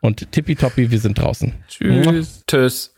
Und 0.01 0.31
tippitoppi, 0.33 0.91
wir 0.91 0.99
sind 0.99 1.19
draußen. 1.19 1.53
Tschüss. 1.69 2.45
Tschüss. 2.47 2.95